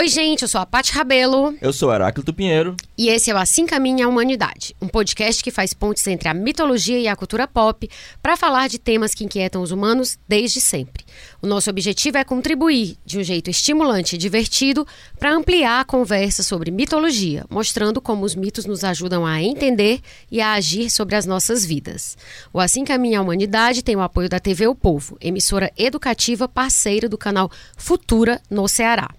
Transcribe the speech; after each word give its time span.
Oi, 0.00 0.08
gente, 0.08 0.40
eu 0.40 0.48
sou 0.48 0.62
a 0.62 0.64
Paty 0.64 0.92
Rabelo. 0.92 1.54
Eu 1.60 1.74
sou 1.74 1.92
Heráclito 1.92 2.32
Pinheiro. 2.32 2.74
E 2.96 3.10
esse 3.10 3.30
é 3.30 3.34
o 3.34 3.36
Assim 3.36 3.66
Caminha 3.66 4.06
a 4.06 4.08
Humanidade, 4.08 4.74
um 4.80 4.88
podcast 4.88 5.44
que 5.44 5.50
faz 5.50 5.74
pontes 5.74 6.06
entre 6.06 6.26
a 6.26 6.32
mitologia 6.32 6.98
e 6.98 7.06
a 7.06 7.14
cultura 7.14 7.46
pop 7.46 7.86
para 8.22 8.34
falar 8.34 8.66
de 8.70 8.78
temas 8.78 9.12
que 9.12 9.24
inquietam 9.24 9.60
os 9.60 9.72
humanos 9.72 10.18
desde 10.26 10.58
sempre. 10.58 11.04
O 11.42 11.46
nosso 11.46 11.68
objetivo 11.68 12.16
é 12.16 12.24
contribuir 12.24 12.96
de 13.04 13.18
um 13.18 13.22
jeito 13.22 13.50
estimulante 13.50 14.14
e 14.14 14.18
divertido 14.18 14.86
para 15.18 15.34
ampliar 15.34 15.80
a 15.80 15.84
conversa 15.84 16.42
sobre 16.42 16.70
mitologia, 16.70 17.44
mostrando 17.50 18.00
como 18.00 18.24
os 18.24 18.34
mitos 18.34 18.64
nos 18.64 18.82
ajudam 18.82 19.26
a 19.26 19.42
entender 19.42 20.00
e 20.30 20.40
a 20.40 20.54
agir 20.54 20.88
sobre 20.88 21.14
as 21.14 21.26
nossas 21.26 21.62
vidas. 21.62 22.16
O 22.54 22.58
Assim 22.58 22.86
Caminha 22.86 23.18
a 23.18 23.22
Humanidade 23.22 23.84
tem 23.84 23.96
o 23.96 24.00
apoio 24.00 24.30
da 24.30 24.40
TV 24.40 24.66
O 24.66 24.74
Povo, 24.74 25.18
emissora 25.20 25.70
educativa 25.76 26.48
parceira 26.48 27.06
do 27.06 27.18
canal 27.18 27.50
Futura 27.76 28.40
no 28.48 28.66
Ceará. 28.66 29.10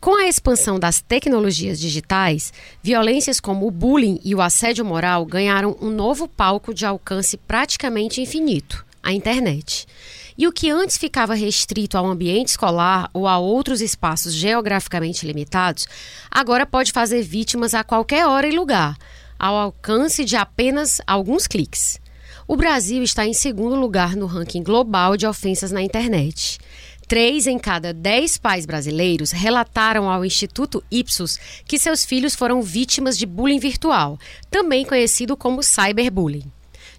Com 0.00 0.16
a 0.16 0.26
expansão 0.26 0.78
das 0.78 1.02
tecnologias 1.02 1.78
digitais, 1.78 2.54
violências 2.82 3.38
como 3.38 3.66
o 3.66 3.70
bullying 3.70 4.18
e 4.24 4.34
o 4.34 4.40
assédio 4.40 4.82
moral 4.82 5.26
ganharam 5.26 5.76
um 5.78 5.90
novo 5.90 6.26
palco 6.26 6.72
de 6.72 6.86
alcance 6.86 7.36
praticamente 7.36 8.18
infinito 8.18 8.82
a 9.02 9.12
internet. 9.12 9.86
E 10.38 10.48
o 10.48 10.52
que 10.52 10.70
antes 10.70 10.96
ficava 10.96 11.34
restrito 11.34 11.98
ao 11.98 12.06
ambiente 12.06 12.48
escolar 12.48 13.10
ou 13.12 13.28
a 13.28 13.38
outros 13.38 13.82
espaços 13.82 14.32
geograficamente 14.32 15.26
limitados, 15.26 15.86
agora 16.30 16.64
pode 16.64 16.92
fazer 16.92 17.20
vítimas 17.22 17.74
a 17.74 17.84
qualquer 17.84 18.26
hora 18.26 18.48
e 18.48 18.56
lugar, 18.56 18.96
ao 19.38 19.54
alcance 19.54 20.24
de 20.24 20.34
apenas 20.34 21.00
alguns 21.06 21.46
cliques. 21.46 22.00
O 22.48 22.56
Brasil 22.56 23.02
está 23.02 23.24
em 23.26 23.32
segundo 23.32 23.76
lugar 23.76 24.16
no 24.16 24.26
ranking 24.26 24.62
global 24.62 25.16
de 25.16 25.26
ofensas 25.26 25.70
na 25.70 25.82
internet. 25.82 26.58
Três 27.10 27.48
em 27.48 27.58
cada 27.58 27.92
dez 27.92 28.38
pais 28.38 28.64
brasileiros 28.64 29.32
relataram 29.32 30.08
ao 30.08 30.24
Instituto 30.24 30.80
Ipsos 30.88 31.40
que 31.66 31.76
seus 31.76 32.04
filhos 32.04 32.36
foram 32.36 32.62
vítimas 32.62 33.18
de 33.18 33.26
bullying 33.26 33.58
virtual, 33.58 34.16
também 34.48 34.84
conhecido 34.84 35.36
como 35.36 35.60
cyberbullying. 35.60 36.44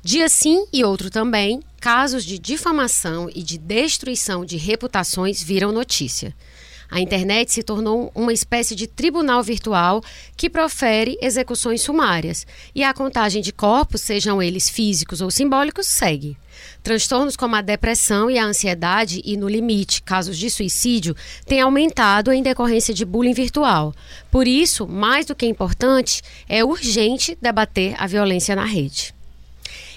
Dia 0.03 0.27
sim 0.27 0.65
e 0.73 0.83
outro 0.83 1.09
também, 1.09 1.61
casos 1.79 2.25
de 2.25 2.37
difamação 2.37 3.29
e 3.33 3.41
de 3.41 3.57
destruição 3.57 4.43
de 4.43 4.57
reputações 4.57 5.41
viram 5.41 5.71
notícia. 5.71 6.35
A 6.89 6.99
internet 6.99 7.53
se 7.53 7.63
tornou 7.63 8.11
uma 8.13 8.33
espécie 8.33 8.75
de 8.75 8.87
tribunal 8.87 9.41
virtual 9.41 10.03
que 10.35 10.49
profere 10.49 11.17
execuções 11.21 11.83
sumárias, 11.83 12.45
e 12.75 12.83
a 12.83 12.93
contagem 12.93 13.41
de 13.41 13.53
corpos, 13.53 14.01
sejam 14.01 14.43
eles 14.43 14.69
físicos 14.69 15.21
ou 15.21 15.31
simbólicos, 15.31 15.87
segue. 15.87 16.35
Transtornos 16.83 17.35
como 17.35 17.55
a 17.55 17.61
depressão 17.61 18.29
e 18.29 18.37
a 18.37 18.45
ansiedade 18.45 19.21
e, 19.23 19.37
no 19.37 19.47
limite, 19.47 20.01
casos 20.01 20.37
de 20.37 20.49
suicídio, 20.49 21.15
têm 21.45 21.61
aumentado 21.61 22.31
em 22.31 22.43
decorrência 22.43 22.93
de 22.93 23.05
bullying 23.05 23.33
virtual. 23.33 23.93
Por 24.29 24.47
isso, 24.47 24.87
mais 24.87 25.25
do 25.25 25.35
que 25.35 25.45
importante, 25.45 26.21
é 26.47 26.63
urgente 26.63 27.37
debater 27.41 27.95
a 27.97 28.07
violência 28.07 28.55
na 28.55 28.65
rede. 28.65 29.13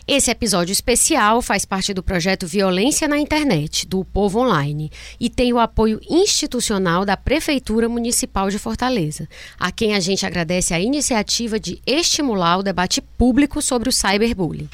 Esse 0.06 0.31
episódio 0.31 0.71
especial 0.71 1.41
faz 1.41 1.65
parte 1.65 1.95
do 1.95 2.03
projeto 2.03 2.47
Violência 2.47 3.09
na 3.09 3.17
Internet, 3.17 3.87
do 3.87 4.05
Povo 4.05 4.39
Online, 4.41 4.93
e 5.19 5.31
tem 5.31 5.51
o 5.55 5.59
apoio 5.59 5.99
institucional 6.11 7.06
da 7.06 7.17
Prefeitura 7.17 7.89
Municipal 7.89 8.51
de 8.51 8.59
Fortaleza, 8.59 9.27
a 9.59 9.73
quem 9.73 9.95
a 9.95 10.01
gente 10.01 10.27
agradece 10.27 10.75
a 10.75 10.81
iniciativa 10.81 11.59
de 11.59 11.81
estimular 11.87 12.59
o 12.59 12.62
debate 12.62 13.00
público 13.00 13.62
sobre 13.62 13.88
o 13.88 13.93
cyberbullying. 13.93 14.69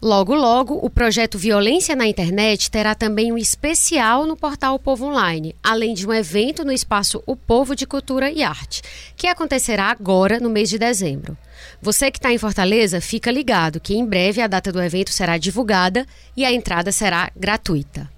Logo, 0.00 0.34
logo, 0.34 0.78
o 0.82 0.90
projeto 0.90 1.38
Violência 1.38 1.96
na 1.96 2.06
Internet 2.06 2.70
terá 2.70 2.94
também 2.94 3.32
um 3.32 3.38
especial 3.38 4.26
no 4.26 4.36
portal 4.36 4.78
Povo 4.78 5.06
Online, 5.06 5.56
além 5.62 5.94
de 5.94 6.06
um 6.06 6.12
evento 6.12 6.66
no 6.66 6.70
espaço 6.70 7.22
O 7.24 7.34
Povo 7.34 7.74
de 7.74 7.86
Cultura 7.86 8.30
e 8.30 8.42
Arte, 8.42 8.82
que 9.16 9.26
acontecerá 9.26 9.86
agora 9.90 10.38
no 10.38 10.50
mês 10.50 10.68
de 10.68 10.78
dezembro. 10.78 11.36
Você 11.80 12.10
que 12.10 12.18
está 12.18 12.30
em 12.30 12.36
Fortaleza, 12.36 13.00
fica 13.00 13.30
ligado 13.30 13.80
que 13.80 13.94
em 13.94 14.04
breve 14.04 14.42
a 14.42 14.46
data 14.46 14.70
do 14.70 14.82
evento 14.82 15.10
será 15.10 15.38
divulgada 15.38 16.06
e 16.36 16.44
a 16.44 16.52
entrada 16.52 16.92
será 16.92 17.30
gratuita. 17.34 18.08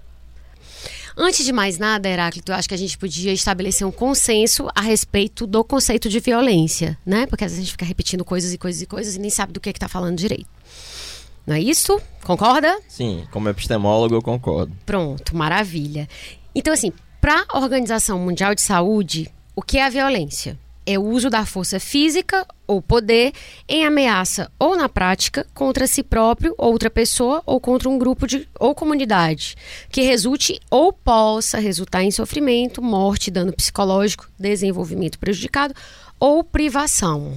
Antes 1.15 1.45
de 1.45 1.53
mais 1.53 1.77
nada, 1.77 2.09
Heráclito, 2.09 2.51
acho 2.51 2.67
que 2.67 2.75
a 2.75 2.77
gente 2.77 2.97
podia 2.97 3.31
estabelecer 3.31 3.87
um 3.87 3.91
consenso 3.91 4.69
a 4.75 4.81
respeito 4.81 5.47
do 5.47 5.63
conceito 5.63 6.09
de 6.09 6.19
violência, 6.19 6.97
né? 7.05 7.25
Porque 7.25 7.45
às 7.45 7.51
vezes 7.51 7.59
a 7.59 7.65
gente 7.65 7.71
fica 7.71 7.85
repetindo 7.85 8.23
coisas 8.25 8.53
e 8.53 8.57
coisas 8.57 8.81
e 8.81 8.85
coisas 8.85 9.15
e 9.15 9.19
nem 9.19 9.29
sabe 9.29 9.53
do 9.53 9.59
que 9.59 9.69
está 9.69 9.87
falando 9.87 10.17
direito. 10.17 10.47
Não 11.49 11.55
é 11.55 11.59
isso? 11.59 11.99
Concorda? 12.23 12.79
Sim, 12.87 13.23
como 13.31 13.49
epistemólogo 13.49 14.13
eu 14.13 14.21
concordo. 14.21 14.71
Pronto, 14.85 15.35
maravilha. 15.35 16.07
Então, 16.53 16.71
assim, 16.71 16.93
para 17.19 17.43
a 17.49 17.57
Organização 17.57 18.19
Mundial 18.19 18.53
de 18.53 18.61
Saúde, 18.61 19.33
o 19.55 19.63
que 19.63 19.79
é 19.79 19.83
a 19.83 19.89
violência? 19.89 20.59
É 20.85 20.99
o 20.99 21.03
uso 21.03 21.27
da 21.27 21.47
força 21.47 21.79
física 21.79 22.45
ou 22.67 22.83
poder 22.83 23.33
em 23.67 23.83
ameaça 23.83 24.51
ou 24.59 24.77
na 24.77 24.87
prática 24.87 25.43
contra 25.55 25.87
si 25.87 26.03
próprio, 26.03 26.53
outra 26.55 26.87
pessoa 26.87 27.41
ou 27.47 27.59
contra 27.59 27.89
um 27.89 27.97
grupo 27.97 28.27
de, 28.27 28.47
ou 28.59 28.75
comunidade, 28.75 29.55
que 29.89 30.01
resulte 30.01 30.59
ou 30.69 30.93
possa 30.93 31.57
resultar 31.57 32.03
em 32.03 32.11
sofrimento, 32.11 32.79
morte, 32.79 33.31
dano 33.31 33.51
psicológico, 33.51 34.29
desenvolvimento 34.37 35.17
prejudicado 35.17 35.73
ou 36.19 36.43
privação. 36.43 37.31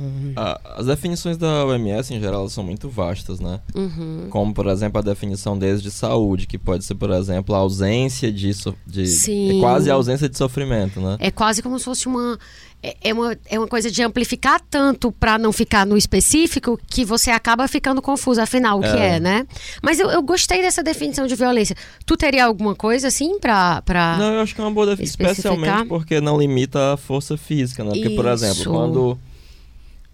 as 0.76 0.87
definições 0.87 1.37
da 1.37 1.65
OMS, 1.65 2.12
em 2.12 2.20
geral, 2.20 2.48
são 2.48 2.65
muito 2.65 2.88
vastas, 2.88 3.38
né? 3.38 3.60
Uhum. 3.75 4.26
Como, 4.28 4.53
por 4.53 4.66
exemplo, 4.66 4.98
a 4.98 5.03
definição 5.03 5.56
deles 5.56 5.82
de 5.82 5.91
saúde, 5.91 6.47
que 6.47 6.59
pode 6.59 6.84
ser, 6.84 6.97
por 6.97 7.10
exemplo, 7.10 7.54
a 7.54 7.59
ausência 7.59 8.32
de... 8.32 8.50
de 8.87 9.06
Sim. 9.06 9.59
É 9.59 9.60
quase 9.60 9.91
a 9.91 9.94
ausência 9.94 10.28
de 10.28 10.37
sofrimento, 10.37 11.00
né? 11.00 11.16
É 11.21 11.31
quase 11.31 11.62
como 11.62 11.78
se 11.78 11.84
fosse 11.84 12.09
uma... 12.09 12.38
É, 12.82 12.97
é 13.04 13.12
uma, 13.12 13.37
é 13.48 13.59
uma 13.59 13.69
coisa 13.69 13.91
de 13.91 14.03
amplificar 14.03 14.60
tanto 14.69 15.12
para 15.12 15.38
não 15.38 15.53
ficar 15.53 15.87
no 15.87 15.97
específico 15.97 16.78
que 16.88 17.04
você 17.04 17.31
acaba 17.31 17.69
ficando 17.69 18.03
confuso, 18.03 18.41
afinal, 18.41 18.81
o 18.81 18.84
é. 18.84 18.91
que 18.91 18.98
é, 18.98 19.20
né? 19.20 19.47
Mas 19.81 20.00
eu, 20.00 20.10
eu 20.10 20.20
gostei 20.22 20.60
dessa 20.60 20.82
definição 20.82 21.26
de 21.26 21.37
violência. 21.37 21.76
Tu 22.04 22.16
teria 22.16 22.44
alguma 22.44 22.75
coisa, 22.75 23.06
assim, 23.09 23.38
pra... 23.38 23.82
pra 23.82 24.16
não, 24.19 24.34
eu 24.34 24.41
acho 24.41 24.54
que 24.54 24.60
é 24.60 24.65
uma 24.65 24.71
boa 24.72 24.87
definição, 24.87 25.31
especialmente 25.31 25.87
porque 25.87 26.21
não 26.21 26.38
limita 26.38 26.94
a 26.94 26.97
força 26.97 27.37
física, 27.37 27.84
né? 27.84 27.91
Porque, 27.91 28.09
Isso. 28.09 28.16
por 28.16 28.26
exemplo, 28.26 28.65
quando, 28.65 29.19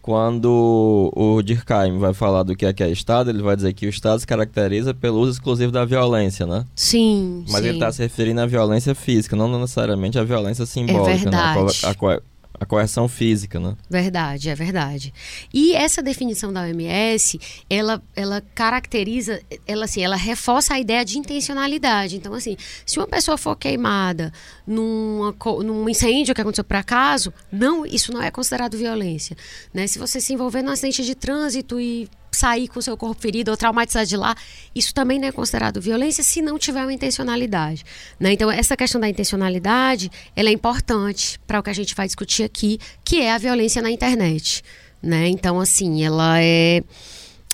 quando 0.03 1.13
o 1.15 1.43
Durkheim 1.43 1.99
vai 1.99 2.13
falar 2.13 2.43
do 2.43 2.55
que 2.55 2.67
é 2.67 2.73
que 2.73 2.83
é 2.83 2.91
Estado, 2.91 3.31
ele 3.31 3.43
vai 3.43 3.57
dizer 3.57 3.73
que 3.73 3.87
o 3.87 3.89
Estado 3.89 4.21
se 4.21 4.27
caracteriza 4.27 4.93
pelo 4.93 5.21
uso 5.21 5.33
exclusivo 5.33 5.73
da 5.73 5.87
violência, 5.87 6.45
né? 6.45 6.67
Sim. 6.75 7.45
Mas 7.49 7.63
sim. 7.63 7.69
ele 7.69 7.77
está 7.79 7.91
se 7.91 8.03
referindo 8.03 8.43
à 8.43 8.47
violência 8.47 8.95
física, 8.95 9.35
não 9.35 9.59
necessariamente 9.59 10.19
à 10.19 10.25
violência 10.25 10.67
simbólica, 10.67 11.13
é 11.13 11.17
verdade. 11.17 11.61
né? 11.61 11.73
A, 11.85 11.91
a, 11.91 12.21
a 12.61 12.67
coerção 12.67 13.09
física, 13.09 13.61
né? 13.61 13.77
Verdade, 13.89 14.49
é 14.49 14.55
verdade. 14.55 15.13
E 15.53 15.75
essa 15.75 16.03
definição 16.03 16.53
da 16.53 16.63
OMS, 16.63 17.39
ela, 17.71 18.03
ela 18.15 18.43
caracteriza, 18.55 19.41
ela 19.67 19.85
assim, 19.85 20.03
ela 20.03 20.17
reforça 20.17 20.75
a 20.75 20.81
ideia 20.81 21.05
de 21.05 21.19
intencionalidade. 21.19 22.17
Então, 22.17 22.35
assim, 22.35 22.57
se 22.85 22.99
uma 22.99 23.07
pessoa 23.07 23.39
for 23.39 23.57
queimada 23.57 24.33
numa, 24.67 25.35
num 25.65 25.89
incêndio 25.89 26.35
que 26.35 26.41
aconteceu 26.41 26.65
por 26.65 26.77
acaso, 26.77 27.33
não, 27.51 27.87
isso 27.87 28.13
não 28.13 28.23
é 28.23 28.31
considerado 28.31 28.77
violência. 28.77 29.37
Né? 29.73 29.87
Se 29.87 29.99
você 29.99 30.21
se 30.21 30.33
envolver 30.33 30.63
num 30.63 30.73
acidente 30.73 31.05
de 31.05 31.15
trânsito 31.15 31.79
e 31.81 32.09
sair 32.39 32.69
com 32.69 32.79
o 32.79 32.83
seu 32.83 32.97
corpo 32.97 33.21
ferido 33.21 33.51
ou 33.51 33.57
traumatizado 33.57 34.07
de 34.07 34.17
lá, 34.17 34.35
isso 34.75 34.95
também 34.95 35.19
não 35.19 35.29
é 35.29 35.33
considerado 35.33 35.81
violência 35.81 36.23
se 36.23 36.41
não 36.41 36.59
tiver 36.59 36.83
uma 36.83 36.93
intencionalidade. 36.93 37.85
Né? 38.19 38.33
Então, 38.33 38.51
essa 38.51 38.77
questão 38.77 39.01
da 39.01 39.09
intencionalidade 39.09 40.11
ela 40.37 40.49
é 40.49 40.53
importante 40.53 41.39
para 41.47 41.59
o 41.59 41.63
que 41.63 41.71
a 41.71 41.75
gente 41.75 41.95
vai 41.95 42.07
discutir 42.07 42.45
aqui, 42.45 42.79
que 43.05 43.21
é 43.21 43.33
a 43.33 43.39
violência 43.39 43.83
na 43.83 43.91
internet. 43.91 44.63
Né? 45.03 45.29
Então, 45.29 45.61
assim, 45.61 46.05
ela 46.05 46.41
é. 46.41 46.83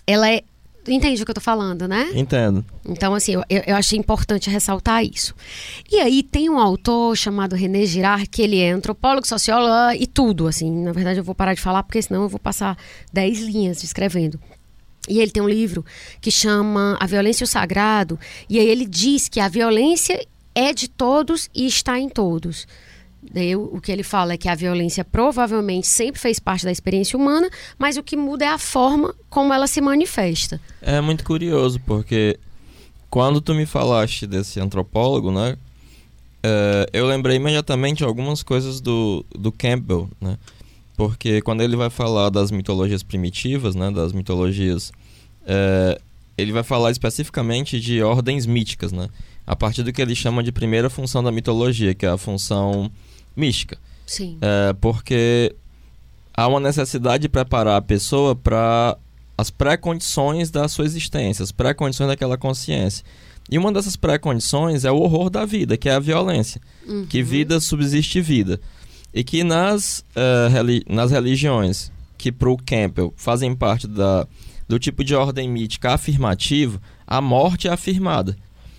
Ela 0.07 0.31
é 0.31 0.43
Entende 0.87 1.23
o 1.23 1.25
que 1.25 1.31
eu 1.31 1.35
tô 1.35 1.41
falando, 1.41 1.89
né? 1.89 2.11
Entendo. 2.15 2.65
Então, 2.85 3.15
assim, 3.15 3.33
eu, 3.33 3.43
eu 3.49 3.75
achei 3.75 3.99
importante 3.99 4.51
ressaltar 4.51 5.03
isso. 5.03 5.35
E 5.91 5.99
aí 5.99 6.23
tem 6.23 6.51
um 6.51 6.59
autor 6.59 7.17
chamado 7.17 7.57
René 7.57 7.87
Girard, 7.87 8.27
que 8.27 8.43
ele 8.43 8.61
é 8.61 8.71
antropólogo, 8.71 9.27
sociólogo 9.27 9.97
e 9.99 10.07
tudo, 10.07 10.47
assim. 10.47 10.71
Na 10.71 10.93
verdade, 10.93 11.21
eu 11.21 11.25
vou 11.25 11.35
parar 11.35 11.55
de 11.55 11.61
falar, 11.61 11.83
porque 11.85 12.03
senão 12.03 12.25
eu 12.25 12.29
vou 12.29 12.39
passar 12.39 12.77
10 13.13 13.41
linhas 13.41 13.83
escrevendo. 13.83 14.39
E 15.09 15.21
ele 15.21 15.31
tem 15.31 15.43
um 15.43 15.49
livro 15.49 15.85
que 16.21 16.31
chama 16.31 16.97
A 17.01 17.07
Violência 17.07 17.45
e 17.45 17.47
o 17.47 17.49
Sagrado, 17.49 18.19
e 18.49 18.59
aí 18.59 18.67
ele 18.67 18.87
diz 18.87 19.29
que 19.29 19.41
a 19.41 19.49
violência 19.49 20.27
é 20.55 20.73
de 20.73 20.89
todos 20.89 21.51
e 21.55 21.67
está 21.67 21.99
em 21.99 22.09
todos. 22.09 22.67
O 23.73 23.81
que 23.81 23.91
ele 23.91 24.03
fala 24.03 24.35
é 24.35 24.37
que 24.37 24.49
a 24.49 24.55
violência 24.55 25.05
provavelmente 25.05 25.87
sempre 25.87 26.21
fez 26.21 26.39
parte 26.39 26.65
da 26.65 26.71
experiência 26.71 27.19
humana, 27.19 27.49
mas 27.79 27.97
o 27.97 28.03
que 28.03 28.17
muda 28.17 28.45
é 28.45 28.49
a 28.49 28.59
forma 28.59 29.15
como 29.31 29.53
ela 29.53 29.67
se 29.67 29.81
manifesta. 29.81 30.61
É 30.81 31.01
muito 31.01 31.25
curioso, 31.25 31.81
porque 31.87 32.39
quando 33.09 33.41
tu 33.41 33.55
me 33.55 33.65
falaste 33.65 34.27
desse 34.27 34.61
antropólogo, 34.61 35.33
né? 35.33 35.57
É, 36.43 36.87
eu 36.93 37.07
lembrei 37.07 37.37
imediatamente 37.37 38.05
algumas 38.05 38.43
coisas 38.43 38.79
do, 38.79 39.25
do 39.35 39.51
Campbell, 39.51 40.11
né? 40.21 40.37
Porque 40.97 41.41
quando 41.43 41.63
ele 41.63 41.77
vai 41.77 41.91
falar 41.91 42.31
das 42.31 42.51
mitologias 42.51 43.03
primitivas, 43.03 43.75
né, 43.75 43.91
das 43.91 44.13
mitologias, 44.13 44.93
é, 45.47 46.01
ele 46.39 46.53
vai 46.53 46.63
falar 46.63 46.91
especificamente 46.91 47.81
de 47.81 48.03
ordens 48.03 48.47
míticas, 48.47 48.93
né? 48.93 49.09
A 49.47 49.55
partir 49.55 49.83
do 49.83 49.93
que 49.93 50.01
ele 50.01 50.15
chama 50.15 50.43
de 50.43 50.51
primeira 50.51 50.89
função 50.89 51.23
da 51.23 51.31
mitologia, 51.31 51.95
que 51.95 52.07
é 52.07 52.09
a 52.09 52.17
função 52.17 52.91
mística. 53.37 53.79
Sim. 54.07 54.39
É, 54.41 54.73
porque 54.75 55.55
há 56.33 56.47
uma 56.47 56.61
necessidade 56.61 57.23
de 57.23 57.29
preparar 57.29 57.77
a 57.77 57.83
pessoa 57.83 58.35
para 58.35 58.97
as 59.37 59.51
pré-condições 59.51 60.51
da 60.51 60.69
sua 60.69 60.85
existência, 60.85 61.43
as 61.43 61.53
pré-condições 61.53 62.09
daquela 62.09 62.39
consciência. 62.39 63.05
E 63.51 63.59
uma 63.59 63.73
dessas 63.73 63.97
pré-condições 63.97 64.85
é 64.85 64.91
o 64.91 64.97
horror 64.97 65.29
da 65.29 65.45
vida, 65.45 65.77
que 65.77 65.89
é 65.89 65.93
a 65.93 65.99
violência. 65.99 66.61
Uhum. 66.87 67.05
Que 67.07 67.23
vida 67.23 67.61
subsiste 67.61 68.21
vida. 68.21 68.61
E 69.15 69.23
que 69.23 69.45
nas, 69.45 70.05
eh, 70.17 70.49
reli- 70.51 70.85
nas 70.89 71.11
religiões 71.13 71.93
que 72.19 72.33
para 72.33 72.51
o 72.51 72.57
Campbell 72.57 73.15
fazem 73.17 73.55
parte 73.55 73.87
da, 73.87 74.27
do 74.69 74.79
tipo 74.79 75.05
de 75.05 75.15
ordem 75.15 75.49
mítica 75.49 75.93
afirmativo, 75.93 76.81
a 77.07 77.21
morte 77.21 77.69
é 77.69 77.71
afirmada. 77.71 78.37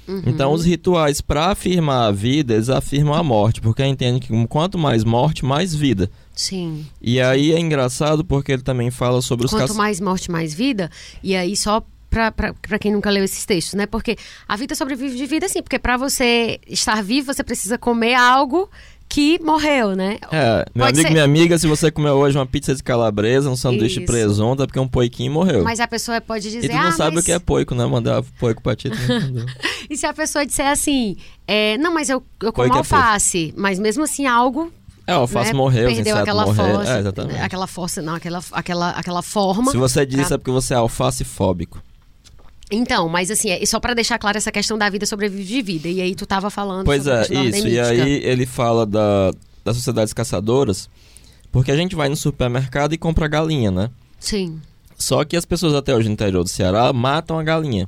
Uhum. 0.07 0.21
Então, 0.27 0.51
os 0.53 0.65
rituais 0.65 1.19
para 1.21 1.47
afirmar 1.51 2.07
a 2.07 2.11
vida, 2.11 2.53
eles 2.53 2.69
afirmam 2.69 3.13
a 3.15 3.23
morte, 3.23 3.59
porque 3.61 3.83
entendem 3.83 4.19
que 4.19 4.47
quanto 4.47 4.77
mais 4.77 5.03
morte, 5.03 5.43
mais 5.43 5.73
vida. 5.73 6.11
Sim. 6.33 6.85
E 7.01 7.19
aí 7.19 7.53
é 7.53 7.59
engraçado 7.59 8.23
porque 8.23 8.51
ele 8.51 8.61
também 8.61 8.91
fala 8.91 9.21
sobre 9.21 9.45
os 9.45 9.51
Quanto 9.51 9.73
mais 9.73 9.99
morte, 9.99 10.29
mais 10.29 10.53
vida. 10.53 10.91
E 11.23 11.35
aí, 11.35 11.55
só 11.55 11.83
pra 12.09 12.79
quem 12.79 12.93
nunca 12.93 13.09
leu 13.09 13.23
esses 13.23 13.45
textos, 13.45 13.73
né? 13.73 13.85
Porque 13.85 14.15
a 14.47 14.55
vida 14.55 14.73
sobrevive 14.75 15.17
de 15.17 15.25
vida, 15.25 15.49
sim. 15.49 15.61
Porque 15.61 15.79
pra 15.79 15.97
você 15.97 16.59
estar 16.67 17.01
vivo, 17.03 17.33
você 17.33 17.43
precisa 17.43 17.77
comer 17.77 18.13
algo 18.13 18.69
que 19.07 19.39
morreu, 19.41 19.95
né? 19.95 20.17
É, 20.31 20.65
meu 20.75 20.85
Pode 20.85 20.99
amigo, 20.99 21.01
ser- 21.07 21.11
minha 21.11 21.23
amiga, 21.23 21.57
se 21.57 21.67
você 21.67 21.89
comeu 21.89 22.15
hoje 22.15 22.37
uma 22.37 22.45
pizza 22.45 22.75
de 22.75 22.83
calabresa, 22.83 23.49
um 23.49 23.55
sanduíche 23.55 23.99
Isso. 23.99 24.05
presunto, 24.05 24.63
é 24.63 24.65
porque 24.65 24.79
um 24.79 24.87
poiquinho 24.87 25.31
morreu. 25.31 25.63
Mas 25.63 25.79
a 25.79 25.87
pessoa 25.87 26.19
pode 26.19 26.43
dizer. 26.49 26.65
e 26.65 26.69
tu 26.69 26.75
não 26.75 26.81
ah, 26.87 26.91
sabe 26.91 27.15
mas... 27.15 27.23
o 27.23 27.25
que 27.25 27.31
é 27.31 27.39
poico, 27.39 27.73
né? 27.75 27.85
Mandar 27.85 28.21
poico 28.39 28.61
pra 28.61 28.75
ti. 28.75 28.89
E 29.89 29.95
se 29.95 30.05
a 30.07 30.13
pessoa 30.13 30.43
disser 30.45 30.67
assim, 30.67 31.15
é, 31.47 31.77
não, 31.77 31.93
mas 31.93 32.09
eu, 32.09 32.23
eu 32.41 32.51
como 32.51 32.67
que 32.67 32.75
é 32.75 32.77
alface, 32.79 33.53
mas 33.55 33.77
mesmo 33.77 34.03
assim 34.03 34.25
algo 34.25 34.73
É, 35.05 35.15
o 35.15 35.19
alface 35.19 35.51
né, 35.51 35.57
morreu, 35.57 35.87
os 35.89 35.93
perdeu 35.93 36.17
aquela 36.17 36.43
morreram. 36.45 36.75
força, 36.77 36.91
É, 36.95 36.99
exatamente. 36.99 37.39
aquela 37.39 37.67
força, 37.67 38.01
não, 38.01 38.15
aquela, 38.15 38.41
aquela, 38.51 38.89
aquela 38.89 39.21
forma. 39.21 39.69
Se 39.71 39.77
você 39.77 40.03
disse 40.03 40.25
pra- 40.25 40.35
é 40.35 40.37
porque 40.39 40.49
você 40.51 40.73
é 40.73 40.77
alfacefóbico. 40.77 41.79
Então, 42.71 43.07
mas 43.07 43.29
assim, 43.29 43.49
é 43.49 43.63
só 43.65 43.79
pra 43.79 43.93
deixar 43.93 44.17
clara 44.17 44.37
essa 44.37 44.51
questão 44.51 44.77
da 44.77 44.89
vida 44.89 45.05
sobrevive 45.05 45.43
de 45.43 45.61
vida. 45.61 45.87
E 45.87 46.01
aí 46.01 46.15
tu 46.15 46.25
tava 46.25 46.49
falando 46.49 46.85
Pois 46.85 47.05
é, 47.05 47.21
isso. 47.21 47.67
E 47.67 47.79
aí 47.79 48.23
ele 48.23 48.45
fala 48.45 48.85
da, 48.85 49.31
das 49.63 49.75
sociedades 49.75 50.13
caçadoras, 50.13 50.89
porque 51.51 51.71
a 51.71 51.75
gente 51.75 51.95
vai 51.95 52.09
no 52.09 52.15
supermercado 52.15 52.93
e 52.93 52.97
compra 52.97 53.27
galinha, 53.27 53.69
né? 53.69 53.89
Sim. 54.19 54.59
Só 54.97 55.23
que 55.23 55.35
as 55.35 55.45
pessoas 55.45 55.73
até 55.73 55.95
hoje 55.95 56.07
no 56.07 56.13
interior 56.13 56.43
do 56.43 56.49
Ceará 56.49 56.91
matam 56.91 57.37
a 57.37 57.43
galinha. 57.43 57.87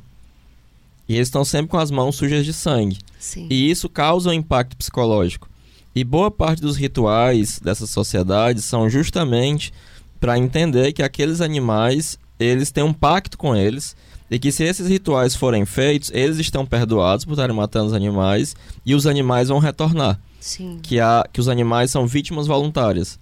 E 1.10 1.16
eles 1.16 1.30
estão 1.30 1.46
sempre 1.46 1.72
com 1.72 1.78
as 1.78 1.90
mãos 1.90 2.16
sujas 2.16 2.46
de 2.46 2.54
sangue. 2.54 3.00
Sim. 3.18 3.48
E 3.50 3.72
isso 3.72 3.88
causa 3.88 4.30
um 4.30 4.34
impacto 4.34 4.76
psicológico. 4.76 5.50
E 5.96 6.04
boa 6.04 6.30
parte 6.30 6.62
dos 6.62 6.76
rituais 6.76 7.60
dessas 7.60 7.90
sociedades 7.90 8.66
são 8.66 8.90
justamente 8.90 9.74
para 10.20 10.38
entender 10.38 10.92
que 10.94 11.02
aqueles 11.02 11.42
animais, 11.42 12.20
eles 12.40 12.72
têm 12.72 12.84
um 12.84 12.94
pacto 12.94 13.38
com 13.38 13.56
eles 13.56 13.96
e 14.30 14.38
que 14.38 14.52
se 14.52 14.64
esses 14.64 14.88
rituais 14.88 15.36
forem 15.36 15.66
feitos, 15.66 16.12
eles 16.14 16.38
estão 16.38 16.66
perdoados 16.66 17.26
por 17.26 17.32
estarem 17.32 17.56
matando 17.56 17.88
os 17.88 17.94
animais 17.94 18.56
e 18.86 18.94
os 18.94 19.08
animais 19.08 19.50
vão 19.50 19.60
retornar, 19.60 20.20
Sim. 20.40 20.80
que, 20.82 21.00
há, 21.00 21.26
que 21.32 21.40
os 21.40 21.48
animais 21.48 21.92
são 21.92 22.06
vítimas 22.06 22.48
voluntárias. 22.48 23.20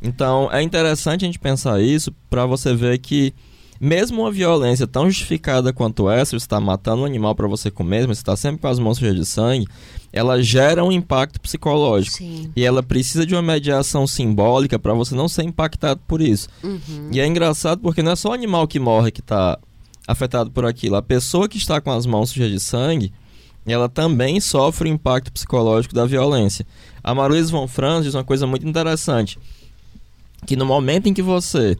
Então 0.00 0.48
é 0.52 0.62
interessante 0.62 1.24
a 1.24 1.26
gente 1.26 1.38
pensar 1.38 1.80
isso 1.80 2.12
para 2.30 2.46
você 2.46 2.74
ver 2.74 2.98
que 2.98 3.34
mesmo 3.80 4.22
uma 4.22 4.32
violência 4.32 4.86
tão 4.86 5.08
justificada 5.08 5.72
quanto 5.72 6.10
essa, 6.10 6.30
você 6.30 6.44
está 6.44 6.60
matando 6.60 7.02
um 7.02 7.04
animal 7.04 7.34
para 7.34 7.46
você 7.46 7.70
comer, 7.70 8.08
mas 8.08 8.18
você 8.18 8.22
está 8.22 8.36
sempre 8.36 8.60
com 8.60 8.66
as 8.66 8.78
mãos 8.78 8.98
cheias 8.98 9.14
de 9.14 9.24
sangue, 9.24 9.66
ela 10.12 10.42
gera 10.42 10.84
um 10.84 10.90
impacto 10.90 11.40
psicológico. 11.40 12.16
Sim. 12.16 12.50
E 12.56 12.64
ela 12.64 12.82
precisa 12.82 13.24
de 13.24 13.34
uma 13.34 13.42
mediação 13.42 14.06
simbólica 14.06 14.78
para 14.78 14.94
você 14.94 15.14
não 15.14 15.28
ser 15.28 15.44
impactado 15.44 16.00
por 16.08 16.20
isso. 16.20 16.48
Uhum. 16.62 17.10
E 17.12 17.20
é 17.20 17.26
engraçado 17.26 17.80
porque 17.80 18.02
não 18.02 18.12
é 18.12 18.16
só 18.16 18.30
o 18.30 18.32
animal 18.32 18.66
que 18.66 18.80
morre 18.80 19.12
que 19.12 19.20
está 19.20 19.58
afetado 20.08 20.50
por 20.50 20.64
aquilo. 20.64 20.96
A 20.96 21.02
pessoa 21.02 21.46
que 21.46 21.58
está 21.58 21.82
com 21.82 21.92
as 21.92 22.06
mãos 22.06 22.30
sujas 22.30 22.50
de 22.50 22.58
sangue, 22.58 23.12
ela 23.66 23.90
também 23.90 24.40
sofre 24.40 24.88
o 24.88 24.92
impacto 24.92 25.30
psicológico 25.30 25.94
da 25.94 26.06
violência. 26.06 26.66
A 27.04 27.14
Maruísa 27.14 27.50
von 27.50 27.68
Franz 27.68 28.04
diz 28.04 28.14
uma 28.14 28.24
coisa 28.24 28.46
muito 28.46 28.66
interessante, 28.66 29.38
que 30.46 30.56
no 30.56 30.64
momento 30.64 31.08
em 31.08 31.14
que 31.14 31.20
você 31.20 31.76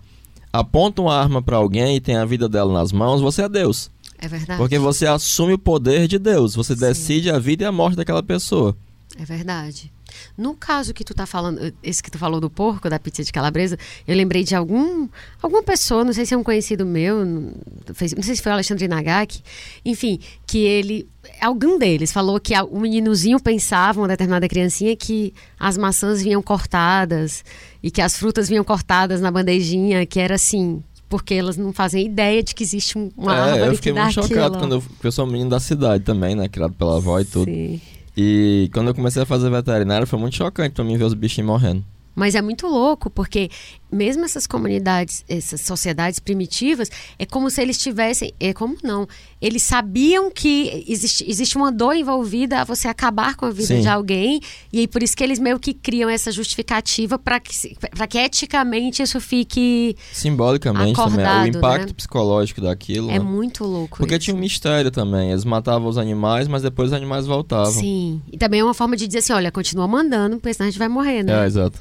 aponta 0.52 1.00
uma 1.00 1.16
arma 1.16 1.40
para 1.40 1.56
alguém 1.56 1.96
e 1.96 2.00
tem 2.00 2.16
a 2.16 2.24
vida 2.26 2.48
dela 2.48 2.72
nas 2.72 2.92
mãos, 2.92 3.22
você 3.22 3.42
é 3.42 3.48
Deus. 3.48 3.90
É 4.18 4.28
verdade. 4.28 4.58
Porque 4.58 4.78
você 4.78 5.06
assume 5.06 5.54
o 5.54 5.58
poder 5.58 6.06
de 6.06 6.18
Deus, 6.18 6.54
você 6.54 6.74
Sim. 6.74 6.80
decide 6.80 7.30
a 7.30 7.38
vida 7.38 7.64
e 7.64 7.66
a 7.66 7.72
morte 7.72 7.96
daquela 7.96 8.22
pessoa. 8.22 8.76
É 9.16 9.24
verdade. 9.24 9.92
No 10.36 10.54
caso 10.54 10.92
que 10.94 11.04
tu 11.04 11.14
tá 11.14 11.26
falando, 11.26 11.72
esse 11.82 12.02
que 12.02 12.10
tu 12.10 12.18
falou 12.18 12.40
do 12.40 12.48
porco, 12.48 12.88
da 12.88 12.98
pizza 12.98 13.22
de 13.22 13.32
calabresa, 13.32 13.76
eu 14.06 14.16
lembrei 14.16 14.42
de 14.42 14.54
algum 14.54 15.08
alguma 15.42 15.62
pessoa, 15.62 16.04
não 16.04 16.12
sei 16.12 16.24
se 16.24 16.34
é 16.34 16.36
um 16.36 16.42
conhecido 16.42 16.84
meu, 16.86 17.24
não 17.24 17.52
não 17.88 18.22
sei 18.22 18.36
se 18.36 18.42
foi 18.42 18.50
o 18.50 18.54
Alexandre 18.54 18.86
Nagaki, 18.88 19.42
enfim, 19.84 20.18
que 20.46 20.58
ele, 20.58 21.06
algum 21.40 21.78
deles 21.78 22.12
falou 22.12 22.38
que 22.40 22.54
o 22.70 22.80
meninozinho 22.80 23.40
pensava, 23.40 24.00
uma 24.00 24.08
determinada 24.08 24.48
criancinha, 24.48 24.94
que 24.96 25.32
as 25.58 25.76
maçãs 25.76 26.22
vinham 26.22 26.42
cortadas 26.42 27.44
e 27.82 27.90
que 27.90 28.00
as 28.00 28.16
frutas 28.16 28.48
vinham 28.48 28.64
cortadas 28.64 29.20
na 29.20 29.30
bandejinha, 29.30 30.06
que 30.06 30.20
era 30.20 30.36
assim, 30.36 30.82
porque 31.08 31.34
elas 31.34 31.56
não 31.56 31.72
fazem 31.72 32.06
ideia 32.06 32.42
de 32.42 32.54
que 32.54 32.62
existe 32.62 32.96
um- 32.96 33.10
uma 33.16 33.34
é, 33.34 33.40
árvore 33.40 33.62
eu 33.66 33.70
que 33.70 33.76
fiquei 33.76 33.92
dá 33.92 34.02
muito 34.04 34.14
chocado 34.14 34.38
aquilo. 34.40 34.58
quando 34.58 34.72
eu, 34.72 34.82
eu 35.02 35.12
sou 35.12 35.26
um 35.26 35.30
menino 35.30 35.50
da 35.50 35.60
cidade 35.60 36.04
também, 36.04 36.34
né? 36.34 36.48
Criado 36.48 36.72
pela 36.74 36.96
avó 36.96 37.18
e 37.20 37.24
tudo. 37.24 37.44
Sim. 37.50 37.80
E 38.20 38.68
quando 38.74 38.88
eu 38.88 38.94
comecei 38.96 39.22
a 39.22 39.26
fazer 39.26 39.48
veterinário, 39.48 40.04
foi 40.04 40.18
muito 40.18 40.34
chocante 40.34 40.74
pra 40.74 40.82
mim 40.82 40.96
ver 40.96 41.04
os 41.04 41.14
bichinhos 41.14 41.46
morrendo. 41.46 41.84
Mas 42.16 42.34
é 42.34 42.42
muito 42.42 42.66
louco, 42.66 43.08
porque 43.08 43.48
mesmo 43.92 44.24
essas 44.24 44.44
comunidades, 44.44 45.24
essas 45.28 45.60
sociedades 45.60 46.18
primitivas, 46.18 46.90
é 47.16 47.24
como 47.24 47.48
se 47.48 47.62
eles 47.62 47.78
tivessem. 47.78 48.34
É 48.40 48.52
como 48.52 48.76
não. 48.82 49.06
Eles 49.40 49.62
sabiam 49.62 50.30
que 50.30 50.84
existe, 50.88 51.24
existe 51.28 51.56
uma 51.56 51.70
dor 51.70 51.94
envolvida 51.94 52.60
a 52.60 52.64
você 52.64 52.88
acabar 52.88 53.36
com 53.36 53.46
a 53.46 53.50
vida 53.50 53.68
Sim. 53.68 53.80
de 53.80 53.88
alguém. 53.88 54.40
E 54.72 54.80
aí 54.80 54.88
por 54.88 55.02
isso 55.02 55.16
que 55.16 55.22
eles 55.22 55.38
meio 55.38 55.58
que 55.60 55.72
criam 55.72 56.10
essa 56.10 56.32
justificativa 56.32 57.18
para 57.18 57.38
que, 57.38 57.76
pra 57.94 58.06
que 58.06 58.18
eticamente 58.18 59.02
isso 59.02 59.20
fique. 59.20 59.96
Simbolicamente 60.12 60.94
também, 60.94 61.24
Acordado, 61.24 61.44
o 61.44 61.48
impacto 61.48 61.88
né? 61.88 61.94
psicológico 61.96 62.60
daquilo. 62.60 63.10
É 63.10 63.18
né? 63.18 63.20
muito 63.20 63.64
louco. 63.64 63.98
Porque 63.98 64.14
isso. 64.14 64.24
tinha 64.24 64.36
um 64.36 64.40
mistério 64.40 64.90
também. 64.90 65.30
Eles 65.30 65.44
matavam 65.44 65.88
os 65.88 65.98
animais, 65.98 66.48
mas 66.48 66.62
depois 66.62 66.90
os 66.90 66.92
animais 66.92 67.26
voltavam. 67.26 67.72
Sim. 67.72 68.20
E 68.32 68.36
também 68.36 68.60
é 68.60 68.64
uma 68.64 68.74
forma 68.74 68.96
de 68.96 69.06
dizer 69.06 69.20
assim: 69.20 69.32
olha, 69.32 69.52
continua 69.52 69.86
mandando, 69.86 70.36
porque 70.38 70.52
senão 70.54 70.66
a 70.66 70.70
gente 70.70 70.78
vai 70.78 70.88
morrer, 70.88 71.22
né? 71.22 71.44
É, 71.44 71.46
exato. 71.46 71.78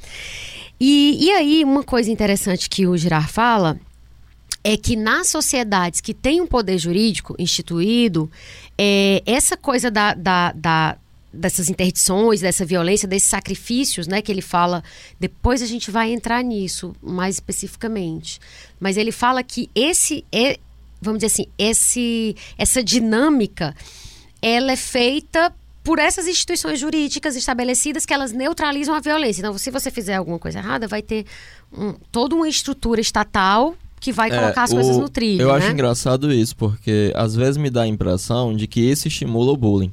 E, 0.80 1.18
e 1.26 1.32
aí, 1.32 1.64
uma 1.64 1.84
coisa 1.84 2.12
interessante 2.12 2.70
que 2.70 2.86
o 2.86 2.96
Girard 2.96 3.28
fala 3.28 3.80
é 4.72 4.76
que 4.76 4.96
nas 4.98 5.28
sociedades 5.28 6.02
que 6.02 6.14
têm 6.14 6.42
um 6.42 6.48
poder 6.48 6.78
jurídico 6.78 7.34
instituído, 7.40 8.30
é, 8.78 9.24
essa 9.26 9.56
coisa 9.56 9.90
da, 9.90 10.14
da- 10.14 10.52
da- 10.52 10.98
dessas 11.32 11.70
interdições, 11.70 12.42
dessa 12.42 12.66
violência, 12.66 13.08
desses 13.08 13.30
sacrifícios, 13.30 14.08
né, 14.08 14.22
que 14.22 14.30
ele 14.30 14.42
fala, 14.42 14.84
depois 15.18 15.62
a 15.62 15.66
gente 15.66 15.90
vai 15.90 16.12
entrar 16.12 16.44
nisso 16.44 16.94
mais 17.02 17.36
especificamente. 17.36 18.42
Mas 18.78 18.98
ele 18.98 19.14
fala 19.14 19.42
que 19.42 19.70
esse 19.74 20.26
é, 20.34 20.58
vamos 21.02 21.20
dizer 21.20 21.28
assim, 21.34 21.46
esse, 21.58 22.36
essa 22.58 22.84
dinâmica, 22.84 23.74
ela 24.42 24.72
é 24.74 24.76
feita 24.76 25.54
por 25.82 25.98
essas 25.98 26.28
instituições 26.28 26.78
jurídicas 26.78 27.38
estabelecidas 27.38 28.06
que 28.06 28.14
elas 28.14 28.34
neutralizam 28.34 28.94
a 28.94 29.00
violência. 29.00 29.40
Então, 29.40 29.58
se 29.58 29.72
você 29.72 29.90
fizer 29.90 30.16
alguma 30.16 30.38
coisa 30.40 30.60
errada, 30.60 30.88
vai 30.90 31.02
ter 31.02 31.26
um- 31.72 31.94
toda 32.12 32.36
uma 32.36 32.50
estrutura 32.50 33.00
estatal 33.00 33.74
que 34.00 34.12
vai 34.12 34.30
É, 34.30 34.40
colocar 34.40 34.64
as 34.64 34.72
o- 34.72 34.76
coisas 34.76 34.98
no 34.98 35.10
trilho, 35.10 35.42
Eu 35.42 35.48
né? 35.50 35.54
acho 35.56 35.72
engraçado 35.72 36.32
isso, 36.32 36.56
porque 36.56 37.12
às 37.16 37.36
vezes 37.36 37.58
me 37.58 37.70
dá 37.70 37.82
a 37.84 37.88
impressão 37.88 38.56
de 38.56 38.68
que 38.68 38.80
isso 38.80 39.08
estimula 39.08 39.52
o 39.52 39.58
bullying. 39.58 39.92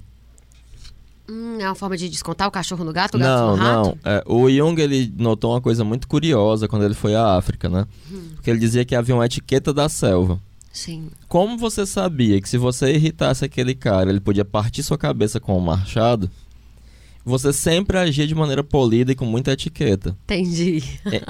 Hum, 1.28 1.56
é 1.58 1.66
uma 1.66 1.74
forma 1.74 1.96
de 1.96 2.08
descontar 2.10 2.46
o 2.46 2.50
cachorro 2.50 2.84
no 2.84 2.92
gato, 2.92 3.14
o 3.14 3.18
gato 3.18 3.28
Não, 3.28 3.56
no 3.56 3.62
rato? 3.62 3.98
não. 4.04 4.12
É, 4.12 4.22
o 4.26 4.50
Jung 4.50 4.78
ele 4.80 5.10
notou 5.16 5.52
uma 5.52 5.60
coisa 5.60 5.82
muito 5.82 6.06
curiosa 6.06 6.68
quando 6.68 6.84
ele 6.84 6.92
foi 6.94 7.14
à 7.14 7.34
África, 7.36 7.68
né? 7.68 7.86
Hum. 8.12 8.28
Porque 8.34 8.50
ele 8.50 8.58
dizia 8.58 8.84
que 8.84 8.94
havia 8.94 9.14
uma 9.14 9.24
etiqueta 9.24 9.72
da 9.72 9.88
selva. 9.88 10.38
Sim. 10.70 11.08
Como 11.28 11.56
você 11.56 11.86
sabia 11.86 12.40
que 12.42 12.48
se 12.48 12.58
você 12.58 12.92
irritasse 12.92 13.44
aquele 13.44 13.74
cara, 13.74 14.10
ele 14.10 14.20
podia 14.20 14.44
partir 14.44 14.82
sua 14.82 14.98
cabeça 14.98 15.40
com 15.40 15.56
um 15.56 15.60
machado? 15.60 16.30
Você 17.24 17.54
sempre 17.54 17.96
agia 17.96 18.26
de 18.26 18.34
maneira 18.34 18.62
polida 18.62 19.12
e 19.12 19.14
com 19.14 19.24
muita 19.24 19.52
etiqueta. 19.52 20.14
Entendi. 20.24 20.82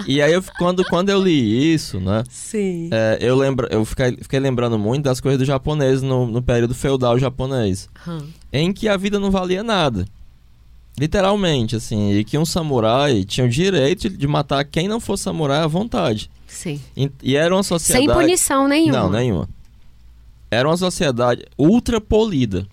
E, 0.07 0.15
e 0.15 0.23
aí, 0.23 0.33
eu, 0.33 0.43
quando, 0.59 0.85
quando 0.87 1.11
eu 1.11 1.23
li 1.23 1.73
isso, 1.73 2.01
né? 2.01 2.25
Sim. 2.29 2.89
é, 2.93 3.19
eu 3.21 3.37
lembro, 3.37 3.69
eu 3.71 3.85
fiquei, 3.85 4.17
fiquei 4.21 4.41
lembrando 4.41 4.77
muito 4.77 5.05
das 5.05 5.21
coisas 5.21 5.39
do 5.39 5.45
japonês 5.45 6.03
no, 6.03 6.27
no 6.27 6.43
período 6.43 6.75
feudal 6.75 7.17
japonês, 7.19 7.89
Hum. 8.09 8.27
em 8.53 8.73
que 8.73 8.89
a 8.89 8.97
vida 8.97 9.21
não 9.21 9.31
valia 9.31 9.63
nada. 9.63 10.05
Literalmente, 10.99 11.77
assim, 11.77 12.13
e 12.13 12.25
que 12.25 12.39
um 12.39 12.45
samurai 12.45 13.25
tinha 13.25 13.47
o 13.47 13.51
direito 13.51 14.09
de 14.09 14.27
matar 14.27 14.65
quem 14.65 14.87
não 14.89 15.01
fosse 15.01 15.25
samurai 15.25 15.59
à 15.61 15.67
vontade. 15.67 16.31
Sim. 16.47 16.81
E, 16.97 17.11
e 17.23 17.37
era 17.37 17.55
uma 17.55 17.63
sociedade. 17.65 18.07
Sem 18.07 18.15
punição 18.15 18.69
nenhuma. 18.69 18.99
Não, 18.99 19.11
nenhuma. 19.11 19.49
Era 20.51 20.69
uma 20.69 20.77
sociedade 20.77 21.45
ultra 21.59 22.01
polida. 22.01 22.67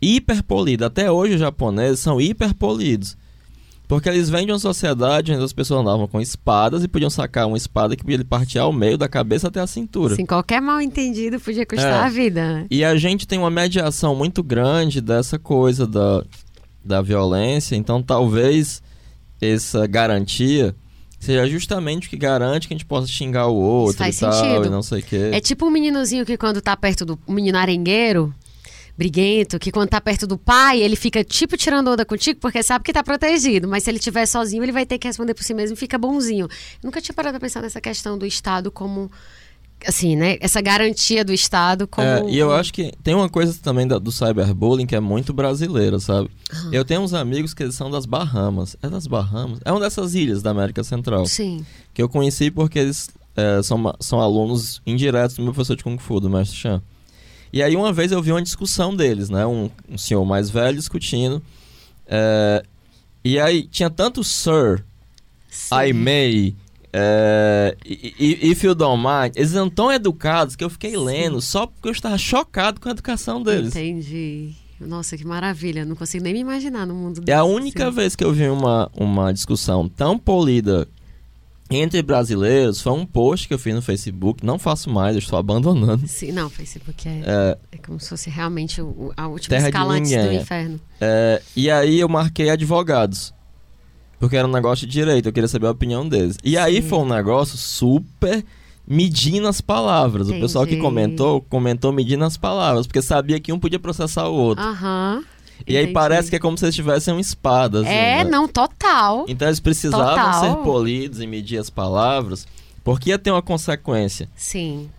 Hiper 0.00 0.42
polida. 0.42 0.86
Até 0.86 1.10
hoje 1.10 1.34
os 1.34 1.40
japoneses 1.40 2.00
são 2.00 2.20
hiper 2.20 2.54
polidos. 2.54 3.16
Porque 3.88 4.08
eles 4.08 4.28
vêm 4.28 4.44
de 4.44 4.50
uma 4.52 4.58
sociedade 4.58 5.32
onde 5.32 5.44
as 5.44 5.52
pessoas 5.52 5.80
andavam 5.80 6.08
com 6.08 6.20
espadas 6.20 6.82
e 6.82 6.88
podiam 6.88 7.08
sacar 7.08 7.46
uma 7.46 7.56
espada 7.56 7.94
que 7.94 8.02
podia 8.02 8.24
partir 8.24 8.58
ao 8.58 8.72
meio 8.72 8.98
da 8.98 9.08
cabeça 9.08 9.46
até 9.46 9.60
a 9.60 9.66
cintura. 9.66 10.16
Sim, 10.16 10.26
qualquer 10.26 10.60
mal 10.60 10.80
entendido 10.80 11.38
podia 11.38 11.64
custar 11.64 12.02
É. 12.02 12.06
a 12.06 12.08
vida. 12.08 12.40
né? 12.54 12.66
E 12.68 12.84
a 12.84 12.96
gente 12.96 13.28
tem 13.28 13.38
uma 13.38 13.50
mediação 13.50 14.14
muito 14.16 14.42
grande 14.42 15.00
dessa 15.00 15.38
coisa 15.38 15.86
da, 15.86 16.24
da 16.84 17.00
violência, 17.00 17.76
então 17.76 18.02
talvez 18.02 18.82
essa 19.40 19.86
garantia 19.86 20.74
seja 21.20 21.46
justamente 21.46 22.08
o 22.08 22.10
que 22.10 22.16
garante 22.16 22.66
que 22.66 22.74
a 22.74 22.76
gente 22.76 22.86
possa 22.86 23.06
xingar 23.06 23.46
o 23.46 23.54
outro 23.54 23.98
faz 23.98 24.16
e 24.16 24.20
tal, 24.20 24.32
sentido. 24.32 24.66
e 24.66 24.70
não 24.70 24.82
sei 24.82 24.98
o 24.98 25.02
quê. 25.04 25.30
É 25.32 25.40
tipo 25.40 25.64
um 25.64 25.70
meninozinho 25.70 26.26
que 26.26 26.36
quando 26.36 26.60
tá 26.60 26.76
perto 26.76 27.04
do 27.06 27.16
menino 27.28 27.56
arengueiro, 27.56 28.34
briguento, 28.96 29.58
que 29.58 29.70
quando 29.70 29.88
tá 29.90 30.00
perto 30.00 30.26
do 30.26 30.38
pai, 30.38 30.80
ele 30.80 30.96
fica 30.96 31.22
tipo 31.22 31.56
tirando 31.56 31.88
onda 31.90 32.04
contigo 32.04 32.40
porque 32.40 32.62
sabe 32.62 32.84
que 32.84 32.92
tá 32.92 33.02
protegido, 33.02 33.68
mas 33.68 33.82
se 33.84 33.90
ele 33.90 33.98
estiver 33.98 34.26
sozinho, 34.26 34.62
ele 34.62 34.72
vai 34.72 34.86
ter 34.86 34.98
que 34.98 35.06
responder 35.06 35.34
por 35.34 35.42
si 35.44 35.52
mesmo 35.52 35.74
e 35.74 35.76
fica 35.76 35.98
bonzinho. 35.98 36.46
Eu 36.46 36.86
nunca 36.86 37.00
tinha 37.00 37.14
parado 37.14 37.38
pra 37.38 37.46
pensar 37.46 37.60
nessa 37.62 37.80
questão 37.80 38.16
do 38.16 38.24
Estado 38.24 38.70
como 38.70 39.10
assim, 39.86 40.16
né? 40.16 40.38
Essa 40.40 40.62
garantia 40.62 41.22
do 41.22 41.32
Estado 41.34 41.86
como 41.86 42.06
É, 42.06 42.24
e 42.30 42.38
eu 42.38 42.50
acho 42.50 42.72
que 42.72 42.90
tem 43.04 43.14
uma 43.14 43.28
coisa 43.28 43.54
também 43.62 43.86
da- 43.86 43.98
do 43.98 44.10
cyberbullying 44.10 44.86
que 44.86 44.96
é 44.96 45.00
muito 45.00 45.34
brasileira, 45.34 46.00
sabe? 46.00 46.30
Eu 46.72 46.82
tenho 46.82 47.02
uns 47.02 47.12
amigos 47.12 47.52
que 47.52 47.70
são 47.70 47.90
das 47.90 48.06
Bahamas. 48.06 48.74
É 48.82 48.88
das 48.88 49.06
Bahamas? 49.06 49.58
É 49.64 49.70
uma 49.70 49.80
dessas 49.80 50.14
ilhas 50.14 50.42
da 50.42 50.50
América 50.50 50.82
Central. 50.82 51.26
Sim. 51.26 51.64
Que 51.92 52.00
eu 52.02 52.08
conheci 52.08 52.50
porque 52.50 52.78
eles 52.78 53.10
é, 53.36 53.62
são, 53.62 53.94
são 54.00 54.18
alunos 54.18 54.80
indiretos 54.86 55.36
do 55.36 55.42
meu 55.42 55.52
professor 55.52 55.76
de 55.76 55.84
Kung 55.84 55.98
Fu, 55.98 56.18
do 56.20 56.30
Mestre 56.30 56.56
Chan. 56.56 56.82
E 57.52 57.62
aí 57.62 57.76
uma 57.76 57.92
vez 57.92 58.12
eu 58.12 58.22
vi 58.22 58.32
uma 58.32 58.42
discussão 58.42 58.94
deles, 58.94 59.28
né? 59.30 59.46
Um, 59.46 59.70
um 59.88 59.96
senhor 59.98 60.24
mais 60.24 60.50
velho 60.50 60.76
discutindo. 60.76 61.42
é, 62.06 62.62
e 63.24 63.38
aí 63.40 63.62
tinha 63.64 63.90
tanto 63.90 64.22
Sir, 64.22 64.84
sim. 65.48 65.74
I 65.74 65.92
may, 65.92 66.54
é, 66.92 67.76
if 67.84 68.62
you 68.62 68.74
don't 68.74 69.02
mind. 69.02 69.32
Eles 69.36 69.54
eram 69.54 69.68
tão 69.68 69.90
educados 69.92 70.54
que 70.54 70.62
eu 70.62 70.70
fiquei 70.70 70.96
lendo 70.96 71.40
só 71.40 71.66
porque 71.66 71.88
eu 71.88 71.92
estava 71.92 72.16
chocado 72.18 72.80
com 72.80 72.88
a 72.88 72.92
educação 72.92 73.42
deles. 73.42 73.74
Entendi. 73.74 74.52
Nossa, 74.80 75.16
que 75.16 75.26
maravilha. 75.26 75.84
Não 75.84 75.96
consigo 75.96 76.22
nem 76.22 76.34
me 76.34 76.40
imaginar 76.40 76.86
no 76.86 76.94
mundo 76.94 77.22
É 77.26 77.32
a 77.32 77.44
única 77.44 77.86
assim. 77.88 77.96
vez 77.96 78.14
que 78.14 78.22
eu 78.22 78.32
vi 78.32 78.46
uma, 78.48 78.90
uma 78.94 79.32
discussão 79.32 79.88
tão 79.88 80.18
polida 80.18 80.86
entre 81.70 82.00
brasileiros 82.02 82.80
foi 82.80 82.92
um 82.92 83.04
post 83.04 83.48
que 83.48 83.54
eu 83.54 83.58
fiz 83.58 83.74
no 83.74 83.82
Facebook. 83.82 84.44
Não 84.44 84.58
faço 84.58 84.88
mais, 84.90 85.16
eu 85.16 85.18
estou 85.18 85.38
abandonando. 85.38 86.06
Sim, 86.06 86.32
não, 86.32 86.48
Facebook 86.48 87.08
é, 87.08 87.22
É, 87.26 87.58
é 87.72 87.78
como 87.78 87.98
se 87.98 88.08
fosse 88.08 88.30
realmente 88.30 88.80
o, 88.80 89.12
a 89.16 89.26
última 89.26 89.50
Terra 89.50 89.62
de 89.62 89.68
escala 89.68 89.94
antes 89.94 90.10
ninguém, 90.10 90.26
do 90.26 90.32
é. 90.32 90.36
inferno. 90.36 90.80
é, 91.00 91.42
e 91.56 91.70
aí 91.70 91.98
eu 92.00 92.08
marquei 92.08 92.50
advogados. 92.50 93.34
Porque 94.18 94.36
era 94.36 94.48
um 94.48 94.52
negócio 94.52 94.86
de 94.86 94.92
direito, 94.92 95.28
eu 95.28 95.32
queria 95.32 95.48
saber 95.48 95.66
a 95.66 95.70
opinião 95.72 96.08
deles. 96.08 96.38
E 96.42 96.56
aí 96.56 96.80
Sim. 96.80 96.88
foi 96.88 96.98
um 97.00 97.08
negócio 97.08 97.58
super 97.58 98.44
medindo 98.86 99.46
as 99.48 99.60
palavras. 99.60 100.30
O 100.30 100.40
pessoal 100.40 100.64
que 100.64 100.72
Entendi. 100.72 100.82
comentou, 100.86 101.42
comentou 101.42 101.92
medindo 101.92 102.24
as 102.24 102.36
palavras, 102.36 102.86
porque 102.86 103.02
sabia 103.02 103.38
que 103.40 103.52
um 103.52 103.58
podia 103.58 103.78
processar 103.80 104.28
o 104.28 104.34
outro. 104.34 104.64
Aham. 104.64 105.22
E 105.66 105.76
aí 105.76 105.92
parece 105.92 106.30
que 106.30 106.36
é 106.36 106.38
como 106.38 106.58
se 106.58 106.64
eles 106.64 106.74
tivessem 106.74 107.18
espadas. 107.20 107.86
É, 107.86 108.24
não, 108.24 108.48
total. 108.48 109.24
Então 109.28 109.48
eles 109.48 109.60
precisavam 109.60 110.08
Total. 110.08 110.40
ser 110.40 110.56
polidos 110.62 111.20
e 111.20 111.26
medir 111.26 111.58
as 111.58 111.70
palavras, 111.70 112.46
porque 112.82 113.10
ia 113.10 113.18
ter 113.18 113.30
uma 113.30 113.42
consequência. 113.42 114.28
Sim. 114.34 114.90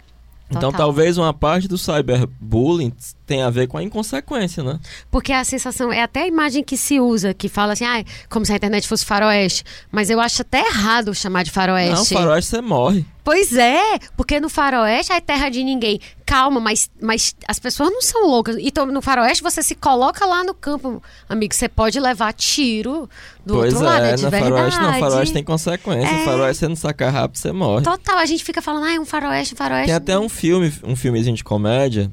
Então 0.49 0.71
total. 0.71 0.87
talvez 0.87 1.17
uma 1.17 1.33
parte 1.33 1.67
do 1.67 1.77
cyberbullying 1.77 2.93
tenha 3.27 3.45
a 3.45 3.49
ver 3.49 3.67
com 3.67 3.77
a 3.77 3.83
inconsequência, 3.83 4.63
né? 4.63 4.79
Porque 5.11 5.33
a 5.33 5.43
sensação, 5.43 5.91
é 5.91 6.01
até 6.01 6.21
a 6.21 6.27
imagem 6.27 6.63
que 6.63 6.77
se 6.77 6.99
usa, 6.99 7.33
que 7.33 7.49
fala 7.49 7.73
assim, 7.73 7.85
ah, 7.85 8.03
como 8.29 8.45
se 8.45 8.53
a 8.53 8.55
internet 8.55 8.87
fosse 8.87 9.05
faroeste. 9.05 9.65
Mas 9.91 10.09
eu 10.09 10.19
acho 10.19 10.41
até 10.41 10.65
errado 10.65 11.13
chamar 11.13 11.43
de 11.43 11.51
faroeste. 11.51 12.13
Não, 12.13 12.21
faroeste 12.21 12.49
você 12.49 12.61
morre. 12.61 13.05
Pois 13.25 13.51
é, 13.51 13.99
porque 14.15 14.39
no 14.39 14.47
faroeste 14.47 15.11
é 15.11 15.19
terra 15.19 15.49
de 15.49 15.61
ninguém. 15.61 15.99
Calma, 16.25 16.61
mas, 16.61 16.89
mas 17.01 17.35
as 17.45 17.59
pessoas 17.59 17.89
não 17.91 18.01
são 18.01 18.25
loucas. 18.25 18.55
Então, 18.57 18.85
no 18.85 19.01
faroeste, 19.01 19.43
você 19.43 19.61
se 19.61 19.75
coloca 19.75 20.25
lá 20.25 20.45
no 20.45 20.53
campo, 20.53 21.03
amigo. 21.27 21.53
Você 21.53 21.67
pode 21.67 21.99
levar 21.99 22.31
tiro 22.31 23.09
do 23.45 23.55
pois 23.55 23.73
outro 23.73 23.85
lado, 23.85 24.05
é 24.05 24.11
é, 24.11 24.15
de 24.15 24.21
verdade. 24.21 24.49
faroeste 24.49 24.79
não, 24.79 24.99
faroeste 24.99 25.33
tem 25.33 25.43
consequência. 25.43 26.15
É. 26.15 26.23
Faroeste 26.23 26.59
você 26.61 26.67
não 26.69 26.75
sacar 26.77 27.11
rápido, 27.11 27.37
você 27.37 27.51
morre. 27.51 27.83
Total, 27.83 28.17
a 28.17 28.25
gente 28.25 28.45
fica 28.45 28.61
falando, 28.61 28.85
ah, 28.85 28.93
é 28.93 28.99
um 28.99 29.05
faroeste, 29.05 29.53
um 29.53 29.57
faroeste. 29.57 29.87
Tem 29.87 29.95
até 29.95 30.17
um 30.17 30.29
filme, 30.29 30.73
um 30.85 30.95
filmezinho 30.95 31.35
de 31.35 31.43
comédia, 31.43 32.09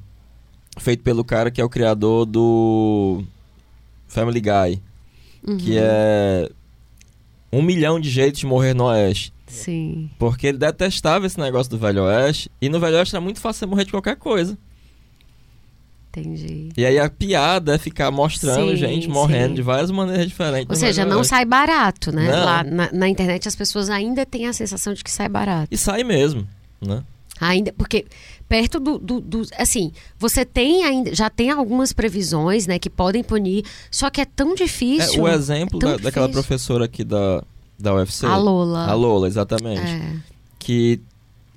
feito 0.78 1.02
pelo 1.02 1.24
cara 1.24 1.50
que 1.50 1.60
é 1.60 1.64
o 1.64 1.68
criador 1.68 2.26
do 2.26 3.22
Family 4.08 4.40
Guy, 4.40 4.82
Uhum. 5.46 5.56
que 5.58 5.76
é 5.78 6.50
um 7.52 7.60
milhão 7.62 8.00
de 8.00 8.08
jeitos 8.10 8.40
de 8.40 8.46
morrer 8.46 8.74
no 8.74 8.84
Oeste. 8.84 9.32
Sim. 9.46 10.10
Porque 10.18 10.46
ele 10.46 10.58
detestava 10.58 11.26
esse 11.26 11.38
negócio 11.38 11.70
do 11.70 11.78
Velho 11.78 12.02
Oeste. 12.04 12.50
E 12.60 12.68
no 12.68 12.80
Velho 12.80 12.96
Oeste 12.96 13.14
era 13.14 13.20
muito 13.20 13.40
fácil 13.40 13.60
você 13.60 13.66
morrer 13.66 13.84
de 13.84 13.90
qualquer 13.90 14.16
coisa. 14.16 14.56
Entendi. 16.08 16.68
E 16.76 16.86
aí 16.86 16.98
a 16.98 17.10
piada 17.10 17.74
é 17.74 17.78
ficar 17.78 18.10
mostrando 18.10 18.70
Sim, 18.70 18.76
gente 18.76 19.08
morrendo 19.08 19.48
sim. 19.48 19.54
de 19.54 19.62
várias 19.62 19.90
maneiras 19.90 20.26
diferentes. 20.28 20.70
Ou 20.70 20.76
seja, 20.76 21.04
não 21.04 21.24
sai 21.24 21.44
barato, 21.44 22.12
né? 22.12 22.30
Não. 22.30 22.44
Lá 22.44 22.62
na, 22.64 22.92
na 22.92 23.08
internet 23.08 23.48
as 23.48 23.56
pessoas 23.56 23.90
ainda 23.90 24.24
têm 24.24 24.46
a 24.46 24.52
sensação 24.52 24.94
de 24.94 25.02
que 25.02 25.10
sai 25.10 25.28
barato. 25.28 25.68
E 25.72 25.76
sai 25.76 26.04
mesmo, 26.04 26.46
né? 26.80 27.02
Ainda, 27.40 27.72
porque 27.76 28.06
perto 28.48 28.78
do, 28.78 28.98
do, 28.98 29.20
do- 29.20 29.46
Assim, 29.58 29.90
você 30.18 30.44
tem 30.44 30.84
ainda. 30.84 31.14
Já 31.14 31.28
tem 31.28 31.50
algumas 31.50 31.92
previsões, 31.92 32.66
né, 32.66 32.78
que 32.78 32.88
podem 32.88 33.22
punir, 33.24 33.64
só 33.90 34.08
que 34.08 34.20
é 34.20 34.24
tão 34.24 34.52
É, 34.52 34.54
difícil. 34.54 35.22
o 35.22 35.28
exemplo 35.28 35.78
tão 35.78 35.90
da- 35.90 35.96
daquela 35.96 36.26
difícil. 36.28 36.42
professora 36.46 36.84
aqui 36.84 37.02
da, 37.02 37.42
da 37.78 37.92
UFC. 37.94 38.24
A 38.26 38.36
Lola. 38.36 38.86
A 38.86 38.94
Lola, 38.94 39.26
exatamente. 39.26 39.80
É. 39.82 40.12
Que 40.58 41.00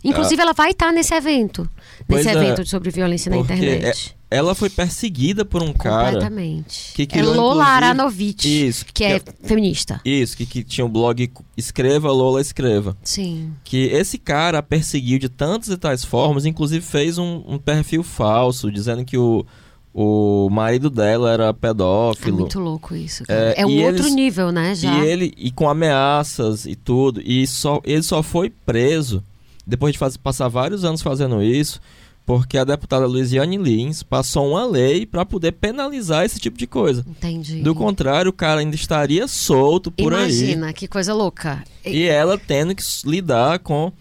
Inclusive, 0.03 0.41
ela 0.41 0.53
vai 0.53 0.71
estar 0.71 0.91
nesse 0.91 1.13
evento. 1.13 1.69
Pois 2.07 2.25
nesse 2.25 2.37
é, 2.37 2.41
evento 2.41 2.65
sobre 2.67 2.89
violência 2.91 3.29
na 3.29 3.37
internet. 3.37 4.16
Ela 4.29 4.53
foi 4.53 4.69
perseguida 4.69 5.45
por 5.45 5.63
um 5.63 5.71
cara. 5.71 6.05
Completamente. 6.13 6.91
que 6.93 7.03
é 7.03 7.05
criou, 7.05 7.33
Lola 7.33 7.63
inclusive- 7.63 7.69
Aranovich, 7.71 8.67
Isso, 8.67 8.85
que 8.93 9.03
é 9.03 9.21
feminista. 9.43 10.01
Isso, 10.03 10.35
que, 10.35 10.45
que 10.45 10.63
tinha 10.63 10.85
o 10.85 10.89
blog 10.89 11.31
Escreva 11.55 12.11
Lola 12.11 12.41
Escreva. 12.41 12.97
Sim. 13.03 13.53
Que 13.63 13.85
esse 13.85 14.17
cara 14.17 14.59
a 14.59 14.63
perseguiu 14.63 15.17
de 15.19 15.29
tantas 15.29 15.69
e 15.69 15.77
tais 15.77 16.03
formas, 16.03 16.45
inclusive 16.45 16.85
fez 16.85 17.17
um, 17.17 17.43
um 17.47 17.57
perfil 17.57 18.03
falso, 18.03 18.69
dizendo 18.71 19.05
que 19.05 19.17
o, 19.17 19.45
o 19.93 20.49
marido 20.51 20.89
dela 20.89 21.31
era 21.31 21.47
É 21.47 21.53
pedófilo. 21.53 22.39
muito 22.39 22.59
louco 22.59 22.93
isso. 22.95 23.23
cara. 23.23 23.53
É, 23.55 23.61
É, 23.61 23.65
um 23.65 23.81
outro 23.85 24.03
eles- 24.03 24.13
nível, 24.13 24.51
né? 24.51 24.75
Já. 24.75 24.93
E 24.99 25.07
ele, 25.07 25.33
e 25.37 25.51
com 25.51 25.69
ameaças 25.69 26.65
e 26.65 26.75
tudo, 26.75 27.21
e 27.23 27.47
só, 27.47 27.79
ele 27.85 28.03
só 28.03 28.21
foi 28.21 28.49
preso 28.49 29.23
depois 29.65 29.93
de 29.93 29.99
faz- 29.99 30.17
passar 30.17 30.47
vários 30.49 30.83
anos 30.83 31.01
fazendo 31.01 31.41
isso, 31.41 31.79
porque 32.27 32.57
a 32.57 32.65
deputada 32.65 33.07
Luiziane 33.07 33.55
Lins 33.55 34.03
passou 34.03 34.49
uma 34.49 34.65
lei 34.65 35.05
para 35.05 35.25
poder 35.25 35.53
penalizar 35.53 36.25
esse 36.25 36.37
tipo 36.37 36.57
de 36.57 36.67
coisa. 36.67 37.05
Entendi. 37.07 37.61
Do 37.61 37.73
contrário, 37.73 38.29
o 38.31 38.33
cara 38.33 38.59
ainda 38.59 38.75
estaria 38.75 39.25
solto 39.29 39.89
por 39.89 40.13
aí. 40.13 40.23
Imagina, 40.23 40.73
que 40.73 40.89
coisa 40.89 41.13
louca. 41.13 41.63
E 41.85 42.03
ela 42.03 42.37
tendo 42.37 42.75
que 42.75 42.83
lidar 43.05 43.59
com. 43.59 43.93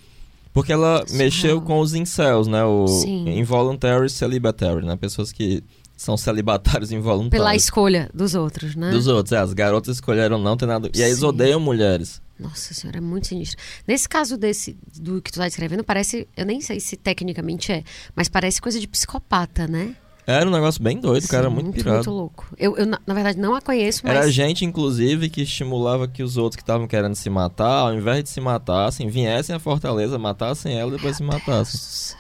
Porque 0.53 0.73
ela 0.73 1.05
mexeu 1.13 1.61
com 1.61 1.79
os 1.79 1.95
incels, 1.95 2.49
né? 2.49 2.65
O 2.65 2.89
Sim. 2.89 3.29
involuntary 3.29 4.11
celibatary, 4.11 4.85
né? 4.85 4.97
Pessoas 4.97 5.31
que 5.31 5.63
são 5.97 6.17
celibatários 6.17 6.93
involuntários. 6.93 7.31
Pela 7.31 7.57
escolha 7.57 8.11
dos 8.13 8.35
outros, 8.35 8.77
né? 8.77 8.91
Dos 8.91 9.07
outros, 9.07 9.33
é, 9.33 9.39
as 9.39 9.53
garotas 9.55 9.97
escolheram 9.97 10.39
não 10.39 10.57
ter 10.57 10.67
nada. 10.67 10.91
E 10.95 11.03
aí 11.03 11.09
eles 11.09 11.21
Sim. 11.21 11.27
odeiam 11.27 11.59
mulheres. 11.59 12.21
Nossa 12.39 12.75
senhora, 12.75 12.99
é 12.99 13.01
muito 13.01 13.29
sinistro. 13.29 13.57
Nesse 13.89 14.07
caso 14.07 14.37
desse, 14.37 14.77
do 15.01 15.23
que 15.23 15.33
tu 15.33 15.39
tá 15.39 15.47
descrevendo, 15.47 15.83
parece, 15.83 16.29
eu 16.37 16.45
nem 16.45 16.61
sei 16.61 16.79
se 16.81 16.95
tecnicamente 16.97 17.73
é, 17.73 17.83
mas 18.15 18.29
parece 18.29 18.61
coisa 18.61 18.79
de 18.79 18.87
psicopata, 18.87 19.67
né? 19.67 19.97
Era 20.27 20.47
um 20.47 20.53
negócio 20.53 20.83
bem 20.83 20.99
doido, 20.99 21.25
o 21.25 21.29
cara 21.29 21.49
Sim, 21.49 21.55
muito 21.55 21.71
pirado. 21.73 21.95
Muito 21.95 22.11
louco. 22.11 22.47
Eu, 22.59 22.77
eu, 22.77 22.85
na, 22.85 23.15
verdade, 23.15 23.39
não 23.39 23.55
a 23.55 23.61
conheço, 23.61 24.01
mas... 24.03 24.17
Era 24.17 24.31
gente, 24.31 24.65
inclusive, 24.65 25.31
que 25.31 25.43
estimulava 25.43 26.09
que 26.09 26.21
os 26.21 26.37
outros 26.37 26.57
que 26.57 26.63
estavam 26.63 26.89
querendo 26.89 27.15
se 27.15 27.31
matar, 27.31 27.83
ao 27.83 27.95
invés 27.95 28.25
de 28.25 28.31
se 28.31 28.41
matassem, 28.41 29.09
viessem 29.09 29.55
à 29.55 29.61
fortaleza, 29.61 30.19
matassem 30.19 30.77
ela 30.77 30.91
e 30.91 30.97
depois 30.97 31.17
se 31.17 31.23
matassem. 31.23 31.81
Nossa, 31.81 32.17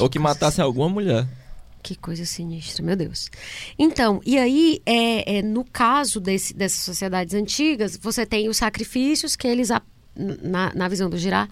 Ou 0.00 0.08
que 0.08 0.18
matassem 0.18 0.64
alguma 0.64 0.88
mulher. 0.88 1.28
Que 1.82 1.94
coisa 1.96 2.24
sinistra, 2.26 2.84
meu 2.84 2.94
Deus. 2.96 3.30
Então, 3.78 4.20
e 4.24 4.36
aí, 4.38 4.82
é, 4.84 5.38
é, 5.38 5.42
no 5.42 5.64
caso 5.64 6.20
desse, 6.20 6.52
dessas 6.52 6.82
sociedades 6.82 7.34
antigas, 7.34 7.96
você 8.00 8.26
tem 8.26 8.48
os 8.48 8.58
sacrifícios 8.58 9.34
que 9.34 9.48
eles, 9.48 9.70
na, 10.14 10.72
na 10.74 10.88
visão 10.88 11.08
do 11.08 11.16
Girá, 11.16 11.48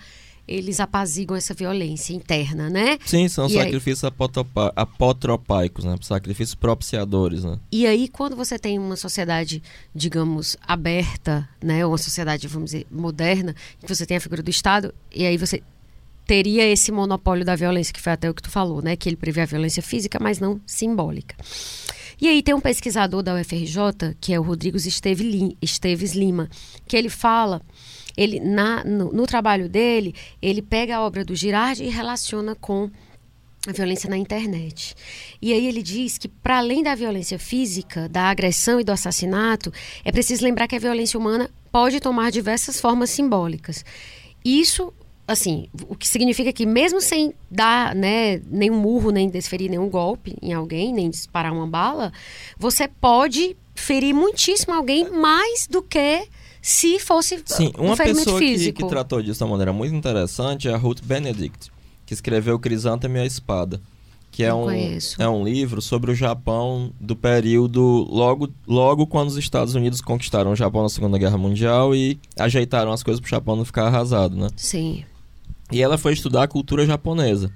eles 0.46 0.80
apaziguam 0.80 1.36
essa 1.36 1.52
violência 1.52 2.14
interna, 2.14 2.70
né? 2.70 2.98
Sim, 3.04 3.28
são 3.28 3.46
E 3.48 3.58
aí? 3.58 3.64
sacrifícios 3.64 4.04
apotropa- 4.04 4.72
apotropaicos, 4.74 5.84
né? 5.84 5.94
Sacrifícios 6.00 6.54
propiciadores, 6.54 7.44
né? 7.44 7.58
E 7.70 7.86
aí, 7.86 8.08
quando 8.08 8.34
você 8.36 8.58
tem 8.58 8.78
uma 8.78 8.96
sociedade, 8.96 9.62
digamos, 9.94 10.56
aberta, 10.66 11.48
né, 11.62 11.84
ou 11.84 11.92
uma 11.92 11.98
sociedade, 11.98 12.46
vamos 12.48 12.70
dizer, 12.70 12.86
moderna, 12.90 13.54
que 13.80 13.94
você 13.94 14.06
tem 14.06 14.16
a 14.16 14.20
figura 14.20 14.42
do 14.42 14.50
Estado, 14.50 14.94
e 15.14 15.26
aí 15.26 15.36
você 15.36 15.62
teria 16.28 16.68
esse 16.68 16.92
monopólio 16.92 17.42
da 17.42 17.56
violência, 17.56 17.92
que 17.92 18.02
foi 18.02 18.12
até 18.12 18.28
o 18.28 18.34
que 18.34 18.42
tu 18.42 18.50
falou, 18.50 18.82
né, 18.82 18.94
que 18.94 19.08
ele 19.08 19.16
prevê 19.16 19.40
a 19.40 19.46
violência 19.46 19.82
física, 19.82 20.18
mas 20.20 20.38
não 20.38 20.60
simbólica. 20.66 21.34
E 22.20 22.28
aí 22.28 22.42
tem 22.42 22.54
um 22.54 22.60
pesquisador 22.60 23.22
da 23.22 23.34
UFRJ, 23.34 24.14
que 24.20 24.34
é 24.34 24.38
o 24.38 24.42
Rodrigo 24.42 24.76
Esteves 24.76 26.12
Lima, 26.12 26.50
que 26.86 26.96
ele 26.96 27.08
fala 27.08 27.62
ele 28.14 28.40
na, 28.40 28.84
no, 28.84 29.10
no, 29.12 29.26
trabalho 29.26 29.68
dele, 29.68 30.14
ele 30.42 30.60
pega 30.60 30.96
a 30.96 31.00
obra 31.00 31.24
do 31.24 31.34
Girard 31.34 31.82
e 31.82 31.88
relaciona 31.88 32.54
com 32.56 32.90
a 33.66 33.72
violência 33.72 34.10
na 34.10 34.18
internet. 34.18 34.94
E 35.40 35.52
aí 35.52 35.66
ele 35.66 35.82
diz 35.82 36.18
que, 36.18 36.28
para 36.28 36.58
além 36.58 36.82
da 36.82 36.96
violência 36.96 37.38
física, 37.38 38.08
da 38.08 38.24
agressão 38.24 38.80
e 38.80 38.84
do 38.84 38.90
assassinato, 38.90 39.72
é 40.04 40.10
preciso 40.10 40.44
lembrar 40.44 40.66
que 40.66 40.74
a 40.74 40.80
violência 40.80 41.18
humana 41.18 41.48
pode 41.70 42.00
tomar 42.00 42.32
diversas 42.32 42.80
formas 42.80 43.08
simbólicas. 43.10 43.84
Isso, 44.44 44.92
assim, 45.28 45.68
o 45.86 45.94
que 45.94 46.08
significa 46.08 46.50
que 46.54 46.64
mesmo 46.64 47.02
sem 47.02 47.34
dar 47.50 47.94
né, 47.94 48.40
nenhum 48.50 48.80
murro, 48.80 49.10
nem 49.10 49.28
desferir 49.28 49.68
nenhum 49.68 49.90
golpe 49.90 50.34
em 50.40 50.54
alguém, 50.54 50.90
nem 50.90 51.10
disparar 51.10 51.52
uma 51.52 51.66
bala, 51.66 52.10
você 52.58 52.88
pode 52.88 53.54
ferir 53.74 54.14
muitíssimo 54.14 54.72
alguém 54.72 55.10
mais 55.10 55.68
do 55.70 55.82
que 55.82 56.26
se 56.62 56.98
fosse 56.98 57.40
Sim, 57.44 57.72
uma 57.78 57.92
um 57.92 57.96
pessoa 57.96 58.40
que, 58.40 58.72
que, 58.72 58.88
tratou 58.88 59.22
disso 59.22 59.38
de 59.38 59.44
uma 59.44 59.50
maneira 59.50 59.72
muito 59.72 59.94
interessante 59.94 60.66
é 60.66 60.72
a 60.72 60.78
Ruth 60.78 61.02
Benedict, 61.04 61.70
que 62.06 62.14
escreveu 62.14 62.58
Crisântemo 62.58 63.18
e 63.18 63.20
a 63.20 63.26
Espada, 63.26 63.80
que 64.32 64.42
é 64.42 64.52
um, 64.52 64.66
é 65.18 65.28
um 65.28 65.44
livro 65.44 65.82
sobre 65.82 66.10
o 66.10 66.14
Japão 66.14 66.90
do 66.98 67.14
período 67.14 68.06
logo, 68.10 68.48
logo 68.66 69.06
quando 69.06 69.28
os 69.28 69.36
Estados 69.36 69.74
Unidos 69.74 70.00
conquistaram 70.00 70.52
o 70.52 70.56
Japão 70.56 70.82
na 70.82 70.88
Segunda 70.88 71.18
Guerra 71.18 71.36
Mundial 71.36 71.94
e 71.94 72.18
ajeitaram 72.38 72.92
as 72.92 73.02
coisas 73.02 73.20
para 73.20 73.26
o 73.28 73.30
Japão 73.30 73.56
não 73.56 73.64
ficar 73.64 73.86
arrasado, 73.86 74.34
né? 74.34 74.48
Sim. 74.56 75.04
E 75.70 75.82
ela 75.82 75.98
foi 75.98 76.12
estudar 76.12 76.44
a 76.44 76.48
cultura 76.48 76.86
japonesa. 76.86 77.52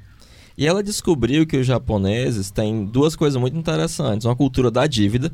E 0.56 0.66
ela 0.66 0.82
descobriu 0.82 1.46
que 1.46 1.56
os 1.56 1.66
japoneses 1.66 2.50
têm 2.50 2.84
duas 2.84 3.16
coisas 3.16 3.40
muito 3.40 3.56
interessantes. 3.56 4.26
Uma 4.26 4.36
cultura 4.36 4.70
da 4.70 4.86
dívida, 4.86 5.32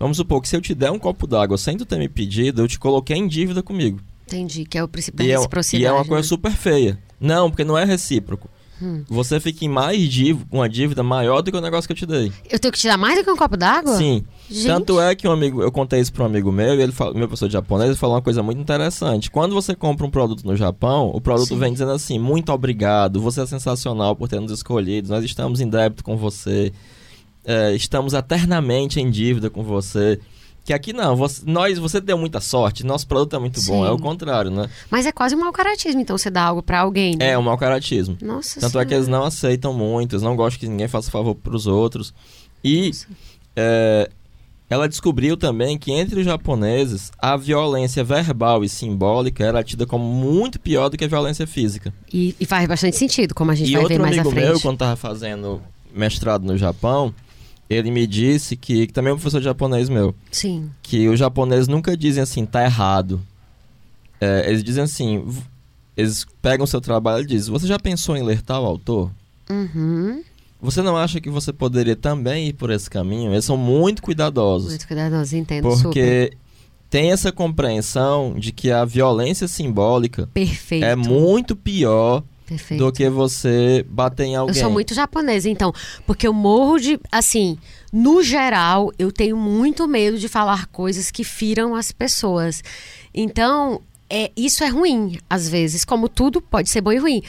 Vamos 0.00 0.16
supor 0.16 0.40
que 0.40 0.48
se 0.48 0.56
eu 0.56 0.62
te 0.62 0.74
der 0.74 0.90
um 0.90 0.98
copo 0.98 1.26
d'água 1.26 1.58
sem 1.58 1.76
tu 1.76 1.84
ter 1.84 1.98
me 1.98 2.08
pedido, 2.08 2.62
eu 2.62 2.66
te 2.66 2.78
coloquei 2.78 3.18
em 3.18 3.28
dívida 3.28 3.62
comigo. 3.62 4.00
Entendi, 4.26 4.64
que 4.64 4.78
é 4.78 4.82
o 4.82 4.88
princípio 4.88 5.18
da 5.18 5.24
e 5.24 5.36
reciprocidade. 5.36 5.84
É, 5.84 5.86
e 5.86 5.90
é 5.90 5.92
uma 5.92 6.02
né? 6.02 6.08
coisa 6.08 6.26
super 6.26 6.52
feia. 6.52 6.98
Não, 7.20 7.50
porque 7.50 7.64
não 7.64 7.76
é 7.76 7.84
recíproco. 7.84 8.48
Hum. 8.82 9.04
Você 9.08 9.38
fica 9.38 9.64
em 9.64 9.68
mais 9.68 10.08
dívida, 10.08 10.46
uma 10.50 10.68
dívida 10.68 11.02
maior 11.02 11.42
do 11.42 11.50
que 11.50 11.56
o 11.56 11.60
negócio 11.60 11.86
que 11.86 11.92
eu 11.92 11.96
te 11.96 12.06
dei. 12.06 12.32
Eu 12.48 12.58
tenho 12.58 12.72
que 12.72 12.78
te 12.78 12.86
dar 12.86 12.96
mais 12.96 13.18
do 13.18 13.24
que 13.24 13.30
um 13.30 13.36
copo 13.36 13.56
d'água? 13.56 13.96
Sim. 13.96 14.24
Gente. 14.50 14.66
Tanto 14.66 15.00
é 15.00 15.14
que 15.14 15.28
um 15.28 15.32
amigo, 15.32 15.62
eu 15.62 15.70
contei 15.70 16.00
isso 16.00 16.12
para 16.12 16.24
um 16.24 16.26
amigo 16.26 16.50
meu, 16.50 16.74
e 16.74 16.82
ele 16.82 16.92
falou, 16.92 17.14
meu 17.14 17.28
professor 17.28 17.46
de 17.46 17.52
japonês, 17.52 17.90
ele 17.90 17.98
falou 17.98 18.16
uma 18.16 18.22
coisa 18.22 18.42
muito 18.42 18.60
interessante. 18.60 19.30
Quando 19.30 19.54
você 19.54 19.74
compra 19.74 20.06
um 20.06 20.10
produto 20.10 20.44
no 20.44 20.56
Japão, 20.56 21.10
o 21.14 21.20
produto 21.20 21.48
Sim. 21.48 21.58
vem 21.58 21.72
dizendo 21.72 21.92
assim: 21.92 22.18
muito 22.18 22.50
obrigado, 22.52 23.20
você 23.20 23.42
é 23.42 23.46
sensacional 23.46 24.16
por 24.16 24.28
ter 24.28 24.40
nos 24.40 24.52
escolhido, 24.52 25.08
nós 25.08 25.24
estamos 25.24 25.60
em 25.60 25.68
débito 25.68 26.02
com 26.02 26.16
você 26.16 26.72
é, 27.44 27.74
estamos 27.74 28.12
eternamente 28.12 29.00
em 29.00 29.10
dívida 29.10 29.50
com 29.50 29.62
você. 29.62 30.20
Que 30.64 30.72
aqui 30.72 30.92
não, 30.92 31.16
você, 31.16 31.42
nós, 31.46 31.78
você 31.78 32.00
deu 32.00 32.18
muita 32.18 32.40
sorte, 32.40 32.84
nosso 32.84 33.06
produto 33.06 33.34
é 33.34 33.38
muito 33.38 33.60
Sim. 33.60 33.72
bom, 33.72 33.86
é 33.86 33.90
o 33.90 33.98
contrário, 33.98 34.50
né? 34.50 34.68
Mas 34.90 35.06
é 35.06 35.12
quase 35.12 35.34
um 35.34 35.40
mau 35.40 35.52
caratismo, 35.52 36.00
então, 36.00 36.16
você 36.16 36.30
dá 36.30 36.42
algo 36.42 36.62
para 36.62 36.80
alguém, 36.80 37.16
né? 37.16 37.30
É, 37.30 37.38
um 37.38 37.42
mau 37.42 37.56
caratismo. 37.56 38.16
Nossa 38.20 38.60
Tanto 38.60 38.72
senhora. 38.72 38.86
é 38.86 38.88
que 38.88 38.94
eles 38.94 39.08
não 39.08 39.24
aceitam 39.24 39.72
muito, 39.72 40.14
eles 40.14 40.22
não 40.22 40.36
gostam 40.36 40.60
que 40.60 40.68
ninguém 40.68 40.86
faça 40.88 41.10
favor 41.10 41.34
pros 41.34 41.66
outros. 41.66 42.12
E 42.62 42.90
é, 43.56 44.10
ela 44.70 44.88
descobriu 44.88 45.36
também 45.36 45.76
que 45.76 45.90
entre 45.90 46.20
os 46.20 46.24
japoneses, 46.24 47.10
a 47.18 47.36
violência 47.36 48.04
verbal 48.04 48.62
e 48.62 48.68
simbólica 48.68 49.44
era 49.44 49.64
tida 49.64 49.84
como 49.84 50.04
muito 50.04 50.60
pior 50.60 50.88
do 50.88 50.96
que 50.96 51.04
a 51.04 51.08
violência 51.08 51.44
física. 51.44 51.92
E, 52.12 52.36
e 52.38 52.46
faz 52.46 52.68
bastante 52.68 52.96
sentido, 52.96 53.34
como 53.34 53.50
a 53.50 53.54
gente 53.56 53.68
e 53.68 53.76
vai 53.76 53.86
ver 53.86 53.98
mais 53.98 54.16
à 54.16 54.22
frente. 54.22 54.24
E 54.24 54.28
outro 54.28 54.38
amigo 54.38 54.52
meu, 54.52 54.60
quando 54.60 54.74
estava 54.74 54.94
fazendo 54.94 55.60
mestrado 55.92 56.44
no 56.44 56.56
Japão, 56.56 57.12
ele 57.70 57.92
me 57.92 58.04
disse 58.04 58.56
que, 58.56 58.88
que 58.88 58.92
também 58.92 59.12
é 59.12 59.14
um 59.14 59.16
professor 59.16 59.38
de 59.38 59.44
japonês 59.44 59.88
meu. 59.88 60.12
Sim. 60.32 60.68
Que 60.82 61.08
os 61.08 61.18
japoneses 61.18 61.68
nunca 61.68 61.96
dizem 61.96 62.20
assim, 62.20 62.44
tá 62.44 62.64
errado. 62.64 63.20
É, 64.20 64.50
eles 64.50 64.64
dizem 64.64 64.82
assim, 64.82 65.24
eles 65.96 66.26
pegam 66.42 66.64
o 66.64 66.66
seu 66.66 66.80
trabalho 66.80 67.22
e 67.22 67.26
dizem, 67.26 67.52
você 67.52 67.68
já 67.68 67.78
pensou 67.78 68.16
em 68.16 68.24
ler 68.24 68.42
tal 68.42 68.66
autor? 68.66 69.08
Uhum. 69.48 70.20
Você 70.60 70.82
não 70.82 70.96
acha 70.96 71.20
que 71.20 71.30
você 71.30 71.52
poderia 71.52 71.94
também 71.94 72.48
ir 72.48 72.54
por 72.54 72.70
esse 72.70 72.90
caminho? 72.90 73.32
Eles 73.32 73.44
são 73.44 73.56
muito 73.56 74.02
cuidadosos. 74.02 74.70
Muito 74.70 74.88
cuidadosos, 74.88 75.32
entendo. 75.32 75.62
Porque 75.62 76.24
super. 76.24 76.38
tem 76.90 77.12
essa 77.12 77.30
compreensão 77.30 78.34
de 78.36 78.50
que 78.50 78.72
a 78.72 78.84
violência 78.84 79.46
simbólica 79.46 80.28
Perfeito. 80.34 80.84
é 80.84 80.96
muito 80.96 81.54
pior 81.54 82.24
Perfeito. 82.50 82.84
do 82.84 82.92
que 82.92 83.08
você 83.08 83.86
bater 83.88 84.24
em 84.24 84.34
alguém. 84.34 84.56
Eu 84.56 84.60
sou 84.60 84.70
muito 84.70 84.92
japonesa, 84.92 85.48
então, 85.48 85.72
porque 86.04 86.26
eu 86.26 86.32
morro 86.32 86.80
de, 86.80 86.98
assim, 87.12 87.56
no 87.92 88.24
geral, 88.24 88.90
eu 88.98 89.12
tenho 89.12 89.36
muito 89.36 89.86
medo 89.86 90.18
de 90.18 90.28
falar 90.28 90.66
coisas 90.66 91.12
que 91.12 91.22
firam 91.22 91.76
as 91.76 91.92
pessoas. 91.92 92.64
Então, 93.14 93.80
é, 94.10 94.32
isso 94.36 94.64
é 94.64 94.68
ruim, 94.68 95.16
às 95.30 95.48
vezes, 95.48 95.84
como 95.84 96.08
tudo 96.08 96.42
pode 96.42 96.68
ser 96.68 96.80
bom 96.80 96.90
e 96.90 96.98
ruim. 96.98 97.22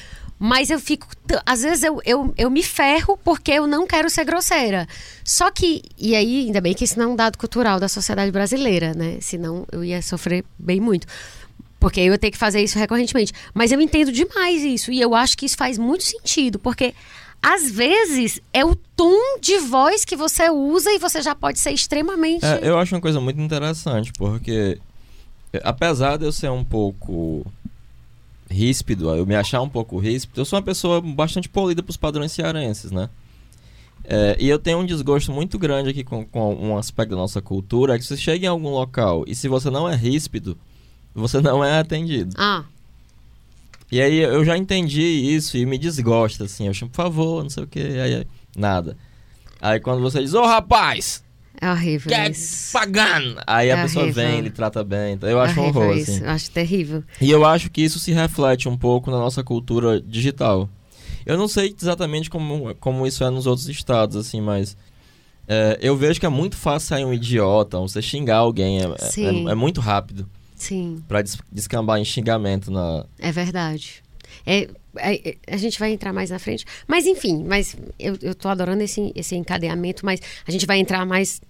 Mas 0.43 0.71
eu 0.71 0.79
fico. 0.79 1.05
Às 1.45 1.62
vezes 1.62 1.84
eu, 1.84 2.01
eu, 2.03 2.34
eu 2.36 2.49
me 2.49 2.63
ferro 2.63 3.15
porque 3.15 3.51
eu 3.51 3.67
não 3.67 3.86
quero 3.86 4.10
ser 4.10 4.25
grosseira. 4.25 4.88
Só 5.23 5.51
que. 5.51 5.84
E 5.95 6.15
aí, 6.15 6.47
ainda 6.47 6.60
bem 6.60 6.73
que 6.73 6.84
isso 6.84 6.97
não 6.97 7.05
é 7.05 7.07
um 7.10 7.15
dado 7.15 7.38
cultural 7.38 7.79
da 7.79 7.88
sociedade 7.88 8.31
brasileira, 8.31 8.91
né? 8.95 9.19
Senão 9.21 9.67
eu 9.71 9.84
ia 9.84 10.01
sofrer 10.01 10.43
bem 10.57 10.81
muito. 10.81 11.05
Porque 11.81 11.99
eu 11.99 12.15
tenho 12.15 12.31
que 12.31 12.37
fazer 12.37 12.61
isso 12.61 12.77
recorrentemente. 12.77 13.33
Mas 13.55 13.71
eu 13.71 13.81
entendo 13.81 14.11
demais 14.11 14.61
isso. 14.61 14.91
E 14.91 15.01
eu 15.01 15.15
acho 15.15 15.35
que 15.35 15.47
isso 15.47 15.57
faz 15.57 15.79
muito 15.79 16.03
sentido. 16.03 16.59
Porque 16.59 16.93
às 17.41 17.71
vezes 17.71 18.39
é 18.53 18.63
o 18.63 18.75
tom 18.95 19.39
de 19.41 19.57
voz 19.57 20.05
que 20.05 20.15
você 20.15 20.47
usa 20.51 20.91
e 20.91 20.99
você 20.99 21.23
já 21.23 21.33
pode 21.33 21.57
ser 21.57 21.71
extremamente. 21.71 22.45
É, 22.45 22.59
eu 22.61 22.77
acho 22.77 22.93
uma 22.93 23.01
coisa 23.01 23.19
muito 23.19 23.41
interessante, 23.41 24.13
porque 24.15 24.77
é, 25.51 25.59
apesar 25.63 26.17
de 26.17 26.25
eu 26.25 26.31
ser 26.31 26.51
um 26.51 26.63
pouco 26.63 27.43
ríspido, 28.47 29.09
eu 29.15 29.25
me 29.25 29.35
achar 29.35 29.59
um 29.61 29.69
pouco 29.69 29.97
ríspido, 29.97 30.39
eu 30.39 30.45
sou 30.45 30.59
uma 30.59 30.63
pessoa 30.63 31.01
bastante 31.01 31.49
polida 31.49 31.81
para 31.81 31.89
os 31.89 31.97
padrões 31.97 32.31
cearenses, 32.31 32.91
né? 32.91 33.09
É, 34.03 34.35
e 34.39 34.47
eu 34.47 34.59
tenho 34.59 34.77
um 34.77 34.85
desgosto 34.85 35.31
muito 35.31 35.57
grande 35.57 35.89
aqui 35.89 36.03
com, 36.03 36.25
com 36.25 36.53
um 36.55 36.77
aspecto 36.77 37.11
da 37.11 37.17
nossa 37.17 37.41
cultura, 37.41 37.95
é 37.95 37.97
que 37.97 38.05
você 38.05 38.17
chega 38.17 38.45
em 38.45 38.49
algum 38.49 38.69
local 38.69 39.23
e 39.25 39.33
se 39.33 39.47
você 39.47 39.71
não 39.71 39.89
é 39.89 39.95
ríspido, 39.95 40.55
você 41.13 41.41
não 41.41 41.63
é 41.63 41.80
atendido. 41.80 42.36
Ah. 42.38 42.63
E 43.91 44.02
aí 44.02 44.19
eu 44.19 44.45
já 44.45 44.58
entendi 44.58 45.02
isso 45.02 45.58
e 45.58 45.65
me 45.65 45.78
desgosta, 45.78 46.45
assim. 46.45 46.67
Eu 46.67 46.74
chamo, 46.74 46.91
por 46.91 46.97
favor, 46.97 47.43
não 47.43 47.50
sei 47.50 47.63
o 47.63 47.67
que. 47.67 47.80
Aí, 47.80 48.26
nada. 48.56 48.95
Aí 49.62 49.80
quando 49.80 50.02
você 50.02 50.21
diz, 50.21 50.34
ô 50.34 50.41
oh, 50.41 50.47
rapaz! 50.47 51.24
É 51.60 51.69
horrível 51.69 52.10
quer 52.10 52.32
isso. 52.32 52.71
pagando! 52.71 53.39
Aí 53.45 53.67
é 53.67 53.74
a 53.74 53.84
pessoa 53.84 54.06
horrível. 54.06 54.24
vem, 54.24 54.39
ele 54.39 54.50
trata 54.50 54.84
bem. 54.84 55.13
Então 55.13 55.30
eu 55.30 55.39
acho 55.39 55.60
é 55.60 55.62
um 55.62 55.67
horror, 55.67 55.95
isso. 55.95 56.12
assim. 56.12 56.24
Eu 56.24 56.30
acho 56.30 56.52
terrível. 56.52 57.04
E 57.19 57.30
eu 57.30 57.45
acho 57.45 57.69
que 57.69 57.82
isso 57.82 58.00
se 58.00 58.12
reflete 58.12 58.69
um 58.69 58.78
pouco 58.78 59.12
na 59.12 59.19
nossa 59.19 59.43
cultura 59.43 60.02
digital. 60.02 60.69
Eu 61.26 61.38
não 61.38 61.47
sei 61.47 61.76
exatamente 61.80 62.30
como, 62.30 62.74
como 62.76 63.06
isso 63.06 63.24
é 63.24 63.30
nos 63.30 63.45
outros 63.45 63.67
estados, 63.67 64.15
assim, 64.15 64.41
mas... 64.41 64.76
É, 65.47 65.78
eu 65.82 65.97
vejo 65.97 66.19
que 66.19 66.26
é 66.26 66.30
muito 66.30 66.56
fácil 66.56 66.88
sair 66.88 67.04
um 67.04 67.13
idiota, 67.13 67.78
você 67.78 68.02
xingar 68.02 68.38
alguém. 68.38 68.80
É, 68.80 68.86
é, 68.86 69.52
é 69.52 69.56
muito 69.56 69.82
rápido. 69.82 70.28
Sim. 70.62 71.04
Pra 71.08 71.24
descambar 71.52 71.97
em 71.97 72.06
xingamento 72.06 72.69
na. 72.69 73.04
É 73.17 73.32
verdade. 73.32 74.04
É, 74.45 74.69
é, 74.95 75.36
a 75.47 75.58
gente 75.58 75.80
vai 75.80 75.91
entrar 75.91 76.13
mais 76.13 76.30
na 76.30 76.38
frente. 76.38 76.65
Mas 76.88 77.08
enfim, 77.08 77.43
mas 77.43 77.76
eu, 77.97 78.15
eu 78.21 78.36
tô 78.36 78.47
adorando 78.47 78.84
esse, 78.84 79.12
esse 79.15 79.36
encadeamento, 79.36 80.06
mas 80.06 80.19
a 80.47 80.52
gente 80.52 80.67
vai 80.67 80.78
entrar 80.78 81.04
mais. 81.04 81.41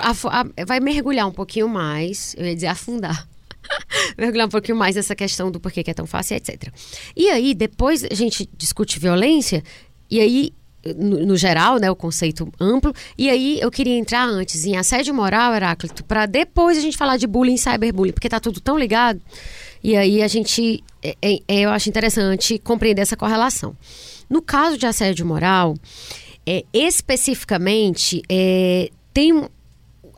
A, 0.00 0.10
a, 0.10 0.64
vai 0.66 0.80
mergulhar 0.80 1.28
um 1.28 1.32
pouquinho 1.32 1.68
mais, 1.68 2.34
eu 2.36 2.44
ia 2.44 2.56
dizer 2.56 2.66
afundar. 2.66 3.28
mergulhar 4.18 4.48
um 4.48 4.50
pouquinho 4.50 4.76
mais 4.76 4.96
nessa 4.96 5.14
questão 5.14 5.48
do 5.48 5.60
porquê 5.60 5.84
que 5.84 5.90
é 5.92 5.94
tão 5.94 6.04
fácil, 6.04 6.36
etc. 6.36 6.72
E 7.14 7.30
aí, 7.30 7.54
depois 7.54 8.02
a 8.02 8.14
gente 8.14 8.50
discute 8.56 8.98
violência, 8.98 9.62
e 10.10 10.18
aí 10.18 10.52
no, 10.94 11.26
no, 11.26 11.36
geral, 11.36 11.78
né, 11.78 11.90
o 11.90 11.96
conceito 11.96 12.50
amplo. 12.60 12.92
E 13.16 13.28
aí 13.28 13.58
eu 13.60 13.70
queria 13.70 13.96
entrar 13.96 14.26
antes 14.26 14.64
em 14.64 14.76
assédio 14.76 15.14
moral, 15.14 15.54
Heráclito, 15.54 16.04
para 16.04 16.26
depois 16.26 16.78
a 16.78 16.80
gente 16.80 16.96
falar 16.96 17.16
de 17.16 17.26
bullying 17.26 17.54
e 17.54 17.58
cyberbullying, 17.58 18.12
porque 18.12 18.28
tá 18.28 18.40
tudo 18.40 18.60
tão 18.60 18.78
ligado. 18.78 19.20
E 19.82 19.96
aí 19.96 20.22
a 20.22 20.28
gente, 20.28 20.82
é, 21.02 21.16
é, 21.22 21.40
eu 21.48 21.70
acho 21.70 21.88
interessante 21.88 22.58
compreender 22.58 23.02
essa 23.02 23.16
correlação. 23.16 23.76
No 24.28 24.42
caso 24.42 24.76
de 24.76 24.86
assédio 24.86 25.24
moral, 25.24 25.74
é, 26.46 26.64
especificamente, 26.72 28.22
é, 28.28 28.90
tem 29.12 29.48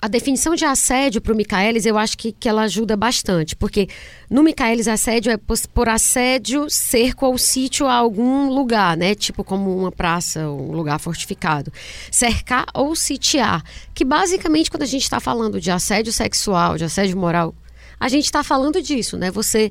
a 0.03 0.09
definição 0.09 0.55
de 0.55 0.65
assédio 0.65 1.21
para 1.21 1.33
o 1.33 1.37
Michaelis, 1.37 1.85
eu 1.85 1.99
acho 1.99 2.17
que, 2.17 2.33
que 2.33 2.49
ela 2.49 2.63
ajuda 2.63 2.97
bastante, 2.97 3.55
porque 3.55 3.89
no 4.31 4.43
Michaelis 4.43 4.89
assédio 4.89 5.31
é 5.31 5.37
por, 5.37 5.89
assédio, 5.89 6.71
cerco 6.71 7.27
ou 7.27 7.37
sítio 7.37 7.87
a 7.87 7.95
algum 7.95 8.49
lugar, 8.49 8.97
né? 8.97 9.15
Tipo 9.15 9.45
como 9.45 9.77
uma 9.77 9.93
praça, 9.93 10.49
um 10.49 10.73
lugar 10.73 10.99
fortificado. 10.99 11.71
Cercar 12.11 12.67
ou 12.75 12.97
sitiar, 12.97 13.63
que 13.95 14.05
basicamente 14.05 14.71
quando 14.71 14.85
a 14.85 14.87
gente 14.87 15.03
está 15.03 15.21
falando 15.21 15.61
de 15.61 15.71
assédio 15.71 16.13
sexual, 16.13 16.79
de 16.79 16.85
assédio 16.85 17.17
moral, 17.19 17.55
a 17.99 18.09
gente 18.09 18.25
está 18.25 18.43
falando 18.43 18.81
disso, 18.81 19.19
né? 19.19 19.31
Você 19.31 19.71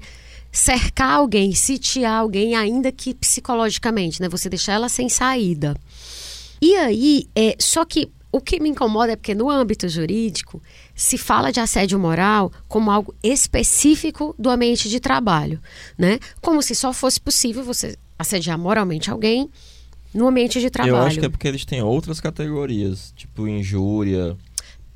cercar 0.52 1.14
alguém, 1.14 1.54
sitiar 1.54 2.20
alguém, 2.20 2.56
ainda 2.56 2.92
que 2.92 3.16
psicologicamente, 3.16 4.22
né? 4.22 4.30
Você 4.30 4.48
deixar 4.48 4.74
ela 4.74 4.90
sem 4.90 5.10
saída. 5.10 5.76
E 6.62 6.76
aí, 6.76 7.28
é, 7.36 7.56
só 7.58 7.86
que 7.86 8.12
o 8.32 8.40
que 8.40 8.60
me 8.60 8.70
incomoda 8.70 9.14
é 9.14 9.16
porque 9.16 9.34
no 9.34 9.50
âmbito 9.50 9.88
jurídico 9.90 10.62
se 10.96 11.18
fala 11.18 11.52
de 11.52 11.60
assédio 11.60 11.98
moral 12.00 12.52
como 12.68 12.92
algo 12.92 13.14
específico 13.24 14.36
do 14.38 14.50
ambiente 14.50 14.88
de 14.90 15.00
trabalho, 15.00 15.60
né? 15.98 16.20
Como 16.42 16.62
se 16.62 16.76
só 16.76 16.94
fosse 16.94 17.20
possível 17.20 17.64
você 17.64 17.98
assediar 18.18 18.58
moralmente 18.58 19.10
alguém 19.10 19.50
no 20.14 20.28
ambiente 20.28 20.60
de 20.60 20.70
trabalho. 20.70 20.96
Eu 20.96 21.02
acho 21.04 21.20
que 21.20 21.26
é 21.26 21.30
porque 21.30 21.48
eles 21.48 21.66
têm 21.66 21.82
outras 21.82 22.20
categorias, 22.20 23.14
tipo 23.16 23.48
injúria. 23.48 24.36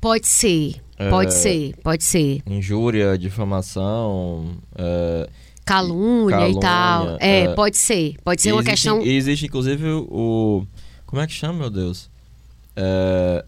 Pode 0.00 0.26
ser, 0.26 0.82
pode 1.10 1.30
É. 1.32 1.36
ser, 1.36 1.74
pode 1.82 2.04
ser. 2.04 2.42
Injúria, 2.46 3.16
difamação. 3.16 4.56
é, 4.76 5.28
Calúnia, 5.64 6.48
e 6.48 6.60
tal. 6.60 7.04
Calúnia, 7.04 7.18
É, 7.20 7.40
é. 7.44 7.54
pode 7.54 7.76
ser. 7.78 8.16
Pode 8.22 8.42
ser 8.42 8.50
e 8.50 8.52
uma 8.52 8.60
existe, 8.60 8.70
questão. 8.74 9.00
existe 9.02 9.46
inclusive 9.46 9.88
o. 9.88 10.66
Como 11.06 11.22
é 11.22 11.26
que 11.26 11.32
chama, 11.32 11.58
meu 11.60 11.70
Deus? 11.70 12.10
É, 12.76 13.44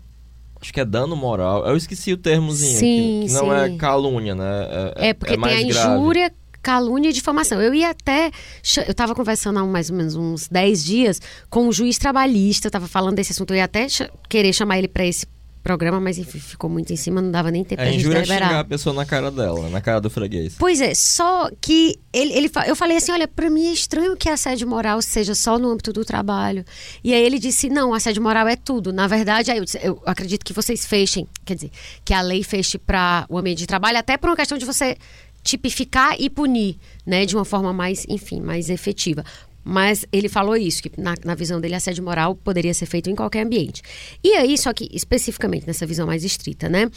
acho 0.61 0.73
que 0.73 0.81
é 0.81 0.85
dano 0.85 1.17
moral. 1.17 1.67
Eu 1.67 1.77
esqueci 1.77 2.13
o 2.13 2.17
termozinho. 2.17 2.79
Sim, 2.79 3.21
que, 3.23 3.27
que 3.29 3.33
não 3.35 3.55
é 3.55 3.77
calúnia, 3.77 4.35
né? 4.35 4.93
É, 4.97 5.09
É, 5.09 5.15
porque 5.15 5.33
tem 5.35 5.41
mais 5.41 5.65
a 5.65 5.69
grave. 5.69 5.95
injúria, 5.99 6.33
calúnia 6.63 7.11
e 7.11 7.13
difamação. 7.13 7.61
Eu 7.63 7.73
ia 7.75 7.91
até. 7.91 8.31
Eu 8.79 8.91
estava 8.91 9.15
conversando 9.15 9.59
há 9.59 9.65
mais 9.65 9.91
ou 9.91 9.97
menos 9.97 10.17
uns 10.17 10.49
10 10.49 10.85
dias 10.85 11.21
com 11.49 11.69
um 11.69 11.73
juiz 11.73 11.99
trabalhista, 11.99 12.67
eu 12.67 12.71
estava 12.71 12.87
falando 12.89 13.17
desse 13.17 13.33
assunto. 13.33 13.53
Eu 13.53 13.59
ia 13.59 13.65
até 13.65 13.87
querer 14.29 14.53
chamar 14.53 14.79
ele 14.79 14.89
para 14.89 15.05
esse 15.07 15.27
programa, 15.67 15.99
mas 16.01 16.17
enfim, 16.17 16.39
ficou 16.39 16.71
muito 16.71 16.93
em 16.93 16.97
cima, 16.97 17.21
não 17.21 17.29
dava 17.29 17.51
nem 17.51 17.65
tempo 17.65 17.83
É 17.83 17.87
pra 17.87 17.93
gente 17.93 18.03
é 18.03 18.05
xingar 18.05 18.19
a 18.19 18.23
deliberar. 18.23 18.65
pessoa 18.67 18.95
na 18.95 19.05
cara 19.05 19.33
dela, 19.33 19.69
na 19.69 19.81
cara 19.81 20.01
do 20.01 20.09
freguês. 20.09 20.55
Pois 20.57 20.81
é, 20.81 20.95
só 20.95 21.51
que 21.61 21.99
ele, 22.13 22.33
ele, 22.35 22.51
eu 22.69 22.77
falei 22.77 22.97
assim, 22.97 23.11
olha, 23.11 23.27
para 23.27 23.51
mim 23.51 23.67
é 23.67 23.73
estranho 23.73 24.17
que 24.17 24.29
assédio 24.29 24.69
moral 24.69 25.03
seja 25.03 25.35
só 25.35 25.59
no 25.59 25.69
âmbito 25.69 25.93
do 25.93 26.05
trabalho. 26.05 26.65
E 27.03 27.13
aí 27.13 27.21
ele 27.21 27.41
disse, 27.41 27.69
não, 27.69 27.93
assédio 27.93 28.23
moral 28.23 28.47
é 28.47 28.55
tudo. 28.55 28.93
Na 28.93 29.09
verdade, 29.09 29.51
eu, 29.51 29.65
disse, 29.65 29.81
eu 29.83 30.01
acredito 30.07 30.45
que 30.45 30.53
vocês 30.53 30.87
fechem, 30.87 31.27
quer 31.45 31.57
dizer, 31.57 31.73
que 32.05 32.15
a 32.15 32.21
lei 32.21 32.45
feche 32.45 32.79
para 32.79 33.27
o 33.29 33.37
ambiente 33.37 33.59
de 33.59 33.67
trabalho, 33.67 33.99
até 33.99 34.17
por 34.17 34.31
uma 34.31 34.37
questão 34.37 34.57
de 34.57 34.65
você 34.65 34.97
tipificar 35.43 36.17
e 36.19 36.29
punir, 36.29 36.77
né, 37.07 37.25
de 37.25 37.37
uma 37.37 37.45
forma 37.45 37.73
mais, 37.73 38.05
enfim, 38.09 38.41
mais 38.41 38.69
efetiva. 38.69 39.25
Mas 39.69 40.07
ele 40.13 40.29
falou 40.29 40.57
isso, 40.57 40.81
que 40.81 40.93
na, 40.97 41.17
na 41.25 41.35
visão 41.35 41.61
dele, 41.61 41.75
assédio 41.75 42.05
moral 42.05 42.37
poderia 42.37 42.73
ser 42.73 42.87
feito 42.87 43.11
em 43.11 43.17
qualquer 43.17 43.45
ambiente. 43.45 43.83
E 44.23 44.35
aí, 44.35 44.57
só 44.57 44.73
que 44.73 44.89
especificamente 44.93 45.67
nessa 45.67 45.85
visão 45.85 46.07
mais 46.07 46.23
estrita, 46.23 46.69
né? 46.69 46.89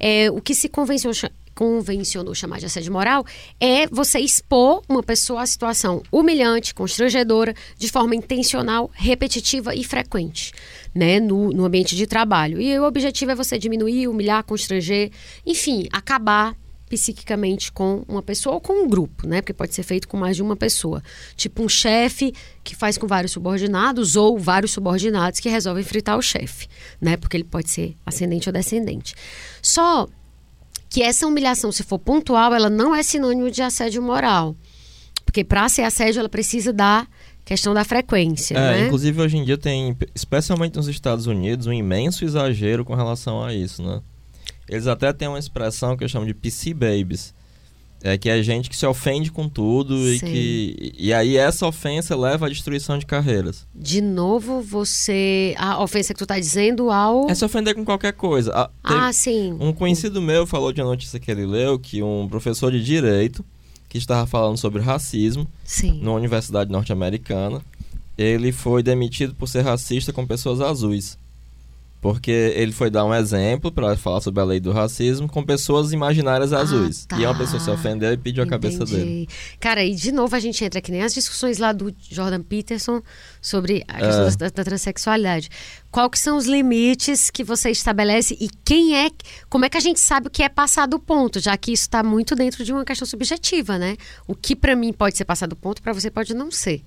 É, 0.00 0.30
o 0.30 0.40
que 0.40 0.54
se 0.54 0.66
convencionou, 0.66 1.14
convencionou 1.54 2.34
chamar 2.34 2.58
de 2.58 2.64
assédio 2.64 2.90
moral 2.90 3.22
é 3.60 3.86
você 3.88 4.18
expor 4.18 4.82
uma 4.88 5.02
pessoa 5.02 5.42
à 5.42 5.46
situação 5.46 6.02
humilhante, 6.10 6.74
constrangedora, 6.74 7.54
de 7.76 7.88
forma 7.88 8.14
intencional, 8.14 8.90
repetitiva 8.94 9.74
e 9.74 9.84
frequente, 9.84 10.52
né? 10.94 11.20
No, 11.20 11.50
no 11.50 11.66
ambiente 11.66 11.94
de 11.94 12.06
trabalho. 12.06 12.58
E 12.58 12.78
o 12.78 12.84
objetivo 12.84 13.32
é 13.32 13.34
você 13.34 13.58
diminuir, 13.58 14.08
humilhar, 14.08 14.42
constranger, 14.42 15.10
enfim, 15.44 15.86
acabar 15.92 16.56
psiquicamente 16.88 17.72
com 17.72 18.04
uma 18.06 18.22
pessoa 18.22 18.54
ou 18.54 18.60
com 18.60 18.84
um 18.84 18.88
grupo, 18.88 19.26
né? 19.26 19.40
Porque 19.40 19.52
pode 19.52 19.74
ser 19.74 19.82
feito 19.82 20.06
com 20.06 20.16
mais 20.16 20.36
de 20.36 20.42
uma 20.42 20.56
pessoa. 20.56 21.02
Tipo 21.36 21.62
um 21.62 21.68
chefe 21.68 22.32
que 22.62 22.76
faz 22.76 22.96
com 22.96 23.06
vários 23.06 23.32
subordinados 23.32 24.14
ou 24.16 24.38
vários 24.38 24.70
subordinados 24.72 25.40
que 25.40 25.48
resolvem 25.48 25.82
fritar 25.82 26.16
o 26.16 26.22
chefe, 26.22 26.68
né? 27.00 27.16
Porque 27.16 27.36
ele 27.36 27.44
pode 27.44 27.70
ser 27.70 27.96
ascendente 28.04 28.48
ou 28.48 28.52
descendente. 28.52 29.14
Só 29.60 30.06
que 30.88 31.02
essa 31.02 31.26
humilhação, 31.26 31.72
se 31.72 31.82
for 31.82 31.98
pontual, 31.98 32.54
ela 32.54 32.70
não 32.70 32.94
é 32.94 33.02
sinônimo 33.02 33.50
de 33.50 33.62
assédio 33.62 34.00
moral. 34.00 34.54
Porque 35.24 35.42
para 35.42 35.68
ser 35.68 35.82
assédio, 35.82 36.20
ela 36.20 36.28
precisa 36.28 36.72
da 36.72 37.06
questão 37.44 37.74
da 37.74 37.84
frequência, 37.84 38.56
É, 38.56 38.60
né? 38.60 38.86
inclusive 38.86 39.20
hoje 39.20 39.36
em 39.36 39.44
dia 39.44 39.56
tem, 39.56 39.96
especialmente 40.14 40.76
nos 40.76 40.88
Estados 40.88 41.26
Unidos, 41.26 41.66
um 41.66 41.72
imenso 41.72 42.24
exagero 42.24 42.84
com 42.84 42.94
relação 42.94 43.42
a 43.42 43.54
isso, 43.54 43.82
né? 43.82 44.00
Eles 44.68 44.86
até 44.86 45.12
têm 45.12 45.28
uma 45.28 45.38
expressão 45.38 45.96
que 45.96 46.04
eu 46.04 46.08
chamo 46.08 46.26
de 46.26 46.34
PC 46.34 46.74
babies. 46.74 47.34
É 48.02 48.16
que 48.18 48.28
é 48.28 48.42
gente 48.42 48.68
que 48.68 48.76
se 48.76 48.86
ofende 48.86 49.32
com 49.32 49.48
tudo 49.48 49.96
e 50.12 50.20
que. 50.20 50.92
E 50.98 51.12
aí 51.12 51.36
essa 51.36 51.66
ofensa 51.66 52.14
leva 52.14 52.46
à 52.46 52.48
destruição 52.48 52.98
de 52.98 53.06
carreiras. 53.06 53.66
De 53.74 54.00
novo, 54.02 54.60
você. 54.60 55.54
A 55.56 55.82
ofensa 55.82 56.12
que 56.12 56.18
tu 56.18 56.26
tá 56.26 56.38
dizendo 56.38 56.90
ao. 56.90 57.28
É 57.30 57.34
se 57.34 57.44
ofender 57.44 57.74
com 57.74 57.84
qualquer 57.84 58.12
coisa. 58.12 58.52
Ah, 58.54 58.70
Ah, 58.84 59.12
sim. 59.12 59.56
Um 59.58 59.72
conhecido 59.72 60.20
meu 60.20 60.46
falou 60.46 60.72
de 60.72 60.80
uma 60.80 60.90
notícia 60.90 61.18
que 61.18 61.30
ele 61.30 61.46
leu 61.46 61.78
que 61.78 62.02
um 62.02 62.28
professor 62.28 62.70
de 62.70 62.84
direito 62.84 63.44
que 63.88 63.98
estava 63.98 64.26
falando 64.26 64.58
sobre 64.58 64.82
racismo 64.82 65.46
Sim. 65.64 66.00
numa 66.02 66.16
universidade 66.16 66.70
norte-americana, 66.70 67.62
ele 68.16 68.52
foi 68.52 68.82
demitido 68.82 69.34
por 69.34 69.48
ser 69.48 69.62
racista 69.62 70.12
com 70.12 70.26
pessoas 70.26 70.60
azuis. 70.60 71.18
Porque 72.00 72.30
ele 72.30 72.70
foi 72.72 72.88
dar 72.90 73.04
um 73.04 73.12
exemplo 73.12 73.72
para 73.72 73.96
falar 73.96 74.20
sobre 74.20 74.40
a 74.40 74.44
lei 74.44 74.60
do 74.60 74.70
racismo 74.70 75.26
com 75.28 75.42
pessoas 75.42 75.92
imaginárias 75.92 76.52
Ah, 76.52 76.60
azuis. 76.60 77.06
tá. 77.06 77.18
E 77.18 77.24
uma 77.24 77.36
pessoa 77.36 77.58
se 77.58 77.70
ofendeu 77.70 78.12
e 78.12 78.16
pediu 78.16 78.44
a 78.44 78.46
cabeça 78.46 78.84
dele. 78.84 79.26
Cara, 79.58 79.82
e 79.84 79.94
de 79.94 80.12
novo 80.12 80.36
a 80.36 80.38
gente 80.38 80.64
entra 80.64 80.80
que 80.80 80.92
nem 80.92 81.02
as 81.02 81.12
discussões 81.14 81.58
lá 81.58 81.72
do 81.72 81.92
Jordan 82.08 82.42
Peterson 82.42 83.02
sobre 83.40 83.82
a 83.88 83.94
questão 83.98 84.26
É. 84.26 84.30
da, 84.36 84.48
da 84.50 84.64
transexualidade. 84.64 85.48
Qual 85.90 86.08
que 86.10 86.18
são 86.18 86.36
os 86.36 86.46
limites 86.46 87.30
que 87.30 87.42
você 87.42 87.70
estabelece 87.70 88.36
e 88.38 88.48
quem 88.64 88.96
é, 88.96 89.10
como 89.48 89.64
é 89.64 89.68
que 89.68 89.76
a 89.78 89.80
gente 89.80 89.98
sabe 89.98 90.28
o 90.28 90.30
que 90.30 90.42
é 90.42 90.48
passar 90.48 90.86
do 90.86 90.98
ponto, 91.00 91.40
já 91.40 91.56
que 91.56 91.72
isso 91.72 91.84
está 91.84 92.02
muito 92.02 92.34
dentro 92.36 92.64
de 92.64 92.72
uma 92.72 92.84
questão 92.84 93.06
subjetiva, 93.06 93.78
né? 93.78 93.96
O 94.28 94.34
que 94.34 94.54
para 94.54 94.76
mim 94.76 94.92
pode 94.92 95.16
ser 95.16 95.24
passar 95.24 95.46
do 95.48 95.56
ponto, 95.56 95.80
para 95.82 95.92
você 95.94 96.10
pode 96.10 96.34
não 96.34 96.50
ser. 96.50 96.82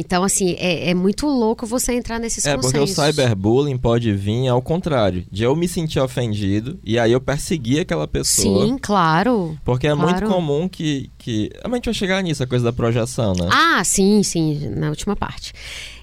Então, 0.00 0.24
assim, 0.24 0.56
é, 0.58 0.90
é 0.90 0.94
muito 0.94 1.26
louco 1.26 1.66
você 1.66 1.92
entrar 1.92 2.18
nesses 2.18 2.44
É, 2.46 2.54
porque 2.56 2.76
o 2.76 2.80
consensos. 2.80 3.04
cyberbullying 3.04 3.76
pode 3.78 4.12
vir 4.12 4.48
ao 4.48 4.60
contrário, 4.62 5.24
de 5.30 5.42
eu 5.44 5.54
me 5.54 5.68
sentir 5.68 6.00
ofendido 6.00 6.78
e 6.82 6.98
aí 6.98 7.12
eu 7.12 7.20
perseguir 7.20 7.80
aquela 7.80 8.08
pessoa. 8.08 8.66
Sim, 8.66 8.78
claro. 8.80 9.56
Porque 9.64 9.86
é 9.86 9.94
muito 9.94 10.10
Claro. 10.18 10.28
comum 10.28 10.68
que, 10.68 11.10
que. 11.18 11.50
A 11.62 11.68
gente 11.74 11.84
vai 11.84 11.94
chegar 11.94 12.22
nisso, 12.22 12.42
a 12.42 12.46
coisa 12.46 12.64
da 12.64 12.72
projeção, 12.72 13.32
né? 13.34 13.48
Ah, 13.52 13.82
sim, 13.84 14.22
sim, 14.22 14.68
na 14.76 14.88
última 14.88 15.14
parte. 15.14 15.52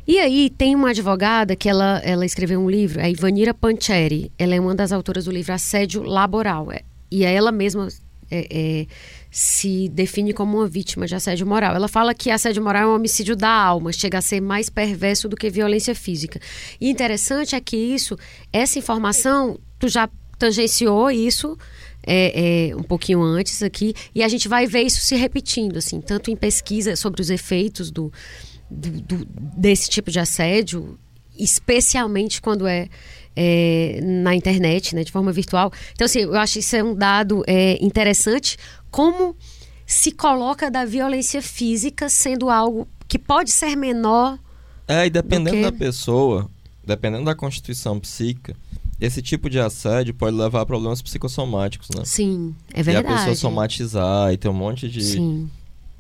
E 0.07 0.19
aí 0.19 0.49
tem 0.49 0.73
uma 0.75 0.91
advogada 0.91 1.55
que 1.55 1.67
ela, 1.67 1.99
ela 2.03 2.25
escreveu 2.25 2.61
um 2.61 2.69
livro, 2.69 3.01
a 3.01 3.09
Ivanira 3.09 3.53
Pancheri. 3.53 4.31
Ela 4.37 4.55
é 4.55 4.59
uma 4.59 4.73
das 4.73 4.91
autoras 4.93 5.25
do 5.25 5.31
livro 5.31 5.51
Assédio 5.53 6.03
Laboral. 6.03 6.71
É, 6.71 6.81
E 7.11 7.25
ela 7.25 7.51
mesma 7.51 7.87
é, 8.31 8.47
é, 8.49 8.87
se 9.39 9.87
define 9.89 10.33
como 10.33 10.57
uma 10.57 10.67
vítima 10.67 11.05
de 11.05 11.13
assédio 11.13 11.45
moral. 11.45 11.75
Ela 11.75 11.87
fala 11.87 12.11
que 12.15 12.31
assédio 12.31 12.63
moral 12.63 12.81
é 12.81 12.87
um 12.87 12.95
homicídio 12.95 13.35
da 13.35 13.51
alma, 13.51 13.93
chega 13.93 14.17
a 14.17 14.21
ser 14.21 14.41
mais 14.41 14.67
perverso 14.67 15.29
do 15.29 15.35
que 15.35 15.47
violência 15.47 15.93
física. 15.93 16.39
E 16.81 16.89
interessante 16.89 17.55
é 17.55 17.61
que 17.61 17.77
isso, 17.77 18.17
essa 18.51 18.79
informação, 18.79 19.59
tu 19.77 19.87
já 19.87 20.09
tangenciou 20.39 21.11
isso 21.11 21.55
é, 22.01 22.69
é, 22.71 22.75
um 22.75 22.81
pouquinho 22.81 23.21
antes 23.21 23.61
aqui, 23.61 23.93
e 24.15 24.23
a 24.23 24.27
gente 24.27 24.47
vai 24.47 24.65
ver 24.65 24.81
isso 24.81 25.01
se 25.01 25.15
repetindo, 25.15 25.77
assim, 25.77 26.01
tanto 26.01 26.31
em 26.31 26.35
pesquisa 26.35 26.95
sobre 26.95 27.21
os 27.21 27.29
efeitos 27.29 27.91
do, 27.91 28.11
do- 28.71 29.01
do- 29.01 29.27
desse 29.55 29.87
tipo 29.87 30.09
de 30.09 30.19
assédio, 30.19 30.97
especialmente 31.37 32.41
quando 32.41 32.65
é, 32.65 32.89
é, 33.35 33.99
na 34.01 34.33
internet, 34.33 34.95
né, 34.95 35.03
de 35.03 35.11
forma 35.11 35.31
virtual. 35.31 35.71
Então, 35.93 36.05
assim, 36.05 36.21
eu 36.21 36.35
acho 36.35 36.57
isso 36.57 36.75
é 36.75 36.83
um 36.83 36.95
dado 36.95 37.43
é, 37.45 37.77
interessante, 37.85 38.57
como 38.91 39.35
se 39.85 40.11
coloca 40.11 40.69
da 40.69 40.85
violência 40.85 41.41
física 41.41 42.09
sendo 42.09 42.49
algo 42.49 42.87
que 43.07 43.17
pode 43.17 43.51
ser 43.51 43.75
menor. 43.75 44.37
É, 44.87 45.05
e 45.05 45.09
dependendo 45.09 45.55
que- 45.57 45.61
da 45.61 45.71
pessoa, 45.71 46.49
dependendo 46.85 47.25
da 47.25 47.35
constituição 47.35 47.99
psíquica, 47.99 48.55
esse 48.99 49.21
tipo 49.21 49.49
de 49.49 49.59
assédio 49.59 50.13
pode 50.13 50.35
levar 50.35 50.61
a 50.61 50.65
problemas 50.65 51.01
psicossomáticos, 51.01 51.89
né? 51.95 52.03
Sim, 52.05 52.55
é 52.73 52.77
E 52.77 52.81
a 52.81 52.83
verdade. 52.83 53.15
pessoa 53.15 53.35
somatizar 53.35 54.33
e 54.33 54.37
ter 54.37 54.49
um 54.49 54.53
monte 54.53 54.89
de. 54.89 55.03
Sim, 55.03 55.49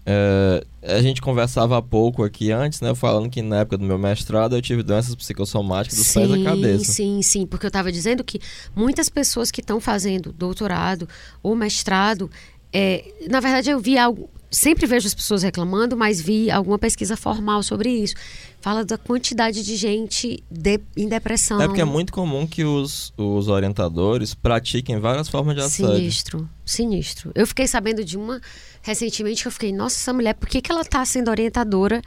É, 0.09 0.63
a 0.83 1.01
gente 1.01 1.21
conversava 1.21 1.77
há 1.77 1.81
pouco 1.81 2.23
aqui 2.23 2.49
antes, 2.49 2.79
né? 2.79 2.95
Falando 2.95 3.29
que 3.29 3.41
na 3.41 3.57
época 3.57 3.77
do 3.77 3.83
meu 3.83 3.97
mestrado 3.97 4.55
eu 4.55 4.61
tive 4.61 4.81
doenças 4.81 5.13
psicossomáticas 5.13 5.97
dos 5.99 6.13
pés 6.13 6.31
à 6.31 6.41
cabeça. 6.41 6.93
Sim, 6.93 7.21
sim, 7.21 7.45
porque 7.45 7.65
eu 7.65 7.67
estava 7.67 7.91
dizendo 7.91 8.23
que 8.23 8.39
muitas 8.73 9.09
pessoas 9.09 9.51
que 9.51 9.59
estão 9.59 9.81
fazendo 9.81 10.31
doutorado 10.31 11.09
ou 11.43 11.53
mestrado, 11.57 12.31
é, 12.77 13.27
na 13.29 13.39
verdade 13.39 13.69
eu 13.69 13.79
vi 13.79 13.97
algo, 13.97 14.29
sempre 14.51 14.85
vejo 14.85 15.07
as 15.07 15.13
pessoas 15.15 15.41
reclamando, 15.43 15.95
mas 15.97 16.21
vi 16.21 16.49
alguma 16.51 16.77
pesquisa 16.77 17.15
formal 17.17 17.63
sobre 17.63 17.89
isso. 17.89 18.13
Fala 18.61 18.83
da 18.83 18.97
quantidade 18.97 19.63
de 19.63 19.75
gente 19.75 20.43
de- 20.49 20.79
em 20.95 21.07
depressão. 21.07 21.61
É 21.61 21.67
porque 21.67 21.81
é 21.81 21.85
muito 21.85 22.11
comum 22.11 22.45
que 22.47 22.63
os, 22.63 23.13
os 23.17 23.47
orientadores 23.47 24.33
pratiquem 24.33 24.99
várias 24.99 25.27
formas 25.29 25.55
de 25.55 25.61
assédio. 25.61 25.95
Sinistro, 25.95 26.49
sinistro. 26.65 27.31
Eu 27.35 27.45
fiquei 27.47 27.67
sabendo 27.67 28.03
de 28.03 28.17
uma 28.17 28.41
recentemente 28.81 29.41
que 29.41 29.47
eu 29.47 29.51
fiquei, 29.51 29.71
nossa, 29.71 29.95
essa 29.97 30.13
mulher, 30.13 30.33
por 30.33 30.47
que, 30.49 30.61
que 30.61 30.71
ela 30.71 30.83
tá 30.85 31.03
sendo 31.05 31.29
orientadora 31.29 32.01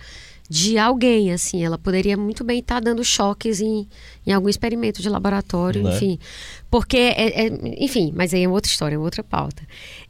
de 0.53 0.77
alguém, 0.77 1.33
assim? 1.33 1.65
Ela 1.65 1.79
poderia 1.79 2.17
muito 2.17 2.43
bem 2.43 2.59
estar 2.59 2.81
dando 2.81 3.05
choques 3.05 3.61
em, 3.61 3.89
em 4.27 4.33
algum 4.33 4.49
experimento 4.49 5.01
de 5.01 5.09
laboratório, 5.09 5.85
Né? 5.85 5.95
enfim. 5.95 6.19
Porque, 6.69 6.97
é, 6.97 7.47
é- 7.47 7.85
enfim, 7.85 8.13
mas 8.17 8.35
aí 8.35 8.43
é 8.43 8.49
outra 8.49 8.69
história, 8.69 8.97
é 8.97 8.99
outra 8.99 9.23
pauta. 9.23 9.63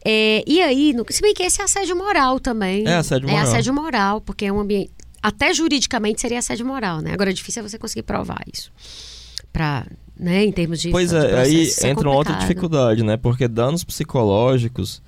É, 0.02 0.42
e 0.46 0.62
aí, 0.62 0.94
no, 0.94 1.04
se 1.10 1.20
bem 1.20 1.34
que 1.34 1.42
esse 1.42 1.60
é 1.60 1.64
assédio 1.64 1.94
moral 1.94 2.40
também. 2.40 2.88
É 2.88 2.94
assédio 2.96 3.28
É 3.28 3.32
moral. 3.32 3.46
assédio 3.46 3.74
moral, 3.74 4.20
porque 4.22 4.46
é 4.46 4.52
um 4.52 4.60
ambiente. 4.60 4.90
Até 5.22 5.52
juridicamente 5.52 6.22
seria 6.22 6.38
assédio 6.38 6.64
moral, 6.64 7.02
né? 7.02 7.12
Agora, 7.12 7.28
é 7.28 7.34
difícil 7.34 7.62
é 7.62 7.68
você 7.68 7.78
conseguir 7.78 8.04
provar 8.04 8.40
isso. 8.50 8.72
Pra, 9.52 9.86
né, 10.18 10.42
em 10.44 10.52
termos 10.52 10.80
de 10.80 10.88
Pois 10.90 11.10
de 11.10 11.16
é, 11.16 11.18
aí 11.20 11.26
processo, 11.32 11.52
isso 11.54 11.86
é 11.86 11.90
entra 11.90 12.08
uma 12.08 12.16
outra 12.16 12.34
dificuldade, 12.36 13.02
né? 13.04 13.18
Porque 13.18 13.46
danos 13.46 13.84
psicológicos 13.84 15.02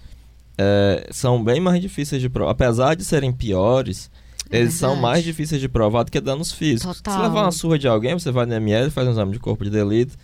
é, 0.58 1.08
são 1.10 1.42
bem 1.42 1.58
mais 1.58 1.80
difíceis 1.80 2.20
de 2.20 2.28
provar. 2.28 2.50
Apesar 2.50 2.94
de 2.94 3.02
serem 3.04 3.32
piores, 3.32 4.10
É 4.52 4.60
eles 4.60 4.74
são 4.74 4.90
verdade. 4.90 5.02
mais 5.02 5.24
difíceis 5.24 5.60
de 5.60 5.68
provar 5.68 6.02
do 6.04 6.10
que 6.12 6.20
danos 6.20 6.52
físicos. 6.52 6.96
Total. 6.98 7.14
Se 7.14 7.20
levar 7.22 7.42
uma 7.42 7.52
surra 7.52 7.78
de 7.78 7.88
alguém, 7.88 8.14
você 8.14 8.30
vai 8.30 8.46
no 8.46 8.54
ML, 8.54 8.90
faz 8.90 9.08
um 9.08 9.12
exame 9.12 9.32
de 9.32 9.38
corpo 9.38 9.64
de 9.64 9.70
delito. 9.70 10.14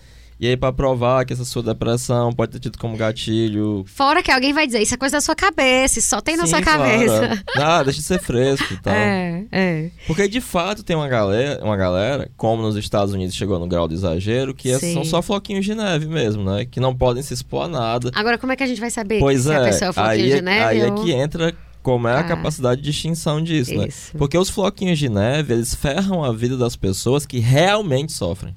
E 0.41 0.47
aí, 0.47 0.57
pra 0.57 0.73
provar 0.73 1.25
que 1.25 1.33
essa 1.33 1.45
sua 1.45 1.65
depressão 1.65 2.33
pode 2.33 2.53
ter 2.53 2.61
tido 2.61 2.79
como 2.79 2.97
gatilho. 2.97 3.85
Fora 3.89 4.23
que 4.23 4.31
alguém 4.31 4.53
vai 4.53 4.67
dizer, 4.69 4.81
isso 4.81 4.95
é 4.95 4.97
coisa 4.97 5.17
da 5.17 5.21
sua 5.21 5.35
cabeça, 5.35 5.99
isso 5.99 6.09
só 6.09 6.21
tem 6.21 6.37
na 6.37 6.45
Sim, 6.45 6.51
sua 6.51 6.63
cabeça. 6.63 7.25
é. 7.25 7.39
Ah, 7.61 7.83
deixa 7.83 7.99
de 7.99 8.05
ser 8.07 8.21
fresco 8.21 8.73
e 8.73 8.77
tal. 8.77 8.95
É, 8.95 9.45
é. 9.51 9.91
Porque 10.07 10.29
de 10.29 10.41
fato 10.41 10.85
tem 10.85 10.95
uma 10.95 11.09
galera, 11.09 11.61
uma 11.65 11.77
galera, 11.77 12.31
como 12.37 12.63
nos 12.63 12.77
Estados 12.77 13.13
Unidos 13.13 13.35
chegou 13.35 13.59
no 13.59 13.67
grau 13.67 13.89
de 13.89 13.95
exagero, 13.95 14.55
que 14.55 14.71
é- 14.71 14.79
Sim. 14.79 14.95
são 14.95 15.05
só 15.05 15.21
floquinhos 15.21 15.65
de 15.65 15.75
neve 15.75 16.07
mesmo, 16.07 16.45
né? 16.45 16.65
Que 16.65 16.79
não 16.79 16.95
podem 16.95 17.21
se 17.21 17.35
expor 17.35 17.65
a 17.65 17.69
nada. 17.69 18.13
Agora, 18.15 18.39
como 18.39 18.53
é 18.53 18.57
que 18.57 18.63
a 18.63 18.67
gente 18.69 18.81
vai 18.81 18.91
saber 18.91 19.19
Pois 19.19 19.43
se 19.43 19.51
a 19.51 19.55
é, 19.55 19.65
pessoa 19.65 19.89
é 19.89 19.93
floquinho 19.93 20.13
aí, 20.25 20.31
é- 20.33 20.37
de 20.37 20.43
neve 20.43 20.65
aí 20.67 20.81
é 20.83 20.87
ou... 20.93 21.03
que 21.03 21.11
entra 21.11 21.53
como 21.89 22.07
é 22.07 22.13
a 22.13 22.21
Ah. 22.21 22.25
capacidade 22.25 22.83
de 22.83 22.91
extinção 22.91 23.43
disso, 23.43 23.75
né? 23.75 23.89
Isso. 23.89 24.15
Porque 24.19 24.37
os 24.37 24.51
floquinhos 24.51 24.99
de 24.99 25.09
neve, 25.09 25.55
eles 25.55 25.75
ferram 25.75 26.23
a 26.23 26.31
vida 26.35 26.55
das 26.55 26.77
pessoas 26.77 27.25
que 27.25 27.39
realmente 27.39 28.13
sofrem. 28.13 28.55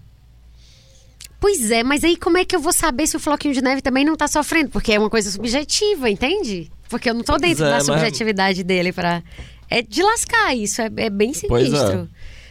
Pois 1.39 1.71
é, 1.71 1.81
mas 1.81 2.03
aí 2.03 2.17
como 2.17 2.37
é 2.37 2.43
que 2.43 2.53
eu 2.53 2.59
vou 2.59 2.73
saber 2.73 3.07
se 3.07 3.15
o 3.15 3.19
floquinho 3.21 3.53
de 3.53 3.61
neve 3.61 3.81
também 3.81 4.03
não 4.03 4.17
tá 4.17 4.27
sofrendo? 4.27 4.69
Porque 4.69 4.91
é 4.91 4.99
uma 4.99 5.09
coisa 5.09 5.31
subjetiva, 5.31 6.09
entende? 6.09 6.69
Porque 6.89 7.09
eu 7.09 7.13
não 7.13 7.23
tô 7.23 7.31
Pois 7.33 7.41
dentro 7.41 7.63
é, 7.63 7.69
da 7.69 7.75
mas- 7.77 7.85
subjetividade 7.85 8.63
dele 8.65 8.91
pra... 8.91 9.23
É 9.69 9.81
de 9.81 10.03
lascar 10.03 10.53
isso, 10.53 10.81
é, 10.81 10.89
é 10.97 11.09
bem 11.09 11.31
é. 11.31 11.33
sinistro. 11.33 12.09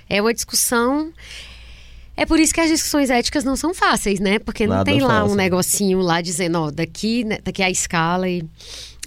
É. 0.08 0.22
uma 0.22 0.32
discussão... 0.32 1.12
É 2.16 2.26
por 2.26 2.38
isso 2.40 2.52
que 2.52 2.60
as 2.60 2.68
discussões 2.68 3.08
éticas 3.10 3.44
não 3.44 3.54
são 3.56 3.72
fáceis, 3.72 4.18
né? 4.18 4.38
Porque 4.38 4.66
não 4.66 4.76
Nada 4.76 4.90
tem 4.90 5.00
lá 5.00 5.20
fácil. 5.20 5.32
um 5.32 5.34
negocinho 5.36 6.00
lá 6.00 6.20
dizendo, 6.20 6.58
ó, 6.58 6.70
daqui, 6.70 7.24
né, 7.24 7.38
daqui 7.44 7.62
é 7.62 7.66
a 7.66 7.70
escala 7.70 8.28
e... 8.28 8.44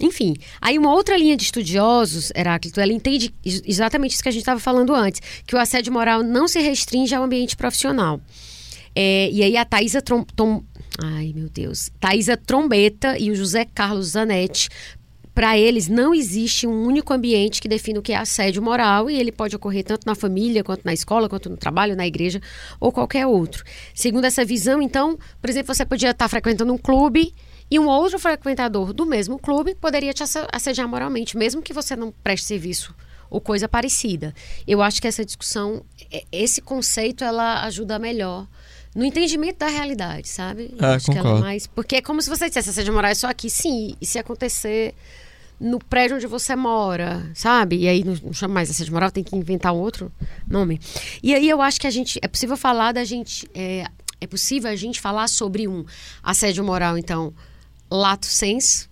Enfim, 0.00 0.34
aí 0.60 0.76
uma 0.78 0.92
outra 0.92 1.16
linha 1.16 1.36
de 1.36 1.44
estudiosos, 1.44 2.32
Heráclito, 2.34 2.80
ela 2.80 2.92
entende 2.92 3.32
ex- 3.44 3.62
exatamente 3.64 4.14
isso 4.14 4.22
que 4.22 4.28
a 4.28 4.32
gente 4.32 4.42
estava 4.42 4.58
falando 4.60 4.94
antes, 4.94 5.20
que 5.46 5.54
o 5.54 5.58
assédio 5.58 5.92
moral 5.92 6.22
não 6.22 6.48
se 6.48 6.60
restringe 6.60 7.14
ao 7.14 7.22
ambiente 7.22 7.56
profissional. 7.56 8.20
É, 8.94 9.28
e 9.30 9.42
aí 9.42 9.56
a 9.56 9.64
Thaisa 9.64 10.02
Trom, 10.02 10.24
Tom- 10.36 10.62
Ai, 11.02 11.32
meu 11.34 11.48
Deus. 11.48 11.90
Thaisa 11.98 12.36
Trombeta 12.36 13.18
e 13.18 13.30
o 13.30 13.34
José 13.34 13.64
Carlos 13.64 14.08
Zanetti. 14.08 14.68
Para 15.34 15.58
eles, 15.58 15.88
não 15.88 16.14
existe 16.14 16.64
um 16.64 16.84
único 16.84 17.12
ambiente 17.12 17.60
que 17.60 17.66
defina 17.66 17.98
o 17.98 18.02
que 18.02 18.12
é 18.12 18.16
assédio 18.16 18.62
moral 18.62 19.10
e 19.10 19.16
ele 19.18 19.32
pode 19.32 19.56
ocorrer 19.56 19.82
tanto 19.82 20.06
na 20.06 20.14
família, 20.14 20.62
quanto 20.62 20.84
na 20.84 20.92
escola, 20.94 21.28
quanto 21.28 21.50
no 21.50 21.56
trabalho, 21.56 21.96
na 21.96 22.06
igreja 22.06 22.40
ou 22.78 22.92
qualquer 22.92 23.26
outro. 23.26 23.64
Segundo 23.92 24.26
essa 24.26 24.44
visão, 24.44 24.80
então, 24.80 25.18
por 25.40 25.50
exemplo, 25.50 25.74
você 25.74 25.84
podia 25.84 26.10
estar 26.10 26.28
frequentando 26.28 26.72
um 26.72 26.78
clube 26.78 27.34
e 27.70 27.78
um 27.78 27.88
outro 27.88 28.18
frequentador 28.18 28.92
do 28.92 29.06
mesmo 29.06 29.38
clube 29.38 29.74
poderia 29.74 30.12
te 30.12 30.22
assediar 30.52 30.88
moralmente, 30.88 31.36
mesmo 31.36 31.62
que 31.62 31.72
você 31.72 31.96
não 31.96 32.12
preste 32.22 32.46
serviço 32.46 32.94
ou 33.30 33.40
coisa 33.40 33.68
parecida. 33.68 34.34
Eu 34.66 34.80
acho 34.82 35.00
que 35.00 35.08
essa 35.08 35.24
discussão, 35.24 35.82
esse 36.30 36.60
conceito, 36.60 37.24
ela 37.24 37.64
ajuda 37.64 37.98
melhor 37.98 38.46
no 38.94 39.04
entendimento 39.04 39.58
da 39.58 39.66
realidade, 39.68 40.28
sabe? 40.28 40.72
Eu 40.78 40.86
É, 40.86 40.94
acho 40.94 41.10
que 41.10 41.18
ela 41.18 41.38
é 41.38 41.40
mais. 41.40 41.66
Porque 41.66 41.96
é 41.96 42.02
como 42.02 42.22
se 42.22 42.30
você 42.30 42.46
dissesse, 42.48 42.70
assédio 42.70 42.92
moral 42.94 43.10
é 43.10 43.14
só 43.14 43.28
aqui, 43.28 43.50
sim. 43.50 43.96
E 44.00 44.06
se 44.06 44.18
acontecer 44.20 44.94
no 45.58 45.78
prédio 45.80 46.16
onde 46.16 46.26
você 46.28 46.54
mora, 46.54 47.28
sabe? 47.34 47.76
E 47.78 47.88
aí 47.88 48.04
não, 48.04 48.14
não 48.22 48.32
chama 48.32 48.54
mais 48.54 48.70
assédio 48.70 48.92
moral, 48.92 49.10
tem 49.10 49.24
que 49.24 49.34
inventar 49.34 49.72
outro 49.72 50.12
nome. 50.48 50.80
E 51.22 51.34
aí 51.34 51.48
eu 51.48 51.60
acho 51.60 51.80
que 51.80 51.88
a 51.88 51.90
gente. 51.90 52.20
É 52.22 52.28
possível 52.28 52.56
falar 52.56 52.92
da 52.92 53.02
gente. 53.04 53.48
É, 53.52 53.84
é 54.20 54.26
possível 54.28 54.70
a 54.70 54.76
gente 54.76 55.00
falar 55.00 55.26
sobre 55.28 55.66
um 55.66 55.84
assédio 56.22 56.62
moral, 56.62 56.96
então, 56.96 57.34
lato 57.90 58.26
sensu 58.26 58.88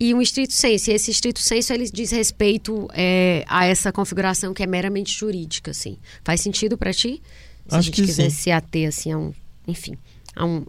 e 0.00 0.14
um 0.14 0.20
estrito 0.22 0.52
senso. 0.52 0.90
E 0.90 0.94
esse 0.94 1.10
estrito 1.10 1.40
senso, 1.40 1.72
ele 1.72 1.90
diz 1.90 2.10
respeito 2.10 2.88
é, 2.92 3.44
a 3.48 3.66
essa 3.66 3.92
configuração 3.92 4.54
que 4.54 4.62
é 4.62 4.66
meramente 4.66 5.12
jurídica, 5.16 5.70
assim. 5.72 5.98
Faz 6.24 6.40
sentido 6.40 6.76
para 6.78 6.92
ti? 6.92 7.22
Se 7.68 7.74
a 7.74 7.78
Acho 7.78 7.86
gente 7.86 7.94
que 7.96 8.02
quiser 8.06 8.30
sim. 8.30 8.36
se 8.36 8.50
ater, 8.50 8.88
assim, 8.88 9.12
a 9.12 9.18
um... 9.18 9.32
Enfim, 9.66 9.96
a 10.34 10.44
um... 10.44 10.64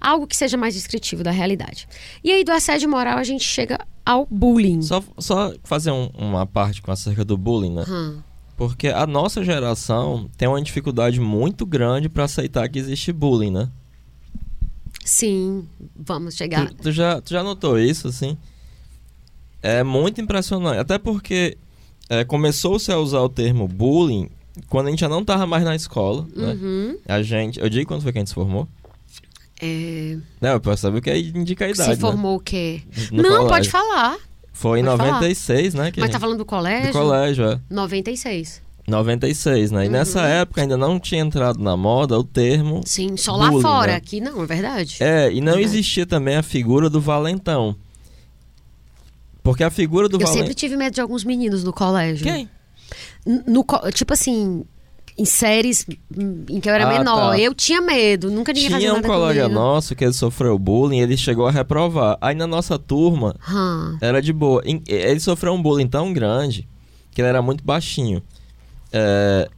Algo 0.00 0.26
que 0.26 0.36
seja 0.36 0.56
mais 0.56 0.74
descritivo 0.74 1.22
da 1.22 1.30
realidade. 1.30 1.88
E 2.24 2.30
aí, 2.32 2.42
do 2.44 2.50
assédio 2.52 2.88
moral, 2.88 3.18
a 3.18 3.24
gente 3.24 3.44
chega 3.44 3.78
ao 4.04 4.26
bullying. 4.28 4.82
Só, 4.82 5.02
só 5.18 5.54
fazer 5.62 5.92
um- 5.92 6.10
uma 6.18 6.44
parte 6.44 6.82
com 6.82 6.90
acerca 6.90 7.24
do 7.24 7.36
bullying, 7.38 7.72
né? 7.72 7.84
Hum. 7.88 8.20
Porque 8.56 8.88
a 8.88 9.06
nossa 9.06 9.44
geração 9.44 10.28
tem 10.36 10.46
uma 10.48 10.60
dificuldade 10.60 11.20
muito 11.20 11.64
grande 11.64 12.08
pra 12.08 12.24
aceitar 12.24 12.68
que 12.68 12.78
existe 12.78 13.12
bullying, 13.12 13.50
né? 13.52 13.68
Sim, 15.04 15.66
vamos 15.96 16.34
chegar. 16.34 16.68
Tu, 16.68 16.74
tu 16.74 16.92
já, 16.92 17.20
tu 17.20 17.30
já 17.30 17.42
notou 17.42 17.78
isso, 17.78 18.08
assim? 18.08 18.36
É 19.62 19.82
muito 19.82 20.20
impressionante. 20.20 20.78
Até 20.78 20.98
porque 20.98 21.56
é, 22.08 22.24
começou-se 22.24 22.90
a 22.90 22.98
usar 22.98 23.20
o 23.20 23.28
termo 23.28 23.66
bullying 23.66 24.28
quando 24.68 24.88
a 24.88 24.90
gente 24.90 25.00
já 25.00 25.08
não 25.08 25.24
tava 25.24 25.46
mais 25.46 25.64
na 25.64 25.74
escola, 25.74 26.26
né? 26.34 26.52
Uhum. 26.52 26.98
A 27.06 27.22
gente... 27.22 27.58
Eu 27.60 27.68
digo 27.68 27.88
quando 27.88 28.02
foi 28.02 28.12
que 28.12 28.18
a 28.18 28.20
gente 28.20 28.28
se 28.28 28.34
formou? 28.34 28.68
É, 29.60 30.18
Não, 30.40 30.58
pra 30.58 30.76
saber 30.76 30.98
o 30.98 31.02
que 31.02 31.08
aí 31.08 31.30
indica 31.34 31.64
a 31.64 31.70
idade, 31.70 31.94
se 31.94 32.00
formou 32.00 32.36
o 32.36 32.40
quê? 32.40 32.82
né? 32.84 33.06
No 33.12 33.22
não, 33.22 33.28
colégio. 33.30 33.48
pode 33.48 33.70
falar. 33.70 34.18
Foi 34.52 34.80
em 34.80 34.84
pode 34.84 34.96
falar. 34.98 35.12
96, 35.12 35.74
né? 35.74 35.90
Que 35.92 36.00
Mas 36.00 36.10
tá 36.10 36.14
gente... 36.14 36.20
falando 36.20 36.38
do 36.38 36.44
colégio? 36.44 36.92
Do 36.92 36.98
colégio, 36.98 37.44
é. 37.44 37.60
96. 37.70 38.60
96, 38.86 39.70
né? 39.70 39.84
E 39.84 39.86
Uhum. 39.86 39.92
nessa 39.92 40.22
época 40.22 40.60
ainda 40.62 40.76
não 40.76 40.98
tinha 40.98 41.20
entrado 41.20 41.62
na 41.62 41.76
moda 41.76 42.18
o 42.18 42.24
termo. 42.24 42.80
Sim, 42.84 43.16
só 43.16 43.36
lá 43.36 43.48
Bullying, 43.48 43.62
fora. 43.62 43.92
né? 43.92 43.96
Aqui 43.96 44.20
não, 44.20 44.42
é 44.42 44.46
verdade. 44.46 44.96
É, 45.00 45.30
e 45.32 45.40
não 45.40 45.52
Verdade. 45.54 45.64
existia 45.64 46.04
também 46.06 46.36
a 46.36 46.42
figura 46.42 46.90
do 46.90 47.00
valentão. 47.00 47.76
Porque 49.42 49.64
a 49.64 49.70
figura 49.70 50.08
do 50.08 50.16
Eu 50.16 50.20
valentão. 50.20 50.38
sempre 50.40 50.54
tive 50.54 50.76
medo 50.76 50.94
de 50.94 51.00
alguns 51.00 51.24
meninos 51.24 51.64
no 51.64 51.72
colégio. 51.72 52.24
Quem? 52.24 52.48
No, 53.46 53.64
tipo 53.92 54.12
assim, 54.12 54.64
em 55.18 55.24
séries 55.24 55.86
hum, 56.16 56.44
em 56.48 56.60
que 56.60 56.68
eu 56.68 56.74
era 56.74 56.86
Ah, 56.88 56.98
menor. 56.98 57.30
tá. 57.32 57.38
Eu 57.38 57.54
tinha 57.54 57.80
medo, 57.80 58.30
nunca 58.30 58.52
ninguém 58.52 58.78
Tinha 58.78 58.94
um 58.94 59.02
colega 59.02 59.42
comigo. 59.42 59.60
nosso 59.60 59.94
que 59.96 60.04
ele 60.04 60.12
sofreu 60.12 60.58
bullying, 60.58 60.98
ele 61.00 61.16
chegou 61.16 61.46
a 61.46 61.50
reprovar. 61.50 62.18
Aí 62.20 62.34
na 62.34 62.46
nossa 62.46 62.78
turma 62.78 63.34
Hum. 63.48 63.96
era 64.00 64.20
de 64.22 64.32
boa. 64.32 64.62
Ele 64.86 65.20
sofreu 65.20 65.52
um 65.54 65.62
bullying 65.62 65.88
tão 65.88 66.12
grande 66.12 66.68
que 67.12 67.20
ele 67.20 67.28
era 67.28 67.42
muito 67.42 67.64
baixinho. 67.64 68.22
É, 68.92 69.48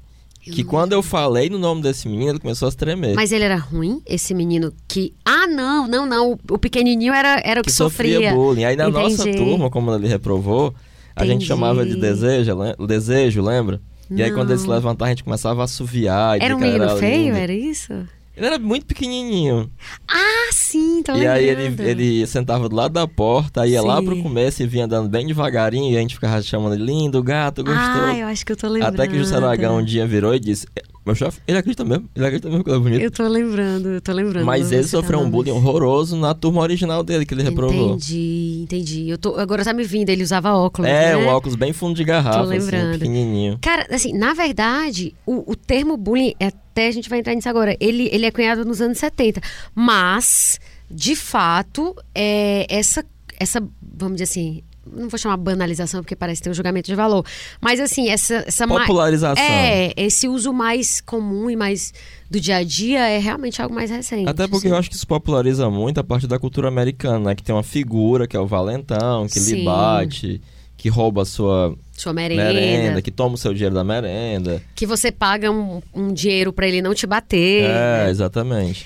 que 0.42 0.61
Eu- 0.61 0.66
quando 0.66 0.92
eu 0.92 1.03
falei 1.03 1.49
no 1.49 1.59
nome 1.59 1.81
desse 1.83 2.07
menino, 2.07 2.31
ele 2.33 2.38
começou 2.38 2.68
a 2.68 2.73
tremer. 2.73 3.14
Mas 3.14 3.33
ele 3.33 3.44
era 3.44 3.57
ruim, 3.57 4.03
esse 4.07 4.35
menino 4.35 4.73
que. 4.87 5.14
Ah, 5.25 5.47
não, 5.47 5.87
não, 5.88 6.05
não. 6.07 6.33
O, 6.33 6.38
o 6.55 6.59
pequenininho 6.59 7.12
era, 7.14 7.40
era 7.44 7.61
o 7.61 7.64
que, 7.64 7.70
que 7.70 7.77
sofria 7.77 8.33
bullying. 8.35 8.64
Aí 8.64 8.77
na 8.77 8.88
nossa 8.90 9.23
Entendi. 9.29 9.38
turma, 9.38 9.70
como 9.70 9.94
ele 9.94 10.07
reprovou, 10.07 10.75
a 11.16 11.23
gente 11.25 11.37
Entendi. 11.37 11.47
chamava 11.47 11.85
de 11.87 11.97
desejo, 11.97 12.55
lem- 12.57 12.75
desejo, 12.87 13.42
lembra? 13.42 13.81
E 14.11 14.23
aí 14.23 14.31
quando 14.31 14.51
ele 14.51 14.59
se 14.59 14.66
Não. 14.66 14.75
levantava, 14.75 15.07
a 15.07 15.14
gente 15.14 15.25
começava 15.25 15.62
a 15.62 15.64
assoviar. 15.64 16.38
e 16.38 16.44
Era 16.44 16.55
um 16.55 16.59
menino 16.61 16.88
feio, 16.99 17.35
era 17.35 17.53
isso? 17.53 17.92
Ele 18.37 18.47
era 18.47 18.59
muito 18.59 18.85
pequenininho. 18.85 19.70
Ah, 20.09 20.51
sim, 20.51 21.03
tô 21.05 21.14
e 21.14 21.27
aí 21.27 21.49
ele, 21.49 21.83
ele 21.83 22.27
sentava 22.27 22.68
do 22.68 22.75
lado 22.75 22.92
da 22.92 23.07
porta, 23.07 23.64
ia 23.66 23.81
lá 23.81 23.99
Sim. 23.99 24.05
pro 24.07 24.23
começo 24.23 24.62
e 24.62 24.66
vinha 24.66 24.87
andando 24.87 25.09
bem 25.09 25.25
devagarinho, 25.27 25.92
e 25.92 25.97
a 25.97 26.01
gente 26.01 26.16
ficava 26.16 26.42
chamando 26.42 26.75
ele 26.75 26.85
lindo, 26.85 27.23
gato, 27.23 27.62
gostoso. 27.62 28.05
Ah, 28.07 28.18
eu 28.18 28.27
acho 28.27 28.44
que 28.44 28.51
eu 28.51 28.57
tô 28.57 28.66
lembrando. 28.68 28.94
Até 28.94 29.07
que 29.07 29.14
o 29.14 29.18
José 29.18 29.37
Aragão 29.37 29.79
um 29.79 29.85
dia 29.85 30.05
virou 30.05 30.35
e 30.35 30.40
disse: 30.40 30.66
"É, 30.75 30.83
Meu 31.04 31.14
chefe, 31.14 31.38
ele 31.46 31.58
acredita 31.58 31.84
mesmo, 31.84 32.08
ele 32.16 32.24
acredita 32.24 32.48
mesmo 32.48 32.64
que 32.64 32.70
ele 32.70 32.76
é 32.76 32.80
bonito. 32.80 33.02
Eu 33.02 33.10
tô 33.10 33.28
lembrando, 33.28 33.88
eu 33.90 34.00
tô 34.00 34.12
lembrando. 34.12 34.46
Mas 34.46 34.72
ele 34.72 34.82
tá 34.82 34.88
sofreu 34.88 35.18
um 35.18 35.22
falando 35.24 35.32
bullying 35.32 35.50
horroroso 35.50 36.16
na 36.16 36.32
turma 36.32 36.62
original 36.62 37.02
dele, 37.04 37.26
que 37.26 37.34
ele 37.34 37.42
reprovou. 37.42 37.90
Entendi, 37.90 38.60
entendi. 38.62 39.08
Eu 39.10 39.18
tô, 39.18 39.36
agora 39.36 39.62
tá 39.62 39.74
me 39.74 39.84
vindo, 39.84 40.08
ele 40.08 40.22
usava 40.22 40.54
óculos, 40.54 40.88
É, 40.90 41.14
né? 41.14 41.16
um 41.16 41.28
óculos 41.28 41.56
bem 41.56 41.74
fundo 41.74 41.94
de 41.94 42.04
garrafa, 42.04 42.40
assim, 42.40 42.48
lembrando. 42.58 42.92
pequenininho. 42.98 43.58
Cara, 43.60 43.86
assim, 43.90 44.16
na 44.16 44.32
verdade, 44.32 45.14
o, 45.26 45.52
o 45.52 45.54
termo 45.54 45.96
bullying, 45.98 46.34
até 46.40 46.88
a 46.88 46.90
gente 46.90 47.10
vai 47.10 47.18
entrar 47.18 47.34
nisso 47.34 47.48
agora, 47.50 47.76
ele, 47.78 48.08
ele 48.10 48.24
é 48.24 48.30
cunhado 48.30 48.64
nos 48.64 48.80
anos 48.80 48.96
70. 48.96 49.42
Mas, 49.74 50.58
de 50.90 51.14
fato, 51.14 51.94
é, 52.14 52.66
essa, 52.70 53.04
essa, 53.38 53.60
vamos 53.82 54.14
dizer 54.14 54.24
assim, 54.24 54.62
não 54.94 55.09
vou 55.09 55.18
chamar 55.18 55.37
banalização 55.37 56.00
porque 56.02 56.16
parece 56.16 56.40
ter 56.42 56.50
um 56.50 56.54
julgamento 56.54 56.87
de 56.87 56.94
valor, 56.94 57.24
mas 57.61 57.80
assim, 57.80 58.09
essa... 58.09 58.44
essa 58.46 58.66
ma- 58.66 58.80
Popularização. 58.80 59.42
É, 59.44 59.92
esse 59.96 60.28
uso 60.28 60.52
mais 60.52 61.00
comum 61.00 61.50
e 61.50 61.57
mais 61.57 61.92
do 62.30 62.40
dia 62.40 62.57
a 62.57 62.62
dia 62.64 63.09
é 63.09 63.18
realmente 63.18 63.61
algo 63.61 63.74
mais 63.74 63.90
recente. 63.90 64.28
Até 64.28 64.46
porque 64.46 64.66
assim. 64.66 64.74
eu 64.74 64.76
acho 64.76 64.88
que 64.90 64.96
isso 64.96 65.07
populariza 65.07 65.68
muito 65.70 65.98
a 66.00 66.04
parte 66.04 66.26
da 66.26 66.38
cultura 66.38 66.68
americana, 66.68 67.18
né? 67.30 67.35
Que 67.35 67.42
tem 67.42 67.54
uma 67.54 67.62
figura 67.62 68.26
que 68.26 68.37
é 68.37 68.40
o 68.40 68.46
valentão, 68.46 69.26
que 69.26 69.38
lhe 69.38 69.44
Sim. 69.44 69.64
bate, 69.64 70.40
que 70.76 70.88
rouba 70.88 71.22
a 71.22 71.24
sua 71.24 71.74
Sua 71.96 72.12
merenda, 72.12 72.44
merenda, 72.52 73.02
que 73.02 73.11
toma 73.11 73.35
o 73.37 73.38
seu 73.38 73.52
dinheiro 73.54 73.74
da 73.74 73.85
merenda. 73.85 74.61
que 74.74 74.85
você 74.87 75.11
paga 75.12 75.50
um, 75.50 75.80
um 75.94 76.12
dinheiro 76.12 76.52
pra 76.52 76.66
ele 76.66 76.83
não 76.83 76.92
te 76.94 77.07
bater. 77.07 77.64
É, 77.64 78.04
né? 78.04 78.11
exatamente. 78.11 78.85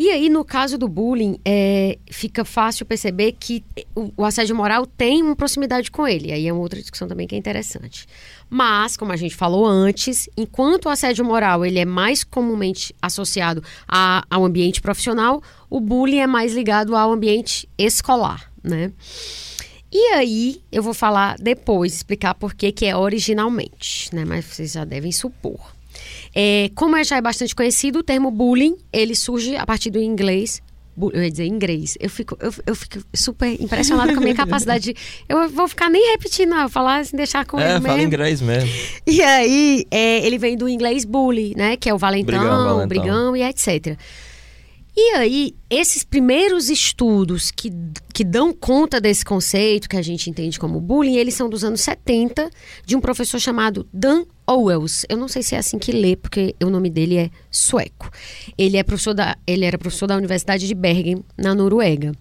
E 0.00 0.08
aí, 0.08 0.30
no 0.30 0.46
caso 0.46 0.78
do 0.78 0.88
bullying, 0.88 1.38
é, 1.44 1.98
fica 2.10 2.42
fácil 2.42 2.86
perceber 2.86 3.32
que 3.32 3.62
o, 3.94 4.10
o, 4.16 4.24
assédio 4.24 4.56
moral 4.56 4.86
tem 4.86 5.22
uma 5.22 5.36
proximidade 5.36 5.90
com 5.90 6.08
ele. 6.08 6.32
Aí 6.32 6.48
é 6.48 6.52
uma 6.54 6.62
outra 6.62 6.80
discussão 6.80 7.06
também 7.06 7.26
que 7.26 7.34
é 7.34 7.38
interessante. 7.38 8.06
Mas, 8.48 8.96
como 8.96 9.12
a 9.12 9.16
gente 9.16 9.36
falou 9.36 9.66
antes, 9.66 10.26
enquanto 10.38 10.86
o 10.86 10.88
assédio 10.88 11.22
moral 11.22 11.66
ele 11.66 11.78
é 11.78 11.84
mais 11.84 12.24
comumente 12.24 12.94
associado 13.02 13.62
a, 13.86 14.24
ao 14.30 14.42
ambiente 14.42 14.80
profissional, 14.80 15.42
o 15.68 15.78
bullying 15.78 16.20
é 16.20 16.26
mais 16.26 16.54
ligado 16.54 16.96
ao 16.96 17.12
ambiente 17.12 17.68
escolar, 17.76 18.50
né? 18.64 18.92
E 19.92 20.14
aí, 20.14 20.62
eu 20.72 20.82
vou 20.82 20.94
falar 20.94 21.36
depois, 21.38 21.92
explicar 21.92 22.32
por 22.32 22.54
que 22.54 22.72
que 22.72 22.86
é 22.86 22.96
originalmente, 22.96 24.14
né? 24.14 24.24
Mas 24.24 24.46
vocês 24.46 24.72
já 24.72 24.86
devem 24.86 25.12
supor. 25.12 25.78
É, 26.34 26.70
como 26.74 27.02
já 27.02 27.16
é 27.16 27.20
bastante 27.20 27.54
conhecido, 27.54 28.00
o 28.00 28.02
termo 28.02 28.30
bullying, 28.30 28.76
ele 28.92 29.14
surge 29.14 29.56
a 29.56 29.66
partir 29.66 29.90
do 29.90 30.00
inglês 30.00 30.62
eu 31.12 31.22
ia 31.22 31.30
dizer 31.30 31.46
inglês. 31.46 31.96
Eu 31.98 32.10
fico, 32.10 32.36
eu, 32.40 32.52
eu 32.66 32.74
fico 32.74 32.98
super 33.14 33.46
impressionada 33.60 34.12
com 34.12 34.18
a 34.18 34.22
minha 34.22 34.34
capacidade 34.36 34.92
de. 34.92 34.96
Eu 35.28 35.48
vou 35.48 35.66
ficar 35.66 35.88
nem 35.88 36.12
repetindo, 36.12 36.50
não, 36.50 36.68
falar 36.68 36.98
assim, 36.98 37.16
deixar 37.16 37.46
com 37.46 37.58
é, 37.58 37.76
ele 37.76 37.80
fala 37.80 38.02
inglês 38.02 38.42
mesmo. 38.42 38.68
E 39.06 39.22
aí, 39.22 39.86
é, 39.90 40.26
ele 40.26 40.36
vem 40.36 40.56
do 40.56 40.68
inglês 40.68 41.04
bully, 41.04 41.54
né? 41.56 41.76
Que 41.76 41.88
é 41.88 41.94
o 41.94 41.98
valentão, 41.98 42.38
brigão, 42.38 42.64
valentão. 42.64 42.88
brigão 42.88 43.36
e 43.36 43.42
etc. 43.42 43.96
E 45.02 45.14
aí, 45.14 45.54
esses 45.70 46.04
primeiros 46.04 46.68
estudos 46.68 47.50
que, 47.50 47.72
que 48.12 48.22
dão 48.22 48.52
conta 48.52 49.00
desse 49.00 49.24
conceito, 49.24 49.88
que 49.88 49.96
a 49.96 50.02
gente 50.02 50.28
entende 50.28 50.60
como 50.60 50.78
bullying, 50.78 51.16
eles 51.16 51.32
são 51.32 51.48
dos 51.48 51.64
anos 51.64 51.80
70, 51.80 52.50
de 52.84 52.96
um 52.96 53.00
professor 53.00 53.40
chamado 53.40 53.88
Dan 53.90 54.26
Owens. 54.46 55.06
Eu 55.08 55.16
não 55.16 55.26
sei 55.26 55.42
se 55.42 55.54
é 55.54 55.58
assim 55.58 55.78
que 55.78 55.90
lê, 55.90 56.16
porque 56.16 56.54
o 56.62 56.68
nome 56.68 56.90
dele 56.90 57.16
é 57.16 57.30
sueco. 57.50 58.10
Ele, 58.58 58.76
é 58.76 58.82
professor 58.82 59.14
da, 59.14 59.38
ele 59.46 59.64
era 59.64 59.78
professor 59.78 60.06
da 60.06 60.18
Universidade 60.18 60.68
de 60.68 60.74
Bergen, 60.74 61.24
na 61.34 61.54
Noruega. 61.54 62.12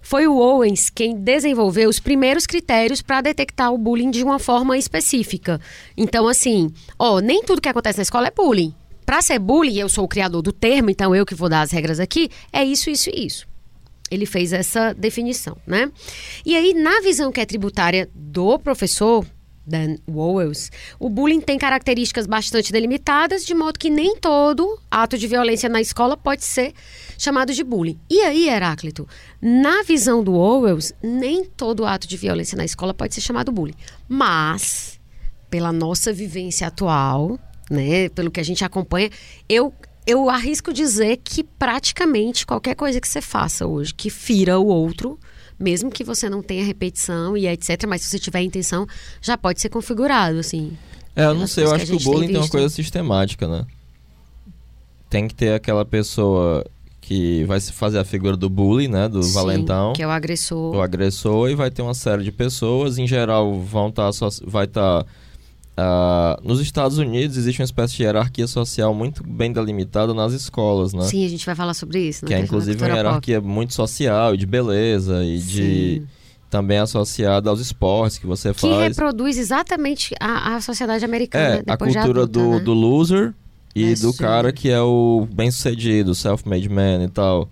Foi 0.00 0.28
o 0.28 0.36
Owens 0.36 0.88
quem 0.88 1.16
desenvolveu 1.16 1.90
os 1.90 1.98
primeiros 1.98 2.46
critérios 2.46 3.02
para 3.02 3.22
detectar 3.22 3.74
o 3.74 3.76
bullying 3.76 4.12
de 4.12 4.22
uma 4.22 4.38
forma 4.38 4.78
específica. 4.78 5.60
Então, 5.96 6.28
assim, 6.28 6.72
ó, 6.96 7.18
nem 7.18 7.42
tudo 7.42 7.60
que 7.60 7.68
acontece 7.68 7.98
na 7.98 8.02
escola 8.02 8.28
é 8.28 8.30
bullying 8.30 8.72
para 9.10 9.22
ser 9.22 9.40
bullying, 9.40 9.76
eu 9.76 9.88
sou 9.88 10.04
o 10.04 10.08
criador 10.08 10.40
do 10.40 10.52
termo, 10.52 10.88
então 10.88 11.12
eu 11.12 11.26
que 11.26 11.34
vou 11.34 11.48
dar 11.48 11.62
as 11.62 11.72
regras 11.72 11.98
aqui, 11.98 12.30
é 12.52 12.62
isso, 12.62 12.88
isso 12.88 13.10
e 13.10 13.26
isso. 13.26 13.44
Ele 14.08 14.24
fez 14.24 14.52
essa 14.52 14.94
definição, 14.94 15.56
né? 15.66 15.90
E 16.46 16.54
aí, 16.54 16.72
na 16.74 17.00
visão 17.00 17.32
que 17.32 17.40
é 17.40 17.44
tributária 17.44 18.08
do 18.14 18.56
professor, 18.60 19.26
Dan 19.66 19.96
Wowels, 20.08 20.70
o 20.96 21.10
bullying 21.10 21.40
tem 21.40 21.58
características 21.58 22.28
bastante 22.28 22.70
delimitadas, 22.70 23.44
de 23.44 23.52
modo 23.52 23.80
que 23.80 23.90
nem 23.90 24.14
todo 24.14 24.78
ato 24.88 25.18
de 25.18 25.26
violência 25.26 25.68
na 25.68 25.80
escola 25.80 26.16
pode 26.16 26.44
ser 26.44 26.72
chamado 27.18 27.52
de 27.52 27.64
bullying. 27.64 27.98
E 28.08 28.20
aí, 28.20 28.48
Heráclito, 28.48 29.08
na 29.42 29.82
visão 29.82 30.22
do 30.22 30.34
Wowels, 30.34 30.92
nem 31.02 31.44
todo 31.44 31.84
ato 31.84 32.06
de 32.06 32.16
violência 32.16 32.56
na 32.56 32.64
escola 32.64 32.94
pode 32.94 33.12
ser 33.12 33.22
chamado 33.22 33.50
bullying. 33.50 33.74
Mas, 34.08 35.00
pela 35.50 35.72
nossa 35.72 36.12
vivência 36.12 36.68
atual, 36.68 37.40
né? 37.70 38.08
Pelo 38.08 38.30
que 38.30 38.40
a 38.40 38.42
gente 38.42 38.64
acompanha, 38.64 39.08
eu 39.48 39.72
eu 40.06 40.28
arrisco 40.28 40.72
dizer 40.72 41.18
que 41.18 41.44
praticamente 41.44 42.44
qualquer 42.44 42.74
coisa 42.74 43.00
que 43.00 43.06
você 43.06 43.20
faça 43.20 43.66
hoje 43.66 43.94
que 43.94 44.10
fira 44.10 44.58
o 44.58 44.66
outro, 44.66 45.18
mesmo 45.58 45.90
que 45.90 46.02
você 46.02 46.28
não 46.28 46.42
tenha 46.42 46.64
repetição 46.64 47.36
e 47.36 47.46
etc, 47.46 47.86
mas 47.86 48.02
se 48.02 48.08
você 48.08 48.18
tiver 48.18 48.40
intenção, 48.40 48.86
já 49.20 49.38
pode 49.38 49.60
ser 49.60 49.68
configurado, 49.68 50.38
assim. 50.38 50.76
É, 51.14 51.26
eu 51.26 51.34
não 51.34 51.46
sei, 51.46 51.64
eu 51.64 51.72
acho 51.72 51.86
que, 51.86 51.96
que 51.96 52.02
o 52.02 52.04
bullying 52.04 52.26
tem, 52.26 52.34
tem 52.34 52.42
uma 52.42 52.48
coisa 52.48 52.68
sistemática, 52.68 53.46
né? 53.46 53.66
Tem 55.08 55.28
que 55.28 55.34
ter 55.34 55.54
aquela 55.54 55.84
pessoa 55.84 56.64
que 57.00 57.44
vai 57.44 57.60
se 57.60 57.72
fazer 57.72 57.98
a 57.98 58.04
figura 58.04 58.36
do 58.36 58.48
bully, 58.48 58.86
né, 58.86 59.08
do 59.08 59.22
Sim, 59.22 59.34
valentão, 59.34 59.92
que 59.92 60.02
é 60.02 60.06
o 60.06 60.10
agressor. 60.10 60.76
O 60.76 60.80
agressor 60.80 61.50
e 61.50 61.54
vai 61.54 61.70
ter 61.70 61.82
uma 61.82 61.94
série 61.94 62.22
de 62.22 62.30
pessoas, 62.30 62.98
em 62.98 63.06
geral 63.06 63.60
vão 63.60 63.88
estar 63.88 64.10
tá, 64.12 64.28
vai 64.44 64.64
estar 64.64 65.04
tá 65.04 65.10
Uh, 65.78 66.46
nos 66.46 66.60
Estados 66.60 66.98
Unidos 66.98 67.36
existe 67.36 67.60
uma 67.60 67.64
espécie 67.64 67.96
de 67.96 68.02
hierarquia 68.02 68.46
social 68.46 68.94
muito 68.94 69.22
bem 69.26 69.52
delimitada 69.52 70.12
nas 70.12 70.32
escolas, 70.32 70.92
né? 70.92 71.04
Sim, 71.04 71.24
a 71.24 71.28
gente 71.28 71.46
vai 71.46 71.54
falar 71.54 71.74
sobre 71.74 72.00
isso. 72.00 72.26
Que 72.26 72.34
é 72.34 72.40
inclusive 72.40 72.82
uma 72.82 72.94
hierarquia 72.94 73.40
pop. 73.40 73.50
muito 73.50 73.74
social, 73.74 74.36
de 74.36 74.44
beleza 74.44 75.24
e 75.24 75.40
Sim. 75.40 75.46
de 75.46 76.02
também 76.50 76.78
associada 76.78 77.48
aos 77.48 77.60
esportes 77.60 78.18
que 78.18 78.26
você 78.26 78.52
que 78.52 78.60
faz. 78.60 78.74
Que 78.74 78.82
reproduz 78.82 79.38
exatamente 79.38 80.14
a, 80.20 80.56
a 80.56 80.60
sociedade 80.60 81.04
americana. 81.04 81.62
É, 81.66 81.72
a 81.72 81.76
cultura 81.76 82.24
adulta, 82.24 82.26
do, 82.26 82.50
né? 82.50 82.60
do 82.60 82.72
loser 82.74 83.32
e 83.74 83.92
é 83.92 83.94
do 83.94 84.12
cara 84.12 84.52
que 84.52 84.68
é 84.68 84.80
o 84.80 85.26
bem-sucedido, 85.32 86.14
self-made 86.14 86.68
man 86.68 87.04
e 87.04 87.08
tal. 87.08 87.48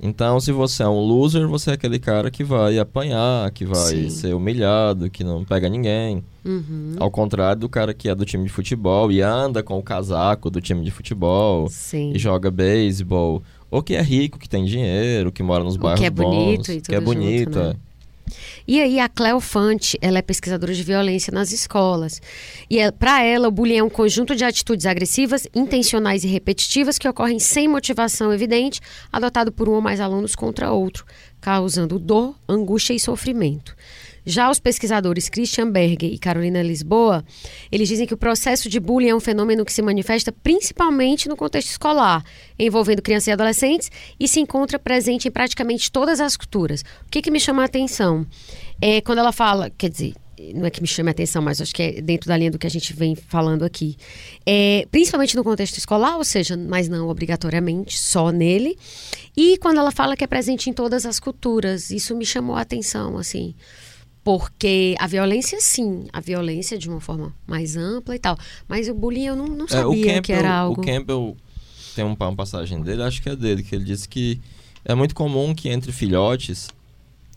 Então, 0.00 0.38
se 0.38 0.52
você 0.52 0.82
é 0.82 0.88
um 0.88 1.00
loser, 1.00 1.48
você 1.48 1.70
é 1.70 1.74
aquele 1.74 1.98
cara 1.98 2.30
que 2.30 2.44
vai 2.44 2.78
apanhar, 2.78 3.50
que 3.50 3.64
vai 3.64 3.76
Sim. 3.76 4.10
ser 4.10 4.34
humilhado, 4.34 5.08
que 5.08 5.24
não 5.24 5.42
pega 5.42 5.68
ninguém. 5.68 6.22
Uhum. 6.44 6.96
Ao 6.98 7.10
contrário 7.10 7.60
do 7.60 7.68
cara 7.68 7.94
que 7.94 8.08
é 8.08 8.14
do 8.14 8.24
time 8.24 8.44
de 8.44 8.50
futebol 8.50 9.10
e 9.10 9.22
anda 9.22 9.62
com 9.62 9.78
o 9.78 9.82
casaco 9.82 10.50
do 10.50 10.60
time 10.60 10.84
de 10.84 10.90
futebol 10.90 11.68
Sim. 11.70 12.12
e 12.14 12.18
joga 12.18 12.50
beisebol. 12.50 13.42
Ou 13.70 13.82
que 13.82 13.94
é 13.94 14.02
rico, 14.02 14.38
que 14.38 14.48
tem 14.48 14.64
dinheiro, 14.64 15.32
que 15.32 15.42
mora 15.42 15.64
nos 15.64 15.76
bairros 15.76 16.00
que 16.00 16.06
é 16.06 16.10
bons, 16.10 16.24
bonito 16.24 16.72
e 16.72 16.80
tudo 16.80 16.88
que 16.90 16.94
é 16.94 17.00
né? 17.64 17.76
E 18.68 18.80
aí 18.80 18.98
a 18.98 19.08
Cleo 19.08 19.38
Fante, 19.38 19.96
ela 20.00 20.18
é 20.18 20.22
pesquisadora 20.22 20.74
de 20.74 20.82
violência 20.82 21.32
nas 21.32 21.52
escolas. 21.52 22.20
E 22.68 22.78
é, 22.80 22.90
para 22.90 23.22
ela, 23.22 23.46
o 23.46 23.50
bullying 23.50 23.78
é 23.78 23.82
um 23.82 23.88
conjunto 23.88 24.34
de 24.34 24.44
atitudes 24.44 24.86
agressivas, 24.86 25.46
intencionais 25.54 26.24
e 26.24 26.26
repetitivas 26.28 26.98
que 26.98 27.08
ocorrem 27.08 27.38
sem 27.38 27.68
motivação 27.68 28.32
evidente, 28.32 28.80
adotado 29.12 29.52
por 29.52 29.68
um 29.68 29.72
ou 29.72 29.80
mais 29.80 30.00
alunos 30.00 30.34
contra 30.34 30.72
outro, 30.72 31.04
causando 31.40 31.98
dor, 31.98 32.34
angústia 32.48 32.92
e 32.94 32.98
sofrimento. 32.98 33.76
Já 34.28 34.50
os 34.50 34.58
pesquisadores 34.58 35.28
Christian 35.28 35.70
Berger 35.70 36.12
e 36.12 36.18
Carolina 36.18 36.60
Lisboa, 36.60 37.24
eles 37.70 37.86
dizem 37.86 38.08
que 38.08 38.14
o 38.14 38.16
processo 38.16 38.68
de 38.68 38.80
bullying 38.80 39.10
é 39.10 39.14
um 39.14 39.20
fenômeno 39.20 39.64
que 39.64 39.72
se 39.72 39.80
manifesta 39.80 40.32
principalmente 40.32 41.28
no 41.28 41.36
contexto 41.36 41.70
escolar, 41.70 42.24
envolvendo 42.58 43.00
crianças 43.00 43.28
e 43.28 43.30
adolescentes, 43.30 43.88
e 44.18 44.26
se 44.26 44.40
encontra 44.40 44.80
presente 44.80 45.28
em 45.28 45.30
praticamente 45.30 45.92
todas 45.92 46.20
as 46.20 46.36
culturas. 46.36 46.80
O 47.06 47.10
que, 47.10 47.22
que 47.22 47.30
me 47.30 47.38
chama 47.38 47.62
a 47.62 47.66
atenção? 47.66 48.26
É 48.82 49.00
quando 49.00 49.18
ela 49.18 49.30
fala, 49.30 49.70
quer 49.70 49.90
dizer, 49.90 50.14
não 50.54 50.66
é 50.66 50.70
que 50.70 50.80
me 50.80 50.86
chame 50.86 51.08
a 51.08 51.12
atenção, 51.12 51.40
mas 51.40 51.60
acho 51.60 51.74
que 51.74 51.82
é 51.82 52.00
dentro 52.00 52.28
da 52.28 52.36
linha 52.36 52.50
do 52.50 52.58
que 52.58 52.66
a 52.66 52.70
gente 52.70 52.92
vem 52.92 53.14
falando 53.14 53.64
aqui. 53.64 53.96
É, 54.44 54.86
principalmente 54.90 55.36
no 55.36 55.44
contexto 55.44 55.78
escolar, 55.78 56.16
ou 56.16 56.24
seja, 56.24 56.56
mas 56.56 56.88
não 56.88 57.08
obrigatoriamente, 57.08 57.96
só 57.96 58.30
nele. 58.30 58.76
E 59.36 59.56
quando 59.58 59.78
ela 59.78 59.90
fala 59.90 60.16
que 60.16 60.24
é 60.24 60.26
presente 60.26 60.68
em 60.68 60.72
todas 60.72 61.06
as 61.06 61.18
culturas, 61.18 61.90
isso 61.90 62.14
me 62.16 62.26
chamou 62.26 62.56
a 62.56 62.60
atenção, 62.60 63.16
assim. 63.16 63.54
Porque 64.26 64.96
a 64.98 65.06
violência, 65.06 65.60
sim, 65.60 66.08
a 66.12 66.18
violência 66.18 66.76
de 66.76 66.88
uma 66.88 67.00
forma 67.00 67.32
mais 67.46 67.76
ampla 67.76 68.16
e 68.16 68.18
tal. 68.18 68.36
Mas 68.66 68.88
o 68.88 68.92
bullying 68.92 69.26
eu 69.26 69.36
não, 69.36 69.46
não 69.46 69.68
sabia 69.68 69.84
é, 69.86 70.14
Campbell, 70.14 70.22
que 70.22 70.32
era 70.32 70.52
algo. 70.52 70.80
O 70.80 70.84
Campbell 70.84 71.36
tem 71.94 72.04
uma 72.04 72.34
passagem 72.34 72.82
dele, 72.82 73.04
acho 73.04 73.22
que 73.22 73.28
é 73.28 73.36
dele, 73.36 73.62
que 73.62 73.72
ele 73.72 73.84
disse 73.84 74.08
que 74.08 74.40
é 74.84 74.96
muito 74.96 75.14
comum 75.14 75.54
que 75.54 75.68
entre 75.68 75.92
filhotes, 75.92 76.68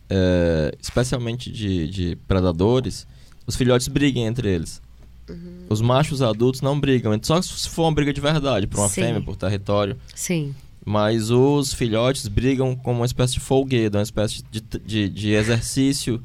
é, 0.09 0.75
especialmente 0.81 1.51
de, 1.51 1.87
de 1.89 2.15
predadores, 2.27 3.05
os 3.45 3.55
filhotes 3.55 3.87
briguem 3.87 4.25
entre 4.25 4.49
eles. 4.49 4.81
Uhum. 5.29 5.67
Os 5.69 5.81
machos 5.81 6.23
adultos 6.23 6.61
não 6.61 6.79
brigam, 6.79 7.15
só 7.21 7.39
se 7.39 7.69
for 7.69 7.83
uma 7.83 7.93
briga 7.93 8.11
de 8.11 8.19
verdade, 8.19 8.65
por 8.65 8.79
uma 8.79 8.89
Sim. 8.89 9.01
fêmea, 9.03 9.21
por 9.21 9.35
território. 9.35 9.95
Sim. 10.15 10.55
Mas 10.83 11.29
os 11.29 11.71
filhotes 11.71 12.27
brigam 12.27 12.75
como 12.75 13.01
uma 13.01 13.05
espécie 13.05 13.33
de 13.33 13.41
folguedo, 13.41 13.99
uma 13.99 14.03
espécie 14.03 14.41
de, 14.49 14.59
de, 14.83 15.07
de 15.07 15.33
exercício 15.33 16.19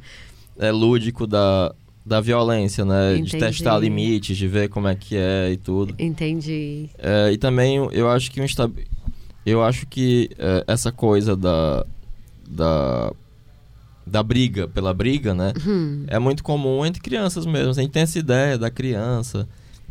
é, 0.58 0.70
lúdico 0.70 1.26
da, 1.26 1.74
da 2.04 2.20
violência, 2.20 2.84
né? 2.84 3.14
Entendi. 3.14 3.30
De 3.32 3.38
testar 3.38 3.78
limites, 3.78 4.36
de 4.36 4.46
ver 4.48 4.68
como 4.68 4.88
é 4.88 4.94
que 4.94 5.16
é 5.16 5.50
e 5.52 5.56
tudo. 5.56 5.94
Entendi. 5.98 6.88
É, 6.98 7.32
e 7.32 7.36
também 7.38 7.76
eu 7.92 8.08
acho 8.08 8.31
que 8.31 8.40
um 8.40 8.44
estab... 8.44 8.72
eu 9.44 9.62
acho 9.62 9.87
que 9.87 10.31
é, 10.38 10.64
essa 10.66 10.92
coisa 10.92 11.37
da, 11.37 11.85
da 12.48 13.12
da 14.06 14.22
briga 14.22 14.68
pela 14.68 14.92
briga, 14.92 15.33
né? 15.35 15.52
Uhum. 15.64 16.04
É 16.08 16.18
muito 16.18 16.44
comum 16.44 16.85
entre 16.85 17.00
crianças 17.00 17.46
mesmo. 17.46 17.70
A 17.70 17.72
gente 17.72 17.90
tem 17.90 18.02
essa 18.02 18.18
ideia 18.18 18.58
da 18.58 18.70
criança 18.70 19.48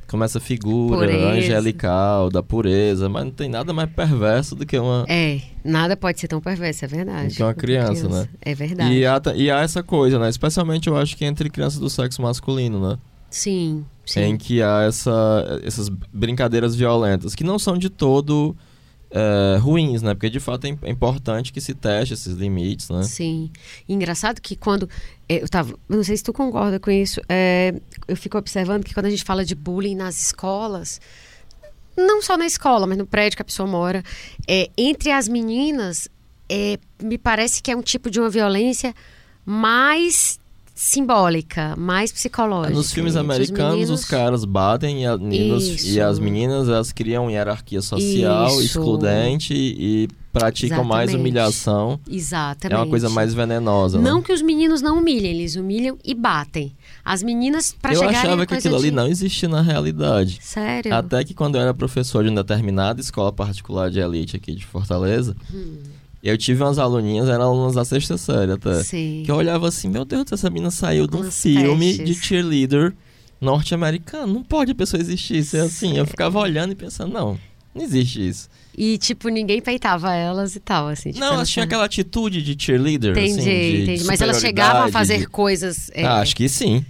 como 0.07 0.23
essa 0.23 0.39
figura 0.39 1.07
pureza. 1.07 1.29
angelical, 1.29 2.29
da 2.29 2.43
pureza, 2.43 3.09
mas 3.09 3.25
não 3.25 3.31
tem 3.31 3.49
nada 3.49 3.73
mais 3.73 3.89
perverso 3.89 4.55
do 4.55 4.65
que 4.65 4.77
uma. 4.77 5.05
É, 5.07 5.41
nada 5.63 5.95
pode 5.97 6.19
ser 6.19 6.27
tão 6.27 6.39
perverso, 6.39 6.85
é 6.85 6.87
verdade. 6.87 7.29
Do 7.29 7.35
que 7.35 7.43
uma 7.43 7.53
criança, 7.53 8.07
criança, 8.07 8.09
né? 8.09 8.29
É 8.41 8.53
verdade. 8.55 8.93
E 8.93 9.05
há, 9.05 9.21
e 9.35 9.51
há 9.51 9.61
essa 9.61 9.81
coisa, 9.81 10.19
né? 10.19 10.29
Especialmente 10.29 10.87
eu 10.87 10.97
acho 10.97 11.17
que 11.17 11.25
entre 11.25 11.49
crianças 11.49 11.79
do 11.79 11.89
sexo 11.89 12.21
masculino, 12.21 12.89
né? 12.89 12.97
Sim, 13.29 13.83
sim. 14.05 14.21
Em 14.21 14.37
que 14.37 14.61
há 14.61 14.83
essa, 14.83 15.61
essas 15.63 15.89
brincadeiras 15.89 16.75
violentas, 16.75 17.33
que 17.33 17.43
não 17.43 17.57
são 17.57 17.77
de 17.77 17.89
todo 17.89 18.55
é, 19.15 19.57
ruins, 19.57 20.01
né? 20.01 20.15
Porque 20.15 20.29
de 20.29 20.39
fato 20.39 20.65
é, 20.65 20.75
é 20.81 20.89
importante 20.89 21.53
que 21.53 21.61
se 21.61 21.75
teste 21.75 22.15
esses 22.15 22.33
limites, 22.35 22.89
né? 22.89 23.03
Sim. 23.03 23.51
Engraçado 23.87 24.41
que 24.41 24.55
quando 24.55 24.89
é, 25.29 25.43
eu 25.43 25.47
tava, 25.47 25.77
não 25.87 26.03
sei 26.03 26.17
se 26.17 26.23
tu 26.23 26.33
concorda 26.33 26.79
com 26.79 26.89
isso, 26.89 27.21
é, 27.29 27.75
eu 28.07 28.17
fico 28.17 28.39
observando 28.39 28.83
que 28.83 28.91
quando 28.91 29.05
a 29.05 29.09
gente 29.11 29.23
fala 29.23 29.45
de 29.45 29.53
bullying 29.53 29.93
nas 29.93 30.19
escolas, 30.19 30.99
não 31.95 32.23
só 32.23 32.35
na 32.35 32.47
escola, 32.47 32.87
mas 32.87 32.97
no 32.97 33.05
prédio 33.05 33.35
que 33.35 33.43
a 33.43 33.45
pessoa 33.45 33.67
mora, 33.67 34.03
é, 34.47 34.71
entre 34.75 35.11
as 35.11 35.27
meninas, 35.27 36.09
me 37.01 37.17
parece 37.17 37.63
que 37.63 37.71
é 37.71 37.75
um 37.75 37.81
tipo 37.81 38.11
de 38.11 38.19
uma 38.19 38.29
violência 38.29 38.93
mais 39.45 40.39
simbólica, 40.73 41.75
mais 41.77 42.11
psicológica. 42.11 42.73
Nos 42.75 42.91
filmes 42.91 43.15
Entre 43.15 43.25
os 43.27 43.29
americanos, 43.35 43.73
meninos- 43.75 43.99
os 43.99 44.05
caras 44.05 44.43
batem 44.45 45.03
e, 45.03 45.05
a- 45.05 45.15
e 45.19 45.47
nos- 45.49 45.85
e 45.85 46.01
as 46.01 46.17
meninas 46.19 46.67
elas 46.67 46.91
criam 46.91 47.29
hierarquia 47.29 47.81
social 47.81 48.47
Isso. 48.59 48.61
excludente 48.63 49.53
e, 49.53 50.07
praticam 50.33 50.83
mais 50.83 51.09
Exatamente. 51.11 51.19
humilhação. 51.19 51.99
Exatamente. 52.09 52.73
É 52.73 52.77
uma 52.83 52.87
coisa 52.89 53.07
mais 53.07 53.35
venenosa. 53.35 53.99
né? 53.99 54.09
Não 54.09 54.19
que 54.19 54.33
os 54.33 54.41
meninos 54.41 54.81
não 54.81 54.97
humilhem, 54.97 55.29
eles 55.31 55.55
humilham 55.55 55.95
e 56.03 56.15
batem. 56.15 56.71
As 57.05 57.21
meninas, 57.21 57.75
pra 57.79 57.93
Eu 57.93 58.01
achava 58.09 58.43
que 58.43 58.55
aquilo 58.55 58.75
ali 58.75 58.89
de... 58.89 58.95
não 58.95 59.05
existia 59.05 59.47
na 59.47 59.61
realidade. 59.61 60.39
Sério? 60.41 60.91
Até 60.95 61.23
que 61.23 61.35
quando 61.35 61.53
eu 61.55 61.61
era 61.61 61.71
professor 61.71 62.23
de 62.23 62.31
uma 62.31 62.41
determinada 62.43 62.99
escola 62.99 63.31
particular 63.31 63.91
de 63.91 63.99
elite 63.99 64.35
aqui 64.35 64.55
de 64.55 64.65
Fortaleza, 64.65 65.35
Hum. 65.53 65.77
Eu 66.23 66.37
tive 66.37 66.63
umas 66.63 66.79
aluninhas, 66.79 67.27
eram 67.29 67.43
alunas 67.51 67.75
da 67.75 67.83
sexta 67.85 68.17
série 68.17 68.53
até, 68.53 68.81
Sim. 68.83 69.23
que 69.25 69.31
eu 69.31 69.35
olhava 69.35 69.67
assim, 69.67 69.89
meu 69.89 70.05
Deus, 70.05 70.31
essa 70.31 70.49
menina 70.49 70.71
saiu 70.71 71.05
de 71.05 71.17
um 71.17 71.29
filme 71.29 71.97
de 71.97 72.13
cheerleader 72.13 72.93
norte-americano. 73.41 74.33
Não 74.33 74.43
pode 74.43 74.71
a 74.71 74.75
pessoa 74.75 75.01
existir 75.01 75.43
ser 75.43 75.59
assim. 75.59 75.97
Eu 75.97 76.05
ficava 76.07 76.39
olhando 76.39 76.71
e 76.71 76.75
pensando, 76.75 77.11
não, 77.13 77.37
não 77.75 77.83
existe 77.83 78.25
isso. 78.27 78.49
E, 78.75 78.97
tipo, 78.97 79.27
ninguém 79.29 79.61
peitava 79.61 80.13
elas 80.13 80.55
e 80.55 80.59
tal, 80.59 80.87
assim. 80.87 81.09
Tipo, 81.11 81.19
não, 81.19 81.33
elas 81.35 81.49
tinham 81.49 81.65
aquela 81.65 81.85
atitude 81.85 82.41
de 82.41 82.55
cheerleader, 82.57 83.11
Entendi, 83.11 83.39
assim, 83.39 83.43
de 83.43 83.81
entendi. 83.83 84.03
Mas 84.05 84.21
elas 84.21 84.39
chegavam 84.39 84.83
a 84.83 84.89
fazer 84.89 85.19
de- 85.19 85.27
coisas... 85.27 85.91
é, 85.93 86.03
Ah, 86.05 86.19
acho 86.21 86.35
que 86.35 86.47
sim. 86.49 86.83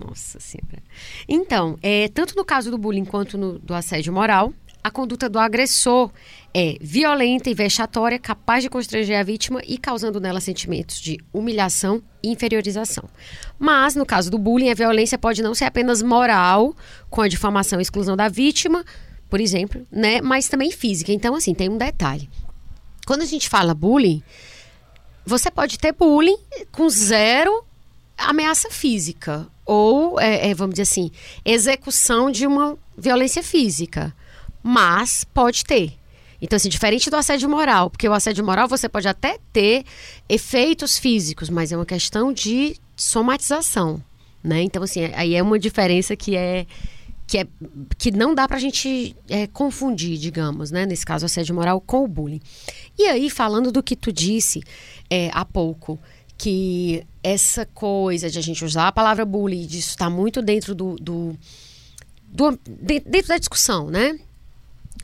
Nossa 0.00 0.38
Senhora. 0.40 0.82
Então, 1.28 1.76
é, 1.82 2.08
tanto 2.08 2.34
no 2.36 2.44
caso 2.44 2.70
do 2.70 2.78
bullying 2.78 3.04
quanto 3.04 3.36
no, 3.36 3.58
do 3.58 3.74
assédio 3.74 4.12
moral, 4.12 4.54
a 4.82 4.90
conduta 4.90 5.28
do 5.28 5.38
agressor 5.38 6.10
é 6.52 6.76
violenta 6.80 7.48
e 7.48 7.54
vexatória, 7.54 8.18
capaz 8.18 8.62
de 8.62 8.70
constranger 8.70 9.18
a 9.18 9.22
vítima 9.22 9.60
e 9.66 9.78
causando 9.78 10.20
nela 10.20 10.40
sentimentos 10.40 11.00
de 11.00 11.18
humilhação 11.32 12.02
e 12.22 12.30
inferiorização. 12.30 13.04
Mas, 13.58 13.94
no 13.94 14.04
caso 14.04 14.30
do 14.30 14.38
bullying, 14.38 14.70
a 14.70 14.74
violência 14.74 15.16
pode 15.16 15.42
não 15.42 15.54
ser 15.54 15.64
apenas 15.64 16.02
moral, 16.02 16.74
com 17.08 17.20
a 17.20 17.28
difamação 17.28 17.78
e 17.78 17.82
exclusão 17.82 18.16
da 18.16 18.28
vítima, 18.28 18.84
por 19.28 19.40
exemplo, 19.40 19.86
né? 19.90 20.20
Mas 20.20 20.48
também 20.48 20.70
física. 20.70 21.12
Então, 21.12 21.34
assim, 21.34 21.54
tem 21.54 21.68
um 21.68 21.78
detalhe. 21.78 22.28
Quando 23.06 23.22
a 23.22 23.26
gente 23.26 23.48
fala 23.48 23.72
bullying, 23.72 24.22
você 25.24 25.50
pode 25.50 25.78
ter 25.78 25.92
bullying 25.92 26.38
com 26.72 26.88
zero 26.88 27.64
ameaça 28.18 28.70
física 28.70 29.46
ou, 29.64 30.20
é, 30.20 30.50
é, 30.50 30.54
vamos 30.54 30.74
dizer 30.74 30.82
assim, 30.82 31.10
execução 31.44 32.30
de 32.30 32.46
uma 32.46 32.76
violência 32.98 33.42
física. 33.42 34.14
Mas 34.62 35.24
pode 35.24 35.64
ter. 35.64 35.99
Então, 36.42 36.56
assim, 36.56 36.68
diferente 36.68 37.10
do 37.10 37.16
assédio 37.16 37.48
moral, 37.48 37.90
porque 37.90 38.08
o 38.08 38.12
assédio 38.12 38.44
moral 38.44 38.66
você 38.68 38.88
pode 38.88 39.06
até 39.08 39.38
ter 39.52 39.84
efeitos 40.28 40.98
físicos, 40.98 41.50
mas 41.50 41.70
é 41.72 41.76
uma 41.76 41.86
questão 41.86 42.32
de 42.32 42.76
somatização, 42.96 44.02
né? 44.42 44.62
Então, 44.62 44.82
assim, 44.82 45.04
aí 45.14 45.34
é 45.34 45.42
uma 45.42 45.58
diferença 45.58 46.16
que 46.16 46.36
é 46.36 46.66
que, 47.26 47.38
é, 47.38 47.46
que 47.96 48.10
não 48.10 48.34
dá 48.34 48.48
pra 48.48 48.58
gente 48.58 49.14
é, 49.28 49.46
confundir, 49.46 50.18
digamos, 50.18 50.72
né? 50.72 50.84
Nesse 50.84 51.06
caso, 51.06 51.26
assédio 51.26 51.54
moral 51.54 51.80
com 51.80 52.02
o 52.04 52.08
bullying. 52.08 52.40
E 52.98 53.04
aí, 53.04 53.30
falando 53.30 53.70
do 53.70 53.82
que 53.84 53.94
tu 53.94 54.12
disse 54.12 54.60
é, 55.08 55.30
há 55.32 55.44
pouco, 55.44 55.96
que 56.36 57.04
essa 57.22 57.64
coisa 57.66 58.28
de 58.28 58.36
a 58.38 58.42
gente 58.42 58.64
usar 58.64 58.88
a 58.88 58.92
palavra 58.92 59.24
bullying, 59.24 59.64
disso 59.64 59.90
está 59.90 60.10
muito 60.10 60.42
dentro 60.42 60.74
do, 60.74 60.96
do, 60.96 61.36
do- 62.24 62.58
de- 62.66 62.98
dentro 63.00 63.28
da 63.28 63.38
discussão, 63.38 63.88
né? 63.88 64.18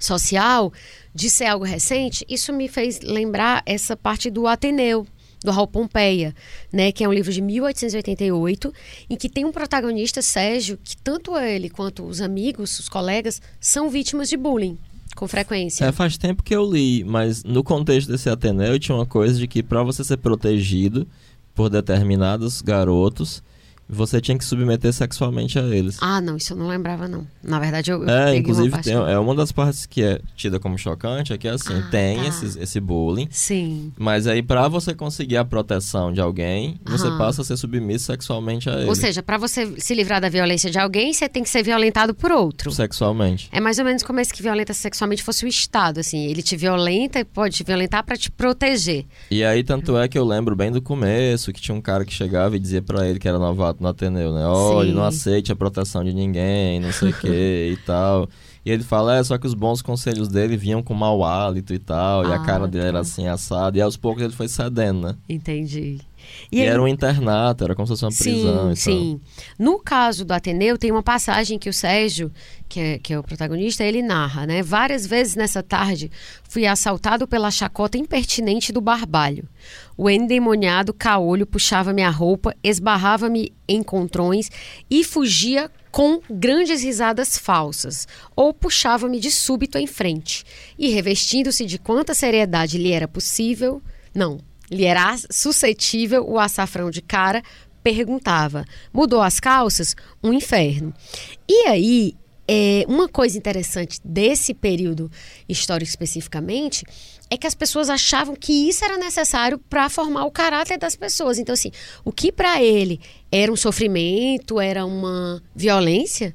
Social, 0.01 0.73
de 1.17 1.31
ser 1.31 1.47
algo 1.47 1.65
recente, 1.65 2.27
isso 2.29 2.53
me 2.53 2.69
fez 2.69 3.01
lembrar 3.01 3.63
essa 3.65 3.97
parte 3.97 4.31
do 4.31 4.47
Ateneu, 4.47 5.07
do 5.43 5.51
Raul 5.51 5.67
Pompeia, 5.67 6.35
né, 6.71 6.93
que 6.93 7.03
é 7.03 7.09
um 7.09 7.13
livro 7.13 7.33
de 7.33 7.41
1888, 7.41 8.73
em 9.09 9.17
que 9.17 9.31
tem 9.31 9.47
um 9.47 9.51
protagonista, 9.51 10.21
Sérgio, 10.21 10.79
que 10.85 10.95
tanto 10.99 11.35
ele 11.39 11.71
quanto 11.71 12.05
os 12.05 12.21
amigos, 12.21 12.79
os 12.79 12.89
colegas, 12.89 13.41
são 13.59 13.89
vítimas 13.89 14.29
de 14.29 14.37
bullying 14.37 14.77
com 15.15 15.27
frequência. 15.27 15.87
É, 15.87 15.93
faz 15.93 16.19
tempo 16.19 16.43
que 16.43 16.55
eu 16.55 16.71
li, 16.71 17.03
mas 17.03 17.43
no 17.43 17.65
contexto 17.65 18.13
desse 18.13 18.29
Ateneu 18.29 18.79
tinha 18.79 18.95
uma 18.95 19.07
coisa 19.07 19.39
de 19.39 19.49
que 19.49 19.63
pra 19.63 19.83
você 19.83 20.05
ser 20.05 20.19
protegido 20.19 21.09
por 21.55 21.71
determinados 21.71 22.61
garotos, 22.61 23.43
você 23.89 24.21
tinha 24.21 24.37
que 24.37 24.45
submeter 24.45 24.93
sexualmente 24.93 25.59
a 25.59 25.63
eles. 25.63 25.99
Ah, 26.01 26.21
não, 26.21 26.37
isso 26.37 26.53
eu 26.53 26.57
não 26.57 26.67
lembrava, 26.69 27.07
não. 27.09 27.27
Na 27.43 27.59
verdade, 27.59 27.91
eu, 27.91 28.03
eu 28.03 28.09
É, 28.09 28.37
inclusive 28.37 28.69
uma 28.69 28.83
tem- 28.83 28.95
é 28.95 29.19
uma 29.19 29.35
das 29.35 29.53
partes 29.53 29.87
que 29.87 30.03
é 30.03 30.21
tida 30.37 30.59
como 30.59 30.77
chocante 30.79 31.33
é 31.33 31.39
que 31.39 31.47
assim, 31.49 31.75
Ah, 31.75 31.89
tem 31.91 32.19
tá. 32.19 32.27
esse, 32.29 32.59
esse 32.59 32.81
bullying, 32.81 33.29
Sim. 33.31 33.93
mas 33.97 34.27
aí 34.27 34.43
pra 34.43 34.69
você 34.69 34.95
conseguir 34.95 35.37
a 35.37 35.45
proteção 35.45 36.13
de 36.13 36.21
alguém, 36.21 36.81
você 36.85 37.09
passa 37.19 37.43
a 37.43 37.45
ser 37.45 37.57
submisso 37.57 38.07
sexualmente 38.07 38.69
a 38.69 38.75
ele. 38.75 38.89
Ou 38.89 38.95
seja, 38.95 39.23
para 39.23 39.39
você 39.39 39.75
se 39.79 39.95
livrar 39.95 40.21
da 40.21 40.29
violência 40.29 40.71
de 40.71 40.79
alguém, 40.79 41.13
você 41.13 41.29
tem 41.29 41.43
que 41.43 41.49
ser 41.49 41.63
violentado 41.63 42.15
por 42.15 42.31
outro. 42.33 42.71
sexualmente. 42.73 43.49
É 43.53 43.61
mais 43.61 43.79
ou 43.79 43.85
menos 43.85 44.03
como 44.03 44.25
se 44.25 44.33
que 44.33 44.43
violenta 44.43 44.73
sexualmente 44.75 45.23
fosse 45.23 45.45
o 45.45 45.49
Estado, 45.49 46.01
assim. 46.01 46.25
Ele 46.27 46.43
te 46.43 46.57
violenta 46.57 47.21
e 47.21 47.25
pode 47.25 47.57
te 47.57 47.65
violentar 47.65 48.05
para 48.05 48.17
te 48.17 48.31
proteger. 48.31 49.05
E 49.31 49.45
aí, 49.45 49.63
tanto 49.63 49.97
é 49.99 50.09
que 50.09 50.19
eu 50.19 50.25
lembro 50.25 50.57
bem 50.57 50.71
do 50.73 50.81
começo, 50.83 51.53
que 51.53 51.61
tinha 51.61 51.75
um 51.75 51.81
cara 51.81 52.05
que 52.05 52.13
chegava 52.13 52.57
e 52.57 52.59
dizia 52.59 52.83
pra 52.83 53.07
ele 53.09 53.19
que 53.19 53.29
era 53.29 53.39
novato 53.39 53.76
no 53.83 53.89
Ateneu, 53.89 54.33
né? 54.33 54.47
Olha, 54.47 54.93
não 54.93 55.05
aceite 55.05 55.53
a 55.53 55.57
proteção 55.57 56.03
de 56.05 56.13
ninguém, 56.13 56.81
não 56.81 56.93
sei 56.93 57.11
o 57.11 57.13
que 57.15 57.71
e 57.73 57.77
tal. 57.87 58.29
E 58.65 58.71
ele 58.71 58.83
fala, 58.83 59.17
é, 59.17 59.23
só 59.23 59.39
que 59.39 59.47
os 59.47 59.55
bons 59.55 59.81
conselhos 59.81 60.27
dele 60.29 60.57
vinham 60.57 60.83
com 60.83 60.93
mau 60.93 61.23
hálito 61.25 61.73
e 61.73 61.79
tal, 61.79 62.25
e 62.27 62.33
a 62.33 62.37
Ah, 62.37 62.39
cara 62.41 62.67
dele 62.67 62.83
tá. 62.83 62.89
era 62.89 62.99
assim, 63.01 63.29
assado, 63.29 63.79
e 63.79 63.81
aos 63.81 63.97
poucos 63.97 64.23
ele 64.25 64.33
foi 64.33 64.49
cedendo, 64.49 65.07
né? 65.07 65.15
Entendi. 65.29 66.01
E, 66.51 66.61
aí- 66.61 66.67
era 66.67 66.83
um 66.83 66.89
internato, 66.89 67.65
era 67.65 67.75
como 67.75 67.87
se 67.87 67.93
fosse 67.93 68.05
uma 68.05 68.11
prisão 68.11 68.67
Sim, 68.67 68.73
e 68.73 68.77
sim. 68.77 69.21
No 69.59 69.79
caso 69.79 70.25
do 70.25 70.33
Ateneu, 70.33 70.79
tem 70.79 70.91
uma 70.91 71.03
passagem 71.03 71.59
que 71.59 71.69
o 71.69 71.73
Sérgio, 71.73 72.33
que 72.69 72.81
é, 72.81 72.99
que 72.99 73.13
é 73.13 73.19
o 73.19 73.23
protagonista, 73.23 73.85
ele 73.85 74.03
narra, 74.03 74.47
né? 74.47 74.63
Várias 74.63 75.07
vezes 75.07 75.37
nessa 75.37 75.63
tarde 75.63 76.11
fui 76.49 76.67
assaltado 76.67 77.27
pela 77.27 77.51
chacota 77.51 77.99
impertinente 77.99 78.73
do 78.73 78.81
barbalho. 78.81 79.49
O 79.97 80.11
endemoniado 80.11 80.93
caolho 80.93 81.47
puxava 81.47 81.93
minha 81.93 82.11
roupa, 82.11 82.55
esbarrava-me 82.63 83.53
em 83.69 83.83
contrões 83.83 84.51
e 84.91 85.03
fugia 85.03 85.71
com 85.91 86.21
grandes 86.31 86.83
risadas 86.83 87.39
falsas, 87.39 88.07
ou 88.37 88.53
puxava-me 88.53 89.19
de 89.19 89.31
súbito 89.31 89.79
em 89.79 89.87
frente. 89.87 90.45
E 90.79 90.91
revestindo-se 90.91 91.65
de 91.65 91.79
quanta 91.79 92.13
seriedade 92.13 92.77
lhe 92.77 92.93
era 92.93 93.09
possível, 93.09 93.81
não, 94.15 94.39
lhe 94.71 94.85
era 94.85 95.17
suscetível 95.31 96.29
o 96.29 96.39
açafrão 96.39 96.91
de 96.91 97.03
cara, 97.03 97.43
perguntava: 97.83 98.65
mudou 98.93 99.23
as 99.23 99.39
calças? 99.39 99.95
Um 100.23 100.33
inferno. 100.33 100.93
E 101.49 101.67
aí, 101.67 102.15
é, 102.49 102.85
uma 102.89 103.09
coisa 103.09 103.37
interessante 103.37 104.01
desse 104.05 104.55
período 104.55 105.11
histórico 105.49 105.89
especificamente 105.89 106.85
é 107.29 107.37
que 107.37 107.47
as 107.47 107.55
pessoas 107.55 107.91
achavam 107.91 108.37
que 108.37 108.69
isso 108.69 108.85
era 108.85 108.97
necessário 108.97 109.59
para 109.59 109.89
formar 109.89 110.25
o 110.25 110.31
caráter 110.31 110.79
das 110.79 110.95
pessoas. 110.95 111.39
Então, 111.39 111.53
assim, 111.53 111.73
o 112.05 112.13
que 112.13 112.31
para 112.31 112.63
ele 112.63 113.01
era 113.33 113.51
um 113.51 113.57
sofrimento, 113.57 114.61
era 114.61 114.87
uma 114.87 115.43
violência, 115.55 116.35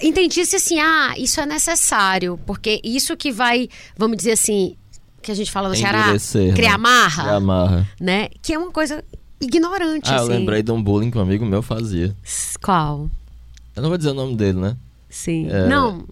entendia-se 0.00 0.56
assim: 0.56 0.78
ah, 0.78 1.14
isso 1.16 1.40
é 1.40 1.46
necessário, 1.46 2.38
porque 2.46 2.80
isso 2.84 3.16
que 3.16 3.32
vai, 3.32 3.68
vamos 3.96 4.16
dizer 4.16 4.32
assim, 4.32 4.76
que 5.24 5.32
a 5.32 5.34
gente 5.34 5.50
fala 5.50 5.68
no 5.68 5.74
Ceará, 5.74 6.02
Endurecer, 6.02 6.54
criar 6.54 6.72
né? 6.72 6.78
marra 6.78 7.24
E 7.24 7.34
amarra. 7.36 7.88
né? 8.00 8.28
Que 8.42 8.52
é 8.54 8.58
uma 8.58 8.70
coisa 8.70 9.02
ignorante, 9.40 10.10
Ah, 10.10 10.16
eu 10.16 10.22
assim. 10.22 10.28
lembrei 10.28 10.62
de 10.62 10.70
um 10.70 10.82
bullying 10.82 11.10
que 11.10 11.18
um 11.18 11.20
amigo 11.22 11.44
meu 11.44 11.62
fazia. 11.62 12.14
Qual? 12.62 13.10
Eu 13.76 13.82
não 13.82 13.88
vou 13.88 13.98
dizer 13.98 14.10
o 14.10 14.14
nome 14.14 14.36
dele, 14.36 14.58
né? 14.58 14.76
Sim. 15.08 15.48
É. 15.50 15.66
Não, 15.68 16.04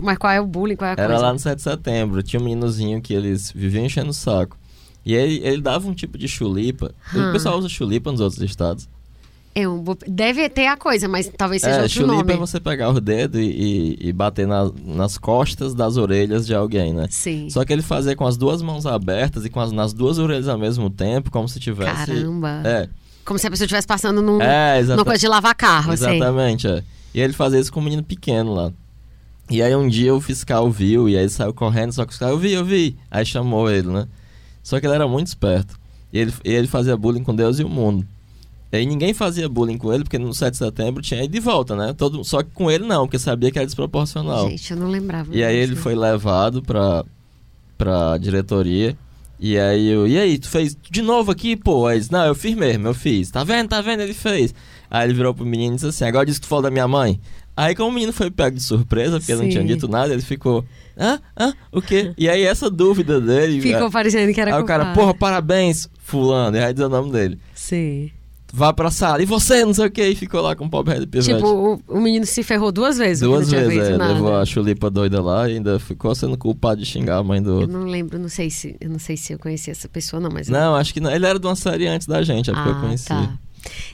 mas 0.00 0.16
qual 0.18 0.32
é 0.32 0.40
o 0.40 0.46
bullying? 0.46 0.76
Qual 0.76 0.88
é 0.88 0.90
a 0.92 0.96
Era 0.96 1.06
coisa? 1.08 1.22
lá 1.22 1.32
no 1.32 1.38
7 1.38 1.56
de 1.56 1.62
setembro. 1.62 2.22
Tinha 2.22 2.40
um 2.40 2.44
meninozinho 2.44 3.00
que 3.02 3.12
eles 3.14 3.50
viviam 3.52 3.84
enchendo 3.84 4.10
o 4.10 4.14
saco. 4.14 4.56
E 5.04 5.14
ele, 5.14 5.40
ele 5.46 5.60
dava 5.62 5.86
um 5.88 5.94
tipo 5.94 6.16
de 6.18 6.26
chulipa. 6.26 6.92
Hum. 7.14 7.28
O 7.28 7.32
pessoal 7.32 7.58
usa 7.58 7.68
chulipa 7.68 8.10
nos 8.10 8.20
outros 8.20 8.40
estados. 8.42 8.88
É 9.58 9.66
um 9.66 9.82
Deve 10.06 10.48
ter 10.50 10.66
a 10.66 10.76
coisa, 10.76 11.08
mas 11.08 11.32
talvez 11.34 11.62
seja 11.62 11.76
É, 11.76 11.82
outro 11.82 11.92
chulipa 11.94 12.14
nome. 12.16 12.32
é 12.34 12.36
você 12.36 12.60
pegar 12.60 12.90
o 12.90 13.00
dedo 13.00 13.40
e, 13.40 13.96
e- 14.02 14.08
e 14.08 14.12
bater 14.12 14.46
na- 14.46 14.70
nas 14.84 15.16
costas 15.16 15.74
das 15.74 15.96
orelhas 15.96 16.46
de 16.46 16.54
alguém, 16.54 16.92
né? 16.92 17.06
Sim. 17.10 17.48
Só 17.48 17.64
que 17.64 17.72
ele 17.72 17.80
fazia 17.80 18.14
com 18.14 18.26
as 18.26 18.36
duas 18.36 18.60
mãos 18.60 18.84
abertas 18.84 19.46
e 19.46 19.48
com 19.48 19.58
as, 19.58 19.72
nas 19.72 19.94
duas 19.94 20.18
orelhas 20.18 20.46
ao 20.46 20.58
mesmo 20.58 20.90
tempo, 20.90 21.30
como 21.30 21.48
se 21.48 21.58
tivesse. 21.58 22.06
Caramba. 22.06 22.60
É, 22.64 22.88
Como 23.24 23.38
se 23.38 23.46
a 23.46 23.50
pessoa 23.50 23.64
estivesse 23.64 23.86
passando 23.86 24.20
num, 24.20 24.40
é 24.42 24.78
exata- 24.78 24.96
numa 24.96 25.04
coisa 25.06 25.18
de 25.20 25.26
lavar 25.26 25.54
carro, 25.54 25.92
assim. 25.92 26.04
exatamente. 26.16 26.66
É. 26.68 26.82
E 27.14 27.20
ele 27.20 27.32
fazia 27.32 27.58
isso 27.58 27.72
com 27.72 27.80
um 27.80 27.84
menino 27.84 28.02
pequeno 28.02 28.52
lá. 28.52 28.70
E 29.48 29.62
aí 29.62 29.74
um 29.74 29.88
dia 29.88 30.14
o 30.14 30.20
fiscal 30.20 30.70
viu, 30.70 31.08
e 31.08 31.16
aí 31.16 31.28
saiu 31.30 31.54
correndo, 31.54 31.92
só 31.92 32.04
que 32.04 32.10
o 32.10 32.12
fiscal, 32.12 32.28
eu 32.30 32.38
vi, 32.38 32.52
eu 32.52 32.64
vi. 32.64 32.94
Aí 33.10 33.24
chamou 33.24 33.70
ele, 33.70 33.88
né? 33.88 34.06
Só 34.62 34.78
que 34.78 34.86
ele 34.86 34.94
era 34.94 35.08
muito 35.08 35.28
esperto. 35.28 35.78
E 36.12 36.18
ele, 36.18 36.32
e 36.44 36.52
ele 36.52 36.66
fazia 36.66 36.94
bullying 36.96 37.22
com 37.24 37.34
Deus 37.34 37.58
e 37.58 37.64
o 37.64 37.68
mundo. 37.70 38.06
E 38.76 38.80
aí 38.80 38.86
ninguém 38.86 39.14
fazia 39.14 39.48
bullying 39.48 39.78
com 39.78 39.90
ele, 39.90 40.04
porque 40.04 40.18
no 40.18 40.34
7 40.34 40.52
de 40.52 40.58
setembro 40.58 41.02
tinha 41.02 41.24
ido 41.24 41.32
de 41.32 41.40
volta, 41.40 41.74
né? 41.74 41.94
Todo, 41.96 42.22
só 42.24 42.42
que 42.42 42.50
com 42.50 42.70
ele 42.70 42.84
não, 42.84 43.06
porque 43.06 43.18
sabia 43.18 43.50
que 43.50 43.58
era 43.58 43.64
desproporcional. 43.64 44.50
Gente, 44.50 44.70
eu 44.70 44.76
não 44.76 44.88
lembrava. 44.88 45.34
E 45.34 45.42
aí 45.42 45.58
disso. 45.58 45.72
ele 45.72 45.80
foi 45.80 45.94
levado 45.94 46.62
pra, 46.62 47.02
pra 47.78 48.18
diretoria. 48.18 48.94
E 49.40 49.58
aí 49.58 49.88
eu, 49.88 50.06
e 50.06 50.18
aí, 50.18 50.38
tu 50.38 50.48
fez 50.48 50.76
de 50.90 51.00
novo 51.00 51.32
aqui, 51.32 51.56
pô? 51.56 51.86
Aí 51.86 51.98
disse, 51.98 52.12
não, 52.12 52.26
eu 52.26 52.34
fiz 52.34 52.54
mesmo, 52.54 52.86
eu 52.86 52.94
fiz. 52.94 53.30
Tá 53.30 53.44
vendo, 53.44 53.68
tá 53.68 53.80
vendo? 53.80 54.00
Ele 54.00 54.12
fez. 54.12 54.54
Aí 54.90 55.06
ele 55.06 55.14
virou 55.14 55.32
pro 55.32 55.46
menino 55.46 55.72
e 55.72 55.76
disse 55.76 55.86
assim, 55.86 56.04
agora 56.04 56.26
disse 56.26 56.38
que 56.38 56.46
tu 56.46 56.48
falou 56.48 56.62
da 56.62 56.70
minha 56.70 56.86
mãe. 56.86 57.18
Aí 57.56 57.74
como 57.74 57.88
o 57.88 57.92
menino 57.92 58.12
foi 58.12 58.30
pego 58.30 58.56
de 58.56 58.62
surpresa, 58.62 59.18
porque 59.18 59.32
ele 59.32 59.42
não 59.42 59.48
tinha 59.48 59.62
Sim. 59.62 59.68
dito 59.68 59.88
nada, 59.88 60.12
ele 60.12 60.20
ficou, 60.20 60.62
hã? 60.98 61.18
Hã? 61.38 61.54
O 61.72 61.80
quê? 61.80 62.12
E 62.18 62.28
aí 62.28 62.42
essa 62.42 62.68
dúvida 62.68 63.22
dele... 63.22 63.62
Ficou 63.62 63.90
parecendo 63.90 64.34
que 64.34 64.40
era 64.40 64.54
aí 64.54 64.62
o 64.62 64.66
cara, 64.66 64.84
culpado. 64.84 65.00
porra, 65.00 65.14
parabéns, 65.14 65.88
fulano. 65.98 66.54
E 66.58 66.60
aí 66.60 66.74
diz 66.74 66.84
o 66.84 66.88
nome 66.90 67.10
dele. 67.10 67.38
Sim. 67.54 68.10
Vá 68.52 68.72
pra 68.72 68.90
sala. 68.90 69.22
E 69.22 69.26
você, 69.26 69.64
não 69.64 69.74
sei 69.74 69.86
o 69.86 69.90
quê. 69.90 70.08
E 70.08 70.14
ficou 70.14 70.40
lá 70.40 70.54
com 70.54 70.66
o 70.66 70.70
pobre 70.70 70.94
Red 70.94 71.06
Pivete. 71.06 71.34
Tipo, 71.34 71.46
o, 71.48 71.80
o 71.96 72.00
menino 72.00 72.24
se 72.24 72.42
ferrou 72.42 72.70
duas 72.70 72.96
vezes. 72.96 73.20
Duas 73.20 73.50
vezes, 73.50 73.88
é. 73.88 73.96
nada. 73.96 74.14
Levou 74.14 74.36
a 74.36 74.44
chulipa 74.44 74.88
doida 74.88 75.20
lá 75.20 75.48
e 75.48 75.54
ainda 75.54 75.78
ficou 75.78 76.14
sendo 76.14 76.38
culpado 76.38 76.80
de 76.80 76.86
xingar 76.86 77.18
a 77.18 77.22
mãe 77.22 77.42
do 77.42 77.50
Eu 77.50 77.54
outro. 77.60 77.72
não 77.78 77.84
lembro, 77.86 78.18
não 78.18 78.28
sei 78.28 78.48
se 78.50 78.76
eu 78.80 78.88
não 78.88 78.98
sei 78.98 79.16
se 79.16 79.32
eu 79.32 79.38
conhecia 79.38 79.72
essa 79.72 79.88
pessoa 79.88 80.20
não, 80.20 80.30
mas 80.32 80.48
eu- 80.48 80.52
Não, 80.52 80.74
acho 80.76 80.94
que 80.94 81.00
não. 81.00 81.10
Ele 81.10 81.26
era 81.26 81.38
de 81.38 81.46
uma 81.46 81.56
série 81.56 81.86
antes 81.86 82.06
da 82.06 82.22
gente, 82.22 82.50
é 82.50 82.52
porque 82.54 82.68
eu 82.68 82.74
ah, 82.74 82.80
conheci. 82.80 83.06
tá. 83.06 83.38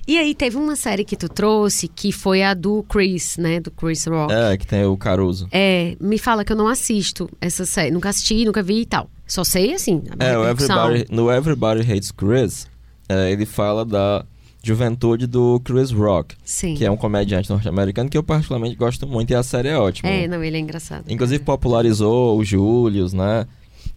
E 0.06 0.18
aí 0.18 0.34
teve 0.34 0.56
uma 0.58 0.76
série 0.76 1.02
que 1.02 1.16
tu 1.16 1.30
trouxe 1.30 1.88
que 1.88 2.12
foi 2.12 2.42
a 2.42 2.52
do 2.52 2.82
Chris, 2.82 3.38
né, 3.38 3.58
do 3.58 3.70
Chris 3.70 4.04
Rock. 4.06 4.32
É, 4.32 4.54
que 4.56 4.66
tem 4.66 4.84
o 4.84 4.96
Caruso. 4.98 5.48
É, 5.50 5.96
me 5.98 6.18
fala 6.18 6.44
que 6.44 6.52
eu 6.52 6.56
não 6.56 6.68
assisto 6.68 7.28
essa 7.40 7.64
série, 7.64 7.90
nunca 7.90 8.10
assisti, 8.10 8.44
nunca 8.44 8.62
vi 8.62 8.82
e 8.82 8.86
tal. 8.86 9.08
Só 9.26 9.44
sei 9.44 9.72
assim, 9.72 10.02
É, 10.18 10.36
o. 10.36 10.46
Everybody, 10.46 11.06
no 11.10 11.32
Everybody 11.32 11.80
Hates 11.90 12.10
Chris, 12.10 12.66
é, 13.08 13.32
ele 13.32 13.46
fala 13.46 13.84
da 13.84 14.26
juventude 14.62 15.26
do 15.26 15.60
Chris 15.64 15.90
Rock, 15.90 16.36
Sim. 16.44 16.74
que 16.74 16.84
é 16.84 16.90
um 16.90 16.96
comediante 16.96 17.50
norte-americano 17.50 18.08
que 18.08 18.16
eu 18.16 18.22
particularmente 18.22 18.76
gosto 18.76 19.06
muito 19.06 19.30
e 19.30 19.34
a 19.34 19.42
série 19.42 19.68
é 19.68 19.76
ótima. 19.78 20.08
É, 20.08 20.28
não, 20.28 20.42
ele 20.42 20.56
é 20.56 20.60
engraçado. 20.60 21.04
Inclusive 21.08 21.42
popularizou 21.44 22.38
o 22.38 22.44
Julius, 22.44 23.12
né? 23.12 23.46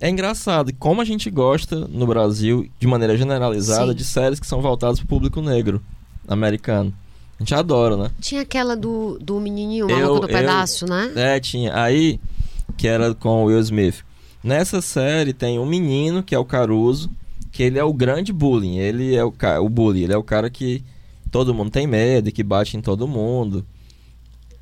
É 0.01 0.09
engraçado 0.09 0.74
como 0.78 1.01
a 1.01 1.05
gente 1.05 1.30
gosta 1.30 1.88
no 1.88 2.05
Brasil, 2.07 2.68
de 2.80 2.88
maneira 2.88 3.16
generalizada, 3.16 3.91
Sim. 3.91 3.97
de 3.97 4.03
séries 4.03 4.39
que 4.39 4.47
são 4.47 4.61
voltadas 4.61 4.99
pro 4.99 5.07
público 5.07 5.41
negro 5.41 5.82
americano. 6.28 6.93
A 7.39 7.43
gente 7.43 7.53
adora, 7.53 7.95
né? 7.97 8.09
Tinha 8.20 8.41
aquela 8.41 8.76
do, 8.76 9.20
do 9.22 9.39
menininho, 9.39 9.88
o 9.88 9.91
maluco 9.91 10.22
do 10.22 10.28
eu- 10.32 10.38
pedaço, 10.38 10.86
né? 10.86 11.11
É, 11.16 11.39
tinha. 11.39 11.76
Aí, 11.78 12.20
que 12.78 12.88
era 12.88 13.13
com 13.13 13.43
o 13.43 13.45
Will 13.47 13.59
Smith. 13.59 14.03
Nessa 14.43 14.82
série 14.82 15.34
tem 15.34 15.59
um 15.59 15.66
menino, 15.66 16.24
que 16.24 16.34
é 16.34 16.39
o 16.39 16.45
Caruso, 16.45 17.09
que 17.56 17.64
ele 17.64 17.80
é 17.80 17.84
o 17.86 17.93
grande 17.93 18.34
bullying. 18.34 18.78
Ele 18.80 19.16
é 19.16 19.24
o, 19.24 19.32
ca... 19.32 19.62
o 19.62 19.70
bully. 19.70 20.03
Ele 20.03 20.12
é 20.12 20.18
o 20.18 20.24
cara 20.24 20.49
que 20.49 20.84
todo 21.32 21.53
mundo 21.53 21.72
tem 21.72 21.88
medo 21.88 22.28
e 22.28 22.32
que 22.34 22.43
bate 22.43 22.76
em 22.76 22.82
todo 22.82 23.08
mundo. 23.08 23.66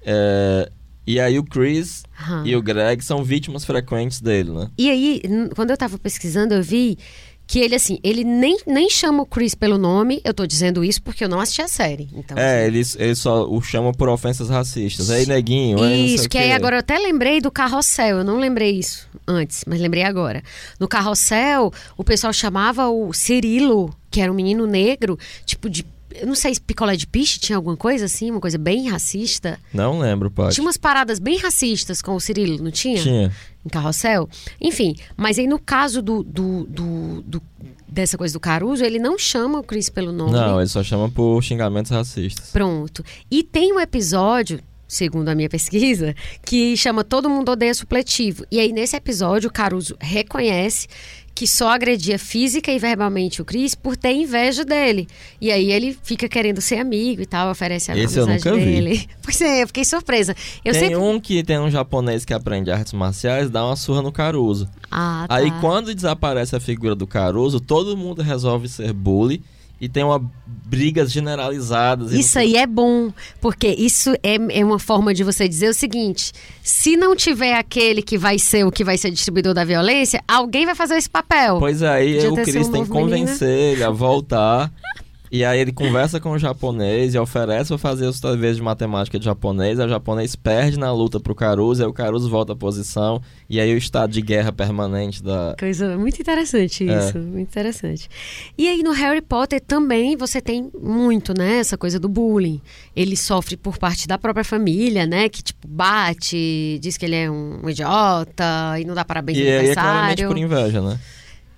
É, 0.06 0.70
E 1.08 1.20
aí 1.20 1.40
o 1.40 1.44
Chris 1.44 2.04
Aham. 2.22 2.44
e 2.46 2.56
o 2.56 2.62
Greg 2.62 3.04
são 3.04 3.24
vítimas 3.24 3.66
frequentes 3.66 4.22
dele, 4.22 4.52
né? 4.52 4.70
E 4.78 4.90
aí, 4.92 5.22
quando 5.56 5.72
eu 5.72 5.78
tava 5.78 5.98
pesquisando, 5.98 6.54
eu 6.54 6.62
vi 6.62 6.98
que 7.46 7.60
ele, 7.60 7.76
assim, 7.76 8.00
ele 8.04 8.24
nem, 8.24 8.58
nem 8.66 8.90
chama 8.90 9.24
o 9.24 9.26
Chris 9.26 9.54
pelo 9.54 9.78
nome. 9.78 10.22
Eu 10.24 10.34
tô 10.34 10.46
dizendo 10.48 10.84
isso 10.84 11.02
porque 11.02 11.24
eu 11.24 11.30
não 11.30 11.40
assisti 11.40 11.62
a 11.62 11.68
série. 11.68 12.10
Então, 12.14 12.38
É, 12.38 12.60
assim, 12.60 12.68
eles, 12.68 12.96
eles 13.00 13.20
só 13.20 13.48
o 13.48 13.62
chamam 13.62 13.92
por 13.92 14.10
ofensas 14.10 14.50
racistas. 14.50 15.10
Aí, 15.10 15.26
neguinho, 15.26 15.82
aí 15.84 16.16
Isso, 16.16 16.30
que 16.30 16.38
aí 16.38 16.52
agora 16.52 16.78
eu 16.78 16.80
até 16.80 16.98
lembrei 16.98 17.42
do 17.42 17.52
carrossel. 17.52 18.20
Eu 18.20 18.24
não 18.24 18.40
lembrei 18.40 18.72
isso 18.72 19.08
antes, 19.28 19.64
mas 19.68 19.80
lembrei 19.80 20.04
agora. 20.04 20.42
No 20.80 20.88
carrossel, 20.88 21.72
o 21.98 22.04
pessoal 22.04 22.34
chamava 22.34 22.88
o 22.90 23.14
Cirilo, 23.14 23.94
que 24.10 24.22
era 24.22 24.32
um 24.32 24.36
menino 24.36 24.66
negro, 24.66 25.18
tipo 25.46 25.70
de. 25.70 25.86
Eu 26.16 26.28
não 26.28 26.36
sei 26.36 26.54
se 26.54 26.62
picolé 26.62 26.96
de 26.96 27.08
piche 27.08 27.40
tinha 27.40 27.56
alguma 27.56 27.76
coisa 27.76 28.06
assim, 28.06 28.30
uma 28.30 28.40
coisa 28.40 28.58
bem 28.58 28.88
racista. 28.88 29.60
Não 29.74 29.98
lembro, 29.98 30.30
Paty. 30.30 30.56
Tinha 30.56 30.66
umas 30.66 30.78
paradas 30.78 31.18
bem 31.18 31.40
racistas 31.40 32.04
com 32.04 32.14
o 32.14 32.20
Cirilo, 32.20 32.64
não 32.64 32.70
tinha? 32.70 33.02
Tinha. 33.02 33.32
Em 33.66 33.70
carrossel. 33.70 34.28
Enfim, 34.60 34.96
mas 35.16 35.40
aí 35.40 35.48
no 35.48 35.58
caso 35.58 36.02
do, 36.02 36.22
do, 36.24 36.66
do- 36.66 37.22
do- 37.22 37.42
dessa 37.88 38.18
coisa 38.18 38.34
do 38.34 38.40
Caruso, 38.40 38.84
ele 38.84 39.00
não 39.00 39.18
chama 39.18 39.60
o 39.60 39.64
Chris 39.64 39.90
pelo 39.90 40.12
nome. 40.12 40.32
Não, 40.34 40.60
ele 40.60 40.68
só 40.70 40.84
chama 40.84 41.10
por 41.10 41.42
xingamentos 41.42 41.92
racistas. 41.92 42.50
Pronto. 42.52 43.04
E 43.32 43.42
tem 43.44 43.72
um 43.72 43.80
episódio, 43.80 44.60
segundo 44.88 45.30
a 45.30 45.36
minha 45.36 45.48
pesquisa, 45.50 46.14
que 46.46 46.76
chama 46.76 47.04
Todo 47.04 47.30
Mundo 47.30 47.52
Odeia 47.52 47.74
Supletivo. 47.74 48.46
E 48.52 48.60
aí, 48.60 48.74
nesse 48.74 48.96
episódio, 48.98 49.50
o 49.50 49.54
Caruso 49.54 49.96
reconhece 50.00 50.88
que 51.36 51.48
só 51.48 51.70
agredia 51.70 52.20
física 52.20 52.72
e 52.72 52.78
verbalmente 52.78 53.42
o 53.42 53.46
Chris 53.46 53.74
por 53.74 53.98
ter 53.98 54.14
inveja 54.14 54.64
dele. 54.64 55.08
E 55.42 55.52
aí 55.52 55.72
ele 55.72 55.98
fica 56.04 56.30
querendo 56.30 56.62
ser 56.62 56.80
amigo 56.80 57.22
e 57.22 57.26
tal, 57.26 57.50
oferece 57.50 57.92
a 57.92 57.98
Esse 57.98 58.20
eu 58.20 58.28
nunca 58.28 58.54
vi. 58.54 58.66
dele. 58.66 59.10
Pois 59.24 59.40
é, 59.40 59.64
eu 59.64 59.68
fiquei 59.68 59.86
surpresa. 59.86 60.36
Eu 60.66 60.74
tem 60.74 60.82
sempre... 60.82 60.98
um 60.98 61.20
que 61.20 61.44
tem 61.44 61.58
um 61.58 61.72
japonês 61.72 62.26
que 62.26 62.34
aprende 62.34 62.70
artes 62.70 62.92
marciais, 62.92 63.50
dá 63.50 63.66
uma 63.66 63.76
surra 63.76 64.02
no 64.02 64.12
Caruso. 64.12 64.68
Ah, 64.92 65.26
tá. 65.28 65.36
Aí 65.36 65.50
quando 65.62 65.96
desaparece 65.96 66.56
a 66.56 66.60
figura 66.60 66.94
do 66.94 67.08
Caruso, 67.08 67.60
todo 67.60 67.96
mundo 67.96 68.22
resolve 68.22 68.68
ser 68.68 68.92
bully 68.92 69.42
e 69.84 69.90
tem 69.90 70.02
uma 70.02 70.32
brigas 70.48 71.12
generalizadas. 71.12 72.14
Isso 72.14 72.40
aí 72.40 72.56
é 72.56 72.66
bom, 72.66 73.12
porque 73.42 73.68
isso 73.68 74.14
é, 74.24 74.36
é 74.50 74.64
uma 74.64 74.80
forma 74.80 75.14
de 75.14 75.26
você 75.26 75.46
dizer 75.46 75.68
o 75.68 75.74
seguinte: 75.74 76.32
se 76.64 76.96
não 76.96 77.18
tiver 77.18 77.56
aquele 77.56 78.02
que 78.02 78.18
vai 78.18 78.40
ser 78.40 78.66
o 78.66 78.72
que 78.72 78.82
vai 78.82 78.98
ser 78.98 79.12
distribuidor 79.12 79.54
da 79.54 79.66
violência, 79.66 80.24
alguém 80.26 80.66
vai 80.66 80.74
fazer 80.74 80.96
esse 80.96 81.10
papel. 81.10 81.60
Pois 81.60 81.82
é, 81.82 81.90
aí 81.90 82.28
o 82.28 82.32
um 82.32 82.36
tem 82.36 82.86
que 82.86 82.90
convencer 82.90 83.50
ele 83.50 83.84
a 83.84 83.90
voltar. 83.90 84.72
E 85.36 85.44
aí 85.44 85.60
ele 85.60 85.72
conversa 85.72 86.20
com 86.20 86.30
o 86.30 86.38
japonês 86.38 87.16
e 87.16 87.18
oferece 87.18 87.70
pra 87.70 87.78
fazer 87.80 88.06
os 88.06 88.20
talvez 88.20 88.56
de 88.58 88.62
matemática 88.62 89.18
de 89.18 89.26
japonês. 89.26 89.80
Aí 89.80 89.88
o 89.88 89.90
japonês 89.90 90.36
perde 90.36 90.78
na 90.78 90.94
luta 90.94 91.20
pro 91.20 91.34
Caruso, 91.34 91.82
aí 91.82 91.90
o 91.90 91.92
Caruso 91.94 92.30
volta 92.30 92.54
à 92.54 92.56
posição. 92.56 93.20
E 93.50 93.60
aí 93.60 93.74
o 93.74 93.78
estado 93.78 94.12
de 94.12 94.22
guerra 94.22 94.52
permanente 94.52 95.24
da. 95.24 95.56
Coisa 95.60 95.98
muito 95.98 96.22
interessante 96.22 96.88
É. 96.88 97.00
isso, 97.00 97.18
muito 97.18 97.50
interessante. 97.50 98.08
E 98.56 98.68
aí 98.68 98.84
no 98.84 98.92
Harry 98.92 99.22
Potter 99.22 99.60
também 99.60 100.16
você 100.16 100.40
tem 100.40 100.70
muito, 100.80 101.34
né, 101.36 101.58
essa 101.58 101.76
coisa 101.80 102.00
do 102.00 102.08
bullying. 102.08 102.62
Ele 102.96 103.18
sofre 103.18 103.58
por 103.58 103.80
parte 103.80 104.08
da 104.08 104.20
própria 104.20 104.44
família, 104.44 105.08
né, 105.08 105.30
que 105.30 105.42
tipo 105.42 105.68
bate, 105.68 106.78
diz 106.80 106.96
que 106.96 107.06
ele 107.06 107.16
é 107.16 107.32
um 107.32 107.68
idiota 107.68 108.76
e 108.80 108.86
não 108.86 108.94
dá 108.94 109.04
parabéns 109.04 109.40
E 109.40 109.42
no 109.42 109.48
aí 109.48 109.70
é 109.70 109.74
claramente 109.74 110.22
aniversário. 110.24 110.28
por 110.28 110.38
inveja, 110.38 110.80
né? 110.82 111.00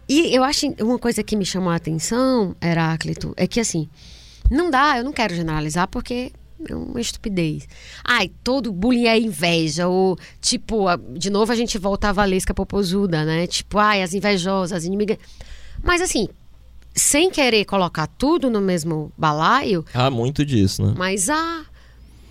E 0.07 0.35
eu 0.35 0.43
acho 0.43 0.67
uma 0.81 0.99
coisa 0.99 1.23
que 1.23 1.35
me 1.35 1.45
chamou 1.45 1.71
a 1.71 1.75
atenção, 1.75 2.55
Heráclito, 2.61 3.33
é 3.35 3.47
que 3.47 3.59
assim, 3.59 3.89
não 4.49 4.69
dá, 4.69 4.97
eu 4.97 5.03
não 5.03 5.11
quero 5.11 5.33
generalizar 5.35 5.87
porque 5.87 6.31
é 6.69 6.75
uma 6.75 7.01
estupidez. 7.01 7.67
Ai, 8.03 8.31
todo 8.43 8.71
bullying 8.71 9.07
é 9.07 9.19
inveja, 9.19 9.87
ou 9.87 10.17
tipo, 10.39 10.85
de 11.17 11.29
novo 11.29 11.51
a 11.51 11.55
gente 11.55 11.77
volta 11.77 12.09
à 12.09 12.11
Valesca 12.11 12.53
Popozuda, 12.53 13.25
né? 13.25 13.47
Tipo, 13.47 13.77
ai, 13.79 14.01
as 14.03 14.13
invejosas, 14.13 14.77
as 14.77 14.83
inimigas. 14.85 15.17
Mas 15.83 16.01
assim, 16.01 16.27
sem 16.93 17.29
querer 17.29 17.65
colocar 17.65 18.07
tudo 18.07 18.49
no 18.49 18.61
mesmo 18.61 19.11
balaio, 19.17 19.83
Há 19.93 20.09
muito 20.09 20.45
disso, 20.45 20.85
né? 20.85 20.93
mas 20.97 21.29
ah, 21.29 21.65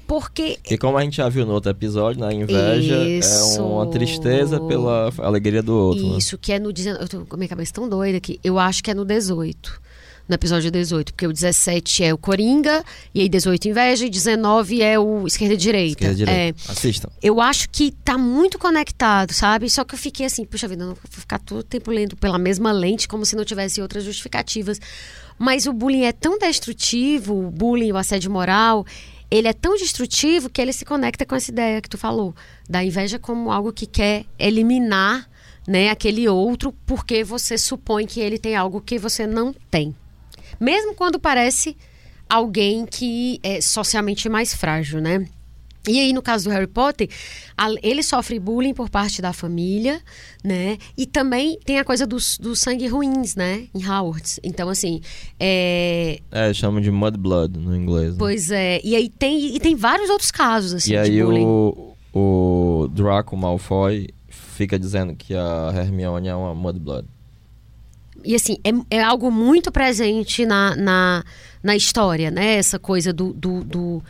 porque 0.07 0.59
Porque 0.63 0.79
como 0.79 0.97
a 0.99 1.03
gente 1.03 1.17
já 1.17 1.29
viu 1.29 1.45
no 1.47 1.53
outro 1.53 1.71
episódio, 1.71 2.21
né, 2.21 2.29
a 2.29 2.33
inveja 2.33 2.97
Isso. 3.05 3.59
é 3.59 3.63
uma 3.63 3.87
tristeza 3.91 4.61
pela 4.61 5.11
alegria 5.19 5.63
do 5.63 5.75
outro. 5.75 6.07
né? 6.11 6.19
Isso, 6.19 6.39
que 6.39 6.53
é 6.53 6.59
no 6.59 6.73
19. 6.73 7.03
Eu 7.05 7.09
tô 7.09 7.25
com 7.27 7.37
a 7.37 7.39
minha 7.39 7.49
cabeça 7.49 7.73
tão 7.73 7.89
doida 7.89 8.21
que 8.21 8.39
eu 8.45 8.59
acho 8.59 8.83
que 8.83 8.91
é 8.91 8.95
no 8.95 9.05
18. 9.05 9.85
No 10.27 10.35
episódio 10.35 10.71
18. 10.71 11.13
Porque 11.13 11.27
o 11.27 11.33
17 11.33 12.03
é 12.05 12.15
o 12.15 12.17
Coringa, 12.17 12.83
e 13.15 13.21
aí 13.21 13.29
18 13.29 13.69
inveja, 13.69 14.07
e 14.07 14.11
19 14.11 14.81
é 14.81 14.99
o 14.99 15.27
esquerda 15.27 15.53
e 15.53 15.57
direita. 15.57 16.05
Esquerda 16.05 16.15
e 16.15 16.17
direita. 16.17 16.61
É, 16.67 16.73
Assistam. 16.73 17.09
eu 17.23 17.41
acho 17.43 17.69
que 17.69 17.91
tá 17.91 18.17
muito 18.17 18.59
conectado, 18.59 19.35
sabe? 19.35 19.69
Só 19.69 19.85
que 19.85 19.95
eu 19.95 19.99
fiquei 19.99 20.25
assim, 20.25 20.47
puxa 20.47 20.67
vida, 20.67 20.83
eu 20.83 20.89
não 20.89 20.95
vou 20.95 21.03
ficar 21.11 21.39
todo 21.39 21.59
o 21.59 21.63
tempo 21.63 21.91
lendo 21.91 22.17
pela 22.17 22.39
mesma 22.39 22.73
lente, 22.73 23.07
como 23.07 23.27
se 23.27 23.37
não 23.37 23.45
tivesse 23.45 23.83
outras 23.83 24.03
justificativas. 24.03 24.81
Mas 25.39 25.67
o 25.67 25.73
bullying 25.75 26.05
é 26.05 26.13
tão 26.13 26.39
destrutivo, 26.39 27.47
o 27.47 27.51
bullying, 27.51 27.93
o 27.93 27.97
assédio 27.99 28.31
moral, 28.31 28.87
ele 29.31 29.49
é 29.49 29.53
tão 29.53 29.77
destrutivo 29.77 30.49
que 30.49 30.61
ele 30.61 30.73
se 30.73 30.85
conecta 30.85 31.27
com 31.27 31.35
essa 31.35 31.51
ideia 31.51 31.81
que 31.81 31.89
tu 31.89 31.99
falou, 31.99 32.35
da 32.69 32.85
inveja 32.85 33.19
como 33.19 33.51
algo 33.51 33.73
que 33.73 33.87
quer 33.87 34.25
eliminar 34.39 35.29
né, 35.67 35.91
aquele 35.91 36.29
outro 36.29 36.73
porque 36.87 37.25
você 37.25 37.57
supõe 37.57 38.07
que 38.07 38.21
ele 38.21 38.39
tem 38.39 38.55
algo 38.55 38.81
que 38.81 38.99
você 38.99 39.27
não 39.27 39.53
tem. 39.71 39.95
Mesmo 40.61 40.95
quando 40.95 41.19
parece 41.19 41.77
alguém 42.29 42.87
que 42.87 43.41
é 43.43 43.61
socialmente 43.61 44.29
mais 44.29 44.55
frágil, 44.55 45.01
né? 45.01 45.27
E 45.87 46.01
aí, 46.01 46.13
no 46.13 46.23
caso 46.23 46.45
do 46.45 46.51
Harry 46.51 46.67
Potter, 46.67 47.09
ele 47.83 48.03
sofre 48.03 48.39
bullying 48.39 48.73
por 48.73 48.89
parte 48.89 49.21
da 49.21 49.33
família, 49.35 50.01
né? 50.43 50.79
E 50.97 51.05
também 51.07 51.59
tem 51.65 51.79
a 51.79 51.85
coisa 51.85 52.07
dos, 52.07 52.39
dos 52.39 52.61
sangue 52.61 52.87
ruins, 52.87 53.35
né? 53.37 53.67
Em 53.75 53.87
Howard. 53.87 54.41
Então, 54.43 54.69
assim, 54.71 55.01
é... 55.39 56.21
É, 56.31 56.53
chamam 56.55 56.81
de 56.81 56.91
Mudblood 56.91 57.59
no 57.59 57.77
inglês. 57.77 58.13
né? 58.13 58.17
Pois 58.19 58.51
é. 58.51 58.81
E 58.83 58.97
aí 58.97 59.09
tem, 59.11 59.55
e 59.55 59.61
tem 59.61 59.77
vários 59.77 60.09
outros 60.09 60.31
casos, 60.31 60.73
assim, 60.73 60.91
E 60.91 60.93
de 60.95 60.99
aí 60.99 61.23
bullying. 61.23 61.45
o, 61.45 61.95
o 62.15 62.89
Draco 62.89 63.37
Malfoy 63.37 64.09
fica 64.29 64.79
dizendo 64.79 65.15
que 65.15 65.35
a 65.35 65.73
Hermione 65.77 66.29
é 66.29 66.35
uma 66.35 66.55
Mudblood. 66.55 67.07
E 68.25 68.35
assim, 68.35 68.57
é, 68.65 68.97
é 68.99 69.03
algo 69.03 69.31
muito 69.31 69.71
presente 69.71 70.47
na, 70.47 70.75
na, 70.77 71.25
na 71.63 71.77
história, 71.77 72.31
né? 72.31 72.55
Essa 72.55 72.79
coisa 72.79 73.13
do, 73.13 73.35
do, 73.35 73.63
do 73.63 74.03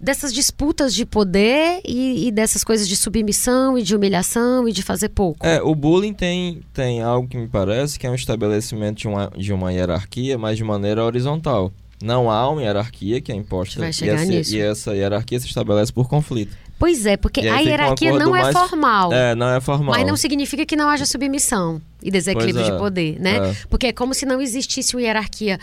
dessas 0.00 0.32
disputas 0.32 0.94
de 0.94 1.04
poder 1.04 1.80
e, 1.84 2.28
e, 2.28 2.30
dessas 2.30 2.62
coisas 2.62 2.88
de 2.88 2.96
submissão 2.96 3.76
e 3.76 3.82
de 3.82 3.94
humilhação 3.96 4.68
e 4.68 4.72
de 4.72 4.82
fazer 4.82 5.08
pouco. 5.08 5.44
É, 5.44 5.60
o 5.60 5.74
bullying 5.74 6.12
tem, 6.12 6.62
tem 6.72 7.02
algo 7.02 7.26
que 7.26 7.36
me 7.36 7.48
parece 7.48 7.98
que 7.98 8.06
é 8.06 8.10
um 8.10 8.14
estabelecimento 8.14 8.98
de 8.98 9.08
uma, 9.08 9.30
de 9.36 9.52
uma 9.52 9.72
hierarquia, 9.72 10.38
mas 10.38 10.56
de 10.56 10.64
maneira 10.64 11.04
horizontal. 11.04 11.72
Não 12.00 12.30
há 12.30 12.48
uma 12.48 12.62
hierarquia 12.62 13.20
que 13.20 13.32
é 13.32 13.34
imposta 13.34 13.84
e, 13.84 13.88
essa, 13.88 14.54
e 14.54 14.60
essa 14.60 14.94
hierarquia 14.94 15.40
se 15.40 15.46
estabelece 15.46 15.92
por 15.92 16.08
conflito. 16.08 16.56
Pois 16.78 17.04
é, 17.04 17.16
porque 17.16 17.40
a 17.40 17.58
hierarquia 17.58 18.14
um 18.14 18.18
não 18.18 18.36
é 18.36 18.42
mais... 18.42 18.56
formal. 18.56 19.12
É, 19.12 19.34
não 19.34 19.48
é 19.48 19.60
formal. 19.60 19.96
Mas 19.96 20.06
não 20.06 20.16
significa 20.16 20.64
que 20.64 20.76
não 20.76 20.88
haja 20.88 21.04
submissão 21.04 21.82
e 22.00 22.08
desequilíbrio 22.08 22.64
é, 22.64 22.70
de 22.70 22.78
poder, 22.78 23.18
né? 23.18 23.50
É. 23.50 23.56
Porque 23.68 23.88
é 23.88 23.92
como 23.92 24.14
se 24.14 24.24
não 24.24 24.40
existisse 24.40 24.94
uma 24.94 25.02
hierarquia, 25.02 25.58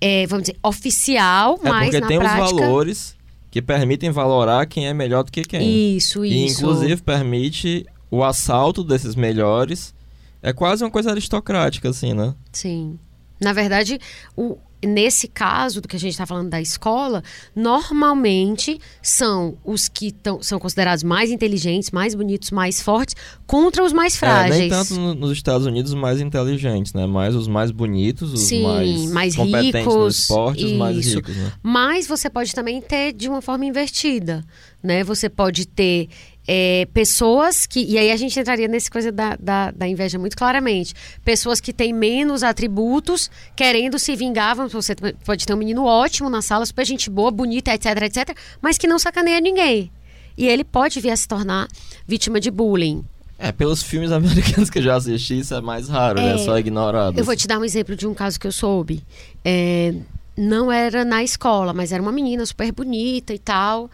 é, 0.00 0.26
vamos 0.26 0.44
dizer, 0.44 0.58
oficial, 0.62 1.60
é 1.62 1.68
mas 1.68 1.84
porque 1.84 2.00
na 2.00 2.06
tem 2.06 2.18
prática... 2.18 2.44
os 2.44 2.52
valores 2.52 3.17
que 3.50 3.62
permitem 3.62 4.10
valorar 4.10 4.66
quem 4.66 4.86
é 4.86 4.94
melhor 4.94 5.24
do 5.24 5.32
que 5.32 5.42
quem. 5.42 5.96
Isso, 5.96 6.24
e, 6.24 6.46
isso. 6.46 6.60
inclusive, 6.60 7.02
permite 7.02 7.86
o 8.10 8.22
assalto 8.22 8.84
desses 8.84 9.14
melhores. 9.14 9.94
É 10.42 10.52
quase 10.52 10.84
uma 10.84 10.90
coisa 10.90 11.10
aristocrática, 11.10 11.88
assim, 11.88 12.12
né? 12.12 12.34
Sim. 12.52 12.98
Na 13.40 13.52
verdade, 13.52 13.98
o, 14.36 14.58
nesse 14.84 15.26
caso 15.26 15.80
do 15.80 15.88
que 15.88 15.96
a 15.96 15.98
gente 15.98 16.12
está 16.12 16.26
falando 16.26 16.48
da 16.48 16.60
escola, 16.60 17.22
normalmente 17.54 18.80
são 19.02 19.56
os 19.64 19.88
que 19.88 20.12
tão, 20.12 20.42
são 20.42 20.58
considerados 20.58 21.02
mais 21.02 21.30
inteligentes, 21.30 21.90
mais 21.90 22.14
bonitos, 22.14 22.50
mais 22.50 22.80
fortes, 22.80 23.14
contra 23.46 23.84
os 23.84 23.92
mais 23.92 24.16
frágeis. 24.16 24.56
É, 24.56 24.58
nem 24.60 24.68
tanto 24.68 24.94
no, 24.94 25.14
nos 25.14 25.32
Estados 25.32 25.66
Unidos 25.66 25.92
os 25.92 25.98
mais 25.98 26.20
inteligentes, 26.20 26.92
né? 26.92 27.06
Mais 27.06 27.34
os 27.34 27.48
mais 27.48 27.70
bonitos, 27.70 28.32
os 28.32 28.40
Sim, 28.40 28.62
mais, 28.62 29.10
mais 29.10 29.36
competentes 29.36 29.80
ricos, 29.80 29.94
no 29.94 30.08
esporte, 30.08 30.64
os 30.64 30.72
mais 30.72 31.14
ricos, 31.14 31.36
né? 31.36 31.52
Mas 31.62 32.06
você 32.06 32.30
pode 32.30 32.54
também 32.54 32.80
ter 32.80 33.12
de 33.12 33.28
uma 33.28 33.42
forma 33.42 33.64
invertida, 33.64 34.44
né? 34.82 35.02
Você 35.02 35.28
pode 35.28 35.66
ter 35.66 36.08
é, 36.50 36.88
pessoas 36.94 37.66
que. 37.66 37.84
E 37.84 37.98
aí 37.98 38.10
a 38.10 38.16
gente 38.16 38.40
entraria 38.40 38.66
nessa 38.66 38.90
coisa 38.90 39.12
da, 39.12 39.36
da, 39.38 39.70
da, 39.70 39.86
inveja 39.86 40.18
muito 40.18 40.34
claramente. 40.34 40.94
Pessoas 41.22 41.60
que 41.60 41.74
têm 41.74 41.92
menos 41.92 42.42
atributos, 42.42 43.30
querendo 43.54 43.98
se 43.98 44.16
vingar. 44.16 44.56
Você 44.56 44.96
pode 45.26 45.46
ter 45.46 45.52
um 45.52 45.58
menino 45.58 45.84
ótimo 45.84 46.30
na 46.30 46.40
sala, 46.40 46.64
super 46.64 46.86
gente 46.86 47.10
boa, 47.10 47.30
bonita, 47.30 47.74
etc, 47.74 48.02
etc, 48.02 48.34
mas 48.62 48.78
que 48.78 48.86
não 48.86 48.98
sacaneia 48.98 49.40
ninguém. 49.42 49.92
E 50.38 50.46
ele 50.48 50.64
pode 50.64 50.98
vir 51.00 51.10
a 51.10 51.16
se 51.16 51.28
tornar 51.28 51.68
vítima 52.06 52.40
de 52.40 52.50
bullying. 52.50 53.04
É, 53.38 53.52
pelos 53.52 53.82
filmes 53.82 54.10
americanos 54.12 54.70
que 54.70 54.78
eu 54.78 54.82
já 54.82 54.96
assisti, 54.96 55.40
isso 55.40 55.54
é 55.54 55.60
mais 55.60 55.86
raro, 55.90 56.18
é, 56.18 56.32
né? 56.32 56.38
Só 56.38 56.58
ignorado. 56.58 57.18
Eu 57.18 57.24
vou 57.24 57.36
te 57.36 57.46
dar 57.46 57.58
um 57.58 57.64
exemplo 57.64 57.94
de 57.94 58.06
um 58.06 58.14
caso 58.14 58.40
que 58.40 58.46
eu 58.46 58.52
soube. 58.52 59.04
É, 59.44 59.94
não 60.34 60.72
era 60.72 61.04
na 61.04 61.22
escola, 61.22 61.74
mas 61.74 61.92
era 61.92 62.00
uma 62.00 62.12
menina 62.12 62.46
super 62.46 62.72
bonita 62.72 63.34
e 63.34 63.38
tal. 63.38 63.90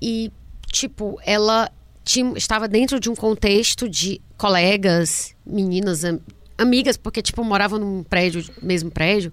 E, 0.00 0.32
tipo, 0.72 1.20
ela 1.26 1.70
tinha, 2.04 2.32
estava 2.36 2.68
dentro 2.68 2.98
de 2.98 3.10
um 3.10 3.14
contexto 3.14 3.88
de 3.88 4.20
colegas, 4.36 5.34
meninas, 5.44 6.04
am, 6.04 6.20
amigas, 6.58 6.96
porque, 6.96 7.22
tipo, 7.22 7.44
moravam 7.44 7.78
num 7.78 8.02
prédio, 8.02 8.44
mesmo 8.60 8.90
prédio. 8.90 9.32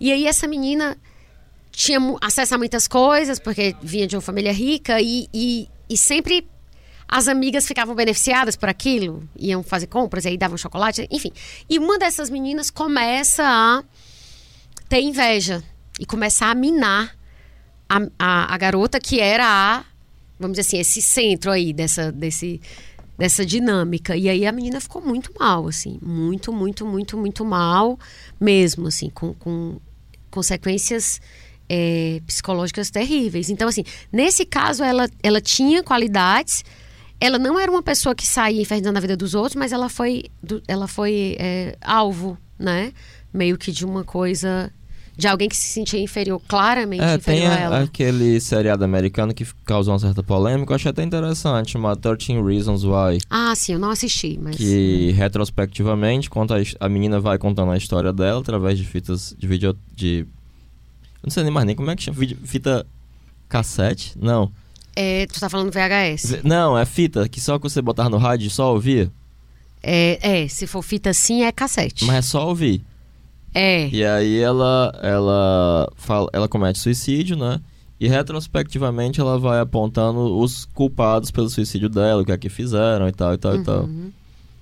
E 0.00 0.12
aí 0.12 0.26
essa 0.26 0.46
menina 0.46 0.96
tinha 1.70 1.98
acesso 2.20 2.54
a 2.54 2.58
muitas 2.58 2.86
coisas, 2.86 3.38
porque 3.38 3.74
vinha 3.82 4.06
de 4.06 4.16
uma 4.16 4.22
família 4.22 4.52
rica 4.52 5.00
e, 5.00 5.28
e, 5.32 5.68
e 5.88 5.96
sempre 5.96 6.46
as 7.08 7.28
amigas 7.28 7.66
ficavam 7.66 7.94
beneficiadas 7.94 8.56
por 8.56 8.68
aquilo, 8.68 9.28
iam 9.36 9.62
fazer 9.62 9.86
compras, 9.86 10.24
aí 10.24 10.36
davam 10.36 10.56
chocolate, 10.56 11.06
enfim. 11.10 11.32
E 11.68 11.78
uma 11.78 11.98
dessas 11.98 12.30
meninas 12.30 12.70
começa 12.70 13.44
a 13.44 13.82
ter 14.88 15.00
inveja 15.00 15.62
e 15.98 16.06
começar 16.06 16.50
a 16.50 16.54
minar 16.54 17.16
a, 17.88 17.98
a, 18.18 18.54
a 18.54 18.58
garota 18.58 18.98
que 18.98 19.20
era 19.20 19.44
a 19.46 19.84
vamos 20.38 20.56
dizer 20.56 20.68
assim, 20.68 20.78
esse 20.78 21.02
centro 21.02 21.50
aí 21.50 21.72
dessa, 21.72 22.10
desse, 22.10 22.60
dessa 23.16 23.44
dinâmica. 23.44 24.16
E 24.16 24.28
aí 24.28 24.46
a 24.46 24.52
menina 24.52 24.80
ficou 24.80 25.02
muito 25.02 25.32
mal, 25.38 25.66
assim, 25.68 25.98
muito, 26.02 26.52
muito, 26.52 26.86
muito, 26.86 27.16
muito 27.16 27.44
mal 27.44 27.98
mesmo, 28.40 28.88
assim, 28.88 29.10
com, 29.10 29.34
com 29.34 29.78
consequências 30.30 31.20
é, 31.68 32.20
psicológicas 32.26 32.90
terríveis. 32.90 33.48
Então, 33.50 33.68
assim, 33.68 33.84
nesse 34.12 34.44
caso 34.44 34.82
ela, 34.82 35.08
ela 35.22 35.40
tinha 35.40 35.82
qualidades, 35.82 36.64
ela 37.20 37.38
não 37.38 37.58
era 37.58 37.70
uma 37.70 37.82
pessoa 37.82 38.14
que 38.14 38.26
saía 38.26 38.60
infernizando 38.60 38.98
a 38.98 39.00
vida 39.00 39.16
dos 39.16 39.34
outros, 39.34 39.54
mas 39.54 39.72
ela 39.72 39.88
foi, 39.88 40.24
ela 40.66 40.88
foi 40.88 41.36
é, 41.38 41.76
alvo, 41.80 42.36
né? 42.58 42.92
Meio 43.32 43.56
que 43.56 43.72
de 43.72 43.84
uma 43.84 44.04
coisa 44.04 44.72
de 45.16 45.28
alguém 45.28 45.48
que 45.48 45.56
se 45.56 45.68
sentia 45.68 46.00
inferior, 46.00 46.40
claramente 46.46 47.02
é, 47.02 47.14
inferior 47.14 47.42
tem 47.42 47.46
a 47.46 47.60
ela. 47.60 47.80
aquele 47.82 48.40
seriado 48.40 48.84
americano 48.84 49.32
que 49.32 49.46
causou 49.64 49.94
uma 49.94 50.00
certa 50.00 50.22
polêmica, 50.22 50.72
eu 50.72 50.76
achei 50.76 50.90
até 50.90 51.02
interessante, 51.02 51.72
chamado 51.72 52.00
13 52.00 52.42
Reasons 52.42 52.84
Why. 52.84 53.18
Ah, 53.30 53.54
sim, 53.54 53.74
eu 53.74 53.78
não 53.78 53.90
assisti, 53.90 54.38
mas... 54.42 54.56
Que, 54.56 55.12
retrospectivamente, 55.12 56.28
conta 56.28 56.56
a, 56.56 56.86
a 56.86 56.88
menina 56.88 57.20
vai 57.20 57.38
contando 57.38 57.70
a 57.70 57.76
história 57.76 58.12
dela 58.12 58.40
através 58.40 58.78
de 58.78 58.84
fitas 58.84 59.34
de 59.38 59.46
vídeo... 59.46 59.76
de... 59.94 60.26
Não 61.22 61.30
sei 61.30 61.42
nem 61.42 61.52
mais 61.52 61.66
nem 61.66 61.76
como 61.76 61.90
é 61.90 61.96
que 61.96 62.02
chama, 62.02 62.18
fita 62.44 62.86
cassete? 63.48 64.12
Não. 64.20 64.50
É, 64.96 65.26
tu 65.26 65.40
tá 65.40 65.48
falando 65.48 65.72
VHS? 65.72 66.42
Não, 66.44 66.76
é 66.76 66.84
fita 66.84 67.28
que 67.28 67.40
só 67.40 67.58
que 67.58 67.68
você 67.68 67.80
botar 67.80 68.08
no 68.08 68.16
rádio 68.16 68.50
só 68.50 68.72
ouvia. 68.72 69.10
É, 69.82 70.42
é, 70.42 70.48
se 70.48 70.66
for 70.66 70.82
fita 70.82 71.10
assim 71.10 71.44
é 71.44 71.52
cassete. 71.52 72.04
Mas 72.04 72.16
é 72.16 72.22
só 72.22 72.48
ouvir. 72.48 72.82
É. 73.54 73.88
E 73.88 74.04
aí 74.04 74.38
ela 74.40 74.92
ela 75.02 75.88
fala, 75.96 76.28
ela 76.32 76.48
comete 76.48 76.78
suicídio, 76.78 77.36
né? 77.36 77.60
E 78.00 78.08
retrospectivamente 78.08 79.20
ela 79.20 79.38
vai 79.38 79.60
apontando 79.60 80.36
os 80.38 80.64
culpados 80.74 81.30
pelo 81.30 81.48
suicídio 81.48 81.88
dela, 81.88 82.22
o 82.22 82.24
que 82.24 82.32
é 82.32 82.36
que 82.36 82.48
fizeram 82.48 83.06
e 83.08 83.12
tal 83.12 83.32
e 83.32 83.38
tal 83.38 83.52
uhum. 83.54 83.60
e 83.60 83.64
tal. 83.64 83.88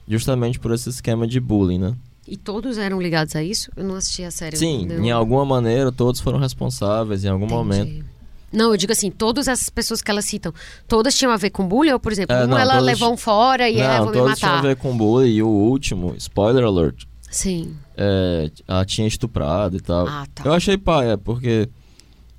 Justamente 0.06 0.58
por 0.60 0.72
esse 0.72 0.88
esquema 0.90 1.26
de 1.26 1.40
bullying, 1.40 1.78
né? 1.78 1.94
E 2.28 2.36
todos 2.36 2.78
eram 2.78 3.00
ligados 3.00 3.34
a 3.34 3.42
isso? 3.42 3.70
Eu 3.76 3.84
não 3.84 3.94
assisti 3.96 4.22
a 4.22 4.30
série. 4.30 4.56
Sim, 4.56 4.86
deu... 4.86 5.02
em 5.02 5.10
alguma 5.10 5.44
maneira 5.44 5.90
todos 5.90 6.20
foram 6.20 6.38
responsáveis 6.38 7.24
em 7.24 7.28
algum 7.28 7.46
Entendi. 7.46 7.56
momento. 7.56 8.04
Não, 8.52 8.70
eu 8.72 8.76
digo 8.76 8.92
assim, 8.92 9.10
todas 9.10 9.48
essas 9.48 9.70
pessoas 9.70 10.02
que 10.02 10.10
elas 10.10 10.26
citam, 10.26 10.52
todas 10.86 11.16
tinham 11.16 11.32
a 11.32 11.38
ver 11.38 11.48
com 11.50 11.66
bullying? 11.66 11.92
Ou, 11.92 11.98
por 11.98 12.12
exemplo, 12.12 12.36
É, 12.36 12.40
uma 12.40 12.46
não, 12.48 12.58
ela 12.58 12.72
todas- 12.74 12.84
levou 12.86 13.12
um 13.14 13.16
fora 13.16 13.68
e 13.70 13.76
Não, 13.78 13.82
ela 13.82 13.98
vou 14.04 14.06
me 14.12 14.18
todos 14.18 14.38
tinham 14.38 14.52
a 14.52 14.56
matar. 14.56 14.68
ver 14.68 14.76
com 14.76 14.94
bullying 14.96 15.30
e 15.30 15.42
o 15.42 15.48
último, 15.48 16.14
spoiler 16.18 16.62
alert, 16.64 17.04
Sim. 17.32 17.76
é, 17.96 18.50
ela 18.68 18.84
tinha 18.84 19.08
estuprado 19.08 19.76
e 19.76 19.80
tal. 19.80 20.06
Ah, 20.06 20.26
tá. 20.32 20.44
Eu 20.44 20.52
achei 20.52 20.78
paia, 20.78 21.18
porque 21.18 21.68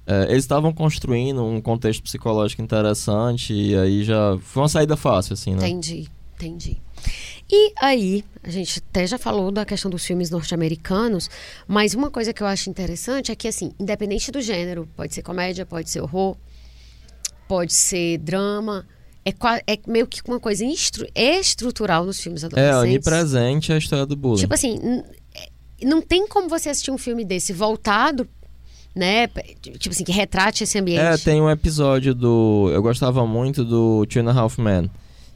é, 0.06 0.24
eles 0.30 0.44
estavam 0.44 0.72
construindo 0.72 1.44
um 1.44 1.60
contexto 1.60 2.04
psicológico 2.04 2.62
interessante 2.62 3.54
e 3.54 3.76
aí 3.76 4.04
já 4.04 4.38
foi 4.40 4.62
uma 4.62 4.70
saída 4.70 4.96
fácil, 4.96 5.34
assim, 5.34 5.56
né? 5.56 5.68
Entendi, 5.68 6.08
entendi. 6.36 6.82
E 7.52 7.74
aí, 7.82 8.24
a 8.42 8.50
gente 8.50 8.80
até 8.80 9.06
já 9.06 9.18
falou 9.18 9.52
da 9.52 9.66
questão 9.66 9.92
dos 9.92 10.06
filmes 10.06 10.30
norte-americanos, 10.30 11.30
mas 11.68 11.94
uma 11.94 12.10
coisa 12.10 12.34
que 12.34 12.42
eu 12.42 12.48
acho 12.48 12.70
interessante 12.70 13.32
é 13.32 13.36
que, 13.36 13.48
assim, 13.48 13.74
independente 13.80 14.32
do 14.32 14.42
gênero, 14.42 14.88
pode 14.96 15.14
ser 15.14 15.22
comédia, 15.22 15.66
pode 15.66 15.90
ser 15.90 16.02
horror, 16.02 16.38
pode 17.48 17.74
ser 17.74 18.18
drama, 18.20 18.88
é, 19.26 19.34
é 19.74 19.80
meio 19.88 20.06
que 20.08 20.22
uma 20.28 20.40
coisa 20.40 20.64
instru- 20.66 21.08
estrutural 21.16 22.06
nos 22.06 22.20
filmes 22.20 22.44
É, 22.44 22.48
adolescentes. 22.48 22.78
onipresente 22.82 23.74
a 23.74 23.78
história 23.78 24.06
do 24.06 24.16
bullying. 24.16 24.42
Tipo 24.42 24.54
assim, 24.54 24.80
é, 25.36 25.50
não 25.86 26.02
tem 26.02 26.28
como 26.28 26.50
você 26.50 26.70
assistir 26.70 26.92
um 26.92 26.98
filme 26.98 27.24
desse 27.26 27.54
voltado, 27.54 28.28
né? 28.96 29.28
Tipo 29.28 29.90
assim, 29.90 30.04
que 30.04 30.12
retrate 30.12 30.64
esse 30.64 30.78
ambiente. 30.78 31.02
É, 31.02 31.18
tem 31.18 31.42
um 31.42 31.50
episódio 31.50 32.14
do. 32.14 32.70
Eu 32.74 32.82
gostava 32.82 33.26
muito 33.26 33.64
do 33.66 34.06
Two 34.06 34.22
and 34.22 34.30
a 34.30 34.34
Half 34.40 34.58
Men. 34.60 34.90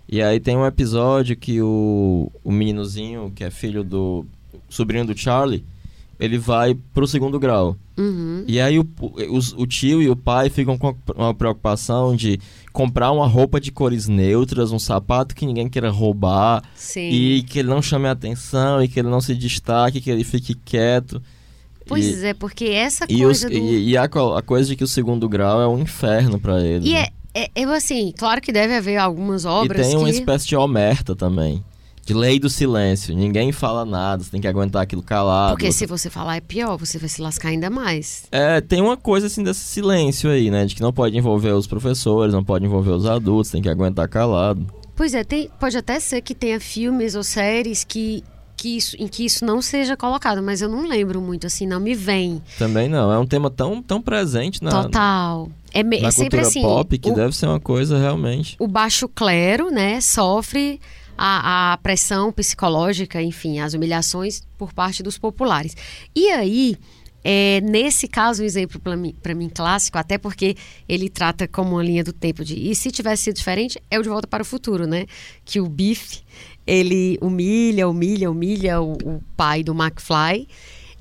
E 0.10 0.22
aí 0.22 0.40
tem 0.40 0.56
um 0.56 0.66
episódio 0.66 1.36
que 1.36 1.62
o, 1.62 2.32
o 2.44 2.52
meninozinho, 2.52 3.32
que 3.36 3.44
é 3.44 3.50
filho 3.50 3.84
do. 3.84 4.26
sobrinho 4.70 5.06
do 5.06 5.18
Charlie, 5.18 5.66
ele 6.20 6.38
vai 6.38 6.76
pro 6.94 7.08
segundo 7.08 7.40
grau. 7.40 7.76
Uhum. 7.98 8.44
E 8.48 8.60
aí 8.62 8.78
o, 8.78 8.86
os- 9.32 9.54
o 9.54 9.66
tio 9.66 10.02
e 10.02 10.10
o 10.10 10.16
pai 10.16 10.50
ficam 10.50 10.78
com 10.78 10.96
uma 11.16 11.34
preocupação 11.34 12.16
de 12.16 12.40
comprar 12.72 13.12
uma 13.12 13.26
roupa 13.28 13.60
de 13.60 13.72
cores 13.72 14.08
neutras, 14.08 14.72
um 14.72 14.78
sapato 14.78 15.34
que 15.36 15.46
ninguém 15.46 15.68
queira 15.68 15.90
roubar, 15.90 16.64
Sim. 16.76 17.10
e 17.10 17.42
que 17.44 17.58
ele 17.60 17.70
não 17.70 17.82
chame 17.82 18.08
a 18.08 18.12
atenção, 18.12 18.84
e 18.84 18.88
que 18.88 19.00
ele 19.00 19.10
não 19.10 19.20
se 19.20 19.34
destaque, 19.34 20.00
que 20.00 20.12
ele 20.12 20.24
fique 20.24 20.54
quieto. 20.54 21.22
Pois 21.88 22.24
é, 22.24 22.34
porque 22.34 22.66
essa 22.66 23.06
E, 23.10 23.26
os- 23.26 23.42
coisa 23.44 23.50
do... 23.50 23.56
e, 23.56 23.90
e 23.92 23.98
a, 23.98 24.04
a 24.04 24.42
coisa 24.42 24.70
de 24.70 24.76
que 24.76 24.84
o 24.84 24.88
segundo 24.88 25.28
grau 25.28 25.62
é 25.62 25.68
um 25.68 25.80
inferno 25.80 26.40
pra 26.40 26.62
ele. 26.62 26.90
E 26.90 26.94
né? 26.94 27.08
é, 27.34 27.44
é, 27.46 27.50
eu 27.56 27.72
assim, 27.72 28.14
claro 28.16 28.42
que 28.42 28.52
deve 28.52 28.76
haver 28.76 28.98
algumas 28.98 29.46
obras 29.46 29.88
E 29.88 29.90
tem 29.90 29.98
uma 29.98 30.06
que... 30.10 30.16
espécie 30.16 30.46
de 30.48 30.56
omerta 30.56 31.16
também. 31.16 31.64
De 32.08 32.14
lei 32.14 32.40
do 32.40 32.50
silêncio. 32.50 33.14
Ninguém 33.14 33.52
fala 33.52 33.84
nada, 33.84 34.24
você 34.24 34.32
tem 34.32 34.40
que 34.40 34.48
aguentar 34.48 34.82
aquilo 34.82 35.04
calado. 35.04 35.52
Porque 35.58 35.74
se 35.74 35.86
você 35.86 36.10
falar 36.10 36.38
é 36.38 36.40
pior, 36.42 36.78
você 36.78 36.98
vai 36.98 37.10
se 37.10 37.22
lascar 37.22 37.50
ainda 37.50 37.70
mais. 37.70 38.24
É, 38.32 38.62
tem 38.62 38.82
uma 38.82 38.96
coisa 38.96 39.28
assim 39.28 39.44
desse 39.44 39.60
silêncio 39.60 40.30
aí, 40.30 40.50
né? 40.50 40.66
De 40.66 40.74
que 40.74 40.82
não 40.82 40.94
pode 40.94 41.18
envolver 41.18 41.52
os 41.52 41.68
professores, 41.68 42.34
não 42.34 42.46
pode 42.46 42.64
envolver 42.64 42.92
os 42.92 43.06
adultos, 43.06 43.52
tem 43.52 43.62
que 43.62 43.68
aguentar 43.68 44.08
calado. 44.08 44.66
Pois 44.96 45.14
é, 45.14 45.26
tem, 45.26 45.50
pode 45.60 45.78
até 45.78 46.00
ser 46.00 46.22
que 46.22 46.34
tenha 46.34 46.62
filmes 46.62 47.14
ou 47.14 47.24
séries 47.24 47.84
que 47.84 48.24
que 48.56 48.76
isso, 48.76 48.96
em 48.98 49.08
que 49.08 49.24
isso 49.24 49.46
não 49.46 49.62
seja 49.62 49.96
colocado, 49.96 50.42
mas 50.42 50.64
eu 50.64 50.68
não 50.68 50.88
lembro 50.88 51.22
muito, 51.22 51.46
assim, 51.46 51.68
não 51.68 51.80
me 51.80 51.94
vem. 51.94 52.42
Também 52.58 52.90
não. 52.90 53.12
É 53.12 53.20
um 53.20 53.26
tema 53.28 53.52
tão, 53.52 53.84
tão 53.84 54.02
presente 54.02 54.64
na, 54.64 54.72
Total. 54.72 55.48
É, 55.72 55.84
me- 55.84 56.02
na 56.02 56.08
é 56.08 56.12
sempre 56.12 56.40
assim. 56.40 56.64
pop 56.64 56.98
que 56.98 57.12
o, 57.12 57.14
deve 57.14 57.36
ser 57.36 57.46
uma 57.46 57.60
coisa 57.60 58.00
realmente. 58.00 58.56
o 58.58 58.68
baixo 58.68 59.08
clero, 59.08 59.70
né, 59.70 60.02
sofre 60.02 60.82
a, 61.18 61.74
a 61.74 61.78
pressão 61.78 62.32
psicológica, 62.32 63.22
enfim, 63.22 63.60
as 63.60 63.74
humilhações 63.74 64.42
por 64.58 64.74
parte 64.74 65.02
dos 65.02 65.18
populares. 65.18 65.76
E 66.16 66.30
aí, 66.30 66.78
é, 67.24 67.60
nesse 67.62 68.08
caso, 68.08 68.44
um 68.44 68.46
exemplo 68.46 68.80
para 68.80 68.96
mim, 68.96 69.14
mim 69.36 69.50
clássico, 69.50 69.98
até 69.98 70.18
porque 70.18 70.56
ele 70.88 71.10
trata 71.10 71.48
como 71.48 71.72
uma 71.72 71.84
linha 71.84 72.04
do 72.04 72.14
tempo 72.14 72.46
de 72.46 72.56
e 72.56 72.76
se 72.76 72.92
tivesse 72.92 73.24
sido 73.24 73.36
diferente, 73.36 73.82
é 73.90 74.00
o 74.00 74.04
De 74.04 74.10
Volta 74.10 74.28
para 74.28 74.44
o 74.44 74.46
Futuro, 74.46 74.86
né? 74.86 75.06
Que 75.44 75.60
o 75.60 75.68
Biff, 75.68 76.22
ele 76.66 77.18
humilha, 77.22 77.88
humilha, 77.90 78.30
humilha 78.30 78.80
o, 78.80 78.94
o 78.94 79.22
pai 79.36 79.64
do 79.64 79.74
McFly. 79.74 80.48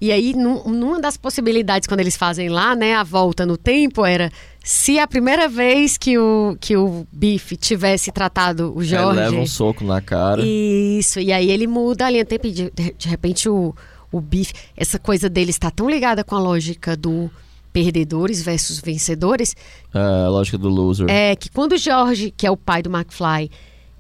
E 0.01 0.13
aí, 0.13 0.35
num- 0.35 0.63
numa 0.69 1.01
das 1.01 1.17
possibilidades, 1.17 1.89
quando 1.89 2.01
eles 2.01 2.17
fazem 2.17 2.49
lá, 2.51 2.77
né, 2.77 2.95
a 2.95 3.03
volta 3.03 3.47
no 3.47 3.57
tempo, 3.57 4.05
era 4.05 4.31
se 4.63 4.99
a 4.99 5.07
primeira 5.07 5.49
vez 5.49 5.97
que 5.97 6.19
o, 6.19 6.55
que 6.61 6.77
o 6.77 7.07
Biff 7.11 7.57
tivesse 7.57 8.13
tratado 8.13 8.75
o 8.77 8.83
É, 8.83 8.85
Jorge. 8.85 9.21
leva 9.21 9.37
um 9.37 9.47
soco 9.47 9.83
na 9.85 10.01
cara. 10.03 10.43
Isso, 10.45 11.19
e 11.19 11.33
aí 11.33 11.51
ele 11.51 11.67
muda 11.67 12.05
a 12.07 12.11
linha 12.11 12.25
do 12.25 12.29
tempo 12.29 12.47
e 12.47 12.51
de, 12.53 12.71
de 12.71 13.09
repente 13.09 13.49
o, 13.49 13.75
o 14.13 14.21
Biff, 14.21 14.53
essa 14.77 14.99
coisa 14.99 15.31
dele 15.31 15.51
está 15.51 15.71
tão 15.71 15.89
ligada 15.89 16.23
com 16.23 16.35
a 16.35 16.41
lógica 16.41 16.95
do 16.95 17.31
perdedores 17.73 18.43
versus 18.43 18.81
vencedores, 18.81 19.55
É, 19.95 19.99
a 19.99 20.29
lógica 20.29 20.57
do 20.59 20.69
loser. 20.69 21.07
é 21.11 21.35
que 21.37 21.51
quando 21.51 21.73
o 21.73 21.77
George, 21.79 22.33
que 22.37 22.47
é 22.47 22.51
o 22.51 22.57
pai 22.57 22.83
do 22.83 22.91
McFly, 22.95 23.51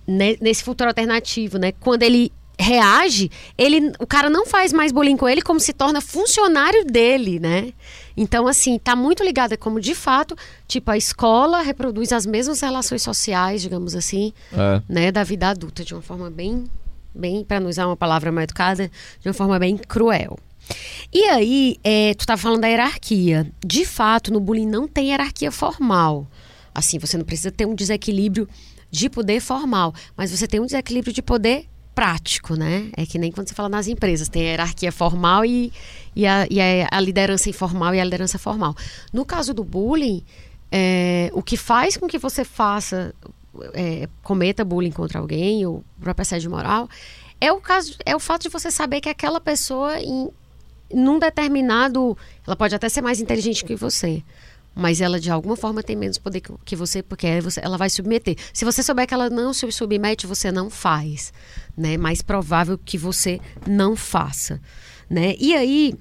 ne- 0.06 0.38
nesse 0.40 0.62
futuro 0.64 0.88
alternativo, 0.88 1.58
né, 1.58 1.72
quando 1.72 2.02
ele 2.02 2.32
reage, 2.58 3.30
ele, 3.56 3.92
o 4.00 4.06
cara 4.06 4.30
não 4.30 4.46
faz 4.46 4.72
mais 4.72 4.90
bullying 4.92 5.16
com 5.16 5.28
ele, 5.28 5.42
como 5.42 5.60
se 5.60 5.72
torna 5.72 6.00
funcionário 6.00 6.84
dele, 6.84 7.38
né? 7.38 7.72
Então, 8.16 8.46
assim, 8.48 8.78
tá 8.78 8.96
muito 8.96 9.22
ligada 9.22 9.56
como, 9.58 9.78
de 9.80 9.94
fato, 9.94 10.34
tipo, 10.66 10.90
a 10.90 10.96
escola 10.96 11.60
reproduz 11.60 12.12
as 12.12 12.24
mesmas 12.24 12.60
relações 12.60 13.02
sociais, 13.02 13.60
digamos 13.60 13.94
assim, 13.94 14.32
É. 14.52 14.80
né, 14.88 15.12
da 15.12 15.22
vida 15.22 15.48
adulta 15.48 15.84
de 15.84 15.92
uma 15.94 16.00
forma 16.02 16.30
bem, 16.30 16.64
bem 17.14 17.44
para 17.44 17.60
não 17.60 17.68
usar 17.68 17.86
uma 17.86 17.96
palavra 17.96 18.32
mais 18.32 18.44
educada, 18.44 18.90
de 19.20 19.28
uma 19.28 19.34
forma 19.34 19.58
bem 19.58 19.76
cruel. 19.76 20.38
E 21.12 21.24
aí, 21.24 21.76
é, 21.84 22.14
tu 22.14 22.20
estava 22.20 22.40
falando 22.40 22.62
da 22.62 22.68
hierarquia. 22.68 23.46
De 23.64 23.84
fato, 23.84 24.32
no 24.32 24.40
bullying 24.40 24.66
não 24.66 24.88
tem 24.88 25.10
hierarquia 25.10 25.52
formal. 25.52 26.26
Assim, 26.74 26.98
você 26.98 27.16
não 27.16 27.24
precisa 27.24 27.50
ter 27.52 27.66
um 27.66 27.74
desequilíbrio 27.74 28.48
de 28.90 29.08
poder 29.08 29.40
formal, 29.40 29.94
mas 30.16 30.30
você 30.30 30.46
tem 30.48 30.58
um 30.58 30.66
desequilíbrio 30.66 31.12
de 31.12 31.22
poder 31.22 31.66
prático, 31.96 32.54
né? 32.56 32.90
É 32.94 33.06
que 33.06 33.18
nem 33.18 33.32
quando 33.32 33.48
você 33.48 33.54
fala 33.54 33.70
nas 33.70 33.88
empresas, 33.88 34.28
tem 34.28 34.42
a 34.42 34.50
hierarquia 34.50 34.92
formal 34.92 35.46
e, 35.46 35.72
e, 36.14 36.26
a, 36.26 36.46
e 36.50 36.60
a- 36.60 37.00
liderança 37.00 37.48
informal 37.48 37.94
e 37.94 38.00
a 38.00 38.04
liderança 38.04 38.38
formal. 38.38 38.76
No 39.10 39.24
caso 39.24 39.54
do 39.54 39.64
bullying, 39.64 40.22
é, 40.70 41.30
o 41.32 41.42
que 41.42 41.56
faz 41.56 41.96
com 41.96 42.06
que 42.06 42.18
você 42.18 42.44
faça, 42.44 43.14
é, 43.72 44.06
cometa 44.22 44.62
bullying 44.62 44.90
contra 44.90 45.18
alguém, 45.18 45.64
ou 45.64 45.82
próprio 45.98 46.20
assédio 46.22 46.50
moral, 46.50 46.86
é 47.40 47.50
o, 47.50 47.60
caso, 47.62 47.96
é 48.04 48.14
o 48.14 48.20
fato 48.20 48.42
de 48.42 48.50
você 48.50 48.70
saber 48.70 49.00
que 49.00 49.08
aquela 49.08 49.40
pessoa, 49.40 49.98
em, 49.98 50.28
num 50.92 51.18
determinado. 51.18 52.16
Ela 52.46 52.56
pode 52.56 52.74
até 52.74 52.90
ser 52.90 53.00
mais 53.00 53.20
inteligente 53.20 53.64
que 53.64 53.74
você. 53.74 54.22
Mas 54.78 55.00
ela, 55.00 55.18
de 55.18 55.30
alguma 55.30 55.56
forma, 55.56 55.82
tem 55.82 55.96
menos 55.96 56.18
poder 56.18 56.42
que- 56.62 56.76
você, 56.76 57.02
porque 57.02 57.26
ela 57.62 57.78
vai 57.78 57.88
submeter. 57.88 58.36
Se 58.52 58.62
você 58.62 58.82
souber 58.82 59.06
que 59.06 59.14
ela 59.14 59.30
não 59.30 59.54
se 59.54 59.72
submete, 59.72 60.26
você 60.26 60.52
não 60.52 60.68
faz. 60.68 61.32
Né? 61.74 61.96
Mais 61.96 62.20
provável 62.20 62.76
que 62.76 62.98
você 62.98 63.40
não 63.66 63.96
faça. 63.96 64.60
Né? 65.08 65.34
E 65.38 65.54
aí, 65.56 65.94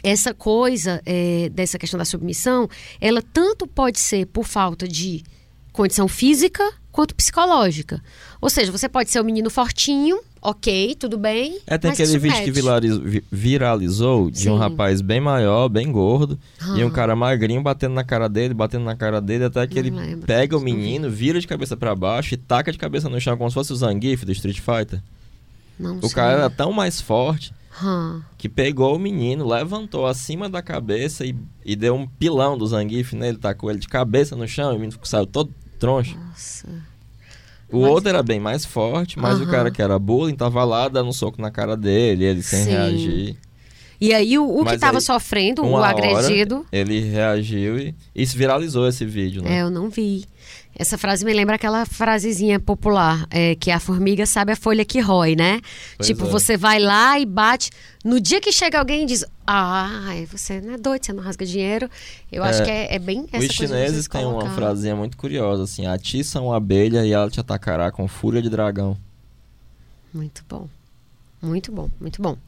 essa 0.00 0.32
coisa 0.32 1.02
é, 1.04 1.48
dessa 1.48 1.76
questão 1.76 1.98
da 1.98 2.04
submissão, 2.04 2.68
ela 3.00 3.20
tanto 3.20 3.66
pode 3.66 3.98
ser 3.98 4.26
por 4.26 4.44
falta 4.46 4.86
de 4.86 5.24
condição 5.72 6.06
física 6.06 6.62
quanto 6.92 7.16
psicológica. 7.16 8.00
Ou 8.40 8.48
seja, 8.48 8.70
você 8.70 8.88
pode 8.88 9.10
ser 9.10 9.20
um 9.20 9.24
menino 9.24 9.50
fortinho, 9.50 10.20
ok, 10.44 10.94
tudo 10.94 11.16
bem. 11.18 11.58
É, 11.66 11.76
tem 11.78 11.90
aquele 11.90 12.18
vídeo 12.18 12.44
que 12.44 12.50
viraliz- 12.52 13.22
viralizou 13.32 14.30
de 14.30 14.48
um 14.50 14.54
Sim. 14.54 14.58
rapaz 14.58 15.00
bem 15.00 15.20
maior, 15.20 15.68
bem 15.68 15.90
gordo, 15.90 16.38
e 16.76 16.84
um 16.84 16.88
Ah. 16.88 16.90
cara 16.90 17.16
magrinho 17.16 17.62
batendo 17.62 17.94
na 17.94 18.04
cara 18.04 18.28
dele, 18.28 18.54
batendo 18.54 18.84
na 18.84 18.94
cara 18.94 19.20
dele, 19.20 19.44
até 19.44 19.66
que 19.66 19.74
Não 19.74 19.80
ele 19.80 19.90
lembro. 19.90 20.26
pega 20.26 20.56
o 20.56 20.60
menino, 20.60 21.10
vira 21.10 21.40
de 21.40 21.46
cabeça 21.46 21.76
pra 21.76 21.94
baixo 21.94 22.34
e 22.34 22.36
taca 22.36 22.70
de 22.70 22.78
cabeça 22.78 23.08
no 23.08 23.20
chão, 23.20 23.36
como 23.36 23.50
se 23.50 23.54
fosse 23.54 23.72
o 23.72 23.76
Zangief 23.76 24.24
do 24.24 24.32
Street 24.32 24.60
Fighter. 24.60 25.02
Não 25.78 25.96
O 25.98 26.02
sei. 26.02 26.10
cara 26.10 26.32
era 26.34 26.50
tão 26.50 26.70
mais 26.72 27.00
forte 27.00 27.52
Hã. 27.82 28.22
que 28.38 28.48
pegou 28.48 28.94
o 28.94 28.98
menino, 28.98 29.48
levantou 29.48 30.06
acima 30.06 30.48
da 30.48 30.62
cabeça 30.62 31.24
e, 31.26 31.34
e 31.64 31.74
deu 31.74 31.94
um 31.96 32.06
pilão 32.06 32.56
do 32.56 32.66
Zangief 32.66 33.14
nele, 33.16 33.38
tacou 33.38 33.70
ele 33.70 33.80
de 33.80 33.88
cabeça 33.88 34.36
no 34.36 34.46
chão 34.46 34.72
e 34.72 34.76
o 34.76 34.78
menino 34.78 34.98
saiu 35.02 35.26
todo 35.26 35.52
troncho. 35.78 36.16
Nossa. 36.16 36.68
O 37.72 37.78
outro 37.78 38.08
era 38.08 38.22
bem 38.22 38.38
mais 38.38 38.64
forte, 38.64 39.18
mas 39.18 39.38
o 39.38 39.42
Aham. 39.42 39.50
cara 39.50 39.70
que 39.70 39.82
era 39.82 39.98
bullying 39.98 40.34
tava 40.34 40.62
lá 40.64 40.88
dando 40.88 41.08
um 41.08 41.12
soco 41.12 41.40
na 41.40 41.50
cara 41.50 41.76
dele, 41.76 42.24
ele 42.24 42.42
sem 42.42 42.64
Sim. 42.64 42.70
reagir. 42.70 43.36
E 44.00 44.12
aí, 44.12 44.38
o, 44.38 44.60
o 44.60 44.64
que 44.64 44.74
estava 44.74 45.00
sofrendo, 45.00 45.64
o 45.64 45.76
agredido. 45.76 46.66
ele 46.70 47.00
reagiu 47.00 47.94
e, 48.14 48.26
se 48.26 48.36
viralizou 48.36 48.86
esse 48.86 49.04
vídeo, 49.04 49.42
né? 49.42 49.58
É, 49.58 49.62
eu 49.62 49.70
não 49.70 49.88
vi. 49.88 50.24
Essa 50.76 50.98
frase 50.98 51.24
me 51.24 51.32
lembra 51.32 51.54
aquela 51.54 51.86
frasezinha 51.86 52.58
popular, 52.58 53.26
é, 53.30 53.54
que 53.54 53.70
a 53.70 53.78
formiga 53.78 54.26
sabe 54.26 54.52
a 54.52 54.56
folha 54.56 54.84
que 54.84 55.00
rói, 55.00 55.36
né? 55.36 55.60
Pois 55.96 56.08
tipo, 56.08 56.24
é. 56.26 56.28
você 56.28 56.56
vai 56.56 56.80
lá 56.80 57.18
e 57.18 57.24
bate. 57.24 57.70
No 58.04 58.20
dia 58.20 58.40
que 58.40 58.50
chega 58.50 58.78
alguém 58.78 59.04
e 59.04 59.06
diz, 59.06 59.24
ah, 59.46 60.10
você 60.30 60.60
não 60.60 60.74
é 60.74 60.76
doido, 60.76 61.04
você 61.06 61.12
não 61.12 61.22
rasga 61.22 61.46
dinheiro. 61.46 61.88
Eu 62.30 62.42
acho 62.42 62.62
É, 62.62 62.64
que 62.64 62.70
é, 62.70 62.94
é 62.96 62.98
bem 62.98 63.26
essa 63.32 63.44
Os 63.46 63.52
chineses 63.52 64.08
têm 64.08 64.24
uma 64.26 64.50
frasinha 64.50 64.96
muito 64.96 65.16
curiosa, 65.16 65.62
assim, 65.62 65.86
atiça 65.86 66.40
uma 66.40 66.56
abelha 66.56 67.04
e 67.06 67.12
ela 67.12 67.30
te 67.30 67.38
atacará 67.38 67.92
com 67.92 68.08
fúria 68.08 68.42
de 68.42 68.50
dragão. 68.50 68.96
Muito 70.12 70.44
bom. 70.48 70.68
Muito 71.40 71.70
bom, 71.70 71.90
muito 72.00 72.22
bom. 72.22 72.38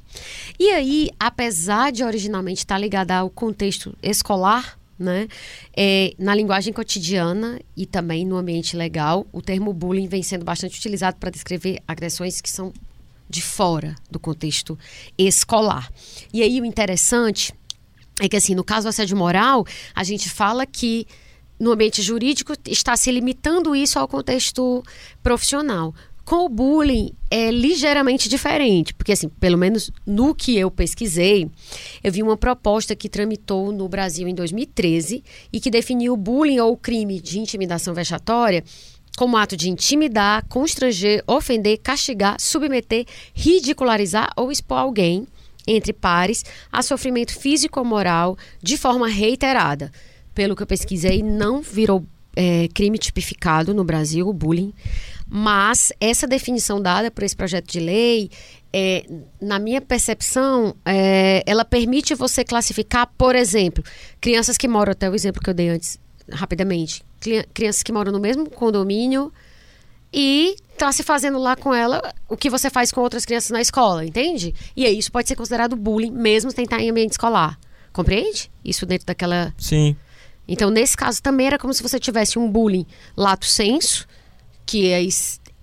E 0.59 0.71
aí, 0.71 1.11
apesar 1.21 1.93
de 1.93 2.03
originalmente 2.03 2.61
estar 2.61 2.79
ligada 2.79 3.15
ao 3.15 3.29
contexto 3.29 3.95
escolar, 4.03 4.79
né, 4.99 5.29
é, 5.77 6.15
na 6.19 6.35
linguagem 6.35 6.73
cotidiana 6.73 7.61
e 7.77 7.85
também 7.85 8.25
no 8.25 8.37
ambiente 8.37 8.77
legal, 8.77 9.27
o 9.33 9.43
termo 9.43 9.73
bullying 9.73 10.09
vem 10.09 10.23
sendo 10.23 10.45
bastante 10.45 10.79
utilizado 10.79 11.19
para 11.19 11.31
descrever 11.31 11.81
agressões 11.87 12.41
que 12.41 12.51
são 12.51 12.73
de 13.29 13.43
fora 13.43 13.95
do 14.11 14.19
contexto 14.19 14.79
escolar. 15.19 15.91
E 16.33 16.43
aí, 16.43 16.61
o 16.61 16.65
interessante 16.65 17.53
é 18.21 18.29
que, 18.29 18.37
assim, 18.37 18.55
no 18.55 18.65
caso 18.65 18.87
do 18.87 18.91
assédio 18.91 19.17
moral, 19.17 19.67
a 19.95 20.05
gente 20.05 20.31
fala 20.31 20.65
que 20.65 21.07
no 21.59 21.73
ambiente 21.73 22.03
jurídico 22.03 22.53
está 22.67 22.97
se 22.97 23.11
limitando 23.11 23.75
isso 23.75 23.99
ao 23.99 24.07
contexto 24.07 24.83
profissional. 25.23 25.95
Com 26.27 26.45
o 26.45 26.49
bullying 26.49 27.13
é 27.31 27.53
ligeiramente 27.53 28.29
diferente, 28.29 28.93
porque 28.93 29.13
assim, 29.13 29.29
pelo 29.29 29.57
menos 29.57 29.93
no 30.05 30.35
que 30.35 30.59
eu 30.59 30.69
pesquisei, 30.73 31.49
eu 32.03 32.11
vi 32.11 32.21
uma 32.21 32.37
proposta 32.37 32.97
que 32.97 33.09
tramitou 33.09 33.71
no 33.71 33.89
Brasil 33.89 34.27
em 34.27 34.35
2013 34.35 35.23
e 35.53 35.61
que 35.61 35.71
definiu 35.71 36.15
o 36.15 36.17
bullying 36.17 36.59
ou 36.59 36.73
o 36.73 36.77
crime 36.77 37.21
de 37.21 37.39
intimidação 37.39 37.95
vexatória 37.95 38.65
como 39.17 39.37
ato 39.37 39.57
de 39.57 39.71
intimidar, 39.71 40.45
constranger, 40.49 41.23
ofender, 41.29 41.79
castigar, 41.79 42.41
submeter, 42.41 43.07
ridicularizar 43.33 44.33
ou 44.37 44.51
expor 44.51 44.79
alguém 44.79 45.29
entre 45.65 45.93
pares 45.93 46.45
a 46.73 46.83
sofrimento 46.83 47.39
físico 47.39 47.79
ou 47.79 47.87
moral 47.87 48.37
de 48.61 48.77
forma 48.77 49.07
reiterada. 49.07 49.93
Pelo 50.35 50.57
que 50.57 50.63
eu 50.65 50.67
pesquisei, 50.67 51.23
não 51.23 51.63
virou 51.63 52.05
é, 52.37 52.69
crime 52.75 52.99
tipificado 52.99 53.73
no 53.73 53.83
Brasil, 53.83 54.29
o 54.29 54.33
bullying, 54.33 54.75
mas 55.29 55.93
essa 56.01 56.27
definição 56.27 56.81
dada 56.81 57.11
por 57.11 57.25
esse 57.25 57.35
projeto 57.35 57.67
de 57.67 57.81
lei, 57.81 58.31
é, 58.73 59.05
na 59.41 59.59
minha 59.59 59.81
percepção, 59.81 60.75
é, 60.85 61.43
ela 61.47 61.65
permite 61.65 62.15
você 62.15 62.45
classificar, 62.45 63.11
por 63.19 63.35
exemplo, 63.35 63.83
crianças 64.21 64.57
que 64.57 64.69
moram, 64.69 64.93
até 64.93 65.11
o 65.11 65.15
exemplo 65.15 65.43
que 65.43 65.51
eu 65.51 65.55
dei 65.55 65.69
antes, 65.69 65.99
rapidamente, 66.31 67.03
crianças 67.53 67.83
que 67.83 67.93
moram 67.93 68.13
no 68.13 68.21
mesmo 68.21 68.49
condomínio 68.51 69.33
e 70.13 70.57
tá 70.79 70.93
se 70.93 71.03
fazendo 71.03 71.39
lá 71.39 71.57
com 71.57 71.75
ela 71.75 72.15
o 72.29 72.37
que 72.37 72.51
você 72.51 72.71
faz 72.71 72.93
com 72.93 73.01
outras 73.01 73.25
crianças 73.25 73.51
na 73.51 73.61
escola, 73.61 74.05
entende? 74.05 74.55
E 74.77 74.85
aí 74.87 74.99
isso 74.99 75.11
pode 75.11 75.29
ser 75.29 75.37
considerado 75.37 75.75
bullying, 75.75 76.11
mesmo 76.11 76.51
sem 76.51 76.65
estar 76.65 76.81
em 76.81 76.91
ambiente 76.91 77.13
escolar. 77.13 77.59
Compreende? 77.93 78.51
Isso 78.65 78.85
dentro 78.85 79.07
daquela. 79.07 79.55
Sim. 79.59 79.97
Então, 80.47 80.71
nesse 80.71 80.97
caso, 80.97 81.21
também 81.21 81.47
era 81.47 81.59
como 81.59 81.73
se 81.73 81.83
você 81.83 81.99
tivesse 81.99 82.39
um 82.39 82.51
bullying 82.51 82.87
lato 83.17 83.47
senso, 83.47 84.07
que 84.67 84.91
é, 84.91 85.07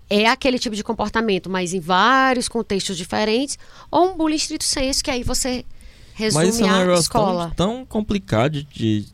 é 0.10 0.28
aquele 0.28 0.58
tipo 0.58 0.76
de 0.76 0.84
comportamento, 0.84 1.50
mas 1.50 1.74
em 1.74 1.80
vários 1.80 2.48
contextos 2.48 2.98
diferentes, 2.98 3.60
ou 3.92 4.14
um 4.14 4.18
bullying 4.18 4.38
estrito 4.38 4.64
senso, 4.64 5.04
que 5.04 5.12
aí 5.12 5.24
você 5.24 5.66
resume 6.14 6.46
Mas 6.46 6.56
isso 6.56 6.64
é 6.64 6.68
um 6.68 6.76
a 6.76 6.80
negócio 6.80 7.02
escola. 7.02 7.54
tão, 7.56 7.76
tão 7.76 7.86
complicado 7.86 8.64
de, 8.64 9.06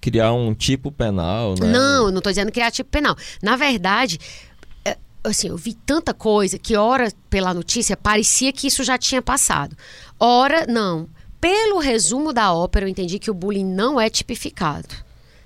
criar 0.00 0.32
um 0.32 0.54
tipo 0.54 0.92
penal, 0.92 1.54
né? 1.58 1.66
Não, 1.66 2.10
não 2.10 2.18
estou 2.18 2.32
dizendo 2.32 2.52
criar 2.52 2.70
tipo 2.70 2.90
penal. 2.90 3.16
Na 3.42 3.56
verdade, 3.56 4.18
é, 4.84 4.96
assim, 5.24 5.48
eu 5.48 5.56
vi 5.56 5.74
tanta 5.74 6.14
coisa 6.14 6.58
que, 6.58 6.76
ora, 6.76 7.12
pela 7.28 7.52
notícia, 7.52 7.96
parecia 7.96 8.52
que 8.52 8.66
isso 8.66 8.84
já 8.84 8.96
tinha 8.96 9.20
passado. 9.20 9.76
Ora, 10.18 10.66
não. 10.66 11.08
Pelo 11.40 11.78
resumo 11.78 12.32
da 12.32 12.52
ópera, 12.52 12.86
eu 12.86 12.88
entendi 12.88 13.18
que 13.18 13.30
o 13.30 13.34
bullying 13.34 13.64
não 13.64 14.00
é 14.00 14.08
tipificado. 14.08 14.88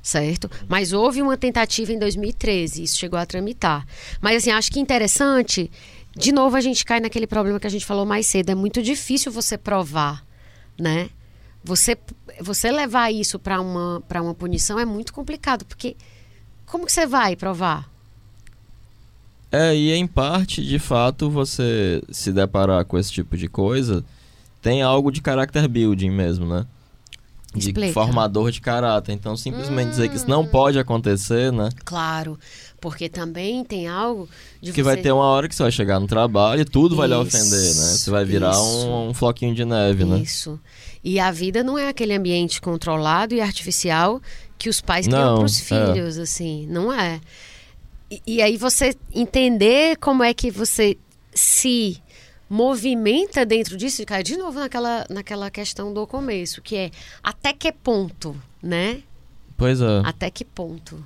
Certo? 0.03 0.51
Mas 0.69 0.93
houve 0.93 1.23
uma 1.23 1.37
tentativa 1.37 1.93
em 1.93 1.99
2013, 1.99 2.83
isso 2.83 2.99
chegou 2.99 3.19
a 3.19 3.25
tramitar. 3.25 3.87
Mas, 4.21 4.39
assim, 4.39 4.51
acho 4.51 4.73
que 4.73 4.81
interessante. 4.81 5.71
De 6.17 6.33
novo, 6.33 6.57
a 6.57 6.61
gente 6.61 6.85
cai 6.85 6.99
naquele 6.99 7.27
problema 7.27 7.61
que 7.61 7.67
a 7.67 7.71
gente 7.71 7.87
falou 7.87 8.05
mais 8.05 8.27
cedo. 8.27 8.51
É 8.51 8.55
muito 8.55 8.83
difícil 8.83 9.31
você 9.31 9.57
provar, 9.57 10.25
né? 10.79 11.09
Você, 11.65 11.97
você 12.41 12.73
levar 12.73 13.13
isso 13.13 13.39
para 13.39 13.61
uma, 13.61 14.03
uma 14.17 14.35
punição 14.35 14.79
é 14.79 14.85
muito 14.85 15.13
complicado, 15.13 15.65
porque 15.65 15.97
como 16.67 16.85
que 16.85 16.93
você 16.93 17.07
vai 17.07 17.37
provar? 17.37 17.89
É, 19.53 19.77
e 19.77 19.93
em 19.93 20.07
parte, 20.07 20.65
de 20.65 20.79
fato, 20.79 21.31
você 21.31 22.03
se 22.11 22.33
deparar 22.33 22.85
com 22.87 22.99
esse 22.99 23.13
tipo 23.13 23.37
de 23.37 23.49
coisa, 23.49 24.03
tem 24.63 24.81
algo 24.81 25.13
de 25.13 25.21
character 25.23 25.69
building 25.69 26.11
mesmo, 26.11 26.47
né? 26.47 26.67
De 27.55 27.67
Explica. 27.69 27.93
formador 27.93 28.51
de 28.51 28.61
caráter. 28.63 29.13
Então, 29.13 29.37
simplesmente 29.37 29.91
dizer 29.91 30.09
que 30.09 30.17
isso 30.17 30.29
não 30.29 30.41
Hum. 30.43 30.47
pode 30.47 30.79
acontecer, 30.79 31.53
né? 31.53 31.69
Claro, 31.85 32.39
porque 32.81 33.09
também 33.11 33.63
tem 33.63 33.87
algo 33.89 34.27
de 34.61 34.71
Que 34.73 34.79
você... 34.79 34.83
vai 34.83 34.97
ter 34.97 35.13
uma 35.13 35.25
hora 35.27 35.47
que 35.49 35.55
você 35.55 35.63
vai 35.63 35.71
chegar 35.73 36.01
no 36.01 36.07
trabalho 36.07 36.63
e 36.63 36.65
tudo 36.65 36.97
vai 36.97 37.07
lhe 37.07 37.15
Isso, 37.15 37.23
ofender, 37.37 37.61
né? 37.61 37.93
Você 37.93 38.11
vai 38.11 38.25
virar 38.25 38.53
isso. 38.53 38.63
um, 38.63 39.09
um 39.11 39.15
floquinho 39.15 39.55
de 39.55 39.65
neve, 39.67 40.05
né? 40.05 40.19
Isso. 40.19 40.59
E 41.05 41.21
a 41.21 41.31
vida 41.31 41.63
não 41.63 41.77
é 41.77 41.89
aquele 41.89 42.15
ambiente 42.15 42.59
controlado 42.61 43.35
e 43.35 43.41
artificial 43.41 44.21
que 44.59 44.69
os 44.71 44.81
pais 44.81 45.07
criam 45.07 45.21
Não, 45.23 45.37
para 45.39 45.45
os 45.47 45.59
é. 45.61 45.63
filhos, 45.65 46.17
assim, 46.17 46.67
não 46.71 46.91
é. 46.93 47.21
E, 48.11 48.23
e 48.27 48.43
aí 48.43 48.57
você 48.57 48.95
entender 49.15 49.97
como 49.99 50.23
é 50.23 50.33
que 50.33 50.51
você 50.51 50.97
se 51.35 52.01
movimenta 52.53 53.47
dentro 53.47 53.79
disso, 53.79 54.03
e 54.03 54.05
cai 54.05 54.23
de 54.23 54.37
novo 54.37 54.61
naquela, 54.61 55.07
naquela 55.09 55.51
questão 55.51 55.91
do 55.91 56.07
começo, 56.07 56.61
que 56.61 56.77
é 56.77 56.91
até 57.23 57.51
que 57.51 57.73
ponto, 57.73 58.37
né? 58.63 59.03
Pois 59.57 59.81
é. 59.81 60.03
Até 60.05 60.31
que 60.31 60.45
ponto? 60.45 61.03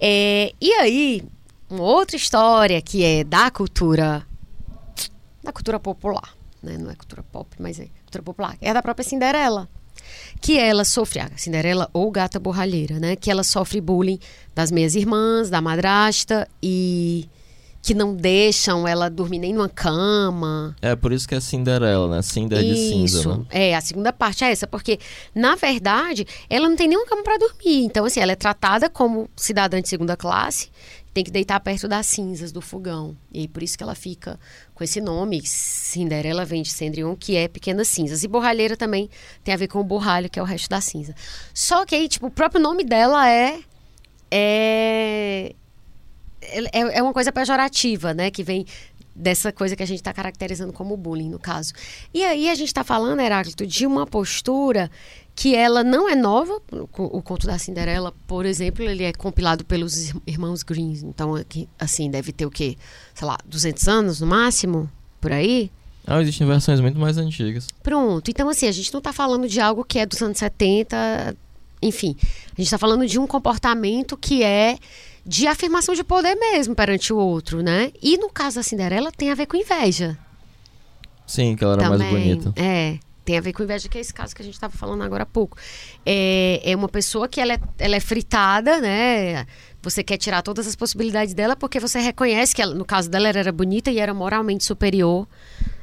É, 0.00 0.54
e 0.58 0.72
aí, 0.72 1.22
uma 1.68 1.82
outra 1.82 2.16
história 2.16 2.80
que 2.80 3.04
é 3.04 3.22
da 3.22 3.50
cultura 3.50 4.26
da 5.44 5.52
cultura 5.52 5.78
popular, 5.78 6.34
né? 6.62 6.78
Não 6.78 6.90
é 6.90 6.94
cultura 6.94 7.22
pop, 7.22 7.54
mas 7.58 7.78
é 7.78 7.88
cultura 8.04 8.22
popular. 8.22 8.56
É 8.58 8.72
da 8.72 8.80
própria 8.80 9.06
Cinderela. 9.06 9.68
Que 10.40 10.58
ela 10.58 10.84
sofre, 10.84 11.20
a 11.20 11.28
Cinderela 11.36 11.90
ou 11.92 12.10
Gata 12.10 12.40
Borralheira, 12.40 12.98
né? 12.98 13.14
Que 13.14 13.30
ela 13.30 13.44
sofre 13.44 13.78
bullying 13.78 14.18
das 14.54 14.70
meias 14.70 14.94
irmãs, 14.94 15.50
da 15.50 15.60
madrasta 15.60 16.48
e 16.62 17.28
que 17.86 17.94
não 17.94 18.16
deixam 18.16 18.86
ela 18.86 19.08
dormir 19.08 19.38
nem 19.38 19.52
numa 19.52 19.68
cama. 19.68 20.74
É 20.82 20.96
por 20.96 21.12
isso 21.12 21.28
que 21.28 21.36
é 21.36 21.40
Cinderela, 21.40 22.08
né? 22.08 22.20
Cinder 22.20 22.60
de 22.60 22.74
cinza, 22.74 23.36
né? 23.36 23.44
É, 23.48 23.76
a 23.76 23.80
segunda 23.80 24.12
parte 24.12 24.42
é 24.42 24.50
essa, 24.50 24.66
porque, 24.66 24.98
na 25.32 25.54
verdade, 25.54 26.26
ela 26.50 26.68
não 26.68 26.74
tem 26.74 26.88
nenhuma 26.88 27.06
cama 27.06 27.22
para 27.22 27.38
dormir. 27.38 27.84
Então, 27.84 28.04
assim, 28.04 28.18
ela 28.18 28.32
é 28.32 28.34
tratada 28.34 28.90
como 28.90 29.30
cidadã 29.36 29.80
de 29.80 29.88
segunda 29.88 30.16
classe, 30.16 30.68
tem 31.14 31.22
que 31.22 31.30
deitar 31.30 31.60
perto 31.60 31.86
das 31.86 32.06
cinzas 32.06 32.50
do 32.50 32.60
fogão. 32.60 33.16
E 33.32 33.42
aí, 33.42 33.48
por 33.48 33.62
isso 33.62 33.78
que 33.78 33.84
ela 33.84 33.94
fica 33.94 34.36
com 34.74 34.82
esse 34.82 35.00
nome. 35.00 35.40
Cinderela 35.46 36.44
vem 36.44 36.62
de 36.62 36.70
Cendrillon, 36.70 37.14
que 37.14 37.36
é 37.36 37.46
pequenas 37.46 37.86
cinzas. 37.86 38.24
E 38.24 38.26
borralheira 38.26 38.76
também 38.76 39.08
tem 39.44 39.54
a 39.54 39.56
ver 39.56 39.68
com 39.68 39.78
o 39.78 39.84
borralho, 39.84 40.28
que 40.28 40.40
é 40.40 40.42
o 40.42 40.44
resto 40.44 40.68
da 40.68 40.80
cinza. 40.80 41.14
Só 41.54 41.86
que 41.86 41.94
aí, 41.94 42.08
tipo, 42.08 42.26
o 42.26 42.30
próprio 42.32 42.60
nome 42.60 42.82
dela 42.82 43.30
é. 43.30 43.60
É 44.28 45.54
é, 46.72 46.98
é 46.98 47.02
uma 47.02 47.12
coisa 47.12 47.30
pejorativa, 47.32 48.14
né? 48.14 48.30
Que 48.30 48.42
vem 48.42 48.64
dessa 49.14 49.50
coisa 49.50 49.74
que 49.74 49.82
a 49.82 49.86
gente 49.86 49.98
está 49.98 50.12
caracterizando 50.12 50.72
como 50.72 50.96
bullying, 50.96 51.30
no 51.30 51.38
caso. 51.38 51.72
E 52.12 52.22
aí 52.22 52.50
a 52.50 52.54
gente 52.54 52.68
está 52.68 52.84
falando, 52.84 53.20
Heráclito, 53.20 53.66
de 53.66 53.86
uma 53.86 54.06
postura 54.06 54.90
que 55.34 55.54
ela 55.54 55.82
não 55.82 56.08
é 56.08 56.14
nova. 56.14 56.60
O, 56.98 57.22
conto 57.22 57.46
da 57.46 57.58
Cinderela, 57.58 58.12
por 58.26 58.44
exemplo, 58.44 58.84
ele 58.84 59.04
é 59.04 59.12
compilado 59.12 59.64
pelos 59.64 60.10
ir- 60.10 60.16
irmãos 60.26 60.62
Greens. 60.62 61.02
Então, 61.02 61.32
assim, 61.78 62.10
deve 62.10 62.32
ter 62.32 62.44
o 62.46 62.50
quê? 62.50 62.76
Sei 63.14 63.26
lá, 63.26 63.38
200 63.46 63.88
anos 63.88 64.20
no 64.20 64.26
máximo? 64.26 64.90
Por 65.20 65.32
aí? 65.32 65.70
Ah, 66.06 66.20
existem 66.22 66.46
versões 66.46 66.80
muito 66.80 66.98
mais 66.98 67.18
antigas. 67.18 67.66
Pronto. 67.82 68.30
Então, 68.30 68.48
assim, 68.48 68.68
a 68.68 68.72
gente 68.72 68.92
não 68.92 68.98
está 68.98 69.12
falando 69.12 69.48
de 69.48 69.60
algo 69.60 69.82
que 69.84 69.98
é 69.98 70.06
dos 70.06 70.20
anos 70.22 70.38
70, 70.38 71.34
enfim. 71.82 72.16
A 72.20 72.50
gente 72.60 72.62
está 72.66 72.78
falando 72.78 73.06
de 73.06 73.18
um 73.18 73.26
comportamento 73.26 74.16
que 74.16 74.42
é 74.42 74.78
de 75.26 75.48
afirmação 75.48 75.94
de 75.94 76.04
poder 76.04 76.36
mesmo 76.36 76.74
perante 76.74 77.12
o 77.12 77.16
outro, 77.16 77.60
né? 77.60 77.90
E 78.00 78.16
no 78.16 78.30
caso 78.30 78.56
da 78.56 78.62
Cinderela 78.62 79.10
tem 79.10 79.30
a 79.30 79.34
ver 79.34 79.46
com 79.46 79.56
inveja. 79.56 80.16
Sim, 81.26 81.56
que 81.56 81.64
ela 81.64 81.74
era 81.74 81.82
também. 81.82 81.98
mais 81.98 82.12
bonita. 82.12 82.52
É. 82.54 82.98
Tem 83.24 83.36
a 83.36 83.40
ver 83.40 83.52
com 83.52 83.64
inveja, 83.64 83.88
que 83.88 83.98
é 83.98 84.00
esse 84.00 84.14
caso 84.14 84.36
que 84.36 84.40
a 84.40 84.44
gente 84.44 84.54
estava 84.54 84.72
falando 84.72 85.02
agora 85.02 85.24
há 85.24 85.26
pouco. 85.26 85.58
É, 86.04 86.60
é 86.62 86.76
uma 86.76 86.88
pessoa 86.88 87.26
que 87.26 87.40
ela 87.40 87.54
é, 87.54 87.60
ela 87.76 87.96
é 87.96 88.00
fritada, 88.00 88.80
né? 88.80 89.44
Você 89.82 90.04
quer 90.04 90.16
tirar 90.16 90.42
todas 90.42 90.64
as 90.64 90.76
possibilidades 90.76 91.34
dela 91.34 91.56
porque 91.56 91.80
você 91.80 91.98
reconhece 91.98 92.54
que, 92.54 92.62
ela, 92.62 92.72
no 92.72 92.84
caso 92.84 93.10
dela, 93.10 93.28
ela 93.28 93.38
era 93.40 93.50
bonita 93.50 93.90
e 93.90 93.98
era 93.98 94.14
moralmente 94.14 94.62
superior 94.62 95.26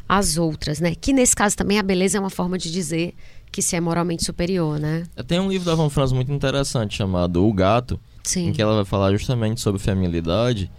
às 0.08 0.38
outras, 0.38 0.80
né? 0.80 0.96
Que 0.96 1.12
nesse 1.12 1.36
caso 1.36 1.58
também 1.58 1.78
a 1.78 1.84
beleza 1.84 2.18
é 2.18 2.22
uma 2.22 2.30
forma 2.30 2.58
de 2.58 2.72
dizer 2.72 3.14
que 3.52 3.62
se 3.62 3.76
é 3.76 3.82
moralmente 3.82 4.24
superior, 4.24 4.80
né? 4.80 5.04
Tem 5.28 5.38
um 5.38 5.50
livro 5.50 5.66
da 5.66 5.76
Van 5.76 5.89
Franz 5.89 6.14
muito 6.14 6.32
interessante 6.32 6.96
chamado 6.96 7.46
O 7.46 7.52
Gato, 7.52 8.00
Sim. 8.24 8.47
em 8.49 8.53
que 8.53 8.61
ela 8.61 8.76
vai 8.76 8.86
falar 8.86 9.11
justamente 9.11 9.59
sobre 9.61 9.82
feminilidade 9.82 10.69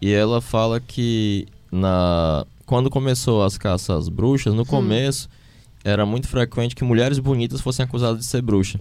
e 0.00 0.12
ela 0.12 0.40
fala 0.40 0.80
que 0.80 1.46
na 1.70 2.46
quando 2.66 2.88
começou 2.88 3.42
as 3.42 3.58
caças 3.58 3.90
às 3.90 4.08
bruxas, 4.08 4.52
Hum. 4.52 4.56
no 4.56 4.64
começo 4.66 5.28
era 5.84 6.06
muito 6.06 6.26
frequente 6.28 6.74
que 6.74 6.82
mulheres 6.84 7.18
bonitas 7.18 7.60
fossem 7.60 7.84
acusadas 7.84 8.18
de 8.20 8.24
ser 8.24 8.40
bruxa. 8.40 8.80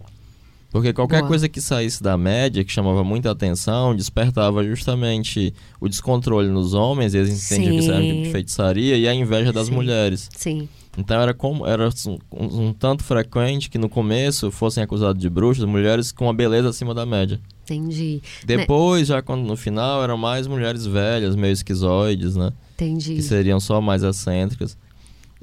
Porque 0.72 0.92
qualquer 0.92 1.20
Boa. 1.20 1.28
coisa 1.28 1.48
que 1.48 1.62
saísse 1.62 2.02
da 2.02 2.18
média, 2.18 2.64
que 2.64 2.72
chamava 2.72 3.04
muita 3.04 3.30
atenção, 3.30 3.96
despertava 3.96 4.64
justamente 4.64 5.54
o 5.80 5.88
descontrole 5.88 6.48
nos 6.50 6.74
homens, 6.74 7.14
e 7.14 7.18
eles 7.20 7.30
entendiam 7.52 7.74
que 7.76 7.80
isso 7.82 7.92
era 7.92 8.00
um 8.04 8.08
tipo 8.08 8.24
de 8.24 8.32
feitiçaria, 8.32 8.98
e 8.98 9.08
a 9.08 9.14
inveja 9.14 9.54
das 9.54 9.68
Sim. 9.68 9.74
mulheres. 9.74 10.30
Sim. 10.36 10.68
Então 10.98 11.22
era 11.22 11.32
como 11.34 11.68
era 11.68 11.88
um, 12.08 12.18
um- 12.32 12.68
um 12.70 12.74
tanto 12.74 13.04
frequente 13.04 13.70
que 13.70 13.78
no 13.78 13.88
começo 13.90 14.50
fossem 14.50 14.82
acusadas 14.82 15.22
de 15.22 15.30
bruxas 15.30 15.66
mulheres 15.66 16.12
com 16.12 16.26
uma 16.26 16.34
beleza 16.34 16.70
acima 16.70 16.94
da 16.94 17.06
média. 17.06 17.40
Entendi. 17.64 18.22
Depois, 18.46 19.08
já 19.08 19.22
quando 19.22 19.44
no 19.46 19.56
final, 19.56 20.04
eram 20.04 20.18
mais 20.18 20.48
mulheres 20.48 20.86
velhas, 20.86 21.36
meio 21.36 21.54
esquizoides, 21.54 22.36
né? 22.36 22.52
Entendi. 22.76 23.16
Que 23.16 23.22
seriam 23.22 23.60
só 23.60 23.80
mais 23.80 24.04
excêntricas. 24.04 24.78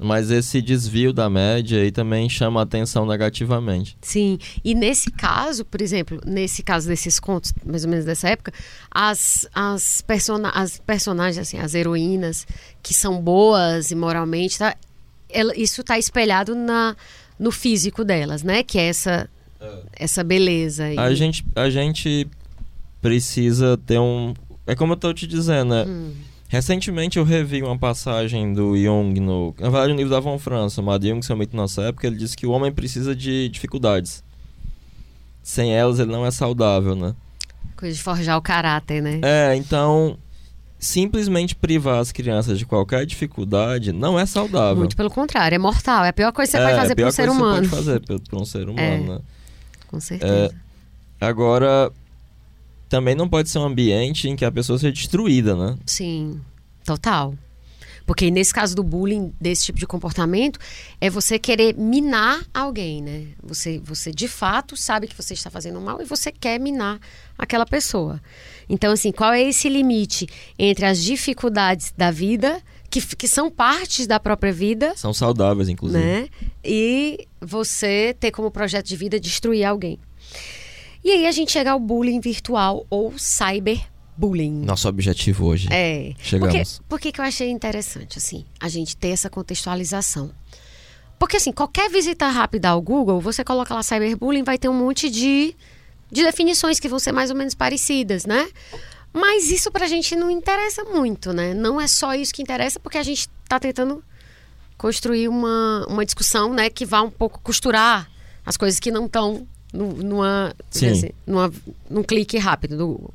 Mas 0.03 0.31
esse 0.31 0.63
desvio 0.63 1.13
da 1.13 1.29
média 1.29 1.79
aí 1.79 1.91
também 1.91 2.27
chama 2.27 2.59
a 2.59 2.63
atenção 2.63 3.05
negativamente. 3.05 3.95
Sim, 4.01 4.39
e 4.63 4.73
nesse 4.73 5.11
caso, 5.11 5.63
por 5.63 5.79
exemplo, 5.79 6.19
nesse 6.25 6.63
caso 6.63 6.87
desses 6.87 7.19
contos, 7.19 7.53
mais 7.63 7.83
ou 7.83 7.89
menos 7.91 8.03
dessa 8.03 8.29
época, 8.29 8.51
as, 8.89 9.47
as, 9.53 10.01
persona 10.01 10.49
as 10.49 10.79
personagens, 10.79 11.37
assim, 11.47 11.59
as 11.59 11.75
heroínas, 11.75 12.47
que 12.81 12.95
são 12.95 13.21
boas 13.21 13.91
e 13.91 13.95
moralmente, 13.95 14.57
tá, 14.57 14.75
ela- 15.29 15.55
isso 15.55 15.81
está 15.81 15.99
espelhado 15.99 16.55
na, 16.55 16.95
no 17.37 17.51
físico 17.51 18.03
delas, 18.03 18.41
né? 18.41 18.63
Que 18.63 18.79
é 18.79 18.87
essa, 18.87 19.29
essa 19.93 20.23
beleza. 20.23 20.91
E, 20.91 20.97
A 20.97 21.13
gente, 21.13 21.45
a 21.55 21.69
gente 21.69 22.27
precisa 23.01 23.77
ter 23.77 23.99
um. 23.99 24.33
É 24.67 24.75
como 24.75 24.93
eu 24.93 24.97
tô 24.97 25.13
te 25.13 25.25
dizendo, 25.27 25.69
né? 25.73 25.85
Hum, 25.87 26.13
Recentemente 26.47 27.17
eu 27.17 27.23
revi 27.23 27.63
uma 27.63 27.77
passagem 27.77 28.53
do 28.53 28.75
Jung 28.77 29.19
no. 29.19 29.55
Na 29.57 29.69
verdade, 29.69 29.93
um 29.93 29.95
livro 29.95 30.11
da 30.11 30.19
Von 30.19 30.37
Franz, 30.37 30.73
chamado 30.73 31.07
Jung, 31.07 31.21
seu 31.25 31.35
mito 31.37 31.55
nossa 31.55 31.81
época, 31.83 32.05
ele 32.07 32.17
diz 32.17 32.35
que 32.35 32.45
o 32.45 32.51
homem 32.51 32.71
precisa 32.71 33.15
de 33.15 33.47
dificuldades. 33.49 34.21
Sem 35.41 35.73
elas 35.73 35.97
ele 35.99 36.11
não 36.11 36.25
é 36.25 36.31
saudável, 36.31 36.95
né? 36.95 37.15
coisa 37.77 37.95
de 37.95 38.03
forjar 38.03 38.37
o 38.37 38.41
caráter, 38.41 39.01
né? 39.01 39.19
É, 39.23 39.55
então. 39.55 40.17
Simplesmente 40.77 41.55
privar 41.55 41.99
as 41.99 42.11
crianças 42.11 42.57
de 42.57 42.65
qualquer 42.65 43.05
dificuldade 43.05 43.91
não 43.93 44.17
é 44.19 44.25
saudável. 44.25 44.77
Muito 44.77 44.95
pelo 44.97 45.11
contrário, 45.11 45.53
é 45.55 45.59
mortal. 45.59 46.03
É 46.03 46.09
a 46.09 46.13
pior 46.13 46.31
coisa 46.31 46.51
que 46.51 46.57
você 46.57 46.63
é, 46.63 46.65
pode 46.65 46.79
fazer 46.81 46.93
a 46.93 46.95
pior 46.95 47.03
para 47.05 47.09
um 47.09 47.11
ser 47.11 47.27
coisa 47.27 47.39
que 47.39 47.43
humano. 47.43 47.63
Você 47.63 47.69
pode 47.69 47.85
fazer 47.85 47.99
pra 48.29 48.39
um 48.39 48.45
ser 48.45 48.67
humano, 48.69 48.81
É. 48.81 48.99
né? 48.99 49.19
Com 49.91 49.99
certeza. 49.99 50.55
Agora, 51.19 51.91
também 52.89 53.13
não 53.13 53.29
pode 53.29 53.49
ser 53.49 53.59
um 53.59 53.65
ambiente 53.65 54.27
em 54.27 54.35
que 54.35 54.43
a 54.43 54.51
pessoa 54.51 54.79
seja 54.79 54.93
destruída, 54.93 55.55
né? 55.55 55.77
Sim, 55.85 56.41
total. 56.83 57.35
Porque 58.05 58.31
nesse 58.31 58.53
caso 58.53 58.75
do 58.75 58.83
bullying, 58.83 59.33
desse 59.39 59.65
tipo 59.65 59.79
de 59.79 59.85
comportamento, 59.85 60.59
é 60.99 61.09
você 61.09 61.37
querer 61.37 61.75
minar 61.75 62.45
alguém, 62.53 63.01
né? 63.01 63.27
Você, 63.43 63.79
você 63.79 64.11
de 64.11 64.27
fato 64.27 64.75
sabe 64.75 65.07
que 65.07 65.15
você 65.15 65.33
está 65.33 65.49
fazendo 65.49 65.79
mal 65.79 66.01
e 66.01 66.05
você 66.05 66.31
quer 66.31 66.59
minar 66.59 66.99
aquela 67.37 67.65
pessoa. 67.65 68.19
Então, 68.67 68.91
assim, 68.91 69.11
qual 69.11 69.31
é 69.31 69.41
esse 69.41 69.69
limite 69.69 70.27
entre 70.57 70.85
as 70.85 70.99
dificuldades 71.01 71.93
da 71.95 72.11
vida, 72.11 72.61
que, 72.91 73.15
que 73.15 73.27
são 73.27 73.49
partes 73.49 74.05
da 74.05 74.19
própria 74.19 74.51
vida, 74.51 74.93
São 74.97 75.13
saudáveis, 75.13 75.69
inclusive. 75.69 76.03
né? 76.03 76.27
E 76.63 77.25
você 77.39 78.15
ter 78.19 78.31
como 78.31 78.51
projeto 78.51 78.85
de 78.85 78.97
vida 78.97 79.19
destruir 79.19 79.63
alguém. 79.63 79.97
E 81.03 81.09
aí 81.09 81.25
a 81.25 81.31
gente 81.31 81.51
chega 81.51 81.71
ao 81.71 81.79
bullying 81.79 82.19
virtual 82.19 82.85
ou 82.89 83.13
cyberbullying. 83.17 84.65
Nosso 84.65 84.87
objetivo 84.87 85.45
hoje. 85.45 85.67
É. 85.71 86.13
Chegamos. 86.19 86.81
Por 86.87 86.99
que 86.99 87.11
que 87.11 87.19
eu 87.21 87.25
achei 87.25 87.49
interessante, 87.49 88.17
assim, 88.17 88.45
a 88.59 88.67
gente 88.67 88.95
ter 88.97 89.09
essa 89.09 89.29
contextualização? 89.29 90.29
Porque, 91.17 91.37
assim, 91.37 91.51
qualquer 91.51 91.89
visita 91.89 92.27
rápida 92.27 92.69
ao 92.69 92.81
Google, 92.81 93.21
você 93.21 93.43
coloca 93.43 93.73
lá 93.73 93.81
cyberbullying, 93.81 94.43
vai 94.43 94.57
ter 94.57 94.67
um 94.69 94.73
monte 94.73 95.09
de, 95.09 95.55
de 96.11 96.23
definições 96.23 96.79
que 96.79 96.89
vão 96.89 96.99
ser 96.99 97.11
mais 97.11 97.29
ou 97.29 97.35
menos 97.37 97.55
parecidas, 97.55 98.25
né? 98.25 98.47
Mas 99.13 99.51
isso 99.51 99.71
pra 99.71 99.87
gente 99.87 100.15
não 100.15 100.29
interessa 100.29 100.83
muito, 100.85 101.33
né? 101.33 101.53
Não 101.53 101.79
é 101.79 101.87
só 101.87 102.13
isso 102.13 102.33
que 102.33 102.41
interessa, 102.41 102.79
porque 102.79 102.97
a 102.97 103.03
gente 103.03 103.27
tá 103.47 103.59
tentando 103.59 104.03
construir 104.77 105.27
uma, 105.27 105.85
uma 105.87 106.03
discussão, 106.03 106.53
né, 106.53 106.67
que 106.67 106.85
vá 106.85 107.03
um 107.03 107.11
pouco 107.11 107.39
costurar 107.41 108.09
as 108.43 108.57
coisas 108.57 108.79
que 108.79 108.89
não 108.89 109.05
estão 109.05 109.47
numa, 109.71 110.55
numa, 111.27 111.53
num 111.87 112.01
clique 112.01 112.39
rápido 112.39 112.77
do 112.77 112.87
Google. 112.87 113.13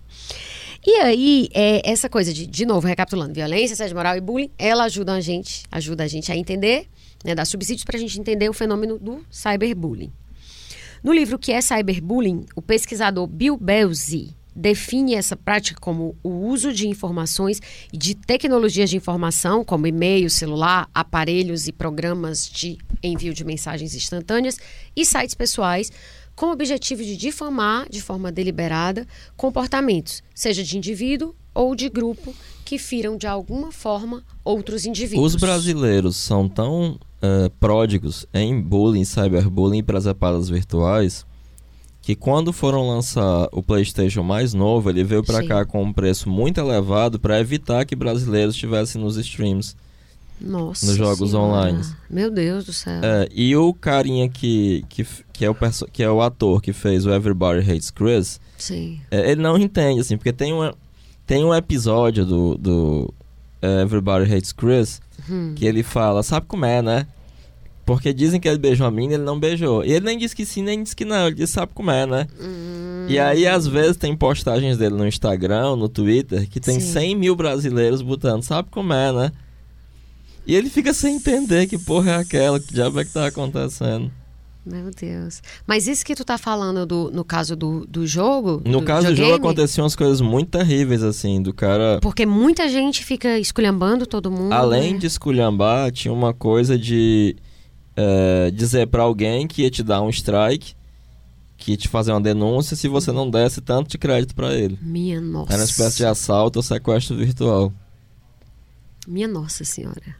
E 0.86 0.90
aí, 0.99 1.49
é, 1.53 1.82
essa 1.90 2.09
coisa 2.09 2.32
de, 2.32 2.47
de 2.47 2.64
novo, 2.64 2.86
recapitulando, 2.86 3.34
violência, 3.34 3.74
assédio 3.74 3.97
moral 3.97 4.16
e 4.16 4.20
bullying, 4.20 4.51
ela 4.57 4.84
ajuda 4.84 5.14
a 5.14 5.20
gente, 5.20 5.64
ajuda 5.72 6.05
a 6.05 6.07
gente 6.07 6.30
a 6.30 6.36
entender, 6.36 6.86
né, 7.24 7.34
dá 7.34 7.44
subsídios 7.44 7.84
para 7.84 7.97
a 7.97 8.01
gente 8.01 8.20
entender 8.20 8.49
o 8.49 8.53
fenômeno 8.53 8.97
do 8.97 9.26
cyberbullying. 9.28 10.12
No 11.03 11.12
livro 11.12 11.36
Que 11.36 11.51
é 11.51 11.61
Cyberbullying, 11.61 12.47
o 12.55 12.62
pesquisador 12.62 13.26
Bill 13.26 13.57
Belzy 13.57 14.36
define 14.57 15.14
essa 15.14 15.36
prática 15.36 15.78
como 15.78 16.16
o 16.22 16.30
uso 16.30 16.72
de 16.72 16.88
informações 16.88 17.61
e 17.92 17.98
de 17.98 18.14
tecnologias 18.14 18.88
de 18.88 18.96
informação, 18.96 19.62
como 19.62 19.86
e-mail, 19.86 20.30
celular, 20.30 20.88
aparelhos 20.94 21.68
e 21.68 21.72
programas 21.72 22.48
de 22.48 22.78
envio 23.02 23.34
de 23.34 23.44
mensagens 23.44 23.94
instantâneas 23.94 24.59
e 24.96 25.04
sites 25.04 25.34
pessoais, 25.34 25.92
com 26.34 26.46
o 26.46 26.52
objetivo 26.52 27.02
de 27.02 27.16
difamar 27.16 27.88
de 27.88 28.00
forma 28.00 28.32
deliberada 28.32 29.07
comportamentos, 29.36 30.22
seja 30.34 30.62
de 30.62 30.76
indivíduo 30.76 31.34
ou 31.54 31.74
de 31.74 31.88
grupo, 31.88 32.34
que 32.64 32.78
firam 32.78 33.16
de 33.16 33.26
alguma 33.26 33.70
forma 33.70 34.24
outros 34.44 34.84
indivíduos. 34.84 35.34
Os 35.34 35.40
brasileiros 35.40 36.16
são 36.16 36.48
tão 36.48 36.98
eh, 37.22 37.50
pródigos 37.61 38.26
em 38.34 38.61
bullying, 38.61 39.04
cyberbullying 39.04 39.78
e 39.78 39.82
presepadas 39.82 40.48
virtuais 40.48 41.24
que 42.07 42.14
quando 42.14 42.52
foram 42.52 42.88
lançar 42.88 43.48
o 43.50 43.61
PlayStation 43.61 44.22
mais 44.22 44.54
novo, 44.54 44.88
ele 44.88 45.02
veio 45.02 45.24
pra 45.24 45.40
Sim. 45.40 45.48
cá 45.48 45.64
com 45.64 45.82
um 45.82 45.92
preço 45.92 46.30
muito 46.30 46.61
elevado 46.61 47.18
pra 47.18 47.40
evitar 47.40 47.84
que 47.84 47.96
brasileiros 47.96 48.54
estivessem 48.54 49.02
nos 49.02 49.16
streams. 49.16 49.74
Nossa 50.40 50.86
nos 50.86 50.94
jogos 50.94 51.30
Senhora. 51.30 51.48
online. 51.48 51.82
Meu 52.09 52.30
Deus 52.30 52.64
do 52.64 52.72
céu. 52.72 53.00
É, 53.02 53.28
e 53.34 53.57
o 53.57 53.74
carinha 53.74 54.28
que, 54.28 54.84
que, 54.88 55.04
que, 55.32 55.44
é 55.44 55.50
o 55.50 55.57
que 55.92 56.00
é 56.00 56.09
o 56.09 56.22
ator 56.22 56.62
que 56.62 56.72
fez 56.72 57.04
o 57.04 57.11
Everybody 57.11 57.68
Hates 57.68 57.90
Chris, 57.90 58.40
Sim. 58.57 59.00
é, 59.11 59.32
ele 59.32 59.42
não 59.42 59.59
entende, 59.59 59.98
assim, 59.98 60.16
porque 60.16 60.32
tem, 60.32 60.52
uma, 60.52 60.76
tem 61.26 61.44
um 61.44 61.52
episódio 61.52 62.24
do, 62.24 62.57
do 62.57 63.14
é, 63.61 63.82
Everybody 63.82 64.32
Hates 64.32 64.52
Chris 64.52 65.00
Hum. 65.28 65.54
que 65.57 65.66
ele 65.66 65.82
fala, 65.82 66.22
sabe 66.22 66.46
como 66.46 66.64
é, 66.66 66.80
né? 66.80 67.07
Porque 67.87 68.12
dizem 68.12 68.41
que 68.41 68.49
ele 68.49 68.59
beijou 68.59 68.84
a 68.84 68.91
mina, 68.91 69.14
ele 69.14 69.22
não 69.22 69.39
beijou. 69.39 69.84
E 69.84 69.93
ele 69.93 70.05
nem 70.05 70.18
disse 70.18 70.34
que 70.34 70.45
sim, 70.45 70.61
nem 70.61 70.82
disse 70.82 70.97
que 70.97 71.05
não. 71.05 71.28
Ele 71.28 71.37
disse, 71.37 71.53
sabe 71.53 71.70
como 71.72 71.93
é, 71.93 72.05
né? 72.05 72.26
Hum. 72.39 73.07
E 73.09 73.16
aí, 73.16 73.47
às 73.47 73.64
vezes, 73.64 73.97
tem 73.97 74.16
postagens 74.16 74.76
dele 74.76 74.97
no 74.97 75.07
Instagram, 75.07 75.76
no 75.76 75.89
Twitter, 75.89 76.49
que 76.51 76.59
tem 76.59 76.80
Sim. 76.80 76.93
100 76.93 77.14
mil 77.16 77.37
brasileiros 77.37 78.03
botando, 78.03 78.43
sabe 78.43 78.68
como 78.72 78.93
é, 78.93 79.12
né? 79.12 79.32
E 80.45 80.57
ele 80.57 80.68
fica 80.68 80.93
sem 80.93 81.14
entender 81.16 81.68
que 81.68 81.78
porra 81.78 82.11
é 82.11 82.16
aquela, 82.16 82.59
que 82.59 82.74
diabo 82.74 82.99
é 82.99 83.05
que 83.05 83.12
tá 83.12 83.28
acontecendo. 83.28 84.11
Meu 84.64 84.91
Deus. 84.91 85.41
Mas 85.64 85.87
isso 85.87 86.05
que 86.05 86.16
tu 86.16 86.24
tá 86.24 86.37
falando 86.37 86.84
do, 86.84 87.09
no 87.12 87.24
caso 87.24 87.55
do, 87.55 87.87
do 87.87 88.05
jogo? 88.05 88.61
No 88.64 88.80
do 88.80 88.84
caso 88.84 89.07
do 89.07 89.14
jogo, 89.14 89.34
aconteciam 89.34 89.84
umas 89.84 89.95
coisas 89.95 90.20
muito 90.20 90.51
terríveis, 90.51 91.05
assim, 91.05 91.41
do 91.41 91.55
cara... 91.55 92.01
Porque 92.03 92.26
muita 92.26 92.68
gente 92.68 93.05
fica 93.05 93.39
esculhambando 93.39 94.07
todo 94.07 94.28
mundo. 94.28 94.53
Além 94.53 94.95
né? 94.95 94.99
de 94.99 95.07
esculhambar, 95.07 95.93
tinha 95.93 96.12
uma 96.12 96.34
coisa 96.34 96.76
de 96.76 97.37
é, 97.97 98.51
dizer 98.51 98.86
pra 98.88 99.03
alguém 99.03 99.47
que 99.47 99.62
ia 99.62 99.70
te 99.70 99.82
dar 99.82 100.03
um 100.03 100.11
strike, 100.11 100.74
que 101.57 101.72
ia 101.72 101.76
te 101.76 101.88
fazer 101.88 102.12
uma 102.12 102.20
denúncia 102.20 102.76
se 102.76 102.86
você 102.86 103.11
não 103.11 103.30
desse 103.30 103.61
tanto 103.61 103.90
de 103.90 103.99
crédito 103.99 104.34
pra 104.34 104.55
ele. 104.55 104.78
Minha 104.82 105.20
nossa. 105.20 105.53
Era 105.53 105.62
uma 105.62 105.68
espécie 105.68 105.97
de 105.97 106.07
assalto 106.07 106.59
ou 106.59 106.62
sequestro 106.62 107.16
virtual. 107.16 107.72
Minha 109.07 109.28
nossa 109.28 109.64
senhora. 109.64 110.16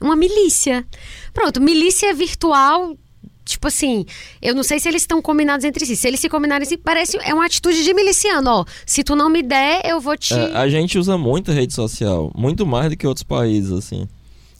Uma 0.00 0.16
milícia. 0.16 0.86
Pronto, 1.32 1.60
milícia 1.60 2.14
virtual. 2.14 2.96
Tipo 3.44 3.66
assim, 3.66 4.06
eu 4.40 4.54
não 4.54 4.62
sei 4.62 4.78
se 4.78 4.88
eles 4.88 5.02
estão 5.02 5.20
combinados 5.20 5.64
entre 5.64 5.84
si. 5.84 5.96
Se 5.96 6.06
eles 6.06 6.20
se 6.20 6.28
combinarem, 6.28 6.64
assim, 6.64 6.78
parece 6.78 7.18
é 7.22 7.34
uma 7.34 7.44
atitude 7.44 7.84
de 7.84 7.92
miliciano, 7.92 8.48
ó. 8.50 8.64
Se 8.86 9.02
tu 9.02 9.16
não 9.16 9.28
me 9.28 9.42
der, 9.42 9.82
eu 9.84 10.00
vou 10.00 10.16
te. 10.16 10.32
É, 10.32 10.56
a 10.56 10.68
gente 10.68 10.96
usa 10.96 11.18
muita 11.18 11.52
rede 11.52 11.74
social, 11.74 12.32
muito 12.34 12.64
mais 12.64 12.90
do 12.90 12.96
que 12.96 13.06
outros 13.06 13.24
países, 13.24 13.72
assim. 13.72 14.08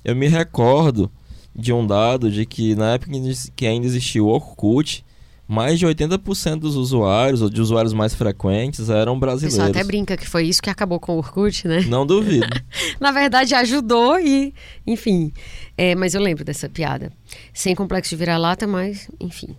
Eu 0.04 0.16
me 0.16 0.26
recordo 0.26 1.10
de 1.54 1.72
um 1.72 1.86
dado 1.86 2.30
de 2.30 2.46
que 2.46 2.74
na 2.74 2.94
época 2.94 3.12
que 3.54 3.66
ainda 3.66 3.86
existia 3.86 4.22
o 4.22 4.26
Orkut, 4.26 5.04
mais 5.46 5.78
de 5.78 5.86
80% 5.86 6.60
dos 6.60 6.76
usuários, 6.76 7.42
ou 7.42 7.50
de 7.50 7.60
usuários 7.60 7.92
mais 7.92 8.14
frequentes, 8.14 8.88
eram 8.88 9.12
o 9.12 9.20
pessoal 9.20 9.36
brasileiros. 9.36 9.76
até 9.76 9.84
brinca 9.84 10.16
que 10.16 10.26
foi 10.26 10.44
isso 10.44 10.62
que 10.62 10.70
acabou 10.70 10.98
com 10.98 11.12
o 11.14 11.18
Orkut, 11.18 11.68
né? 11.68 11.82
Não 11.88 12.06
duvido. 12.06 12.48
Na 12.98 13.12
verdade, 13.12 13.54
ajudou 13.54 14.18
e, 14.18 14.54
enfim. 14.86 15.30
É, 15.76 15.94
mas 15.94 16.14
eu 16.14 16.22
lembro 16.22 16.44
dessa 16.44 16.68
piada. 16.68 17.12
Sem 17.52 17.74
complexo 17.74 18.10
de 18.10 18.16
vira-lata, 18.16 18.66
mas, 18.66 19.08
enfim. 19.20 19.56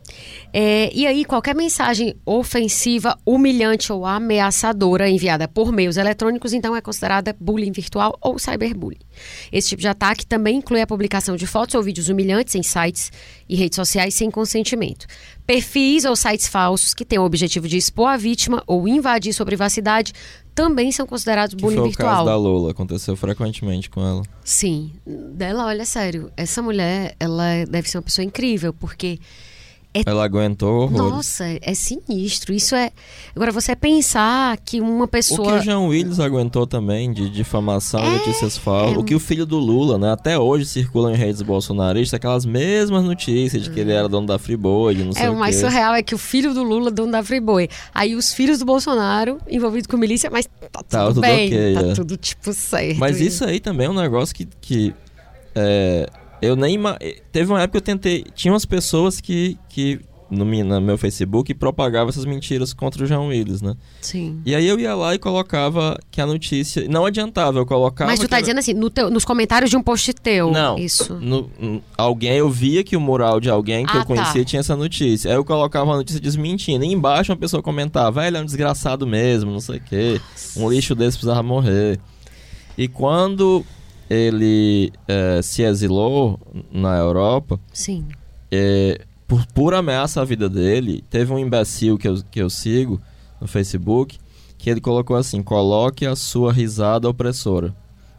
É, 0.52 0.90
e 0.94 1.06
aí, 1.06 1.24
qualquer 1.26 1.56
mensagem 1.56 2.16
ofensiva, 2.26 3.18
humilhante 3.26 3.92
ou 3.92 4.06
ameaçadora 4.06 5.10
enviada 5.10 5.48
por 5.48 5.72
meios 5.72 5.98
eletrônicos, 5.98 6.54
então 6.54 6.76
é 6.76 6.82
considerada 6.82 7.36
bullying 7.40 7.72
virtual 7.72 8.18
ou 8.22 8.40
cyberbullying. 8.40 9.00
Esse 9.52 9.70
tipo 9.70 9.82
de 9.82 9.88
ataque 9.88 10.26
também 10.26 10.58
inclui 10.58 10.82
a 10.82 10.88
publicação 10.88 11.36
de 11.36 11.46
fotos 11.46 11.76
ou 11.76 11.84
vídeos 11.84 12.10
humilhantes 12.10 12.56
em 12.56 12.64
sites 12.64 13.12
e 13.48 13.56
redes 13.56 13.76
sociais 13.76 14.14
sem 14.16 14.32
consentimento. 14.32 15.06
Perfis 15.46 16.06
ou 16.06 16.16
sites 16.16 16.48
falsos 16.48 16.94
que 16.94 17.06
têm 17.06 17.20
o 17.20 17.24
objetivo 17.24 17.68
de 17.68 17.78
expor 17.78 18.10
a 18.10 18.18
vítima 18.18 18.64
ou 18.66 18.88
invadir 18.88 19.34
sua 19.34 19.46
privacidade 19.46 20.14
também 20.56 20.92
são 20.92 21.06
considerados 21.08 21.56
Que 21.56 21.62
bullying 21.62 21.78
foi 21.78 21.84
o 21.86 21.88
virtual. 21.90 22.10
caso 22.16 22.26
da 22.26 22.36
Lola, 22.36 22.72
aconteceu 22.72 23.16
frequentemente 23.16 23.90
com 23.90 24.02
ela. 24.02 24.24
Sim. 24.44 24.92
Dela, 25.06 25.66
olha, 25.66 25.86
sério, 25.86 26.32
essa 26.38 26.62
mulher, 26.62 27.16
ela 27.20 27.66
deve 27.70 27.90
ser 27.90 27.98
uma 27.98 28.04
pessoa 28.04 28.24
incrível, 28.26 28.74
porque, 28.74 29.20
Ela 30.06 30.24
aguentou 30.26 30.84
horrores. 30.84 30.98
nossa, 30.98 31.44
é 31.62 31.74
sinistro. 31.74 32.54
Isso 32.54 32.74
é. 32.76 32.92
Agora, 33.36 33.52
você 33.52 33.76
pensar 33.76 34.58
que 34.58 34.82
uma 34.82 35.04
O 35.04 35.08
que 35.08 35.12
pessoa. 35.12 35.56
o 35.56 35.62
Jean 35.62 35.82
Willis 35.82 36.20
aguentou 36.20 36.66
também 36.66 37.14
de 37.14 37.30
difamação 37.30 38.00
É, 38.00 38.10
notícias 38.18 38.58
falsas. 38.58 38.96
é. 38.96 39.00
O 39.00 39.04
que 39.04 39.14
o 39.14 39.20
filho 39.20 39.46
do 39.46 39.58
Lula, 39.60 39.98
né? 39.98 40.12
Até 40.12 40.38
hoje 40.40 40.66
circulam 40.66 41.14
em 41.14 41.18
redes 41.18 41.42
bolsonaristas 41.42 42.16
aquelas 42.18 42.46
mesmas 42.46 43.04
notícias 43.04 43.62
de 43.64 43.70
que 43.70 43.80
ele 43.80 43.92
era 43.92 44.10
dono 44.10 44.26
da 44.28 44.40
Friboi, 44.40 44.96
de 44.96 45.04
não 45.04 45.14
sei 45.14 45.26
É, 45.26 45.30
o 45.30 45.34
o 45.34 45.40
mais 45.40 45.56
surreal 45.58 45.94
é 45.94 46.02
que 46.02 46.16
o 46.16 46.18
filho 46.18 46.54
do 46.54 46.64
Lula, 46.64 46.90
dono 46.90 47.12
da 47.12 47.24
Friboi. 47.24 47.70
Aí 47.94 48.16
os 48.16 48.34
filhos 48.34 48.60
do 48.60 48.66
Bolsonaro 48.66 49.38
envolvidos 49.50 49.88
com 49.88 49.98
milícia, 49.98 50.30
mas 50.32 50.46
tá 50.72 50.80
tudo, 50.80 50.86
Tá 50.90 51.08
tudo 51.08 51.22
bem. 51.22 51.48
ok, 51.48 51.74
tá 51.76 51.82
é. 51.82 51.94
tudo 51.94 52.18
tipo 52.18 52.52
certo. 52.54 52.98
Mas 53.00 53.20
isso 53.22 53.44
aí 53.46 53.60
também 53.60 53.88
é 53.88 53.90
um 53.90 53.94
negócio 53.94 54.34
que. 54.34 54.48
que 54.60 54.94
é, 55.56 56.10
eu 56.46 56.56
nem. 56.56 56.76
ima- 56.76 56.98
Teve 57.32 57.52
uma 57.52 57.62
época 57.62 57.72
que 57.82 57.90
eu 57.90 57.96
tentei. 57.96 58.26
Tinha 58.36 58.54
umas 58.54 58.66
pessoas 58.66 59.20
que. 59.22 59.58
que 59.70 60.00
no, 60.32 60.46
no 60.46 60.82
meu 60.82 60.98
Facebook 60.98 61.54
propagavam 61.54 62.10
essas 62.10 62.26
mentiras 62.26 62.74
contra 62.74 63.04
o 63.04 63.06
Jean 63.06 63.20
Willis, 63.22 63.62
né? 63.62 63.76
Sim. 64.02 64.42
E 64.44 64.56
aí 64.56 64.68
eu 64.68 64.80
ia 64.80 64.96
lá 64.96 65.14
e 65.14 65.20
colocava 65.20 65.96
que 66.10 66.20
a 66.20 66.26
notícia. 66.26 66.88
Não 66.90 67.06
adiantava, 67.06 67.60
eu 67.60 67.66
colocava. 67.68 68.10
Mas 68.10 68.20
tu 68.20 68.28
tá 68.28 68.40
dizendo 68.40 68.58
assim, 68.58 68.74
no 68.74 68.90
teu- 68.90 69.12
nos 69.12 69.24
comentários 69.26 69.70
de 69.70 69.78
um 69.78 69.84
post 69.84 70.12
teu. 70.16 70.50
Não. 70.50 70.76
Isso. 70.80 71.14
No- 71.16 71.52
alguém, 71.96 72.32
eu 72.38 72.50
via 72.50 72.84
que 72.84 72.98
o 72.98 73.02
mural 73.02 73.40
de 73.40 73.48
alguém 73.48 73.86
que 73.86 73.96
Ah, 73.96 74.00
eu 74.00 74.06
conhecia 74.06 74.42
tá. 74.42 74.46
tinha 74.50 74.60
essa 74.62 74.76
notícia. 74.76 75.30
Aí 75.30 75.36
eu 75.38 75.46
colocava 75.46 75.86
uma 75.86 75.98
notícia 75.98 76.20
desmentindo. 76.20 76.84
E 76.84 76.88
embaixo 76.92 77.32
uma 77.32 77.38
pessoa 77.38 77.62
comentava, 77.62 78.20
velho, 78.22 78.38
é 78.38 78.42
um 78.42 78.46
desgraçado 78.46 79.06
mesmo, 79.06 79.52
não 79.52 79.60
sei 79.60 79.78
o 79.78 79.82
quê. 79.82 80.20
Um 80.58 80.68
lixo 80.68 80.96
desse 80.96 81.18
precisava 81.18 81.44
morrer. 81.44 82.00
E 82.76 82.88
quando 82.88 83.64
ele 84.10 84.92
eh, 85.08 85.42
se 85.42 85.62
exilou 85.64 86.40
na 86.72 86.98
Europa, 86.98 87.60
Sim. 87.72 88.06
eh, 88.52 89.02
por 89.28 89.46
pura 89.48 89.80
ameaça 89.80 90.22
à 90.22 90.26
vida 90.26 90.48
dele, 90.50 91.04
teve 91.10 91.32
um 91.34 91.40
imbecil 91.40 91.98
que 91.98 92.08
eu, 92.08 92.22
que 92.30 92.40
eu 92.42 92.50
sigo 92.50 93.02
no 93.42 93.48
Facebook, 93.48 94.20
que 94.58 94.70
ele 94.70 94.80
colocou 94.82 95.16
assim, 95.16 95.42
coloque 95.42 96.06
a 96.06 96.16
sua 96.16 96.54
risada 96.54 97.10
opressora. 97.10 97.74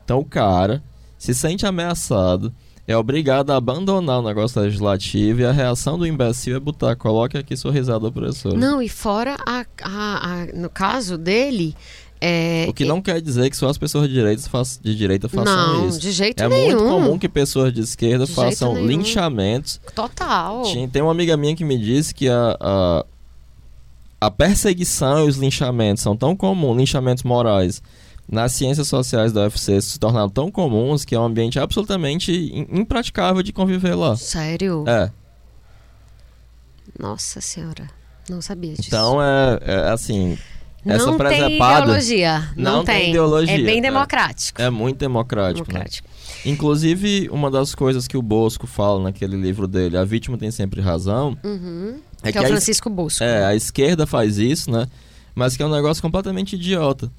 Então 0.04 0.18
o 0.18 0.24
cara 0.24 0.82
se 1.16 1.32
sente 1.32 1.64
ameaçado, 1.64 2.52
é 2.86 2.94
obrigado 2.94 3.50
a 3.50 3.56
abandonar 3.56 4.18
o 4.20 4.22
negócio 4.22 4.60
legislativo 4.60 5.40
e 5.40 5.44
a 5.46 5.52
reação 5.52 5.96
do 5.98 6.06
imbecil 6.06 6.54
é 6.56 6.60
botar, 6.60 6.94
coloque 6.96 7.38
aqui 7.38 7.56
sua 7.56 7.72
risada 7.72 8.06
opressora. 8.06 8.58
Não, 8.58 8.82
e 8.82 8.90
fora 8.90 9.36
a, 9.46 9.64
a- 9.82 10.42
a- 10.42 10.46
no 10.54 10.68
caso 10.68 11.16
dele. 11.16 11.74
É, 12.20 12.66
O 12.68 12.72
que 12.72 12.84
não 12.86 13.02
quer 13.02 13.20
dizer 13.20 13.50
que 13.50 13.56
só 13.56 13.68
as 13.68 13.76
pessoas 13.76 14.08
de 14.08 14.14
direita, 14.14 14.48
façam, 14.48 14.80
de 14.82 14.94
direita 14.96 15.28
façam 15.28 15.54
não, 15.54 15.88
isso. 15.88 15.98
de 16.00 16.10
jeito 16.10 16.42
É 16.42 16.48
nenhum. 16.48 16.78
muito 16.78 16.88
comum 16.88 17.18
que 17.18 17.28
pessoas 17.28 17.72
de 17.72 17.80
esquerda 17.82 18.24
De 18.24 18.32
façam 18.32 18.86
linchamentos 18.86 19.78
Total. 19.94 20.62
Tinha- 20.62 20.88
tem 20.88 21.02
uma 21.02 21.10
amiga 21.10 21.36
minha 21.36 21.54
que 21.54 21.64
me 21.64 21.76
disse 21.78 22.14
que 22.14 22.26
a, 22.28 22.56
a, 22.58 23.04
a 24.22 24.30
perseguição 24.30 25.26
e 25.26 25.28
os 25.28 25.36
linchamentos 25.36 26.02
são 26.02 26.16
tão 26.16 26.34
comuns, 26.34 26.78
linchamentos 26.78 27.24
morais, 27.24 27.82
nas 28.26 28.52
ciências 28.52 28.88
sociais 28.88 29.30
da 29.32 29.42
UFC 29.42 29.82
se 29.82 29.98
tornaram 29.98 30.30
tão 30.30 30.50
comuns 30.50 31.04
que 31.04 31.14
é 31.14 31.20
um 31.20 31.24
ambiente 31.24 31.58
absolutamente 31.58 32.32
impraticável 32.70 33.42
de 33.42 33.52
conviver 33.52 33.94
lá. 33.94 34.16
Sério? 34.16 34.82
É. 34.88 35.10
Nossa 36.98 37.40
senhora, 37.40 37.88
não 38.30 38.40
sabia 38.40 38.72
disso. 38.74 38.88
Então 38.88 39.20
é, 39.22 39.58
é 39.62 39.88
assim. 39.90 40.38
Essa 40.86 41.06
não 41.06 41.16
presepada, 41.16 41.46
tem 41.46 41.84
ideologia. 41.84 42.48
Não, 42.56 42.76
não 42.78 42.84
tem 42.84 42.96
tem. 43.00 43.10
ideologia, 43.10 43.54
É 43.54 43.62
bem 43.62 43.78
é. 43.78 43.80
democrático. 43.80 44.60
É 44.60 44.68
muito 44.70 44.98
democrático. 44.98 45.60
né? 45.66 45.72
democrático. 45.72 46.08
Inclusive, 46.44 47.28
uma 47.32 47.50
das 47.50 47.74
coisas 47.74 48.06
que 48.06 48.16
o 48.16 48.22
Bosco 48.22 48.66
fala 48.66 49.02
naquele 49.02 49.36
livro 49.36 49.66
dele, 49.66 49.96
A 49.96 50.04
Vítima 50.04 50.36
Tem 50.36 50.50
Sempre 50.50 50.80
Razão, 50.80 51.36
Uhum. 51.42 51.96
é 52.22 52.30
que, 52.30 52.38
é 52.38 52.40
o 52.40 52.44
a 52.44 52.46
es- 52.46 52.50
Francisco 52.52 52.90
Bosco. 52.90 53.24
É, 53.24 53.44
a 53.46 53.54
esquerda 53.54 54.06
faz 54.06 54.38
isso, 54.38 54.70
né? 54.70 54.86
Mas 55.34 55.56
que 55.56 55.62
é 55.62 55.66
um 55.66 55.70
negócio 55.70 56.02
completamente 56.02 56.54
idiota. 56.54 57.10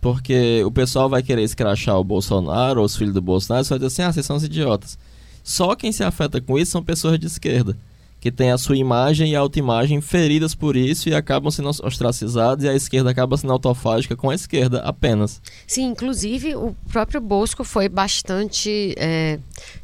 Porque 0.00 0.62
o 0.64 0.70
pessoal 0.70 1.08
vai 1.08 1.22
querer 1.22 1.42
escrachar 1.42 1.98
o 1.98 2.04
Bolsonaro 2.04 2.80
ou 2.80 2.86
os 2.86 2.96
filhos 2.96 3.12
do 3.12 3.20
Bolsonaro 3.20 3.66
e 3.66 3.68
vai 3.68 3.78
dizer 3.78 3.86
assim, 3.88 4.02
ah, 4.02 4.12
vocês 4.12 4.24
são 4.24 4.36
os 4.36 4.44
idiotas. 4.44 4.96
Só 5.42 5.74
quem 5.74 5.90
se 5.90 6.04
afeta 6.04 6.40
com 6.40 6.56
isso 6.58 6.70
são 6.70 6.82
pessoas 6.82 7.18
de 7.18 7.26
esquerda. 7.26 7.76
Que 8.20 8.32
tem 8.32 8.50
a 8.50 8.58
sua 8.58 8.76
imagem 8.76 9.30
e 9.30 9.36
a 9.36 9.40
autoimagem 9.40 10.00
feridas 10.00 10.52
por 10.52 10.74
isso 10.76 11.08
e 11.08 11.14
acabam 11.14 11.52
sendo 11.52 11.68
ostracizados 11.68 12.64
e 12.64 12.68
a 12.68 12.74
esquerda 12.74 13.10
acaba 13.10 13.36
sendo 13.36 13.52
autofágica 13.52 14.16
com 14.16 14.28
a 14.28 14.34
esquerda 14.34 14.80
apenas. 14.80 15.40
Sim, 15.68 15.84
inclusive 15.84 16.56
o 16.56 16.74
próprio 16.90 17.20
Bosco 17.20 17.62
foi 17.62 17.88
bastante. 17.88 18.92
é, 18.98 19.38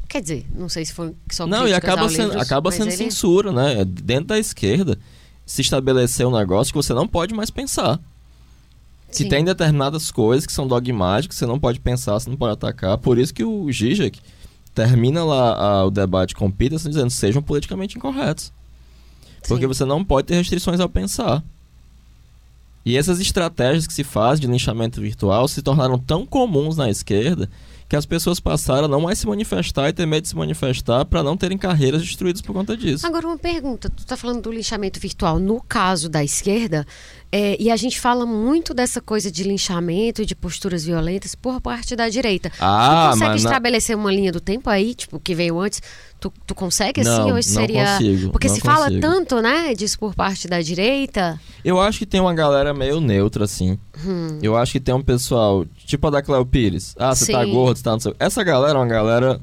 Quer 0.09 0.21
dizer, 0.21 0.45
não 0.53 0.67
sei 0.67 0.83
se 0.85 0.93
foi 0.93 1.13
só 1.31 1.47
Não, 1.47 1.65
e 1.67 1.73
acaba 1.73 2.09
sendo, 2.09 2.25
livro, 2.31 2.41
acaba 2.41 2.71
sendo 2.71 2.87
ele- 2.89 2.97
censura, 2.97 3.51
né? 3.53 3.85
Dentro 3.85 4.25
da 4.27 4.37
esquerda 4.39 4.97
se 5.45 5.61
estabeleceu 5.61 6.27
um 6.27 6.37
negócio 6.37 6.73
que 6.73 6.77
você 6.77 6.93
não 6.93 7.07
pode 7.07 7.33
mais 7.33 7.49
pensar. 7.49 7.99
Que 9.11 9.19
Sim. 9.23 9.29
tem 9.29 9.45
determinadas 9.45 10.11
coisas 10.11 10.45
que 10.45 10.51
são 10.51 10.67
dogmáticas, 10.67 11.37
você 11.37 11.45
não 11.45 11.57
pode 11.59 11.79
pensar, 11.79 12.13
você 12.19 12.29
não 12.29 12.35
pode 12.35 12.53
atacar. 12.53 12.97
Por 12.97 13.17
isso 13.17 13.33
que 13.33 13.45
o 13.45 13.71
Zizek 13.71 14.19
termina 14.75 15.23
lá 15.23 15.55
ah, 15.55 15.85
o 15.85 15.89
debate 15.89 16.35
com 16.35 16.47
o 16.47 16.51
Peterson 16.51 16.89
dizendo 16.89 17.09
sejam 17.09 17.41
politicamente 17.41 17.97
incorretos. 17.97 18.51
Porque 19.47 19.63
Sim. 19.63 19.67
você 19.67 19.85
não 19.85 20.03
pode 20.03 20.27
ter 20.27 20.35
restrições 20.35 20.79
ao 20.79 20.89
pensar. 20.89 21.41
E 22.85 22.97
essas 22.97 23.19
estratégias 23.19 23.87
que 23.87 23.93
se 23.93 24.03
faz 24.03 24.39
de 24.39 24.45
linchamento 24.45 25.01
virtual 25.01 25.47
se 25.47 25.61
tornaram 25.61 25.97
tão 25.97 26.25
comuns 26.25 26.77
na 26.77 26.89
esquerda 26.89 27.49
que 27.87 27.95
as 27.95 28.05
pessoas 28.05 28.39
passaram 28.39 28.85
a 28.85 28.87
não 28.87 29.01
mais 29.01 29.19
se 29.19 29.27
manifestar 29.27 29.87
e 29.89 29.93
ter 29.93 30.05
medo 30.07 30.23
de 30.23 30.29
se 30.29 30.35
manifestar 30.35 31.05
para 31.05 31.21
não 31.21 31.37
terem 31.37 31.57
carreiras 31.57 32.01
destruídas 32.01 32.41
por 32.41 32.51
conta 32.53 32.75
disso. 32.75 33.05
Agora, 33.05 33.27
uma 33.27 33.37
pergunta. 33.37 33.89
Tu 33.89 34.05
tá 34.05 34.17
falando 34.17 34.41
do 34.41 34.51
linchamento 34.51 34.99
virtual 34.99 35.37
no 35.39 35.61
caso 35.61 36.09
da 36.09 36.23
esquerda, 36.23 36.85
é, 37.31 37.55
e 37.61 37.69
a 37.69 37.75
gente 37.75 37.99
fala 37.99 38.25
muito 38.25 38.73
dessa 38.73 38.99
coisa 39.01 39.29
de 39.31 39.43
linchamento 39.43 40.21
e 40.21 40.25
de 40.25 40.33
posturas 40.35 40.83
violentas 40.85 41.35
por 41.35 41.61
parte 41.61 41.95
da 41.95 42.09
direita. 42.09 42.51
Ah, 42.59 43.09
tu 43.09 43.13
consegue 43.13 43.31
mas 43.33 43.43
na- 43.43 43.49
estabelecer 43.51 43.95
uma 43.95 44.11
linha 44.11 44.31
do 44.31 44.39
tempo 44.39 44.69
aí, 44.69 44.95
tipo, 44.95 45.19
que 45.19 45.35
veio 45.35 45.59
antes? 45.59 45.81
Tu, 46.25 46.33
tu 46.47 46.55
consegue 46.55 47.01
assim? 47.01 47.09
Não, 47.09 47.29
ou 47.29 47.37
isso 47.37 47.53
não 47.53 47.61
seria. 47.61 47.85
consigo, 47.85 48.31
Porque 48.31 48.47
não 48.47 48.55
se 48.55 48.61
fala 48.61 48.85
consigo. 48.85 49.01
tanto, 49.01 49.41
né, 49.41 49.75
disso 49.75 49.99
por 49.99 50.15
parte 50.15 50.47
da 50.47 50.59
direita. 50.59 51.39
Eu 51.63 51.79
acho 51.79 51.99
que 51.99 52.05
tem 52.05 52.19
uma 52.19 52.33
galera 52.33 52.73
meio 52.73 52.99
neutra, 52.99 53.45
assim. 53.45 53.77
Hum. 54.03 54.39
Eu 54.41 54.57
acho 54.57 54.71
que 54.71 54.79
tem 54.79 54.95
um 54.95 55.03
pessoal, 55.03 55.65
tipo 55.85 56.07
a 56.07 56.09
da 56.09 56.23
Cleo 56.23 56.43
Pires. 56.43 56.95
Ah, 56.97 57.13
você 57.13 57.31
tá 57.31 57.45
gordo, 57.45 57.77
você 57.77 57.83
tá 57.83 57.91
não 57.91 57.99
sei. 57.99 58.15
Essa 58.19 58.43
galera 58.43 58.73
é 58.73 58.81
uma 58.81 58.87
galera 58.87 59.39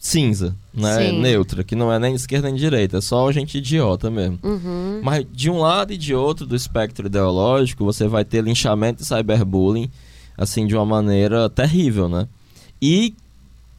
cinza, 0.00 0.56
né? 0.74 1.10
Sim. 1.10 1.20
Neutra, 1.20 1.62
que 1.62 1.76
não 1.76 1.92
é 1.92 2.00
nem 2.00 2.16
esquerda 2.16 2.48
nem 2.48 2.56
direita, 2.56 2.98
é 2.98 3.00
só 3.00 3.30
gente 3.30 3.58
idiota 3.58 4.10
mesmo. 4.10 4.40
Uhum. 4.42 5.00
Mas 5.04 5.24
de 5.30 5.48
um 5.48 5.58
lado 5.60 5.92
e 5.92 5.96
de 5.96 6.12
outro 6.12 6.44
do 6.44 6.56
espectro 6.56 7.06
ideológico, 7.06 7.84
você 7.84 8.08
vai 8.08 8.24
ter 8.24 8.42
linchamento 8.42 9.04
e 9.04 9.06
cyberbullying, 9.06 9.88
assim, 10.36 10.66
de 10.66 10.74
uma 10.74 10.84
maneira 10.84 11.48
terrível, 11.48 12.08
né? 12.08 12.26
E 12.80 13.14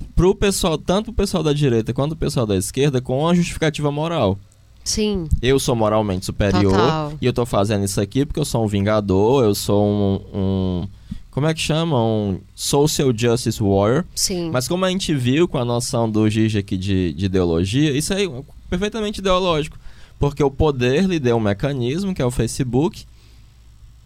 pro 0.04 0.36
pessoal, 0.36 0.78
tanto 0.78 1.12
o 1.12 1.14
pessoal 1.14 1.44
da 1.44 1.54
direita 1.54 1.94
quanto 1.94 2.12
o 2.14 2.16
pessoal 2.18 2.46
da 2.46 2.56
esquerda, 2.56 3.02
com 3.02 3.20
uma 3.20 3.34
justificativa 3.36 3.92
moral. 3.92 4.38
Sim. 4.84 5.28
Eu 5.42 5.60
sou 5.60 5.76
moralmente 5.76 6.26
superior 6.26 6.74
Total. 6.74 7.14
e 7.22 7.26
eu 7.26 7.32
tô 7.34 7.46
fazendo 7.46 7.86
isso 7.86 8.02
aqui 8.02 8.26
porque 8.26 8.40
eu 8.40 8.46
sou 8.46 8.64
um 8.64 8.68
vingador, 8.68 9.44
eu 9.44 9.56
sou 9.56 9.86
um. 9.86 10.22
um- 10.38 10.88
como 11.32 11.48
é 11.48 11.54
que 11.54 11.62
chama? 11.62 12.00
Um 12.00 12.40
social 12.54 13.12
justice 13.16 13.60
warrior. 13.60 14.06
Sim. 14.14 14.52
Mas 14.52 14.68
como 14.68 14.86
a 14.86 14.90
gente 14.90 15.16
viu 15.16 15.48
com 15.48 15.58
a 15.58 15.66
noção 15.66 16.08
do 16.08 16.30
Gigi 16.30 16.60
aqui 16.60 16.78
de, 16.78 17.12
de 17.14 17.26
ideologia, 17.26 17.90
isso 17.98 18.14
aí 18.14 18.26
é 18.28 18.42
perfeitamente 18.70 19.20
ideológico. 19.20 19.76
Porque 20.20 20.44
o 20.44 20.52
poder 20.52 21.06
lhe 21.06 21.18
deu 21.20 21.38
um 21.38 21.40
mecanismo, 21.40 22.14
que 22.14 22.22
é 22.22 22.26
o 22.26 22.30
Facebook, 22.30 23.04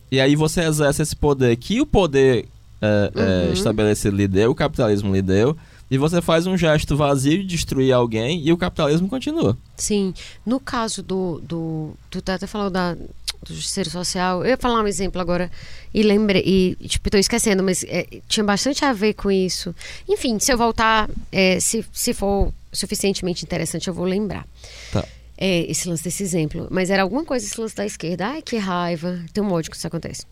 e 0.10 0.22
aí 0.22 0.36
você 0.38 0.62
exerce 0.62 1.02
esse 1.02 1.16
poder 1.16 1.56
que 1.58 1.82
o 1.82 1.86
poder 1.86 2.46
é, 2.82 3.12
é, 3.14 3.48
Uhum. 3.48 3.54
estabelecido 3.54 4.16
lhe 4.16 4.28
deu, 4.28 4.52
o 4.52 4.56
capitalismo 4.56 5.14
lhe 5.14 5.22
deu, 5.22 5.58
e 5.90 5.98
você 5.98 6.22
faz 6.22 6.46
um 6.46 6.58
gesto 6.58 6.96
vazio 6.98 7.40
de 7.40 7.46
destruir 7.46 7.94
alguém 7.94 8.42
e 8.46 8.52
o 8.52 8.58
capitalismo 8.58 9.08
continua. 9.08 9.58
Sim. 9.76 10.14
No 10.46 10.60
caso 10.60 11.02
do. 11.02 11.42
do 11.44 11.94
tu 12.10 12.22
tá 12.22 12.36
até 12.36 12.46
falando 12.46 12.74
da, 12.74 12.94
do 12.94 13.54
justiceiro 13.54 13.90
social. 13.90 14.44
Eu 14.44 14.50
ia 14.50 14.58
falar 14.58 14.82
um 14.82 14.88
exemplo 14.88 15.22
agora 15.22 15.50
e 15.94 16.04
lembrei. 16.04 16.44
E, 16.46 16.88
tipo, 16.88 17.10
tô 17.10 17.18
esquecendo, 17.18 17.64
mas 17.64 17.84
é, 17.88 18.06
tinha 18.28 18.44
bastante 18.44 18.84
a 18.84 18.94
ver 18.94 19.14
com 19.14 19.32
isso. 19.32 19.74
Enfim, 20.08 20.40
se 20.40 20.52
eu 20.52 20.58
voltar, 20.58 21.10
é, 21.32 21.60
se, 21.60 21.86
se 21.92 22.14
for 22.14 22.54
suficientemente 22.72 23.44
interessante, 23.44 23.88
eu 23.88 23.94
vou 23.94 24.06
lembrar. 24.06 24.46
Tá. 24.92 25.06
É, 25.38 25.70
esse 25.70 25.88
lance 25.88 26.04
desse 26.04 26.24
exemplo. 26.24 26.68
Mas 26.72 26.90
era 26.90 27.04
alguma 27.04 27.24
coisa 27.24 27.46
esse 27.46 27.60
lance 27.60 27.76
da 27.76 27.86
esquerda. 27.86 28.28
Ai, 28.28 28.42
que 28.42 28.58
raiva. 28.58 29.20
Tem 29.32 29.44
um 29.44 29.52
ódio 29.52 29.70
que 29.70 29.78
isso 29.78 29.86
acontece. 29.86 30.26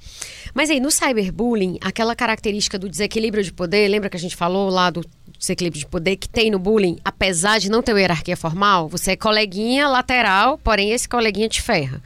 Mas 0.53 0.69
aí, 0.69 0.79
no 0.79 0.89
cyberbullying, 0.89 1.77
aquela 1.79 2.15
característica 2.15 2.79
do 2.79 2.89
desequilíbrio 2.89 3.43
de 3.43 3.53
poder, 3.53 3.87
lembra 3.87 4.09
que 4.09 4.17
a 4.17 4.19
gente 4.19 4.35
falou 4.35 4.69
lá 4.69 4.89
do 4.89 5.05
desequilíbrio 5.37 5.79
de 5.79 5.87
poder 5.87 6.15
que 6.15 6.27
tem 6.27 6.49
no 6.49 6.57
bullying, 6.57 6.97
apesar 7.03 7.59
de 7.59 7.69
não 7.69 7.83
ter 7.83 7.93
uma 7.93 7.99
hierarquia 7.99 8.37
formal, 8.37 8.87
você 8.87 9.11
é 9.11 9.15
coleguinha 9.15 9.87
lateral, 9.87 10.57
porém 10.57 10.91
esse 10.91 11.07
coleguinha 11.07 11.47
te 11.47 11.61
ferra. 11.61 12.01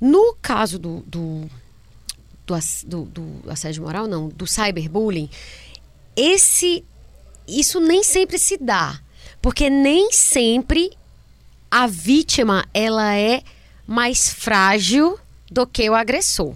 No 0.00 0.34
caso 0.40 0.78
do, 0.78 1.04
do, 1.06 1.48
do, 2.86 3.04
do 3.04 3.42
assédio 3.50 3.82
moral, 3.82 4.06
não, 4.06 4.28
do 4.28 4.46
cyberbullying, 4.46 5.28
esse 6.16 6.84
isso 7.46 7.80
nem 7.80 8.04
sempre 8.04 8.38
se 8.38 8.58
dá, 8.58 9.00
porque 9.40 9.70
nem 9.70 10.12
sempre 10.12 10.90
a 11.70 11.86
vítima 11.86 12.64
ela 12.72 13.14
é 13.14 13.42
mais 13.86 14.30
frágil 14.32 15.18
do 15.50 15.66
que 15.66 15.88
o 15.88 15.94
agressor. 15.94 16.54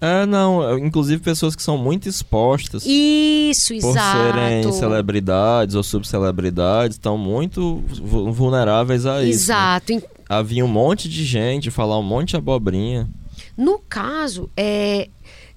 É, 0.00 0.26
não, 0.26 0.78
inclusive 0.78 1.22
pessoas 1.22 1.56
que 1.56 1.62
são 1.62 1.78
muito 1.78 2.06
expostas 2.08 2.84
Isso, 2.84 3.72
por 3.80 3.92
serem 3.94 4.60
exato. 4.60 4.74
celebridades 4.74 5.74
ou 5.74 5.82
subcelebridades 5.82 6.96
estão 6.96 7.16
muito 7.16 7.82
vu- 8.02 8.30
vulneráveis 8.30 9.06
a 9.06 9.22
isso. 9.22 9.28
né? 9.30 9.30
Exato. 9.56 9.92
Em- 9.94 10.02
Havia 10.28 10.64
um 10.64 10.68
monte 10.68 11.08
de 11.08 11.24
gente 11.24 11.70
falar 11.70 11.98
um 11.98 12.02
monte 12.02 12.30
de 12.30 12.36
abobrinha. 12.36 13.08
No 13.56 13.78
caso, 13.78 14.50
é, 14.56 15.08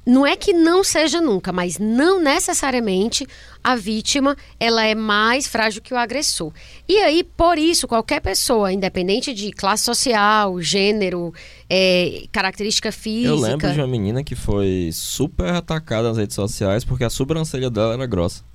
não 0.08 0.26
é 0.26 0.38
que 0.38 0.54
não 0.54 0.86
seja 0.86 1.20
nunca, 1.20 1.52
mas 1.52 1.78
não 1.78 2.22
necessariamente 2.22 3.28
a 3.62 3.76
vítima 3.76 4.38
ela 4.58 4.86
é 4.86 4.96
mais 4.96 5.46
frágil 5.46 5.82
que 5.82 5.94
o 5.94 5.98
agressor. 5.98 6.54
E 6.88 6.98
aí, 7.00 7.26
por 7.26 7.58
isso, 7.58 7.86
qualquer 7.90 8.22
pessoa, 8.22 8.72
independente 8.72 9.34
de 9.34 9.52
classe 9.52 9.84
social, 9.84 10.62
gênero, 10.62 11.34
é, 11.70 12.24
característica 12.32 12.90
física. 12.90 13.28
Eu 13.28 13.36
lembro 13.36 13.74
de 13.74 13.80
uma 13.82 13.88
menina 13.88 14.24
que 14.24 14.34
foi 14.34 14.90
super 14.94 15.54
atacada 15.54 16.08
nas 16.08 16.18
redes 16.18 16.36
sociais 16.36 16.86
porque 16.86 17.04
a 17.04 17.10
sobrancelha 17.10 17.70
dela 17.70 17.94
era 17.94 18.06
grossa. 18.06 18.48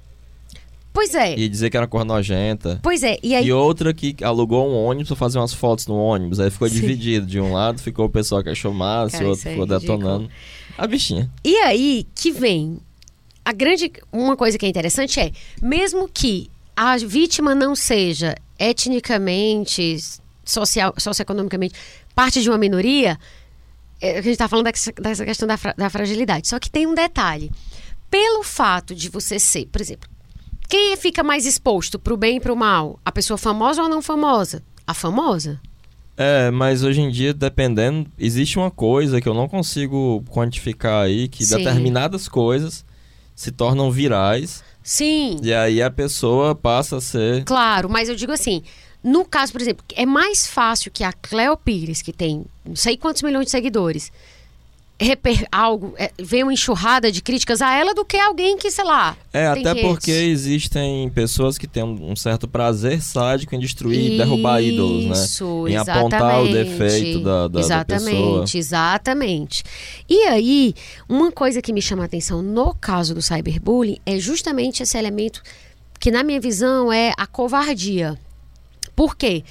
Pois 0.92 1.14
é, 1.14 1.38
E 1.38 1.48
dizer 1.48 1.70
que 1.70 1.76
era 1.76 1.86
cor 1.86 2.04
nojenta. 2.04 2.78
pois 2.82 3.02
é. 3.02 3.18
E 3.22 3.34
aí, 3.34 3.46
E 3.46 3.52
outra 3.52 3.94
que 3.94 4.14
alugou 4.22 4.68
um 4.68 4.74
ônibus 4.84 5.08
pra 5.08 5.16
fazer 5.16 5.38
umas 5.38 5.54
fotos 5.54 5.86
no 5.86 5.96
ônibus. 5.96 6.38
Aí 6.38 6.50
ficou 6.50 6.68
Sim. 6.68 6.74
dividido. 6.74 7.26
De 7.26 7.40
um 7.40 7.52
lado 7.52 7.80
ficou 7.80 8.04
o 8.04 8.10
pessoal 8.10 8.42
que 8.42 8.50
achou 8.50 8.74
massa, 8.74 9.24
o 9.24 9.28
outro 9.28 9.48
é 9.48 9.52
ficou 9.52 9.66
ridículo. 9.66 10.28
A 10.78 10.86
bichinha. 10.86 11.30
E 11.44 11.56
aí 11.58 12.06
que 12.14 12.30
vem 12.30 12.78
a 13.44 13.52
grande 13.52 13.92
uma 14.12 14.36
coisa 14.36 14.56
que 14.58 14.64
é 14.66 14.68
interessante 14.68 15.18
é, 15.20 15.32
mesmo 15.60 16.08
que 16.08 16.50
a 16.76 16.96
vítima 16.96 17.54
não 17.54 17.74
seja 17.74 18.34
etnicamente, 18.58 19.96
social, 20.44 20.94
socioeconomicamente 20.98 21.74
parte 22.14 22.40
de 22.42 22.48
uma 22.48 22.58
minoria, 22.58 23.18
é, 24.00 24.12
a 24.18 24.22
gente 24.22 24.32
está 24.32 24.48
falando 24.48 24.66
dessa, 24.66 24.92
dessa 24.92 25.24
questão 25.24 25.46
da, 25.48 25.56
fra- 25.56 25.74
da 25.76 25.90
fragilidade. 25.90 26.48
Só 26.48 26.58
que 26.58 26.70
tem 26.70 26.86
um 26.86 26.94
detalhe. 26.94 27.50
Pelo 28.10 28.42
fato 28.42 28.94
de 28.94 29.08
você 29.08 29.38
ser, 29.38 29.66
por 29.66 29.80
exemplo, 29.80 30.08
quem 30.68 30.96
fica 30.96 31.22
mais 31.22 31.46
exposto 31.46 31.98
para 31.98 32.12
o 32.14 32.16
bem 32.16 32.36
e 32.36 32.40
para 32.40 32.52
o 32.52 32.56
mal? 32.56 32.98
A 33.04 33.10
pessoa 33.12 33.36
famosa 33.38 33.82
ou 33.82 33.88
não 33.88 34.02
famosa? 34.02 34.62
A 34.86 34.94
famosa. 34.94 35.60
É, 36.16 36.50
mas 36.50 36.82
hoje 36.82 37.00
em 37.00 37.10
dia, 37.10 37.32
dependendo, 37.32 38.06
existe 38.18 38.58
uma 38.58 38.70
coisa 38.70 39.20
que 39.20 39.28
eu 39.28 39.34
não 39.34 39.48
consigo 39.48 40.22
quantificar 40.30 41.04
aí, 41.04 41.26
que 41.28 41.44
Sim. 41.44 41.56
determinadas 41.56 42.28
coisas 42.28 42.84
se 43.34 43.50
tornam 43.50 43.90
virais 43.90 44.62
Sim. 44.82 45.38
e 45.42 45.52
aí 45.54 45.80
a 45.80 45.90
pessoa 45.90 46.54
passa 46.54 46.96
a 46.96 47.00
ser. 47.00 47.44
Claro, 47.44 47.88
mas 47.88 48.08
eu 48.08 48.14
digo 48.14 48.32
assim, 48.32 48.62
no 49.02 49.24
caso, 49.24 49.52
por 49.52 49.60
exemplo, 49.60 49.84
é 49.94 50.04
mais 50.04 50.46
fácil 50.46 50.90
que 50.90 51.02
a 51.02 51.12
Cleo 51.12 51.56
Pires, 51.56 52.02
que 52.02 52.12
tem 52.12 52.44
não 52.64 52.76
sei 52.76 52.96
quantos 52.96 53.22
milhões 53.22 53.46
de 53.46 53.50
seguidores, 53.50 54.12
reper, 55.02 55.46
algo, 55.50 55.94
é, 55.98 56.10
venha 56.18 56.44
uma 56.44 56.52
enxurrada 56.52 57.10
de 57.10 57.20
críticas 57.22 57.60
a 57.60 57.74
ela 57.74 57.94
do 57.94 58.04
que 58.04 58.16
alguém 58.16 58.56
que, 58.56 58.70
sei 58.70 58.84
lá. 58.84 59.16
É, 59.32 59.46
até 59.46 59.72
redes. 59.72 59.82
porque 59.82 60.10
existem 60.10 61.08
pessoas 61.10 61.58
que 61.58 61.66
têm 61.66 61.82
um 61.82 62.14
certo 62.16 62.46
prazer 62.48 63.02
sádico 63.02 63.54
em 63.54 63.58
destruir 63.58 64.12
e 64.12 64.16
derrubar 64.16 64.62
ídolos, 64.62 65.04
né? 65.06 65.24
Isso, 65.24 65.68
Em 65.68 65.76
apontar 65.76 66.40
o 66.42 66.46
exatamente. 66.46 66.52
defeito 66.52 67.20
da, 67.20 67.42
da, 67.42 67.48
da 67.48 67.60
exatamente, 67.60 68.10
pessoa. 68.16 68.44
exatamente. 68.54 69.64
E 70.08 70.24
aí, 70.24 70.74
uma 71.08 71.30
coisa 71.32 71.60
que 71.60 71.72
me 71.72 71.82
chama 71.82 72.02
a 72.02 72.06
atenção 72.06 72.42
no 72.42 72.74
caso 72.74 73.14
do 73.14 73.22
cyberbullying 73.22 73.98
é 74.06 74.18
justamente 74.18 74.82
esse 74.82 74.96
elemento 74.96 75.42
que, 75.98 76.10
na 76.10 76.22
minha 76.22 76.40
visão, 76.40 76.92
é 76.92 77.12
a 77.16 77.26
covardia. 77.26 78.18
Por 78.94 79.16
quê? 79.16 79.44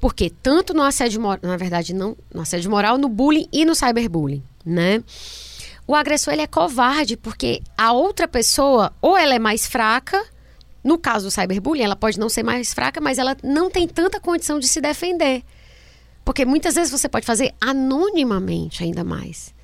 Porque 0.00 0.28
tanto 0.42 0.74
no 0.74 0.82
assédio 0.82 1.20
moral, 1.20 1.38
na 1.42 1.56
verdade, 1.56 1.94
não 1.94 2.16
no 2.34 2.40
assédio 2.42 2.68
moral, 2.68 2.98
no 2.98 3.08
bullying 3.08 3.46
e 3.52 3.64
no 3.64 3.72
cyberbullying, 3.74 4.42
né? 4.64 5.02
O 5.86 5.94
agressor 5.94 6.32
ele 6.32 6.42
é 6.42 6.46
covarde 6.46 7.16
porque 7.16 7.62
a 7.76 7.92
outra 7.92 8.28
pessoa 8.28 8.92
ou 9.00 9.16
ela 9.16 9.34
é 9.34 9.38
mais 9.38 9.66
fraca, 9.66 10.22
no 10.82 10.98
caso 10.98 11.26
do 11.26 11.30
cyberbullying, 11.30 11.84
ela 11.84 11.96
pode 11.96 12.18
não 12.18 12.28
ser 12.28 12.42
mais 12.42 12.72
fraca, 12.72 13.00
mas 13.00 13.18
ela 13.18 13.36
não 13.42 13.70
tem 13.70 13.86
tanta 13.86 14.20
condição 14.20 14.58
de 14.58 14.68
se 14.68 14.80
defender. 14.80 15.44
Porque 16.24 16.44
muitas 16.44 16.74
vezes 16.74 16.90
você 16.90 17.08
pode 17.08 17.26
fazer 17.26 17.54
anonimamente 17.60 18.82
ainda 18.82 19.02
mais. 19.02 19.54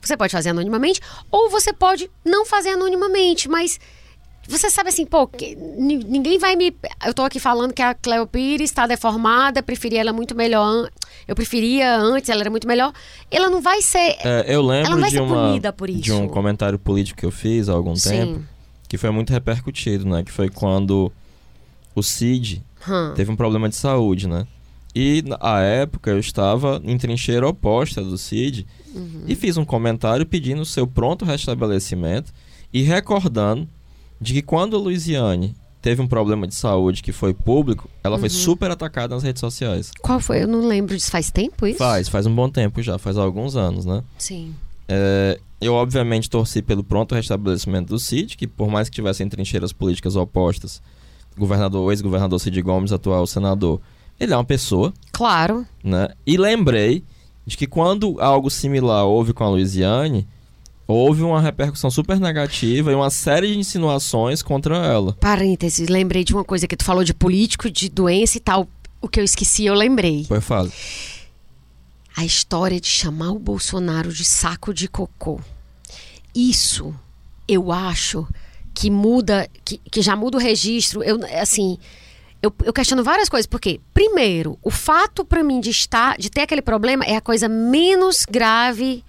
Você 0.00 0.16
pode 0.16 0.32
fazer 0.32 0.50
anonimamente 0.50 1.00
ou 1.30 1.48
você 1.48 1.72
pode 1.72 2.10
não 2.24 2.44
fazer 2.44 2.70
anonimamente, 2.70 3.48
mas 3.48 3.78
você 4.48 4.68
sabe 4.70 4.88
assim, 4.88 5.06
pô, 5.06 5.26
que- 5.26 5.54
ni- 5.56 6.02
ninguém 6.04 6.38
vai 6.38 6.56
me. 6.56 6.74
Eu 7.06 7.14
tô 7.14 7.22
aqui 7.22 7.38
falando 7.38 7.72
que 7.72 7.82
a 7.82 7.94
Cleo 7.94 8.26
Pires 8.26 8.70
está 8.70 8.86
deformada, 8.86 9.62
preferi 9.62 9.96
ela 9.96 10.12
muito 10.12 10.34
melhor. 10.34 10.90
Eu 11.28 11.34
preferia 11.36 11.96
antes, 11.96 12.28
ela 12.30 12.40
era 12.42 12.50
muito 12.50 12.66
melhor. 12.66 12.92
Ela 13.30 13.48
não 13.48 13.60
vai 13.60 13.80
ser. 13.82 14.16
É, 14.24 14.44
eu 14.48 14.60
Ela 14.60 14.62
não 14.62 14.68
lembro 14.68 15.00
vai 15.00 15.10
de, 15.10 15.16
ser 15.16 15.22
uma, 15.22 15.46
punida 15.48 15.72
por 15.72 15.88
de 15.90 16.12
um 16.12 16.28
comentário 16.28 16.78
político 16.78 17.20
que 17.20 17.26
eu 17.26 17.30
fiz 17.30 17.68
há 17.68 17.72
algum 17.72 17.94
tempo, 17.94 18.34
Sim. 18.40 18.44
que 18.88 18.98
foi 18.98 19.10
muito 19.10 19.32
repercutido, 19.32 20.04
né? 20.08 20.22
Que 20.24 20.32
foi 20.32 20.48
quando 20.48 21.12
o 21.94 22.02
Cid 22.02 22.62
Hum. 22.88 23.12
teve 23.14 23.30
um 23.30 23.36
problema 23.36 23.68
de 23.68 23.76
saúde, 23.76 24.26
né? 24.26 24.46
E 24.94 25.22
na 25.22 25.60
época 25.62 26.10
eu 26.10 26.18
estava 26.18 26.80
em 26.84 26.98
trincheira 26.98 27.48
oposta 27.48 28.02
do 28.02 28.18
Cid 28.18 28.66
Uhum. 28.94 29.24
e 29.26 29.34
fiz 29.34 29.56
um 29.56 29.64
comentário 29.64 30.26
pedindo 30.26 30.60
o 30.62 30.66
seu 30.66 30.86
pronto 30.86 31.24
restabelecimento 31.24 32.30
e 32.72 32.82
recordando 32.82 33.66
de 34.22 34.34
que 34.34 34.42
quando 34.42 34.76
a 34.76 34.78
Luiziane 34.78 35.54
teve 35.82 36.00
um 36.00 36.06
problema 36.06 36.46
de 36.46 36.54
saúde 36.54 37.02
que 37.02 37.10
foi 37.10 37.34
público, 37.34 37.90
ela 38.04 38.14
Uhum. 38.14 38.20
foi 38.20 38.28
super 38.30 38.70
atacada 38.70 39.14
nas 39.14 39.24
redes 39.24 39.40
sociais. 39.40 39.90
Qual 40.00 40.20
foi? 40.20 40.42
Eu 40.44 40.46
não 40.48 40.66
lembro 40.66 40.96
disso. 40.96 41.10
Faz 41.10 41.30
tempo 41.30 41.66
isso? 41.66 41.78
Faz, 41.78 42.08
faz 42.08 42.24
um 42.24 42.34
bom 42.34 42.48
tempo 42.48 42.80
já, 42.80 42.98
faz 42.98 43.16
alguns 43.18 43.56
anos, 43.56 43.84
né? 43.84 44.02
Sim. 44.16 44.54
É, 44.88 45.40
eu, 45.60 45.74
obviamente, 45.74 46.30
torci 46.30 46.62
pelo 46.62 46.84
pronto 46.84 47.14
restabelecimento 47.16 47.88
do 47.88 47.98
Cid, 47.98 48.36
que 48.36 48.46
por 48.46 48.68
mais 48.70 48.88
que 48.88 48.94
tivessem 48.94 49.28
trincheiras 49.28 49.72
políticas 49.72 50.14
opostas, 50.14 50.80
governador, 51.36 51.90
ex-governador 51.92 52.38
Cid 52.38 52.62
Gomes, 52.62 52.92
atual 52.92 53.26
senador, 53.26 53.80
ele 54.20 54.32
é 54.32 54.36
uma 54.36 54.44
pessoa, 54.44 54.92
Claro. 55.10 55.66
né? 55.82 56.10
E 56.26 56.36
lembrei 56.36 57.02
de 57.44 57.56
que 57.56 57.66
quando 57.66 58.20
algo 58.20 58.48
similar 58.50 59.04
houve 59.04 59.32
com 59.32 59.42
a 59.42 59.48
Luiziane, 59.48 60.28
houve 60.86 61.22
uma 61.22 61.40
repercussão 61.40 61.90
super 61.90 62.18
negativa 62.18 62.92
e 62.92 62.94
uma 62.94 63.10
série 63.10 63.52
de 63.52 63.58
insinuações 63.58 64.42
contra 64.42 64.76
ela. 64.76 65.14
Parênteses, 65.20 65.88
lembrei 65.88 66.24
de 66.24 66.34
uma 66.34 66.44
coisa 66.44 66.66
que 66.66 66.76
tu 66.76 66.84
falou 66.84 67.04
de 67.04 67.14
político, 67.14 67.70
de 67.70 67.88
doença 67.88 68.36
e 68.36 68.40
tal. 68.40 68.68
O 69.00 69.08
que 69.08 69.20
eu 69.20 69.24
esqueci, 69.24 69.64
eu 69.64 69.74
lembrei. 69.74 70.24
Foi 70.24 70.40
fala. 70.40 70.70
A 72.16 72.24
história 72.24 72.80
de 72.80 72.88
chamar 72.88 73.30
o 73.30 73.38
Bolsonaro 73.38 74.12
de 74.12 74.24
saco 74.24 74.72
de 74.72 74.86
cocô. 74.86 75.40
Isso, 76.34 76.94
eu 77.48 77.72
acho 77.72 78.26
que 78.74 78.90
muda, 78.90 79.48
que, 79.64 79.78
que 79.78 80.02
já 80.02 80.14
muda 80.14 80.36
o 80.36 80.40
registro. 80.40 81.02
Eu, 81.02 81.18
assim, 81.40 81.78
eu, 82.42 82.52
eu 82.64 82.72
questiono 82.72 83.04
várias 83.04 83.28
coisas. 83.28 83.46
Porque, 83.46 83.80
primeiro, 83.94 84.58
o 84.62 84.70
fato 84.70 85.24
pra 85.24 85.42
mim 85.42 85.60
de 85.60 85.70
estar, 85.70 86.18
de 86.18 86.30
ter 86.30 86.42
aquele 86.42 86.62
problema 86.62 87.04
é 87.04 87.16
a 87.16 87.20
coisa 87.20 87.48
menos 87.48 88.24
grave. 88.28 89.04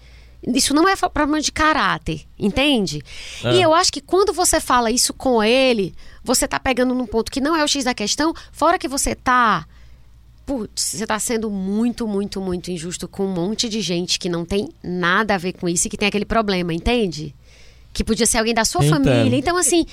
Isso 0.45 0.73
não 0.73 0.87
é 0.87 0.95
problema 0.95 1.39
de 1.39 1.51
caráter, 1.51 2.25
entende? 2.37 3.01
É. 3.43 3.55
E 3.55 3.61
eu 3.61 3.73
acho 3.73 3.91
que 3.91 4.01
quando 4.01 4.33
você 4.33 4.59
fala 4.59 4.91
isso 4.91 5.13
com 5.13 5.41
ele, 5.41 5.95
você 6.23 6.47
tá 6.47 6.59
pegando 6.59 6.93
num 6.93 7.05
ponto 7.05 7.31
que 7.31 7.39
não 7.39 7.55
é 7.55 7.63
o 7.63 7.67
X 7.67 7.85
da 7.85 7.93
questão, 7.93 8.33
fora 8.51 8.77
que 8.77 8.87
você 8.87 9.15
tá 9.15 9.65
Putz, 10.45 10.83
você 10.83 11.07
tá 11.07 11.17
sendo 11.19 11.49
muito, 11.49 12.05
muito, 12.05 12.41
muito 12.41 12.69
injusto 12.69 13.07
com 13.07 13.25
um 13.25 13.33
monte 13.33 13.69
de 13.69 13.79
gente 13.79 14.19
que 14.19 14.27
não 14.27 14.43
tem 14.43 14.67
nada 14.83 15.35
a 15.35 15.37
ver 15.37 15.53
com 15.53 15.69
isso 15.69 15.87
e 15.87 15.89
que 15.89 15.95
tem 15.95 16.09
aquele 16.09 16.25
problema, 16.25 16.73
entende? 16.73 17.33
Que 17.93 18.03
podia 18.03 18.25
ser 18.25 18.39
alguém 18.39 18.53
da 18.53 18.65
sua 18.65 18.83
família. 18.83 19.37
Então, 19.37 19.55
assim, 19.55 19.85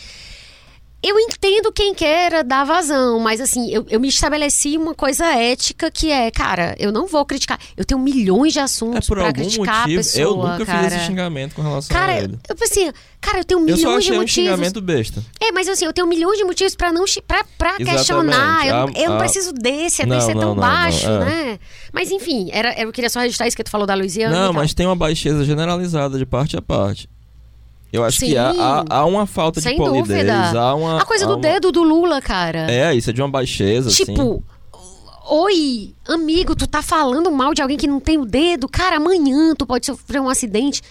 eu 1.02 1.18
entendo 1.18 1.72
quem 1.72 1.94
queira 1.94 2.44
dar 2.44 2.64
vazão, 2.64 3.18
mas 3.20 3.40
assim, 3.40 3.70
eu, 3.72 3.86
eu 3.89 3.98
me 3.98 4.09
estabeleci 4.09 4.77
uma 4.77 4.94
coisa 4.94 5.24
ética 5.27 5.90
que 5.90 6.10
é, 6.10 6.31
cara, 6.31 6.74
eu 6.78 6.93
não 6.93 7.06
vou 7.06 7.24
criticar. 7.24 7.59
Eu 7.77 7.85
tenho 7.85 8.01
milhões 8.01 8.52
de 8.52 8.59
É 8.59 8.62
assuntos 8.62 9.09
por 9.09 9.16
pra 9.16 9.27
algum 9.28 9.40
criticar 9.40 9.82
motivo, 9.82 10.01
a 10.01 10.02
pessoa, 10.02 10.24
eu 10.24 10.36
nunca 10.52 10.66
cara. 10.66 10.85
fiz 10.85 10.93
esse 10.94 11.06
xingamento 11.06 11.55
com 11.55 11.62
relação 11.62 11.89
Cara, 11.97 12.12
a 12.12 12.18
eu 12.18 12.24
ele. 12.24 12.39
eu 12.48 12.55
pensei, 12.56 12.93
cara, 13.20 13.39
eu 13.39 13.44
tenho 13.44 13.60
Eu 13.60 13.64
milhões 13.64 13.81
só 13.82 13.90
de 13.93 13.97
achei 13.98 14.12
um 14.12 14.20
motivos. 14.20 14.32
xingamento 14.51 14.81
besta. 14.82 15.24
É, 15.40 15.52
mas 15.52 15.68
assim, 15.68 15.85
eu 15.86 15.93
tenho 15.93 16.06
milhões 16.06 16.36
de 16.39 16.44
motivos 16.44 16.74
pra 16.74 16.93
não 16.93 17.05
pra, 17.27 17.44
pra 17.56 17.68
Exatamente. 17.78 17.97
questionar. 17.97 18.66
Eu, 18.66 18.74
não- 18.74 18.85
A- 18.85 18.93
eu 19.01 19.09
não 19.10 19.16
a- 19.16 19.20
preciso 19.20 19.52
desse, 19.52 20.05
Não, 20.06 20.16
desse 20.16 20.27
ser 20.27 20.35
não, 20.35 20.40
tão 20.43 20.55
não, 20.55 20.60
baixo, 20.60 21.06
é. 21.09 21.18
né? 21.18 21.59
Mas 21.93 22.10
enfim, 22.10 22.51
era, 22.52 22.78
eu 22.81 22.93
queria 22.93 23.09
só 23.09 23.20
registrar 23.20 23.47
isso 23.48 23.56
que 23.56 23.64
tu 23.64 23.70
falou 23.70 23.86
da 23.86 23.94
Luiziana. 23.94 24.35
Não, 24.35 24.52
tal. 24.52 24.62
mas 24.62 24.74
tem 24.74 24.86
uma 24.86 24.97
baixeza 24.97 25.44
generalizada 25.44 26.18
de 26.18 26.27
parte 26.27 26.56
a 26.56 26.62
parte. 26.62 27.09
Eu 27.93 28.05
acho 28.05 28.21
que 28.21 28.27
Sim. 28.27 28.37
há, 28.37 28.51
há- 28.51 28.85
há 28.89 29.05
uma 29.05 29.27
falta 29.27 29.61
Sem 29.61 29.73
de 29.73 29.79
polidez, 29.79 30.07
dúvida. 30.27 30.61
há 30.61 30.75
uma... 30.75 31.03
A 31.03 31.05
coisa 31.05 31.27
do 31.27 31.33
uma- 31.35 31.41
dedo 31.41 31.73
do 31.73 31.83
Lula, 31.83 32.21
cara. 32.23 32.71
É, 32.71 32.95
isso 32.95 33.11
é 33.11 33.12
de 33.12 33.21
uma 33.21 33.29
baixeza, 33.29 33.89
assim. 33.89 34.05
tipo, 34.05 34.43
oi, 35.29 35.95
amigo, 36.09 36.55
tu 36.55 36.67
tá 36.67 36.83
falando 36.83 37.31
mal 37.31 37.53
de 37.55 37.62
alguém 37.62 37.77
que 37.77 37.87
não 37.87 38.01
tem 38.01 38.19
o 38.19 38.25
dedo. 38.25 38.69
Cara, 38.69 38.97
amanhã 38.97 39.55
tu 39.57 39.67
pode 39.67 39.87
sofrer 39.87 40.21
um 40.21 40.29
acidente. 40.29 40.83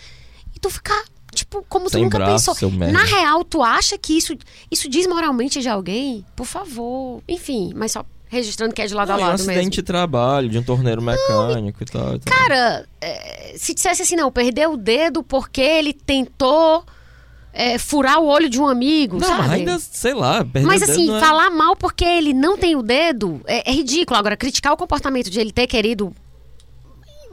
E 0.55 0.59
tu 0.59 0.69
ficar, 0.69 1.03
tipo, 1.33 1.63
como 1.69 1.85
tu 1.85 1.91
Sem 1.91 2.03
nunca 2.03 2.17
braço, 2.17 2.53
pensou. 2.53 2.71
Na 2.71 3.03
real, 3.03 3.43
tu 3.43 3.61
acha 3.63 3.97
que 3.97 4.17
isso, 4.17 4.35
isso 4.71 4.89
diz 4.89 5.07
moralmente 5.07 5.61
de 5.61 5.69
alguém? 5.69 6.25
Por 6.35 6.45
favor. 6.45 7.21
Enfim, 7.27 7.71
mas 7.75 7.91
só 7.93 8.03
registrando 8.29 8.73
que 8.73 8.81
é 8.81 8.85
de 8.85 8.93
lado 8.93 9.09
Não, 9.09 9.15
a 9.15 9.19
é 9.19 9.21
um 9.21 9.25
lado 9.25 9.35
acidente 9.35 9.57
mesmo. 9.57 9.71
de 9.71 9.81
trabalho, 9.81 10.47
de 10.49 10.57
um 10.57 10.63
torneiro 10.63 11.01
mecânico 11.01 11.83
e 11.83 11.85
tal. 11.85 12.15
e 12.15 12.19
tal. 12.19 12.33
Cara, 12.37 12.87
é, 13.01 13.55
se 13.57 13.73
dissesse 13.73 14.03
assim, 14.03 14.15
não, 14.15 14.31
perdeu 14.31 14.73
o 14.73 14.77
dedo 14.77 15.23
porque 15.23 15.59
ele 15.59 15.91
tentou 15.91 16.85
é, 17.51 17.79
furar 17.79 18.19
o 18.19 18.27
olho 18.27 18.47
de 18.47 18.61
um 18.61 18.67
amigo, 18.67 19.17
não, 19.19 19.27
sabe? 19.27 19.55
ainda, 19.55 19.79
sei 19.79 20.13
lá, 20.13 20.45
Mas 20.63 20.83
o 20.83 20.85
dedo 20.85 20.91
assim, 20.91 21.07
não 21.07 21.17
é- 21.17 21.19
falar 21.19 21.49
mal 21.49 21.75
porque 21.75 22.05
ele 22.05 22.31
não 22.33 22.55
tem 22.55 22.75
o 22.75 22.83
dedo 22.83 23.41
é, 23.47 23.69
é 23.69 23.73
ridículo. 23.73 24.17
Agora, 24.17 24.37
criticar 24.37 24.71
o 24.71 24.77
comportamento 24.77 25.29
de 25.29 25.39
ele 25.39 25.51
ter 25.51 25.65
querido 25.65 26.13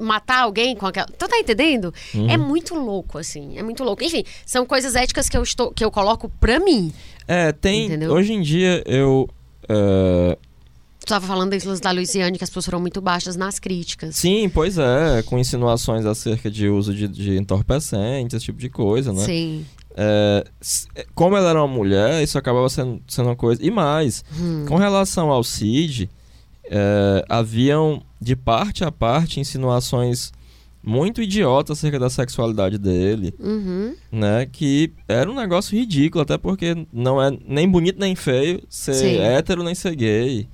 matar 0.01 0.43
alguém 0.43 0.75
com 0.77 0.87
aquela. 0.87 1.07
Tu 1.07 1.29
tá 1.29 1.39
entendendo? 1.39 1.93
Uhum. 2.15 2.31
É 2.31 2.37
muito 2.37 2.75
louco, 2.75 3.19
assim. 3.19 3.59
É 3.59 3.63
muito 3.63 3.83
louco. 3.85 4.03
Enfim, 4.03 4.25
são 4.45 4.67
coisas 4.67 4.95
éticas 4.95 5.29
que 5.29 5.37
eu 5.37 5.43
estou 5.43 5.71
que 5.73 5.85
eu 5.85 5.91
coloco 5.91 6.29
pra 6.41 6.59
mim. 6.59 6.93
É, 7.29 7.53
tem... 7.53 7.87
Entendeu? 7.87 8.13
Hoje 8.13 8.33
em 8.33 8.41
dia, 8.43 8.83
eu... 8.87 9.29
é, 9.69 10.39
Tu 11.07 11.11
tava 11.11 11.25
falando 11.25 11.53
das 11.53 11.63
luzes 11.63 11.81
da 11.81 11.93
Luiziane, 11.93 12.37
que 12.37 12.43
as 12.43 12.51
pessoas 12.51 12.65
foram 12.65 12.81
muito 12.81 13.01
baixas 13.01 13.37
nas 13.37 13.61
críticas. 13.61 14.17
Sim, 14.17 14.49
pois 14.49 14.77
é, 14.77 15.23
com 15.25 15.39
insinuações 15.39 16.05
acerca 16.05 16.51
de 16.51 16.69
uso 16.69 16.93
de, 16.93 17.07
de 17.07 17.37
entorpecentes, 17.37 18.35
esse 18.37 18.47
tipo 18.47 18.59
de 18.59 18.69
coisa, 18.69 19.13
né? 19.13 19.25
Sim. 19.25 19.65
É, 19.97 20.45
s- 20.61 20.89
como 21.15 21.37
ela 21.37 21.51
era 21.51 21.63
uma 21.63 21.73
mulher, 21.73 22.25
isso 22.25 22.37
acabava 22.37 22.69
sendo, 22.69 23.01
sendo 23.07 23.29
uma 23.29 23.37
coisa. 23.37 23.65
E 23.65 23.71
mais, 23.71 24.25
Hum. 24.37 24.65
com 24.67 24.75
relação 24.75 25.31
ao 25.31 25.45
Cid, 25.45 26.11
é, 26.69 27.25
haviam 27.29 28.03
de 28.21 28.35
parte 28.35 28.83
a 28.83 28.91
parte 28.91 29.39
insinuações 29.39 30.33
muito 30.83 31.23
idiotas 31.23 31.79
acerca 31.79 32.01
da 32.01 32.11
sexualidade 32.11 32.79
dele, 32.79 33.33
Uhum. 33.39 33.95
né? 34.11 34.45
Que 34.51 34.93
era 35.07 35.31
um 35.31 35.37
negócio 35.37 35.79
ridículo, 35.79 36.23
até 36.23 36.37
porque 36.37 36.77
não 36.93 37.23
é 37.23 37.31
nem 37.47 37.69
bonito 37.69 38.01
nem 38.01 38.17
feio 38.17 38.61
ser 38.69 38.95
Sim. 38.95 39.19
hétero 39.21 39.63
nem 39.63 39.75
ser 39.75 39.95
gay. 39.95 40.49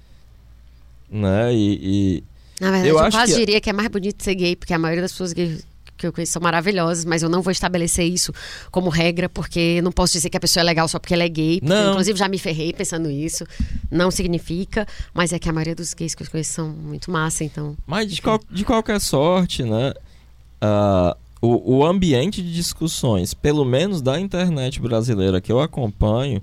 Né? 1.12 1.54
E, 1.54 1.78
e- 2.18 2.24
Na 2.58 2.70
verdade, 2.70 2.88
Eu 2.88 2.98
eu, 2.98 3.10
quase 3.10 3.32
que- 3.34 3.38
diria 3.38 3.60
que 3.60 3.68
é 3.70 3.72
mais 3.72 3.88
bonito 3.88 4.22
ser 4.24 4.34
gay, 4.34 4.56
porque 4.56 4.72
a 4.72 4.78
maioria 4.78 5.02
das 5.02 5.12
pessoas 5.12 5.32
gays 5.32 5.66
que 5.96 6.06
eu 6.06 6.12
conheço 6.12 6.32
são 6.32 6.42
maravilhosas, 6.42 7.04
mas 7.04 7.22
eu 7.22 7.28
não 7.28 7.42
vou 7.42 7.52
estabelecer 7.52 8.04
isso 8.04 8.32
como 8.72 8.88
regra, 8.88 9.28
porque 9.28 9.80
não 9.82 9.92
posso 9.92 10.14
dizer 10.14 10.30
que 10.30 10.36
a 10.36 10.40
pessoa 10.40 10.62
é 10.62 10.64
legal 10.64 10.88
só 10.88 10.98
porque 10.98 11.14
ela 11.14 11.22
é 11.22 11.28
gay. 11.28 11.60
Porque, 11.60 11.72
Não. 11.72 11.90
Inclusive, 11.92 12.18
já 12.18 12.28
me 12.28 12.38
ferrei 12.38 12.72
pensando 12.72 13.08
isso. 13.08 13.44
Não 13.90 14.10
significa, 14.10 14.84
mas 15.14 15.32
é 15.32 15.38
que 15.38 15.48
a 15.48 15.52
maioria 15.52 15.76
dos 15.76 15.94
gays 15.94 16.14
que 16.14 16.24
eu 16.24 16.26
conheço 16.30 16.54
são 16.54 16.68
muito 16.70 17.08
massa, 17.10 17.44
então. 17.44 17.76
Mas 17.86 18.12
de, 18.12 18.20
qual- 18.20 18.40
de 18.50 18.64
qualquer 18.64 19.00
sorte, 19.00 19.62
né? 19.62 19.92
ah, 20.60 21.16
o, 21.40 21.76
o 21.78 21.84
ambiente 21.86 22.42
de 22.42 22.52
discussões, 22.52 23.34
pelo 23.34 23.64
menos 23.64 24.00
da 24.02 24.18
internet 24.18 24.80
brasileira 24.80 25.40
que 25.40 25.50
eu 25.52 25.60
acompanho, 25.60 26.42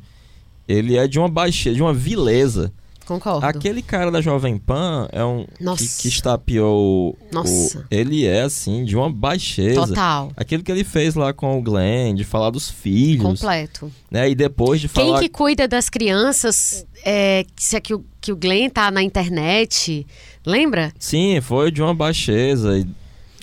ele 0.68 0.96
é 0.98 1.08
de 1.08 1.18
uma 1.20 1.28
baixeza, 1.30 1.76
de 1.76 1.82
uma 1.82 1.94
vileza. 1.94 2.72
Concordo. 3.10 3.46
Aquele 3.46 3.82
cara 3.82 4.10
da 4.12 4.22
Jovem 4.22 4.58
Pan 4.58 5.08
é 5.12 5.26
um 5.26 5.46
Nossa. 5.60 5.84
que, 5.84 6.04
que 6.04 6.08
estapeou 6.08 7.18
Nossa. 7.32 7.80
o- 7.80 7.84
ele 7.92 8.26
é 8.26 8.44
assim 8.44 8.86
de 8.86 8.96
uma 8.96 9.12
baixeza. 9.12 9.88
Total. 9.88 10.32
Aquilo 10.38 10.64
que 10.64 10.72
ele 10.72 10.84
fez 10.84 11.16
lá 11.16 11.34
com 11.34 11.58
o 11.58 11.62
Glenn, 11.62 12.16
de 12.16 12.24
falar 12.24 12.50
dos 12.52 12.70
filhos, 12.70 13.26
Completo. 13.26 13.92
né? 14.10 14.30
E 14.30 14.36
depois 14.36 14.80
de 14.80 14.88
Quem 14.88 15.08
falar 15.08 15.20
que 15.20 15.28
cuida 15.30 15.68
das 15.68 15.90
crianças, 15.90 16.86
é, 17.04 17.46
se 17.58 17.76
é 17.76 17.80
que, 17.82 17.94
o, 17.94 18.06
que 18.22 18.32
o 18.32 18.36
Glenn 18.38 18.70
tá 18.70 18.90
na 18.92 19.02
internet, 19.04 20.06
lembra? 20.46 20.94
Sim, 21.00 21.42
foi 21.42 21.72
de 21.72 21.82
uma 21.82 21.94
baixeza. 21.94 22.78
E, 22.78 22.86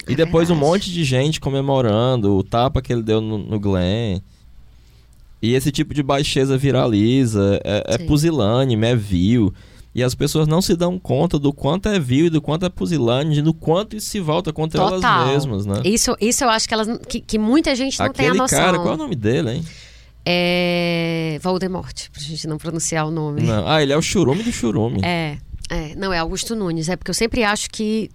e 0.09 0.13
É 0.13 0.17
depois 0.17 0.49
um 0.51 0.55
verdade. 0.55 0.71
monte 0.73 0.93
de 0.93 1.03
gente 1.05 1.41
comemorando 1.41 2.37
o 2.37 2.43
tapa 2.45 2.81
que 2.81 2.93
ele 2.93 3.03
deu 3.03 3.21
no, 3.21 3.39
no 3.39 3.59
Glenn. 3.59 4.21
E 5.47 5.55
esse 5.55 5.71
tipo 5.71 5.95
de 5.95 6.03
baixeza 6.03 6.59
viraliza, 6.59 7.61
é, 7.63 7.95
é 7.95 7.99
pusilânime, 7.99 8.85
é 8.85 8.97
vil. 8.97 9.55
E 9.95 10.03
as 10.03 10.13
pessoas 10.13 10.49
não 10.49 10.61
se 10.61 10.75
dão 10.75 10.99
conta 10.99 11.39
do 11.39 11.53
quanto 11.53 11.89
é 11.89 12.01
vil 12.01 12.27
e 12.27 12.31
do 12.31 12.43
quanto 12.43 12.67
é 12.67 12.69
pusilânime, 12.69 13.41
do 13.41 13.55
quanto 13.55 13.97
isso 13.97 14.09
se 14.09 14.19
volta 14.19 14.53
contra 14.53 14.79
Total. 14.83 15.29
elas 15.29 15.47
mesmas, 15.47 15.65
né? 15.65 15.81
Isso, 15.85 16.17
isso 16.21 16.43
eu 16.43 16.51
acho 16.51 16.67
que, 16.67 16.75
elas, 16.75 16.89
que, 17.09 17.21
que 17.21 17.39
muita 17.39 17.75
gente 17.77 17.99
não 17.99 18.13
tem 18.13 18.27
a 18.27 18.29
Aquele 18.31 18.43
noção. 18.43 18.59
cara, 18.59 18.79
qual 18.79 18.91
é 18.91 18.95
o 18.95 18.99
nome 18.99 19.15
dele, 19.15 19.53
hein? 19.53 19.65
É 20.29 21.39
Voldemort, 21.41 22.11
pra 22.13 22.21
gente 22.21 22.49
não 22.49 22.59
pronunciar 22.59 23.07
o 23.07 23.11
nome. 23.13 23.43
Não. 23.43 23.69
Ah, 23.69 23.81
ele 23.81 23.93
é 23.93 23.97
o 23.97 24.03
churume 24.03 24.43
do 24.43 24.51
churume. 24.51 25.01
É, 25.05 25.39
é, 25.71 25.95
não, 25.95 26.13
é 26.13 26.19
Augusto 26.19 26.57
Nunes. 26.57 26.89
É 26.89 26.97
porque 26.97 27.11
eu 27.11 27.15
sempre 27.15 27.45
acho 27.45 27.71
que 27.71 28.11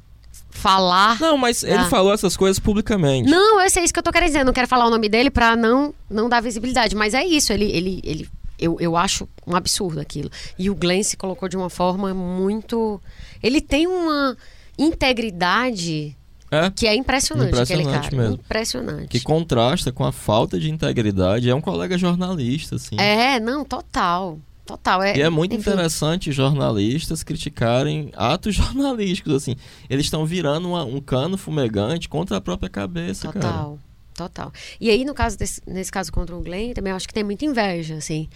falar. 0.52 1.20
Não, 1.20 1.38
mas 1.38 1.64
ele 1.64 1.74
Ah. 1.76 1.86
falou 1.90 2.14
essas 2.14 2.38
coisas 2.38 2.60
publicamente. 2.60 3.30
Não, 3.30 3.60
eu 3.62 3.70
sei 3.70 3.84
isso 3.84 3.94
que 3.94 4.00
eu 4.00 4.04
tô 4.04 4.12
querendo 4.12 4.28
dizer. 4.28 4.44
Não 4.46 4.54
quero 4.54 4.68
falar 4.68 4.86
o 4.86 4.90
nome 4.90 5.10
dele 5.10 5.30
pra 5.32 5.56
não, 5.56 5.94
não 6.10 6.30
dar 6.30 6.42
visibilidade. 6.42 6.96
Mas 6.96 7.14
é 7.14 7.24
isso, 7.26 7.52
ele. 7.52 7.66
ele, 7.72 8.02
ele 8.04 8.30
eu, 8.60 8.78
eu 8.80 8.96
acho 8.96 9.28
um 9.48 9.56
absurdo 9.56 10.00
aquilo. 10.00 10.30
E 10.60 10.70
o 10.70 10.76
Glenn 10.76 11.02
se 11.02 11.18
colocou 11.18 11.50
de 11.50 11.58
uma 11.58 11.70
forma 11.70 12.14
muito. 12.14 13.02
Ele 13.42 13.60
tem 13.60 13.88
uma 13.88 14.38
integridade 14.78 16.16
É, 16.52 16.70
que 16.70 16.86
é 16.86 16.94
impressionante, 16.96 17.48
aquele 17.58 17.82
Impressionante 17.82 18.10
cara. 18.12 18.22
mesmo. 18.22 18.36
Impressionante. 18.36 19.08
que 19.08 19.20
contrasta 19.22 19.92
com 19.92 20.04
a 20.06 20.12
falta 20.12 20.60
de 20.60 20.70
integridade. 20.70 21.50
É 21.50 21.56
um 21.56 21.62
colega 21.62 21.98
jornalista, 21.98 22.76
assim. 22.76 22.98
É, 23.00 23.40
não, 23.40 23.64
total. 23.66 24.38
Total. 24.66 25.02
É, 25.04 25.18
E 25.18 25.22
é 25.22 25.30
muito 25.30 25.54
enfim, 25.56 25.70
interessante 25.72 26.32
jornalistas 26.32 27.24
criticarem 27.24 28.12
atos 28.16 28.54
jornalísticos, 28.56 29.34
assim. 29.34 29.56
Eles 29.90 30.06
estão 30.06 30.26
virando 30.26 30.70
uma- 30.70 30.84
um 30.86 31.02
cano 31.02 31.38
fumegante 31.38 32.08
contra 32.08 32.38
a 32.38 32.42
própria 32.42 32.70
cabeça, 32.70 33.28
cara. 33.32 33.40
Total, 33.46 33.80
total. 34.16 34.54
E 34.80 34.90
aí, 34.90 35.04
no 35.04 35.14
caso 35.14 35.38
desse, 35.38 35.62
nesse 35.68 35.92
caso 35.92 36.12
contra 36.12 36.36
o 36.36 36.42
Glenn, 36.42 36.74
também 36.74 36.94
acho 36.94 37.08
que 37.08 37.14
tem 37.14 37.24
muita 37.24 37.44
inveja, 37.46 37.96
assim. 37.96 38.30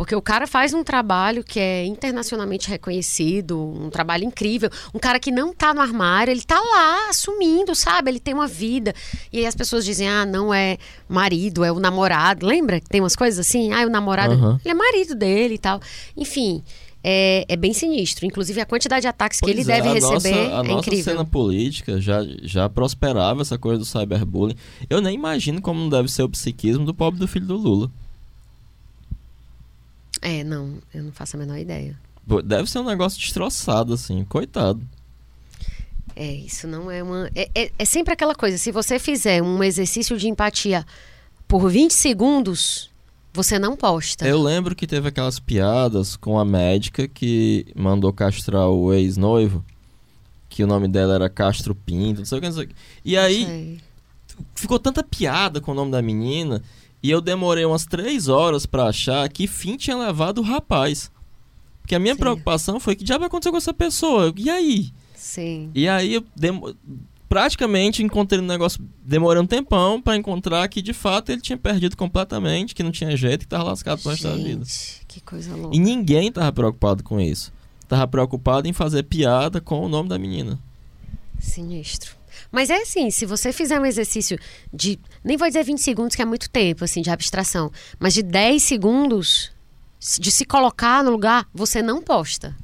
Porque 0.00 0.16
o 0.16 0.22
cara 0.22 0.46
faz 0.46 0.72
um 0.72 0.82
trabalho 0.82 1.44
que 1.44 1.60
é 1.60 1.84
internacionalmente 1.84 2.70
reconhecido, 2.70 3.60
um 3.60 3.90
trabalho 3.90 4.24
incrível. 4.24 4.70
Um 4.94 4.98
cara 4.98 5.20
que 5.20 5.30
não 5.30 5.52
tá 5.52 5.74
no 5.74 5.80
armário, 5.82 6.30
ele 6.30 6.40
tá 6.40 6.58
lá 6.58 7.10
assumindo, 7.10 7.74
sabe? 7.74 8.10
Ele 8.10 8.18
tem 8.18 8.32
uma 8.32 8.46
vida. 8.46 8.94
E 9.30 9.40
aí 9.40 9.44
as 9.44 9.54
pessoas 9.54 9.84
dizem, 9.84 10.08
ah, 10.08 10.24
não 10.24 10.54
é 10.54 10.78
marido, 11.06 11.62
é 11.64 11.70
o 11.70 11.78
namorado. 11.78 12.46
Lembra 12.46 12.80
que 12.80 12.88
tem 12.88 13.02
umas 13.02 13.14
coisas 13.14 13.46
assim? 13.46 13.74
Ah, 13.74 13.84
o 13.84 13.90
namorado, 13.90 14.32
Aham. 14.32 14.58
ele 14.64 14.72
é 14.72 14.74
marido 14.74 15.14
dele 15.14 15.56
e 15.56 15.58
tal. 15.58 15.78
Enfim, 16.16 16.62
é, 17.04 17.44
é 17.46 17.54
bem 17.54 17.74
sinistro. 17.74 18.24
Inclusive, 18.24 18.58
a 18.58 18.64
quantidade 18.64 19.02
de 19.02 19.08
ataques 19.08 19.38
que 19.38 19.52
Pois 19.52 19.54
ele 19.54 19.70
é, 19.70 19.76
deve 19.76 19.88
a 19.88 19.92
receber 19.92 20.14
nossa, 20.14 20.28
a 20.28 20.32
é 20.32 20.62
nossa 20.62 20.72
incrível. 20.88 21.04
cena 21.12 21.24
política 21.26 22.00
já, 22.00 22.20
já 22.42 22.70
prosperava 22.70 23.42
essa 23.42 23.58
coisa 23.58 23.78
do 23.80 23.84
cyberbullying. 23.84 24.56
Eu 24.88 25.02
nem 25.02 25.14
imagino 25.14 25.60
como 25.60 25.78
não 25.78 25.90
deve 25.90 26.10
ser 26.10 26.22
o 26.22 26.28
psiquismo 26.30 26.86
do 26.86 26.94
pobre 26.94 27.20
do 27.20 27.28
filho 27.28 27.44
do 27.44 27.58
Lula. 27.58 27.90
É, 30.22 30.44
não, 30.44 30.78
eu 30.92 31.02
não 31.02 31.12
faço 31.12 31.36
a 31.36 31.38
menor 31.38 31.58
ideia. 31.58 31.96
Deve 32.44 32.70
ser 32.70 32.78
um 32.78 32.84
negócio 32.84 33.18
destroçado, 33.18 33.94
assim. 33.94 34.24
Coitado. 34.24 34.80
É, 36.14 36.32
isso 36.32 36.66
não 36.66 36.90
é 36.90 37.02
uma. 37.02 37.30
É, 37.34 37.50
é, 37.54 37.72
é 37.78 37.84
sempre 37.84 38.12
aquela 38.12 38.34
coisa: 38.34 38.58
se 38.58 38.70
você 38.70 38.98
fizer 38.98 39.42
um 39.42 39.62
exercício 39.62 40.16
de 40.18 40.28
empatia 40.28 40.84
por 41.48 41.68
20 41.68 41.92
segundos, 41.92 42.90
você 43.32 43.58
não 43.58 43.76
posta. 43.76 44.26
Eu 44.26 44.40
lembro 44.42 44.74
que 44.74 44.86
teve 44.86 45.08
aquelas 45.08 45.38
piadas 45.38 46.16
com 46.16 46.38
a 46.38 46.44
médica 46.44 47.08
que 47.08 47.66
mandou 47.74 48.12
castrar 48.12 48.68
o 48.68 48.92
ex-noivo. 48.92 49.64
Que 50.48 50.64
o 50.64 50.66
nome 50.66 50.88
dela 50.88 51.14
era 51.14 51.30
Castro 51.30 51.76
Pinto, 51.76 52.18
não 52.18 52.26
sei 52.26 52.38
o 52.38 52.40
que, 52.40 52.46
não 52.48 52.54
sei 52.54 52.64
o 52.64 52.68
que. 52.68 52.74
E 53.04 53.16
aí, 53.16 53.80
ficou 54.54 54.80
tanta 54.80 55.02
piada 55.02 55.60
com 55.60 55.70
o 55.70 55.74
nome 55.74 55.92
da 55.92 56.02
menina 56.02 56.60
e 57.02 57.10
eu 57.10 57.20
demorei 57.20 57.64
umas 57.64 57.86
três 57.86 58.28
horas 58.28 58.66
pra 58.66 58.84
achar 58.84 59.28
que 59.28 59.46
fim 59.46 59.76
tinha 59.76 59.96
levado 59.96 60.38
o 60.38 60.44
rapaz. 60.44 61.10
Porque 61.80 61.94
a 61.94 61.98
minha 61.98 62.14
Sim. 62.14 62.20
preocupação 62.20 62.78
foi 62.78 62.94
que 62.94 63.04
diabo 63.04 63.24
aconteceu 63.24 63.52
com 63.52 63.58
essa 63.58 63.74
pessoa? 63.74 64.32
E 64.36 64.48
aí? 64.48 64.90
Sim. 65.14 65.70
E 65.74 65.88
aí 65.88 66.14
eu 66.14 66.24
praticamente 67.28 68.02
encontrei 68.02 68.40
um 68.40 68.46
negócio, 68.46 68.84
demorei 69.04 69.40
um 69.40 69.46
tempão 69.46 70.02
pra 70.02 70.16
encontrar 70.16 70.66
que 70.68 70.82
de 70.82 70.92
fato 70.92 71.30
ele 71.30 71.40
tinha 71.40 71.56
perdido 71.56 71.96
completamente, 71.96 72.74
que 72.74 72.82
não 72.82 72.90
tinha 72.90 73.16
jeito, 73.16 73.40
que 73.40 73.48
tava 73.48 73.64
lascado 73.64 74.02
pro 74.02 74.10
resto 74.10 74.28
da 74.28 74.34
vida. 74.34 74.64
Que 75.06 75.20
coisa 75.20 75.54
louca. 75.54 75.76
E 75.76 75.78
ninguém 75.78 76.30
tava 76.30 76.52
preocupado 76.52 77.04
com 77.04 77.20
isso. 77.20 77.52
Tava 77.88 78.06
preocupado 78.06 78.68
em 78.68 78.72
fazer 78.72 79.04
piada 79.04 79.60
com 79.60 79.80
o 79.80 79.88
nome 79.88 80.08
da 80.08 80.18
menina. 80.18 80.58
Sinistro. 81.38 82.19
Mas 82.50 82.70
é 82.70 82.82
assim, 82.82 83.10
se 83.10 83.24
você 83.24 83.52
fizer 83.52 83.80
um 83.80 83.86
exercício 83.86 84.38
de. 84.72 84.98
Nem 85.22 85.36
vou 85.36 85.46
dizer 85.46 85.64
20 85.64 85.78
segundos, 85.80 86.16
que 86.16 86.22
é 86.22 86.24
muito 86.24 86.50
tempo, 86.50 86.84
assim, 86.84 87.00
de 87.00 87.10
abstração. 87.10 87.70
Mas 87.98 88.14
de 88.14 88.22
10 88.22 88.62
segundos, 88.62 89.52
de 90.18 90.32
se 90.32 90.44
colocar 90.44 91.04
no 91.04 91.10
lugar, 91.10 91.46
você 91.54 91.80
não 91.80 92.02
posta. 92.02 92.56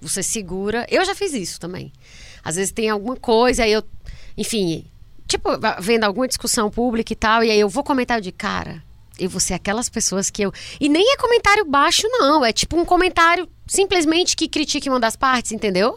Você 0.00 0.22
segura. 0.22 0.86
Eu 0.90 1.04
já 1.04 1.14
fiz 1.14 1.32
isso 1.32 1.60
também. 1.60 1.92
Às 2.42 2.56
vezes 2.56 2.72
tem 2.72 2.90
alguma 2.90 3.16
coisa, 3.16 3.62
aí 3.62 3.72
eu. 3.72 3.84
Enfim, 4.36 4.86
tipo, 5.28 5.50
vendo 5.80 6.04
alguma 6.04 6.26
discussão 6.26 6.70
pública 6.70 7.12
e 7.12 7.16
tal, 7.16 7.44
e 7.44 7.50
aí 7.50 7.60
eu 7.60 7.68
vou 7.68 7.84
comentar 7.84 8.20
de 8.20 8.32
cara. 8.32 8.82
Eu 9.18 9.28
vou 9.30 9.38
ser 9.38 9.54
aquelas 9.54 9.88
pessoas 9.88 10.30
que 10.30 10.42
eu. 10.42 10.52
E 10.80 10.88
nem 10.88 11.12
é 11.12 11.16
comentário 11.16 11.64
baixo, 11.64 12.08
não. 12.08 12.44
É 12.44 12.52
tipo 12.52 12.76
um 12.76 12.84
comentário 12.84 13.48
simplesmente 13.66 14.34
que 14.34 14.48
critique 14.48 14.88
uma 14.88 14.98
das 14.98 15.14
partes, 15.14 15.52
entendeu? 15.52 15.96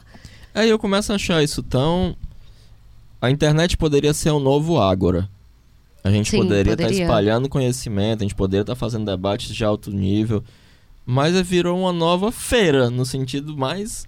Aí 0.54 0.70
eu 0.70 0.78
começo 0.78 1.12
a 1.12 1.16
achar 1.16 1.44
isso 1.44 1.64
tão. 1.64 2.16
A 3.22 3.30
internet 3.32 3.78
poderia 3.78 4.14
ser 4.14 4.32
um 4.32 4.40
novo 4.40 4.80
Ágora. 4.80 5.30
A 6.04 6.12
gente 6.12 6.30
Sim, 6.32 6.38
poderia 6.38 6.74
estar 6.74 6.84
poderia. 6.84 7.04
espalhando 7.04 7.50
conhecimento, 7.50 8.20
a 8.22 8.24
gente 8.24 8.36
poderia 8.36 8.62
estar 8.62 8.76
fazendo 8.76 9.06
debates 9.06 9.54
de 9.54 9.64
alto 9.66 9.90
nível. 9.92 10.44
Mas 11.06 11.36
é- 11.36 11.42
virou 11.44 11.80
uma 11.80 11.92
nova 11.94 12.32
feira, 12.32 12.90
no 12.90 13.06
sentido 13.06 13.58
mais 13.58 14.06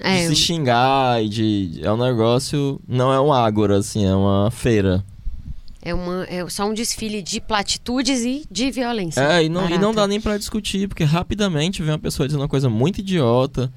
É, 0.00 0.22
de 0.28 0.28
se 0.28 0.36
xingar 0.36 1.22
e 1.22 1.28
de. 1.28 1.80
É 1.82 1.92
um 1.92 1.96
negócio. 1.96 2.80
Não 2.86 3.12
é 3.12 3.20
um 3.20 3.32
Ágora, 3.32 3.78
assim, 3.78 4.04
é 4.04 4.14
uma 4.14 4.50
feira. 4.50 5.04
É, 5.82 5.94
uma, 5.94 6.24
é 6.24 6.46
só 6.48 6.68
um 6.68 6.74
desfile 6.74 7.22
de 7.22 7.40
platitudes 7.40 8.20
e 8.22 8.44
de 8.50 8.70
violência. 8.70 9.20
É, 9.20 9.44
e 9.44 9.48
não, 9.48 9.68
e 9.68 9.78
não 9.78 9.94
dá 9.94 10.06
nem 10.06 10.20
pra 10.20 10.36
discutir, 10.36 10.86
porque 10.86 11.04
rapidamente 11.04 11.82
vem 11.82 11.92
uma 11.92 11.98
pessoa 11.98 12.26
dizendo 12.28 12.42
uma 12.42 12.48
coisa 12.48 12.68
muito 12.68 12.98
idiota. 12.98 13.72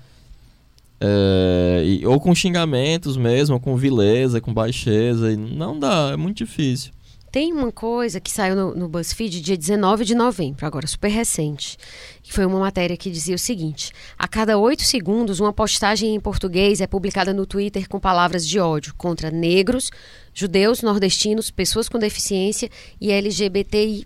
É, 1.05 1.83
e- 1.85 2.05
ou 2.05 2.19
com 2.19 2.33
xingamentos 2.33 3.17
mesmo, 3.17 3.55
ou 3.55 3.59
com 3.59 3.75
vileza, 3.75 4.39
com 4.39 4.53
baixeza. 4.53 5.35
Não 5.35 5.77
dá, 5.77 6.11
é 6.13 6.17
muito 6.17 6.37
difícil. 6.37 6.91
Tem 7.29 7.51
uma 7.51 7.71
coisa 7.71 8.19
que 8.21 8.29
saiu 8.29 8.55
no, 8.55 8.75
no 8.75 8.87
BuzzFeed 8.87 9.41
dia 9.41 9.57
19 9.57 10.05
de 10.05 10.13
novembro, 10.13 10.67
agora 10.67 10.85
super 10.85 11.09
recente, 11.09 11.77
que 12.21 12.31
foi 12.31 12.45
uma 12.45 12.59
matéria 12.59 12.95
que 12.95 13.09
dizia 13.09 13.33
o 13.33 13.39
seguinte: 13.39 13.91
a 14.19 14.27
cada 14.27 14.55
oito 14.59 14.83
segundos, 14.83 15.39
uma 15.39 15.51
postagem 15.51 16.13
em 16.13 16.19
português 16.19 16.79
é 16.79 16.85
publicada 16.85 17.33
no 17.33 17.47
Twitter 17.47 17.89
com 17.89 17.99
palavras 17.99 18.47
de 18.47 18.59
ódio 18.59 18.93
contra 18.95 19.31
negros, 19.31 19.89
judeus, 20.31 20.83
nordestinos, 20.83 21.49
pessoas 21.49 21.89
com 21.89 21.97
deficiência 21.97 22.69
e 23.01 23.11
LGBTI. 23.11 24.05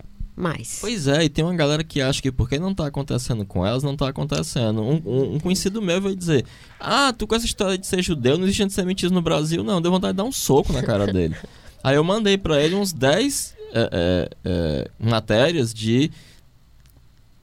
Pois 0.80 1.08
é, 1.08 1.24
e 1.24 1.30
tem 1.30 1.44
uma 1.44 1.56
galera 1.56 1.84
que 1.84 2.00
acha 2.00 2.22
que 2.22 2.32
porque 2.32 2.60
não 2.60 2.74
tá 2.76 2.86
acontecendo 2.86 3.44
com 3.44 3.66
elas, 3.66 3.82
não 3.82 3.98
tá 3.98 4.08
acontecendo. 4.10 4.82
Um, 4.84 5.02
um- 5.04 5.36
um 5.36 5.40
conhecido 5.40 5.82
meu 5.82 6.00
vai 6.00 6.16
dizer: 6.16 6.46
Ah, 6.80 7.12
tu 7.12 7.26
com 7.26 7.34
essa 7.36 7.46
história 7.46 7.78
de 7.78 7.88
ser 7.88 8.04
judeu, 8.04 8.38
não 8.38 8.44
existe 8.46 8.62
antissemitismo 8.64 9.16
no 9.16 9.22
Brasil, 9.22 9.64
não. 9.64 9.82
Deu 9.82 9.92
vontade 9.92 10.14
de 10.14 10.18
dar 10.18 10.24
um 10.26 10.32
soco 10.32 10.72
na 10.72 10.84
cara 10.84 11.12
dele. 11.12 11.36
Aí 11.84 11.96
eu 11.96 12.04
mandei 12.04 12.38
pra 12.38 12.62
ele 12.62 12.76
uns 12.76 12.94
10 12.94 13.56
é, 13.74 13.90
é, 13.92 14.30
é, 14.46 14.92
matérias 15.00 15.74
de 15.74 16.12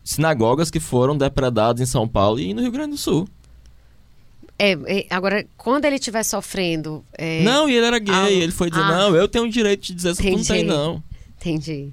sinagogas 0.03 0.71
que 0.71 0.81
foram 0.81 1.17
depredadas 1.17 1.81
em 1.81 1.91
São 1.91 2.07
Paulo 2.07 2.39
e 2.39 2.53
no 2.55 2.63
Rio 2.63 2.71
Grande 2.73 2.91
do 2.93 2.99
Sul. 2.99 3.27
É, 4.59 4.73
é, 4.73 5.07
agora, 5.11 5.45
quando 5.57 5.85
ele 5.85 5.97
estiver 5.97 6.23
sofrendo. 6.23 7.05
é, 7.19 7.43
Não, 7.43 7.69
e 7.69 7.75
ele 7.75 7.87
era 7.87 7.99
gay. 7.99 8.15
Ah, 8.15 8.31
ele 8.31 8.53
foi 8.53 8.71
dizer: 8.71 8.83
ah. 8.83 8.89
Não, 8.99 9.17
eu 9.17 9.27
tenho 9.27 9.45
o 9.47 9.51
direito 9.51 9.83
de 9.83 9.95
dizer 9.95 10.11
isso. 10.13 10.23
Não 10.23 10.45
tem, 10.45 10.65
não. 10.65 11.03
Entendi. 11.41 11.93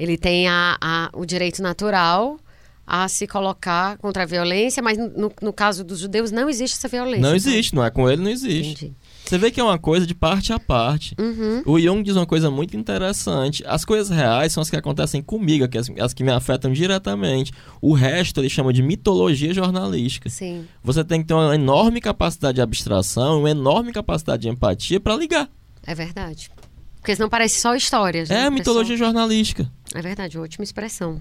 Ele 0.00 0.16
tem 0.16 0.48
a, 0.48 0.76
a- 0.80 1.10
o 1.14 1.24
direito 1.26 1.62
natural 1.62 2.38
a 2.86 3.06
se 3.06 3.24
colocar 3.24 3.96
contra 3.98 4.24
a 4.24 4.26
violência, 4.26 4.82
mas 4.82 4.98
no, 4.98 5.30
no 5.40 5.52
caso 5.52 5.84
dos 5.84 6.00
judeus 6.00 6.32
não 6.32 6.50
existe 6.50 6.76
essa 6.76 6.88
violência. 6.88 7.20
Não 7.20 7.36
então- 7.36 7.52
existe, 7.52 7.72
não 7.74 7.84
é 7.84 7.90
com 7.90 8.10
ele, 8.10 8.20
não 8.20 8.30
existe. 8.30 8.86
Entendi. 8.86 8.94
Você 9.24 9.38
vê 9.38 9.48
que 9.52 9.60
é 9.60 9.62
uma 9.62 9.78
coisa 9.78 10.04
de 10.04 10.14
parte 10.14 10.52
a 10.52 10.58
parte. 10.58 11.14
Uhum. 11.16 11.62
O 11.64 11.78
Jung 11.78 12.02
diz 12.02 12.16
uma 12.16 12.26
coisa 12.26 12.50
muito 12.50 12.76
interessante. 12.76 13.62
As 13.64 13.84
coisas 13.84 14.08
reais 14.10 14.52
são 14.52 14.60
as 14.60 14.68
que 14.68 14.74
acontecem 14.76 15.22
comigo, 15.22 15.68
que 15.68 15.78
as, 15.78 15.88
as 16.00 16.12
que 16.12 16.24
me 16.24 16.32
afetam 16.32 16.72
diretamente. 16.72 17.52
O 17.80 17.92
resto 17.92 18.40
ele 18.40 18.48
chama 18.48 18.72
de 18.72 18.82
mitologia 18.82 19.54
jornalística. 19.54 20.28
Sim. 20.28 20.66
Você 20.82 21.04
tem 21.04 21.20
que 21.20 21.28
ter 21.28 21.34
uma 21.34 21.54
enorme 21.54 22.00
capacidade 22.00 22.56
de 22.56 22.60
abstração, 22.62 23.38
uma 23.40 23.50
enorme 23.50 23.92
capacidade 23.92 24.42
de 24.42 24.48
empatia 24.48 24.98
para 24.98 25.14
ligar. 25.14 25.48
É 25.86 25.94
verdade. 25.94 26.50
Porque 27.00 27.16
senão 27.16 27.28
parece 27.30 27.58
só 27.60 27.74
histórias. 27.74 28.28
né? 28.28 28.44
É 28.46 28.50
mitologia 28.50 28.96
jornalística. 28.96 29.70
É 29.94 30.00
verdade, 30.02 30.38
ótima 30.38 30.62
expressão. 30.62 31.20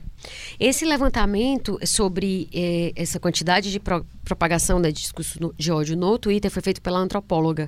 Esse 0.60 0.86
levantamento 0.86 1.80
sobre 1.88 2.48
eh, 2.54 2.92
essa 2.96 3.20
quantidade 3.20 3.72
de 3.72 3.80
pro- 3.80 4.06
propagação 4.24 4.78
né, 4.78 4.92
de 4.92 5.02
discurso 5.02 5.42
no- 5.42 5.56
de 5.58 5.72
ódio 5.72 5.98
no 5.98 6.20
Twitter 6.20 6.52
foi 6.52 6.62
feito 6.62 6.80
pela 6.82 7.00
antropóloga 7.00 7.68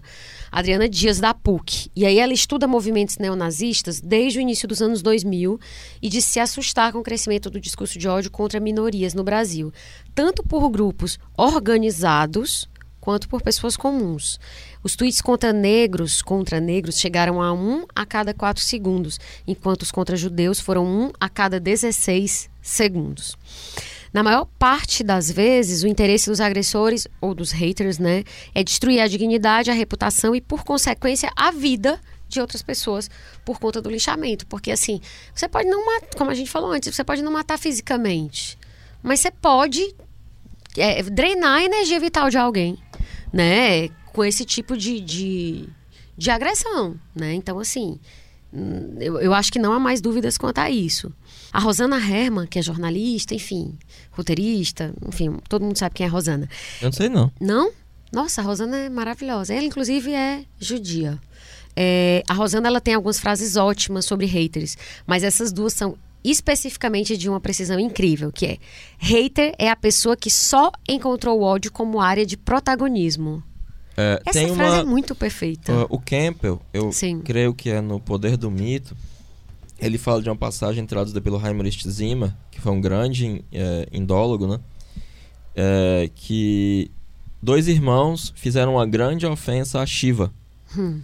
Adriana 0.52 0.88
Dias 0.88 1.20
da 1.20 1.34
PUC. 1.34 1.90
E 1.96 2.06
aí 2.06 2.20
ela 2.20 2.34
estuda 2.34 2.68
movimentos 2.68 3.18
neonazistas 3.18 4.00
desde 4.00 4.38
o 4.38 4.42
início 4.42 4.68
dos 4.68 4.80
anos 4.82 5.02
2000 5.02 5.58
e 6.02 6.08
diz 6.10 6.24
se 6.26 6.40
assustar 6.40 6.92
com 6.92 7.00
o 7.00 7.04
crescimento 7.04 7.50
do 7.50 7.60
discurso 7.60 7.98
de 7.98 8.08
ódio 8.08 8.30
contra 8.30 8.60
minorias 8.60 9.14
no 9.16 9.24
Brasil, 9.24 9.74
tanto 10.14 10.44
por 10.44 10.70
grupos 10.70 11.18
organizados 11.38 12.70
quanto 13.00 13.28
por 13.28 13.42
pessoas 13.42 13.76
comuns. 13.76 14.40
Os 14.84 14.95
tweets 14.95 15.22
contra 15.22 15.53
negros, 15.53 16.22
contra 16.22 16.60
negros 16.60 16.99
chegaram 16.99 17.41
a 17.41 17.53
um 17.53 17.86
a 17.95 18.06
cada 18.06 18.34
quatro 18.34 18.64
segundos, 18.64 19.20
enquanto 19.48 19.84
os 19.84 19.91
contra 19.91 20.16
judeus 20.16 20.60
foram 20.60 20.86
um 20.86 21.12
a 21.20 21.30
cada 21.30 21.60
16 21.60 22.49
segundos. 22.62 23.38
Na 24.14 24.24
maior 24.24 24.45
parte 24.60 25.03
das 25.03 25.32
vezes, 25.32 25.84
o 25.84 25.88
interesse 25.88 26.30
dos 26.30 26.41
agressores 26.41 27.08
ou 27.22 27.34
dos 27.34 27.52
haters, 27.52 27.98
né, 27.98 28.24
é 28.53 28.64
destruir 28.64 28.99
a 28.99 29.08
dignidade, 29.08 29.72
a 29.72 29.74
reputação 29.74 30.36
e, 30.36 30.41
por 30.41 30.66
consequência, 30.66 31.32
a 31.36 31.52
vida 31.52 31.99
de 32.28 32.41
outras 32.41 32.62
pessoas 32.62 33.10
por 33.45 33.60
conta 33.60 33.82
do 33.82 33.90
linchamento. 33.90 34.45
Porque, 34.48 34.72
assim, 34.72 34.99
você 35.34 35.48
pode 35.48 35.70
não 35.70 35.86
matar, 35.86 36.18
como 36.18 36.30
a 36.30 36.34
gente 36.34 36.49
falou 36.49 36.72
antes, 36.72 36.94
você 36.94 37.03
pode 37.03 37.22
não 37.22 37.32
matar 37.32 37.58
fisicamente, 37.58 38.58
mas 39.02 39.22
você 39.22 39.32
pode 39.32 39.95
é, 40.78 41.03
drenar 41.03 41.60
a 41.60 41.64
energia 41.64 41.99
vital 41.99 42.30
de 42.30 42.38
alguém, 42.38 42.78
né? 43.32 43.90
Com 44.14 44.24
esse 44.24 44.46
tipo 44.46 44.78
de, 44.78 45.00
de, 45.00 45.70
de 46.18 46.30
agressão, 46.30 47.00
né? 47.16 47.34
Então, 47.34 47.60
assim, 47.60 48.00
hum, 48.54 48.96
eu, 49.00 49.20
eu 49.20 49.34
acho 49.34 49.52
que 49.52 49.60
não 49.60 49.74
há 49.74 49.80
mais 49.80 50.02
dúvidas 50.02 50.38
quanto 50.38 50.60
a 50.60 50.70
isso. 50.70 51.14
A 51.52 51.60
Rosana 51.60 51.98
Herman, 51.98 52.48
que 52.48 52.60
é 52.60 52.62
jornalista, 52.62 53.34
enfim, 53.34 53.78
roteirista, 54.12 54.94
enfim, 55.08 55.38
todo 55.50 55.64
mundo 55.64 55.78
sabe 55.78 55.96
quem 55.96 56.06
é 56.06 56.10
a 56.10 56.12
Rosana. 56.12 56.50
Eu 56.82 56.86
não 56.86 56.92
sei 56.92 57.10
não. 57.10 57.32
Não? 57.40 57.72
Nossa, 58.12 58.42
a 58.42 58.44
Rosana 58.44 58.78
é 58.78 58.90
maravilhosa. 58.90 59.54
Ela, 59.54 59.66
inclusive, 59.66 60.14
é 60.14 60.44
judia. 60.60 61.20
É, 61.76 62.24
a 62.28 62.34
Rosana 62.34 62.68
ela 62.68 62.82
tem 62.82 62.94
algumas 62.94 63.20
frases 63.20 63.56
ótimas 63.56 64.06
sobre 64.06 64.26
haters, 64.26 64.78
mas 65.08 65.24
essas 65.24 65.54
duas 65.54 65.74
são 65.74 65.98
especificamente 66.24 67.18
de 67.18 67.30
uma 67.30 67.40
precisão 67.40 67.80
incrível, 67.80 68.32
que 68.32 68.46
é 68.46 68.58
hater 69.00 69.56
é 69.58 69.70
a 69.70 69.76
pessoa 69.76 70.16
que 70.16 70.30
só 70.30 70.72
encontrou 70.88 71.40
o 71.40 71.44
ódio 71.44 71.72
como 71.72 72.00
área 72.00 72.26
de 72.26 72.38
protagonismo. 72.38 73.44
É, 73.98 74.22
Essa 74.26 74.40
tem 74.40 74.56
frase 74.56 74.76
uma, 74.76 74.82
é 74.82 74.84
muito 74.84 75.14
perfeita. 75.14 75.74
Uh, 75.74 75.88
o 75.90 76.00
Campbell, 76.00 76.62
eu 76.74 76.92
Sim. 76.92 77.22
creio 77.22 77.54
que 77.54 77.70
é 77.70 77.82
no 77.82 78.00
Poder 78.00 78.38
do 78.38 78.50
Mito, 78.50 78.96
ele 79.80 79.98
fala 79.98 80.22
de 80.22 80.30
uma 80.30 80.36
passagem 80.36 80.86
traduzida 80.86 81.20
pelo 81.20 81.44
Heinrich 81.44 81.90
Zimmer, 81.90 82.32
que 82.52 82.62
foi 82.62 82.72
um 82.72 82.80
grande 82.80 83.44
eh, 83.52 83.88
indólogo, 83.92 84.46
né? 84.46 84.60
Eh, 85.56 86.10
que 86.14 86.92
dois 87.42 87.68
irmãos 87.68 88.32
fizeram 88.36 88.76
uma 88.76 88.86
grande 88.86 89.26
ofensa 89.26 89.82
a 89.82 89.86
Shiva. 89.86 90.32
Hum. 90.78 91.02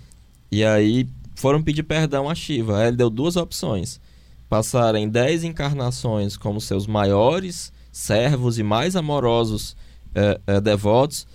E 0.51 0.63
aí 0.63 1.09
foram 1.35 1.61
pedir 1.61 1.83
perdão 1.83 2.29
a 2.29 2.35
Shiva. 2.35 2.77
Aí 2.77 2.87
ele 2.89 2.97
deu 2.97 3.09
duas 3.09 3.35
opções. 3.35 3.99
Passarem 4.47 5.09
dez 5.09 5.43
encarnações 5.43 6.37
como 6.37 6.61
seus 6.61 6.85
maiores 6.85 7.73
servos 7.91 8.59
e 8.59 8.63
mais 8.63 8.95
amorosos 8.95 9.75
eh, 10.13 10.39
eh, 10.45 10.61
devotos, 10.61 11.25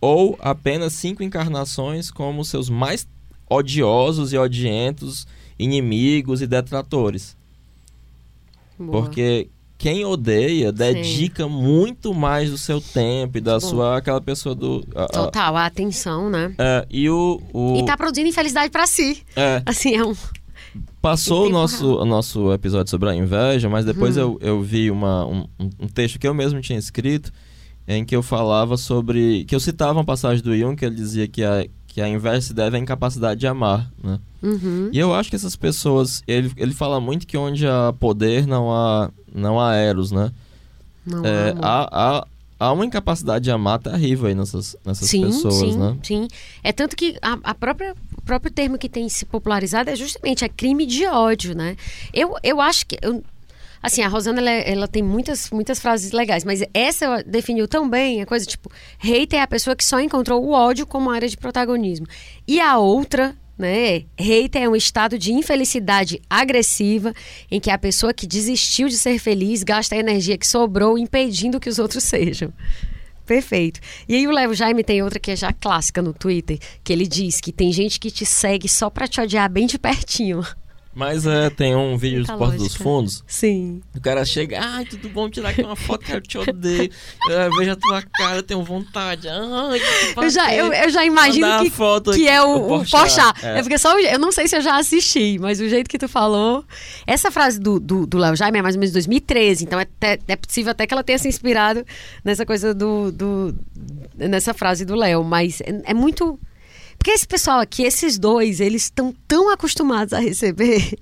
ou 0.00 0.36
apenas 0.40 0.92
cinco 0.92 1.22
encarnações 1.22 2.10
como 2.10 2.44
seus 2.44 2.68
mais 2.68 3.06
odiosos 3.50 4.32
e 4.32 4.38
odientos 4.38 5.26
inimigos 5.58 6.40
e 6.42 6.46
detratores. 6.46 7.36
Boa. 8.78 8.90
Porque 9.02 9.48
quem 9.76 10.04
odeia 10.04 10.70
dedica 10.72 11.48
muito 11.48 12.12
mais 12.14 12.50
do 12.50 12.58
seu 12.58 12.80
tempo 12.80 13.38
e 13.38 13.40
da 13.40 13.54
Bom. 13.54 13.60
sua 13.60 13.96
aquela 13.98 14.20
pessoa 14.20 14.54
do 14.54 14.84
a- 14.94 15.04
a- 15.04 15.08
Total, 15.08 15.56
a 15.56 15.66
atenção, 15.66 16.28
né? 16.30 16.54
é, 16.58 16.86
e 16.90 17.08
o, 17.10 17.40
o 17.52 17.76
E 17.78 17.84
tá 17.84 17.96
produzindo 17.96 18.28
infelicidade 18.28 18.70
pra 18.70 18.86
si. 18.86 19.22
é, 19.36 19.62
Assim, 19.66 19.94
é 19.96 20.04
um. 20.04 20.14
Passou 21.00 21.46
o 21.46 21.48
nosso, 21.48 21.96
o 21.96 22.04
nosso 22.04 22.52
episódio 22.52 22.90
sobre 22.90 23.08
a 23.08 23.14
inveja, 23.14 23.68
mas 23.68 23.84
depois 23.84 24.16
Hum. 24.16 24.20
eu, 24.20 24.38
eu 24.40 24.62
vi 24.62 24.90
uma, 24.90 25.24
um, 25.26 25.46
um- 25.58 25.70
um 25.80 25.88
texto 25.88 26.18
que 26.18 26.26
eu 26.26 26.34
mesmo 26.34 26.60
tinha 26.60 26.78
escrito, 26.78 27.32
em 27.88 28.04
que 28.04 28.14
eu 28.14 28.22
falava 28.22 28.76
sobre. 28.76 29.44
que 29.46 29.54
eu 29.54 29.60
citava 29.60 29.94
uma 29.94 30.04
passagem 30.04 30.44
do 30.44 30.54
Jung 30.56 30.76
que 30.76 30.84
ele 30.84 30.94
dizia 30.94 31.26
que 31.26 31.42
a, 31.42 31.66
que 31.86 32.02
a 32.02 32.08
inveja 32.08 32.42
se 32.42 32.52
deve 32.54 32.76
à 32.76 32.78
incapacidade 32.80 33.40
de 33.40 33.46
amar. 33.46 33.90
Né? 34.04 34.20
Uhum. 34.42 34.90
E 34.92 34.98
eu 34.98 35.14
acho 35.14 35.30
que 35.30 35.36
essas 35.36 35.56
pessoas. 35.56 36.22
Ele, 36.28 36.52
ele 36.58 36.74
fala 36.74 37.00
muito 37.00 37.26
que 37.26 37.36
onde 37.38 37.66
há 37.66 37.92
poder 37.98 38.46
não 38.46 38.70
há, 38.70 39.10
não 39.34 39.58
há 39.58 39.74
eros, 39.74 40.12
né? 40.12 40.30
Não, 41.06 41.24
É, 41.24 41.54
há, 41.62 41.88
há, 42.18 42.26
há 42.60 42.72
uma 42.72 42.84
incapacidade 42.84 43.44
de 43.44 43.50
amar 43.50 43.78
terrível 43.78 44.26
aí 44.28 44.34
nessas, 44.34 44.76
nessas 44.84 45.08
sim, 45.08 45.22
pessoas, 45.24 45.54
sim, 45.54 45.78
né? 45.78 45.96
Sim, 46.02 46.28
É 46.62 46.70
tanto 46.72 46.94
que 46.94 47.16
a, 47.22 47.38
a 47.42 47.54
própria, 47.54 47.94
o 48.18 48.22
próprio 48.22 48.52
termo 48.52 48.76
que 48.76 48.90
tem 48.90 49.08
se 49.08 49.24
popularizado 49.24 49.88
é 49.88 49.96
justamente 49.96 50.44
é 50.44 50.48
crime 50.50 50.84
de 50.84 51.06
ódio, 51.06 51.56
né? 51.56 51.74
Eu, 52.12 52.34
eu 52.42 52.60
acho 52.60 52.84
que. 52.86 52.98
eu- 53.00 53.24
assim, 53.82 54.02
a 54.02 54.08
Rosana 54.08 54.40
ela, 54.40 54.50
é- 54.50 54.70
ela 54.72 54.88
tem 54.88 55.02
muitas, 55.02 55.50
muitas 55.50 55.78
frases 55.78 56.12
legais, 56.12 56.44
mas 56.44 56.62
essa 56.72 57.22
definiu 57.24 57.66
tão 57.68 57.88
bem 57.88 58.22
a 58.22 58.26
coisa 58.26 58.46
tipo: 58.46 58.70
hater 58.98 59.38
é 59.38 59.42
a 59.42 59.46
pessoa 59.46 59.76
que 59.76 59.84
só 59.84 60.00
encontrou 60.00 60.44
o 60.44 60.52
ódio 60.52 60.86
como 60.86 61.10
área 61.10 61.28
de 61.28 61.36
protagonismo. 61.36 62.06
E 62.46 62.60
a 62.60 62.78
outra. 62.78 63.36
Né? 63.58 64.04
Hater 64.16 64.62
é 64.62 64.68
um 64.68 64.76
estado 64.76 65.18
de 65.18 65.32
infelicidade 65.32 66.22
agressiva 66.30 67.12
em 67.50 67.58
que 67.58 67.72
a 67.72 67.76
pessoa 67.76 68.14
que 68.14 68.24
desistiu 68.24 68.88
de 68.88 68.96
ser 68.96 69.18
feliz 69.18 69.64
gasta 69.64 69.96
a 69.96 69.98
energia 69.98 70.38
que 70.38 70.46
sobrou 70.46 70.96
impedindo 70.96 71.58
que 71.58 71.68
os 71.68 71.80
outros 71.80 72.04
sejam. 72.04 72.52
Perfeito. 73.26 73.80
E 74.08 74.14
aí 74.14 74.28
o 74.28 74.30
Léo 74.30 74.54
Jaime 74.54 74.84
tem 74.84 75.02
outra 75.02 75.18
que 75.18 75.32
é 75.32 75.36
já 75.36 75.52
clássica 75.52 76.00
no 76.00 76.14
Twitter, 76.14 76.58
que 76.84 76.92
ele 76.92 77.04
diz 77.04 77.40
que 77.40 77.50
tem 77.52 77.72
gente 77.72 77.98
que 77.98 78.12
te 78.12 78.24
segue 78.24 78.68
só 78.68 78.88
pra 78.88 79.08
te 79.08 79.20
odiar 79.20 79.50
bem 79.50 79.66
de 79.66 79.76
pertinho. 79.76 80.46
Mas 80.98 81.24
é, 81.28 81.48
tem 81.48 81.76
um 81.76 81.96
vídeo 81.96 82.24
dos 82.24 82.30
Portos 82.36 82.58
dos. 82.58 82.74
Fundos 82.74 83.22
Sim. 83.24 83.80
O 83.94 84.00
cara 84.00 84.24
chega, 84.24 84.58
ai, 84.60 84.84
tudo 84.84 85.08
bom, 85.08 85.30
tirar 85.30 85.50
aqui 85.50 85.62
uma 85.62 85.76
foto, 85.76 86.04
cara, 86.04 86.18
eu 86.18 86.22
te 86.22 86.36
odeio. 86.36 86.90
Eu 87.30 87.56
vejo 87.56 87.70
a 87.70 87.76
tua 87.76 88.02
cara, 88.02 88.36
eu 88.38 88.42
tenho 88.42 88.64
vontade. 88.64 89.28
Ai, 89.28 89.78
que 89.78 90.20
Eu 90.20 90.28
já, 90.28 90.52
eu, 90.52 90.72
eu 90.72 90.90
já 90.90 91.04
imagino 91.04 91.62
que, 91.62 91.70
foto 91.70 92.10
que 92.10 92.26
aqui, 92.26 92.28
é 92.28 92.42
o, 92.42 92.80
o 92.80 92.84
Porchat. 92.84 93.44
É. 93.44 93.58
É. 93.58 93.62
porque 93.62 93.78
só 93.78 93.96
eu 93.96 94.18
não 94.18 94.32
sei 94.32 94.48
se 94.48 94.56
eu 94.56 94.60
já 94.60 94.76
assisti, 94.76 95.38
mas 95.38 95.60
o 95.60 95.68
jeito 95.68 95.88
que 95.88 95.98
tu 95.98 96.08
falou. 96.08 96.64
Essa 97.06 97.30
frase 97.30 97.60
do 97.60 97.78
do 97.78 98.04
do 98.04 98.18
Léo 98.18 98.34
Jaime 98.34 98.58
é 98.58 98.62
mais 98.62 98.74
ou 98.74 98.80
menos 98.80 98.92
2013, 98.92 99.64
então 99.64 99.78
é, 99.78 99.82
até- 99.82 100.18
é 100.26 100.34
possível 100.34 100.72
até 100.72 100.84
que 100.84 100.92
ela 100.92 101.04
tenha 101.04 101.18
se 101.18 101.28
inspirado 101.28 101.84
nessa 102.24 102.44
coisa 102.44 102.74
do. 102.74 103.12
do 103.12 103.54
nessa 104.16 104.52
frase 104.52 104.84
do 104.84 104.96
Léo, 104.96 105.22
mas 105.22 105.60
é, 105.60 105.92
é 105.92 105.94
muito. 105.94 106.36
Porque 106.98 107.10
esse 107.12 107.26
pessoal 107.26 107.60
aqui, 107.60 107.84
esses 107.84 108.18
dois, 108.18 108.60
eles 108.60 108.84
estão 108.84 109.14
tão 109.26 109.50
acostumados 109.50 110.12
a 110.12 110.18
receber. 110.18 110.98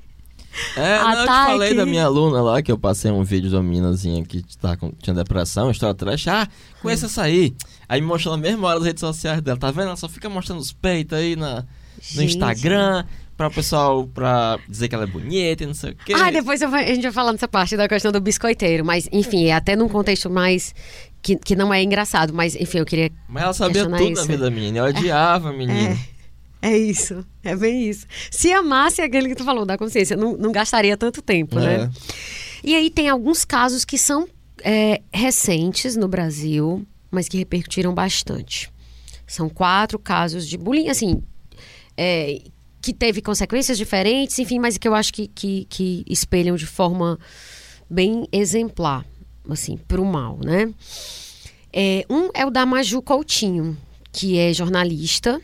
É, 0.77 0.99
não, 0.99 1.11
eu 1.11 1.17
te 1.17 1.23
Ataque. 1.25 1.51
falei 1.53 1.75
da 1.75 1.85
minha 1.85 2.05
aluna 2.05 2.41
lá, 2.41 2.63
que 2.63 2.73
eu 2.73 2.79
passei 2.79 3.11
um 3.11 3.23
vídeo 3.23 3.51
de 3.51 3.57
uma 3.57 3.63
meninazinha 3.63 4.25
que 4.25 4.43
tá 4.57 4.77
com, 4.77 4.91
tinha 5.03 5.15
depressão, 5.15 5.71
história 5.71 5.95
trash. 5.95 6.29
Ah, 6.29 6.49
conheça 6.81 7.07
essa 7.07 7.23
aí. 7.23 7.55
Aí 7.89 8.01
me 8.01 8.07
mostrou 8.07 8.37
na 8.37 8.43
mesma 8.43 8.69
hora 8.69 8.79
nas 8.79 8.87
redes 8.87 9.01
sociais 9.01 9.41
dela. 9.43 9.59
Tá 9.59 9.71
vendo? 9.71 9.89
Ela 9.89 9.97
só 9.97 10.09
fica 10.09 10.29
mostrando 10.29 10.61
os 10.61 10.73
peitos 10.73 11.19
aí 11.19 11.37
na, 11.37 11.65
no. 12.15 12.23
Instagram. 12.23 13.05
Pra 13.37 13.49
o 13.49 13.51
pessoal, 13.51 14.07
pra 14.07 14.59
dizer 14.67 14.89
que 14.89 14.95
ela 14.95 15.05
é 15.05 15.07
bonita 15.07 15.63
e 15.63 15.67
não 15.67 15.75
sei 15.75 15.91
o 15.91 15.95
quê. 15.95 16.15
Ah, 16.15 16.31
depois 16.31 16.63
eu 16.63 16.75
a 16.75 16.83
gente 16.85 17.03
vai 17.03 17.13
falar 17.13 17.33
nessa 17.33 17.47
parte 17.47 17.77
da 17.77 17.87
questão 17.87 18.11
do 18.11 18.19
biscoiteiro, 18.19 18.83
mas 18.83 19.07
enfim, 19.13 19.45
é 19.45 19.53
até 19.53 19.77
num 19.77 19.91
contexto 19.91 20.31
mais. 20.31 20.75
Que, 21.27 21.35
que 21.35 21.57
não 21.57 21.75
é 21.75 21.83
engraçado, 21.83 22.33
mas 22.33 22.55
enfim, 22.55 22.79
eu 22.79 22.85
queria. 22.87 23.11
Mas 23.29 23.43
ela 23.43 23.53
sabia 23.53 23.83
tudo 23.83 23.97
da 23.97 24.05
isso. 24.05 24.27
vida 24.29 24.45
da 24.45 24.51
menina. 24.51 24.79
Ela 24.79 24.91
odiava 24.91 25.49
a 25.51 25.53
menina. 25.53 25.99
É, 26.63 26.71
é 26.71 26.79
isso, 26.79 27.27
é 27.43 27.57
bem 27.57 27.89
isso. 27.89 28.07
Se 28.31 28.53
amasse 28.53 29.03
aquele 29.03 29.29
que 29.29 29.35
tu 29.35 29.43
falou, 29.43 29.67
da 29.67 29.77
consciência, 29.77 30.17
não, 30.17 30.37
não 30.37 30.53
gastaria 30.53 30.97
tanto 30.97 31.21
tempo, 31.21 31.59
É. 31.59 31.79
né? 31.79 31.91
E 32.63 32.77
aí 32.77 32.91
tem 32.91 33.09
alguns 33.09 33.45
casos 33.45 33.85
que 33.85 33.99
são 33.99 34.29
é, 34.63 35.03
recentes 35.13 35.97
no 35.97 36.07
Brasil, 36.07 36.87
mas 37.11 37.29
que 37.29 37.39
repercutiram 37.39 37.93
bastante. 37.93 38.71
São 39.27 39.49
quatro 39.49 39.99
casos 39.99 40.47
de 40.47 40.57
bullying, 40.57 40.89
assim, 40.89 41.23
é, 41.97 42.41
que 42.81 42.93
teve 42.93 43.21
consequências 43.21 43.77
diferentes, 43.77 44.39
enfim, 44.39 44.61
mas 44.61 44.79
que 44.79 44.87
eu 44.87 44.95
acho 44.95 45.13
que, 45.13 45.27
que, 45.27 45.67
que 45.69 46.05
espelham 46.09 46.55
de 46.55 46.67
forma 46.67 47.19
bem 47.91 48.29
exemplar, 48.33 49.05
assim, 49.53 49.77
pro 49.77 50.05
mal, 50.05 50.39
né? 50.45 50.73
É, 51.73 52.05
um 52.09 52.31
é 52.35 52.47
o 52.47 52.51
da 52.51 52.65
Maju 52.65 53.03
Coutinho, 53.03 53.77
que 54.13 54.39
é 54.39 54.53
jornalista 54.53 55.41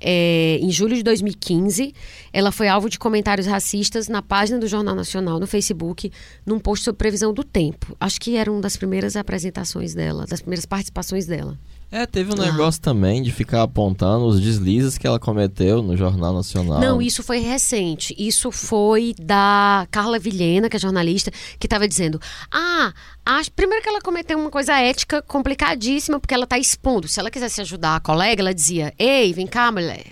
é, 0.00 0.58
em 0.60 0.70
julho 0.70 0.96
de 0.96 1.02
2015, 1.02 1.94
ela 2.32 2.50
foi 2.50 2.68
alvo 2.68 2.88
de 2.88 2.98
comentários 2.98 3.46
racistas 3.46 4.08
na 4.08 4.22
página 4.22 4.58
do 4.58 4.66
Jornal 4.66 4.94
Nacional, 4.94 5.38
no 5.38 5.46
Facebook, 5.46 6.10
num 6.46 6.58
post 6.58 6.84
sobre 6.84 6.98
previsão 6.98 7.34
do 7.34 7.44
tempo. 7.44 7.94
Acho 8.00 8.18
que 8.20 8.36
era 8.36 8.50
uma 8.50 8.62
das 8.62 8.76
primeiras 8.76 9.14
apresentações 9.14 9.92
dela, 9.92 10.24
das 10.26 10.40
primeiras 10.40 10.64
participações 10.64 11.26
dela. 11.26 11.58
É, 11.92 12.06
teve 12.06 12.32
um 12.32 12.36
negócio 12.36 12.80
também 12.80 13.20
de 13.20 13.32
ficar 13.32 13.62
apontando 13.62 14.24
os 14.26 14.40
deslizes 14.40 14.96
que 14.96 15.06
ela 15.06 15.18
cometeu 15.18 15.82
no 15.82 15.96
Jornal 15.96 16.32
Nacional. 16.32 16.78
Não, 16.78 17.02
isso 17.02 17.20
foi 17.20 17.38
recente. 17.38 18.14
Isso 18.16 18.52
foi 18.52 19.12
da 19.20 19.88
Carla 19.90 20.16
Vilhena, 20.16 20.70
que 20.70 20.76
é 20.76 20.78
jornalista, 20.80 21.32
que 21.58 21.66
estava 21.66 21.88
dizendo: 21.88 22.20
Ah, 22.48 22.92
acho, 23.26 23.50
primeiro 23.50 23.82
que 23.82 23.88
ela 23.88 24.00
cometeu 24.00 24.38
uma 24.38 24.50
coisa 24.50 24.78
ética 24.78 25.20
complicadíssima, 25.20 26.20
porque 26.20 26.32
ela 26.32 26.44
está 26.44 26.58
expondo. 26.58 27.08
Se 27.08 27.18
ela 27.18 27.30
quisesse 27.30 27.60
ajudar 27.60 27.96
a 27.96 28.00
colega, 28.00 28.40
ela 28.40 28.54
dizia: 28.54 28.94
Ei, 28.96 29.32
vem 29.32 29.48
cá, 29.48 29.72
mulher. 29.72 30.06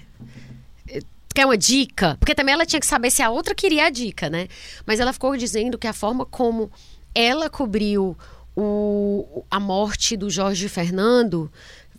Quer 1.33 1.47
uma 1.47 1.57
dica? 1.57 2.17
Porque 2.19 2.35
também 2.35 2.55
ela 2.55 2.67
tinha 2.67 2.81
que 2.81 2.87
saber 2.87 3.13
se 3.13 3.23
a 3.23 3.31
outra 3.31 3.55
queria 3.55 3.87
a 3.87 3.91
dica, 3.91 4.29
né? 4.29 4.49
Mas 4.85 4.99
ela 4.99 5.13
ficou 5.13 5.37
dizendo 5.37 5.79
que 5.79 5.87
a 5.87 5.93
forma 5.93 6.27
como 6.27 6.69
ela 7.15 7.49
cobriu 7.49 8.17
o, 8.61 9.45
a 9.49 9.61
morte 9.61 10.17
do 10.17 10.29
Jorge 10.29 10.69
Fernando, 10.69 11.51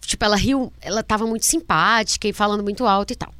tipo, 0.01 0.25
ela 0.25 0.35
riu, 0.35 0.73
ela 0.81 0.99
estava 0.99 1.25
muito 1.25 1.45
simpática 1.45 2.27
e 2.27 2.33
falando 2.33 2.61
muito 2.61 2.85
alto 2.85 3.13
e 3.13 3.15
tal. 3.15 3.33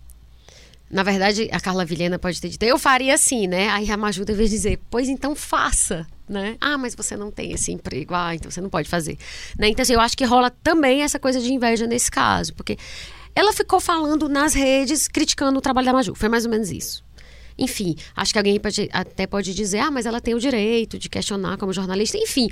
Na 0.90 1.04
verdade, 1.04 1.50
a 1.52 1.60
Carla 1.60 1.84
Vilhena 1.84 2.18
pode 2.18 2.40
ter 2.40 2.48
dito, 2.48 2.64
eu 2.64 2.80
faria 2.80 3.14
assim, 3.14 3.46
né? 3.46 3.68
Aí 3.70 3.92
a 3.92 3.98
Maju 3.98 4.24
deve 4.24 4.48
dizer, 4.48 4.80
pois 4.90 5.10
então 5.10 5.36
faça, 5.36 6.08
né? 6.30 6.56
Ah, 6.62 6.78
mas 6.78 6.96
você 6.96 7.18
não 7.18 7.30
tem 7.30 7.52
esse 7.52 7.74
emprego, 7.74 8.16
ah, 8.16 8.34
então 8.34 8.50
você 8.50 8.62
não 8.62 8.70
pode 8.70 8.88
fazer. 8.88 9.18
Né? 9.58 9.68
Então, 9.68 9.84
assim, 9.84 9.94
eu 9.94 10.00
acho 10.00 10.16
que 10.16 10.24
rola 10.24 10.50
também 10.50 11.04
essa 11.04 11.20
coisa 11.20 11.42
de 11.42 11.54
inveja 11.54 11.86
nesse 11.86 12.10
caso, 12.10 12.54
porque 12.54 12.78
ela 13.36 13.52
ficou 13.52 13.82
falando 13.82 14.30
nas 14.30 14.54
redes, 14.54 15.10
criticando 15.10 15.60
o 15.60 15.62
trabalho 15.62 15.86
da 15.86 15.94
Maju, 15.94 16.16
foi 16.16 16.30
mais 16.30 16.46
ou 16.46 16.52
menos 16.52 16.72
isso. 16.72 17.04
Enfim, 17.60 17.98
acho 18.16 18.32
que 18.32 18.40
alguém 18.40 18.58
pode, 18.58 18.90
até 18.94 19.28
pode 19.28 19.54
dizer, 19.54 19.80
ah, 19.80 19.92
mas 19.92 20.06
ela 20.06 20.22
tem 20.22 20.34
o 20.34 20.40
direito 20.40 20.98
de 20.98 21.10
questionar 21.10 21.58
como 21.58 21.74
jornalista. 21.74 22.18
Enfim, 22.18 22.48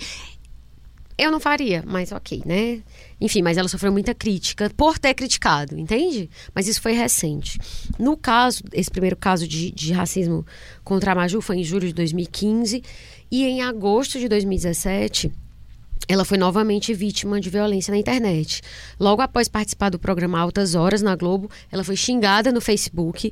eu 1.18 1.32
não 1.32 1.40
faria, 1.40 1.84
mas 1.86 2.12
ok, 2.12 2.44
né? 2.46 2.82
Enfim, 3.20 3.42
mas 3.42 3.58
ela 3.58 3.68
sofreu 3.68 3.92
muita 3.92 4.14
crítica 4.14 4.70
por 4.78 5.00
ter 5.00 5.16
criticado, 5.16 5.78
entende? 5.78 6.30
Mas 6.54 6.68
isso 6.68 6.80
foi 6.80 6.92
recente. 6.92 7.58
No 7.98 8.16
caso, 8.16 8.64
esse 8.72 8.92
primeiro 8.92 9.16
caso 9.16 9.48
de, 9.48 9.72
de 9.72 9.92
racismo 9.94 10.46
contra 10.84 11.14
a 11.14 11.16
Maju 11.16 11.42
foi 11.42 11.58
em 11.58 11.64
julho 11.64 11.88
de 11.88 11.94
2015 11.94 12.84
e 13.32 13.44
em 13.46 13.64
agosto 13.64 14.20
de 14.20 14.28
2017 14.30 15.32
ela 16.08 16.24
foi 16.24 16.38
novamente 16.38 16.94
vítima 16.94 17.42
de 17.42 17.50
violência 17.50 17.92
na 17.92 17.98
internet. 17.98 18.62
Logo 19.00 19.22
após 19.22 19.48
participar 19.48 19.90
do 19.90 20.00
programa 20.00 20.40
Altas 20.40 20.76
Horas 20.76 21.02
na 21.02 21.16
Globo, 21.16 21.50
ela 21.72 21.84
foi 21.84 21.96
xingada 21.96 22.52
no 22.52 22.62
Facebook 22.62 23.32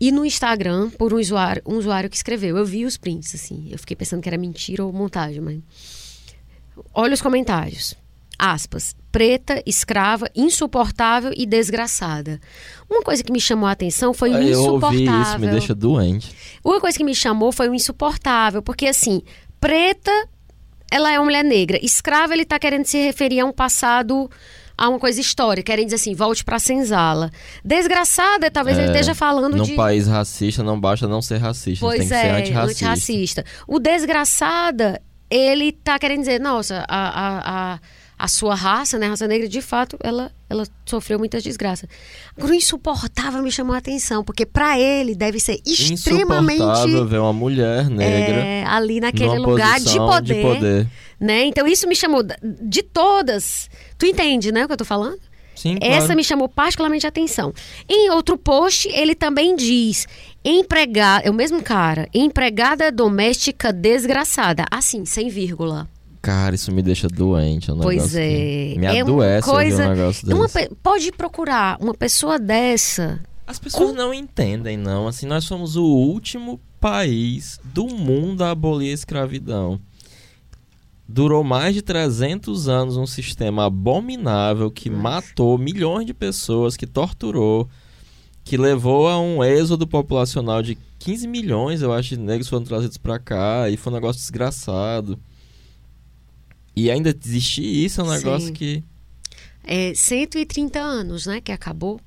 e 0.00 0.12
no 0.12 0.24
Instagram 0.24 0.90
por 0.90 1.12
um 1.12 1.18
usuário, 1.18 1.62
um 1.66 1.76
usuário 1.76 2.08
que 2.08 2.16
escreveu. 2.16 2.56
Eu 2.56 2.64
vi 2.64 2.84
os 2.84 2.96
prints, 2.96 3.34
assim. 3.34 3.68
Eu 3.70 3.78
fiquei 3.78 3.96
pensando 3.96 4.22
que 4.22 4.28
era 4.28 4.38
mentira 4.38 4.84
ou 4.84 4.92
montagem, 4.92 5.40
mas. 5.40 5.58
Olha 6.94 7.14
os 7.14 7.22
comentários. 7.22 7.94
Aspas. 8.38 8.94
Preta, 9.10 9.62
escrava, 9.64 10.28
insuportável 10.34 11.32
e 11.34 11.46
desgraçada. 11.46 12.38
Uma 12.88 13.02
coisa 13.02 13.24
que 13.24 13.32
me 13.32 13.40
chamou 13.40 13.66
a 13.66 13.72
atenção 13.72 14.12
foi 14.12 14.30
o 14.30 14.42
insuportável. 14.42 14.98
Eu 14.98 15.12
ouvi 15.12 15.22
isso, 15.22 15.38
me 15.38 15.46
deixa 15.48 15.74
doente. 15.74 16.36
Uma 16.62 16.80
coisa 16.80 16.98
que 16.98 17.04
me 17.04 17.14
chamou 17.14 17.50
foi 17.50 17.68
o 17.68 17.74
insuportável, 17.74 18.62
porque 18.62 18.86
assim, 18.86 19.22
preta, 19.58 20.12
ela 20.90 21.10
é 21.10 21.18
uma 21.18 21.24
mulher 21.24 21.44
negra. 21.44 21.78
Escrava, 21.82 22.34
ele 22.34 22.42
está 22.42 22.58
querendo 22.58 22.84
se 22.84 22.98
referir 22.98 23.40
a 23.40 23.46
um 23.46 23.52
passado 23.52 24.30
a 24.78 24.88
uma 24.90 24.98
coisa 24.98 25.18
histórica, 25.20 25.72
querem 25.72 25.86
dizer 25.86 25.96
assim, 25.96 26.14
volte 26.14 26.44
para 26.44 26.58
senzala. 26.58 27.30
Desgraçada, 27.64 28.50
talvez 28.50 28.76
é, 28.76 28.82
ele 28.82 28.90
esteja 28.90 29.14
falando 29.14 29.56
num 29.56 29.64
de. 29.64 29.70
Num 29.70 29.76
país 29.76 30.06
racista 30.06 30.62
não 30.62 30.78
basta 30.78 31.08
não 31.08 31.22
ser 31.22 31.38
racista, 31.38 31.84
pois 31.84 32.00
tem 32.00 32.08
que 32.08 32.14
é, 32.14 32.20
ser 32.20 32.30
antirracista. 32.42 32.84
antirracista. 32.84 33.44
O 33.66 33.78
desgraçada 33.78 35.00
ele 35.30 35.72
tá 35.72 35.98
querendo 35.98 36.20
dizer, 36.20 36.40
nossa, 36.40 36.84
a, 36.88 37.08
a, 37.08 37.74
a, 37.74 37.80
a, 38.18 38.28
sua 38.28 38.54
raça, 38.54 38.98
né, 38.98 39.06
a 39.06 39.10
raça 39.10 39.26
negra, 39.26 39.48
de 39.48 39.60
fato, 39.60 39.96
ela, 40.02 40.30
ela 40.48 40.64
sofreu 40.84 41.18
muitas 41.18 41.42
desgraças. 41.42 41.88
Agora, 42.36 42.52
o 42.52 42.54
insuportável 42.54 43.42
me 43.42 43.50
chamou 43.50 43.74
a 43.74 43.78
atenção, 43.78 44.22
porque 44.22 44.46
para 44.46 44.78
ele 44.78 45.14
deve 45.14 45.40
ser 45.40 45.60
extremamente... 45.66 46.62
Insuportável 46.62 47.06
ver 47.06 47.18
uma 47.18 47.32
mulher 47.32 47.88
negra 47.88 48.36
é, 48.36 48.64
ali 48.66 49.00
naquele 49.00 49.38
lugar 49.38 49.80
de 49.80 49.96
poder, 49.96 50.34
de 50.34 50.42
poder. 50.42 50.88
Né? 51.18 51.44
Então, 51.44 51.66
isso 51.66 51.88
me 51.88 51.96
chamou, 51.96 52.22
de 52.62 52.82
todas... 52.82 53.68
Tu 53.98 54.06
entende, 54.06 54.52
né, 54.52 54.64
o 54.64 54.66
que 54.66 54.72
eu 54.74 54.78
tô 54.78 54.84
falando? 54.84 55.18
Sim, 55.56 55.78
Essa 55.80 55.98
claro. 56.00 56.16
me 56.16 56.22
chamou 56.22 56.48
particularmente 56.48 57.06
a 57.06 57.08
atenção. 57.08 57.52
Em 57.88 58.10
outro 58.10 58.36
post, 58.36 58.88
ele 58.88 59.14
também 59.14 59.56
diz: 59.56 60.06
empregada, 60.44 61.26
é 61.26 61.30
o 61.30 61.34
mesmo 61.34 61.62
cara, 61.62 62.08
empregada 62.14 62.92
doméstica 62.92 63.72
desgraçada. 63.72 64.64
Assim, 64.70 65.04
sem 65.04 65.28
vírgula. 65.28 65.88
Cara, 66.20 66.54
isso 66.54 66.70
me 66.72 66.82
deixa 66.82 67.08
doente. 67.08 67.70
É 67.70 67.72
um 67.72 67.78
pois 67.78 68.14
é. 68.14 68.74
Me 68.76 68.86
é 68.86 69.00
adoece 69.00 69.48
coisa, 69.48 69.86
um 69.86 69.94
negócio 69.94 70.36
uma, 70.36 70.48
Pode 70.82 71.12
procurar 71.12 71.78
uma 71.80 71.94
pessoa 71.94 72.38
dessa. 72.38 73.20
As 73.46 73.58
pessoas 73.58 73.90
com... 73.90 73.96
não 73.96 74.12
entendem, 74.12 74.76
não. 74.76 75.06
Assim, 75.06 75.24
nós 75.24 75.44
somos 75.44 75.76
o 75.76 75.84
último 75.84 76.60
país 76.80 77.60
do 77.64 77.86
mundo 77.86 78.42
a 78.42 78.50
abolir 78.50 78.90
a 78.90 78.94
escravidão 78.94 79.80
durou 81.08 81.44
mais 81.44 81.74
de 81.74 81.82
300 81.82 82.68
anos 82.68 82.96
um 82.96 83.06
sistema 83.06 83.66
abominável 83.66 84.70
que 84.70 84.90
Nossa. 84.90 85.02
matou 85.02 85.56
milhões 85.56 86.06
de 86.06 86.12
pessoas, 86.12 86.76
que 86.76 86.86
torturou, 86.86 87.68
que 88.44 88.56
levou 88.56 89.08
a 89.08 89.20
um 89.20 89.42
êxodo 89.42 89.86
populacional 89.86 90.62
de 90.62 90.76
15 90.98 91.28
milhões, 91.28 91.82
eu 91.82 91.92
acho, 91.92 92.10
de 92.10 92.18
negros 92.18 92.48
foram 92.48 92.64
trazidos 92.64 92.96
para 92.96 93.18
cá 93.18 93.70
e 93.70 93.76
foi 93.76 93.92
um 93.92 93.96
negócio 93.96 94.20
desgraçado. 94.20 95.18
E 96.74 96.90
ainda 96.90 97.16
existir 97.24 97.62
isso 97.64 98.00
é 98.00 98.04
um 98.04 98.10
negócio 98.10 98.48
Sim. 98.48 98.52
que 98.52 98.84
é 99.64 99.94
130 99.94 100.78
anos, 100.78 101.26
né, 101.26 101.40
que 101.40 101.52
acabou. 101.52 102.00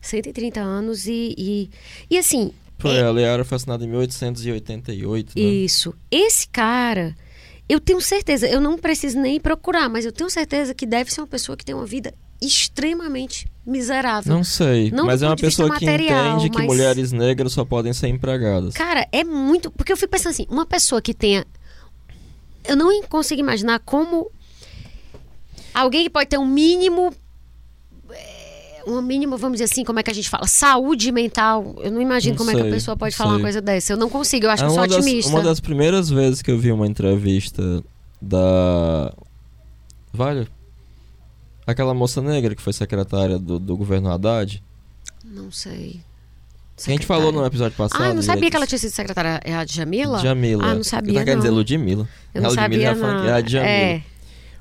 130 0.00 0.60
anos 0.60 1.06
e 1.06 1.34
e, 1.36 1.70
e 2.10 2.18
assim, 2.18 2.52
foi, 2.78 2.96
é... 2.96 3.02
a 3.02 3.10
lei 3.10 3.24
era 3.24 3.44
foi 3.44 3.56
assinada 3.56 3.84
em 3.84 3.88
1888, 3.88 5.32
né? 5.34 5.42
Isso. 5.42 5.94
Esse 6.10 6.46
cara 6.48 7.16
eu 7.68 7.80
tenho 7.80 8.00
certeza, 8.00 8.46
eu 8.46 8.60
não 8.60 8.76
preciso 8.76 9.18
nem 9.18 9.40
procurar, 9.40 9.88
mas 9.88 10.04
eu 10.04 10.12
tenho 10.12 10.28
certeza 10.28 10.74
que 10.74 10.86
deve 10.86 11.12
ser 11.12 11.20
uma 11.20 11.26
pessoa 11.26 11.56
que 11.56 11.64
tem 11.64 11.74
uma 11.74 11.86
vida 11.86 12.12
extremamente 12.40 13.46
miserável. 13.66 14.32
Não 14.32 14.44
sei, 14.44 14.90
não 14.90 15.06
mas 15.06 15.22
é 15.22 15.26
uma 15.26 15.36
pessoa 15.36 15.68
que 15.68 15.86
material, 15.86 16.36
entende 16.36 16.50
que 16.50 16.58
mas... 16.58 16.66
mulheres 16.66 17.12
negras 17.12 17.52
só 17.52 17.64
podem 17.64 17.92
ser 17.92 18.08
empregadas. 18.08 18.74
Cara, 18.74 19.08
é 19.10 19.24
muito. 19.24 19.70
Porque 19.70 19.92
eu 19.92 19.96
fico 19.96 20.10
pensando 20.10 20.32
assim, 20.32 20.46
uma 20.50 20.66
pessoa 20.66 21.00
que 21.00 21.14
tenha. 21.14 21.46
Eu 22.64 22.76
não 22.76 23.02
consigo 23.04 23.40
imaginar 23.40 23.78
como. 23.80 24.30
Alguém 25.72 26.04
que 26.04 26.10
pode 26.10 26.28
ter 26.28 26.38
um 26.38 26.46
mínimo 26.46 27.12
uma 28.86 29.02
mínima, 29.02 29.36
vamos 29.36 29.56
dizer 29.56 29.64
assim, 29.72 29.84
como 29.84 29.98
é 29.98 30.02
que 30.02 30.10
a 30.10 30.14
gente 30.14 30.28
fala? 30.28 30.46
Saúde 30.46 31.10
mental. 31.12 31.74
Eu 31.80 31.90
não 31.90 32.00
imagino 32.00 32.34
não 32.34 32.38
como 32.38 32.50
sei, 32.50 32.58
é 32.58 32.62
que 32.62 32.68
a 32.68 32.72
pessoa 32.72 32.96
pode 32.96 33.16
falar 33.16 33.30
sei. 33.30 33.38
uma 33.38 33.42
coisa 33.42 33.60
dessa. 33.60 33.92
Eu 33.92 33.96
não 33.96 34.08
consigo, 34.08 34.46
eu 34.46 34.50
acho 34.50 34.64
é 34.64 34.66
que 34.66 34.72
eu 34.72 34.74
sou 34.74 34.86
das, 34.86 34.96
otimista. 34.96 35.30
Uma 35.30 35.42
das 35.42 35.60
primeiras 35.60 36.10
vezes 36.10 36.42
que 36.42 36.50
eu 36.50 36.58
vi 36.58 36.72
uma 36.72 36.86
entrevista 36.86 37.82
da. 38.20 39.12
Vale? 40.12 40.48
Aquela 41.66 41.94
moça 41.94 42.20
negra 42.20 42.54
que 42.54 42.62
foi 42.62 42.72
secretária 42.72 43.38
do, 43.38 43.58
do 43.58 43.76
governo 43.76 44.10
Haddad. 44.10 44.62
Não 45.24 45.50
sei. 45.50 46.00
Secretária. 46.76 46.86
A 46.86 46.90
gente 46.90 47.06
falou 47.06 47.32
no 47.32 47.46
episódio 47.46 47.76
passado. 47.76 48.02
Ah, 48.02 48.08
eu 48.08 48.14
não 48.14 48.22
sabia 48.22 48.50
que 48.50 48.56
ela 48.56 48.66
tinha 48.66 48.78
sido 48.78 48.90
secretária. 48.90 49.40
É 49.44 49.54
a 49.54 49.64
Jamila? 49.64 50.18
Jamila. 50.18 50.64
Ah, 50.64 50.74
não 50.74 50.84
sabia. 50.84 51.14
Não 51.14 51.24
quer 51.24 51.36
dizer 51.36 51.50
Ludmilla. 51.50 52.08
Eu 52.34 52.42
não 52.42 52.50
sabia, 52.50 52.88
é 52.88 52.94
não. 52.94 53.24
É 53.24 53.32
a 53.32 53.40
Jamila. 53.40 53.70
É. 53.70 54.02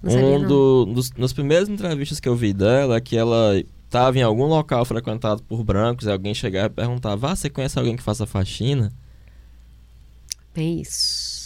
Não 0.04 0.36
um 0.36 0.46
do, 0.46 0.86
dos, 0.86 1.12
nas 1.14 1.32
primeiras 1.32 1.70
entrevistas 1.70 2.20
que 2.20 2.28
eu 2.28 2.36
vi 2.36 2.54
dela, 2.54 2.98
é 2.98 3.02
que 3.02 3.18
ela 3.18 3.56
estava 3.94 4.18
em 4.18 4.24
algum 4.24 4.46
local 4.46 4.84
frequentado 4.86 5.44
por 5.44 5.64
brancos 5.64 6.08
e 6.08 6.12
alguém 6.12 6.34
chegava 6.34 6.68
e 6.68 6.70
perguntava: 6.72 7.32
Ah, 7.32 7.36
você 7.36 7.50
conhece 7.50 7.78
alguém 7.78 7.96
que 7.96 8.02
faça 8.02 8.26
faxina? 8.26 8.92
Bem 10.54 10.82
isso. 10.82 11.44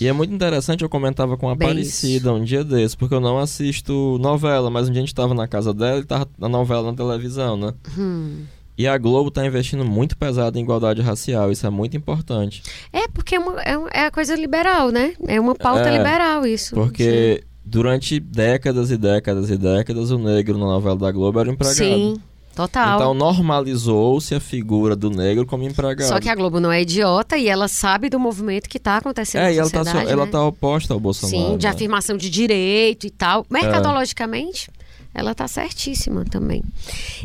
E 0.00 0.08
é 0.08 0.12
muito 0.12 0.32
interessante, 0.32 0.82
eu 0.82 0.88
comentava 0.88 1.36
com 1.36 1.48
a 1.48 1.54
Bem 1.54 1.68
Aparecida 1.68 2.30
isso. 2.30 2.32
um 2.32 2.42
dia 2.42 2.64
desse, 2.64 2.96
porque 2.96 3.14
eu 3.14 3.20
não 3.20 3.38
assisto 3.38 4.18
novela, 4.18 4.70
mas 4.70 4.88
um 4.88 4.92
dia 4.92 5.00
a 5.00 5.02
gente 5.02 5.12
estava 5.12 5.34
na 5.34 5.46
casa 5.46 5.74
dela 5.74 6.00
e 6.00 6.04
tava 6.04 6.26
na 6.38 6.48
novela 6.48 6.90
na 6.90 6.96
televisão, 6.96 7.56
né? 7.56 7.74
Hum. 7.98 8.44
E 8.78 8.86
a 8.86 8.96
Globo 8.96 9.28
está 9.28 9.44
investindo 9.44 9.84
muito 9.84 10.16
pesado 10.16 10.58
em 10.58 10.62
igualdade 10.62 11.02
racial, 11.02 11.52
isso 11.52 11.66
é 11.66 11.70
muito 11.70 11.98
importante. 11.98 12.62
É, 12.90 13.06
porque 13.08 13.34
é, 13.34 13.38
uma, 13.38 13.60
é, 13.60 13.76
é 13.92 14.06
a 14.06 14.10
coisa 14.10 14.34
liberal, 14.34 14.90
né? 14.90 15.12
É 15.28 15.38
uma 15.38 15.54
pauta 15.54 15.90
é, 15.90 15.98
liberal 15.98 16.46
isso. 16.46 16.74
Porque 16.74 17.44
durante 17.70 18.18
décadas 18.18 18.90
e 18.90 18.96
décadas 18.96 19.48
e 19.48 19.56
décadas, 19.56 20.10
o 20.10 20.18
negro 20.18 20.58
na 20.58 20.66
novela 20.66 20.96
da 20.96 21.12
Globo 21.12 21.38
era 21.38 21.50
empregado. 21.50 21.76
Sim. 21.76 22.16
Total. 22.54 22.96
Então 22.96 23.14
normalizou-se 23.14 24.34
a 24.34 24.40
figura 24.40 24.96
do 24.96 25.08
negro 25.08 25.46
como 25.46 25.62
empregado. 25.62 26.08
Só 26.08 26.18
que 26.18 26.28
a 26.28 26.34
Globo 26.34 26.58
não 26.58 26.70
é 26.70 26.82
idiota 26.82 27.38
e 27.38 27.48
ela 27.48 27.68
sabe 27.68 28.10
do 28.10 28.18
movimento 28.18 28.68
que 28.68 28.76
está 28.76 28.96
acontecendo 28.96 29.42
é, 29.42 29.54
na 29.54 29.62
sociedade. 29.62 29.98
É, 29.98 30.02
e 30.02 30.12
ela 30.12 30.24
está 30.24 30.38
né? 30.38 30.42
Tá 30.42 30.44
oposta 30.44 30.92
ao 30.92 30.98
Bolsonaro. 30.98 31.52
Sim, 31.52 31.56
de 31.56 31.66
né? 31.66 31.72
afirmação 31.72 32.16
de 32.16 32.28
direito 32.28 33.06
e 33.06 33.10
tal. 33.10 33.46
Mercadologicamente, 33.48 34.68
ela 35.14 35.34
tá 35.34 35.46
certíssima 35.48 36.24
também. 36.24 36.62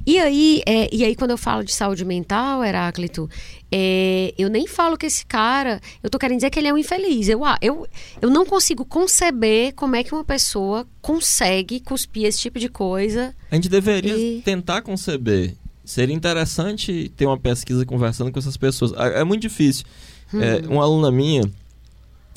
E 0.06 0.18
aí, 0.20 0.62
é, 0.66 0.90
e 0.94 1.04
aí 1.04 1.16
quando 1.16 1.32
eu 1.32 1.38
falo 1.38 1.64
de 1.64 1.72
saúde 1.74 2.04
mental, 2.04 2.64
Heráclito, 2.64 3.30
é, 3.72 4.34
eu 4.38 4.50
nem 4.50 4.68
falo 4.68 4.98
que 4.98 5.06
esse 5.06 5.26
cara, 5.26 5.80
eu 6.02 6.10
tô 6.10 6.18
querendo 6.18 6.38
dizer 6.38 6.50
que 6.50 6.58
ele 6.60 6.68
é 6.68 6.74
um 6.74 6.78
infeliz. 6.78 7.28
Eu, 7.30 7.44
ah, 7.46 7.58
eu, 7.62 7.88
eu 8.22 8.30
não 8.30 8.46
consigo 8.46 8.84
conceber 8.86 9.74
como 9.76 9.96
é 9.96 10.04
que 10.04 10.14
uma 10.14 10.24
pessoa 10.24 10.88
consegue 11.02 11.80
cuspir 11.80 12.26
esse 12.26 12.40
tipo 12.40 12.60
de 12.60 12.70
coisa. 12.70 13.36
A 13.52 13.56
gente 13.56 13.70
deveria 13.70 14.18
E- 14.18 14.42
tentar 14.42 14.82
conceber. 14.82 15.56
Seria 15.84 16.16
interessante 16.16 17.12
ter 17.16 17.28
uma 17.28 17.38
pesquisa 17.38 17.86
conversando 17.86 18.32
com 18.32 18.40
essas 18.40 18.58
pessoas. 18.58 18.92
É, 18.94 19.20
é 19.20 19.24
muito 19.24 19.42
difícil. 19.44 19.86
É, 20.34 20.68
uma 20.68 20.84
aluna 20.84 21.12
minha, 21.12 21.44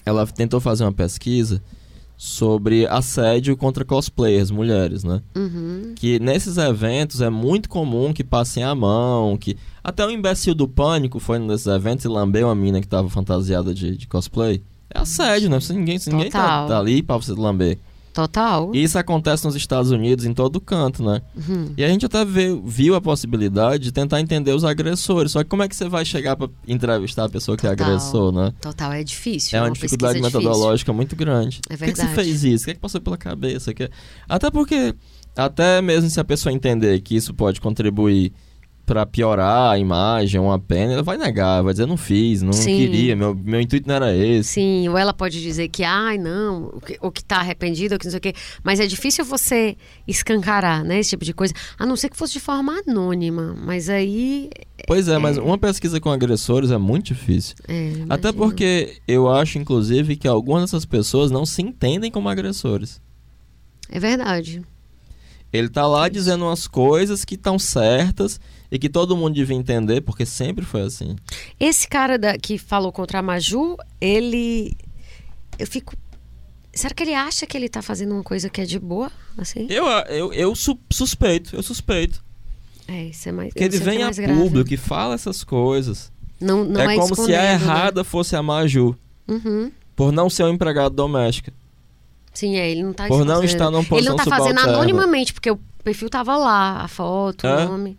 ela 0.04 0.26
tentou 0.26 0.60
fazer 0.60 0.84
uma 0.84 0.92
pesquisa 0.92 1.62
sobre 2.20 2.84
assédio 2.88 3.56
contra 3.56 3.84
cosplayers, 3.84 4.50
mulheres, 4.50 5.04
né? 5.04 5.22
Uhum. 5.36 5.92
Que 5.94 6.18
nesses 6.18 6.56
eventos 6.56 7.20
é 7.20 7.30
muito 7.30 7.68
comum 7.68 8.12
que 8.12 8.24
passem 8.24 8.64
a 8.64 8.74
mão, 8.74 9.36
que... 9.36 9.56
Até 9.84 10.04
o 10.04 10.10
imbecil 10.10 10.52
do 10.52 10.66
pânico 10.66 11.20
foi 11.20 11.38
num 11.38 11.46
desses 11.46 11.68
eventos 11.68 12.04
e 12.04 12.08
lambeu 12.08 12.48
uma 12.48 12.56
mina 12.56 12.80
que 12.80 12.88
tava 12.88 13.08
fantasiada 13.08 13.72
de, 13.72 13.96
de 13.96 14.08
cosplay. 14.08 14.60
É 14.92 14.98
assédio, 14.98 15.48
né? 15.48 15.58
Ninguém, 15.70 15.98
ninguém 16.08 16.28
tá, 16.28 16.66
tá 16.66 16.78
ali 16.78 17.02
pra 17.02 17.16
você 17.16 17.32
lamber. 17.32 17.78
Total. 18.18 18.74
E 18.74 18.82
isso 18.82 18.98
acontece 18.98 19.44
nos 19.44 19.54
Estados 19.54 19.92
Unidos, 19.92 20.24
em 20.24 20.34
todo 20.34 20.60
canto, 20.60 21.04
né? 21.04 21.22
Uhum. 21.36 21.72
E 21.76 21.84
a 21.84 21.88
gente 21.88 22.04
até 22.04 22.24
vê- 22.24 22.60
viu 22.64 22.96
a 22.96 23.00
possibilidade 23.00 23.84
de 23.84 23.92
tentar 23.92 24.20
entender 24.20 24.50
os 24.52 24.64
agressores. 24.64 25.30
Só 25.30 25.44
que 25.44 25.48
como 25.48 25.62
é 25.62 25.68
que 25.68 25.76
você 25.76 25.88
vai 25.88 26.04
chegar 26.04 26.34
pra 26.34 26.48
entrevistar 26.66 27.26
a 27.26 27.28
pessoa 27.28 27.56
que 27.56 27.64
é 27.64 27.70
Total. 27.70 27.86
agressor, 27.86 28.32
né? 28.32 28.52
Total, 28.60 28.92
é 28.92 29.04
difícil. 29.04 29.56
É 29.56 29.62
uma 29.62 29.68
pesquisa 29.70 29.86
dificuldade 29.96 30.18
difícil. 30.20 30.40
metodológica 30.40 30.92
muito 30.92 31.14
grande. 31.14 31.60
É 31.70 31.76
Por 31.76 31.84
que, 31.84 31.92
que 31.92 31.96
você 31.98 32.06
verdade. 32.06 32.28
fez 32.28 32.42
isso? 32.42 32.62
O 32.62 32.66
que, 32.66 32.70
é 32.72 32.74
que 32.74 32.80
passou 32.80 33.00
pela 33.00 33.16
cabeça? 33.16 33.72
Que... 33.72 33.88
Até 34.28 34.50
porque, 34.50 34.94
até 35.36 35.80
mesmo 35.80 36.10
se 36.10 36.18
a 36.18 36.24
pessoa 36.24 36.52
entender 36.52 37.00
que 37.00 37.14
isso 37.14 37.32
pode 37.32 37.60
contribuir 37.60 38.32
pra 38.88 39.04
piorar 39.04 39.72
a 39.72 39.78
imagem, 39.78 40.40
uma 40.40 40.58
pena, 40.58 40.94
ela 40.94 41.02
vai 41.02 41.18
negar, 41.18 41.62
vai 41.62 41.74
dizer, 41.74 41.84
não 41.84 41.98
fiz, 41.98 42.40
não 42.40 42.54
Sim. 42.54 42.74
queria, 42.74 43.14
meu, 43.14 43.34
meu 43.34 43.60
intuito 43.60 43.86
não 43.86 43.94
era 43.94 44.16
esse. 44.16 44.48
Sim, 44.54 44.88
ou 44.88 44.96
ela 44.96 45.12
pode 45.12 45.42
dizer 45.42 45.68
que, 45.68 45.84
ai, 45.84 46.16
não, 46.16 46.72
o 47.02 47.10
que, 47.10 47.22
tá 47.22 47.36
arrependido, 47.36 47.94
ou 47.94 47.98
que 47.98 48.06
não 48.06 48.10
sei 48.10 48.16
o 48.16 48.20
quê. 48.22 48.32
Mas 48.64 48.80
é 48.80 48.86
difícil 48.86 49.26
você 49.26 49.76
escancarar, 50.06 50.82
né, 50.84 51.00
esse 51.00 51.10
tipo 51.10 51.22
de 51.22 51.34
coisa. 51.34 51.52
A 51.78 51.84
não 51.84 51.96
ser 51.96 52.08
que 52.08 52.16
fosse 52.16 52.32
de 52.32 52.40
forma 52.40 52.80
anônima. 52.86 53.54
Mas 53.62 53.90
aí. 53.90 54.48
Pois 54.86 55.06
é, 55.06 55.18
mas 55.18 55.36
uma 55.36 55.58
pesquisa 55.58 56.00
com 56.00 56.10
agressores 56.10 56.70
é 56.70 56.78
muito 56.78 57.08
difícil. 57.08 57.56
é, 57.68 57.92
Até 58.08 58.32
porque 58.32 58.96
eu 59.06 59.28
acho, 59.28 59.58
inclusive, 59.58 60.16
que 60.16 60.26
algumas 60.26 60.62
dessas 60.62 60.86
pessoas 60.86 61.30
não 61.30 61.44
se 61.44 61.60
entendem 61.60 62.10
como 62.10 62.26
agressores. 62.26 63.02
É 63.90 64.00
verdade. 64.00 64.62
Ele 65.52 65.68
tá 65.68 65.86
lá 65.86 66.08
dizendo 66.08 66.46
umas 66.46 66.66
coisas 66.66 67.22
que 67.22 67.34
estão 67.34 67.58
certas 67.58 68.40
e 68.70 68.78
que 68.78 68.88
todo 68.88 69.16
mundo 69.16 69.34
devia 69.34 69.56
entender, 69.56 70.00
porque 70.02 70.24
sempre 70.26 70.64
foi 70.64 70.82
assim. 70.82 71.16
Esse 71.58 71.88
cara 71.88 72.18
da- 72.18 72.36
que 72.38 72.58
falou 72.58 72.92
contra 72.92 73.18
a 73.18 73.22
Maju, 73.22 73.76
ele. 74.00 74.76
Eu 75.58 75.66
fico. 75.66 75.94
Será 76.72 76.94
que 76.94 77.02
ele 77.02 77.14
acha 77.14 77.46
que 77.46 77.56
ele 77.56 77.68
tá 77.68 77.82
fazendo 77.82 78.12
uma 78.14 78.22
coisa 78.22 78.48
que 78.48 78.60
é 78.60 78.64
de 78.64 78.78
boa? 78.78 79.10
Assim? 79.36 79.66
Eu, 79.68 79.86
eu, 80.08 80.32
eu 80.32 80.54
su- 80.54 80.78
suspeito, 80.92 81.56
eu 81.56 81.62
suspeito. 81.62 82.22
É, 82.86 83.04
isso 83.06 83.28
é 83.28 83.32
mais. 83.32 83.52
Que 83.52 83.64
ele 83.64 83.76
é 83.76 83.80
vem 83.80 84.02
a 84.02 84.04
mais 84.06 84.18
grave. 84.18 84.38
público 84.40 84.72
e 84.72 84.76
fala 84.76 85.14
essas 85.14 85.42
coisas. 85.42 86.12
Não, 86.40 86.64
não 86.64 86.80
é, 86.80 86.94
é 86.94 86.98
como 86.98 87.14
se 87.16 87.34
a 87.34 87.42
né? 87.42 87.52
errada 87.54 88.04
fosse 88.04 88.36
a 88.36 88.42
Maju, 88.42 88.94
Uhum. 89.26 89.72
por 89.96 90.12
não 90.12 90.30
ser 90.30 90.44
um 90.44 90.50
empregado 90.50 90.94
doméstico. 90.94 91.50
Sim, 92.32 92.56
é, 92.56 92.70
ele 92.70 92.84
não 92.84 92.92
tá 92.92 93.08
Por 93.08 93.24
não 93.24 93.42
estar 93.42 93.70
numa 93.70 93.84
Ele 93.90 94.08
não 94.08 94.14
tá 94.14 94.24
fazendo 94.24 94.50
subalterna. 94.58 94.72
anonimamente, 94.78 95.32
porque 95.34 95.50
o 95.50 95.58
perfil 95.82 96.08
tava 96.08 96.36
lá, 96.36 96.82
a 96.82 96.86
foto, 96.86 97.44
É? 97.44 97.64
o 97.66 97.70
nome. 97.70 97.98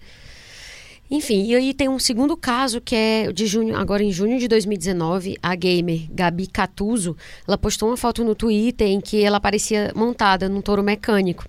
Enfim, 1.12 1.46
e 1.48 1.56
aí 1.56 1.74
tem 1.74 1.90
um 1.90 1.98
segundo 1.98 2.38
caso 2.38 2.80
que 2.80 2.96
é 2.96 3.32
de 3.32 3.48
junho, 3.48 3.76
agora 3.76 4.04
em 4.04 4.12
junho 4.12 4.38
de 4.38 4.48
2019, 4.48 5.38
a 5.42 5.56
gamer 5.56 6.08
Gabi 6.12 6.46
Catuso, 6.48 7.18
ela 7.48 7.58
postou 7.58 7.90
uma 7.90 7.98
foto 7.98 8.24
no 8.24 8.36
Twitter 8.36 8.88
em 8.88 9.02
que 9.02 9.24
ela 9.24 9.38
aparecia 9.38 9.92
montada 9.96 10.48
num 10.48 10.62
touro 10.62 10.84
mecânico. 10.84 11.46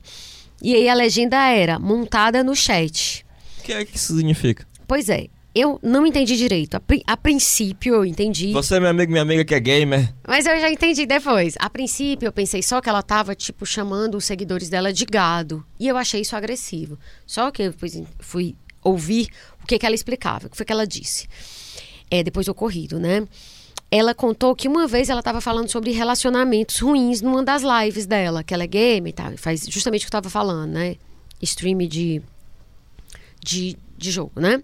E 0.63 0.75
aí 0.75 0.89
a 0.89 0.95
legenda 0.95 1.37
era 1.51 1.79
montada 1.79 2.43
no 2.43 2.55
chat. 2.57 3.25
O 3.59 3.63
que 3.63 3.73
é 3.73 3.85
que 3.85 3.97
isso 3.97 4.17
significa? 4.17 4.67
Pois 4.87 5.09
é, 5.11 5.27
eu 5.55 5.79
não 5.83 6.07
entendi 6.07 6.37
direito. 6.37 6.77
A, 6.77 6.81
pri- 6.81 7.03
a 7.07 7.17
princípio 7.17 7.95
eu 7.97 8.05
entendi. 8.07 8.53
Você 8.53 8.77
é 8.77 8.81
meu 8.81 8.89
amigo, 8.89 9.13
minha 9.13 9.23
amiga 9.23 9.45
que 9.45 9.55
é 9.55 9.61
gamer. 9.61 10.13
Mas 10.27 10.47
eu 10.47 10.59
já 10.59 10.71
entendi 10.71 11.05
depois. 11.05 11.55
A 11.59 11.69
princípio, 11.69 12.27
eu 12.27 12.33
pensei 12.33 12.63
só 12.63 12.81
que 12.81 12.89
ela 12.89 13.03
tava, 13.03 13.35
tipo, 13.35 13.67
chamando 13.67 14.17
os 14.17 14.25
seguidores 14.25 14.69
dela 14.71 14.91
de 14.93 15.05
gado. 15.05 15.65
E 15.79 15.87
eu 15.87 15.97
achei 15.99 16.23
isso 16.23 16.35
agressivo. 16.35 16.99
Só 17.27 17.51
que 17.51 17.63
eu 17.63 17.75
fui 18.21 18.55
ouvir 18.83 19.29
o 19.63 19.67
que, 19.67 19.79
que 19.79 19.87
ela 19.87 19.95
explicava, 19.95 20.47
o 20.47 20.51
que 20.51 20.57
foi 20.57 20.67
que 20.67 20.73
ela 20.73 20.87
disse. 20.87 21.29
É, 22.11 22.23
depois 22.23 22.47
do 22.47 22.53
ocorrido, 22.53 22.99
né? 22.99 23.27
Ela 23.91 24.15
contou 24.15 24.55
que 24.55 24.69
uma 24.69 24.87
vez 24.87 25.09
ela 25.09 25.21
estava 25.21 25.41
falando 25.41 25.69
sobre 25.69 25.91
relacionamentos 25.91 26.79
ruins 26.79 27.21
numa 27.21 27.43
das 27.43 27.63
lives 27.63 28.07
dela, 28.07 28.45
que 28.45 28.55
ela 28.55 28.65
é 28.65 28.67
gamer 28.67 29.11
e 29.11 29.13
tal, 29.13 29.37
faz 29.37 29.67
justamente 29.69 30.03
o 30.03 30.05
que 30.05 30.15
eu 30.15 30.19
estava 30.19 30.31
falando, 30.31 30.73
né? 30.73 30.97
Stream 31.43 31.79
de, 31.79 32.23
de, 33.43 33.77
de 34.01 34.11
jogo, 34.11 34.33
né? 34.37 34.63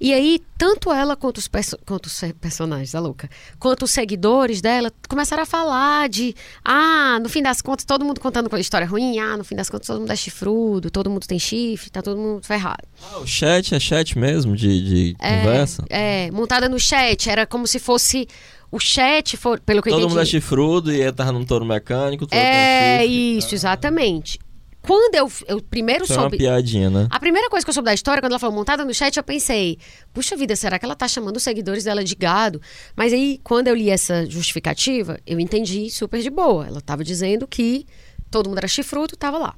E 0.00 0.12
aí, 0.12 0.40
tanto 0.58 0.92
ela 0.92 1.16
quanto 1.16 1.38
os, 1.38 1.48
perso 1.48 1.76
quanto 1.86 2.06
os 2.06 2.20
personagens, 2.40 2.94
a 2.94 3.00
louca, 3.00 3.28
quanto 3.58 3.84
os 3.84 3.90
seguidores 3.90 4.60
dela 4.60 4.92
começaram 5.08 5.42
a 5.42 5.46
falar 5.46 6.08
de, 6.08 6.34
ah, 6.64 7.18
no 7.22 7.28
fim 7.28 7.42
das 7.42 7.60
contas, 7.62 7.84
todo 7.84 8.04
mundo 8.04 8.20
contando 8.20 8.48
com 8.50 8.56
a 8.56 8.60
história 8.60 8.86
ruim, 8.86 9.18
ah, 9.18 9.36
no 9.36 9.44
fim 9.44 9.54
das 9.56 9.68
contas, 9.70 9.86
todo 9.86 10.00
mundo 10.00 10.12
é 10.12 10.16
chifrudo, 10.16 10.90
todo 10.90 11.10
mundo 11.10 11.26
tem 11.26 11.38
chifre, 11.38 11.90
tá 11.90 12.02
todo 12.02 12.18
mundo 12.18 12.44
ferrado. 12.44 12.82
Ah, 13.12 13.18
o 13.18 13.26
chat 13.26 13.74
é 13.74 13.80
chat 13.80 14.18
mesmo, 14.18 14.54
de, 14.54 14.82
de 15.12 15.16
É, 15.20 15.38
conversa? 15.38 15.84
É, 15.88 16.30
montada 16.30 16.68
no 16.68 16.78
chat, 16.78 17.28
era 17.28 17.46
como 17.46 17.66
se 17.66 17.78
fosse 17.78 18.28
o 18.70 18.80
chat, 18.80 19.36
for, 19.36 19.60
pelo 19.60 19.80
que 19.80 19.88
eu 19.88 19.92
Todo 19.92 20.00
entendi. 20.02 20.14
mundo 20.14 20.22
é 20.22 20.26
chifrudo 20.26 20.92
e 20.92 21.10
tava 21.12 21.32
num 21.32 21.44
touro 21.44 21.64
mecânico. 21.64 22.26
todo 22.26 22.36
É 22.36 22.98
chifre. 23.00 23.38
isso, 23.38 23.54
exatamente. 23.54 24.38
Quando 24.86 25.14
eu, 25.14 25.30
eu 25.48 25.60
primeiro 25.60 26.04
Isso 26.04 26.12
é 26.12 26.16
uma 26.16 26.22
soube. 26.22 26.38
piadinha, 26.38 26.88
né? 26.88 27.08
A 27.10 27.18
primeira 27.18 27.50
coisa 27.50 27.66
que 27.66 27.70
eu 27.70 27.74
soube 27.74 27.86
da 27.86 27.94
história, 27.94 28.22
quando 28.22 28.32
ela 28.32 28.38
falou 28.38 28.54
montada 28.54 28.84
no 28.84 28.94
chat, 28.94 29.16
eu 29.16 29.22
pensei, 29.22 29.78
puxa 30.12 30.36
vida, 30.36 30.54
será 30.54 30.78
que 30.78 30.84
ela 30.84 30.94
tá 30.94 31.08
chamando 31.08 31.36
os 31.36 31.42
seguidores 31.42 31.84
dela 31.84 32.04
de 32.04 32.14
gado? 32.14 32.60
Mas 32.94 33.12
aí, 33.12 33.40
quando 33.42 33.68
eu 33.68 33.74
li 33.74 33.90
essa 33.90 34.24
justificativa, 34.26 35.18
eu 35.26 35.40
entendi 35.40 35.90
super 35.90 36.22
de 36.22 36.30
boa. 36.30 36.66
Ela 36.66 36.80
tava 36.80 37.02
dizendo 37.02 37.46
que 37.48 37.84
todo 38.30 38.48
mundo 38.48 38.58
era 38.58 38.68
chifrudo, 38.68 39.16
tava 39.16 39.38
lá. 39.38 39.56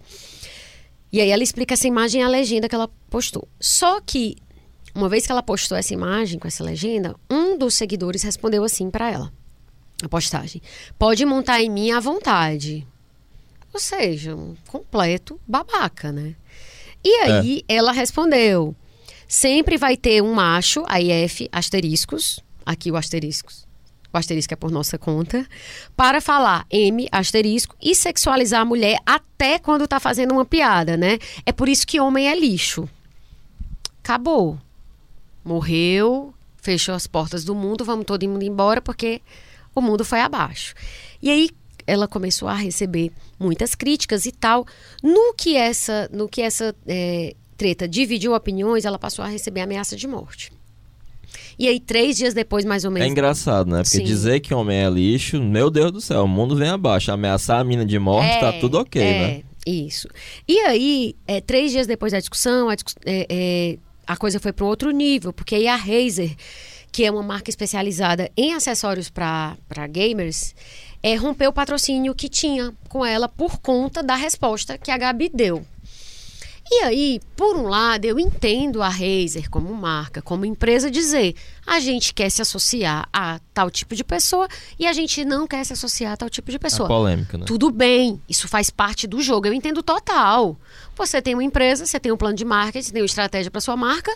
E 1.12 1.20
aí 1.20 1.30
ela 1.30 1.42
explica 1.42 1.74
essa 1.74 1.86
imagem 1.86 2.20
e 2.20 2.24
a 2.24 2.28
legenda 2.28 2.68
que 2.68 2.74
ela 2.74 2.88
postou. 3.10 3.48
Só 3.60 4.00
que, 4.00 4.36
uma 4.94 5.08
vez 5.08 5.26
que 5.26 5.32
ela 5.32 5.42
postou 5.42 5.76
essa 5.76 5.92
imagem 5.92 6.38
com 6.38 6.46
essa 6.46 6.62
legenda, 6.62 7.14
um 7.30 7.56
dos 7.56 7.74
seguidores 7.74 8.22
respondeu 8.22 8.62
assim 8.64 8.90
pra 8.90 9.10
ela, 9.10 9.32
a 10.02 10.08
postagem: 10.08 10.60
Pode 10.98 11.24
montar 11.24 11.62
em 11.62 11.70
mim 11.70 11.90
à 11.90 12.00
vontade. 12.00 12.86
Ou 13.72 13.80
seja, 13.80 14.34
um 14.34 14.56
completo 14.66 15.40
babaca, 15.46 16.10
né? 16.10 16.34
E 17.04 17.14
aí 17.20 17.64
ela 17.68 17.92
respondeu: 17.92 18.74
sempre 19.26 19.76
vai 19.76 19.96
ter 19.96 20.22
um 20.22 20.34
macho, 20.34 20.84
aí 20.86 21.10
F, 21.10 21.48
asteriscos, 21.52 22.40
aqui 22.64 22.90
o 22.90 22.96
asteriscos, 22.96 23.66
o 24.12 24.16
asterisco 24.16 24.54
é 24.54 24.56
por 24.56 24.70
nossa 24.70 24.98
conta, 24.98 25.46
para 25.96 26.20
falar 26.20 26.66
M, 26.70 27.08
asterisco, 27.12 27.76
e 27.80 27.94
sexualizar 27.94 28.62
a 28.62 28.64
mulher 28.64 28.98
até 29.04 29.58
quando 29.58 29.86
tá 29.86 30.00
fazendo 30.00 30.32
uma 30.32 30.44
piada, 30.44 30.96
né? 30.96 31.18
É 31.44 31.52
por 31.52 31.68
isso 31.68 31.86
que 31.86 32.00
homem 32.00 32.28
é 32.28 32.38
lixo. 32.38 32.88
Acabou. 34.02 34.58
Morreu, 35.44 36.34
fechou 36.56 36.94
as 36.94 37.06
portas 37.06 37.44
do 37.44 37.54
mundo, 37.54 37.84
vamos 37.84 38.06
todo 38.06 38.26
mundo 38.28 38.42
embora 38.42 38.80
porque 38.80 39.20
o 39.74 39.80
mundo 39.80 40.04
foi 40.04 40.20
abaixo. 40.20 40.74
E 41.22 41.30
aí 41.30 41.50
ela 41.88 42.06
começou 42.06 42.46
a 42.48 42.54
receber 42.54 43.10
muitas 43.40 43.74
críticas 43.74 44.26
e 44.26 44.30
tal. 44.30 44.66
No 45.02 45.32
que 45.32 45.56
essa, 45.56 46.08
no 46.12 46.28
que 46.28 46.42
essa 46.42 46.76
é, 46.86 47.34
treta 47.56 47.88
dividiu 47.88 48.34
opiniões, 48.34 48.84
ela 48.84 48.98
passou 48.98 49.24
a 49.24 49.28
receber 49.28 49.62
ameaça 49.62 49.96
de 49.96 50.06
morte. 50.06 50.52
E 51.58 51.66
aí, 51.66 51.80
três 51.80 52.16
dias 52.16 52.34
depois, 52.34 52.64
mais 52.64 52.84
ou 52.84 52.90
É 52.92 52.94
menos. 52.94 53.08
engraçado, 53.10 53.70
né? 53.70 53.82
Porque 53.82 53.96
Sim. 53.98 54.04
dizer 54.04 54.40
que 54.40 54.54
homem 54.54 54.78
é 54.78 54.90
lixo, 54.90 55.42
meu 55.42 55.70
Deus 55.70 55.90
do 55.90 56.00
céu, 56.00 56.24
o 56.24 56.28
mundo 56.28 56.54
vem 56.54 56.68
abaixo. 56.68 57.10
Ameaçar 57.10 57.58
a 57.58 57.64
mina 57.64 57.84
de 57.84 57.98
morte, 57.98 58.38
tá 58.38 58.52
tudo 58.52 58.78
ok, 58.78 59.02
é, 59.02 59.20
né? 59.20 59.42
Isso. 59.66 60.08
E 60.46 60.60
aí, 60.60 61.16
é, 61.26 61.40
três 61.40 61.72
dias 61.72 61.86
depois 61.86 62.12
da 62.12 62.20
discussão, 62.20 62.68
a, 62.68 62.74
é, 63.04 63.26
é, 63.28 63.78
a 64.06 64.16
coisa 64.16 64.38
foi 64.38 64.52
para 64.52 64.64
um 64.64 64.68
outro 64.68 64.90
nível, 64.90 65.32
porque 65.32 65.54
aí 65.54 65.66
a 65.66 65.74
Razer, 65.76 66.34
que 66.92 67.04
é 67.04 67.10
uma 67.10 67.22
marca 67.22 67.50
especializada 67.50 68.30
em 68.36 68.54
acessórios 68.54 69.10
para 69.10 69.56
gamers, 69.90 70.54
é, 71.02 71.14
rompeu 71.14 71.50
o 71.50 71.52
patrocínio 71.52 72.14
que 72.14 72.28
tinha 72.28 72.72
com 72.88 73.04
ela 73.04 73.28
por 73.28 73.58
conta 73.58 74.02
da 74.02 74.14
resposta 74.14 74.76
que 74.78 74.90
a 74.90 74.98
Gabi 74.98 75.30
deu. 75.32 75.64
E 76.70 76.82
aí, 76.82 77.20
por 77.34 77.56
um 77.56 77.62
lado, 77.62 78.04
eu 78.04 78.18
entendo 78.18 78.82
a 78.82 78.88
Razer 78.90 79.48
como 79.48 79.72
marca, 79.74 80.20
como 80.20 80.44
empresa, 80.44 80.90
dizer 80.90 81.34
a 81.66 81.80
gente 81.80 82.12
quer 82.12 82.30
se 82.30 82.42
associar 82.42 83.08
a 83.10 83.40
tal 83.54 83.70
tipo 83.70 83.94
de 83.94 84.04
pessoa 84.04 84.46
e 84.78 84.86
a 84.86 84.92
gente 84.92 85.24
não 85.24 85.46
quer 85.46 85.64
se 85.64 85.72
associar 85.72 86.12
a 86.12 86.16
tal 86.16 86.28
tipo 86.28 86.50
de 86.50 86.58
pessoa. 86.58 86.86
É 86.86 86.88
polêmica, 86.88 87.38
né? 87.38 87.44
Tudo 87.46 87.70
bem, 87.70 88.20
isso 88.28 88.46
faz 88.46 88.68
parte 88.68 89.06
do 89.06 89.22
jogo, 89.22 89.46
eu 89.46 89.54
entendo 89.54 89.82
total. 89.82 90.58
Você 90.94 91.22
tem 91.22 91.34
uma 91.34 91.44
empresa, 91.44 91.86
você 91.86 91.98
tem 91.98 92.12
um 92.12 92.18
plano 92.18 92.36
de 92.36 92.44
marketing, 92.44 92.86
você 92.86 92.92
tem 92.92 93.02
uma 93.02 93.06
estratégia 93.06 93.50
para 93.50 93.60
sua 93.62 93.76
marca. 93.76 94.14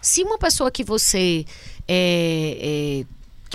Se 0.00 0.24
uma 0.24 0.38
pessoa 0.38 0.72
que 0.72 0.82
você 0.82 1.44
é, 1.86 3.04
é, 3.04 3.06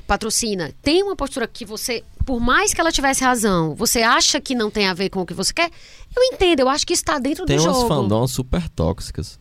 que 0.01 0.07
patrocina 0.07 0.73
tem 0.81 1.03
uma 1.03 1.15
postura 1.15 1.47
que 1.47 1.65
você, 1.65 2.03
por 2.25 2.39
mais 2.39 2.73
que 2.73 2.79
ela 2.81 2.91
tivesse 2.91 3.23
razão, 3.23 3.75
você 3.75 4.01
acha 4.01 4.39
que 4.39 4.55
não 4.55 4.69
tem 4.71 4.87
a 4.87 4.93
ver 4.93 5.09
com 5.09 5.21
o 5.21 5.25
que 5.25 5.33
você 5.33 5.53
quer, 5.53 5.69
eu 6.15 6.23
entendo, 6.23 6.61
eu 6.61 6.69
acho 6.69 6.85
que 6.85 6.93
está 6.93 7.19
dentro 7.19 7.45
Tem 7.45 7.57
do 7.57 7.63
umas 7.63 7.75
jogo. 7.75 7.87
fandoms 7.87 8.31
super 8.31 8.67
tóxicas. 8.69 9.39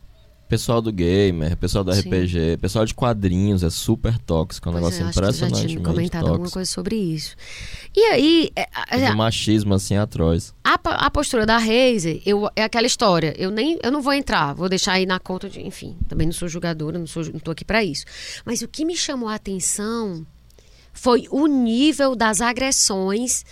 Pessoal 0.48 0.80
do 0.80 0.92
gamer, 0.92 1.56
pessoal 1.56 1.82
do 1.82 1.92
Sim. 1.92 2.02
RPG, 2.02 2.58
pessoal 2.60 2.84
de 2.86 2.94
quadrinhos 2.94 3.64
é 3.64 3.70
super 3.70 4.16
tóxico, 4.16 4.68
é 4.68 4.70
um 4.70 4.74
Pois 4.74 4.96
negócio 4.96 5.04
é, 5.08 5.32
tu 5.32 5.36
já 5.36 5.50
tinha 5.50 5.80
comentado 5.80 6.20
alguma 6.20 6.38
tóxico. 6.38 6.52
coisa 6.54 6.70
sobre 6.70 6.94
isso. 6.94 7.34
E 7.92 7.98
aí, 8.04 8.50
é, 8.54 8.68
a, 8.72 8.96
de 8.96 9.16
machismo 9.16 9.74
assim 9.74 9.96
atroz. 9.96 10.54
a, 10.62 10.74
a 10.74 11.10
postura 11.10 11.44
da 11.44 11.58
Razer, 11.58 12.22
eu, 12.24 12.48
é 12.54 12.62
aquela 12.62 12.86
história. 12.86 13.34
Eu 13.36 13.50
nem, 13.50 13.76
eu 13.82 13.90
não 13.90 14.00
vou 14.00 14.12
entrar, 14.12 14.54
vou 14.54 14.68
deixar 14.68 14.92
aí 14.92 15.04
na 15.04 15.18
conta 15.18 15.50
de, 15.50 15.60
enfim, 15.66 15.96
também 16.06 16.28
não 16.28 16.32
sou 16.32 16.46
julgadora, 16.46 16.96
não 16.96 17.08
sou, 17.08 17.24
não 17.24 17.40
tô 17.40 17.50
aqui 17.50 17.64
para 17.64 17.82
isso. 17.82 18.04
Mas 18.44 18.62
o 18.62 18.68
que 18.68 18.84
me 18.84 18.96
chamou 18.96 19.28
a 19.28 19.34
atenção 19.34 20.24
foi 20.97 21.28
o 21.31 21.47
nível 21.47 22.16
das 22.16 22.40
agressões 22.40 23.44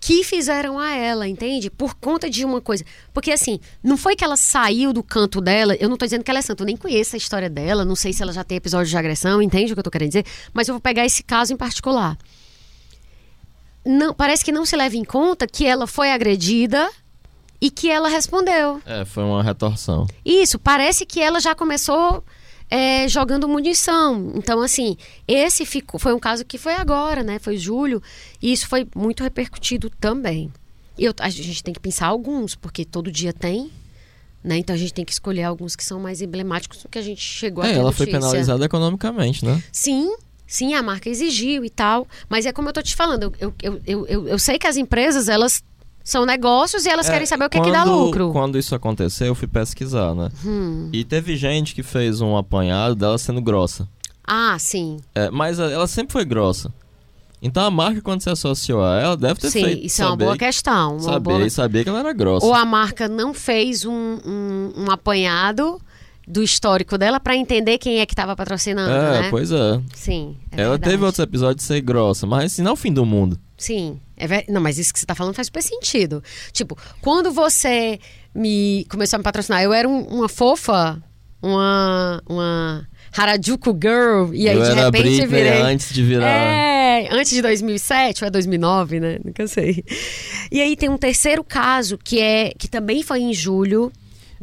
que 0.00 0.24
fizeram 0.24 0.78
a 0.78 0.90
ela, 0.90 1.28
entende? 1.28 1.68
Por 1.68 1.94
conta 1.94 2.30
de 2.30 2.42
uma 2.42 2.60
coisa. 2.60 2.84
Porque 3.12 3.30
assim, 3.30 3.60
não 3.82 3.98
foi 3.98 4.16
que 4.16 4.24
ela 4.24 4.36
saiu 4.36 4.94
do 4.94 5.02
canto 5.02 5.42
dela, 5.42 5.74
eu 5.74 5.90
não 5.90 5.96
tô 5.96 6.06
dizendo 6.06 6.24
que 6.24 6.30
ela 6.30 6.38
é 6.38 6.42
santa, 6.42 6.62
eu 6.62 6.66
nem 6.66 6.76
conheço 6.76 7.14
a 7.14 7.18
história 7.18 7.50
dela, 7.50 7.84
não 7.84 7.94
sei 7.94 8.12
se 8.12 8.22
ela 8.22 8.32
já 8.32 8.42
tem 8.42 8.56
episódio 8.56 8.88
de 8.88 8.96
agressão, 8.96 9.42
entende 9.42 9.72
o 9.72 9.76
que 9.76 9.80
eu 9.80 9.84
tô 9.84 9.90
querendo 9.90 10.08
dizer? 10.08 10.24
Mas 10.54 10.68
eu 10.68 10.74
vou 10.74 10.80
pegar 10.80 11.04
esse 11.04 11.22
caso 11.22 11.52
em 11.52 11.56
particular. 11.56 12.16
Não, 13.84 14.14
parece 14.14 14.44
que 14.44 14.52
não 14.52 14.64
se 14.64 14.74
leva 14.76 14.96
em 14.96 15.04
conta 15.04 15.46
que 15.46 15.66
ela 15.66 15.86
foi 15.86 16.10
agredida 16.10 16.90
e 17.60 17.70
que 17.70 17.90
ela 17.90 18.08
respondeu. 18.08 18.80
É, 18.86 19.04
foi 19.04 19.22
uma 19.22 19.42
retorção. 19.42 20.06
Isso, 20.24 20.58
parece 20.58 21.04
que 21.04 21.20
ela 21.20 21.40
já 21.40 21.54
começou 21.54 22.24
é, 22.70 23.08
jogando 23.08 23.48
munição. 23.48 24.32
Então, 24.36 24.60
assim, 24.60 24.96
esse 25.26 25.66
ficou, 25.66 25.98
foi 25.98 26.14
um 26.14 26.18
caso 26.18 26.44
que 26.44 26.56
foi 26.56 26.74
agora, 26.74 27.22
né? 27.22 27.38
Foi 27.38 27.56
julho, 27.56 28.02
e 28.40 28.52
isso 28.52 28.68
foi 28.68 28.86
muito 28.94 29.22
repercutido 29.22 29.90
também. 30.00 30.52
Eu- 30.98 31.14
a 31.18 31.28
gente 31.28 31.62
tem 31.62 31.74
que 31.74 31.80
pensar 31.80 32.06
alguns, 32.06 32.54
porque 32.54 32.84
todo 32.84 33.10
dia 33.10 33.32
tem, 33.32 33.70
né? 34.44 34.56
Então 34.58 34.74
a 34.74 34.78
gente 34.78 34.92
tem 34.94 35.04
que 35.04 35.12
escolher 35.12 35.42
alguns 35.44 35.74
que 35.74 35.82
são 35.84 35.98
mais 35.98 36.20
emblemáticos 36.22 36.82
do 36.82 36.88
que 36.88 36.98
a 36.98 37.02
gente 37.02 37.20
chegou 37.20 37.64
a 37.64 37.66
É, 37.68 37.72
ter 37.72 37.78
ela 37.78 37.90
foi 37.92 38.06
notícia. 38.06 38.20
penalizada 38.30 38.64
economicamente, 38.64 39.44
né? 39.44 39.62
Sim, 39.72 40.14
sim, 40.46 40.74
a 40.74 40.82
marca 40.82 41.08
exigiu 41.08 41.64
e 41.64 41.70
tal. 41.70 42.06
Mas 42.28 42.46
é 42.46 42.52
como 42.52 42.68
eu 42.68 42.72
tô 42.72 42.82
te 42.82 42.94
falando, 42.94 43.32
eu, 43.40 43.52
eu, 43.62 43.80
eu- 44.06 44.28
eu 44.28 44.38
sei 44.38 44.58
que 44.58 44.66
as 44.66 44.76
empresas, 44.76 45.28
elas 45.28 45.62
são 46.02 46.24
negócios 46.26 46.84
e 46.86 46.88
elas 46.88 47.08
É, 47.08 47.12
querem 47.12 47.26
saber 47.26 47.44
o 47.46 47.50
que 47.50 47.58
é 47.58 47.60
que 47.62 47.70
dá 47.70 47.82
quando- 47.84 47.98
lucro. 48.04 48.32
Quando 48.32 48.58
isso 48.58 48.74
aconteceu, 48.74 49.28
eu 49.28 49.34
fui 49.34 49.46
pesquisar, 49.48 50.14
né? 50.14 50.28
Hum. 50.44 50.88
E 50.92 51.04
teve 51.04 51.36
gente 51.36 51.74
que 51.74 51.82
fez 51.82 52.20
um 52.20 52.36
apanhado 52.36 52.94
dela 52.94 53.18
sendo 53.18 53.40
grossa. 53.40 53.88
Ah, 54.26 54.56
sim. 54.58 54.98
É, 55.14 55.30
mas 55.30 55.58
a- 55.60 55.70
ela 55.70 55.86
sempre 55.86 56.12
foi 56.12 56.24
grossa. 56.24 56.72
Então 57.42 57.64
a 57.64 57.70
marca, 57.70 58.02
quando 58.02 58.20
se 58.20 58.28
associou 58.28 58.84
a 58.84 59.00
ela, 59.00 59.16
deve 59.16 59.40
ter 59.40 59.50
Sim, 59.50 59.64
feito. 59.64 59.86
isso 59.86 60.02
é 60.02 60.04
uma 60.04 60.10
saber- 60.10 60.24
boa 60.26 60.36
questão. 60.36 60.92
Uma 60.92 61.00
Saber 61.00 61.20
boa... 61.38 61.50
saber 61.50 61.84
que 61.84 61.88
ela 61.88 62.00
era 62.00 62.12
grossa. 62.12 62.44
Ou 62.46 62.52
a 62.54 62.64
marca 62.66 63.08
não 63.08 63.32
fez 63.32 63.86
um, 63.86 63.92
um, 63.92 64.72
um 64.76 64.90
apanhado 64.90 65.80
do 66.28 66.42
histórico 66.42 66.98
dela 66.98 67.18
para 67.18 67.34
entender 67.34 67.78
quem 67.78 67.98
é 67.98 68.06
que 68.06 68.12
estava 68.12 68.36
patrocinando, 68.36 68.92
é, 68.92 69.22
né? 69.22 69.30
pois 69.30 69.50
é. 69.50 69.80
Sim, 69.94 70.36
é 70.52 70.60
ela 70.60 70.72
verdade. 70.72 70.90
teve 70.92 71.04
outros 71.04 71.18
episódios 71.24 71.56
de 71.56 71.62
ser 71.62 71.80
grossa, 71.80 72.26
mas 72.26 72.52
assim, 72.52 72.62
não 72.62 72.70
é 72.70 72.74
o 72.74 72.76
fim 72.76 72.92
do 72.92 73.04
mundo. 73.06 73.38
Sim, 73.60 74.00
é 74.16 74.26
ver... 74.26 74.44
não, 74.48 74.60
mas 74.60 74.78
isso 74.78 74.92
que 74.92 74.98
você 74.98 75.04
tá 75.06 75.14
falando 75.14 75.34
faz 75.34 75.48
super 75.48 75.62
sentido. 75.62 76.22
Tipo, 76.50 76.76
quando 77.02 77.30
você 77.30 77.98
me 78.34 78.86
começou 78.88 79.16
a 79.16 79.18
me 79.18 79.22
patrocinar, 79.24 79.62
eu 79.62 79.72
era 79.72 79.86
um- 79.86 80.02
uma 80.04 80.28
fofa, 80.30 81.00
uma 81.42 82.22
uma 82.28 82.88
Harajuku 83.16 83.72
girl 83.72 84.32
e 84.32 84.48
aí 84.48 84.56
eu 84.56 84.62
de 84.62 84.70
era 84.70 84.84
repente 84.84 85.02
Britney 85.02 85.24
eu 85.24 85.28
virei 85.28 85.60
antes 85.62 85.92
de 85.92 86.02
virar. 86.02 86.26
É, 86.26 87.08
antes 87.10 87.32
de 87.32 87.42
2007 87.42 88.22
ou 88.24 88.28
é 88.28 88.30
2009, 88.30 89.00
né? 89.00 89.18
Nunca 89.24 89.46
sei. 89.46 89.84
E 90.50 90.60
aí 90.60 90.76
tem 90.76 90.88
um 90.88 90.96
terceiro 90.96 91.42
caso 91.44 91.98
que 91.98 92.20
é 92.20 92.52
que 92.56 92.68
também 92.68 93.02
foi 93.02 93.20
em 93.20 93.34
julho 93.34 93.92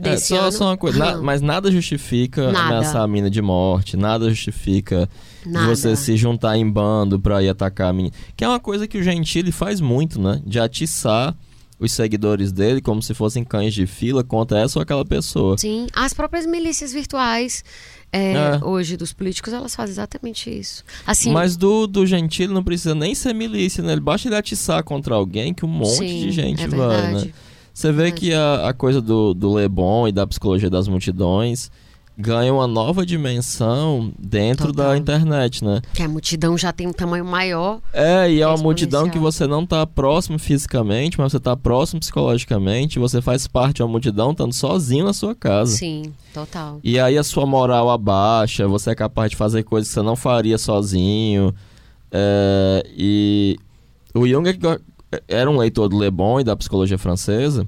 É, 0.01 0.17
só, 0.17 0.41
ano. 0.41 0.51
só 0.51 0.65
uma 0.65 0.77
coisa, 0.77 0.99
na- 0.99 1.17
mas 1.17 1.41
nada 1.41 1.71
justifica 1.71 2.51
Nada. 2.51 2.75
ameaçar 2.77 3.01
a 3.01 3.07
mina 3.07 3.29
de 3.29 3.41
morte, 3.41 3.97
nada 3.97 4.29
justifica 4.29 5.09
Nada. 5.45 5.67
você 5.75 5.95
se 5.95 6.15
juntar 6.15 6.57
em 6.57 6.69
bando 6.69 7.19
pra 7.19 7.41
ir 7.41 7.49
atacar 7.49 7.89
a 7.89 7.93
menina. 7.93 8.13
Que 8.35 8.43
é 8.43 8.47
uma 8.47 8.59
coisa 8.59 8.87
que 8.87 8.97
o 8.97 9.03
Gentili 9.03 9.51
faz 9.51 9.81
muito, 9.81 10.21
né? 10.21 10.41
De 10.45 10.59
atiçar 10.59 11.35
os 11.79 11.91
seguidores 11.91 12.51
dele 12.51 12.81
como 12.81 13.01
se 13.03 13.13
fossem 13.13 13.43
cães 13.43 13.73
de 13.73 13.85
fila 13.85 14.23
contra 14.23 14.59
essa 14.59 14.79
ou 14.79 14.83
aquela 14.83 15.05
pessoa. 15.05 15.57
Sim, 15.57 15.87
as 15.93 16.13
próprias 16.13 16.45
milícias 16.45 16.91
virtuais 16.91 17.63
é, 18.11 18.33
É. 18.33 18.59
hoje 18.63 18.95
dos 18.97 19.13
políticos, 19.13 19.51
elas 19.53 19.75
fazem 19.75 19.91
exatamente 19.93 20.49
isso. 20.49 20.83
Assim, 21.05 21.31
Mas 21.31 21.55
do, 21.57 21.85
do 21.85 22.05
Gentili 22.05 22.51
não 22.53 22.63
precisa 22.63 22.95
nem 22.95 23.13
ser 23.13 23.33
milícia, 23.33 23.83
né? 23.83 23.91
Ele 23.91 24.01
basta 24.01 24.27
ele 24.27 24.35
atiçar 24.35 24.83
contra 24.83 25.13
alguém 25.13 25.53
que 25.53 25.65
um 25.65 25.69
monte 25.69 25.97
sim, 25.97 26.21
de 26.21 26.31
gente 26.31 26.63
é 26.63 26.67
vai, 26.67 27.13
né? 27.13 27.29
Você 27.77 27.91
vê 27.91 28.05
Verdade. 28.05 28.21
que 28.21 28.33
a, 28.33 28.69
a 28.69 28.73
coisa 28.73 28.99
do, 28.99 29.35
do 29.35 29.53
Lebon 29.53 30.07
e 30.07 30.11
da 30.11 30.25
psicologia 30.25 30.67
das 30.67 30.87
multidões 30.87 31.69
ganha 32.17 32.51
uma 32.51 32.65
nova 32.65 33.05
dimensão 33.05 34.11
dentro 34.17 34.73
Total. 34.73 34.93
da 34.93 34.97
internet, 34.97 35.63
né? 35.63 35.79
Que 35.93 36.01
a 36.01 36.07
multidão 36.09 36.57
já 36.57 36.73
tem 36.73 36.87
um 36.87 36.91
tamanho 36.91 37.23
maior. 37.23 37.79
É, 37.93 38.31
e 38.31 38.41
é 38.41 38.47
uma 38.47 38.57
multidão 38.57 39.07
que 39.07 39.19
você 39.19 39.45
não 39.45 39.63
tá 39.63 39.85
próximo 39.85 40.39
fisicamente, 40.39 41.19
mas 41.19 41.31
você 41.31 41.39
tá 41.39 41.55
próximo 41.55 41.99
psicologicamente, 41.99 42.97
você 42.97 43.21
faz 43.21 43.45
parte 43.45 43.75
de 43.75 43.83
uma 43.83 43.89
multidão 43.89 44.31
estando 44.31 44.53
sozinho 44.53 45.05
na 45.05 45.13
sua 45.13 45.35
casa. 45.35 45.77
Sim, 45.77 46.11
total. 46.33 46.79
E 46.83 46.99
aí 46.99 47.15
a 47.15 47.23
sua 47.23 47.45
moral 47.45 47.91
abaixa, 47.91 48.67
você 48.67 48.89
é 48.89 48.95
capaz 48.95 49.29
de 49.29 49.37
fazer 49.37 49.61
coisas 49.61 49.87
que 49.87 49.93
você 49.93 50.01
não 50.01 50.15
faria 50.15 50.57
sozinho. 50.57 51.53
É, 52.11 52.83
e 52.97 53.55
o 54.15 54.27
Jung 54.27 54.49
é 54.49 54.53
que- 54.53 54.79
era 55.27 55.49
um 55.49 55.57
leitor 55.57 55.87
do 55.89 55.97
Le 55.99 56.09
Bon 56.11 56.39
e 56.39 56.43
da 56.43 56.55
psicologia 56.55 56.97
francesa 56.97 57.67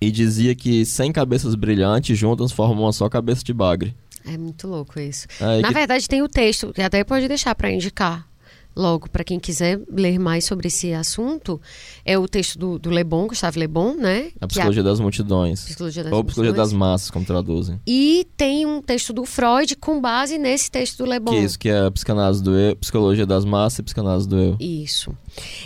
e 0.00 0.10
dizia 0.10 0.54
que 0.54 0.84
100 0.84 1.12
cabeças 1.12 1.54
brilhantes 1.54 2.18
juntas 2.18 2.50
formam 2.52 2.84
uma 2.84 2.92
só 2.92 3.08
cabeça 3.08 3.44
de 3.44 3.52
bagre. 3.52 3.94
É 4.24 4.36
muito 4.36 4.66
louco 4.68 4.98
isso. 5.00 5.26
É, 5.40 5.60
Na 5.60 5.68
que- 5.68 5.74
verdade, 5.74 6.08
tem 6.08 6.22
o 6.22 6.28
texto, 6.28 6.72
que 6.72 6.80
até 6.82 7.02
pode 7.04 7.26
deixar 7.28 7.54
para 7.54 7.70
indicar 7.70 8.26
logo 8.74 9.08
para 9.10 9.22
quem 9.24 9.38
quiser 9.38 9.80
ler 9.90 10.18
mais 10.18 10.44
sobre 10.44 10.68
esse 10.68 10.92
assunto. 10.92 11.60
É 12.04 12.18
o 12.18 12.26
texto 12.26 12.58
do, 12.58 12.78
do 12.78 12.90
Le 12.90 13.04
Bon, 13.04 13.26
Gustave 13.26 13.58
Le 13.58 13.66
Bon, 13.66 13.94
né? 13.94 14.30
a 14.40 14.46
Que 14.46 14.54
psicologia 14.54 14.82
das 14.82 15.00
multidões. 15.00 15.64
psicologia 15.64 16.04
das 16.04 16.12
Ou 16.12 16.24
psicologia 16.24 16.52
das 16.54 16.72
massas, 16.72 17.10
como 17.10 17.24
traduzem. 17.24 17.80
E 17.86 18.26
tem 18.36 18.64
um 18.66 18.80
texto 18.80 19.12
do 19.12 19.24
Freud 19.24 19.76
com 19.76 20.00
base 20.00 20.38
nesse 20.38 20.70
texto 20.70 20.98
do 21.04 21.10
Le 21.10 21.18
Bon. 21.20 21.32
Que 21.32 21.38
isso, 21.38 21.58
que 21.58 21.68
é 21.68 21.86
a 21.86 21.90
psicanálise 21.90 22.42
do 22.42 22.56
eu, 22.56 22.74
psicologia 22.76 23.26
das 23.26 23.44
massas 23.44 23.80
e 23.80 23.82
psicanálise 23.82 24.28
do 24.28 24.38
eu. 24.38 24.56
Isso. 24.58 25.16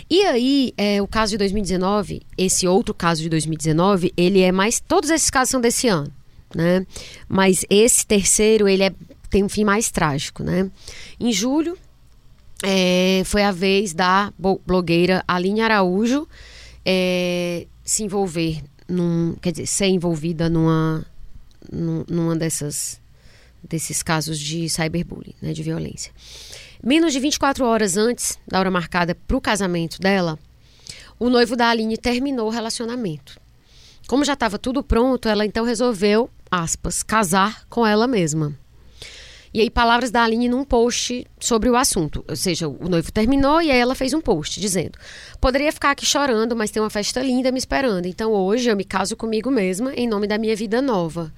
E 0.09 0.21
aí, 0.23 0.73
é, 0.77 1.01
o 1.01 1.07
caso 1.07 1.31
de 1.31 1.37
2019, 1.37 2.21
esse 2.37 2.67
outro 2.67 2.93
caso 2.93 3.21
de 3.21 3.29
2019, 3.29 4.13
ele 4.15 4.41
é 4.41 4.51
mais. 4.51 4.79
Todos 4.79 5.09
esses 5.09 5.29
casos 5.29 5.49
são 5.51 5.61
desse 5.61 5.87
ano, 5.87 6.11
né? 6.55 6.85
Mas 7.27 7.65
esse 7.69 8.05
terceiro, 8.05 8.67
ele 8.67 8.83
é, 8.83 8.91
tem 9.29 9.43
um 9.43 9.49
fim 9.49 9.63
mais 9.63 9.89
trágico, 9.91 10.43
né? 10.43 10.69
Em 11.19 11.31
julho, 11.31 11.77
é, 12.63 13.21
foi 13.25 13.43
a 13.43 13.51
vez 13.51 13.93
da 13.93 14.33
blogueira 14.65 15.23
Aline 15.27 15.61
Araújo 15.61 16.27
é, 16.85 17.67
se 17.83 18.03
envolver 18.03 18.63
num. 18.87 19.35
Quer 19.41 19.51
dizer, 19.51 19.67
ser 19.67 19.87
envolvida 19.87 20.49
numa, 20.49 21.05
num- 21.71 22.05
numa 22.09 22.35
dessas 22.35 22.99
desses 23.63 24.01
casos 24.01 24.39
de 24.39 24.69
cyberbullying, 24.69 25.33
né, 25.41 25.51
de 25.51 25.61
violência. 25.61 26.11
Menos 26.81 27.11
de 27.11 27.19
24 27.19 27.65
horas 27.65 27.97
antes 27.97 28.39
da 28.47 28.59
hora 28.59 28.71
marcada 28.71 29.13
para 29.27 29.35
o 29.35 29.41
casamento 29.41 29.99
dela, 29.99 30.39
o 31.19 31.29
noivo 31.29 31.55
da 31.55 31.67
Aline 31.69 31.97
terminou 31.97 32.47
o 32.47 32.51
relacionamento. 32.51 33.37
Como 34.07 34.23
já 34.23 34.33
estava 34.33 34.57
tudo 34.57 34.81
pronto, 34.83 35.27
ela 35.27 35.45
então 35.45 35.65
resolveu, 35.65 36.29
aspas, 36.49 37.03
casar 37.03 37.65
com 37.67 37.85
ela 37.85 38.07
mesma. 38.07 38.55
E 39.57 39.61
aí, 39.61 39.71
palavras 39.71 40.11
da 40.11 40.23
Aline 40.23 40.47
num 40.47 40.63
post 40.63 41.25
sobre 41.39 41.67
o 41.67 41.75
assunto. 41.75 42.23
Ou 42.29 42.35
seja, 42.35 42.67
o 42.67 42.87
noivo 42.87 43.11
terminou 43.11 43.59
e 43.59 43.71
aí 43.71 43.79
ela 43.79 43.95
fez 43.95 44.13
um 44.13 44.21
post 44.21 44.61
dizendo: 44.61 44.99
Poderia 45.41 45.71
ficar 45.71 45.89
aqui 45.89 46.05
chorando, 46.05 46.55
mas 46.55 46.69
tem 46.69 46.79
uma 46.79 46.91
festa 46.91 47.23
linda 47.23 47.51
me 47.51 47.57
esperando. 47.57 48.05
Então 48.05 48.31
hoje 48.31 48.69
eu 48.69 48.77
me 48.77 48.83
caso 48.83 49.17
comigo 49.17 49.49
mesma 49.49 49.95
em 49.95 50.07
nome 50.07 50.27
da 50.27 50.37
minha 50.37 50.55
vida 50.55 50.79
nova. 50.79 51.33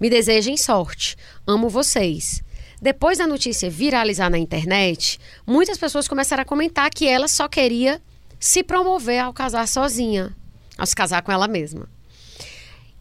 Me 0.00 0.08
desejem 0.08 0.56
sorte. 0.56 1.16
Amo 1.44 1.68
vocês. 1.68 2.44
Depois 2.80 3.18
da 3.18 3.26
notícia 3.26 3.68
viralizar 3.68 4.30
na 4.30 4.38
internet, 4.38 5.18
muitas 5.44 5.76
pessoas 5.76 6.06
começaram 6.06 6.42
a 6.42 6.46
comentar 6.46 6.88
que 6.90 7.08
ela 7.08 7.26
só 7.26 7.48
queria 7.48 8.00
se 8.38 8.62
promover 8.62 9.18
ao 9.18 9.32
casar 9.32 9.66
sozinha, 9.66 10.32
ao 10.78 10.86
se 10.86 10.94
casar 10.94 11.22
com 11.22 11.32
ela 11.32 11.48
mesma. 11.48 11.88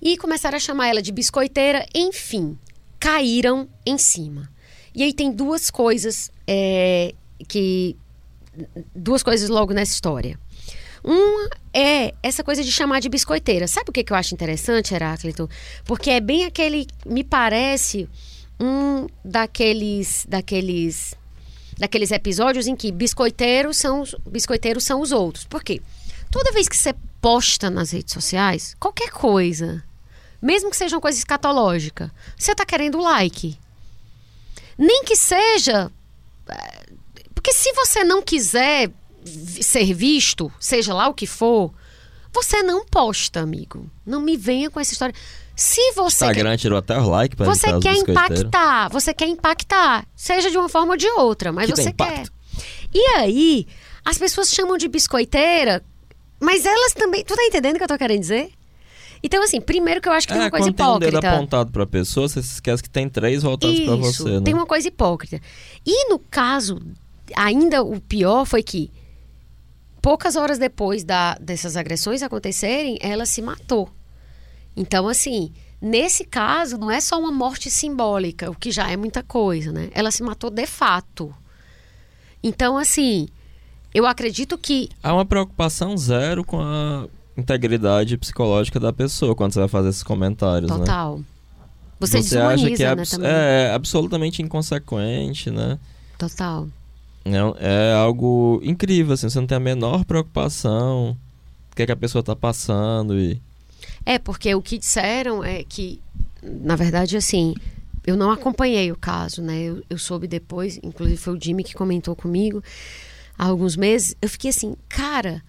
E 0.01 0.17
começaram 0.17 0.55
a 0.55 0.59
chamar 0.59 0.87
ela 0.87 1.01
de 1.03 1.11
biscoiteira, 1.11 1.85
enfim, 1.93 2.57
caíram 2.99 3.69
em 3.85 3.99
cima. 3.99 4.51
E 4.95 5.03
aí 5.03 5.13
tem 5.13 5.31
duas 5.31 5.69
coisas 5.69 6.31
é, 6.47 7.13
que. 7.47 7.95
Duas 8.95 9.23
coisas 9.23 9.49
logo 9.49 9.73
nessa 9.73 9.93
história. 9.93 10.39
Uma 11.03 11.49
é 11.73 12.13
essa 12.21 12.43
coisa 12.43 12.63
de 12.63 12.71
chamar 12.71 12.99
de 12.99 13.09
biscoiteira. 13.09 13.67
Sabe 13.67 13.89
o 13.89 13.93
que, 13.93 14.03
que 14.03 14.13
eu 14.13 14.17
acho 14.17 14.33
interessante, 14.33 14.93
Heráclito? 14.93 15.49
Porque 15.83 16.09
é 16.11 16.21
bem 16.21 16.45
aquele. 16.45 16.87
Me 17.05 17.23
parece 17.23 18.07
um 18.59 19.07
daqueles. 19.23 20.25
daqueles 20.29 21.15
daqueles 21.77 22.11
episódios 22.11 22.67
em 22.67 22.75
que 22.75 22.91
biscoiteiros 22.91 23.77
são, 23.77 24.03
biscoiteiros 24.27 24.83
são 24.83 25.01
os 25.01 25.11
outros. 25.11 25.45
Por 25.45 25.63
quê? 25.63 25.81
Toda 26.29 26.51
vez 26.51 26.67
que 26.67 26.77
você 26.77 26.95
posta 27.21 27.69
nas 27.69 27.91
redes 27.91 28.13
sociais, 28.13 28.75
qualquer 28.79 29.09
coisa, 29.11 29.83
mesmo 30.41 30.69
que 30.69 30.77
seja 30.77 30.95
uma 30.95 31.01
coisa 31.01 31.17
escatológica, 31.17 32.11
você 32.37 32.51
está 32.51 32.65
querendo 32.65 32.99
like. 32.99 33.57
Nem 34.77 35.03
que 35.03 35.15
seja. 35.15 35.91
Eh, 36.49 36.83
porque 37.33 37.53
se 37.53 37.71
você 37.73 38.03
não 38.03 38.21
quiser 38.21 38.89
ser 39.61 39.93
visto, 39.93 40.51
seja 40.59 40.93
lá 40.93 41.07
o 41.07 41.13
que 41.13 41.27
for, 41.27 41.73
você 42.33 42.63
não 42.63 42.85
posta, 42.85 43.39
amigo. 43.39 43.89
Não 44.05 44.19
me 44.19 44.35
venha 44.35 44.69
com 44.69 44.79
essa 44.79 44.93
história. 44.93 45.13
Se 45.55 45.91
você 45.91 46.25
Instagram 46.25 46.51
quer, 46.51 46.57
tirou 46.57 46.79
até 46.79 46.97
o 46.97 47.07
like 47.07 47.35
para 47.35 47.45
você 47.45 47.79
quer 47.79 47.95
impactar, 47.95 48.89
você 48.89 49.13
quer 49.13 49.27
impactar, 49.27 50.07
seja 50.15 50.49
de 50.49 50.57
uma 50.57 50.67
forma 50.67 50.93
ou 50.93 50.97
de 50.97 51.07
outra, 51.09 51.51
mas 51.51 51.69
Que 51.69 51.75
você 51.75 51.91
quer. 51.91 52.25
E 52.93 52.99
aí, 53.17 53.67
as 54.03 54.17
pessoas 54.17 54.49
chamam 54.49 54.77
de 54.77 54.87
biscoiteira, 54.87 55.83
mas 56.39 56.65
elas 56.65 56.93
também, 56.93 57.23
tu 57.23 57.35
tá 57.35 57.43
entendendo 57.43 57.75
o 57.75 57.77
que 57.77 57.83
eu 57.83 57.87
tô 57.87 57.97
querendo 57.97 58.19
dizer? 58.19 58.51
Então 59.23 59.41
assim, 59.41 59.61
primeiro 59.61 60.01
que 60.01 60.09
eu 60.09 60.11
acho 60.13 60.27
que 60.27 60.33
tem 60.33 60.41
É, 60.41 60.45
uma 60.45 60.51
coisa 60.51 60.65
quando 60.67 60.75
tem 60.75 60.85
um 60.85 60.99
dedo 60.99 61.09
hipócrita. 61.11 61.35
apontado 61.35 61.71
pra 61.71 61.85
pessoa, 61.87 62.27
você 62.27 62.43
se 62.43 62.53
esquece 62.55 62.83
que 62.83 62.89
tem 62.89 63.07
três 63.07 63.41
voltados 63.41 63.79
pra 63.79 63.95
Isso, 63.95 64.23
você, 64.23 64.29
né? 64.31 64.41
tem 64.41 64.53
uma 64.53 64.65
coisa 64.65 64.87
hipócrita. 64.87 65.39
E 65.85 66.09
no 66.09 66.19
caso, 66.19 66.81
ainda 67.35 67.81
o 67.83 68.01
pior 68.01 68.45
foi 68.45 68.61
que 68.61 68.91
poucas 70.01 70.35
horas 70.35 70.57
depois 70.59 71.03
da, 71.05 71.35
dessas 71.35 71.77
agressões 71.77 72.21
acontecerem, 72.21 72.97
ela 73.01 73.25
se 73.25 73.41
matou. 73.41 73.89
Então, 74.75 75.07
assim, 75.07 75.53
nesse 75.81 76.25
caso, 76.25 76.77
não 76.77 76.91
é 76.91 76.99
só 76.99 77.17
uma 77.17 77.31
morte 77.31 77.71
simbólica, 77.71 78.51
o 78.51 78.55
que 78.55 78.71
já 78.71 78.89
é 78.91 78.97
muita 78.97 79.23
coisa, 79.23 79.71
né? 79.71 79.89
Ela 79.93 80.11
se 80.11 80.21
matou 80.21 80.49
de 80.49 80.65
fato. 80.65 81.33
Então, 82.43 82.77
assim, 82.77 83.27
eu 83.93 84.05
acredito 84.05 84.57
que 84.57 84.89
Há 85.01 85.13
uma 85.13 85.25
preocupação 85.25 85.95
zero 85.97 86.43
com 86.43 86.59
a 86.59 87.07
integridade 87.38 88.18
psicológica 88.18 88.80
da 88.80 88.93
pessoa 88.93 89.35
quando 89.35 89.53
você 89.53 89.60
vai 89.60 89.68
fazer 89.69 89.89
esses 89.89 90.03
comentários, 90.03 90.69
né? 90.72 90.77
total. 90.77 91.22
Você, 91.99 92.22
Você 92.22 92.38
acha 92.38 92.69
que 92.72 92.84
é, 92.84 92.88
né, 92.88 92.91
abs- 92.91 93.10
também. 93.11 93.30
é 93.30 93.72
absolutamente 93.73 94.41
inconsequente, 94.41 95.49
né? 95.49 95.80
Total. 96.18 96.68
É, 97.26 97.91
é 97.91 97.93
algo 97.93 98.60
incrível, 98.64 99.14
assim, 99.14 99.30
você 99.30 99.39
não 99.39 99.47
tem 99.47 99.55
a 99.55 99.60
menor 99.60 100.03
preocupação 100.03 101.18
do 101.69 101.76
que, 101.76 101.84
é 101.84 101.85
que 101.85 101.91
a 101.91 101.95
pessoa 101.95 102.22
tá 102.22 102.35
passando 102.35 103.18
e... 103.18 103.41
É, 104.05 104.19
porque 104.19 104.53
o 104.53 104.61
que 104.61 104.77
disseram 104.77 105.43
é 105.43 105.64
que, 105.64 106.01
na 106.41 106.76
verdade, 106.76 107.15
assim, 107.15 107.53
eu 108.05 108.18
não 108.18 108.30
acompanhei 108.31 108.91
o 108.91 108.97
caso, 108.97 109.41
né? 109.41 109.57
Eu, 109.61 109.81
eu 109.89 109.97
soube 109.97 110.27
depois, 110.27 110.77
inclusive 110.84 111.15
foi 111.18 111.38
o 111.38 111.41
Jimmy 111.41 111.64
que 111.64 111.73
comentou 111.73 112.14
comigo 112.15 112.61
há 113.38 113.45
alguns 113.45 113.77
meses. 113.77 114.14
Eu 114.22 114.27
fiquei 114.27 114.49
assim, 114.49 114.76
cara, 114.89 115.41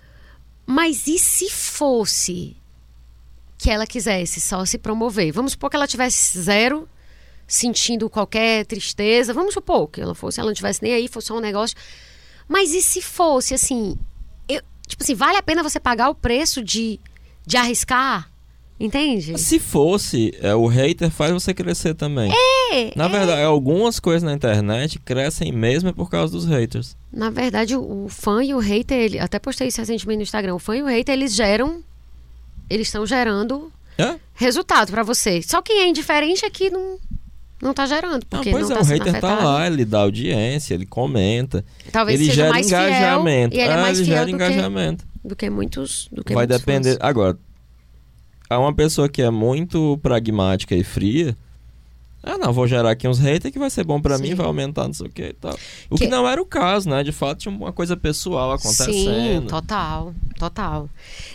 mas 0.67 1.07
e 1.07 1.19
se 1.19 1.51
fosse 1.51 2.57
que 3.59 3.71
ela 3.71 3.87
quisesse 3.87 4.41
só 4.41 4.65
se 4.65 4.79
promover? 4.79 5.33
Vamos 5.33 5.53
supor 5.53 5.71
que 5.71 5.77
ela 5.77 5.87
tivesse 5.87 6.41
zero 6.41 6.89
sentindo 7.47 8.09
qualquer 8.11 8.65
tristeza. 8.67 9.35
Vamos 9.35 9.55
supor 9.55 9.89
que 9.89 10.01
ela 10.01 10.15
fosse, 10.15 10.41
ela 10.41 10.49
não 10.49 10.55
tivesse 10.55 10.83
nem 10.83 10.95
aí, 10.95 11.09
fosse 11.09 11.29
só 11.29 11.37
um 11.37 11.41
negócio. 11.41 11.77
Mas 12.49 12.73
e 12.73 12.83
se 12.83 13.01
fosse 13.01 13.55
assim, 13.55 13.99
eu, 14.49 14.63
tipo 14.87 15.03
assim, 15.03 15.15
vale 15.15 15.37
a 15.37 15.43
pena 15.43 15.63
você 15.63 15.81
pagar 15.81 16.11
o 16.11 16.15
preço 16.15 16.63
de, 16.63 17.01
de 17.47 17.57
arriscar? 17.57 18.31
Entende? 18.79 19.39
Se 19.39 19.59
fosse, 19.61 20.35
é, 20.41 20.55
o 20.55 20.67
hater 20.67 21.09
faz 21.11 21.33
você 21.33 21.55
crescer 21.55 21.95
também. 21.95 22.33
É, 22.73 22.93
Na 22.97 23.07
verdade, 23.07 23.43
algumas 23.43 24.01
coisas 24.01 24.23
na 24.25 24.33
internet 24.33 24.99
crescem 24.99 25.53
mesmo 25.53 25.89
é 25.91 25.93
por 25.93 26.11
causa 26.11 26.33
dos 26.33 26.45
haters. 26.45 26.97
Na 27.13 27.31
verdade, 27.31 27.77
o, 27.77 28.05
o 28.07 28.09
fã 28.09 28.43
e 28.43 28.53
o 28.53 28.59
hater, 28.59 28.99
ele, 28.99 29.19
até 29.21 29.39
postei 29.39 29.69
isso 29.69 29.81
recentemente 29.81 30.17
no 30.17 30.23
Instagram, 30.25 30.55
o 30.55 30.59
fã 30.59 30.77
e 30.77 30.83
o 30.83 30.87
hater, 30.87 31.13
eles 31.15 31.35
geram, 31.35 31.83
eles 32.69 32.89
estão 32.89 33.07
gerando 33.07 33.73
É? 33.97 34.17
resultado 34.35 34.91
pra 34.91 35.05
você. 35.05 35.41
Só 35.43 35.63
quem 35.63 35.83
é 35.83 35.89
indiferente 35.89 36.45
é 36.45 36.51
que 36.51 36.69
não, 36.69 36.99
não 37.63 37.73
tá 37.73 37.87
gerando, 37.87 38.15
Não, 38.29 38.39
porque 38.39 38.51
pois 38.51 38.69
não 38.69 38.77
é, 38.77 38.81
tá 38.81 38.85
o 38.85 38.87
hater 38.89 39.13
tá 39.13 39.29
afetado. 39.29 39.45
lá, 39.45 39.67
ele 39.69 39.85
dá 39.85 40.01
audiência, 40.01 40.75
ele 40.75 40.85
comenta, 40.85 41.65
Talvez 41.93 42.19
ele 42.19 42.29
seja 42.31 42.43
gera 42.43 42.51
mais 42.53 42.67
engajamento. 42.67 43.55
fiel, 43.55 43.63
e 43.63 43.65
ele 43.65 43.73
é 43.73 43.79
Ah, 43.79 43.83
mais 43.83 43.99
ele 43.99 44.07
gera 44.09 44.21
do 44.23 44.27
que, 44.27 44.33
engajamento. 44.35 45.05
do 45.25 45.37
que 45.37 45.49
muitos 45.49 46.09
do 46.11 46.25
que 46.25 46.35
Vai 46.35 46.45
depender. 46.49 46.95
fãs. 46.95 46.99
Agora, 47.01 47.39
há 48.49 48.59
uma 48.59 48.73
pessoa 48.75 49.09
que 49.09 49.23
é 49.23 49.31
muito 49.31 49.99
pragmática 50.03 50.75
e 50.75 50.85
fria. 50.85 51.37
Ah, 52.27 52.39
não, 52.39 52.55
vou 52.55 52.67
gerar 52.67 52.91
aqui 52.91 53.07
uns 53.07 53.19
haters 53.19 53.53
que 53.53 53.59
vai 53.59 53.69
ser 53.69 53.85
bom 53.85 54.01
pra 54.01 54.17
Sim. 54.17 54.23
mim, 54.23 54.35
vai 54.35 54.47
aumentar 54.47 54.87
não 54.87 54.95
sei 54.95 55.07
o 55.09 55.11
que 55.11 55.23
e 55.25 55.33
tal. 55.35 55.55
O 55.91 55.97
que... 55.97 56.05
Que- 56.07 56.11
não 56.11 56.27
era 56.27 56.41
o 56.41 56.47
caso, 56.47 56.89
né? 56.89 57.03
De 57.03 57.13
fato, 57.13 57.41
tinha 57.41 57.55
uma 57.55 57.71
coisa 57.71 57.99
pessoal 57.99 58.53
acontecendo. 58.53 59.43
Sim, 59.43 59.47
total, 59.47 60.15
total. 60.39 60.89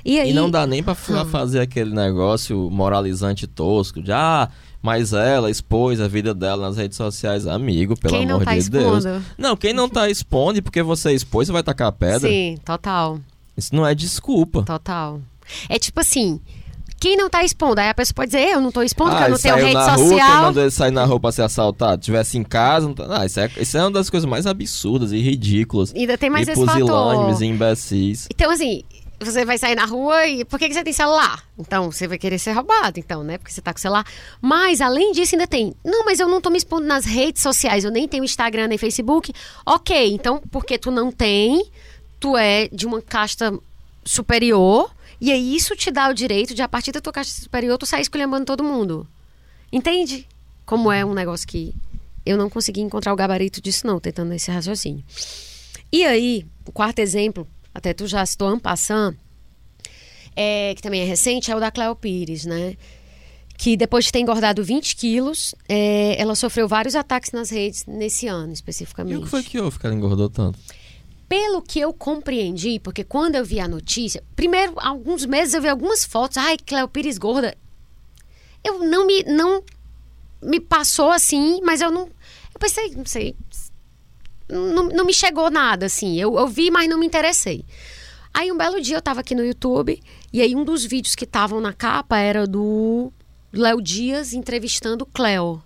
E 0.04 0.20
aí, 0.20 0.32
E 0.32 0.34
não 0.34 0.50
dá 0.50 0.66
nem 0.66 0.82
pra 0.82 0.94
Hum. 0.94 1.26
fazer 1.30 1.60
aquele 1.60 1.94
negócio 1.94 2.72
moralizante 2.72 3.46
tosco 3.46 4.02
de 4.02 4.12
ah, 4.12 4.50
mas 4.82 5.14
ela 5.14 5.52
expôs 5.52 6.02
a 6.02 6.08
vida 6.08 6.34
dela 6.34 6.68
nas 6.68 6.78
redes 6.78 6.98
sociais. 6.98 7.46
Amigo, 7.46 7.96
pelo 7.96 8.16
quem 8.16 8.24
amor 8.28 8.44
tá 8.44 8.58
de 8.58 8.68
Deus. 8.68 9.06
expondo? 9.06 9.26
Não, 9.38 9.56
quem 9.56 9.74
não 9.74 9.88
tá 9.88 10.10
expondo, 10.10 10.60
porque 10.64 10.82
você 10.82 11.12
expôs, 11.12 11.46
você 11.48 11.54
vai 11.54 11.62
tacar 11.62 11.90
a 11.90 11.92
pedra. 11.92 12.28
Sim, 12.28 12.58
total. 12.66 13.20
Isso 13.56 13.76
não 13.76 13.86
é 13.86 13.94
desculpa. 13.94 14.64
Total. 14.64 15.22
É 15.68 15.78
tipo 15.78 16.00
assim, 16.00 16.40
quem 17.00 17.16
não 17.16 17.30
tá 17.30 17.44
expondo? 17.44 17.80
Aí 17.80 17.90
a 17.90 17.94
pessoa 17.94 18.14
pode 18.16 18.32
dizer, 18.32 18.50
eu 18.50 18.62
não 18.62 18.72
tô 18.72 18.82
expondo, 18.82 19.12
porque 19.12 19.24
Ah, 19.24 19.28
eu 19.28 19.32
não 19.32 19.40
tenho 19.40 19.56
rede 19.56 19.74
na 19.74 19.96
rua, 19.96 20.10
quem 20.10 20.20
social. 20.20 20.42
mandou 20.42 20.64
ele 20.64 20.72
sair 20.72 20.92
na 20.92 21.06
rua 21.06 21.20
pra 21.20 21.32
ser 21.32 21.42
assaltado? 21.44 22.02
Tivesse 22.02 22.38
em 22.38 22.44
casa, 22.44 22.88
não 22.88 22.94
tá... 22.94 23.22
ah, 23.22 23.26
isso, 23.26 23.40
é, 23.40 23.50
isso 23.58 23.78
é 23.78 23.82
uma 23.82 23.92
das 23.92 24.10
coisas 24.10 24.30
mais 24.30 24.46
absurdas 24.46 25.12
e 25.12 25.20
ridículas. 25.20 25.94
Ainda 25.96 26.18
tem 26.18 26.30
mais 26.30 26.48
e 26.48 26.52
esse 26.52 26.66
fator. 26.66 27.42
e 27.42 27.46
imbecis. 27.46 28.28
Então, 28.30 28.52
assim, 28.52 28.84
você 29.20 29.44
vai 29.44 29.58
sair 29.58 29.76
na 29.76 29.86
rua 29.86 30.28
e 30.28 30.46
por 30.46 30.58
que, 30.58 30.68
que 30.68 30.74
você 30.74 30.84
tem 30.84 30.94
celular? 30.94 31.44
Então, 31.58 31.92
você 31.92 32.08
vai 32.08 32.18
querer 32.18 32.40
ser 32.40 32.54
roubado, 32.54 33.00
então, 33.00 33.24
né? 33.24 33.38
Porque 33.38 33.52
você 33.52 33.62
tá 33.62 33.74
com 33.74 33.80
celular. 33.80 34.06
Mas, 34.42 34.82
além 34.82 35.12
disso, 35.12 35.36
ainda 35.36 35.48
tem. 35.48 35.74
Não, 35.84 36.06
mas 36.06 36.20
eu 36.20 36.28
não 36.28 36.40
tô 36.40 36.50
me 36.50 36.58
expondo 36.58 36.86
nas 36.88 37.06
redes 37.06 37.42
sociais, 37.42 37.84
eu 37.84 37.92
nem 37.92 38.08
tenho 38.08 38.24
Instagram 38.24 38.68
nem 38.68 38.78
Facebook. 38.78 39.34
Ok, 39.66 40.14
então, 40.14 40.42
porque 40.52 40.78
tu 40.78 40.90
não 40.90 41.12
tem, 41.12 41.66
tu 42.20 42.38
é 42.38 42.68
de 42.70 42.86
uma 42.86 43.02
casta 43.02 43.54
superior. 44.06 44.90
E 45.22 45.32
aí 45.32 45.56
isso 45.56 45.76
te 45.76 45.92
dá 45.92 46.10
o 46.10 46.14
direito 46.14 46.54
de, 46.54 46.62
a 46.62 46.68
partir 46.68 46.92
da 46.92 47.02
tua 47.02 47.12
caixa 47.14 47.32
superior, 47.32 47.78
tu 47.78 47.86
sair 47.86 48.02
esculhambando 48.02 48.46
todo 48.46 48.64
mundo. 48.64 49.08
Entende? 49.72 50.26
Como 50.66 50.92
é 50.92 51.04
um 51.04 51.14
negócio 51.14 51.48
que 51.48 51.74
eu 52.26 52.38
não 52.38 52.50
consegui 52.50 52.82
encontrar 52.82 53.12
o 53.12 53.16
gabarito 53.16 53.62
disso, 53.62 53.86
não, 53.86 54.00
tentando 54.00 54.34
esse 54.34 54.50
raciocínio. 54.52 55.04
E 55.92 56.06
aí, 56.06 56.46
o 56.66 56.72
quarto 56.72 57.00
exemplo, 57.00 57.48
até 57.74 57.94
tu 57.94 58.08
já 58.08 58.26
citou 58.26 58.48
Ampassan, 58.48 59.16
é, 60.36 60.74
que 60.76 60.82
também 60.82 61.02
é 61.02 61.06
recente, 61.06 61.52
é 61.52 61.56
o 61.56 61.60
da 61.60 61.72
Cleo 61.72 61.96
Pires, 61.96 62.46
né? 62.46 62.78
Que 63.58 63.76
depois 63.76 64.06
de 64.06 64.12
ter 64.12 64.20
engordado 64.20 64.64
20 64.64 64.96
quilos, 64.96 65.54
é, 65.68 66.16
ela 66.22 66.34
sofreu 66.36 66.68
vários 66.68 66.96
ataques 66.96 67.32
nas 67.32 67.50
redes 67.50 67.86
nesse 67.86 68.28
ano, 68.28 68.52
E 68.52 68.54
especificamente. 68.54 69.18
o 69.18 69.24
que 69.24 69.28
foi 69.30 69.44
que 69.44 69.60
houve 69.60 69.78
que 69.80 69.86
ela 69.86 69.96
engordou 69.96 70.30
tanto? 70.30 70.58
Pelo 71.30 71.62
que 71.62 71.80
eu 71.80 71.94
compreendi, 71.94 72.80
porque 72.80 73.04
quando 73.04 73.36
eu 73.36 73.46
vi 73.46 73.60
a 73.60 73.68
notícia, 73.68 74.24
primeiro, 74.36 74.74
alguns 74.78 75.26
meses 75.26 75.54
eu 75.54 75.62
vi 75.62 75.70
algumas 75.70 76.04
fotos, 76.04 76.38
ai, 76.38 76.58
Cleo 76.58 76.88
Pires 76.88 77.20
gorda. 77.20 77.56
Eu 78.64 78.80
não 78.80 79.06
me, 79.06 79.24
não 79.24 79.64
me 80.42 80.60
passou 80.60 81.12
assim, 81.12 81.62
mas 81.64 81.82
eu 81.82 81.92
não, 81.92 82.08
eu 82.54 82.60
pensei, 82.60 82.96
não 82.96 83.06
sei, 83.06 83.36
não, 84.50 84.90
não 84.90 85.06
me 85.06 85.14
chegou 85.14 85.52
nada 85.52 85.86
assim. 85.86 86.20
Eu, 86.20 86.38
eu 86.38 86.48
vi, 86.48 86.72
mas 86.72 86.90
não 86.90 86.98
me 86.98 87.06
interessei. 87.06 87.64
Aí 88.34 88.52
um 88.52 88.58
belo 88.58 88.82
dia 88.82 88.98
eu 88.98 89.02
tava 89.02 89.22
aqui 89.22 89.36
no 89.36 89.46
YouTube 89.46 90.02
e 90.32 90.42
aí 90.42 90.56
um 90.56 90.64
dos 90.64 90.84
vídeos 90.86 91.16
que 91.16 91.26
estavam 91.26 91.62
na 91.62 91.74
capa 91.74 92.18
era 92.18 92.46
do 92.46 93.12
Léo 93.52 93.82
Dias 93.82 94.34
entrevistando 94.34 95.06
Cleo. 95.06 95.62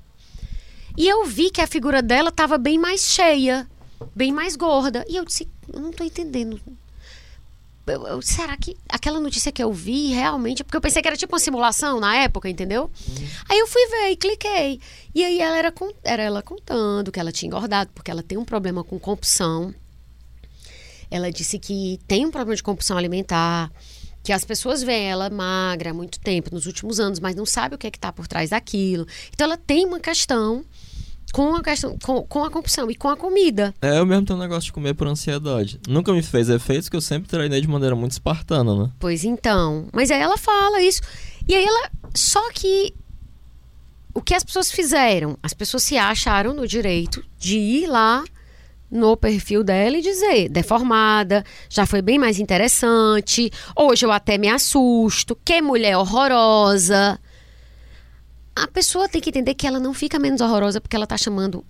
E 0.96 1.08
eu 1.08 1.26
vi 1.26 1.50
que 1.50 1.62
a 1.62 1.68
figura 1.68 2.02
dela 2.02 2.32
tava 2.32 2.58
bem 2.58 2.78
mais 2.78 3.02
cheia, 3.02 3.68
bem 4.16 4.32
mais 4.32 4.56
gorda. 4.56 5.06
E 5.08 5.16
eu 5.16 5.26
disse, 5.26 5.48
eu 5.72 5.80
não 5.80 5.92
tô 5.92 6.04
entendendo. 6.04 6.60
Eu- 7.86 8.08
eu- 8.08 8.22
será 8.22 8.56
que 8.56 8.78
aquela 8.88 9.20
notícia 9.20 9.52
que 9.52 9.62
eu 9.62 9.72
vi 9.74 10.08
realmente. 10.08 10.64
Porque 10.64 10.78
eu 10.78 10.82
pensei 10.82 11.02
que 11.02 11.08
era 11.08 11.18
tipo 11.18 11.34
uma 11.34 11.40
simulação 11.40 12.00
na 12.00 12.16
época, 12.16 12.50
entendeu? 12.50 12.90
Aí 13.50 13.60
eu 13.60 13.68
fui 13.68 13.86
ver 13.88 14.12
e 14.12 14.16
cliquei. 14.16 14.80
E 15.14 15.24
aí 15.24 15.40
ela 15.42 15.58
era, 15.58 15.74
era 16.04 16.24
ela 16.24 16.42
contando 16.42 17.12
que 17.12 17.20
ela 17.20 17.32
tinha 17.32 17.48
engordado, 17.48 17.92
porque 17.94 18.10
ela 18.10 18.24
tem 18.24 18.38
um 18.38 18.46
problema 18.46 18.84
com 18.84 18.98
compulsão. 18.98 19.74
Ela 21.12 21.30
disse 21.32 21.60
que 21.60 22.00
tem 22.08 22.26
um 22.26 22.32
problema 22.32 22.56
de 22.56 22.64
compulsão 22.64 22.98
alimentar, 22.98 23.70
que 24.24 24.32
as 24.32 24.46
pessoas 24.46 24.82
veem 24.82 25.12
ela 25.12 25.30
magra 25.30 25.92
há 25.92 25.94
muito 25.94 26.20
tempo, 26.20 26.50
nos 26.54 26.66
últimos 26.66 27.00
anos, 27.00 27.20
mas 27.20 27.36
não 27.36 27.46
sabe 27.46 27.76
o 27.76 27.78
que 27.78 27.86
é 27.86 27.92
que 27.92 27.98
está 27.98 28.12
por 28.14 28.28
trás 28.28 28.52
daquilo. 28.52 29.06
Então 29.34 29.46
ela 29.46 29.58
tem 29.58 29.86
uma 29.86 30.00
questão 30.00 30.64
com 31.34 31.56
a 31.56 31.64
questão 31.64 31.98
com, 31.98 32.22
com 32.22 32.44
a 32.46 32.52
compulsão 32.52 32.90
e 32.92 32.96
com 32.96 33.10
a 33.10 33.18
comida. 33.18 33.74
É, 33.82 33.98
eu 33.98 34.06
mesmo 34.06 34.24
tenho 34.24 34.38
um 34.38 34.42
negócio 34.42 34.68
de 34.68 34.72
comer 34.72 34.94
por 34.94 35.08
ansiedade. 35.08 35.80
Nunca 35.90 36.14
me 36.14 36.22
fez 36.22 36.48
efeitos 36.48 36.88
que 36.88 36.96
eu 36.96 37.02
sempre 37.02 37.28
treinei 37.28 37.60
de 37.60 37.68
maneira 37.68 37.96
muito 37.96 38.12
espartana, 38.12 38.76
né? 38.76 38.92
Pois 39.00 39.24
então. 39.26 39.88
Mas 39.92 40.12
aí 40.12 40.22
ela 40.22 40.38
fala 40.38 40.80
isso. 40.82 41.02
E 41.48 41.56
aí 41.56 41.66
ela. 41.66 41.90
Só 42.14 42.52
que. 42.52 42.94
O 44.14 44.22
que 44.22 44.36
as 44.36 44.44
pessoas 44.44 44.72
fizeram? 44.72 45.36
As 45.42 45.56
pessoas 45.56 45.82
se 45.82 45.98
acharam 45.98 46.54
no 46.54 46.68
direito 46.68 47.26
de 47.40 47.58
ir 47.58 47.88
lá 47.88 48.24
no 48.92 49.18
perfil 49.18 49.64
dela 49.64 49.98
e 49.98 50.04
dizer, 50.04 50.50
deformada, 50.50 51.44
já 51.68 51.84
foi 51.84 52.00
bem 52.00 52.20
mais 52.20 52.38
interessante, 52.38 53.50
hoje 53.76 54.06
eu 54.06 54.12
até 54.12 54.38
me 54.38 54.48
assusto, 54.48 55.36
que 55.44 55.60
mulher 55.64 55.98
horrorosa. 55.98 57.20
A 58.56 58.68
pessoa 58.68 59.10
tem 59.10 59.22
que 59.22 59.30
entender 59.30 59.54
que 59.56 59.66
ela 59.66 59.80
não 59.80 59.94
fica 59.94 60.20
menos 60.20 60.42
horrorosa 60.42 60.80
porque 60.80 60.96
ela 60.96 61.08
tá 61.08 61.18
chamando 61.18 61.66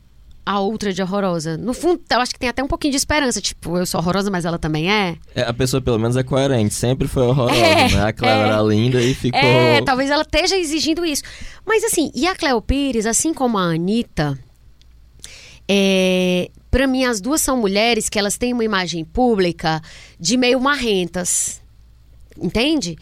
a 0.45 0.59
outra 0.59 0.91
de 0.91 1.01
horrorosa. 1.01 1.57
No 1.57 1.73
fundo, 1.73 2.01
eu 2.11 2.19
acho 2.19 2.33
que 2.33 2.39
tem 2.39 2.49
até 2.49 2.61
um 2.61 2.67
pouquinho 2.67 2.91
de 2.91 2.97
esperança. 2.97 3.39
Tipo, 3.39 3.77
eu 3.77 3.85
sou 3.85 4.01
horrorosa, 4.01 4.29
mas 4.29 4.43
ela 4.43 4.59
também 4.59 4.91
é. 4.91 5.17
é 5.33 5.43
a 5.43 5.53
pessoa, 5.53 5.81
pelo 5.81 5.97
menos, 5.97 6.17
é 6.17 6.23
coerente. 6.23 6.73
Sempre 6.73 7.07
foi 7.07 7.23
horrorosa, 7.23 7.55
é, 7.55 7.89
né? 7.89 8.03
A 8.05 8.11
Cleo 8.11 8.29
é, 8.29 8.39
era 8.39 8.61
linda 8.61 9.01
e 9.01 9.13
ficou... 9.13 9.39
É, 9.39 9.81
talvez 9.83 10.09
ela 10.09 10.23
esteja 10.23 10.57
exigindo 10.57 11.05
isso. 11.05 11.23
Mas, 11.65 11.83
assim, 11.85 12.11
e 12.13 12.27
a 12.27 12.35
Cleo 12.35 12.61
Pires, 12.61 13.05
assim 13.05 13.33
como 13.33 13.57
a 13.57 13.63
Anitta... 13.63 14.37
É, 15.65 16.51
para 16.69 16.87
mim, 16.87 17.05
as 17.05 17.21
duas 17.21 17.39
são 17.39 17.55
mulheres 17.55 18.09
que 18.09 18.19
elas 18.19 18.37
têm 18.37 18.51
uma 18.51 18.65
imagem 18.65 19.05
pública 19.05 19.81
de 20.19 20.35
meio 20.35 20.59
marrentas. 20.59 21.61
Entende? 22.37 22.97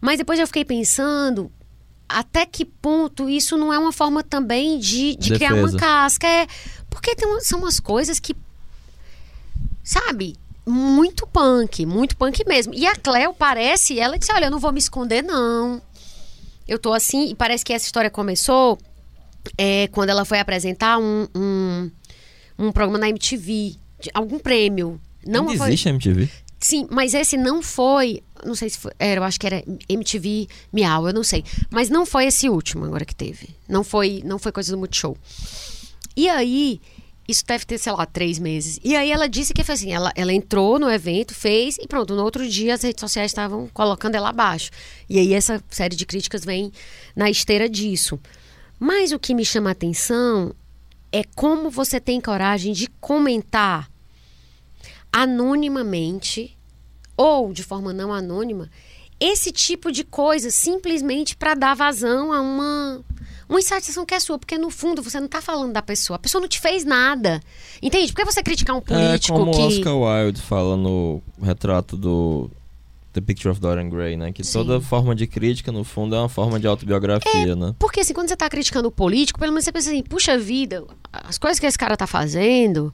Mas 0.00 0.18
depois 0.18 0.38
eu 0.38 0.46
fiquei 0.46 0.66
pensando 0.66 1.50
até 2.18 2.46
que 2.46 2.64
ponto 2.64 3.28
isso 3.28 3.56
não 3.56 3.72
é 3.72 3.78
uma 3.78 3.92
forma 3.92 4.22
também 4.22 4.78
de, 4.78 5.16
de 5.16 5.34
criar 5.34 5.54
uma 5.54 5.72
casca. 5.76 6.26
É, 6.26 6.46
porque 6.88 7.14
tem, 7.14 7.40
são 7.40 7.60
umas 7.60 7.80
coisas 7.80 8.18
que. 8.18 8.34
Sabe? 9.82 10.36
Muito 10.66 11.26
punk, 11.26 11.84
muito 11.84 12.16
punk 12.16 12.42
mesmo. 12.46 12.72
E 12.74 12.86
a 12.86 12.96
Cleo 12.96 13.34
parece, 13.34 13.98
ela 13.98 14.18
disse: 14.18 14.32
Olha, 14.32 14.46
eu 14.46 14.50
não 14.50 14.58
vou 14.58 14.72
me 14.72 14.78
esconder, 14.78 15.22
não. 15.22 15.82
Eu 16.66 16.78
tô 16.78 16.92
assim, 16.92 17.28
e 17.30 17.34
parece 17.34 17.64
que 17.64 17.72
essa 17.72 17.84
história 17.84 18.08
começou 18.08 18.78
é, 19.58 19.88
quando 19.88 20.08
ela 20.08 20.24
foi 20.24 20.38
apresentar 20.38 20.98
um, 20.98 21.28
um 21.34 21.90
um 22.58 22.72
programa 22.72 22.98
na 22.98 23.08
MTV, 23.08 23.76
de 24.00 24.10
algum 24.12 24.38
prêmio. 24.38 25.00
Não 25.26 25.46
foi... 25.56 25.68
existe 25.68 25.88
a 25.88 25.90
MTV? 25.90 26.28
Sim, 26.60 26.86
mas 26.90 27.14
esse 27.14 27.36
não 27.36 27.62
foi. 27.62 28.22
Não 28.44 28.54
sei 28.54 28.70
se 28.70 28.78
foi. 28.78 28.92
Era, 28.98 29.20
eu 29.20 29.24
acho 29.24 29.40
que 29.40 29.46
era 29.46 29.64
MTV 29.88 30.48
Miau, 30.72 31.06
eu 31.06 31.14
não 31.14 31.24
sei. 31.24 31.44
Mas 31.70 31.88
não 31.88 32.04
foi 32.04 32.26
esse 32.26 32.48
último 32.48 32.84
agora 32.84 33.04
que 33.04 33.14
teve. 33.14 33.50
Não 33.68 33.82
foi, 33.82 34.22
não 34.24 34.38
foi 34.38 34.52
coisa 34.52 34.72
do 34.72 34.78
Multishow. 34.78 35.16
E 36.16 36.28
aí, 36.28 36.80
isso 37.26 37.44
deve 37.46 37.64
ter, 37.64 37.78
sei 37.78 37.92
lá, 37.92 38.04
três 38.04 38.38
meses. 38.38 38.78
E 38.84 38.94
aí 38.94 39.10
ela 39.10 39.28
disse 39.28 39.54
que 39.54 39.64
foi 39.64 39.74
assim: 39.74 39.92
ela, 39.92 40.12
ela 40.14 40.32
entrou 40.32 40.78
no 40.78 40.90
evento, 40.90 41.34
fez, 41.34 41.78
e 41.78 41.86
pronto, 41.86 42.14
no 42.14 42.22
outro 42.22 42.46
dia 42.48 42.74
as 42.74 42.82
redes 42.82 43.00
sociais 43.00 43.30
estavam 43.30 43.68
colocando 43.72 44.14
ela 44.14 44.28
abaixo. 44.28 44.70
E 45.08 45.18
aí 45.18 45.32
essa 45.32 45.62
série 45.70 45.96
de 45.96 46.04
críticas 46.04 46.44
vem 46.44 46.70
na 47.16 47.30
esteira 47.30 47.68
disso. 47.68 48.20
Mas 48.78 49.12
o 49.12 49.18
que 49.18 49.34
me 49.34 49.44
chama 49.44 49.70
a 49.70 49.72
atenção 49.72 50.54
é 51.10 51.24
como 51.34 51.70
você 51.70 51.98
tem 51.98 52.20
coragem 52.20 52.72
de 52.72 52.88
comentar 53.00 53.90
anonimamente 55.12 56.53
ou 57.16 57.52
de 57.52 57.62
forma 57.62 57.92
não 57.92 58.12
anônima 58.12 58.70
esse 59.20 59.52
tipo 59.52 59.92
de 59.92 60.04
coisa 60.04 60.50
simplesmente 60.50 61.36
para 61.36 61.54
dar 61.54 61.74
vazão 61.74 62.32
a 62.32 62.40
uma 62.40 63.00
uma 63.48 63.58
insatisfação 63.58 64.06
que 64.06 64.14
é 64.14 64.20
sua, 64.20 64.38
porque 64.38 64.56
no 64.56 64.70
fundo 64.70 65.02
você 65.02 65.18
não 65.18 65.26
está 65.26 65.40
falando 65.40 65.72
da 65.72 65.82
pessoa, 65.82 66.16
a 66.16 66.18
pessoa 66.18 66.40
não 66.40 66.48
te 66.48 66.58
fez 66.58 66.84
nada. 66.84 67.42
Entende? 67.82 68.12
Por 68.12 68.20
que 68.20 68.24
você 68.24 68.42
criticar 68.42 68.74
um 68.74 68.80
político 68.80 69.36
é 69.36 69.38
como 69.38 69.52
que 69.52 69.60
Oscar 69.60 69.96
Wilde 69.96 70.40
fala 70.40 70.76
no 70.76 71.22
retrato 71.42 71.96
do 71.96 72.50
The 73.12 73.20
Picture 73.20 73.50
of 73.50 73.60
Dorian 73.60 73.90
Gray, 73.90 74.16
né? 74.16 74.32
Que 74.32 74.42
Sim. 74.42 74.54
toda 74.54 74.80
forma 74.80 75.14
de 75.14 75.26
crítica, 75.26 75.70
no 75.70 75.84
fundo, 75.84 76.16
é 76.16 76.18
uma 76.18 76.28
forma 76.28 76.58
de 76.58 76.66
autobiografia, 76.66 77.52
é, 77.52 77.54
né? 77.54 77.74
Porque, 77.78 78.00
assim, 78.00 78.14
quando 78.14 78.28
você 78.28 78.36
tá 78.36 78.48
criticando 78.48 78.88
o 78.88 78.90
político, 78.90 79.38
pelo 79.38 79.52
menos 79.52 79.64
você 79.64 79.72
pensa 79.72 79.90
assim, 79.90 80.02
puxa 80.02 80.38
vida, 80.38 80.82
as 81.12 81.36
coisas 81.36 81.60
que 81.60 81.66
esse 81.66 81.78
cara 81.78 81.96
tá 81.96 82.06
fazendo 82.06 82.92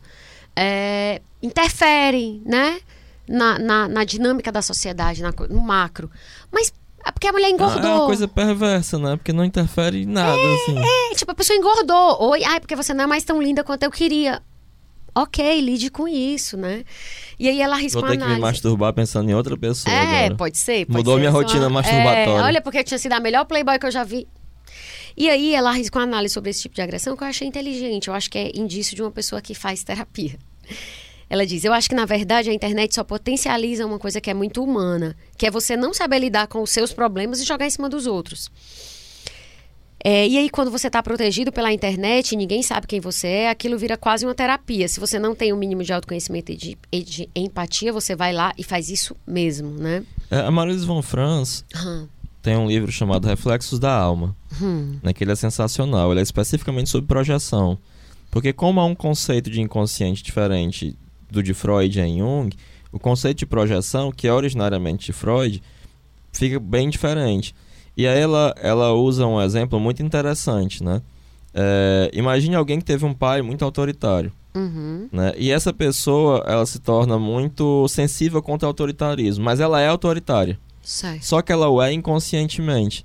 é, 0.56 1.22
interferem, 1.40 2.42
né? 2.44 2.80
Na, 3.30 3.58
na, 3.58 3.88
na, 3.88 4.04
dinâmica 4.04 4.50
da 4.50 4.60
sociedade, 4.60 5.22
na, 5.22 5.32
no 5.48 5.60
macro. 5.60 6.10
Mas 6.50 6.72
é 7.04 7.12
porque 7.12 7.28
a 7.28 7.32
mulher 7.32 7.48
engordou. 7.48 7.80
Ah, 7.82 7.88
é 7.88 7.94
uma 7.94 8.06
coisa 8.06 8.26
perversa, 8.26 8.98
né? 8.98 9.16
Porque 9.16 9.32
não 9.32 9.44
interfere 9.44 10.02
em 10.02 10.06
nada, 10.06 10.36
é, 10.36 10.54
assim. 10.54 10.78
É, 10.78 11.14
tipo, 11.14 11.30
a 11.30 11.34
pessoa 11.34 11.56
engordou. 11.56 12.30
Oi, 12.30 12.42
ai, 12.44 12.58
porque 12.58 12.74
você 12.74 12.92
não 12.92 13.04
é 13.04 13.06
mais 13.06 13.22
tão 13.22 13.40
linda 13.40 13.62
quanto 13.62 13.84
eu 13.84 13.90
queria 13.90 14.42
ok, 15.14 15.60
lide 15.60 15.90
com 15.90 16.06
isso, 16.06 16.56
né? 16.56 16.84
E 17.38 17.48
aí 17.48 17.60
ela 17.60 17.76
arriscou 17.76 18.02
Vou 18.02 18.10
ter 18.10 18.18
que 18.18 18.24
me 18.24 18.38
masturbar 18.38 18.92
pensando 18.92 19.30
em 19.30 19.34
outra 19.34 19.56
pessoa 19.56 19.94
É, 19.94 20.26
agora. 20.26 20.36
pode 20.36 20.58
ser. 20.58 20.86
Pode 20.86 20.98
Mudou 20.98 21.14
ser 21.14 21.20
minha 21.20 21.30
rotina 21.30 21.68
masturbatória. 21.68 22.40
É, 22.40 22.42
olha, 22.42 22.60
porque 22.60 22.82
tinha 22.84 22.98
sido 22.98 23.12
a 23.12 23.20
melhor 23.20 23.44
playboy 23.44 23.78
que 23.78 23.86
eu 23.86 23.90
já 23.90 24.04
vi. 24.04 24.26
E 25.16 25.28
aí 25.28 25.54
ela 25.54 25.70
arriscou 25.70 26.00
uma 26.00 26.06
análise 26.06 26.34
sobre 26.34 26.50
esse 26.50 26.62
tipo 26.62 26.74
de 26.74 26.82
agressão 26.82 27.16
que 27.16 27.22
eu 27.22 27.28
achei 27.28 27.46
inteligente. 27.46 28.08
Eu 28.08 28.14
acho 28.14 28.30
que 28.30 28.38
é 28.38 28.50
indício 28.54 28.94
de 28.94 29.02
uma 29.02 29.10
pessoa 29.10 29.40
que 29.40 29.54
faz 29.54 29.82
terapia. 29.82 30.38
Ela 31.30 31.46
diz: 31.46 31.62
Eu 31.62 31.72
acho 31.72 31.88
que, 31.88 31.94
na 31.94 32.04
verdade, 32.04 32.50
a 32.50 32.52
internet 32.52 32.92
só 32.92 33.04
potencializa 33.04 33.86
uma 33.86 34.00
coisa 34.00 34.20
que 34.20 34.28
é 34.28 34.34
muito 34.34 34.62
humana, 34.62 35.16
que 35.38 35.46
é 35.46 35.50
você 35.50 35.76
não 35.76 35.94
saber 35.94 36.18
lidar 36.18 36.48
com 36.48 36.60
os 36.60 36.70
seus 36.70 36.92
problemas 36.92 37.40
e 37.40 37.44
jogar 37.44 37.66
em 37.66 37.70
cima 37.70 37.88
dos 37.88 38.08
outros. 38.08 38.50
É, 40.02 40.26
e 40.26 40.38
aí, 40.38 40.48
quando 40.50 40.70
você 40.70 40.88
está 40.88 41.02
protegido 41.02 41.52
pela 41.52 41.70
internet, 41.72 42.34
ninguém 42.34 42.62
sabe 42.62 42.86
quem 42.86 42.98
você 43.00 43.28
é, 43.28 43.50
aquilo 43.50 43.78
vira 43.78 43.98
quase 43.98 44.24
uma 44.24 44.34
terapia. 44.34 44.88
Se 44.88 44.98
você 44.98 45.18
não 45.18 45.34
tem 45.34 45.52
o 45.52 45.56
um 45.56 45.58
mínimo 45.58 45.84
de 45.84 45.92
autoconhecimento 45.92 46.50
e 46.50 46.56
de, 46.56 46.78
e 46.90 47.02
de, 47.02 47.28
empatia, 47.36 47.92
você 47.92 48.16
vai 48.16 48.32
lá 48.32 48.52
e 48.58 48.64
faz 48.64 48.88
isso 48.88 49.14
mesmo, 49.26 49.70
né? 49.70 50.02
É, 50.30 50.40
a 50.40 50.50
Marilise 50.50 50.86
von 50.86 51.02
Franz 51.02 51.64
uhum. 51.76 52.08
tem 52.42 52.56
um 52.56 52.66
livro 52.66 52.90
chamado 52.90 53.28
Reflexos 53.28 53.78
da 53.78 53.92
Alma, 53.92 54.34
uhum. 54.60 54.98
né, 55.02 55.12
que 55.12 55.22
ele 55.22 55.32
é 55.32 55.36
sensacional. 55.36 56.10
Ele 56.10 56.20
é 56.20 56.22
especificamente 56.22 56.88
sobre 56.88 57.06
projeção. 57.06 57.78
Porque 58.30 58.54
como 58.54 58.80
há 58.80 58.86
um 58.86 58.94
conceito 58.94 59.50
de 59.50 59.60
inconsciente 59.60 60.22
diferente 60.22 60.96
do 61.30 61.42
de 61.42 61.54
Freud 61.54 61.98
e 61.98 62.18
Jung, 62.18 62.50
o 62.92 62.98
conceito 62.98 63.38
de 63.38 63.46
projeção, 63.46 64.10
que 64.10 64.26
é 64.26 64.32
originariamente 64.32 65.06
de 65.06 65.12
Freud, 65.12 65.62
fica 66.32 66.58
bem 66.58 66.88
diferente. 66.88 67.54
E 67.96 68.06
aí 68.06 68.18
ela, 68.18 68.54
ela 68.58 68.92
usa 68.92 69.26
um 69.26 69.40
exemplo 69.40 69.78
muito 69.78 70.02
interessante, 70.02 70.82
né? 70.82 71.02
É, 71.52 72.10
imagine 72.12 72.54
alguém 72.54 72.78
que 72.78 72.84
teve 72.84 73.04
um 73.04 73.12
pai 73.12 73.42
muito 73.42 73.64
autoritário. 73.64 74.32
Uhum. 74.54 75.08
Né? 75.12 75.32
E 75.36 75.50
essa 75.50 75.72
pessoa, 75.72 76.44
ela 76.46 76.66
se 76.66 76.78
torna 76.78 77.18
muito 77.18 77.86
sensível 77.88 78.42
contra 78.42 78.66
o 78.66 78.70
autoritarismo, 78.70 79.44
mas 79.44 79.60
ela 79.60 79.80
é 79.80 79.88
autoritária. 79.88 80.58
Sei. 80.82 81.18
Só 81.20 81.42
que 81.42 81.52
ela 81.52 81.68
o 81.68 81.82
é 81.82 81.92
inconscientemente. 81.92 83.04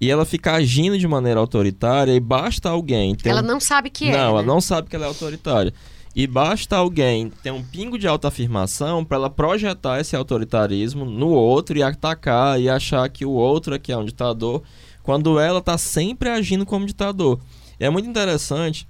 E 0.00 0.10
ela 0.10 0.24
fica 0.24 0.52
agindo 0.52 0.96
de 0.96 1.08
maneira 1.08 1.40
autoritária 1.40 2.12
e 2.12 2.20
basta 2.20 2.68
alguém... 2.68 3.16
ela 3.24 3.42
um... 3.42 3.44
não 3.44 3.58
sabe 3.58 3.90
que 3.90 4.04
não, 4.04 4.12
é, 4.12 4.16
Não, 4.16 4.28
ela 4.28 4.42
né? 4.42 4.48
não 4.48 4.60
sabe 4.60 4.88
que 4.88 4.94
ela 4.94 5.06
é 5.06 5.08
autoritária. 5.08 5.72
E 6.18 6.26
basta 6.26 6.76
alguém 6.76 7.30
ter 7.44 7.52
um 7.52 7.62
pingo 7.62 7.96
de 7.96 8.08
autoafirmação 8.08 9.04
para 9.04 9.18
ela 9.18 9.30
projetar 9.30 10.00
esse 10.00 10.16
autoritarismo 10.16 11.04
no 11.04 11.28
outro 11.28 11.78
e 11.78 11.82
atacar 11.84 12.60
e 12.60 12.68
achar 12.68 13.08
que 13.08 13.24
o 13.24 13.30
outro 13.30 13.76
é 13.76 13.78
que 13.78 13.92
é 13.92 13.96
um 13.96 14.04
ditador, 14.04 14.64
quando 15.04 15.38
ela 15.38 15.60
está 15.60 15.78
sempre 15.78 16.28
agindo 16.28 16.66
como 16.66 16.86
ditador. 16.86 17.38
E 17.78 17.84
é 17.84 17.88
muito 17.88 18.08
interessante 18.08 18.84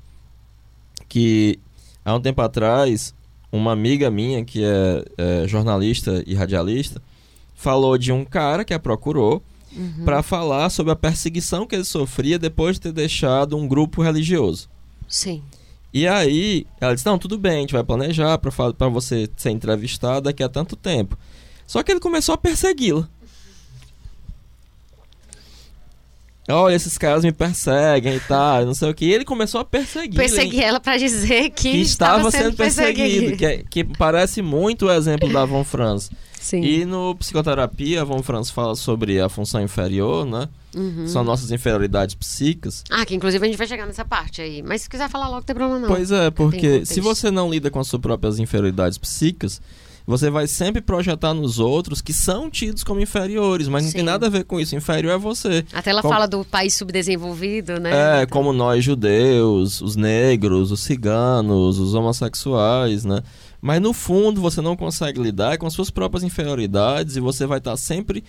que 1.07 1.59
há 2.03 2.15
um 2.15 2.21
tempo 2.21 2.41
atrás, 2.41 3.15
uma 3.53 3.73
amiga 3.73 4.11
minha, 4.11 4.43
que 4.43 4.65
é, 4.65 5.05
é 5.19 5.47
jornalista 5.47 6.25
e 6.27 6.35
radialista, 6.35 7.03
falou 7.55 7.99
de 7.99 8.11
um 8.11 8.25
cara 8.25 8.65
que 8.65 8.73
a 8.73 8.79
procurou 8.79 9.43
uhum. 9.77 10.03
para 10.03 10.23
falar 10.23 10.71
sobre 10.71 10.95
a 10.95 10.97
perseguição 10.97 11.67
que 11.67 11.75
ele 11.75 11.85
sofria 11.85 12.39
depois 12.39 12.77
de 12.77 12.81
ter 12.81 12.93
deixado 12.93 13.55
um 13.55 13.69
grupo 13.69 14.01
religioso. 14.01 14.67
Sim. 15.07 15.43
E 15.93 16.07
aí, 16.07 16.67
ela 16.81 16.95
disse: 16.95 17.07
Não, 17.07 17.19
tudo 17.19 17.39
bem, 17.39 17.59
a 17.59 17.61
gente 17.61 17.73
vai 17.73 17.85
planejar 17.85 18.39
para 18.39 18.89
você 18.89 19.29
ser 19.37 19.51
entrevistada 19.51 20.23
daqui 20.23 20.43
a 20.43 20.49
tanto 20.49 20.77
tempo. 20.77 21.19
Só 21.67 21.83
que 21.83 21.93
ele 21.93 22.01
começou 22.01 22.35
a 22.35 22.39
persegui-la. 22.39 23.09
Olha, 26.51 26.75
esses 26.75 26.97
caras 26.97 27.25
me 27.25 27.31
perseguem 27.31 28.17
e 28.17 28.21
tal, 28.21 28.65
não 28.65 28.73
sei 28.73 28.91
o 28.91 28.95
que. 28.95 29.05
E 29.05 29.13
ele 29.13 29.25
começou 29.25 29.61
a 29.61 29.65
perseguir. 29.67 30.17
Perseguir 30.17 30.63
ela 30.63 30.81
para 30.81 30.97
dizer 30.97 31.51
que, 31.51 31.73
que 31.73 31.81
estava 31.81 32.31
sendo, 32.31 32.45
sendo 32.45 32.57
perseguido. 32.57 33.37
Que, 33.37 33.45
é, 33.45 33.63
que, 33.69 33.85
parece 33.85 34.41
muito 34.41 34.87
o 34.87 34.91
exemplo 34.91 35.31
da 35.31 35.45
Von 35.45 35.63
Franz. 35.63 36.11
Sim. 36.41 36.63
E 36.63 36.85
no 36.85 37.15
Psicoterapia, 37.17 38.03
a 38.03 38.05
Von 38.05 38.23
Franz 38.23 38.51
fala 38.51 38.75
sobre 38.75 39.21
a 39.21 39.29
função 39.29 39.61
inferior, 39.63 40.25
né? 40.25 40.49
Uhum. 40.75 41.07
São 41.07 41.25
nossas 41.25 41.51
inferioridades 41.51 42.15
psíquicas. 42.15 42.85
Ah, 42.91 43.05
que 43.05 43.15
inclusive 43.15 43.45
a 43.45 43.49
gente 43.49 43.59
vai 43.59 43.67
chegar 43.67 43.87
nessa 43.87 44.05
parte 44.05 44.41
aí. 44.43 44.63
Mas 44.63 44.83
se 44.83 44.91
quiser 44.91 45.09
falar 45.09 45.27
logo, 45.27 45.37
não 45.37 45.43
tem 45.43 45.57
problema 45.57 45.79
não. 45.81 45.89
Pois 45.89 46.11
é, 46.11 46.31
porque 46.31 46.85
se 46.85 47.01
você 47.01 47.31
não 47.31 47.51
lida 47.51 47.71
com 47.71 47.81
as 47.81 47.87
suas 47.89 48.01
próprias 48.03 48.39
inferioridades 48.39 48.99
psíquicas, 48.99 49.61
você 50.07 50.31
vai 50.31 50.47
sempre 50.47 50.81
projetar 50.81 51.35
nos 51.35 51.59
outros 51.59 52.01
que 52.01 52.15
são 52.15 52.49
tidos 52.51 52.83
como 52.83 52.99
inferiores, 52.99 53.69
mas 53.69 53.83
não 53.85 53.91
Sim. 53.91 53.97
tem 53.99 54.05
nada 54.07 54.27
a 54.27 54.31
ver 54.31 54.45
com 54.45 54.59
isso. 54.59 54.75
Inferior 54.75 55.13
é 55.15 55.19
você. 55.19 55.67
Até 55.73 55.91
ela 55.91 56.01
Como- 56.01 56.15
fala 56.15 56.27
do 56.27 56.45
país 56.47 56.73
subdesenvolvido, 56.75 57.79
né? 57.79 58.23
É, 58.23 58.27
como 58.27 58.53
nós 58.55 58.83
judeus, 58.83 59.83
os 59.83 59.97
negros, 59.97 60.71
os 60.73 60.81
ciganos, 60.81 61.79
os 61.79 61.93
homossexuais, 61.95 63.05
né? 63.05 63.23
Mas 63.61 63.81
no 63.81 63.93
fundo 63.93 64.41
você 64.41 64.61
não 64.61 64.77
consegue 64.77 65.21
lidar 65.21 65.59
com 65.59 65.67
as 65.67 65.73
suas 65.73 65.91
próprias 65.91 66.23
inferioridades 66.23 67.17
e 67.17 67.21
você 67.21 67.47
vai 67.47 67.59
estar 67.59 67.77
sempre 67.77 68.25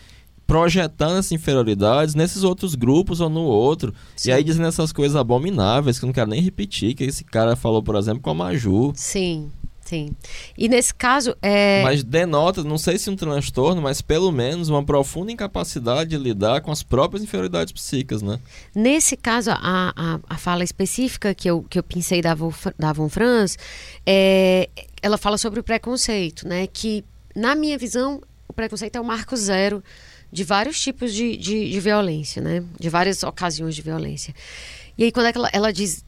projetando 0.50 1.20
essas 1.20 1.32
inferioridades 1.32 2.16
nesses 2.16 2.42
outros 2.44 2.74
grupos 2.74 3.22
ou 3.22 3.30
no 3.30 3.42
outro. 3.42 3.94
Sim. 4.16 4.30
E 4.30 4.34
aí 4.34 4.44
dizendo 4.44 4.68
essas 4.68 4.92
coisas 4.92 5.16
abomináveis 5.16 6.00
que 6.00 6.06
eu 6.06 6.08
não 6.08 6.14
quero 6.14 6.32
nem 6.32 6.42
repetir, 6.42 6.96
que 6.96 7.04
esse 7.04 7.24
cara 7.24 7.56
falou, 7.56 7.84
por 7.84 7.96
exemplo, 7.96 8.20
com 8.20 8.32
a 8.32 8.34
Maju. 8.34 8.92
Sim, 8.96 9.52
sim. 9.86 10.10
E 10.58 10.68
nesse 10.68 10.92
caso, 10.92 11.36
é... 11.40 11.84
Mas 11.84 12.04
denota, 12.04 12.64
não 12.64 12.80
sei 12.80 12.98
se 12.98 13.12
um 13.12 13.16
transtorno, 13.16 13.80
mas 13.80 14.02
pelo 14.02 14.32
menos 14.32 14.70
uma 14.70 14.84
profunda 14.84 15.32
incapacidade 15.32 16.10
de 16.10 16.18
lidar 16.18 16.62
com 16.62 16.72
as 16.72 16.82
próprias 16.82 17.22
inferioridades 17.22 17.72
psíquicas, 17.72 18.24
né? 18.24 18.40
Nesse 18.74 19.16
caso, 19.16 19.52
a, 19.52 19.94
a, 19.96 20.20
a 20.28 20.38
fala 20.40 20.64
específica 20.64 21.32
que 21.36 21.48
eu, 21.48 21.64
que 21.70 21.78
eu 21.78 21.84
pensei 21.84 22.24
da, 22.24 22.34
Von, 22.34 22.52
da 22.76 22.92
Von 22.92 23.08
Franz, 23.08 23.56
é, 24.04 24.68
ela 25.02 25.18
fala 25.18 25.38
sobre 25.38 25.60
o 25.60 25.64
preconceito, 25.64 26.48
né? 26.48 26.68
Que, 26.68 27.04
na 27.36 27.56
minha 27.56 27.78
visão, 27.78 28.22
o 28.48 28.54
preconceito 28.54 28.96
é 28.96 29.02
o 29.02 29.06
marco 29.06 29.36
zero 29.36 29.84
de 30.32 30.44
vários 30.44 30.80
tipos 30.80 31.14
de, 31.14 31.36
de, 31.38 31.72
de 31.72 31.80
violência, 31.80 32.42
né? 32.42 32.64
De 32.80 32.90
várias 32.90 33.24
ocasiões 33.24 33.76
de 33.76 33.82
violência. 33.82 34.34
E 34.98 35.04
aí, 35.04 35.12
quando 35.12 35.28
é 35.28 35.32
que 35.32 35.38
ela, 35.38 35.50
ela 35.54 35.74
diz, 35.74 36.04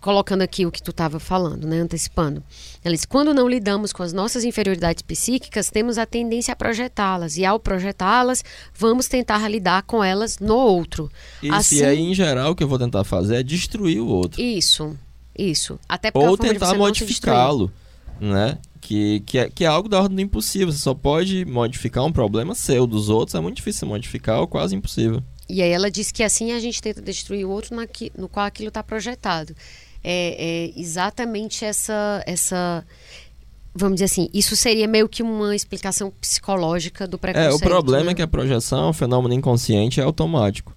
colocando 0.00 0.42
aqui 0.42 0.64
o 0.66 0.70
que 0.70 0.82
tu 0.82 0.90
estava 0.92 1.18
falando, 1.18 1.66
né? 1.66 1.80
Antecipando. 1.80 2.42
Ela 2.84 2.94
diz, 2.94 3.04
quando 3.04 3.34
não 3.34 3.48
lidamos 3.48 3.92
com 3.92 4.02
as 4.02 4.12
nossas 4.12 4.44
inferioridades 4.44 5.02
psíquicas, 5.02 5.70
temos 5.70 5.98
a 5.98 6.06
tendência 6.06 6.52
a 6.52 6.56
projetá-las. 6.56 7.36
E 7.36 7.44
ao 7.44 7.58
projetá-las, 7.58 8.44
vamos 8.78 9.08
tentar 9.08 9.48
lidar 9.48 9.82
com 9.82 10.04
elas 10.04 10.38
no 10.38 10.54
outro. 10.56 11.10
Isso, 11.42 11.54
Assim- 11.54 11.78
E 11.78 11.84
aí, 11.84 12.00
em 12.00 12.14
geral, 12.14 12.52
o 12.52 12.54
que 12.54 12.62
eu 12.62 12.68
vou 12.68 12.78
tentar 12.78 13.02
fazer 13.02 13.36
é 13.36 13.42
destruir 13.42 14.00
o 14.00 14.06
outro. 14.06 14.40
Isso, 14.40 14.96
isso. 15.36 15.80
Até 15.88 16.10
porque 16.10 16.28
Ou 16.28 16.36
tentar 16.38 16.74
modificá-lo, 16.74 17.72
né? 18.20 18.58
Que, 18.80 19.20
que, 19.20 19.38
é, 19.38 19.48
que 19.48 19.64
é 19.64 19.66
algo 19.66 19.88
da 19.88 19.98
ordem 20.00 20.16
do 20.16 20.22
impossível. 20.22 20.70
Você 20.72 20.78
só 20.78 20.92
pode 20.94 21.44
modificar 21.46 22.04
um 22.04 22.12
problema 22.12 22.54
seu. 22.54 22.86
Dos 22.86 23.08
outros 23.08 23.34
é 23.34 23.40
muito 23.40 23.56
difícil 23.56 23.88
modificar 23.88 24.40
ou 24.40 24.46
quase 24.46 24.74
impossível. 24.76 25.22
E 25.48 25.62
aí 25.62 25.70
ela 25.70 25.90
diz 25.90 26.10
que 26.12 26.22
assim 26.22 26.52
a 26.52 26.60
gente 26.60 26.80
tenta 26.82 27.00
destruir 27.02 27.44
o 27.46 27.50
outro 27.50 27.74
naqui- 27.76 28.12
no 28.16 28.28
qual 28.28 28.44
aquilo 28.46 28.68
está 28.68 28.82
projetado. 28.82 29.54
É, 30.02 30.70
é 30.74 30.80
exatamente 30.80 31.64
essa, 31.64 32.22
essa, 32.26 32.84
vamos 33.74 33.96
dizer 33.96 34.04
assim, 34.04 34.28
isso 34.34 34.54
seria 34.54 34.86
meio 34.86 35.08
que 35.08 35.22
uma 35.22 35.56
explicação 35.56 36.12
psicológica 36.20 37.06
do 37.06 37.16
É, 37.16 37.20
preconceito. 37.20 37.56
o 37.56 37.60
problema 37.60 38.06
né? 38.06 38.12
é 38.12 38.14
que 38.14 38.22
a 38.22 38.26
projeção, 38.28 38.90
o 38.90 38.92
fenômeno 38.92 39.32
inconsciente, 39.34 39.98
é 40.00 40.04
automático. 40.04 40.74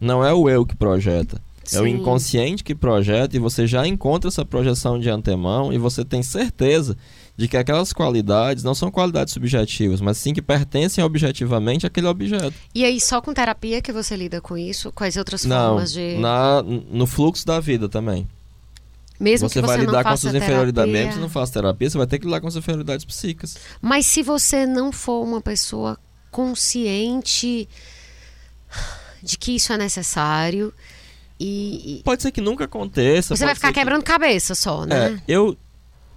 Não 0.00 0.24
é 0.24 0.32
o 0.32 0.48
eu 0.48 0.64
que 0.64 0.74
projeta. 0.76 1.40
É 1.72 1.80
o 1.80 1.84
Sim. 1.84 1.90
inconsciente 1.90 2.64
que 2.64 2.74
projeta 2.74 3.36
e 3.36 3.38
você 3.38 3.66
já 3.66 3.86
encontra 3.86 4.28
essa 4.28 4.44
projeção 4.44 4.98
de 4.98 5.08
antemão 5.08 5.72
e 5.72 5.78
você 5.78 6.04
tem 6.04 6.22
certeza 6.22 6.96
de 7.36 7.48
que 7.48 7.56
aquelas 7.56 7.92
qualidades 7.92 8.62
não 8.62 8.74
são 8.74 8.90
qualidades 8.90 9.32
subjetivas, 9.32 10.00
mas 10.00 10.18
sim 10.18 10.34
que 10.34 10.42
pertencem 10.42 11.02
objetivamente 11.02 11.86
àquele 11.86 12.06
objeto. 12.06 12.52
E 12.74 12.84
aí 12.84 13.00
só 13.00 13.20
com 13.22 13.32
terapia 13.32 13.80
que 13.80 13.92
você 13.92 14.14
lida 14.16 14.40
com 14.40 14.58
isso? 14.58 14.92
Quais 14.92 15.16
outras 15.16 15.44
Não, 15.44 15.70
formas 15.74 15.92
de 15.92 16.16
na, 16.18 16.62
no 16.62 17.06
fluxo 17.06 17.46
da 17.46 17.58
vida 17.60 17.88
também. 17.88 18.28
mesmo 19.18 19.48
você 19.48 19.60
que 19.60 19.66
vai 19.66 19.78
você 19.78 19.84
não 19.86 19.92
lidar 19.92 20.04
com 20.04 20.16
suas 20.16 20.34
inferioridades. 20.34 20.92
Mesmo 20.92 21.12
se 21.14 21.18
não 21.18 21.28
faça 21.30 21.52
terapia, 21.52 21.88
você 21.88 21.96
vai 21.98 22.06
ter 22.06 22.18
que 22.18 22.26
lidar 22.26 22.40
com 22.40 22.48
as 22.48 22.56
inferioridades 22.56 23.04
psíquicas. 23.06 23.56
Mas 23.80 24.06
se 24.06 24.22
você 24.22 24.66
não 24.66 24.92
for 24.92 25.22
uma 25.22 25.40
pessoa 25.40 25.98
consciente 26.30 27.68
de 29.22 29.36
que 29.38 29.52
isso 29.56 29.72
é 29.72 29.78
necessário 29.78 30.72
e, 31.40 32.02
Pode 32.04 32.22
ser 32.22 32.30
que 32.30 32.40
nunca 32.40 32.64
aconteça. 32.64 33.34
você 33.34 33.44
vai 33.44 33.54
ficar 33.54 33.68
ser 33.68 33.74
que- 33.74 33.80
quebrando 33.80 34.02
cabeça 34.02 34.54
só, 34.54 34.84
né? 34.84 35.14
É, 35.26 35.32
eu 35.32 35.56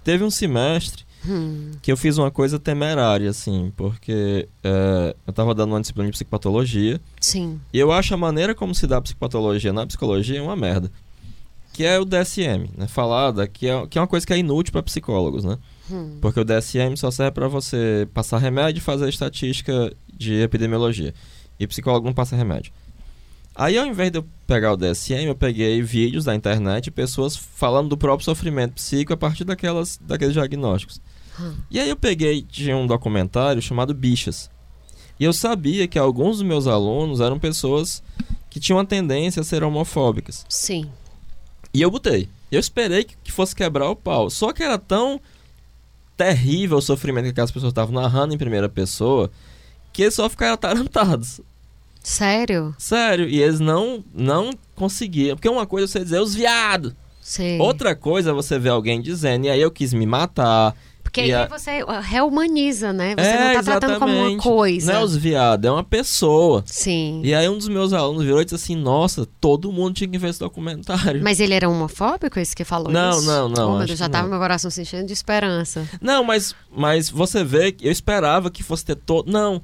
teve 0.02 0.22
um 0.24 0.30
semestre 0.30 1.04
Hum, 1.26 1.70
que 1.80 1.90
eu 1.90 1.96
fiz 1.96 2.18
uma 2.18 2.30
coisa 2.30 2.58
temerária, 2.58 3.30
assim, 3.30 3.72
porque 3.74 4.46
é, 4.62 5.16
eu 5.26 5.32
tava 5.32 5.54
dando 5.54 5.70
uma 5.72 5.80
disciplina 5.80 6.06
de 6.10 6.12
psicopatologia 6.12 7.00
sim. 7.18 7.58
e 7.72 7.78
eu 7.78 7.90
acho 7.90 8.12
a 8.12 8.16
maneira 8.18 8.54
como 8.54 8.74
se 8.74 8.86
dá 8.86 8.98
a 8.98 9.00
psicopatologia 9.00 9.72
na 9.72 9.86
psicologia 9.86 10.42
uma 10.42 10.54
merda. 10.54 10.90
Que 11.72 11.82
é 11.82 11.98
o 11.98 12.04
DSM, 12.04 12.68
né? 12.76 12.86
Falada, 12.86 13.48
que 13.48 13.66
é, 13.66 13.86
que 13.88 13.98
é 13.98 14.00
uma 14.00 14.06
coisa 14.06 14.24
que 14.26 14.32
é 14.34 14.38
inútil 14.38 14.70
para 14.70 14.82
psicólogos, 14.82 15.42
né? 15.44 15.58
Hum, 15.90 16.18
Porque 16.20 16.38
o 16.38 16.44
DSM 16.44 16.94
só 16.96 17.10
serve 17.10 17.32
para 17.32 17.48
você 17.48 18.06
passar 18.14 18.38
remédio 18.38 18.78
e 18.78 18.82
fazer 18.82 19.08
estatística 19.08 19.92
de 20.12 20.34
epidemiologia. 20.42 21.12
E 21.58 21.66
psicólogo 21.66 22.06
não 22.06 22.12
passa 22.14 22.36
remédio. 22.36 22.70
Aí, 23.54 23.78
ao 23.78 23.86
invés 23.86 24.10
de 24.10 24.18
eu 24.18 24.26
pegar 24.46 24.72
o 24.72 24.76
DSM, 24.76 25.26
eu 25.26 25.34
peguei 25.34 25.80
vídeos 25.80 26.24
da 26.24 26.34
internet 26.34 26.90
pessoas 26.90 27.36
falando 27.36 27.88
do 27.88 27.96
próprio 27.96 28.24
sofrimento 28.24 28.74
psíquico 28.74 29.12
a 29.12 29.16
partir 29.16 29.44
daquelas, 29.44 29.98
daqueles 30.02 30.34
diagnósticos. 30.34 31.00
Hum. 31.40 31.54
E 31.70 31.78
aí 31.78 31.88
eu 31.88 31.96
peguei 31.96 32.42
de 32.42 32.72
um 32.72 32.86
documentário 32.86 33.62
chamado 33.62 33.94
Bichas. 33.94 34.50
E 35.18 35.24
eu 35.24 35.32
sabia 35.32 35.86
que 35.86 35.98
alguns 35.98 36.38
dos 36.38 36.46
meus 36.46 36.66
alunos 36.66 37.20
eram 37.20 37.38
pessoas 37.38 38.02
que 38.50 38.58
tinham 38.58 38.78
a 38.78 38.84
tendência 38.84 39.40
a 39.40 39.44
ser 39.44 39.62
homofóbicas. 39.62 40.44
sim. 40.48 40.90
E 41.72 41.82
eu 41.82 41.90
botei. 41.90 42.28
Eu 42.52 42.60
esperei 42.60 43.02
que, 43.02 43.16
que 43.24 43.32
fosse 43.32 43.52
quebrar 43.52 43.90
o 43.90 43.96
pau. 43.96 44.30
Só 44.30 44.52
que 44.52 44.62
era 44.62 44.78
tão 44.78 45.20
terrível 46.16 46.78
o 46.78 46.82
sofrimento 46.82 47.24
que 47.24 47.30
aquelas 47.30 47.50
pessoas 47.50 47.72
estavam 47.72 48.00
narrando 48.00 48.32
em 48.32 48.38
primeira 48.38 48.68
pessoa 48.68 49.28
que 49.92 50.02
eles 50.02 50.14
só 50.14 50.28
ficaram 50.28 50.54
atarantados. 50.54 51.40
Sério? 52.04 52.74
Sério. 52.78 53.26
E 53.28 53.42
eles 53.42 53.58
não, 53.58 54.04
não 54.14 54.50
conseguiam. 54.76 55.34
Porque 55.36 55.48
uma 55.48 55.66
coisa 55.66 55.86
é 55.86 55.88
você 55.88 56.00
dizer 56.04 56.20
os 56.20 56.34
viados. 56.34 56.92
Sim. 57.20 57.58
Outra 57.58 57.96
coisa 57.96 58.30
é 58.30 58.32
você 58.34 58.58
ver 58.58 58.68
alguém 58.68 59.00
dizendo, 59.00 59.46
e 59.46 59.50
aí 59.50 59.60
eu 59.60 59.70
quis 59.70 59.94
me 59.94 60.04
matar. 60.04 60.76
Porque 61.02 61.22
aí 61.22 61.32
a- 61.32 61.46
você 61.46 61.80
reumaniza, 62.02 62.92
né? 62.92 63.14
Você 63.16 63.26
É, 63.28 63.46
não 63.48 63.54
tá 63.54 63.62
tratando 63.62 63.98
como 63.98 64.12
uma 64.12 64.36
coisa. 64.38 64.92
Não 64.92 65.00
é 65.00 65.04
os 65.04 65.16
viados, 65.16 65.66
é 65.66 65.70
uma 65.70 65.84
pessoa. 65.84 66.62
Sim. 66.66 67.20
E 67.24 67.34
aí 67.34 67.48
um 67.48 67.56
dos 67.56 67.68
meus 67.68 67.92
alunos 67.92 68.24
virou 68.24 68.40
e 68.40 68.44
disse 68.44 68.56
assim, 68.56 68.74
nossa, 68.76 69.26
todo 69.40 69.70
mundo 69.72 69.94
tinha 69.94 70.08
que 70.08 70.18
ver 70.18 70.28
esse 70.30 70.40
documentário. 70.40 71.22
Mas 71.22 71.40
ele 71.40 71.54
era 71.54 71.68
homofóbico, 71.68 72.38
esse 72.38 72.54
que 72.54 72.64
falou 72.64 72.90
Não, 72.92 73.10
isso? 73.18 73.26
não, 73.26 73.48
não, 73.48 73.72
Oh, 73.74 73.76
acho 73.78 73.86
Deus, 73.88 73.98
já 73.98 74.08
tava 74.08 74.24
não. 74.24 74.30
meu 74.30 74.40
coração 74.40 74.70
se 74.70 74.82
enchendo 74.82 75.06
de 75.06 75.12
esperança. 75.12 75.88
Não, 76.00 76.24
mas, 76.24 76.54
mas 76.74 77.08
você 77.08 77.42
vê, 77.44 77.72
que 77.72 77.86
eu 77.86 77.92
esperava 77.92 78.50
que 78.50 78.62
fosse 78.62 78.84
ter 78.84 78.96
todo... 78.96 79.30
Não, 79.30 79.62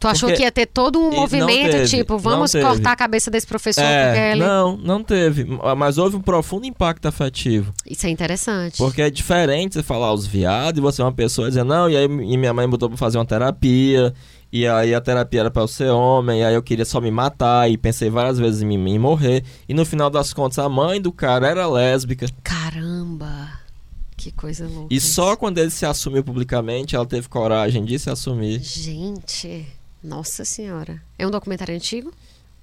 Tu 0.00 0.06
achou 0.06 0.28
Porque- 0.28 0.36
que 0.36 0.42
ia 0.44 0.52
ter 0.52 0.66
todo 0.66 0.96
um 1.00 1.10
movimento, 1.10 1.72
teve, 1.72 1.88
tipo, 1.88 2.16
vamos 2.18 2.52
cortar 2.52 2.92
a 2.92 2.96
cabeça 2.96 3.30
desse 3.32 3.46
professor 3.46 3.82
é, 3.82 4.30
ele... 4.32 4.40
não, 4.44 4.76
não 4.76 5.02
teve. 5.02 5.44
Mas 5.76 5.98
houve 5.98 6.14
um 6.16 6.20
profundo 6.20 6.66
impacto 6.66 7.06
afetivo. 7.06 7.72
Isso 7.84 8.06
é 8.06 8.10
interessante. 8.10 8.76
Porque 8.78 9.02
é 9.02 9.10
diferente 9.10 9.74
você 9.74 9.82
falar 9.82 10.12
os 10.12 10.24
viados 10.24 10.78
e 10.78 10.80
você 10.80 11.02
é 11.02 11.04
uma 11.04 11.12
pessoa 11.12 11.48
dizer, 11.48 11.64
não, 11.64 11.90
e 11.90 11.96
aí 11.96 12.04
e 12.04 12.36
minha 12.36 12.54
mãe 12.54 12.68
botou 12.68 12.88
pra 12.88 12.96
fazer 12.96 13.18
uma 13.18 13.24
terapia, 13.26 14.14
e 14.52 14.68
aí 14.68 14.94
a 14.94 15.00
terapia 15.00 15.40
era 15.40 15.50
pra 15.50 15.62
eu 15.62 15.68
ser 15.68 15.88
homem, 15.90 16.42
e 16.42 16.44
aí 16.44 16.54
eu 16.54 16.62
queria 16.62 16.84
só 16.84 17.00
me 17.00 17.10
matar, 17.10 17.68
e 17.68 17.76
pensei 17.76 18.08
várias 18.08 18.38
vezes 18.38 18.62
em, 18.62 18.66
mim- 18.66 18.92
em 18.92 18.98
morrer. 19.00 19.42
E 19.68 19.74
no 19.74 19.84
final 19.84 20.08
das 20.08 20.32
contas, 20.32 20.60
a 20.60 20.68
mãe 20.68 21.00
do 21.02 21.10
cara 21.10 21.48
era 21.48 21.66
lésbica. 21.66 22.26
Caramba! 22.44 23.48
Que 24.16 24.30
coisa 24.32 24.66
louca. 24.66 24.88
E 24.92 24.96
isso. 24.96 25.14
só 25.14 25.34
quando 25.36 25.58
ele 25.58 25.70
se 25.70 25.84
assumiu 25.86 26.22
publicamente, 26.24 26.94
ela 26.96 27.06
teve 27.06 27.28
coragem 27.28 27.84
de 27.84 27.98
se 27.98 28.10
assumir. 28.10 28.60
Gente, 28.62 29.66
nossa 30.02 30.44
senhora. 30.44 31.02
É 31.18 31.26
um 31.26 31.30
documentário 31.30 31.74
antigo? 31.74 32.12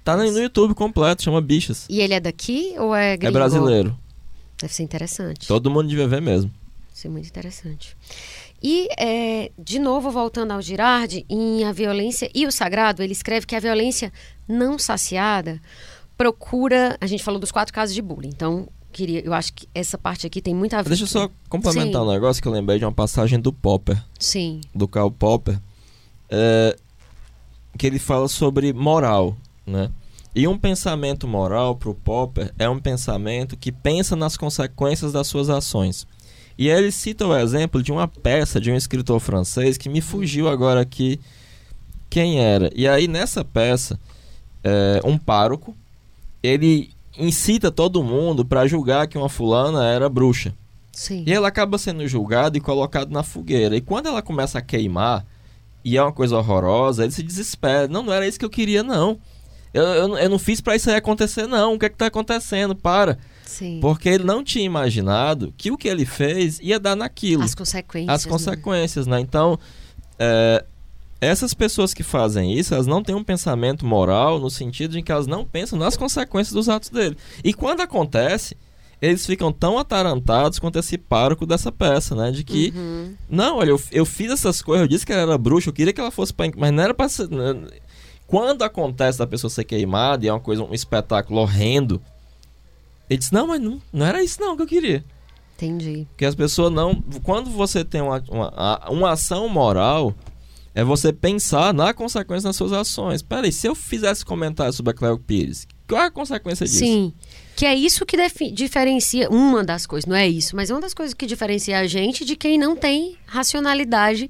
Tá 0.04 0.16
no 0.16 0.24
YouTube 0.24 0.74
completo, 0.74 1.22
chama 1.22 1.40
Bichas. 1.40 1.86
E 1.88 2.00
ele 2.00 2.14
é 2.14 2.20
daqui 2.20 2.74
ou 2.78 2.94
é 2.94 3.14
É 3.14 3.16
gringo? 3.16 3.32
brasileiro. 3.32 3.98
Deve 4.58 4.72
ser 4.72 4.82
interessante. 4.84 5.46
Todo 5.48 5.70
mundo 5.70 5.88
devia 5.88 6.06
ver 6.06 6.22
mesmo. 6.22 6.48
Deve 6.50 7.00
ser 7.00 7.08
muito 7.08 7.28
interessante. 7.28 7.96
E, 8.62 8.88
é, 8.98 9.50
de 9.58 9.78
novo, 9.78 10.10
voltando 10.10 10.52
ao 10.52 10.62
Girardi, 10.62 11.26
em 11.28 11.64
A 11.64 11.72
Violência 11.72 12.30
e 12.34 12.46
o 12.46 12.52
Sagrado, 12.52 13.02
ele 13.02 13.12
escreve 13.12 13.46
que 13.46 13.54
a 13.54 13.60
violência 13.60 14.12
não 14.48 14.78
saciada 14.78 15.60
procura... 16.16 16.96
A 17.00 17.06
gente 17.06 17.22
falou 17.22 17.38
dos 17.38 17.52
quatro 17.52 17.74
casos 17.74 17.94
de 17.94 18.00
bullying, 18.00 18.28
então 18.28 18.66
queria, 18.90 19.20
eu 19.20 19.34
acho 19.34 19.52
que 19.52 19.68
essa 19.74 19.98
parte 19.98 20.26
aqui 20.26 20.40
tem 20.40 20.54
muito 20.54 20.74
a 20.74 20.80
ver... 20.80 20.88
Deixa 20.88 21.04
eu 21.04 21.08
só 21.08 21.30
complementar 21.50 22.00
Sim. 22.00 22.08
um 22.08 22.12
negócio 22.12 22.40
que 22.40 22.48
eu 22.48 22.52
lembrei 22.52 22.78
de 22.78 22.84
uma 22.86 22.92
passagem 22.92 23.38
do 23.38 23.52
Popper. 23.52 24.02
Sim, 24.18 24.62
do 24.74 24.88
Karl 24.88 25.10
Popper, 25.10 25.60
é, 26.30 26.74
que 27.76 27.86
ele 27.86 27.98
fala 27.98 28.28
sobre 28.28 28.72
moral, 28.72 29.36
né? 29.66 29.90
E 30.34 30.46
um 30.46 30.58
pensamento 30.58 31.26
moral 31.26 31.76
para 31.76 31.88
o 31.88 31.94
Popper 31.94 32.52
é 32.58 32.68
um 32.68 32.78
pensamento 32.78 33.56
que 33.56 33.72
pensa 33.72 34.14
nas 34.14 34.36
consequências 34.36 35.12
das 35.12 35.26
suas 35.26 35.48
ações. 35.48 36.06
E 36.58 36.68
ele 36.68 36.90
cita 36.90 37.26
o 37.26 37.36
exemplo 37.36 37.82
de 37.82 37.90
uma 37.90 38.06
peça 38.06 38.60
de 38.60 38.70
um 38.70 38.76
escritor 38.76 39.18
francês 39.18 39.78
que 39.78 39.88
me 39.88 40.00
fugiu 40.00 40.48
agora 40.48 40.80
aqui 40.80 41.18
quem 42.10 42.38
era. 42.38 42.70
E 42.74 42.86
aí 42.86 43.08
nessa 43.08 43.44
peça, 43.44 43.98
é, 44.62 45.00
um 45.04 45.16
pároco, 45.16 45.74
ele 46.42 46.90
incita 47.18 47.70
todo 47.70 48.02
mundo 48.02 48.44
para 48.44 48.66
julgar 48.66 49.06
que 49.06 49.16
uma 49.16 49.28
fulana 49.28 49.86
era 49.86 50.08
bruxa. 50.08 50.52
Sim. 50.92 51.24
E 51.26 51.32
ela 51.32 51.48
acaba 51.48 51.78
sendo 51.78 52.06
julgada 52.06 52.56
e 52.56 52.60
colocada 52.60 53.10
na 53.10 53.22
fogueira. 53.22 53.76
E 53.76 53.80
quando 53.80 54.06
ela 54.06 54.22
começa 54.22 54.58
a 54.58 54.62
queimar, 54.62 55.26
e 55.86 55.96
é 55.96 56.02
uma 56.02 56.10
coisa 56.10 56.36
horrorosa, 56.36 57.04
ele 57.04 57.12
se 57.12 57.22
desespera. 57.22 57.86
Não, 57.86 58.02
não 58.02 58.12
era 58.12 58.26
isso 58.26 58.40
que 58.40 58.44
eu 58.44 58.50
queria, 58.50 58.82
não. 58.82 59.20
Eu, 59.72 59.84
eu, 59.84 60.18
eu 60.18 60.28
não 60.28 60.36
fiz 60.36 60.60
para 60.60 60.74
isso 60.74 60.90
aí 60.90 60.96
acontecer, 60.96 61.46
não. 61.46 61.74
O 61.74 61.78
que 61.78 61.86
é 61.86 61.88
que 61.88 61.94
tá 61.94 62.06
acontecendo? 62.06 62.74
Para. 62.74 63.16
Sim. 63.44 63.78
Porque 63.80 64.08
ele 64.08 64.24
não 64.24 64.42
tinha 64.42 64.64
imaginado 64.64 65.54
que 65.56 65.70
o 65.70 65.78
que 65.78 65.86
ele 65.86 66.04
fez 66.04 66.58
ia 66.58 66.80
dar 66.80 66.96
naquilo. 66.96 67.44
As 67.44 67.54
consequências. 67.54 68.12
As 68.12 68.24
né? 68.24 68.30
consequências, 68.32 69.06
né? 69.06 69.20
Então, 69.20 69.60
é, 70.18 70.64
essas 71.20 71.54
pessoas 71.54 71.94
que 71.94 72.02
fazem 72.02 72.52
isso, 72.52 72.74
elas 72.74 72.88
não 72.88 73.00
têm 73.00 73.14
um 73.14 73.22
pensamento 73.22 73.86
moral 73.86 74.40
no 74.40 74.50
sentido 74.50 74.90
de 74.90 75.02
que 75.02 75.12
elas 75.12 75.28
não 75.28 75.44
pensam 75.44 75.78
nas 75.78 75.96
consequências 75.96 76.52
dos 76.52 76.68
atos 76.68 76.90
dele. 76.90 77.16
E 77.44 77.54
quando 77.54 77.80
acontece, 77.80 78.56
eles 79.00 79.26
ficam 79.26 79.52
tão 79.52 79.78
atarantados 79.78 80.58
quanto 80.58 80.78
esse 80.78 80.96
pároco 80.96 81.44
dessa 81.46 81.70
peça, 81.70 82.14
né? 82.14 82.30
De 82.30 82.42
que, 82.42 82.72
Uhum. 82.74 83.14
não, 83.28 83.58
olha, 83.58 83.70
eu, 83.70 83.80
eu 83.92 84.06
fiz 84.06 84.30
essas 84.30 84.62
coisas, 84.62 84.82
eu 84.84 84.88
disse 84.88 85.04
que 85.04 85.12
ela 85.12 85.22
era 85.22 85.38
bruxa, 85.38 85.68
eu 85.68 85.72
queria 85.72 85.92
que 85.92 86.00
ela 86.00 86.10
fosse 86.10 86.32
pra... 86.32 86.46
Mas 86.56 86.72
não 86.72 86.82
era 86.82 86.94
pra 86.94 87.08
ser... 87.08 87.28
né? 87.28 87.54
Quando 88.26 88.62
acontece 88.62 89.18
da 89.18 89.26
pessoa 89.26 89.50
ser 89.50 89.64
queimada 89.64 90.24
e 90.24 90.28
é 90.28 90.32
uma 90.32 90.40
coisa, 90.40 90.62
um 90.64 90.74
espetáculo 90.74 91.40
horrendo, 91.40 92.00
ele 93.08 93.18
diz, 93.18 93.30
não, 93.30 93.46
mas 93.46 93.60
não, 93.60 93.80
não 93.92 94.04
era 94.06 94.22
isso 94.22 94.40
não 94.40 94.56
que 94.56 94.62
eu 94.62 94.66
queria. 94.66 95.04
Entendi. 95.56 96.06
Porque 96.10 96.24
as 96.24 96.34
pessoas 96.34 96.72
não. 96.72 97.00
Quando 97.22 97.48
você 97.50 97.84
tem 97.84 98.00
uma, 98.02 98.22
uma, 98.28 98.90
uma 98.90 99.10
ação 99.12 99.48
moral, 99.48 100.12
é 100.74 100.82
você 100.84 101.12
pensar 101.12 101.72
na 101.72 101.94
consequência 101.94 102.48
das 102.48 102.56
suas 102.56 102.72
ações. 102.72 103.22
Peraí, 103.22 103.50
se 103.52 103.66
eu 103.66 103.74
fizesse 103.74 104.24
comentário 104.24 104.72
sobre 104.72 104.90
a 104.90 104.94
Cleo 104.94 105.18
Pires, 105.18 105.66
qual 105.86 106.02
é 106.02 106.06
a 106.06 106.10
consequência 106.10 106.66
disso? 106.66 106.78
Sim. 106.78 107.12
Que 107.54 107.64
é 107.64 107.74
isso 107.74 108.04
que 108.04 108.16
diferencia, 108.52 109.30
uma 109.30 109.64
das 109.64 109.86
coisas, 109.86 110.06
não 110.06 110.14
é 110.16 110.28
isso, 110.28 110.54
mas 110.54 110.68
é 110.70 110.74
uma 110.74 110.80
das 110.80 110.92
coisas 110.92 111.14
que 111.14 111.24
diferencia 111.26 111.78
a 111.78 111.86
gente 111.86 112.24
de 112.24 112.36
quem 112.36 112.58
não 112.58 112.76
tem 112.76 113.16
racionalidade 113.26 114.28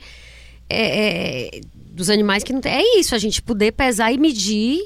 é, 0.70 1.56
é, 1.56 1.60
dos 1.90 2.08
animais 2.08 2.44
que 2.44 2.52
não 2.52 2.60
tem. 2.60 2.72
É 2.72 2.98
isso, 3.00 3.14
a 3.14 3.18
gente 3.18 3.42
poder 3.42 3.72
pesar 3.72 4.12
e 4.12 4.18
medir, 4.18 4.78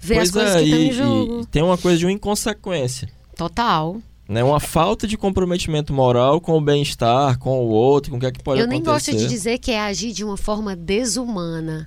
ver 0.00 0.20
as 0.20 0.30
Pois 0.30 0.44
coisas 0.44 0.56
é, 0.56 0.58
que 0.60 0.64
estão 0.64 0.80
em 0.80 0.92
jogo. 0.92 1.40
e 1.42 1.46
tem 1.46 1.62
uma 1.62 1.76
coisa 1.76 1.98
de 1.98 2.06
uma 2.06 2.12
inconsequência. 2.12 3.08
Total. 3.36 3.98
Né? 4.26 4.42
Uma 4.42 4.60
falta 4.60 5.06
de 5.06 5.18
comprometimento 5.18 5.92
moral 5.92 6.40
com 6.40 6.56
o 6.56 6.60
bem-estar, 6.60 7.38
com 7.38 7.58
o 7.62 7.68
outro, 7.68 8.10
com 8.12 8.16
o 8.16 8.20
que 8.20 8.24
é 8.26 8.32
que 8.32 8.42
pode 8.42 8.60
Eu 8.60 8.66
nem 8.66 8.80
acontecer. 8.80 9.12
gosto 9.12 9.22
de 9.22 9.28
dizer 9.28 9.58
que 9.58 9.70
é 9.70 9.80
agir 9.80 10.12
de 10.12 10.24
uma 10.24 10.38
forma 10.38 10.74
desumana. 10.74 11.86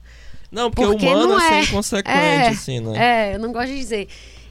Não, 0.52 0.72
porque, 0.72 0.90
Porque 0.92 1.06
o 1.06 1.10
humano 1.12 1.28
não 1.30 1.42
é 1.42 1.60
é. 1.60 1.64
ser 1.64 1.70
inconsequente, 1.70 2.18
É, 2.18 2.48
assim, 2.50 2.80
né? 2.80 3.32
É, 3.32 3.36
eu 3.36 3.40
não 3.40 3.52
gosto 3.52 3.68
de 3.68 3.78
dizer. 3.78 4.08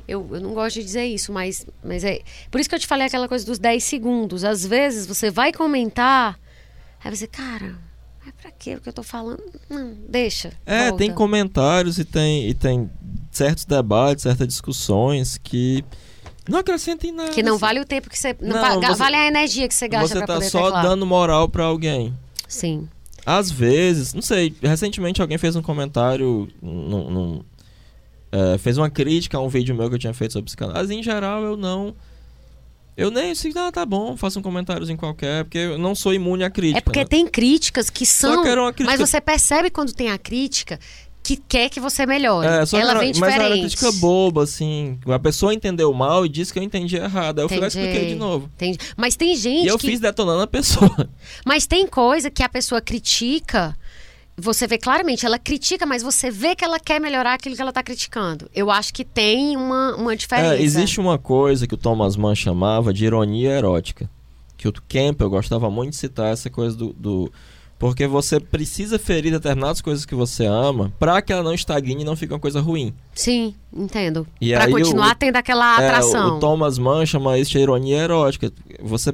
Eu, 0.07 0.29
eu 0.33 0.41
não 0.41 0.53
gosto 0.55 0.77
de 0.77 0.85
dizer 0.85 1.05
isso, 1.07 1.33
mas, 1.33 1.67
mas 1.83 2.05
é. 2.05 2.21
Por 2.51 2.61
isso 2.61 2.69
que 2.69 2.75
eu 2.75 2.79
te 2.79 2.87
falei 2.87 3.07
aquela 3.07 3.27
coisa 3.27 3.45
dos 3.45 3.59
10 3.59 3.83
segundos. 3.83 4.45
Às 4.45 4.65
vezes 4.65 5.07
você 5.07 5.31
vai 5.31 5.53
comentar, 5.53 6.39
aí 7.03 7.15
você, 7.17 7.27
cara, 7.27 7.75
mas 8.25 8.33
pra 8.41 8.51
quê 8.53 8.75
o 8.77 8.81
que 8.81 8.89
eu 8.89 8.93
tô 8.93 9.03
falando? 9.03 9.43
Não, 9.69 9.95
deixa. 10.09 10.53
É, 10.65 10.83
volta. 10.91 10.99
tem 10.99 11.13
comentários 11.13 11.99
e 11.99 12.05
tem, 12.05 12.49
e 12.49 12.55
tem 12.55 12.89
certos 13.33 13.65
debates, 13.65 14.23
certas 14.23 14.47
discussões 14.47 15.39
que 15.43 15.85
não 16.49 16.59
acrescentem 16.61 17.11
nada. 17.11 17.31
Que 17.31 17.43
não 17.43 17.55
assim. 17.55 17.61
vale 17.61 17.81
o 17.81 17.85
tempo 17.85 18.09
que 18.09 18.17
você. 18.19 18.37
Não, 18.41 18.55
Não, 18.55 18.81
va- 18.81 18.89
você- 18.93 18.99
vale 18.99 19.17
a 19.17 19.27
energia 19.27 19.67
que 19.67 19.75
você 19.75 19.89
gasta 19.89 20.09
Você 20.09 20.15
pra 20.19 20.27
tá 20.27 20.35
poder 20.35 20.51
só 20.51 20.63
teclar. 20.67 20.83
dando 20.85 21.05
moral 21.05 21.49
pra 21.49 21.65
alguém. 21.65 22.15
Sim. 22.47 22.89
Às 23.27 23.51
vezes, 23.51 24.15
não 24.15 24.23
sei, 24.23 24.55
recentemente 24.63 25.21
alguém 25.21 25.37
fez 25.37 25.57
um 25.57 25.63
comentário, 25.63 26.47
num, 26.63 27.11
num- 27.11 27.45
é, 28.31 28.57
fez 28.59 28.79
uma 28.79 28.89
crítica 28.89 29.37
a 29.37 29.41
um 29.43 29.49
vídeo 29.49 29.75
meu 29.75 29.89
que 29.89 29.97
eu 29.97 29.99
tinha 29.99 30.15
feito 30.15 30.33
sobre 30.35 30.45
psicanálise. 30.47 30.95
Em 30.95 31.03
geral, 31.03 31.43
eu 31.43 31.57
não. 31.57 31.93
Eu 32.97 33.11
nem 33.11 33.33
assim, 33.33 33.53
ah, 33.57 33.71
tá 33.71 33.85
bom, 33.85 34.17
faça 34.17 34.39
um 34.39 34.43
comentáriozinho 34.43 34.97
qualquer, 34.97 35.45
porque 35.45 35.59
eu 35.59 35.77
não 35.77 35.95
sou 35.95 36.15
imune 36.15 36.45
à 36.45 36.49
crítica. 36.51 36.79
É 36.79 36.81
porque 36.81 37.01
né? 37.01 37.05
tem 37.05 37.27
críticas 37.27 37.91
que 37.91 38.07
são. 38.07 38.43
crítica- 38.73 38.97
Mas 38.97 39.01
você 39.11 39.21
percebe 39.21 39.69
quando 39.71 39.93
tem 39.93 40.11
a 40.11 40.17
crítica 40.17 40.79
que 41.27 41.37
quer 41.37 41.69
que 41.69 41.81
você 41.81 42.07
melhore. 42.07 42.47
É, 42.47 42.65
só 42.65 42.79
Ela 42.79 42.93
era- 42.93 43.01
vem 43.01 43.13
mas 43.19 43.35
era 43.35 43.45
diferente. 43.45 43.77
crítica 43.77 43.93
boba, 44.01 44.45
assim. 44.45 44.99
A 45.07 45.19
pessoa 45.19 45.53
entendeu 45.53 45.93
mal 45.93 46.25
e 46.25 46.29
disse 46.29 46.53
que 46.53 46.59
eu 46.59 46.63
entendi 46.63 46.97
errado. 46.97 47.39
Aí 47.41 47.45
eu 47.45 47.49
fui 47.49 47.59
lá 47.59 47.65
e 47.65 47.69
expliquei 47.69 47.97
Entendi. 47.97 48.13
de 48.15 48.19
novo. 48.19 48.51
Entendi. 48.55 48.79
Mas 48.97 49.17
tem 49.17 49.35
gente 49.35 49.65
E 49.65 49.69
eu 49.69 49.79
que. 49.79 49.87
fiz 49.89 49.99
detonando 50.01 50.43
a 50.43 50.47
pessoa. 50.47 51.09
Mas 51.45 51.67
tem 51.67 51.87
coisa 51.87 52.31
que 52.31 52.43
a 52.43 52.49
pessoa 52.49 52.81
critica. 52.81 53.77
Você 54.39 54.67
vê 54.67 54.77
claramente, 54.77 55.25
ela 55.25 55.39
critica, 55.39 55.87
mas 55.87 56.03
você 56.03 56.31
vê 56.31 56.55
que 56.55 56.63
ela 56.63 56.79
quer 56.79 57.01
melhorar 57.01 57.33
aquilo 57.33 57.57
que 57.57 57.63
ela 57.63 57.73
tá 57.73 57.83
criticando. 57.83 58.51
Eu 58.55 58.71
acho 58.71 58.93
que 58.93 59.03
tem 59.03 59.57
uma, 59.57 59.97
uma 59.97 60.15
diferença. 60.15 60.57
É, 60.57 60.63
existe 60.63 61.01
uma 61.01 61.17
coisa 61.17 61.67
que 61.67 61.73
o 61.73 61.77
Thomas 61.79 62.17
Mann 62.17 62.35
chamava 62.35 62.93
de 62.93 63.07
ironia 63.07 63.49
erótica. 63.53 64.11
Que 64.59 64.69
o 64.69 64.73
Campbell 64.87 65.31
gostava 65.31 65.71
muito 65.71 65.91
de 65.93 65.97
citar 65.97 66.31
essa 66.35 66.51
coisa 66.51 66.77
do. 66.77 66.93
do- 66.93 67.33
porque 67.79 68.07
você 68.07 68.41
precisa 68.41 68.99
ferir 68.99 69.33
determinadas 69.33 69.81
coisas 69.81 70.07
que 70.07 70.15
você 70.15 70.47
ama 70.47 70.93
pra 70.99 71.21
que 71.21 71.33
ela 71.33 71.43
não 71.43 71.53
estagne 71.53 72.01
e 72.01 72.05
não 72.05 72.17
fique 72.17 72.33
uma 72.33 72.39
coisa 72.41 72.61
ruim. 72.61 72.95
Sim, 73.15 73.55
entendo. 73.73 74.27
E 74.41 74.53
pra 74.53 74.65
aí 74.65 74.71
continuar 74.73 75.13
o- 75.13 75.19
tendo 75.19 75.37
aquela 75.37 75.81
É, 75.83 75.87
atração. 75.89 76.37
o 76.37 76.41
Thomas 76.41 76.79
Mann 76.79 77.05
chama 77.05 77.39
isso 77.39 77.51
de 77.51 77.59
ironia 77.59 77.99
erótica. 77.99 78.51
Você, 78.83 79.13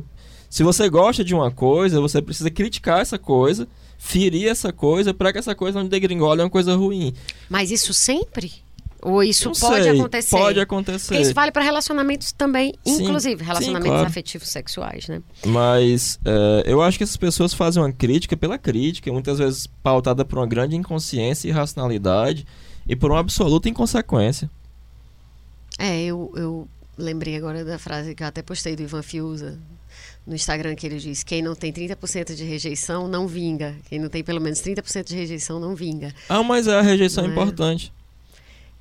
se 0.49 0.63
você 0.63 0.89
gosta 0.89 1.25
de 1.25 1.35
uma 1.35 1.51
coisa, 1.51 2.01
você 2.01 2.23
precisa 2.23 2.51
criticar 2.51 3.01
essa 3.01 3.19
coisa, 3.19 3.67
ferir 3.99 4.49
essa 4.49 4.73
coisa, 4.73 5.13
pra 5.15 5.33
que 5.33 5.39
essa 5.39 5.55
coisa 5.55 5.81
não 5.81 5.89
degringole 5.89 6.41
uma 6.43 6.51
coisa 6.51 6.75
ruim. 6.77 7.13
Mas 7.49 7.71
isso 7.71 7.93
sempre? 7.95 8.53
Ou 9.03 9.21
isso 9.23 9.47
Não 9.47 9.55
pode 9.57 9.83
sei, 9.83 9.99
acontecer? 9.99 10.37
Pode 10.37 10.61
acontecer. 10.61 11.09
Porque 11.09 11.23
isso 11.23 11.35
vale 11.35 11.51
para 11.51 11.65
relacionamentos 11.65 12.31
também, 12.31 12.73
Sim, 12.85 13.03
inclusive 13.03 13.41
sim, 13.41 13.45
relacionamentos 13.45 13.91
claro. 13.91 14.07
afetivos 14.07 14.49
sexuais, 14.49 15.09
né? 15.09 15.21
Mas 15.45 16.21
é, 16.25 16.63
eu 16.67 16.81
acho 16.81 16.99
que 16.99 17.03
essas 17.03 17.17
pessoas 17.17 17.53
fazem 17.53 17.83
uma 17.83 17.93
crítica 17.93 18.37
pela 18.37 18.57
crítica, 18.57 19.11
muitas 19.13 19.39
vezes 19.39 19.67
pautada 19.83 20.25
por 20.25 20.39
uma 20.39 20.47
grande 20.47 20.77
inconsciência 20.77 21.49
e 21.49 21.51
irracionalidade 21.51 22.47
e 22.87 22.95
por 22.95 23.11
uma 23.11 23.19
absoluta 23.19 23.69
inconsequência. 23.69 24.49
É, 25.79 26.01
eu, 26.05 26.33
eu 26.37 26.69
lembrei 26.97 27.37
agora 27.37 27.65
da 27.65 27.79
frase 27.79 28.15
que 28.15 28.23
eu 28.23 28.27
até 28.29 28.41
postei 28.41 28.77
do 28.77 28.83
Ivan 28.83 29.03
Fiuza 29.03 29.59
no 30.25 30.35
Instagram, 30.35 30.77
que 30.77 30.87
ele 30.87 30.99
diz: 30.99 31.25
quem 31.25 31.43
não 31.43 31.57
tem 31.57 31.73
30% 31.73 32.35
de 32.35 32.45
rejeição 32.45 33.09
não 33.09 33.27
vinga. 33.27 33.75
Quem 33.89 33.99
não 33.99 34.09
tem 34.09 34.23
pelo 34.23 34.41
menos 34.41 34.61
30% 34.61 35.05
de 35.05 35.17
rejeição 35.17 35.59
não 35.59 35.75
vinga. 35.75 36.15
Ah, 36.29 36.43
mas 36.43 36.69
a 36.69 36.81
rejeição 36.81 37.25
é 37.25 37.27
Não 37.27 37.35
é? 37.35 37.37
importante. 37.37 37.93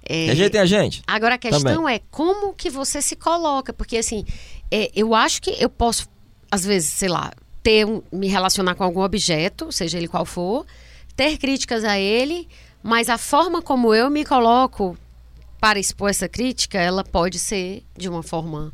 É, 0.07 0.25
Rejeitem 0.25 0.59
a 0.61 0.65
gente. 0.65 1.03
Agora 1.07 1.35
a 1.35 1.37
questão 1.37 1.87
é 1.87 1.99
como 2.09 2.53
que 2.53 2.69
você 2.69 3.01
se 3.01 3.15
coloca, 3.15 3.71
porque 3.71 3.97
assim, 3.97 4.25
é, 4.71 4.91
eu 4.95 5.13
acho 5.13 5.41
que 5.41 5.51
eu 5.59 5.69
posso, 5.69 6.07
às 6.49 6.65
vezes, 6.65 6.91
sei 6.91 7.09
lá, 7.09 7.31
ter 7.63 7.85
um- 7.85 8.01
me 8.11 8.27
relacionar 8.27 8.73
com 8.75 8.83
algum 8.83 9.01
objeto, 9.01 9.71
seja 9.71 9.97
ele 9.97 10.07
qual 10.07 10.25
for, 10.25 10.65
ter 11.15 11.37
críticas 11.37 11.83
a 11.83 11.99
ele, 11.99 12.47
mas 12.81 13.09
a 13.09 13.17
forma 13.17 13.61
como 13.61 13.93
eu 13.93 14.09
me 14.09 14.25
coloco 14.25 14.97
para 15.59 15.77
expor 15.79 16.09
essa 16.09 16.27
crítica, 16.27 16.79
ela 16.79 17.03
pode 17.03 17.37
ser 17.37 17.83
de 17.95 18.09
uma 18.09 18.23
forma 18.23 18.71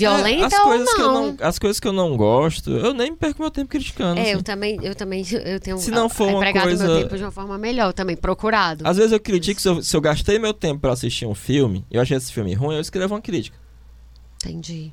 violenta 0.00 0.42
É, 0.42 0.46
as 0.46 0.52
ou 0.54 0.60
coisas 0.64 0.94
Que 0.94 1.00
eu 1.00 1.06
não. 1.12 1.26
não. 1.32 1.36
As 1.40 1.58
coisas 1.58 1.80
que 1.80 1.86
eu 1.88 1.92
não 1.92 2.16
gosto, 2.16 2.70
eu 2.70 2.92
nem 2.94 3.14
perco 3.14 3.40
meu 3.42 3.50
tempo 3.50 3.68
criticando. 3.68 4.18
É, 4.18 4.22
assim. 4.22 4.30
eu 4.32 4.42
também, 4.42 4.78
eu 4.82 4.94
também, 4.94 5.24
eu 5.44 5.60
tenho 5.60 5.78
Se 5.78 5.90
não 5.90 6.08
for 6.08 6.28
uma 6.28 6.38
empregado 6.38 6.64
coisa- 6.64 6.86
meu 6.86 7.02
tempo 7.02 7.16
de 7.16 7.22
uma 7.24 7.30
forma 7.30 7.56
melhor, 7.58 7.92
também 7.92 8.16
procurado. 8.16 8.86
Às 8.86 8.96
vezes 8.96 9.12
eu 9.12 9.20
critico, 9.20 9.60
se 9.60 9.68
eu, 9.68 9.82
se 9.82 9.96
eu 9.96 10.00
gastei 10.00 10.38
meu 10.38 10.52
tempo 10.54 10.80
pra 10.80 10.92
assistir 10.92 11.26
um 11.26 11.34
filme, 11.34 11.84
e 11.90 11.96
eu 11.96 12.02
achei 12.02 12.16
esse 12.16 12.32
filme 12.32 12.52
ruim, 12.54 12.74
eu 12.74 12.80
escrevo 12.80 13.14
uma 13.14 13.20
crítica. 13.20 13.56
Entendi. 14.44 14.92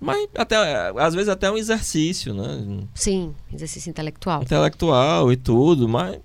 Mas 0.00 0.28
até, 0.36 0.56
às 0.96 1.12
vezes 1.14 1.28
até 1.28 1.50
um 1.50 1.56
exercício, 1.56 2.32
né? 2.32 2.84
Sim, 2.94 3.34
exercício 3.52 3.90
intelectual. 3.90 4.42
Intelectual 4.42 5.32
e 5.32 5.36
tudo, 5.36 5.88
mas. 5.88 6.18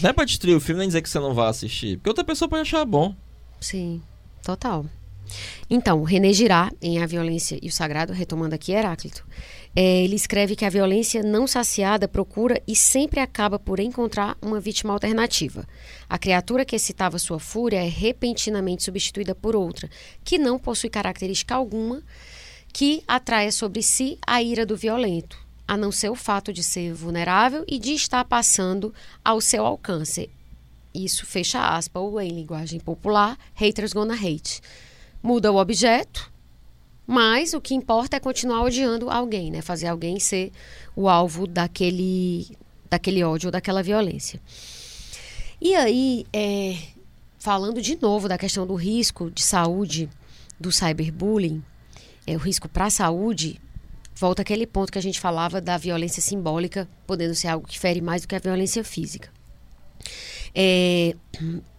Não 0.00 0.10
é 0.10 0.12
pra 0.12 0.24
destruir 0.24 0.54
o 0.54 0.60
filme 0.60 0.80
nem 0.80 0.88
dizer 0.88 1.00
que 1.02 1.08
você 1.08 1.18
não 1.18 1.32
vai 1.34 1.48
assistir. 1.48 1.96
Porque 1.96 2.10
outra 2.10 2.22
pessoa 2.22 2.48
pode 2.48 2.62
achar 2.62 2.84
bom. 2.84 3.14
Sim, 3.60 4.00
total. 4.42 4.84
Então, 5.68 6.02
René 6.02 6.32
Girard, 6.32 6.74
em 6.80 7.02
A 7.02 7.06
Violência 7.06 7.58
e 7.60 7.68
o 7.68 7.72
Sagrado, 7.72 8.12
retomando 8.12 8.54
aqui 8.54 8.72
Heráclito, 8.72 9.26
é, 9.74 10.02
ele 10.02 10.16
escreve 10.16 10.56
que 10.56 10.64
a 10.64 10.70
violência 10.70 11.22
não 11.22 11.46
saciada 11.46 12.08
procura 12.08 12.62
e 12.66 12.74
sempre 12.74 13.20
acaba 13.20 13.58
por 13.58 13.78
encontrar 13.78 14.36
uma 14.40 14.58
vítima 14.58 14.92
alternativa. 14.92 15.66
A 16.08 16.18
criatura 16.18 16.64
que 16.64 16.76
excitava 16.76 17.18
sua 17.18 17.38
fúria 17.38 17.84
é 17.84 17.88
repentinamente 17.88 18.84
substituída 18.84 19.34
por 19.34 19.54
outra, 19.54 19.90
que 20.24 20.38
não 20.38 20.58
possui 20.58 20.88
característica 20.88 21.54
alguma, 21.54 22.02
que 22.72 23.02
atraia 23.06 23.52
sobre 23.52 23.82
si 23.82 24.18
a 24.26 24.42
ira 24.42 24.64
do 24.64 24.76
violento, 24.76 25.38
a 25.68 25.76
não 25.76 25.92
ser 25.92 26.10
o 26.10 26.14
fato 26.14 26.52
de 26.52 26.62
ser 26.62 26.94
vulnerável 26.94 27.64
e 27.68 27.78
de 27.78 27.92
estar 27.92 28.24
passando 28.24 28.94
ao 29.24 29.40
seu 29.40 29.66
alcance. 29.66 30.30
Isso 30.94 31.26
fecha 31.26 31.76
aspas, 31.76 32.02
ou 32.02 32.18
em 32.18 32.30
linguagem 32.30 32.80
popular, 32.80 33.38
haters 33.54 33.92
gonna 33.92 34.14
hate. 34.14 34.62
Muda 35.22 35.50
o 35.50 35.56
objeto, 35.56 36.32
mas 37.06 37.54
o 37.54 37.60
que 37.60 37.74
importa 37.74 38.16
é 38.16 38.20
continuar 38.20 38.62
odiando 38.62 39.10
alguém, 39.10 39.50
né? 39.50 39.62
Fazer 39.62 39.86
alguém 39.86 40.18
ser 40.18 40.52
o 40.94 41.08
alvo 41.08 41.46
daquele, 41.46 42.56
daquele 42.90 43.22
ódio 43.22 43.48
ou 43.48 43.52
daquela 43.52 43.82
violência. 43.82 44.40
E 45.60 45.74
aí, 45.74 46.26
é, 46.32 46.76
falando 47.38 47.80
de 47.80 47.96
novo 48.00 48.28
da 48.28 48.36
questão 48.36 48.66
do 48.66 48.74
risco 48.74 49.30
de 49.30 49.42
saúde 49.42 50.08
do 50.58 50.72
cyberbullying, 50.72 51.62
é, 52.26 52.34
o 52.34 52.38
risco 52.38 52.68
para 52.68 52.86
a 52.86 52.90
saúde, 52.90 53.60
volta 54.14 54.42
aquele 54.42 54.66
ponto 54.66 54.90
que 54.90 54.98
a 54.98 55.02
gente 55.02 55.20
falava 55.20 55.60
da 55.60 55.78
violência 55.78 56.20
simbólica, 56.20 56.88
podendo 57.06 57.34
ser 57.34 57.48
algo 57.48 57.66
que 57.66 57.78
fere 57.78 58.00
mais 58.00 58.22
do 58.22 58.28
que 58.28 58.34
a 58.34 58.40
violência 58.40 58.82
física. 58.82 59.30
É, 60.58 61.14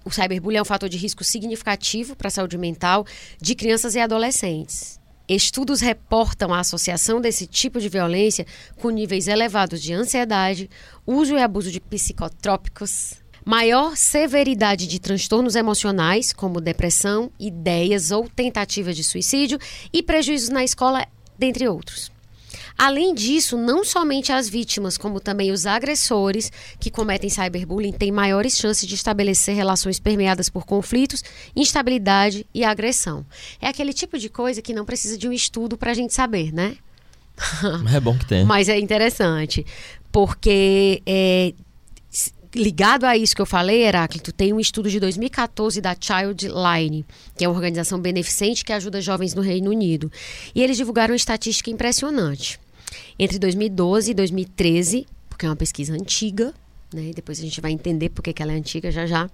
o 0.06 0.12
cyberbullying 0.12 0.60
é 0.60 0.62
um 0.62 0.66
fator 0.66 0.88
de 0.88 0.98
risco 0.98 1.24
significativo 1.24 2.16
para 2.16 2.28
a 2.28 2.32
saúde 2.32 2.60
mental 2.60 3.08
de 3.42 3.56
crianças 3.56 3.96
e 3.96 4.00
adolescentes. 4.00 5.00
Estudos 5.28 5.82
reportam 5.82 6.54
a 6.54 6.60
associação 6.60 7.20
desse 7.20 7.48
tipo 7.48 7.82
de 7.82 7.90
violência 7.90 8.46
com 8.80 8.92
níveis 8.92 9.28
elevados 9.28 9.82
de 9.82 9.92
ansiedade, 9.94 10.70
uso 11.06 11.36
e 11.36 11.42
abuso 11.42 11.72
de 11.72 11.82
psicotrópicos, 11.82 13.16
maior 13.44 13.98
severidade 13.98 14.88
de 14.88 15.00
transtornos 15.00 15.56
emocionais, 15.56 16.32
como 16.32 16.62
depressão, 16.62 17.32
ideias 17.40 18.12
ou 18.12 18.30
tentativas 18.30 18.96
de 18.96 19.04
suicídio, 19.04 19.58
e 19.92 20.04
prejuízos 20.04 20.50
na 20.50 20.64
escola, 20.64 21.06
dentre 21.38 21.68
outros. 21.68 22.12
Além 22.78 23.14
disso, 23.14 23.58
não 23.58 23.84
somente 23.84 24.32
as 24.32 24.48
vítimas, 24.48 24.98
como 24.98 25.20
também 25.20 25.52
os 25.52 25.66
agressores 25.66 26.52
que 26.80 26.92
cometem 26.92 27.30
cyberbullying 27.30 27.92
têm 27.92 28.12
maiores 28.12 28.56
chances 28.58 28.88
de 28.88 28.94
estabelecer 28.94 29.56
relações 29.56 30.00
permeadas 30.00 30.48
por 30.48 30.66
conflitos, 30.66 31.24
instabilidade 31.56 32.46
e 32.54 32.64
agressão. 32.64 33.26
É 33.60 33.68
aquele 33.68 33.94
tipo 33.94 34.20
de 34.20 34.30
coisa 34.30 34.62
que 34.62 34.74
não 34.74 34.86
precisa 34.86 35.18
de 35.18 35.28
um 35.28 35.34
estudo 35.34 35.78
para 35.78 35.92
a 35.92 35.94
gente 35.96 36.14
saber, 36.14 36.54
né? 36.54 36.78
É 37.94 38.00
bom 38.00 38.18
que 38.18 38.26
tenha. 38.26 38.46
Mas 38.46 38.70
é 38.70 38.80
interessante, 38.80 39.66
porque 40.12 41.02
é, 41.06 41.54
ligado 42.56 43.06
a 43.06 43.16
isso 43.16 43.36
que 43.36 43.42
eu 43.42 43.46
falei, 43.46 43.84
Heráclito, 43.84 44.32
tem 44.32 44.54
um 44.54 44.60
estudo 44.60 44.90
de 44.90 45.00
2014 45.00 45.80
da 45.82 45.96
Childline, 46.00 47.06
que 47.38 47.46
é 47.46 47.48
uma 47.48 47.56
organização 47.56 48.00
beneficente 48.00 48.66
que 48.66 48.74
ajuda 48.74 49.02
jovens 49.02 49.34
no 49.34 49.42
Reino 49.42 49.70
Unido. 49.70 50.12
E 50.54 50.62
eles 50.62 50.78
divulgaram 50.78 51.14
uma 51.14 51.18
estatística 51.18 51.70
impressionante. 51.70 52.60
Entre 53.18 53.40
2012 53.40 54.12
e 54.12 54.14
2013, 54.14 55.08
porque 55.30 55.46
é 55.46 55.50
uma 55.50 55.56
pesquisa 55.56 55.94
antiga, 55.94 56.54
né? 56.94 57.12
depois 57.14 57.40
a 57.40 57.42
gente 57.42 57.60
vai 57.60 57.72
entender 57.72 58.10
porque 58.10 58.34
que 58.34 58.42
ela 58.42 58.54
é 58.54 58.56
antiga 58.56 58.92
já 58.92 59.06
já. 59.06 59.30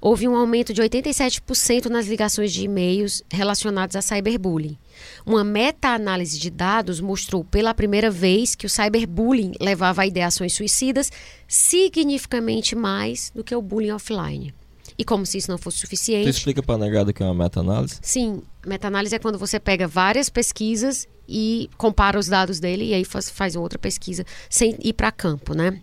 Houve 0.00 0.26
um 0.26 0.36
aumento 0.36 0.72
de 0.72 0.82
87% 0.82 1.86
nas 1.86 2.06
ligações 2.06 2.52
de 2.52 2.64
e-mails 2.64 3.22
relacionados 3.30 3.96
a 3.96 4.02
cyberbullying. 4.02 4.76
Uma 5.24 5.44
meta-análise 5.44 6.38
de 6.38 6.50
dados 6.50 7.00
mostrou 7.00 7.44
pela 7.44 7.72
primeira 7.74 8.10
vez 8.10 8.54
que 8.54 8.66
o 8.66 8.70
cyberbullying 8.70 9.52
levava 9.60 10.02
a 10.02 10.06
ideações 10.06 10.54
suicidas 10.54 11.10
significativamente 11.46 12.74
mais 12.74 13.30
do 13.34 13.44
que 13.44 13.54
o 13.54 13.62
bullying 13.62 13.92
offline. 13.92 14.54
E 14.98 15.04
como 15.04 15.24
se 15.24 15.38
isso 15.38 15.50
não 15.50 15.58
fosse 15.58 15.78
suficiente. 15.78 16.24
Tu 16.24 16.30
explica 16.30 16.62
para 16.62 16.74
a 16.74 16.78
negada 16.78 17.12
que 17.12 17.22
é 17.22 17.26
uma 17.26 17.44
meta-análise? 17.44 17.98
Sim, 18.02 18.42
meta-análise 18.66 19.14
é 19.14 19.18
quando 19.20 19.38
você 19.38 19.60
pega 19.60 19.86
várias 19.86 20.28
pesquisas 20.28 21.06
e 21.28 21.68
compara 21.76 22.18
os 22.18 22.26
dados 22.26 22.58
dele 22.58 22.86
e 22.86 22.94
aí 22.94 23.04
faz, 23.04 23.28
faz 23.28 23.54
outra 23.54 23.78
pesquisa 23.78 24.24
sem 24.48 24.76
ir 24.82 24.94
para 24.94 25.12
campo, 25.12 25.54
né? 25.54 25.80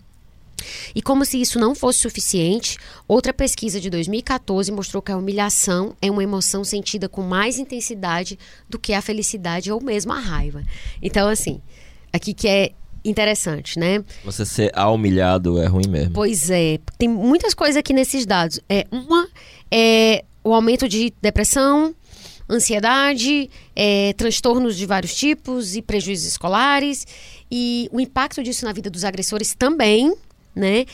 E 0.96 1.02
como 1.02 1.26
se 1.26 1.40
isso 1.40 1.60
não 1.60 1.76
fosse 1.76 2.00
suficiente, 2.00 2.78
outra 3.08 3.34
pesquisa 3.34 3.80
de 3.80 3.90
2014 3.90 4.72
mostrou 4.72 5.02
que 5.02 5.12
a 5.12 5.18
humilhação 5.18 5.96
é 6.02 6.10
uma 6.10 6.24
emoção 6.24 6.64
sentida 6.64 7.08
com 7.08 7.22
mais 7.22 7.60
intensidade 7.60 8.40
do 8.70 8.80
que 8.80 8.94
a 8.94 9.02
felicidade 9.02 9.72
ou 9.72 9.82
mesmo 9.82 10.14
a 10.14 10.20
raiva. 10.20 10.64
Então, 11.02 11.28
assim, 11.28 11.62
aqui 12.12 12.34
que 12.34 12.48
é 12.48 12.72
interessante, 13.04 13.78
né? 13.78 14.04
Você 14.24 14.46
ser 14.46 14.72
humilhado 14.78 15.62
é 15.62 15.68
ruim 15.68 15.88
mesmo. 15.88 16.14
Pois 16.14 16.50
é, 16.50 16.80
tem 16.98 17.08
muitas 17.08 17.54
coisas 17.54 17.78
aqui 17.78 17.94
nesses 17.94 18.26
dados. 18.26 18.60
É 18.68 18.88
uma 18.92 19.28
é 19.70 20.24
o 20.44 20.54
aumento 20.54 20.88
de 20.88 21.12
depressão, 21.22 21.94
ansiedade, 22.50 23.50
é, 23.76 24.14
transtornos 24.14 24.76
de 24.78 24.86
vários 24.86 25.14
tipos 25.16 25.76
e 25.76 25.82
prejuízos 25.82 26.28
escolares 26.28 27.06
e 27.50 27.90
o 27.92 28.00
impacto 28.00 28.44
disso 28.44 28.66
na 28.66 28.72
vida 28.72 28.90
dos 28.90 29.04
agressores 29.04 29.56
também, 29.56 30.16
né? 30.56 30.86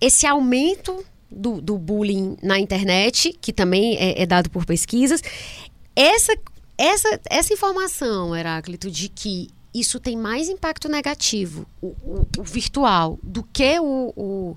Esse 0.00 0.26
aumento 0.26 1.04
do, 1.30 1.60
do 1.60 1.78
bullying 1.78 2.36
na 2.42 2.58
internet, 2.58 3.36
que 3.40 3.52
também 3.52 3.96
é, 3.96 4.22
é 4.22 4.26
dado 4.26 4.50
por 4.50 4.66
pesquisas, 4.66 5.22
essa, 5.96 6.36
essa, 6.76 7.20
essa 7.28 7.52
informação, 7.52 8.36
Heráclito, 8.36 8.90
de 8.90 9.08
que 9.08 9.48
isso 9.72 10.00
tem 10.00 10.16
mais 10.16 10.48
impacto 10.48 10.88
negativo, 10.88 11.66
o, 11.80 11.88
o, 11.88 12.26
o 12.38 12.42
virtual, 12.42 13.18
do 13.22 13.42
que 13.42 13.78
o, 13.78 14.12
o, 14.16 14.56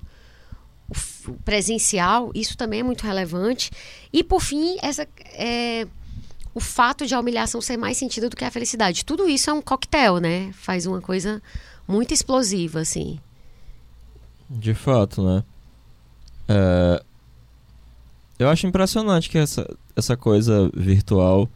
presencial, 1.44 2.30
isso 2.34 2.56
também 2.56 2.80
é 2.80 2.82
muito 2.82 3.04
relevante. 3.04 3.70
E, 4.12 4.22
por 4.22 4.40
fim, 4.40 4.76
essa, 4.82 5.06
é, 5.32 5.86
o 6.54 6.60
fato 6.60 7.06
de 7.06 7.14
a 7.14 7.20
humilhação 7.20 7.60
ser 7.60 7.76
mais 7.76 7.96
sentida 7.96 8.30
do 8.30 8.36
que 8.36 8.44
a 8.44 8.50
felicidade. 8.50 9.04
Tudo 9.04 9.28
isso 9.28 9.50
é 9.50 9.52
um 9.52 9.60
coquetel, 9.60 10.18
né? 10.18 10.52
Faz 10.52 10.86
uma 10.86 11.00
coisa 11.00 11.42
muito 11.86 12.14
explosiva, 12.14 12.80
assim. 12.80 13.18
De 14.48 14.72
fato, 14.72 15.22
né? 15.22 15.44
É... 16.48 17.02
Eu 18.38 18.48
acho 18.48 18.66
impressionante 18.66 19.28
que 19.28 19.38
essa, 19.38 19.68
essa 19.96 20.16
coisa 20.16 20.70
virtual 20.74 21.48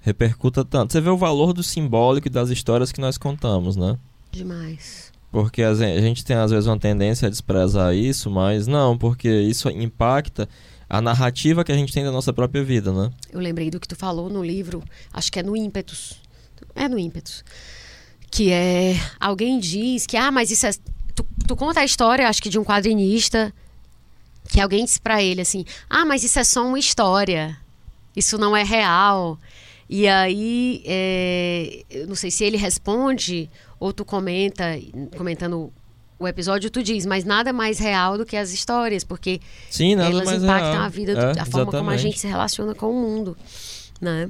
repercuta 0.00 0.64
tanto. 0.64 0.92
Você 0.92 1.00
vê 1.00 1.10
o 1.10 1.16
valor 1.16 1.52
do 1.52 1.62
simbólico 1.62 2.26
e 2.26 2.30
das 2.30 2.50
histórias 2.50 2.92
que 2.92 3.00
nós 3.00 3.16
contamos, 3.16 3.76
né? 3.76 3.96
Demais. 4.30 5.12
Porque 5.30 5.62
a 5.62 5.74
gente 5.74 6.24
tem 6.24 6.36
às 6.36 6.50
vezes 6.50 6.66
uma 6.66 6.78
tendência 6.78 7.26
a 7.26 7.30
desprezar 7.30 7.94
isso, 7.94 8.30
mas 8.30 8.66
não, 8.66 8.98
porque 8.98 9.28
isso 9.28 9.70
impacta 9.70 10.48
a 10.92 11.00
narrativa 11.00 11.64
que 11.64 11.72
a 11.72 11.74
gente 11.74 11.90
tem 11.90 12.04
da 12.04 12.12
nossa 12.12 12.34
própria 12.34 12.62
vida, 12.62 12.92
né? 12.92 13.10
Eu 13.32 13.40
lembrei 13.40 13.70
do 13.70 13.80
que 13.80 13.88
tu 13.88 13.96
falou 13.96 14.28
no 14.28 14.44
livro, 14.44 14.84
acho 15.10 15.32
que 15.32 15.38
é 15.38 15.42
no 15.42 15.56
Ímpetus. 15.56 16.20
É 16.74 16.86
no 16.86 16.98
Ímpetus. 16.98 17.42
Que 18.30 18.52
é. 18.52 18.94
Alguém 19.18 19.58
diz 19.58 20.04
que, 20.04 20.18
ah, 20.18 20.30
mas 20.30 20.50
isso 20.50 20.66
é 20.66 20.70
tu, 21.14 21.24
tu 21.48 21.56
conta 21.56 21.80
a 21.80 21.84
história, 21.86 22.28
acho 22.28 22.42
que 22.42 22.50
de 22.50 22.58
um 22.58 22.64
quadrinista, 22.64 23.54
que 24.50 24.60
alguém 24.60 24.84
disse 24.84 25.00
para 25.00 25.22
ele 25.22 25.40
assim: 25.40 25.64
ah, 25.88 26.04
mas 26.04 26.24
isso 26.24 26.38
é 26.38 26.44
só 26.44 26.62
uma 26.62 26.78
história, 26.78 27.56
isso 28.14 28.36
não 28.36 28.54
é 28.54 28.62
real. 28.62 29.38
E 29.88 30.06
aí, 30.06 30.82
é, 30.84 31.84
eu 31.90 32.06
não 32.06 32.14
sei 32.14 32.30
se 32.30 32.44
ele 32.44 32.58
responde 32.58 33.48
ou 33.80 33.94
tu 33.94 34.04
comenta, 34.04 34.78
comentando 35.16 35.72
o 36.22 36.28
episódio, 36.28 36.70
tu 36.70 36.82
diz, 36.82 37.06
mas 37.06 37.24
nada 37.24 37.52
mais 37.52 37.78
real 37.78 38.16
do 38.16 38.24
que 38.24 38.36
as 38.36 38.52
histórias, 38.52 39.04
porque 39.04 39.40
Sim, 39.70 39.94
elas 39.94 40.30
impactam 40.30 40.72
real. 40.72 40.82
a 40.82 40.88
vida, 40.88 41.12
é, 41.12 41.16
a 41.16 41.20
forma 41.20 41.36
exatamente. 41.36 41.70
como 41.70 41.90
a 41.90 41.96
gente 41.96 42.18
se 42.18 42.26
relaciona 42.26 42.74
com 42.74 42.90
o 42.90 42.94
mundo. 42.94 43.36
Né? 44.00 44.28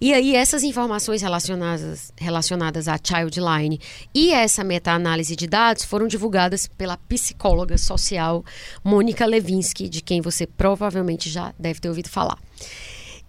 E 0.00 0.12
aí, 0.12 0.34
essas 0.34 0.64
informações 0.64 1.22
relacionadas, 1.22 2.12
relacionadas 2.18 2.88
à 2.88 2.98
Childline 3.00 3.80
e 4.12 4.32
essa 4.32 4.64
meta-análise 4.64 5.36
de 5.36 5.46
dados 5.46 5.84
foram 5.84 6.08
divulgadas 6.08 6.66
pela 6.66 6.96
psicóloga 6.96 7.78
social 7.78 8.44
Mônica 8.82 9.24
Levinsky, 9.24 9.88
de 9.88 10.00
quem 10.00 10.20
você 10.20 10.44
provavelmente 10.44 11.30
já 11.30 11.54
deve 11.56 11.78
ter 11.78 11.88
ouvido 11.88 12.08
falar. 12.08 12.36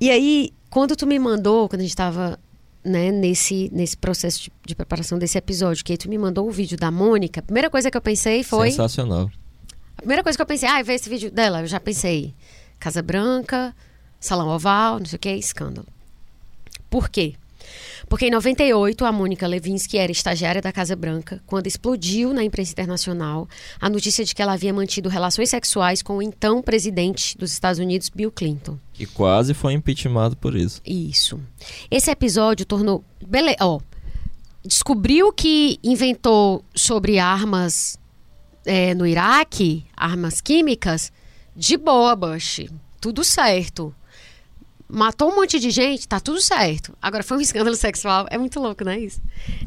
E 0.01 0.09
aí, 0.09 0.51
quando 0.71 0.95
tu 0.95 1.05
me 1.05 1.19
mandou, 1.19 1.69
quando 1.69 1.81
a 1.81 1.83
gente 1.83 1.91
estava 1.91 2.39
né, 2.83 3.11
nesse, 3.11 3.69
nesse 3.73 3.95
processo 3.95 4.43
de, 4.43 4.51
de, 4.67 4.75
preparação 4.75 5.17
desse 5.17 5.37
episódio, 5.37 5.83
que 5.83 5.93
aí 5.93 5.97
tu 5.97 6.09
me 6.09 6.17
mandou 6.17 6.47
o 6.47 6.51
vídeo 6.51 6.77
da 6.77 6.91
Mônica, 6.91 7.39
a 7.39 7.43
primeira 7.43 7.69
coisa 7.69 7.89
que 7.89 7.97
eu 7.97 8.01
pensei 8.01 8.43
foi. 8.43 8.71
Sensacional. 8.71 9.31
A 9.97 10.01
primeira 10.01 10.23
coisa 10.23 10.37
que 10.37 10.41
eu 10.41 10.45
pensei, 10.45 10.67
ah, 10.67 10.81
ver 10.83 10.93
esse 10.93 11.09
vídeo 11.09 11.31
dela, 11.31 11.61
eu 11.61 11.67
já 11.67 11.79
pensei. 11.79 12.33
Casa 12.79 13.01
Branca, 13.01 13.73
Salão 14.19 14.49
Oval, 14.49 14.99
não 14.99 15.05
sei 15.05 15.15
o 15.15 15.19
que, 15.19 15.29
escândalo. 15.29 15.87
Por 16.89 17.09
quê? 17.09 17.35
Porque 18.07 18.27
em 18.27 18.31
98, 18.31 19.05
a 19.05 19.11
Mônica 19.11 19.47
Levinsky 19.47 19.97
era 19.97 20.11
estagiária 20.11 20.61
da 20.61 20.71
Casa 20.71 20.95
Branca 20.95 21.41
quando 21.45 21.67
explodiu 21.67 22.33
na 22.33 22.43
imprensa 22.43 22.71
internacional 22.71 23.47
a 23.79 23.89
notícia 23.89 24.23
de 24.23 24.35
que 24.35 24.41
ela 24.41 24.53
havia 24.53 24.73
mantido 24.73 25.09
relações 25.09 25.49
sexuais 25.49 26.01
com 26.01 26.17
o 26.17 26.21
então 26.21 26.61
presidente 26.61 27.37
dos 27.37 27.51
Estados 27.51 27.79
Unidos, 27.79 28.09
Bill 28.09 28.31
Clinton. 28.31 28.77
E 28.97 29.05
quase 29.05 29.53
foi 29.53 29.73
impeachmentado 29.73 30.35
por 30.35 30.55
isso. 30.55 30.81
Isso. 30.85 31.39
Esse 31.89 32.11
episódio 32.11 32.65
tornou. 32.65 33.03
Bele... 33.25 33.55
Ó, 33.59 33.79
descobriu 34.65 35.31
que 35.31 35.79
inventou 35.83 36.63
sobre 36.75 37.19
armas 37.19 37.97
é, 38.65 38.93
no 38.93 39.05
Iraque, 39.05 39.85
armas 39.95 40.41
químicas, 40.41 41.11
de 41.55 41.77
boa, 41.77 42.15
Bush. 42.15 42.65
Tudo 43.01 43.23
certo 43.23 43.93
matou 44.93 45.31
um 45.31 45.35
monte 45.35 45.59
de 45.59 45.71
gente, 45.71 46.07
tá 46.07 46.19
tudo 46.19 46.39
certo. 46.39 46.95
Agora 47.01 47.23
foi 47.23 47.37
um 47.37 47.41
escândalo 47.41 47.75
sexual, 47.75 48.27
é 48.29 48.37
muito 48.37 48.59
louco, 48.59 48.85
não 48.85 48.91
é 48.91 48.99
isso? 48.99 49.19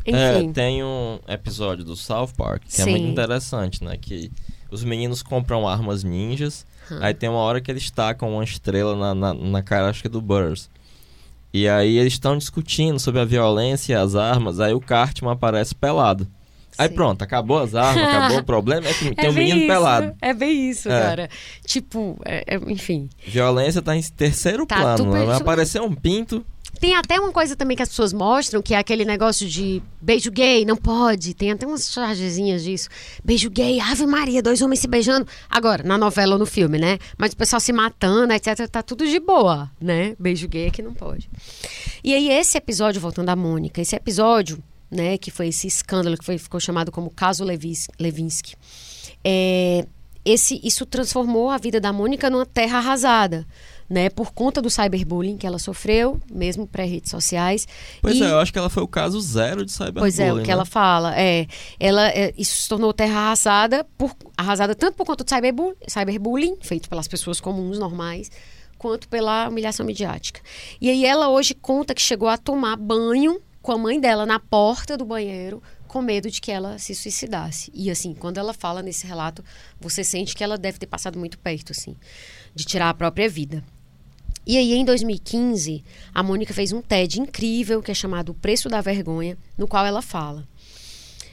Enfim. 0.07 0.51
É, 0.51 0.53
tem 0.53 0.85
um 0.85 1.19
episódio 1.27 1.85
do 1.85 1.97
South 1.97 2.31
Park 2.37 2.63
que 2.65 2.73
Sim. 2.73 2.83
é 2.83 2.91
muito 2.93 3.09
interessante, 3.09 3.83
né? 3.83 3.97
Que 3.97 4.31
os 4.71 4.85
meninos 4.85 5.23
compram 5.23 5.69
armas 5.69 6.05
ninjas, 6.05 6.65
hum. 6.91 6.99
aí 7.01 7.13
tem 7.13 7.29
uma 7.29 7.39
hora 7.39 7.61
que 7.61 7.71
eles 7.71 7.91
tacam 7.91 8.33
uma 8.33 8.45
estrela 8.45 8.95
na, 8.97 9.15
na, 9.15 9.35
na 9.35 9.63
cara, 9.63 9.91
acho 9.91 10.01
que 10.01 10.07
é 10.07 10.11
do 10.11 10.21
Burrs. 10.21 10.71
E 11.53 11.69
aí 11.69 11.99
eles 11.99 12.13
estão 12.13 12.37
discutindo 12.37 12.99
sobre 12.99 13.21
a 13.21 13.25
violência 13.25 13.95
e 13.95 13.97
as 13.97 14.15
armas, 14.15 14.61
aí 14.61 14.75
o 14.75 14.81
Cartman 14.81 15.33
aparece 15.33 15.75
pelado. 15.75 16.27
Aí 16.79 16.89
pronto, 16.89 17.23
acabou 17.23 17.59
as 17.59 17.75
armas, 17.75 18.03
acabou 18.09 18.39
o 18.39 18.45
problema, 18.45 18.87
é 18.87 18.93
que 18.93 19.15
tem 19.15 19.27
é 19.27 19.31
um 19.31 19.33
menino 19.33 19.59
isso, 19.59 19.67
pelado. 19.67 20.15
É 20.21 20.35
bem 20.35 20.71
isso, 20.71 20.89
é. 20.91 21.01
cara. 21.01 21.31
Tipo, 21.65 22.19
é, 22.25 22.55
é, 22.55 22.57
enfim. 22.69 23.09
Violência 23.27 23.81
tá 23.83 23.97
em 23.97 24.03
terceiro 24.03 24.67
tá, 24.67 24.77
plano. 24.77 25.11
Vai 25.11 25.37
aparecer 25.37 25.81
um 25.81 25.95
pinto. 25.95 26.45
Tem 26.79 26.95
até 26.95 27.19
uma 27.19 27.33
coisa 27.33 27.57
também 27.57 27.77
que 27.77 27.83
as 27.83 27.89
pessoas 27.89 28.13
mostram, 28.13 28.61
que 28.61 28.75
é 28.75 28.79
aquele 28.79 29.05
negócio 29.05 29.49
de 29.49 29.83
beijo 30.01 30.31
gay, 30.31 30.65
não 30.65 30.77
pode. 30.77 31.33
Tem 31.33 31.51
até 31.51 31.67
umas 31.67 31.91
chargezinhas 31.91 32.63
disso. 32.63 32.89
Beijo 33.25 33.49
gay, 33.49 33.81
Ave 33.81 34.07
Maria, 34.07 34.43
dois 34.43 34.61
homens 34.61 34.81
se 34.81 34.87
beijando. 34.87 35.27
Agora, 35.49 35.83
na 35.83 35.97
novela 35.97 36.35
ou 36.35 36.39
no 36.39 36.47
filme, 36.47 36.79
né? 36.79 36.99
Mas 37.17 37.33
o 37.33 37.37
pessoal 37.37 37.61
se 37.61 37.73
matando, 37.73 38.33
etc. 38.33 38.69
Tá 38.69 38.83
tudo 38.83 39.07
de 39.07 39.19
boa, 39.19 39.71
né? 39.81 40.15
Beijo 40.19 40.47
gay 40.49 40.67
é 40.67 40.71
que 40.71 40.83
não 40.83 40.93
pode. 40.93 41.31
E 42.05 42.15
aí, 42.15 42.29
esse 42.29 42.59
episódio, 42.59 43.01
voltando 43.01 43.31
à 43.31 43.37
Mônica, 43.37 43.81
esse 43.81 43.97
episódio, 43.97 44.63
né, 44.91 45.19
que 45.19 45.31
foi 45.31 45.49
esse 45.49 45.67
escândalo 45.67 46.17
que 46.17 46.25
foi, 46.25 46.39
ficou 46.39 46.61
chamado 46.61 46.93
como 46.93 47.11
caso 47.11 47.45
Levis, 47.45 47.89
Levinsky. 47.99 48.55
É, 49.25 49.87
esse, 50.25 50.61
isso 50.65 50.85
transformou 50.87 51.51
a 51.51 51.59
vida 51.59 51.81
da 51.81 51.93
Mônica 51.93 52.29
numa 52.29 52.47
terra 52.47 52.79
arrasada 52.79 53.47
né, 53.89 54.11
por 54.11 54.33
conta 54.33 54.61
do 54.61 54.69
cyberbullying 54.69 55.37
que 55.37 55.47
ela 55.47 55.59
sofreu, 55.59 56.21
mesmo 56.31 56.67
pré-redes 56.67 57.11
sociais. 57.11 57.67
Pois 58.03 58.17
e... 58.17 58.23
é, 58.23 58.31
eu 58.31 58.39
acho 58.39 58.53
que 58.53 58.59
ela 58.59 58.69
foi 58.69 58.83
o 58.83 58.89
caso 58.89 59.21
zero 59.21 59.65
de 59.65 59.73
cyberbullying. 59.73 60.01
Pois 60.03 60.19
é, 60.19 60.33
o 60.33 60.41
que 60.41 60.49
né? 60.49 60.53
ela 60.53 60.65
fala. 60.65 61.19
É, 61.19 61.47
ela, 61.79 62.09
é, 62.11 62.33
isso 62.37 62.63
se 62.63 62.69
tornou 62.69 62.93
terra 62.93 63.19
arrasada, 63.21 63.87
por, 63.97 64.15
arrasada 64.37 64.75
tanto 64.75 64.97
por 64.97 65.07
conta 65.07 65.25
do 65.25 65.31
cyberbullying, 65.31 65.77
cyberbullying, 65.89 66.57
feito 66.61 66.89
pelas 66.89 67.07
pessoas 67.07 67.41
comuns, 67.41 67.79
normais, 67.79 68.31
quanto 68.77 69.09
pela 69.09 69.49
humilhação 69.49 69.87
midiática. 69.87 70.41
E 70.81 70.91
aí 70.91 71.05
ela 71.05 71.29
hoje 71.29 71.55
conta 71.55 71.95
que 71.95 72.03
chegou 72.03 72.29
a 72.29 72.37
tomar 72.37 72.77
banho 72.77 73.41
com 73.67 73.73
a 73.73 73.79
mãe 73.79 73.99
dela 73.99 74.25
na 74.25 74.39
porta 74.39 74.97
do 74.97 75.05
banheiro, 75.05 75.61
com 75.89 76.01
medo 76.01 76.31
de 76.31 76.41
que 76.41 76.53
ela 76.53 76.79
se 76.79 76.95
suicidasse. 76.95 77.69
E 77.75 77.91
assim, 77.91 78.15
quando 78.15 78.39
ela 78.39 78.55
fala 78.55 78.81
nesse 78.81 79.05
relato, 79.09 79.45
você 79.81 80.05
sente 80.05 80.37
que 80.37 80.45
ela 80.45 80.57
deve 80.57 80.79
ter 80.79 80.87
passado 80.87 81.19
muito 81.19 81.37
perto, 81.37 81.73
assim, 81.73 81.97
de 82.55 82.65
tirar 82.65 82.91
a 82.91 82.95
própria 82.95 83.29
vida. 83.29 83.65
E 84.47 84.57
aí, 84.57 84.73
em 84.73 84.85
2015, 84.85 85.83
a 86.15 86.23
Mônica 86.23 86.55
fez 86.55 86.71
um 86.71 86.81
TED 86.81 87.21
incrível 87.21 87.83
que 87.83 87.91
é 87.91 87.95
chamado 87.95 88.29
O 88.29 88.35
Preço 88.35 88.69
da 88.69 88.81
Vergonha, 88.81 89.37
no 89.59 89.67
qual 89.67 89.85
ela 89.85 90.01
fala. 90.01 90.47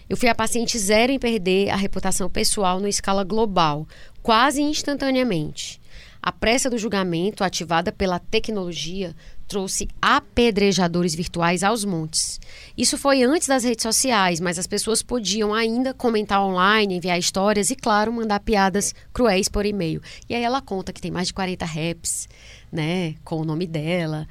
Eu 0.10 0.18
fui 0.18 0.28
a 0.28 0.34
paciente 0.34 0.80
zero 0.80 1.12
em 1.12 1.20
perder 1.20 1.70
a 1.70 1.76
reputação 1.76 2.28
pessoal 2.32 2.80
na 2.80 2.90
escala 2.90 3.24
global, 3.24 3.88
quase 4.24 4.60
instantaneamente. 4.60 5.80
A 6.20 6.32
pressa 6.32 6.70
do 6.70 6.78
julgamento, 6.78 7.44
ativada 7.44 7.92
pela 7.92 8.18
tecnologia, 8.18 9.14
trouxe 9.48 9.88
apedrejadores 10.02 11.14
virtuais 11.14 11.64
aos 11.64 11.86
montes. 11.86 12.40
Isso 12.78 12.98
foi 12.98 13.24
antes 13.24 13.48
das 13.48 13.64
redes 13.64 13.84
sociais, 13.84 14.40
mas 14.40 14.58
as 14.58 14.68
pessoas 14.68 15.02
podiam 15.02 15.54
ainda 15.54 15.94
comentar 15.94 16.42
online, 16.42 16.96
enviar 16.96 17.20
histórias 17.20 17.70
e, 17.70 17.76
claro, 17.76 18.12
mandar 18.12 18.40
piadas 18.40 18.96
cruéis 19.14 19.48
por 19.48 19.66
e-mail. 19.66 20.02
E 20.30 20.36
aí 20.36 20.44
ela 20.44 20.62
conta 20.62 20.92
que 20.92 21.02
tem 21.02 21.12
mais 21.12 21.28
de 21.28 21.34
40 21.34 21.66
raps, 21.66 22.28
né, 22.72 23.16
com 23.24 23.42
o 23.42 23.46
nome 23.46 23.68
dela 23.68 24.28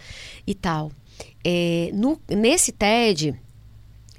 e 0.46 0.54
tal. 0.54 0.90
É, 1.44 1.90
no, 1.94 2.20
nesse 2.28 2.72
TED, 2.72 3.34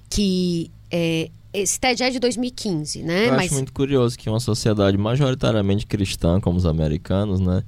que 0.10 0.72
é, 0.90 1.30
esse 1.54 1.80
TED 1.80 2.04
é 2.04 2.10
de 2.10 2.20
2015, 2.20 3.04
né? 3.04 3.28
Eu 3.28 3.32
mas... 3.34 3.46
acho 3.46 3.54
muito 3.56 3.74
curioso 3.74 4.18
que 4.18 4.30
uma 4.30 4.40
sociedade 4.40 4.98
majoritariamente 4.98 5.86
cristã, 5.86 6.40
como 6.40 6.58
os 6.58 6.66
americanos, 6.66 7.40
né? 7.40 7.64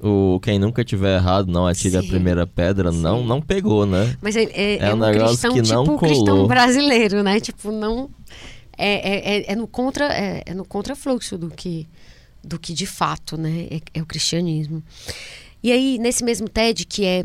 O 0.00 0.38
quem 0.40 0.58
nunca 0.60 0.84
tiver 0.84 1.16
errado 1.16 1.50
não 1.50 1.66
atire 1.66 1.90
Sim. 2.00 2.06
a 2.06 2.08
primeira 2.08 2.46
pedra, 2.46 2.92
não 2.92 3.24
não 3.24 3.40
pegou, 3.40 3.84
né? 3.84 4.16
Mas 4.22 4.36
é, 4.36 4.44
é, 4.44 4.76
É 4.76 4.86
é 4.86 4.94
um 4.94 4.96
um 4.96 5.00
negócio 5.00 5.26
cristão 5.28 5.54
que 5.54 5.62
não 5.62 5.82
tipo 5.82 5.94
o 5.96 5.98
cristão 5.98 6.24
colou. 6.26 6.46
brasileiro, 6.48 7.22
né? 7.22 7.40
Tipo, 7.40 7.72
não. 7.72 8.08
É, 8.76 8.92
é, 8.92 9.38
é, 9.38 9.52
é 9.52 9.56
no 9.56 9.66
contra, 9.66 10.04
é, 10.06 10.44
é 10.46 10.54
no 10.54 10.64
contrafluxo 10.64 11.36
do 11.36 11.50
que, 11.50 11.88
do 12.44 12.60
que 12.60 12.72
de 12.72 12.86
fato, 12.86 13.36
né? 13.36 13.66
É, 13.70 13.80
é 13.94 14.02
o 14.02 14.06
cristianismo. 14.06 14.82
E 15.60 15.72
aí, 15.72 15.98
nesse 15.98 16.22
mesmo 16.22 16.48
TED, 16.48 16.86
que 16.86 17.04
é 17.04 17.24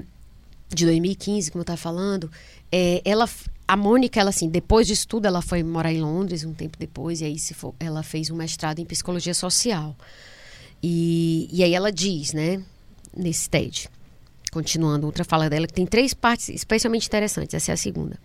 de 0.74 0.86
2015, 0.86 1.52
como 1.52 1.60
eu 1.60 1.64
estava 1.64 1.78
falando, 1.78 2.32
é, 2.72 3.04
ela, 3.06 3.30
a 3.68 3.78
Mônica, 3.78 4.20
ela 4.20 4.32
assim, 4.32 4.50
depois 4.50 4.88
disso 4.88 5.08
tudo, 5.08 5.28
ela 5.28 5.44
foi 5.44 5.62
morar 5.62 5.94
em 5.94 6.02
Londres 6.02 6.44
um 6.44 6.54
tempo 6.54 6.76
depois, 6.80 7.22
e 7.22 7.26
aí 7.26 7.38
se 7.38 7.54
for, 7.54 7.76
ela 7.80 8.02
fez 8.02 8.32
um 8.32 8.36
mestrado 8.36 8.80
em 8.80 8.86
psicologia 8.86 9.36
social. 9.36 9.96
E, 10.84 11.48
e 11.52 11.64
aí 11.64 11.74
ela 11.74 11.92
diz, 11.92 12.34
né, 12.34 12.62
nesse 13.16 13.50
TED, 13.50 13.90
continuando 14.52 15.06
outra 15.06 15.24
fala 15.24 15.50
dela, 15.50 15.66
que 15.66 15.74
tem 15.74 15.86
três 15.86 16.14
partes 16.14 16.50
especialmente 16.50 17.08
interessantes, 17.08 17.54
essa 17.54 17.72
é 17.72 17.74
a 17.74 17.78
segunda. 17.78 18.20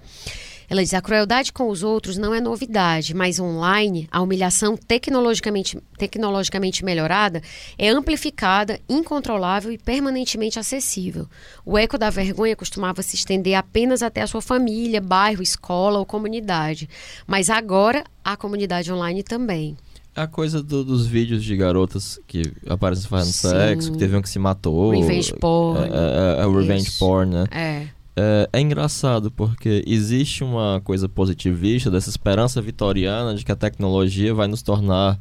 Ela 0.71 0.83
diz: 0.83 0.93
a 0.93 1.01
crueldade 1.01 1.53
com 1.53 1.69
os 1.69 1.83
outros 1.83 2.19
não 2.19 2.35
é 2.35 2.41
novidade, 2.41 3.15
mas 3.15 3.41
online, 3.41 4.07
a 4.11 4.21
humilhação 4.21 4.77
tecnologicamente, 4.77 5.79
tecnologicamente 5.97 6.85
melhorada 6.85 7.43
é 7.79 7.89
amplificada, 7.89 8.79
incontrolável 8.89 9.73
e 9.73 9.79
permanentemente 9.79 10.59
acessível. 10.59 11.27
O 11.65 11.79
eco 11.79 11.97
da 11.97 12.11
vergonha 12.11 12.55
costumava 12.55 13.03
se 13.03 13.17
estender 13.17 13.55
apenas 13.55 14.03
até 14.03 14.21
a 14.21 14.27
sua 14.27 14.43
família, 14.43 15.01
bairro, 15.01 15.43
escola 15.43 15.99
ou 15.99 16.05
comunidade. 16.05 16.89
Mas 17.27 17.49
agora, 17.49 18.05
a 18.23 18.37
comunidade 18.37 18.93
online 18.93 19.23
também. 19.23 19.75
A 20.19 20.27
coisa 20.27 20.63
do- 20.63 20.85
dos 20.85 21.07
vídeos 21.07 21.45
de 21.45 21.57
garotas 21.57 22.19
que 22.27 22.43
aparecem 22.69 23.09
fazendo 23.09 23.33
Sim. 23.33 23.49
sexo, 23.51 23.93
que 23.93 23.99
teve 23.99 24.17
um 24.17 24.23
que 24.23 24.29
se 24.29 24.39
matou. 24.39 24.91
Revenge 24.91 25.33
porn. 25.35 25.81
É, 25.85 26.39
é, 26.39 26.43
é 26.43 26.47
o 26.47 26.59
revenge 26.59 26.89
Isso. 26.89 26.99
porn, 26.99 27.31
né? 27.33 27.45
É. 27.51 27.87
É, 28.21 28.49
é 28.53 28.61
engraçado 28.61 29.31
porque 29.31 29.85
existe 29.87 30.43
uma 30.43 30.81
coisa 30.83 31.09
positivista 31.09 31.89
dessa 31.89 32.11
esperança 32.11 32.61
vitoriana 32.61 33.35
de 33.35 33.45
que 33.45 33.53
a 33.53 33.57
tecnologia 33.57 34.35
vai 34.35 34.49
nos 34.49 34.61
tornar 34.61 35.19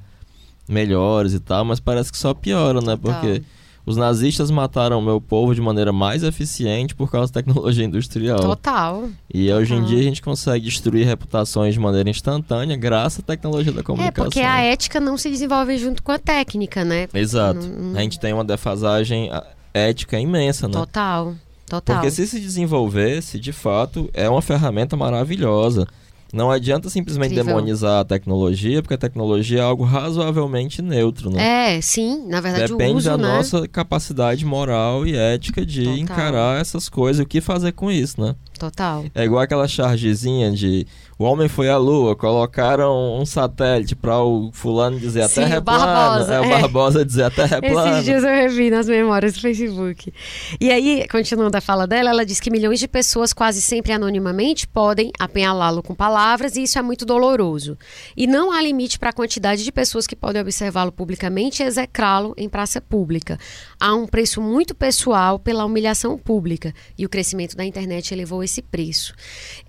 melhores 0.68 1.34
e 1.34 1.40
tal, 1.40 1.64
mas 1.64 1.80
parece 1.80 2.12
que 2.12 2.18
só 2.18 2.34
piora, 2.34 2.82
né? 2.82 2.98
Porque 2.98 3.44
os 3.88 3.96
nazistas 3.98 4.52
mataram 4.52 5.00
o 5.00 5.02
meu 5.02 5.20
povo 5.20 5.56
de 5.56 5.62
maneira 5.62 5.92
mais 5.92 6.22
eficiente 6.22 6.94
por 6.94 7.10
causa 7.10 7.32
da 7.32 7.42
tecnologia 7.42 7.86
industrial. 7.86 8.40
Total. 8.42 9.06
E 9.34 9.52
hoje 9.52 9.74
em 9.74 9.84
dia 9.84 10.00
a 10.00 10.04
gente 10.04 10.22
consegue 10.22 10.66
destruir 10.66 11.06
reputações 11.08 11.74
de 11.74 11.80
maneira 11.80 12.10
instantânea 12.10 12.76
graças 12.78 13.20
à 13.20 13.24
tecnologia 13.24 13.72
da 13.72 13.80
É, 13.80 13.84
comunicação. 13.84 14.26
porque 14.26 14.42
a 14.42 14.60
ética 14.62 15.00
não 15.00 15.18
se 15.18 15.30
desenvolve 15.30 15.78
junto 15.78 16.04
com 16.04 16.12
a 16.12 16.20
técnica, 16.20 16.84
né? 16.84 17.08
Exato. 17.14 17.62
Não- 17.66 17.98
A 17.98 18.02
gente 18.04 18.20
tem 18.20 18.34
uma 18.34 18.44
defasagem 18.44 19.32
ética 19.74 20.20
imensa, 20.20 20.68
né? 20.68 20.74
Total. 20.74 21.34
Total. 21.70 21.96
Porque 21.98 22.12
se 22.12 22.26
se 22.28 22.40
desenvolvesse, 22.40 23.40
de 23.40 23.52
fato, 23.52 24.10
é 24.14 24.30
uma 24.30 24.42
ferramenta 24.42 24.96
maravilhosa. 24.96 25.86
Não 26.34 26.52
adianta 26.52 26.90
simplesmente 26.90 27.32
Incrível. 27.34 27.56
demonizar 27.56 28.02
a 28.02 28.06
tecnologia, 28.06 28.82
porque 28.82 28.94
a 28.94 28.98
tecnologia 28.98 29.60
é 29.60 29.64
algo 29.64 29.84
razoavelmente 29.84 30.82
neutro, 30.82 31.30
né? 31.30 31.76
É, 31.76 31.82
sim, 31.82 32.28
na 32.28 32.42
verdade 32.42 32.72
Depende 32.72 32.98
uso, 32.98 33.10
da 33.10 33.18
né? 33.18 33.24
nossa 33.24 33.68
capacidade 33.68 34.46
moral 34.46 35.06
e 35.06 35.16
ética 35.16 35.66
de 35.66 35.84
Total. 35.84 35.98
encarar 35.98 36.62
essas 36.62 36.90
coisas 36.90 37.20
e 37.20 37.24
o 37.24 37.28
que 37.28 37.40
fazer 37.40 37.72
com 37.72 37.92
isso, 37.92 38.20
né? 38.20 38.36
Total. 38.58 39.06
É 39.14 39.24
igual 39.24 39.42
aquela 39.42 39.68
chargezinha 39.68 40.52
de 40.52 40.88
o 41.20 41.24
homem 41.24 41.48
foi 41.48 41.68
à 41.68 41.78
lua, 41.78 42.16
colocaram 42.16 43.20
um 43.20 43.26
satélite 43.26 43.96
para 43.96 44.22
o 44.22 44.52
fulano 44.54 45.00
dizer 45.00 45.22
a 45.22 45.28
Sim, 45.28 45.42
terra 45.42 45.56
é 45.56 45.60
Barbosa, 45.60 46.26
plana. 46.26 46.36
É, 46.36 46.40
o 46.40 46.44
é. 46.44 46.62
Barbosa 46.62 47.06
dizer 47.06 47.24
a 47.24 47.32
terra 47.32 47.58
é 47.58 47.62
plana. 47.62 47.92
Esses 47.94 48.06
dias 48.06 48.24
eu 48.24 48.30
revi 48.30 48.70
nas 48.70 48.88
memórias 48.88 49.34
do 49.34 49.42
Facebook. 49.42 50.14
E 50.62 50.72
aí, 50.72 51.08
continuando 51.08 51.58
a 51.58 51.62
fala 51.62 51.88
dela, 51.88 52.12
ela 52.12 52.24
diz 52.24 52.40
que 52.40 52.52
milhões 52.52 52.80
de 52.80 52.88
pessoas, 52.88 53.34
quase 53.34 53.64
sempre 53.64 53.94
anonimamente, 53.94 54.68
podem 54.68 55.12
apenhalá-lo 55.18 55.82
com 55.82 55.96
palavras 55.96 56.56
e 56.56 56.62
isso 56.62 56.78
é 56.78 56.84
muito 56.84 57.04
doloroso. 57.04 57.76
E 58.16 58.28
não 58.28 58.52
há 58.52 58.62
limite 58.62 59.00
para 59.00 59.10
a 59.10 59.14
quantidade 59.14 59.64
de 59.64 59.72
pessoas 59.72 60.06
que 60.06 60.16
podem 60.16 60.40
observá-lo 60.40 60.92
publicamente 60.92 61.64
e 61.64 61.66
execrá-lo 61.66 62.36
em 62.38 62.48
praça 62.48 62.80
pública. 62.80 63.40
Há 63.80 63.96
um 63.96 64.06
preço 64.06 64.40
muito 64.40 64.76
pessoal 64.76 65.40
pela 65.40 65.66
humilhação 65.66 66.16
pública 66.16 66.72
e 66.96 67.08
o 67.08 67.10
crescimento 67.10 67.58
da 67.58 67.66
internet 67.66 68.14
elevou 68.14 68.44
esse 68.48 68.62
preço. 68.62 69.14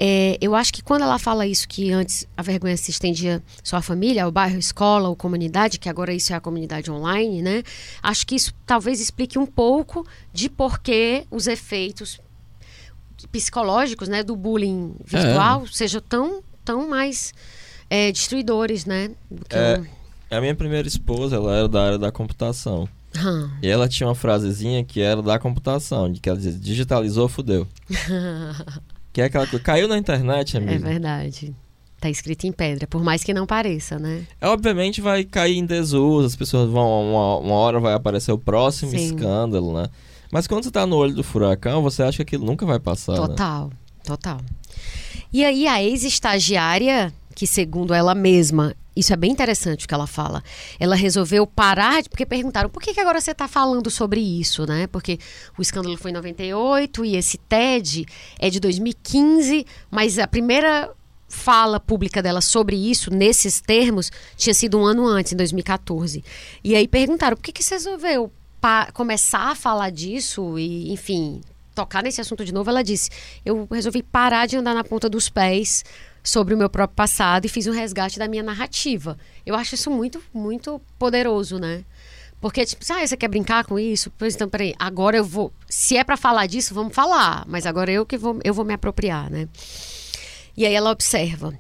É, 0.01 0.39
eu 0.41 0.55
acho 0.55 0.73
que 0.73 0.83
quando 0.83 1.03
ela 1.03 1.19
fala 1.19 1.47
isso, 1.47 1.69
que 1.69 1.93
antes 1.93 2.27
a 2.37 2.43
vergonha 2.43 2.77
se 2.77 2.91
estendia 2.91 3.43
só 3.63 3.77
à 3.77 3.83
família, 3.83 4.25
ao 4.25 4.33
bairro, 4.33 4.59
escola 4.59 5.09
ou 5.09 5.15
comunidade, 5.15 5.79
que 5.79 5.89
agora 5.89 6.13
isso 6.15 6.33
é 6.33 6.37
a 6.37 6.41
comunidade 6.41 6.91
online, 6.91 7.43
né? 7.43 7.63
Acho 8.03 8.27
que 8.27 8.35
isso 8.35 8.55
talvez 8.65 9.01
explique 9.01 9.39
um 9.39 9.47
pouco 9.47 10.07
de 10.33 10.49
por 10.49 10.79
que 10.81 11.27
os 11.31 11.47
efeitos 11.47 12.19
psicológicos, 13.33 14.09
né, 14.09 14.23
do 14.23 14.37
bullying 14.37 14.95
virtual 15.05 15.67
sejam 15.67 16.01
tão, 16.01 16.43
tão 16.65 16.89
mais 16.89 17.33
é, 17.91 18.13
destruidores, 18.13 18.85
né? 18.85 19.11
Do 19.31 19.45
que 19.45 19.57
É. 19.57 19.79
um- 19.81 19.87
A 20.37 20.41
minha 20.43 20.55
primeira 20.55 20.87
esposa, 20.87 21.37
ela 21.37 21.57
era 21.57 21.69
da 21.69 21.83
área 21.83 21.99
da 21.99 22.13
computação. 22.13 22.87
Hum. 23.25 23.51
E 23.63 23.69
ela 23.69 23.89
tinha 23.89 24.07
uma 24.09 24.15
frasezinha 24.15 24.85
que 24.85 25.01
era 25.01 25.21
da 25.23 25.39
computação, 25.39 26.11
de 26.11 26.21
que 26.21 26.29
ela 26.29 26.39
dizia, 26.39 26.53
digitalizou, 26.53 27.29
fudeu. 27.29 27.67
que 29.13 29.21
é 29.21 29.25
aquela 29.25 29.47
coisa, 29.47 29.65
caiu 29.65 29.89
na 29.89 29.99
internet, 29.99 30.57
É 30.57 30.61
amigo. 30.61 30.85
verdade. 30.85 31.55
Tá 32.01 32.09
escrito 32.09 32.47
em 32.47 32.53
pedra, 32.53 32.87
por 32.87 33.03
mais 33.03 33.25
que 33.25 33.35
não 33.35 33.45
pareça, 33.45 33.99
né? 33.99 34.23
Obviamente 34.41 35.01
vai 35.01 35.25
cair 35.25 35.57
em 35.57 35.67
desuso, 35.67 36.27
as 36.27 36.37
pessoas 36.37 36.71
vão, 36.71 37.11
uma, 37.11 37.39
uma 37.39 37.55
hora 37.57 37.81
vai 37.81 37.93
aparecer 37.93 38.31
o 38.31 38.39
próximo 38.39 38.93
Sim. 38.93 38.99
escândalo, 38.99 39.75
né? 39.75 39.89
Mas 40.31 40.47
quando 40.47 40.63
você 40.63 40.71
tá 40.71 40.87
no 40.87 40.95
olho 40.97 41.15
do 41.15 41.25
furacão, 41.25 41.83
você 41.83 42.03
acha 42.03 42.19
que 42.19 42.23
aquilo 42.23 42.45
nunca 42.47 42.65
vai 42.65 42.79
passar, 42.79 43.15
né? 43.15 43.27
Total, 43.27 43.73
total. 44.05 44.41
E 45.33 45.45
aí 45.45 45.67
a 45.67 45.83
ex-estagiária, 45.83 47.13
que 47.35 47.47
segundo 47.47 47.93
ela 47.93 48.15
mesma 48.15 48.75
isso 48.99 49.13
é 49.13 49.17
bem 49.17 49.31
interessante 49.31 49.85
o 49.85 49.89
que 49.89 49.95
ela 49.95 50.09
fala. 50.09 50.43
Ela 50.81 50.97
resolveu 50.97 51.47
parar, 51.47 52.03
porque 52.09 52.27
perguntaram 52.27 52.69
por 52.69 52.83
que, 52.83 52.93
que 52.93 53.01
agora 53.01 53.21
você 53.21 53.31
está 53.31 53.47
falando 53.47 53.89
sobre 53.91 54.21
isso, 54.21 54.67
né? 54.67 54.89
Porque 54.89 55.19
o 55.57 55.63
escândalo 55.63 55.97
foi 55.97 56.11
em 56.11 56.15
98 56.15 57.05
e 57.05 57.17
esse 57.17 57.39
TED 57.39 58.05
é 58.41 58.51
de 58.51 58.59
2015, 58.59 59.65
mas 59.89 60.19
a 60.19 60.27
primeira 60.27 60.93
fala 61.29 61.79
pública 61.79 62.21
dela 62.21 62.41
sobre 62.41 62.75
isso, 62.75 63.13
nesses 63.13 63.61
termos, 63.61 64.11
tinha 64.37 64.55
sido 64.55 64.79
um 64.79 64.85
ano 64.85 65.07
antes, 65.07 65.33
em 65.33 65.37
2014. 65.37 66.25
E 66.65 66.75
aí 66.75 66.89
perguntaram 66.89 67.37
por 67.37 67.43
que, 67.43 67.53
que 67.53 67.63
você 67.63 67.75
resolveu 67.75 68.33
começar 68.93 69.53
a 69.53 69.55
falar 69.55 69.91
disso 69.91 70.59
e, 70.59 70.93
enfim, 70.93 71.41
tocar 71.79 72.03
nesse 72.03 72.21
assunto 72.21 72.45
de 72.45 72.53
novo. 72.53 72.69
Ela 72.69 72.83
disse: 72.83 73.11
eu 73.45 73.69
resolvi 73.71 74.03
parar 74.03 74.47
de 74.47 74.57
andar 74.57 74.75
na 74.75 74.83
ponta 74.83 75.09
dos 75.09 75.29
pés 75.29 75.85
sobre 76.23 76.55
o 76.55 76.59
meu 76.59 76.69
próprio 76.69 76.97
passado 76.97 77.45
e 77.45 77.49
fiz 77.49 77.67
um 77.67 77.73
resgate 77.73 78.19
da 78.19 78.29
minha 78.29 78.43
narrativa. 78.43 79.19
Eu 79.45 79.55
acho 79.55 79.75
isso 79.75 79.91
muito, 79.91 80.23
muito 80.33 80.81
poderoso, 80.99 81.59
né? 81.59 81.85
Porque, 82.41 82.65
tipo, 82.65 82.85
ah, 82.93 83.05
você 83.07 83.17
quer 83.17 83.29
brincar 83.29 83.65
com 83.65 83.79
isso? 83.79 84.13
Pois 84.17 84.35
então, 84.35 84.49
peraí, 84.49 84.75
agora 84.79 85.17
eu 85.17 85.25
vou. 85.25 85.53
Se 85.69 85.97
é 85.97 86.05
para 86.05 86.17
falar 86.17 86.47
disso, 86.47 86.73
vamos 86.73 86.95
falar. 86.95 87.45
Mas 87.49 87.67
agora 87.67 87.91
eu 87.91 88.07
que 88.07 88.17
vou, 88.17 88.39
eu 88.45 88.55
vou 88.55 88.65
me 88.65 88.75
apropriar, 88.75 89.29
né? 89.31 89.49
E 90.57 90.65
aí 90.65 90.75
ela 90.75 90.91
observa. 90.91 91.59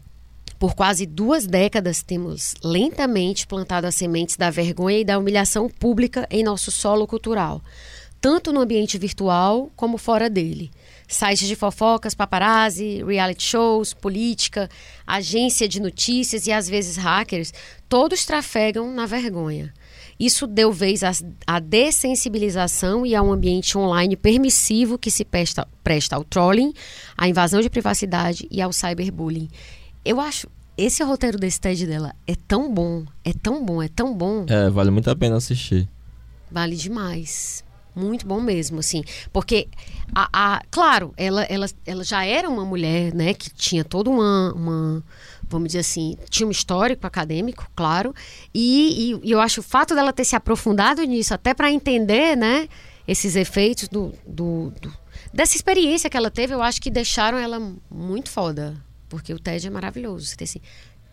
Por 0.58 0.74
quase 0.74 1.06
duas 1.06 1.46
décadas 1.46 2.02
temos 2.02 2.54
lentamente 2.64 3.46
plantado 3.46 3.86
as 3.86 3.94
sementes 3.94 4.36
da 4.36 4.50
vergonha 4.50 4.98
e 4.98 5.04
da 5.04 5.18
humilhação 5.18 5.68
pública 5.68 6.26
em 6.30 6.42
nosso 6.42 6.72
solo 6.72 7.06
cultural, 7.06 7.62
tanto 8.20 8.52
no 8.52 8.60
ambiente 8.60 8.98
virtual 8.98 9.70
como 9.76 9.98
fora 9.98 10.28
dele. 10.28 10.72
Sites 11.08 11.48
de 11.48 11.56
fofocas, 11.56 12.14
paparazzi, 12.14 13.02
reality 13.02 13.42
shows, 13.42 13.94
política, 13.94 14.68
agência 15.06 15.66
de 15.66 15.80
notícias 15.80 16.46
e 16.46 16.52
às 16.52 16.68
vezes 16.68 16.98
hackers, 16.98 17.52
todos 17.88 18.26
trafegam 18.26 18.92
na 18.92 19.06
vergonha. 19.06 19.72
Isso 20.20 20.46
deu 20.46 20.70
vez 20.70 21.02
à, 21.46 21.58
dessensibilização 21.60 23.06
e 23.06 23.14
a 23.14 23.22
um 23.22 23.32
ambiente 23.32 23.78
online 23.78 24.16
permissivo 24.16 24.98
que 24.98 25.10
se 25.10 25.24
presta, 25.24 25.66
presta 25.82 26.16
ao 26.16 26.24
trolling, 26.24 26.74
à 27.16 27.26
invasão 27.26 27.62
de 27.62 27.70
privacidade 27.70 28.46
e 28.50 28.60
ao 28.60 28.72
cyberbullying. 28.72 29.48
Eu 30.04 30.20
acho 30.20 30.48
esse 30.76 31.02
roteiro 31.02 31.38
desse 31.38 31.60
TED 31.60 31.86
dela 31.86 32.14
é 32.26 32.34
tão 32.34 32.72
bom, 32.72 33.04
é 33.24 33.32
tão 33.32 33.64
bom, 33.64 33.82
é 33.82 33.88
tão 33.88 34.14
bom. 34.14 34.44
É, 34.48 34.68
vale 34.68 34.90
muito 34.90 35.10
a 35.10 35.16
pena 35.16 35.36
assistir. 35.36 35.88
Vale 36.50 36.76
demais. 36.76 37.64
Muito 37.98 38.26
bom 38.26 38.40
mesmo, 38.40 38.78
assim. 38.78 39.02
Porque, 39.32 39.68
a, 40.14 40.28
a, 40.32 40.62
claro, 40.70 41.12
ela, 41.16 41.42
ela, 41.44 41.66
ela 41.84 42.04
já 42.04 42.24
era 42.24 42.48
uma 42.48 42.64
mulher, 42.64 43.12
né, 43.14 43.34
que 43.34 43.50
tinha 43.50 43.84
toda 43.84 44.08
uma, 44.08 44.52
uma 44.54 45.04
vamos 45.48 45.68
dizer 45.68 45.80
assim, 45.80 46.16
tinha 46.28 46.46
um 46.46 46.50
histórico 46.50 47.06
acadêmico, 47.06 47.68
claro, 47.74 48.14
e, 48.54 49.14
e, 49.14 49.28
e 49.28 49.30
eu 49.30 49.40
acho 49.40 49.60
o 49.60 49.62
fato 49.62 49.94
dela 49.94 50.12
ter 50.12 50.24
se 50.24 50.36
aprofundado 50.36 51.02
nisso, 51.02 51.32
até 51.34 51.54
para 51.54 51.70
entender, 51.70 52.36
né, 52.36 52.68
esses 53.06 53.34
efeitos 53.34 53.88
do, 53.88 54.12
do, 54.26 54.70
do, 54.80 54.92
dessa 55.32 55.56
experiência 55.56 56.10
que 56.10 56.16
ela 56.16 56.30
teve, 56.30 56.54
eu 56.54 56.62
acho 56.62 56.80
que 56.80 56.90
deixaram 56.90 57.38
ela 57.38 57.58
muito 57.90 58.30
foda, 58.30 58.76
porque 59.08 59.32
o 59.32 59.38
TED 59.38 59.66
é 59.66 59.70
maravilhoso. 59.70 60.26
Você 60.26 60.36
tem 60.36 60.44
assim, 60.44 60.60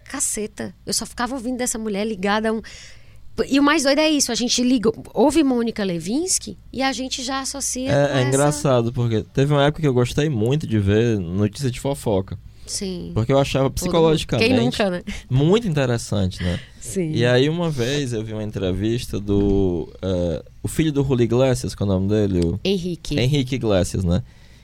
caceta, 0.04 0.76
eu 0.86 0.94
só 0.94 1.06
ficava 1.06 1.34
ouvindo 1.34 1.58
dessa 1.58 1.80
mulher 1.80 2.06
ligada 2.06 2.50
a 2.50 2.54
um. 2.54 2.62
E 3.50 3.60
o 3.60 3.64
mais 3.64 3.84
doido 3.84 4.00
é 4.00 4.10
isso, 4.10 4.32
a 4.32 4.36
gente 4.36 4.64
liga, 4.64 4.90
ouve 5.14 5.44
Mônica 5.44 5.84
Levinsky 5.84 6.58
e 6.72 6.82
a 6.82 6.94
gente 6.94 7.22
já 7.22 7.42
associa. 7.42 7.90
É, 7.90 7.94
é 7.94 8.04
essa... 8.04 8.22
engraçado, 8.30 8.94
porque 8.94 9.24
teve 9.34 9.54
uma 9.54 9.66
época 9.66 9.82
que 9.82 9.88
eu 9.88 9.94
gostei 9.94 10.30
muito 10.30 10.66
de 10.66 10.80
ver 10.80 11.20
notícia 11.20 11.70
de 11.70 11.80
fofoca. 11.80 12.38
Sim. 12.66 13.12
Porque 13.14 13.32
eu 13.32 13.38
achava 13.38 13.70
psicologicamente 13.70 14.54
nunca, 14.54 14.90
né? 14.90 15.04
muito 15.30 15.68
interessante, 15.68 16.42
né? 16.42 16.60
Sim. 16.80 17.12
E 17.12 17.26
aí 17.26 17.48
uma 17.48 17.70
vez 17.70 18.14
eu 18.14 18.24
vi 18.24 18.34
uma 18.34 18.44
entrevista 18.44 19.20
do 19.20 19.90
uh, 20.04 20.44
o 20.64 20.68
filho 20.68 20.92
do 20.92 21.04
Julio 21.04 21.24
Iglesias, 21.24 21.76
qual 21.76 21.90
é 21.90 21.94
o 21.94 22.00
nome 22.00 22.10
dele? 22.10 22.40
O... 22.46 22.60
Henrique. 22.64 23.20
Henrique 23.20 23.56
Iglesias, 23.56 24.04
né? 24.04 24.24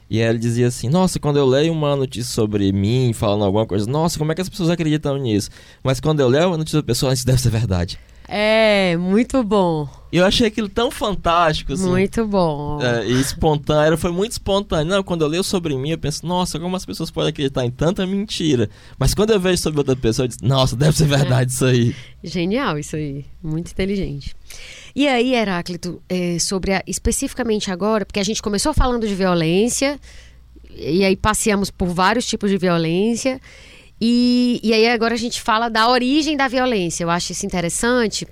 E 0.10 0.22
aí 0.22 0.28
ele 0.28 0.40
dizia 0.40 0.68
assim: 0.68 0.90
Nossa, 0.90 1.20
quando 1.20 1.38
eu 1.38 1.46
leio 1.46 1.72
uma 1.72 1.96
notícia 1.96 2.34
sobre 2.34 2.72
mim, 2.74 3.14
falando 3.14 3.46
alguma 3.46 3.66
coisa, 3.66 3.90
nossa, 3.90 4.18
como 4.18 4.32
é 4.32 4.36
que 4.36 4.42
as 4.42 4.50
pessoas 4.50 4.70
acreditam 4.70 5.18
nisso? 5.18 5.50
Mas 5.84 6.00
quando 6.00 6.20
eu 6.20 6.28
leio 6.28 6.48
uma 6.48 6.58
notícia 6.58 6.82
da 6.82 6.86
pessoa, 6.86 7.14
isso 7.14 7.26
deve 7.26 7.40
ser 7.40 7.50
verdade. 7.50 8.00
É, 8.34 8.96
muito 8.96 9.44
bom. 9.44 9.90
Eu 10.10 10.26
achei 10.26 10.48
aquilo 10.48 10.70
tão 10.70 10.90
fantástico, 10.90 11.74
assim. 11.74 11.90
Muito 11.90 12.26
bom. 12.26 12.82
É, 12.82 13.06
e 13.06 13.20
espontâneo, 13.20 13.98
foi 13.98 14.10
muito 14.12 14.32
espontâneo. 14.32 14.96
Não, 14.96 15.04
quando 15.04 15.24
eu 15.24 15.28
leio 15.28 15.44
sobre 15.44 15.76
mim, 15.76 15.90
eu 15.90 15.98
penso, 15.98 16.26
nossa, 16.26 16.58
como 16.58 16.74
as 16.78 16.86
pessoas 16.86 17.12
podem 17.12 17.30
acreditar 17.30 17.66
em 17.66 17.72
tanta 17.72 18.08
mentira. 18.08 18.70
Mas 18.98 19.14
quando 19.14 19.32
eu 19.32 19.40
vejo 19.40 19.62
sobre 19.62 19.80
outra 19.80 19.98
pessoa, 19.98 20.26
eu 20.26 20.30
digo, 20.30 20.48
nossa, 20.48 20.78
deve 20.78 20.96
ser 20.96 21.08
verdade 21.08 21.52
é. 21.52 21.54
isso 21.54 21.66
aí. 21.66 21.96
Genial 22.24 22.80
isso 22.80 22.96
aí. 22.96 23.26
Muito 23.44 23.70
inteligente. 23.72 24.34
E 24.96 25.10
aí, 25.10 25.34
Heráclito, 25.36 26.02
é, 26.08 26.40
sobre 26.40 26.74
a, 26.74 26.84
especificamente 26.88 27.70
agora, 27.70 28.06
porque 28.06 28.20
a 28.20 28.24
gente 28.24 28.42
começou 28.42 28.74
falando 28.74 29.06
de 29.06 29.14
violência, 29.14 30.00
e 30.74 31.04
aí 31.04 31.18
passeamos 31.18 31.70
por 31.70 31.90
vários 31.90 32.26
tipos 32.26 32.50
de 32.50 32.58
violência. 32.58 33.42
E, 34.02 34.60
e 34.64 34.74
aí 34.74 34.88
agora 34.88 35.14
a 35.14 35.18
gente 35.18 35.40
fala 35.40 35.70
da 35.70 35.88
origem 35.88 36.36
da 36.36 36.48
violência. 36.48 37.04
Eu 37.04 37.10
acho 37.12 37.32
isso 37.32 37.46
interessante 37.46 38.28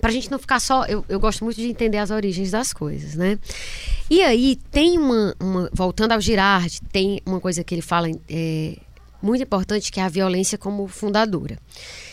para 0.00 0.10
a 0.10 0.12
gente 0.12 0.28
não 0.28 0.38
ficar 0.38 0.58
só. 0.58 0.84
Eu, 0.86 1.04
eu 1.08 1.20
gosto 1.20 1.44
muito 1.44 1.56
de 1.56 1.68
entender 1.68 1.98
as 1.98 2.10
origens 2.10 2.50
das 2.50 2.72
coisas, 2.72 3.14
né? 3.14 3.38
E 4.10 4.22
aí 4.22 4.56
tem 4.70 4.98
uma. 4.98 5.34
uma 5.40 5.70
voltando 5.72 6.12
ao 6.12 6.20
Girard, 6.20 6.80
tem 6.90 7.20
uma 7.24 7.40
coisa 7.40 7.62
que 7.62 7.72
ele 7.72 7.82
fala 7.82 8.08
é, 8.28 8.76
muito 9.22 9.42
importante 9.42 9.92
que 9.92 10.00
é 10.00 10.02
a 10.02 10.08
violência 10.08 10.58
como 10.58 10.88
fundadora. 10.88 11.56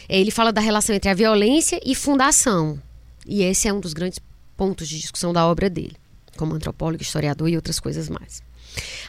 Ele 0.07 0.29
fala 0.29 0.51
da 0.51 0.61
relação 0.61 0.95
entre 0.95 1.09
a 1.09 1.13
violência 1.13 1.79
e 1.83 1.95
fundação. 1.95 2.79
E 3.25 3.41
esse 3.41 3.67
é 3.67 3.73
um 3.73 3.79
dos 3.79 3.93
grandes 3.93 4.19
pontos 4.55 4.87
de 4.87 4.99
discussão 4.99 5.33
da 5.33 5.45
obra 5.47 5.69
dele, 5.69 5.95
como 6.37 6.53
antropólogo, 6.53 7.01
historiador 7.01 7.49
e 7.49 7.55
outras 7.55 7.79
coisas 7.79 8.09
mais. 8.09 8.41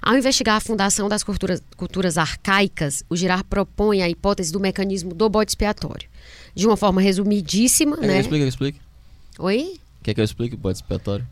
Ao 0.03 0.17
investigar 0.17 0.57
a 0.57 0.61
fundação 0.61 1.09
das 1.09 1.23
culturas, 1.23 1.63
culturas 1.77 2.17
arcaicas, 2.17 3.05
o 3.09 3.17
Girard 3.17 3.45
propõe 3.45 4.03
a 4.03 4.09
hipótese 4.09 4.53
do 4.53 4.61
mecanismo 4.61 5.15
do 5.15 5.29
bode 5.29 5.51
expiatório 5.51 6.09
de 6.55 6.67
uma 6.67 6.77
forma 6.77 7.01
resumidíssima, 7.01 7.97
é, 8.03 8.07
né? 8.07 8.21
Explica, 8.21 8.47
explica. 8.47 8.81
Oi? 9.39 9.79
Quer 10.03 10.15
que 10.15 10.21
eu 10.21 10.25
explique 10.25 10.55
o 10.55 10.59
bode 10.59 10.79
expiatório? 10.79 11.27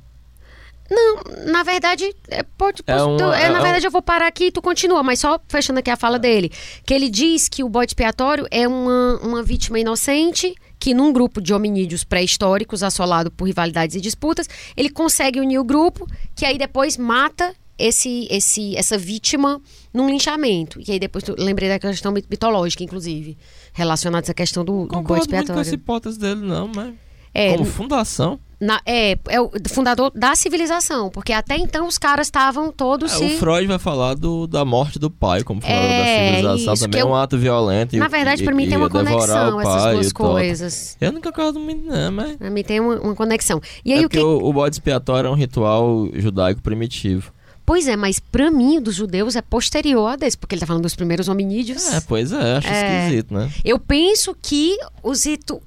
Não, 0.91 1.21
na 1.53 1.63
verdade, 1.63 2.15
é, 2.29 2.43
pode, 2.43 2.83
é 2.87 3.03
um, 3.03 3.19
tu, 3.19 3.25
é, 3.25 3.43
é, 3.43 3.49
na 3.51 3.61
verdade 3.61 3.87
eu 3.87 3.91
vou 3.91 4.01
parar 4.01 4.27
aqui 4.27 4.45
e 4.45 4.51
tu 4.51 4.63
continua, 4.63 5.03
mas 5.03 5.21
só 5.21 5.39
fechando 5.47 5.79
aqui 5.81 5.91
a 5.91 5.97
fala 5.97 6.19
dele, 6.19 6.51
que 6.87 6.95
ele 6.95 7.11
diz 7.11 7.47
que 7.47 7.63
o 7.63 7.69
bode 7.69 7.91
expiatório 7.91 8.47
é 8.51 8.67
uma, 8.67 9.19
uma 9.23 9.43
vítima 9.43 9.79
inocente 9.79 10.55
que 10.79 10.95
num 10.95 11.13
grupo 11.13 11.43
de 11.43 11.53
hominídeos 11.53 12.05
pré-históricos 12.05 12.83
assolado 12.83 13.31
por 13.31 13.45
rivalidades 13.45 13.97
e 13.97 14.01
disputas, 14.01 14.49
ele 14.77 14.89
consegue 14.89 15.41
unir 15.41 15.59
o 15.59 15.65
grupo, 15.65 16.07
que 16.35 16.47
aí 16.47 16.57
depois 16.57 16.97
mata 16.97 17.55
esse, 17.79 18.27
esse, 18.31 18.77
essa 18.77 18.99
vítima 18.99 19.61
num 19.95 20.09
linchamento. 20.09 20.81
E 20.87 20.93
aí 20.93 20.99
depois 20.99 21.25
lembrei 21.39 21.69
da 21.69 21.79
questão 21.79 22.13
mitológica, 22.13 22.83
inclusive 22.83 23.39
relacionada 23.73 24.25
a 24.25 24.27
essa 24.27 24.35
questão 24.35 24.65
do, 24.65 24.87
do 24.87 25.01
bode 25.03 25.21
expiatório. 25.21 25.49
Não 25.49 25.55
com 25.55 25.61
essa 25.61 25.75
hipótese 25.75 26.19
dele, 26.19 26.41
não, 26.41 26.69
mas... 26.75 26.95
É, 27.35 27.53
Como 27.53 27.67
fundação? 27.67 28.41
Na, 28.61 28.81
é, 28.85 29.17
é 29.29 29.41
o 29.41 29.49
fundador 29.69 30.11
da 30.13 30.35
civilização, 30.35 31.11
porque 31.11 31.33
até 31.33 31.57
então 31.57 31.87
os 31.87 31.97
caras 31.97 32.27
estavam 32.27 32.73
todos. 32.73 33.13
É, 33.13 33.17
se... 33.17 33.25
O 33.25 33.39
Freud 33.39 33.67
vai 33.69 33.79
falar 33.79 34.15
do, 34.15 34.49
da 34.49 34.65
morte 34.65 34.99
do 34.99 35.09
pai 35.09 35.45
como 35.45 35.61
fundador 35.61 35.85
é, 35.85 35.99
da 35.99 36.31
civilização, 36.31 36.75
isso, 36.75 36.83
também 36.83 37.01
é 37.03 37.05
um 37.05 37.15
ato 37.15 37.39
violento. 37.39 37.97
Na 37.97 38.09
verdade, 38.09 38.43
para 38.43 38.53
mim 38.53 38.67
tem 38.67 38.77
uma 38.77 38.91
conexão 38.91 39.61
essas 39.61 39.93
duas 39.93 40.13
coisas. 40.13 40.97
Eu 41.01 41.13
nunca 41.13 41.31
concordo 41.31 41.61
muito, 41.61 41.87
não, 41.87 42.11
mas. 42.11 42.37
Pra 42.37 42.51
mim 42.51 42.65
tem 42.65 42.81
uma, 42.81 42.99
uma 42.99 43.15
conexão. 43.15 43.61
E 43.85 43.93
aí, 43.93 44.03
é 44.03 44.07
o 44.07 44.09
que... 44.09 44.19
o, 44.19 44.39
o 44.45 44.53
bode 44.53 44.75
expiatório 44.75 45.29
é 45.29 45.31
um 45.31 45.37
ritual 45.37 46.09
judaico 46.15 46.61
primitivo. 46.61 47.33
Pois 47.69 47.87
é, 47.87 47.97
mas 47.97 48.19
para 48.19 48.51
mim, 48.51 48.81
dos 48.81 48.95
judeus, 48.95 49.37
é 49.37 49.43
posterior 49.43 50.07
a 50.07 50.17
desse, 50.17 50.39
porque 50.39 50.55
ele 50.55 50.61
tá 50.61 50.67
falando 50.67 50.85
dos 50.85 50.95
primeiros 50.95 51.29
hominídeos. 51.29 51.87
É, 51.93 52.01
pois 52.01 52.33
é, 52.33 52.57
acho 52.57 52.67
é, 52.67 53.05
esquisito, 53.05 53.35
né? 53.35 53.53
Eu 53.63 53.79
penso 53.79 54.35
que 54.41 54.75
os 55.03 55.27
ritos. 55.27 55.59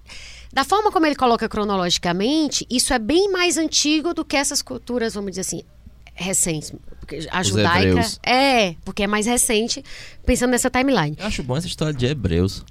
Da 0.52 0.64
forma 0.64 0.92
como 0.92 1.06
ele 1.06 1.14
coloca 1.14 1.48
cronologicamente, 1.48 2.66
isso 2.72 2.92
é 2.92 2.98
bem 2.98 3.32
mais 3.32 3.56
antigo 3.56 4.16
do 4.16 4.26
que 4.26 4.36
essas 4.36 4.64
culturas, 4.64 5.14
vamos 5.14 5.30
dizer 5.30 5.42
assim, 5.42 5.62
recentes. 6.16 6.74
Porque 7.00 7.28
a 7.30 7.42
Os 7.42 7.50
judaica. 7.50 7.90
Hebreus. 7.90 8.20
É, 8.26 8.76
porque 8.84 9.04
é 9.04 9.08
mais 9.08 9.28
recente, 9.28 9.86
pensando 10.26 10.50
nessa 10.50 10.72
timeline. 10.72 11.16
Eu 11.20 11.28
acho 11.28 11.44
bom 11.44 11.56
essa 11.56 11.68
história 11.68 11.94
de 11.94 12.08
hebreus. 12.08 12.66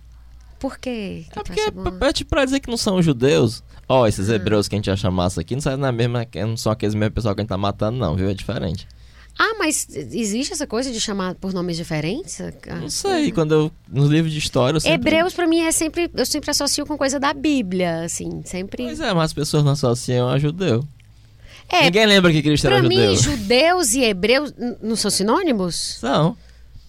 Por 0.59 0.77
quê? 0.77 1.25
Que 1.33 1.39
é 1.39 1.43
porque 1.45 1.61
é 1.61 1.71
pra, 1.71 2.13
pra 2.29 2.45
dizer 2.45 2.59
que 2.59 2.69
não 2.69 2.77
são 2.77 3.01
judeus. 3.01 3.63
Ó, 3.89 4.01
oh, 4.01 4.07
esses 4.09 4.29
ah. 4.29 4.35
hebreus 4.35 4.67
que 4.67 4.75
a 4.75 4.79
gente 4.79 4.91
acha 4.91 5.09
massa 5.09 5.41
aqui 5.41 5.55
não, 5.55 6.49
não 6.49 6.57
são 6.57 6.73
aqueles 6.73 6.97
mesmos 6.97 7.15
pessoal 7.15 7.33
que 7.33 7.41
a 7.41 7.45
gente 7.45 7.49
tá 7.49 7.57
matando, 7.57 7.97
não, 7.97 8.17
viu? 8.17 8.29
É 8.29 8.35
diferente. 8.35 8.89
Ah, 9.43 9.55
mas 9.59 9.89
existe 9.91 10.53
essa 10.53 10.67
coisa 10.67 10.93
de 10.93 11.01
chamar 11.01 11.35
por 11.35 11.55
nomes 11.55 11.75
diferentes? 11.75 12.39
Não 12.79 12.91
sei, 12.91 13.33
quando 13.33 13.55
eu 13.55 13.73
nos 13.89 14.11
livros 14.11 14.31
de 14.31 14.39
história 14.39 14.77
eu 14.77 14.81
sempre... 14.83 14.97
Hebreus 14.97 15.33
para 15.33 15.47
mim 15.47 15.63
é 15.63 15.73
sempre 15.73 16.11
eu 16.15 16.27
sempre 16.27 16.51
associo 16.51 16.85
com 16.85 16.99
coisa 16.99 17.19
da 17.19 17.33
Bíblia, 17.33 18.03
assim, 18.05 18.43
sempre. 18.45 18.85
Pois 18.85 19.01
é, 19.01 19.15
mas 19.15 19.31
as 19.31 19.33
pessoas 19.33 19.65
não 19.65 19.73
associam 19.73 20.29
a 20.29 20.39
judeu. 20.39 20.87
É, 21.71 21.85
Ninguém 21.85 22.05
lembra 22.05 22.31
que 22.31 22.43
Cristo 22.43 22.67
era 22.67 22.83
judeu. 22.83 22.99
Para 22.99 23.09
mim, 23.09 23.17
judeus 23.17 23.95
e 23.95 24.05
hebreus 24.05 24.53
não 24.83 24.95
são 24.95 25.11
sinônimos? 25.11 25.97
São. 26.01 26.37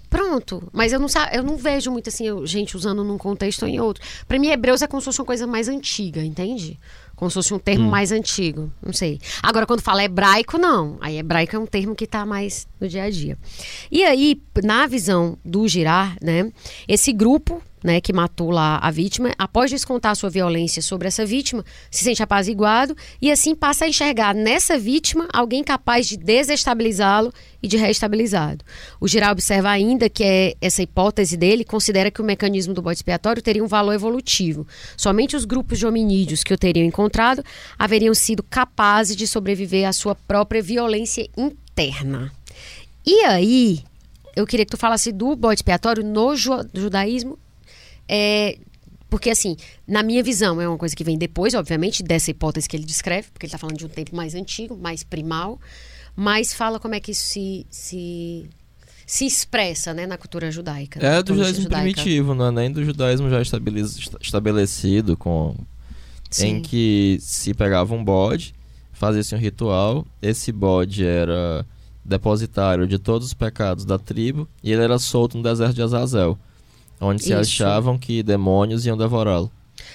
Pronto. 0.09 0.61
Mas 0.73 0.91
eu 0.91 0.99
não, 0.99 1.07
eu 1.31 1.43
não 1.43 1.55
vejo 1.55 1.89
muito 1.89 2.09
assim, 2.09 2.25
gente 2.45 2.75
usando 2.75 3.01
num 3.01 3.17
contexto 3.17 3.63
ou 3.63 3.69
em 3.69 3.79
outro. 3.79 4.03
Para 4.27 4.37
mim, 4.37 4.49
hebreus 4.49 4.81
é 4.81 4.87
como 4.87 4.99
se 4.99 5.05
fosse 5.05 5.21
uma 5.21 5.25
coisa 5.25 5.47
mais 5.47 5.69
antiga, 5.69 6.21
entende? 6.21 6.77
Como 7.21 7.29
se 7.29 7.35
fosse 7.35 7.53
um 7.53 7.59
termo 7.59 7.85
hum. 7.85 7.91
mais 7.91 8.11
antigo. 8.11 8.73
Não 8.83 8.91
sei. 8.91 9.19
Agora, 9.43 9.67
quando 9.67 9.79
fala 9.79 10.03
hebraico, 10.03 10.57
não. 10.57 10.97
Aí 10.99 11.19
hebraico 11.19 11.55
é 11.55 11.59
um 11.59 11.67
termo 11.67 11.93
que 11.93 12.05
está 12.05 12.25
mais 12.25 12.67
no 12.79 12.87
dia 12.87 13.03
a 13.03 13.11
dia. 13.11 13.37
E 13.91 14.03
aí, 14.03 14.41
na 14.63 14.87
visão 14.87 15.37
do 15.45 15.67
Girar, 15.67 16.17
né? 16.19 16.51
Esse 16.87 17.13
grupo 17.13 17.61
né, 17.83 17.99
que 17.99 18.13
matou 18.13 18.51
lá 18.51 18.77
a 18.77 18.91
vítima, 18.91 19.31
após 19.37 19.71
descontar 19.71 20.15
sua 20.15 20.29
violência 20.29 20.81
sobre 20.81 21.07
essa 21.07 21.25
vítima, 21.25 21.63
se 21.89 22.03
sente 22.03 22.21
apaziguado 22.21 22.95
e 23.21 23.31
assim 23.31 23.55
passa 23.55 23.85
a 23.85 23.87
enxergar 23.87 24.33
nessa 24.33 24.77
vítima 24.77 25.27
alguém 25.33 25.63
capaz 25.63 26.07
de 26.07 26.17
desestabilizá-lo 26.17 27.33
e 27.61 27.67
de 27.67 27.77
reestabilizá-lo. 27.77 28.59
O 28.99 29.07
Giral 29.07 29.31
observa 29.31 29.69
ainda 29.69 30.09
que 30.09 30.23
é, 30.23 30.55
essa 30.61 30.81
hipótese 30.81 31.37
dele 31.37 31.63
considera 31.63 32.11
que 32.11 32.21
o 32.21 32.25
mecanismo 32.25 32.73
do 32.73 32.81
bode 32.81 32.97
expiatório 32.97 33.41
teria 33.41 33.63
um 33.63 33.67
valor 33.67 33.93
evolutivo. 33.93 34.67
Somente 34.97 35.35
os 35.35 35.45
grupos 35.45 35.79
de 35.79 35.85
hominídeos 35.85 36.43
que 36.43 36.53
o 36.53 36.57
teriam 36.57 36.85
encontrado 36.85 37.43
haveriam 37.77 38.13
sido 38.13 38.43
capazes 38.43 39.15
de 39.15 39.27
sobreviver 39.27 39.87
à 39.87 39.93
sua 39.93 40.15
própria 40.15 40.61
violência 40.61 41.29
interna. 41.37 42.31
E 43.05 43.23
aí, 43.23 43.83
eu 44.35 44.45
queria 44.45 44.65
que 44.65 44.71
tu 44.71 44.77
falasse 44.77 45.11
do 45.11 45.35
bode 45.35 45.59
expiatório 45.59 46.03
no 46.03 46.35
judaísmo 46.35 47.37
é, 48.13 48.57
porque, 49.09 49.29
assim, 49.29 49.55
na 49.87 50.03
minha 50.03 50.21
visão, 50.21 50.59
é 50.59 50.67
uma 50.67 50.77
coisa 50.77 50.93
que 50.93 51.03
vem 51.03 51.17
depois, 51.17 51.53
obviamente, 51.53 52.03
dessa 52.03 52.29
hipótese 52.29 52.67
que 52.67 52.75
ele 52.75 52.83
descreve, 52.83 53.29
porque 53.31 53.45
ele 53.45 53.49
está 53.49 53.57
falando 53.57 53.77
de 53.77 53.85
um 53.85 53.89
tempo 53.89 54.13
mais 54.13 54.35
antigo, 54.35 54.77
mais 54.77 55.01
primal, 55.01 55.57
mas 56.13 56.53
fala 56.53 56.77
como 56.77 56.93
é 56.93 56.99
que 56.99 57.11
isso 57.11 57.23
se, 57.23 57.65
se, 57.69 58.49
se 59.07 59.25
expressa 59.25 59.93
né, 59.93 60.05
na 60.05 60.17
cultura 60.17 60.51
judaica. 60.51 60.99
É 61.05 61.23
do 61.23 61.35
judaísmo 61.35 61.63
judaica. 61.63 61.83
primitivo, 61.83 62.35
não 62.35 62.47
é 62.47 62.51
nem 62.51 62.69
do 62.69 62.83
judaísmo 62.83 63.29
já 63.29 63.41
estabelecido, 63.41 65.15
com, 65.15 65.55
em 66.39 66.61
que 66.61 67.17
se 67.21 67.53
pegava 67.53 67.93
um 67.93 68.03
bode, 68.03 68.53
fazia-se 68.91 69.33
um 69.33 69.37
ritual, 69.37 70.05
esse 70.21 70.51
bode 70.51 71.05
era 71.05 71.65
depositário 72.03 72.85
de 72.85 72.99
todos 72.99 73.27
os 73.27 73.33
pecados 73.33 73.85
da 73.85 73.97
tribo 73.97 74.49
e 74.61 74.73
ele 74.73 74.81
era 74.81 74.99
solto 74.99 75.37
no 75.37 75.43
deserto 75.43 75.75
de 75.75 75.81
Azazel 75.81 76.37
onde 77.01 77.23
se 77.23 77.33
achavam 77.33 77.97
que 77.97 78.21
demônios 78.21 78.85
iam 78.85 78.95
devorá-lo. 78.95 79.51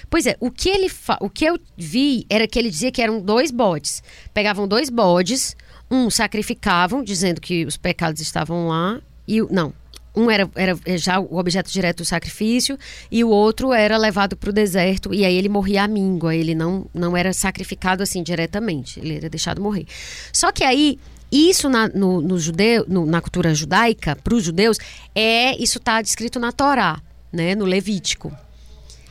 Pois 0.09 0.25
é, 0.25 0.35
o 0.39 0.51
que 0.51 0.69
ele 0.69 0.91
o 1.21 1.29
que 1.29 1.45
eu 1.45 1.57
vi 1.75 2.25
era 2.29 2.47
que 2.47 2.59
ele 2.59 2.69
dizia 2.69 2.91
que 2.91 3.01
eram 3.01 3.21
dois 3.21 3.51
bodes. 3.51 4.03
Pegavam 4.33 4.67
dois 4.67 4.89
bodes, 4.89 5.55
um 5.89 6.09
sacrificavam, 6.09 7.03
dizendo 7.03 7.39
que 7.39 7.65
os 7.65 7.77
pecados 7.77 8.21
estavam 8.21 8.67
lá, 8.67 9.01
e 9.27 9.41
não, 9.49 9.73
um 10.17 10.31
era, 10.31 10.49
era 10.55 10.77
já 10.97 11.19
o 11.19 11.37
objeto 11.37 11.71
direto 11.71 11.97
do 11.97 12.05
sacrifício 12.05 12.77
e 13.11 13.23
o 13.23 13.29
outro 13.29 13.71
era 13.71 13.97
levado 13.97 14.35
para 14.35 14.49
o 14.49 14.53
deserto 14.53 15.13
e 15.13 15.23
aí 15.23 15.35
ele 15.35 15.47
morria 15.47 15.83
à 15.83 15.87
míngua, 15.87 16.35
ele 16.35 16.55
não, 16.55 16.87
não 16.93 17.15
era 17.15 17.31
sacrificado 17.33 18.01
assim 18.01 18.23
diretamente, 18.23 18.99
ele 18.99 19.17
era 19.17 19.29
deixado 19.29 19.61
morrer. 19.61 19.85
Só 20.33 20.51
que 20.51 20.63
aí 20.63 20.99
isso 21.31 21.69
na, 21.69 21.87
no, 21.87 22.21
no 22.21 22.39
judeu, 22.39 22.85
no, 22.87 23.05
na 23.05 23.21
cultura 23.21 23.53
judaica, 23.53 24.15
para 24.15 24.33
os 24.33 24.43
judeus, 24.43 24.77
é 25.13 25.55
isso 25.61 25.77
está 25.77 26.01
descrito 26.01 26.39
na 26.39 26.51
Torá, 26.51 27.01
né, 27.31 27.55
no 27.55 27.65
Levítico. 27.65 28.31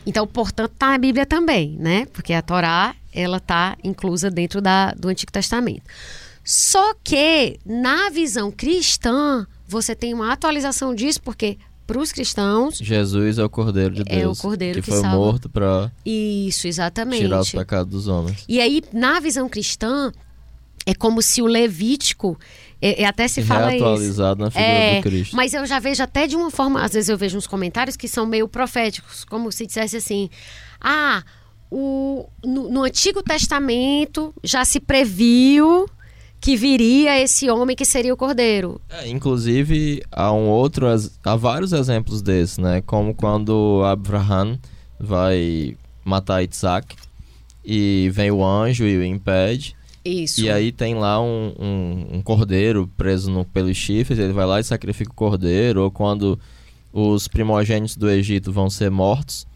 Então, 0.07 0.27
portanto, 0.27 0.73
está 0.73 0.91
na 0.93 0.99
Bíblia 0.99 1.27
também, 1.27 1.77
né? 1.81 2.07
Porque 2.13 2.33
a 2.33 2.41
Torá 2.41 2.95
ela 3.13 3.39
está 3.39 3.77
inclusa 3.83 4.31
dentro 4.31 4.61
da, 4.61 4.93
do 4.93 5.09
Antigo 5.09 5.33
Testamento. 5.33 5.83
Só 6.45 6.95
que 7.03 7.59
na 7.67 8.09
visão 8.11 8.53
cristã 8.53 9.45
você 9.67 9.97
tem 9.97 10.15
uma 10.15 10.33
atualização 10.33 10.95
disso, 10.95 11.21
porque 11.21 11.59
para 11.87 11.99
os 11.99 12.13
cristãos 12.13 12.79
Jesus 12.79 13.39
é 13.39 13.45
o 13.45 13.51
Cordeiro 13.51 13.95
de 13.95 14.05
Deus, 14.05 14.23
é 14.23 14.27
o 14.29 14.37
Cordeiro 14.37 14.75
que, 14.77 14.83
que 14.83 14.91
foi 14.91 15.01
salva. 15.01 15.17
morto 15.17 15.49
para 15.49 15.91
isso 16.05 16.69
exatamente 16.69 17.23
tirar 17.23 17.41
os 17.41 17.51
pecados 17.51 17.91
dos 17.91 18.09
homens. 18.09 18.45
E 18.49 18.61
aí 18.61 18.83
na 18.93 19.19
visão 19.19 19.49
cristã 19.49 20.13
é 20.87 20.95
como 20.95 21.21
se 21.21 21.43
o 21.43 21.47
Levítico 21.47 22.39
é, 22.81 23.03
é, 23.03 23.07
até 23.07 23.27
se 23.27 23.43
fala 23.43 23.75
atualizado 23.75 24.45
na 24.45 24.51
figura 24.51 24.71
é, 24.71 24.97
do 24.97 25.03
Cristo. 25.03 25.35
Mas 25.35 25.53
eu 25.53 25.67
já 25.67 25.81
vejo 25.81 26.03
até 26.03 26.27
de 26.27 26.37
uma 26.37 26.51
forma, 26.51 26.83
às 26.83 26.93
vezes 26.93 27.09
eu 27.09 27.19
vejo 27.19 27.37
uns 27.37 27.47
comentários 27.47 27.97
que 27.97 28.07
são 28.07 28.25
meio 28.25 28.47
proféticos, 28.47 29.25
como 29.25 29.51
se 29.51 29.67
dissesse 29.67 29.97
assim: 29.97 30.31
ah, 30.81 31.25
o, 31.71 32.29
no, 32.45 32.71
no 32.71 32.85
Antigo 32.85 33.23
Testamento 33.23 34.33
já 34.45 34.65
se 34.65 34.79
previu 34.79 35.89
que 36.41 36.55
viria 36.55 37.21
esse 37.21 37.51
homem 37.51 37.75
que 37.75 37.85
seria 37.85 38.15
o 38.15 38.17
cordeiro. 38.17 38.81
É, 38.89 39.09
inclusive, 39.09 40.03
há 40.13 40.33
um 40.33 40.47
outro, 40.49 40.87
há 41.25 41.37
vários 41.37 41.73
exemplos 41.73 42.23
desses, 42.23 42.59
né? 42.59 42.83
Como 42.83 43.15
quando 43.15 43.83
Abraham 43.85 44.59
vai 45.01 45.77
matar 46.05 46.45
Isaac 46.45 46.95
e 47.65 48.09
vem 48.13 48.31
o 48.31 48.45
anjo 48.45 48.85
e 48.85 48.97
o 48.97 49.05
impede. 49.05 49.75
Isso. 50.07 50.41
E 50.41 50.51
aí 50.51 50.71
tem 50.71 50.95
lá 50.95 51.21
um, 51.21 51.53
um, 51.59 52.07
um 52.19 52.23
cordeiro 52.23 52.89
preso 52.97 53.31
no, 53.31 53.45
pelos 53.45 53.77
chifres, 53.77 54.19
ele 54.19 54.33
vai 54.33 54.47
lá 54.47 54.61
e 54.61 54.65
sacrifica 54.65 55.11
o 55.11 55.15
cordeiro, 55.15 55.83
ou 55.83 55.91
quando 55.91 56.39
os 56.93 57.27
primogênitos 57.27 57.97
do 57.97 58.09
Egito 58.09 58.53
vão 58.53 58.71
ser 58.71 58.91
mortos 58.91 59.47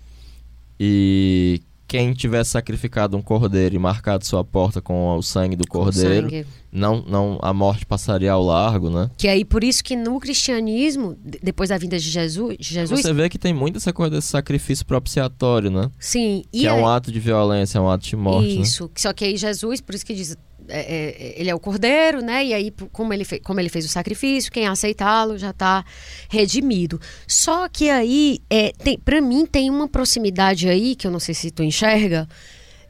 e 0.79 1.63
quem 1.91 2.13
tivesse 2.13 2.51
sacrificado 2.51 3.17
um 3.17 3.21
cordeiro 3.21 3.75
e 3.75 3.79
marcado 3.79 4.25
sua 4.25 4.45
porta 4.45 4.81
com 4.81 5.09
o 5.17 5.23
sangue 5.23 5.57
do 5.57 5.67
cordeiro, 5.67 6.31
sangue. 6.31 6.47
não, 6.71 7.03
não 7.03 7.39
a 7.43 7.53
morte 7.53 7.85
passaria 7.85 8.31
ao 8.31 8.45
largo, 8.45 8.89
né? 8.89 9.11
Que 9.19 9.27
aí 9.27 9.45
por 9.45 9.65
isso 9.65 9.83
que 9.83 9.97
no 9.97 10.21
cristianismo, 10.21 11.19
depois 11.43 11.71
da 11.71 11.77
vinda 11.77 11.99
de 11.99 12.09
Jesus, 12.09 12.59
Jesus 12.61 13.01
você 13.01 13.13
vê 13.13 13.29
que 13.29 13.37
tem 13.37 13.53
muito 13.53 13.79
essa 13.79 13.93
coisa 13.93 14.15
desse 14.15 14.29
sacrifício 14.29 14.87
propiciatório, 14.87 15.69
né? 15.69 15.91
Sim. 15.99 16.45
Que 16.53 16.65
é 16.65 16.73
um 16.73 16.87
ato 16.87 17.11
de 17.11 17.19
violência, 17.19 17.79
é 17.79 17.81
um 17.81 17.91
ato 17.91 18.07
de 18.07 18.15
morte. 18.15 18.55
Né? 18.55 18.63
Isso. 18.63 18.85
Né? 18.85 18.91
Só 18.95 19.13
que 19.13 19.25
aí 19.25 19.37
Jesus, 19.37 19.81
por 19.81 19.93
isso 19.93 20.07
que 20.07 20.15
diz 20.15 20.37
é, 20.71 20.81
é, 20.81 21.41
ele 21.41 21.51
é 21.51 21.55
o 21.55 21.61
cordeiro, 21.61 22.21
né? 22.21 22.45
E 22.45 22.55
aí, 22.55 22.71
como 22.93 23.13
ele, 23.13 23.25
fez, 23.25 23.43
como 23.43 23.61
ele 23.61 23.69
fez 23.69 23.85
o 23.85 23.89
sacrifício, 23.89 24.53
quem 24.53 24.67
aceitá-lo 24.67 25.37
já 25.37 25.51
está 25.51 25.85
redimido. 26.29 27.01
Só 27.27 27.69
que 27.69 27.91
aí, 27.91 28.41
é, 28.49 28.73
para 29.05 29.21
mim, 29.21 29.47
tem 29.47 29.71
uma 29.71 29.89
proximidade 29.89 30.69
aí, 30.69 30.95
que 30.95 31.07
eu 31.07 31.11
não 31.11 31.21
sei 31.21 31.35
se 31.35 31.51
tu 31.51 31.63
enxerga, 31.63 32.29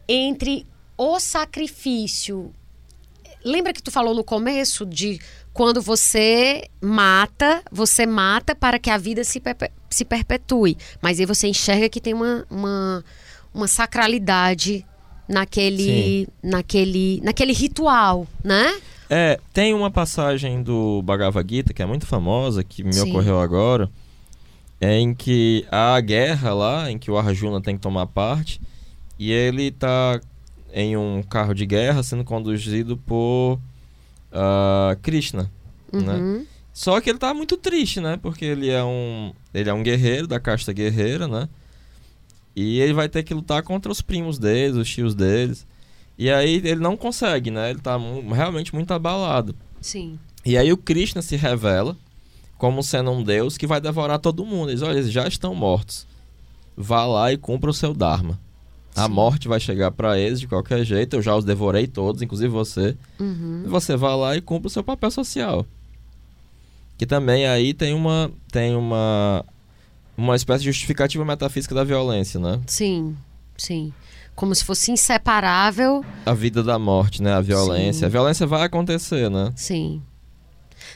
entre 0.08 0.66
o 0.96 1.18
sacrifício. 1.18 2.52
Lembra 3.44 3.72
que 3.72 3.82
tu 3.82 3.90
falou 3.90 4.14
no 4.14 4.22
começo 4.22 4.84
de 4.84 5.18
quando 5.52 5.80
você 5.80 6.68
mata, 6.80 7.62
você 7.70 8.06
mata 8.06 8.54
para 8.54 8.78
que 8.78 8.90
a 8.90 8.98
vida 8.98 9.24
se, 9.24 9.42
se 9.88 10.04
perpetue. 10.04 10.76
Mas 11.00 11.18
aí 11.18 11.26
você 11.26 11.48
enxerga 11.48 11.88
que 11.88 12.00
tem 12.00 12.14
uma, 12.14 12.46
uma, 12.50 13.04
uma 13.52 13.66
sacralidade 13.66 14.86
naquele, 15.30 16.28
naquele, 16.42 17.20
naquele 17.22 17.52
ritual, 17.52 18.26
né? 18.42 18.80
É, 19.08 19.38
tem 19.52 19.72
uma 19.72 19.90
passagem 19.90 20.62
do 20.62 21.00
Bhagavad 21.02 21.46
Gita 21.48 21.72
que 21.72 21.82
é 21.82 21.86
muito 21.86 22.06
famosa, 22.06 22.64
que 22.64 22.82
me 22.82 22.92
Sim. 22.92 23.10
ocorreu 23.10 23.40
agora, 23.40 23.88
é 24.80 24.98
em 24.98 25.14
que 25.14 25.64
há 25.70 25.94
a 25.94 26.00
guerra 26.00 26.52
lá, 26.52 26.90
em 26.90 26.98
que 26.98 27.10
o 27.10 27.16
Arjuna 27.16 27.60
tem 27.60 27.76
que 27.76 27.80
tomar 27.80 28.06
parte, 28.06 28.60
e 29.18 29.30
ele 29.30 29.70
tá 29.70 30.20
em 30.72 30.96
um 30.96 31.22
carro 31.22 31.54
de 31.54 31.64
guerra 31.64 32.02
sendo 32.02 32.24
conduzido 32.24 32.96
por 32.96 33.54
uh, 34.32 34.96
Krishna, 35.00 35.50
né? 35.92 36.00
uhum. 36.14 36.38
né? 36.38 36.46
Só 36.72 37.00
que 37.00 37.10
ele 37.10 37.18
tá 37.18 37.34
muito 37.34 37.56
triste, 37.56 38.00
né? 38.00 38.18
Porque 38.20 38.44
ele 38.44 38.70
é 38.70 38.82
um 38.82 39.32
ele 39.52 39.68
é 39.68 39.74
um 39.74 39.82
guerreiro 39.82 40.26
da 40.26 40.38
casta 40.40 40.72
guerreira, 40.72 41.26
né? 41.26 41.48
E 42.54 42.80
ele 42.80 42.92
vai 42.92 43.08
ter 43.08 43.22
que 43.22 43.34
lutar 43.34 43.62
contra 43.62 43.90
os 43.90 44.02
primos 44.02 44.38
deles, 44.38 44.76
os 44.76 44.88
tios 44.88 45.14
deles. 45.14 45.66
E 46.18 46.30
aí 46.30 46.56
ele 46.56 46.80
não 46.80 46.96
consegue, 46.96 47.50
né? 47.50 47.70
Ele 47.70 47.80
tá 47.80 47.96
realmente 48.34 48.74
muito 48.74 48.92
abalado. 48.92 49.54
Sim. 49.80 50.18
E 50.44 50.56
aí 50.58 50.72
o 50.72 50.76
Krishna 50.76 51.22
se 51.22 51.36
revela 51.36 51.96
como 52.58 52.82
sendo 52.82 53.10
um 53.10 53.22
deus 53.22 53.56
que 53.56 53.66
vai 53.66 53.80
devorar 53.80 54.18
todo 54.18 54.44
mundo. 54.44 54.68
Ele 54.68 54.74
diz, 54.74 54.82
olha, 54.82 54.98
eles 54.98 55.10
já 55.10 55.26
estão 55.26 55.54
mortos. 55.54 56.06
Vá 56.76 57.06
lá 57.06 57.32
e 57.32 57.38
cumpra 57.38 57.70
o 57.70 57.74
seu 57.74 57.94
Dharma. 57.94 58.38
Sim. 58.94 59.00
A 59.00 59.08
morte 59.08 59.48
vai 59.48 59.60
chegar 59.60 59.90
para 59.92 60.18
eles 60.18 60.40
de 60.40 60.46
qualquer 60.46 60.84
jeito. 60.84 61.16
Eu 61.16 61.22
já 61.22 61.34
os 61.34 61.44
devorei 61.44 61.86
todos, 61.86 62.20
inclusive 62.20 62.48
você. 62.48 62.96
Uhum. 63.18 63.64
Você 63.66 63.96
vá 63.96 64.14
lá 64.14 64.36
e 64.36 64.40
cumpra 64.40 64.66
o 64.66 64.70
seu 64.70 64.84
papel 64.84 65.10
social. 65.10 65.64
Que 66.98 67.06
também 67.06 67.46
aí 67.46 67.72
tem 67.72 67.94
uma, 67.94 68.30
tem 68.52 68.76
uma 68.76 69.42
uma 70.20 70.36
espécie 70.36 70.64
de 70.64 70.70
justificativa 70.70 71.24
metafísica 71.24 71.74
da 71.74 71.82
violência, 71.82 72.38
né? 72.38 72.60
Sim, 72.66 73.16
sim. 73.56 73.92
Como 74.34 74.54
se 74.54 74.64
fosse 74.64 74.90
inseparável. 74.90 76.04
A 76.24 76.34
vida 76.34 76.62
da 76.62 76.78
morte, 76.78 77.22
né? 77.22 77.32
A 77.32 77.40
violência. 77.40 78.00
Sim. 78.00 78.06
A 78.06 78.08
violência 78.08 78.46
vai 78.46 78.62
acontecer, 78.62 79.30
né? 79.30 79.52
Sim. 79.56 80.02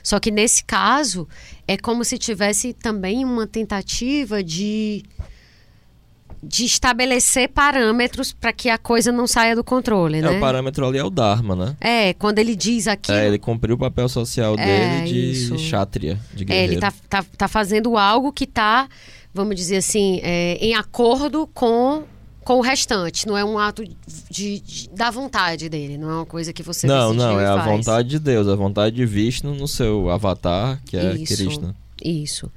Só 0.03 0.21
que 0.21 0.31
nesse 0.31 0.65
caso, 0.65 1.27
é 1.67 1.77
como 1.77 2.05
se 2.05 2.19
tivesse 2.19 2.73
também 2.73 3.25
uma 3.25 3.47
tentativa 3.47 4.43
de 4.43 5.03
de 6.47 6.65
estabelecer 6.65 7.49
parâmetros 7.49 8.33
para 8.33 8.53
que 8.53 8.69
a 8.69 8.79
coisa 8.79 9.11
não 9.11 9.27
saia 9.27 9.55
do 9.57 9.65
controle, 9.65 10.19
É, 10.19 10.23
né? 10.23 10.31
o 10.37 10.41
parâmetro 10.41 10.87
ali 10.87 10.99
é 10.99 11.05
o 11.05 11.11
Dharma, 11.11 11.55
né? 11.57 11.77
É, 11.81 12.15
quando 12.15 12.39
ele 12.39 12.55
diz 12.55 12.87
aqui. 12.87 13.11
É, 13.13 13.27
ele 13.27 13.39
cumpriu 13.39 13.75
o 13.77 13.79
papel 13.79 14.09
social 14.09 14.55
É, 14.59 14.65
dele 15.01 15.11
de 15.13 15.31
isso. 15.33 15.55
Kshatriya, 15.57 16.19
de 16.35 16.43
É, 16.43 16.47
guerreiro. 16.47 16.73
ele 16.75 16.81
tá, 16.81 16.93
tá, 17.09 17.25
tá 17.37 17.49
fazendo 17.49 17.97
algo 17.97 18.33
que 18.33 18.47
tá, 18.47 18.89
vamos 19.33 19.57
dizer 19.57 19.77
assim, 19.79 20.21
é, 20.23 20.57
em 20.61 20.75
acordo 20.75 21.47
com, 21.53 22.05
com 22.45 22.55
o 22.59 22.61
restante. 22.61 23.27
Não 23.27 23.37
é 23.37 23.45
um 23.45 23.59
ato 23.59 23.83
de, 24.31 24.61
de- 24.61 24.89
da 24.91 25.11
vontade 25.11 25.69
dele. 25.69 25.97
Não 25.97 26.11
é 26.11 26.15
uma 26.17 26.27
coisa 26.27 26.53
que 26.53 26.63
você 26.63 26.87
Não, 26.87 27.13
não, 27.15 27.41
é 27.41 27.47
a 27.47 27.57
faz. 27.57 27.65
vontade 27.77 28.09
de 28.09 28.19
Deus, 28.19 28.47
a 28.49 28.55
vontade 28.55 28.95
de 28.97 29.07
Vishnu 29.07 29.55
no 29.55 29.67
seu 29.67 30.11
avatar, 30.11 30.81
que 30.85 30.97
é 30.97 31.15
Isso. 31.15 31.35
Krishna. 31.37 31.75
Isso. 32.03 32.51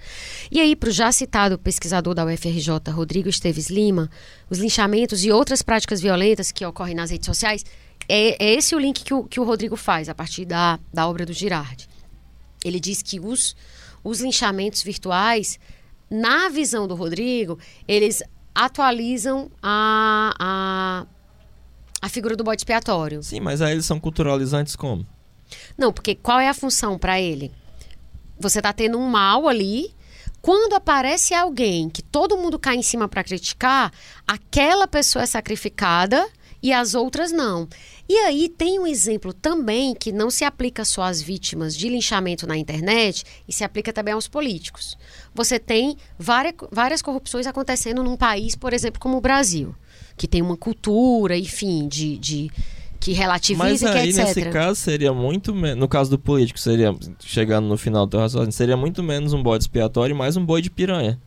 E 0.51 0.59
aí, 0.59 0.75
para 0.75 0.89
o 0.89 0.91
já 0.91 1.11
citado 1.11 1.57
pesquisador 1.59 2.13
da 2.13 2.25
UFRJ, 2.25 2.91
Rodrigo 2.91 3.29
Esteves 3.29 3.69
Lima, 3.69 4.09
os 4.49 4.57
linchamentos 4.57 5.23
e 5.23 5.31
outras 5.31 5.61
práticas 5.61 6.01
violentas 6.01 6.51
que 6.51 6.65
ocorrem 6.65 6.95
nas 6.95 7.11
redes 7.11 7.25
sociais, 7.25 7.63
é, 8.09 8.43
é 8.43 8.53
esse 8.53 8.75
o 8.75 8.79
link 8.79 9.03
que 9.03 9.13
o, 9.13 9.23
que 9.23 9.39
o 9.39 9.43
Rodrigo 9.43 9.75
faz 9.75 10.09
a 10.09 10.15
partir 10.15 10.45
da, 10.45 10.79
da 10.93 11.07
obra 11.07 11.25
do 11.25 11.33
Girardi. 11.33 11.87
Ele 12.63 12.79
diz 12.79 13.01
que 13.01 13.19
os, 13.19 13.55
os 14.03 14.21
linchamentos 14.21 14.81
virtuais, 14.81 15.59
na 16.09 16.49
visão 16.49 16.87
do 16.87 16.95
Rodrigo, 16.95 17.59
eles 17.87 18.23
atualizam 18.55 19.51
a, 19.61 20.33
a, 20.39 21.05
a 22.01 22.09
figura 22.09 22.35
do 22.35 22.43
bode 22.43 22.61
expiatório. 22.61 23.21
Sim, 23.21 23.39
mas 23.39 23.61
aí 23.61 23.73
eles 23.73 23.85
são 23.85 23.99
culturalizantes 23.99 24.75
como? 24.75 25.05
Não, 25.77 25.93
porque 25.93 26.15
qual 26.15 26.39
é 26.39 26.49
a 26.49 26.53
função 26.53 26.97
para 26.97 27.21
ele? 27.21 27.51
Você 28.39 28.61
tá 28.61 28.71
tendo 28.73 28.97
um 28.97 29.07
mal 29.07 29.47
ali. 29.47 29.95
Quando 30.41 30.75
aparece 30.75 31.33
alguém 31.33 31.89
que 31.89 32.01
todo 32.01 32.37
mundo 32.37 32.59
cai 32.59 32.75
em 32.75 32.81
cima 32.81 33.07
para 33.07 33.23
criticar, 33.23 33.91
aquela 34.25 34.87
pessoa 34.87 35.23
é 35.23 35.25
sacrificada 35.25 36.25
e 36.61 36.71
as 36.71 36.95
outras 36.95 37.31
não. 37.31 37.67
E 38.09 38.15
aí 38.19 38.47
tem 38.47 38.79
um 38.79 38.87
exemplo 38.87 39.33
também 39.33 39.93
que 39.93 40.11
não 40.11 40.29
se 40.29 40.45
aplica 40.45 40.85
só 40.85 41.03
às 41.03 41.21
vítimas 41.21 41.75
de 41.75 41.89
linchamento 41.89 42.47
na 42.47 42.57
internet 42.57 43.23
e 43.47 43.51
se 43.51 43.63
aplica 43.63 43.91
também 43.91 44.13
aos 44.13 44.27
políticos. 44.27 44.97
Você 45.35 45.59
tem 45.59 45.97
várias, 46.17 46.55
várias 46.71 47.01
corrupções 47.01 47.45
acontecendo 47.45 48.03
num 48.03 48.15
país, 48.15 48.55
por 48.55 48.73
exemplo, 48.73 48.99
como 48.99 49.17
o 49.17 49.21
Brasil, 49.21 49.75
que 50.15 50.27
tem 50.27 50.41
uma 50.41 50.55
cultura, 50.55 51.37
enfim, 51.37 51.87
de, 51.87 52.17
de 52.17 52.51
que 52.99 53.13
relativiza 53.13 53.63
Mas 53.63 53.81
e 53.81 53.85
que 53.85 53.91
aí, 53.91 54.09
etc. 54.09 54.25
nesse 54.25 54.49
caso, 54.49 54.79
seria 54.79 55.13
muito 55.13 55.53
menos. 55.55 55.77
No 55.79 55.87
caso 55.87 56.09
do 56.09 56.19
político, 56.19 56.59
seria. 56.59 56.95
Chegando 57.19 57.67
no 57.67 57.77
final 57.77 58.05
do 58.05 58.11
teu 58.11 58.19
raciocínio, 58.19 58.51
seria 58.51 58.75
muito 58.77 59.01
menos 59.03 59.33
um 59.33 59.41
bode 59.41 59.63
expiatório 59.63 60.13
e 60.13 60.17
mais 60.17 60.35
um 60.35 60.45
boi 60.45 60.61
de 60.61 60.69
piranha. 60.69 61.19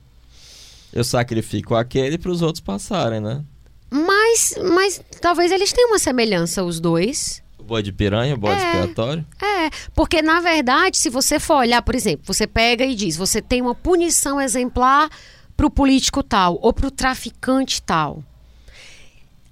Eu 0.92 1.04
sacrifico 1.04 1.74
aquele 1.74 2.18
para 2.18 2.30
os 2.30 2.42
outros 2.42 2.60
passarem, 2.60 3.20
né? 3.20 3.42
Mas, 3.90 4.54
mas 4.74 5.00
talvez 5.20 5.50
eles 5.50 5.72
tenham 5.72 5.90
uma 5.90 5.98
semelhança, 5.98 6.62
os 6.62 6.80
dois. 6.80 7.42
O 7.58 7.62
boi 7.62 7.82
de 7.82 7.92
piranha, 7.92 8.34
o 8.34 8.38
bode 8.38 8.60
É. 8.60 8.66
expiatório. 8.80 9.24
É, 9.42 9.70
porque 9.94 10.22
na 10.22 10.40
verdade, 10.40 10.98
se 10.98 11.08
você 11.10 11.38
for 11.38 11.56
olhar, 11.58 11.82
por 11.82 11.94
exemplo, 11.94 12.24
você 12.26 12.46
pega 12.46 12.84
e 12.84 12.94
diz, 12.94 13.16
você 13.16 13.40
tem 13.42 13.60
uma 13.60 13.74
punição 13.74 14.40
exemplar 14.40 15.08
para 15.56 15.66
o 15.66 15.70
político 15.70 16.22
tal 16.22 16.58
ou 16.62 16.72
para 16.72 16.86
o 16.86 16.90
traficante 16.90 17.82
tal. 17.82 18.24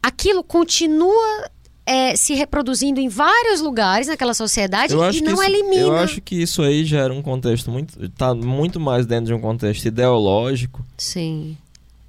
Aquilo 0.03 0.43
continua 0.43 1.51
é, 1.89 2.15
se 2.15 2.35
reproduzindo 2.35 3.01
em 3.01 3.09
vários 3.09 3.63
lugares 3.63 4.09
naquela 4.09 4.35
sociedade 4.35 4.93
e 4.95 5.11
que 5.11 5.23
não 5.23 5.33
isso, 5.33 5.43
elimina. 5.43 5.81
Eu 5.81 5.97
acho 5.97 6.21
que 6.21 6.35
isso 6.35 6.61
aí 6.63 6.85
gera 6.85 7.15
um 7.15 7.23
contexto 7.23 7.71
muito. 7.71 8.11
tá 8.11 8.35
muito 8.35 8.79
mais 8.79 9.07
dentro 9.07 9.27
de 9.27 9.33
um 9.33 9.41
contexto 9.41 9.87
ideológico, 9.87 10.85
Sim, 10.99 11.57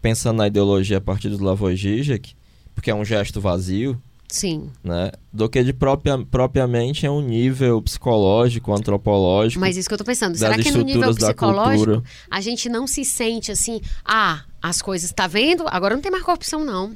pensando 0.01 0.35
na 0.37 0.47
ideologia 0.47 0.97
a 0.97 1.01
partir 1.01 1.29
do 1.29 1.35
Slavoj 1.35 1.77
Žižek, 1.77 2.35
porque 2.75 2.91
é 2.91 2.95
um 2.95 3.05
gesto 3.05 3.39
vazio, 3.39 3.97
sim. 4.27 4.69
né? 4.83 5.11
Do 5.31 5.47
que 5.47 5.63
de 5.63 5.71
própria, 5.71 6.17
propriamente 6.29 7.05
é 7.05 7.11
um 7.11 7.21
nível 7.21 7.81
psicológico, 7.81 8.73
antropológico. 8.73 9.61
Mas 9.61 9.77
isso 9.77 9.87
que 9.87 9.93
eu 9.93 9.97
tô 9.97 10.03
pensando. 10.03 10.35
Será 10.35 10.57
que 10.57 10.71
no 10.71 10.81
nível 10.81 11.15
psicológico 11.15 12.03
a 12.29 12.41
gente 12.41 12.67
não 12.67 12.85
se 12.85 13.05
sente 13.05 13.49
assim, 13.49 13.79
ah, 14.03 14.41
as 14.61 14.81
coisas, 14.81 15.09
tá 15.13 15.25
vendo? 15.25 15.63
Agora 15.67 15.95
não 15.95 16.01
tem 16.01 16.11
mais 16.11 16.23
corrupção, 16.25 16.65
não. 16.65 16.93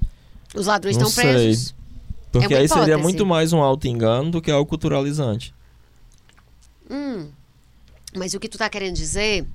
Os 0.53 0.67
ladrões 0.67 0.97
Não 0.97 1.07
estão 1.07 1.23
sei. 1.23 1.33
presos. 1.33 1.82
Porque 2.33 2.53
É 2.53 2.57
aí 2.57 2.67
seria 2.67 2.97
muito 2.97 3.25
mais 3.25 3.53
um 3.53 3.61
auto-engano 3.61 4.31
do 4.31 4.41
que 4.41 4.49
algo 4.49 4.67
culturalizante. 4.67 5.53
Hum. 6.89 7.27
Mas 8.15 8.33
o 8.33 8.39
que 8.39 8.49
tu 8.49 8.57
tá 8.57 8.67
querendo 8.69 8.95
dizer 8.95 9.45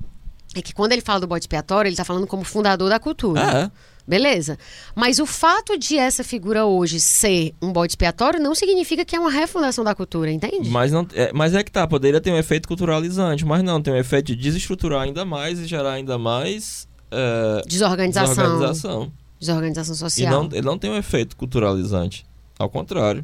é 0.55 0.61
que 0.61 0.73
quando 0.73 0.93
ele 0.93 1.01
fala 1.01 1.19
do 1.19 1.27
bode 1.27 1.43
expiatório, 1.43 1.89
ele 1.89 1.95
tá 1.95 2.05
falando 2.05 2.25
como 2.25 2.43
fundador 2.43 2.89
da 2.89 2.97
cultura. 2.99 3.41
É. 3.41 3.71
Beleza. 4.07 4.57
Mas 4.95 5.19
o 5.19 5.25
fato 5.25 5.77
de 5.77 5.97
essa 5.97 6.23
figura 6.23 6.65
hoje 6.65 6.99
ser 6.99 7.53
um 7.61 7.71
bode 7.71 7.91
expiatório 7.91 8.39
não 8.39 8.55
significa 8.55 9.03
que 9.05 9.15
é 9.15 9.19
uma 9.19 9.29
refundação 9.29 9.83
da 9.83 9.93
cultura, 9.93 10.31
entende? 10.31 10.69
Mas, 10.69 10.91
não, 10.91 11.05
é, 11.13 11.31
mas 11.33 11.53
é 11.53 11.61
que 11.63 11.71
tá, 11.71 11.85
poderia 11.85 12.19
ter 12.19 12.31
um 12.31 12.37
efeito 12.37 12.67
culturalizante, 12.67 13.45
mas 13.45 13.61
não, 13.61 13.81
tem 13.81 13.93
um 13.93 13.97
efeito 13.97 14.35
de 14.35 14.41
desestruturar 14.41 15.01
ainda 15.01 15.23
mais 15.25 15.59
e 15.59 15.67
gerar 15.67 15.91
ainda 15.91 16.17
mais 16.17 16.87
é, 17.11 17.61
Desorganização. 17.67 18.33
desorganização. 18.35 19.11
Desorganização 19.39 19.93
E 19.93 19.97
social. 19.97 20.31
não, 20.31 20.49
ele 20.51 20.65
não 20.65 20.77
tem 20.77 20.89
um 20.89 20.97
efeito 20.97 21.37
culturalizante. 21.37 22.25
Ao 22.59 22.69
contrário. 22.69 23.23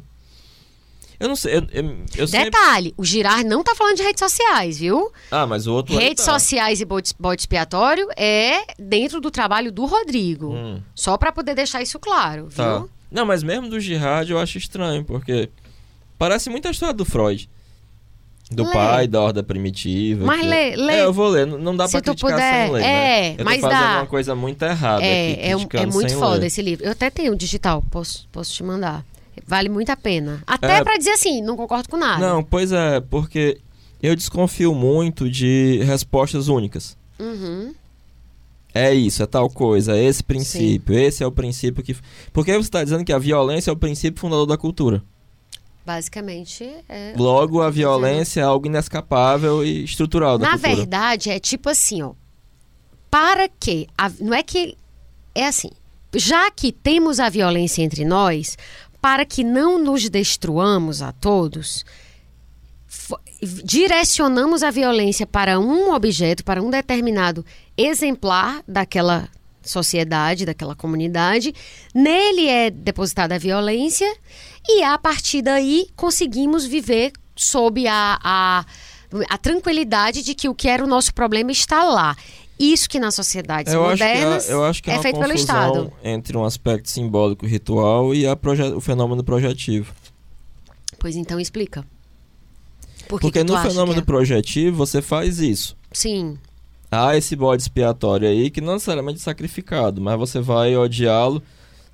Eu 1.20 1.28
não 1.28 1.36
sei. 1.36 1.56
Eu, 1.56 1.66
eu, 1.72 1.96
eu 2.16 2.26
sempre... 2.28 2.50
Detalhe, 2.50 2.94
o 2.96 3.04
Girar 3.04 3.44
não 3.44 3.62
tá 3.62 3.74
falando 3.74 3.96
de 3.96 4.02
redes 4.02 4.18
sociais, 4.20 4.78
viu? 4.78 5.10
Ah, 5.30 5.46
mas 5.46 5.66
o 5.66 5.72
outro. 5.72 5.96
Redes 5.96 6.24
tá. 6.24 6.32
sociais 6.32 6.80
e 6.80 6.84
bode, 6.84 7.12
bode 7.18 7.40
expiatório 7.42 8.06
é 8.16 8.60
dentro 8.78 9.20
do 9.20 9.30
trabalho 9.30 9.70
do 9.72 9.86
Rodrigo. 9.86 10.52
Hum, 10.54 10.80
Só 10.94 11.16
pra 11.16 11.32
poder 11.32 11.54
deixar 11.54 11.80
isso 11.82 11.98
claro, 11.98 12.46
viu? 12.48 12.56
tá. 12.56 12.84
Não, 13.10 13.24
mas 13.24 13.42
mesmo 13.42 13.68
do 13.70 13.78
jihad 13.78 14.28
eu 14.30 14.38
acho 14.38 14.58
estranho, 14.58 15.04
porque 15.04 15.48
parece 16.18 16.50
muito 16.50 16.66
a 16.68 16.70
história 16.70 16.92
do 16.92 17.04
Freud. 17.04 17.48
Do 18.50 18.64
Lê. 18.64 18.72
pai, 18.72 19.08
da 19.08 19.20
horda 19.22 19.42
primitiva. 19.42 20.24
Mas 20.26 20.40
que- 20.40 20.46
lê, 20.46 20.76
lê. 20.76 20.92
É, 20.94 21.04
eu 21.04 21.12
vou 21.12 21.28
ler. 21.28 21.46
Não- 21.46 21.58
Não 21.58 21.76
dá 21.76 21.86
Se 21.88 21.92
pra 21.92 22.00
criticar 22.02 22.30
puder, 22.32 22.64
sem 22.66 22.72
ler, 22.74 22.82
é, 22.82 22.84
né? 22.84 23.32
Eu 23.32 23.36
tô 23.38 23.44
mas 23.44 23.60
fazendo 23.60 23.80
dá. 23.80 23.96
uma 24.00 24.06
coisa 24.06 24.34
muito 24.36 24.62
errada 24.62 24.98
aqui, 24.98 25.06
É, 25.06 25.50
é, 25.50 25.56
um- 25.56 25.62
é 25.62 25.66
criticando 25.66 25.92
muito 25.94 26.14
foda 26.14 26.36
ler. 26.40 26.46
esse 26.46 26.62
livro. 26.62 26.84
Eu 26.84 26.92
até 26.92 27.10
tenho 27.10 27.34
digital, 27.34 27.82
posso, 27.90 28.28
posso 28.30 28.52
te 28.52 28.62
mandar. 28.62 29.04
Vale 29.46 29.68
muito 29.68 29.90
a 29.90 29.96
pena. 29.96 30.42
Até 30.46 30.78
É. 30.78 30.84
pra 30.84 30.96
dizer 30.96 31.10
assim, 31.10 31.42
não 31.42 31.56
concordo 31.56 31.88
com 31.88 31.96
nada. 31.96 32.18
Não, 32.26 32.42
pois 32.42 32.70
é, 32.72 33.00
porque 33.00 33.58
eu 34.02 34.14
desconfio 34.14 34.74
muito 34.74 35.28
de 35.28 35.80
respostas 35.84 36.48
únicas. 36.48 36.96
Uhum. 37.18 37.74
É 38.74 38.92
isso, 38.94 39.22
é 39.22 39.26
tal 39.26 39.48
coisa, 39.48 39.96
é 39.96 40.04
esse 40.04 40.22
princípio, 40.22 40.98
esse 40.98 41.22
é 41.22 41.26
o 41.26 41.32
princípio 41.32 41.82
que. 41.82 41.96
Porque 42.32 42.52
você 42.52 42.58
está 42.60 42.84
dizendo 42.84 43.04
que 43.04 43.12
a 43.12 43.18
violência 43.18 43.70
é 43.70 43.72
o 43.72 43.76
princípio 43.76 44.20
fundador 44.20 44.46
da 44.46 44.56
cultura. 44.58 45.02
Basicamente, 45.84 46.68
é. 46.88 47.14
Logo, 47.16 47.62
a 47.62 47.70
violência 47.70 48.40
é 48.40 48.44
algo 48.44 48.66
inescapável 48.66 49.64
e 49.64 49.84
estrutural 49.84 50.36
da 50.36 50.46
Na 50.46 50.52
cultura. 50.54 50.74
verdade, 50.76 51.30
é 51.30 51.38
tipo 51.38 51.68
assim, 51.70 52.02
ó. 52.02 52.12
Para 53.10 53.48
que. 53.48 53.86
a- 53.96 54.10
não 54.20 54.34
é 54.34 54.42
que. 54.42 54.76
É 55.34 55.46
assim. 55.46 55.70
Já 56.14 56.50
que 56.50 56.72
temos 56.72 57.20
a 57.20 57.28
violência 57.28 57.82
entre 57.82 58.04
nós, 58.04 58.56
para 59.00 59.24
que 59.24 59.44
não 59.44 59.78
nos 59.78 60.08
destruamos 60.08 61.02
a 61.02 61.12
todos, 61.12 61.84
direcionamos 63.64 64.62
a 64.62 64.70
violência 64.70 65.26
para 65.26 65.58
um 65.58 65.92
objeto, 65.92 66.44
para 66.44 66.62
um 66.62 66.70
determinado 66.70 67.44
exemplar 67.76 68.62
daquela 68.66 69.28
sociedade, 69.62 70.46
daquela 70.46 70.74
comunidade. 70.74 71.54
Nele 71.94 72.48
é 72.48 72.70
depositada 72.70 73.34
a 73.34 73.38
violência 73.38 74.10
e 74.68 74.82
a 74.82 74.96
partir 74.96 75.42
daí 75.42 75.88
conseguimos 75.94 76.64
viver 76.64 77.12
sob 77.34 77.86
a, 77.86 78.18
a, 78.22 78.64
a 79.28 79.38
tranquilidade 79.38 80.22
de 80.22 80.34
que 80.34 80.48
o 80.48 80.54
que 80.54 80.68
era 80.68 80.82
o 80.82 80.86
nosso 80.86 81.12
problema 81.12 81.52
está 81.52 81.84
lá. 81.84 82.16
Isso 82.58 82.88
que 82.88 82.98
nas 82.98 83.14
sociedades 83.14 83.72
Eu 83.72 83.84
acho, 83.84 83.96
que 83.96 84.08
modernas 84.08 84.48
é, 84.48 84.52
eu 84.52 84.64
acho 84.64 84.82
que 84.82 84.90
é, 84.90 84.94
é 84.94 85.02
feito 85.02 85.18
pelo 85.18 85.32
Estado. 85.32 85.92
entre 86.02 86.36
um 86.36 86.44
aspecto 86.44 86.90
simbólico 86.90 87.46
ritual 87.46 88.14
e 88.14 88.26
a 88.26 88.36
o 88.74 88.80
fenômeno 88.80 89.22
projetivo. 89.22 89.92
Pois 90.98 91.16
então 91.16 91.38
explica. 91.38 91.84
Por 93.08 93.20
que 93.20 93.26
Porque 93.26 93.44
que 93.44 93.52
no 93.52 93.58
fenômeno 93.60 94.00
é? 94.00 94.04
projetivo 94.04 94.76
você 94.76 95.02
faz 95.02 95.38
isso. 95.38 95.76
Sim, 95.92 96.38
Há 96.90 97.16
esse 97.16 97.34
bode 97.34 97.62
expiatório 97.62 98.28
aí 98.28 98.48
que 98.48 98.60
não 98.60 98.74
necessariamente 98.74 99.18
é 99.18 99.22
sacrificado, 99.22 100.00
mas 100.00 100.18
você 100.18 100.40
vai 100.40 100.76
odiá-lo. 100.76 101.42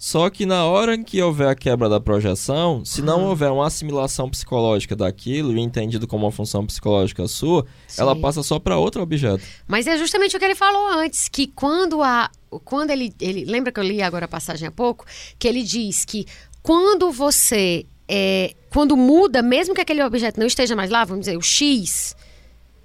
Só 0.05 0.29
que 0.31 0.45
na 0.45 0.65
hora 0.65 0.97
em 0.97 1.03
que 1.05 1.23
houver 1.23 1.47
a 1.47 1.55
quebra 1.55 1.89
da 1.89 2.01
projeção, 2.01 2.85
se 2.85 3.01
não 3.01 3.25
houver 3.27 3.53
uma 3.53 3.69
assimilação 3.69 4.29
psicológica 4.29 4.97
daquilo 4.97 5.57
e 5.57 5.61
entendido 5.61 6.09
como 6.09 6.27
uma 6.27 6.33
função 6.33 6.67
psicológica 6.67 7.29
sua, 7.29 7.65
ela 7.97 8.13
sim. 8.13 8.21
passa 8.21 8.43
só 8.43 8.59
para 8.59 8.77
outro 8.77 9.01
objeto. 9.01 9.45
Mas 9.65 9.87
é 9.87 9.97
justamente 9.97 10.37
o 10.37 10.41
que 10.41 10.45
ele 10.45 10.57
falou 10.57 10.89
antes, 10.89 11.29
que 11.29 11.47
quando 11.47 12.03
a 12.03 12.29
quando 12.65 12.91
ele, 12.91 13.15
ele 13.21 13.45
lembra 13.45 13.71
que 13.71 13.79
eu 13.79 13.85
li 13.85 14.03
agora 14.03 14.25
a 14.25 14.29
passagem 14.29 14.67
há 14.67 14.73
pouco, 14.73 15.07
que 15.39 15.47
ele 15.47 15.63
diz 15.63 16.05
que 16.05 16.27
quando 16.65 17.13
você 17.13 17.87
é, 18.09 18.57
quando 18.71 18.97
muda, 18.97 19.41
mesmo 19.41 19.73
que 19.73 19.81
aquele 19.81 20.03
objeto 20.03 20.41
não 20.41 20.49
esteja 20.49 20.75
mais 20.75 20.91
lá, 20.91 21.05
vamos 21.05 21.27
dizer, 21.27 21.37
o 21.37 21.43
X, 21.43 22.17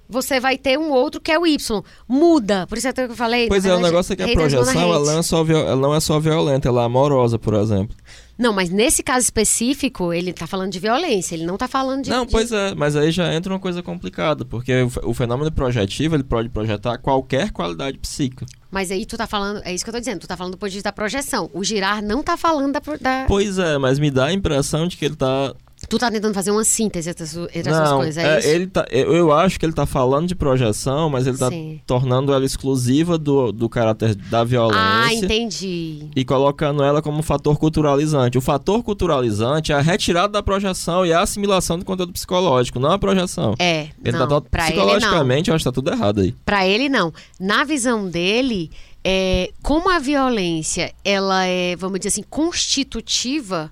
você 0.08 0.40
vai 0.40 0.56
ter 0.56 0.78
um 0.78 0.90
outro 0.90 1.20
que 1.20 1.30
é 1.30 1.38
o 1.38 1.46
Y. 1.46 1.82
Muda. 2.08 2.66
Por 2.66 2.78
isso 2.78 2.88
é 2.88 2.92
que 2.92 3.00
eu 3.02 3.16
falei. 3.16 3.48
Pois 3.48 3.64
é, 3.64 3.74
o 3.74 3.80
negócio 3.80 4.12
é 4.12 4.16
que 4.16 4.22
a 4.22 4.32
projeção 4.32 4.80
ela 4.80 5.12
não, 5.12 5.18
é 5.18 5.22
só 5.22 5.44
ela 5.46 5.76
não 5.76 5.94
é 5.94 6.00
só 6.00 6.18
violenta, 6.18 6.68
ela 6.68 6.82
é 6.82 6.86
amorosa, 6.86 7.38
por 7.38 7.54
exemplo. 7.54 7.96
Não, 8.38 8.52
mas 8.52 8.70
nesse 8.70 9.02
caso 9.02 9.24
específico, 9.24 10.12
ele 10.12 10.32
tá 10.32 10.46
falando 10.46 10.70
de 10.70 10.78
violência, 10.78 11.34
ele 11.34 11.44
não 11.44 11.56
tá 11.56 11.66
falando 11.66 12.04
de. 12.04 12.10
Não, 12.10 12.24
de... 12.24 12.30
pois 12.30 12.52
é, 12.52 12.72
mas 12.72 12.94
aí 12.94 13.10
já 13.10 13.34
entra 13.34 13.52
uma 13.52 13.58
coisa 13.58 13.82
complicada, 13.82 14.44
porque 14.44 14.72
o, 15.02 15.12
fenômeno 15.12 15.50
projetivo 15.50 16.14
ele 16.14 16.22
pode 16.22 16.48
projetar 16.48 16.98
qualquer 16.98 17.50
qualidade 17.50 17.98
psíquica. 17.98 18.46
Mas 18.70 18.92
aí 18.92 19.04
tu 19.04 19.16
tá 19.16 19.26
falando, 19.26 19.60
é 19.64 19.74
isso 19.74 19.82
que 19.82 19.90
eu 19.90 19.94
tô 19.94 19.98
dizendo, 19.98 20.20
tu 20.20 20.28
tá 20.28 20.36
falando 20.36 20.52
do 20.52 20.58
ponto 20.58 20.70
de 20.70 20.76
vista 20.76 20.88
da 20.88 20.92
projeção. 20.92 21.50
O 21.52 21.64
girar 21.64 22.00
não 22.00 22.22
tá 22.22 22.36
falando 22.36 22.74
da, 22.74 22.80
da... 23.00 23.24
Pois 23.26 23.58
é, 23.58 23.76
mas 23.76 23.98
me 23.98 24.10
dá 24.10 24.26
a 24.26 24.32
impressão 24.32 24.86
de 24.86 24.96
que 24.96 25.04
ele 25.04 25.16
tá 25.16 25.52
Tu 25.88 25.98
tá 25.98 26.10
tentando 26.10 26.34
fazer 26.34 26.50
uma 26.50 26.64
síntese 26.64 27.08
entre 27.08 27.22
essas 27.22 27.92
coisas, 27.92 28.16
é, 28.18 28.34
é, 28.34 28.38
isso? 28.38 28.48
Ele 28.48 28.66
tá, 28.66 28.86
eu 28.90 29.32
acho 29.32 29.58
que 29.58 29.64
ele 29.64 29.72
tá 29.72 29.86
falando 29.86 30.26
de 30.26 30.34
projeção, 30.34 31.08
mas 31.08 31.26
ele 31.26 31.38
tá 31.38 31.48
Sim. 31.48 31.80
tornando 31.86 32.32
ela 32.32 32.44
exclusiva 32.44 33.16
do, 33.16 33.50
do 33.52 33.68
caráter 33.68 34.14
da 34.14 34.44
violência. 34.44 34.80
Ah, 34.80 35.14
entendi. 35.14 36.08
E 36.14 36.24
colocando 36.24 36.82
ela 36.82 37.00
como 37.00 37.18
um 37.18 37.22
fator 37.22 37.58
culturalizante. 37.58 38.36
O 38.36 38.40
fator 38.40 38.82
culturalizante 38.82 39.72
é 39.72 39.76
a 39.76 39.80
retirada 39.80 40.34
da 40.34 40.42
projeção 40.42 41.06
e 41.06 41.12
a 41.12 41.22
assimilação 41.22 41.78
do 41.78 41.84
conteúdo 41.86 42.12
psicológico, 42.12 42.78
não 42.78 42.92
a 42.92 42.98
projeção. 42.98 43.54
É, 43.58 43.88
ele 44.04 44.18
não, 44.18 44.28
tá, 44.28 44.40
psicologicamente, 44.40 45.48
eu 45.48 45.56
acho 45.56 45.62
que 45.62 45.70
tá 45.70 45.74
tudo 45.74 45.90
errado 45.90 46.20
aí. 46.20 46.32
Pra 46.44 46.66
ele, 46.66 46.90
não. 46.90 47.12
Na 47.40 47.64
visão 47.64 48.08
dele, 48.08 48.70
é, 49.02 49.50
como 49.62 49.90
a 49.90 49.98
violência, 49.98 50.92
ela 51.02 51.46
é, 51.46 51.74
vamos 51.76 51.98
dizer 51.98 52.08
assim, 52.08 52.24
constitutiva 52.28 53.70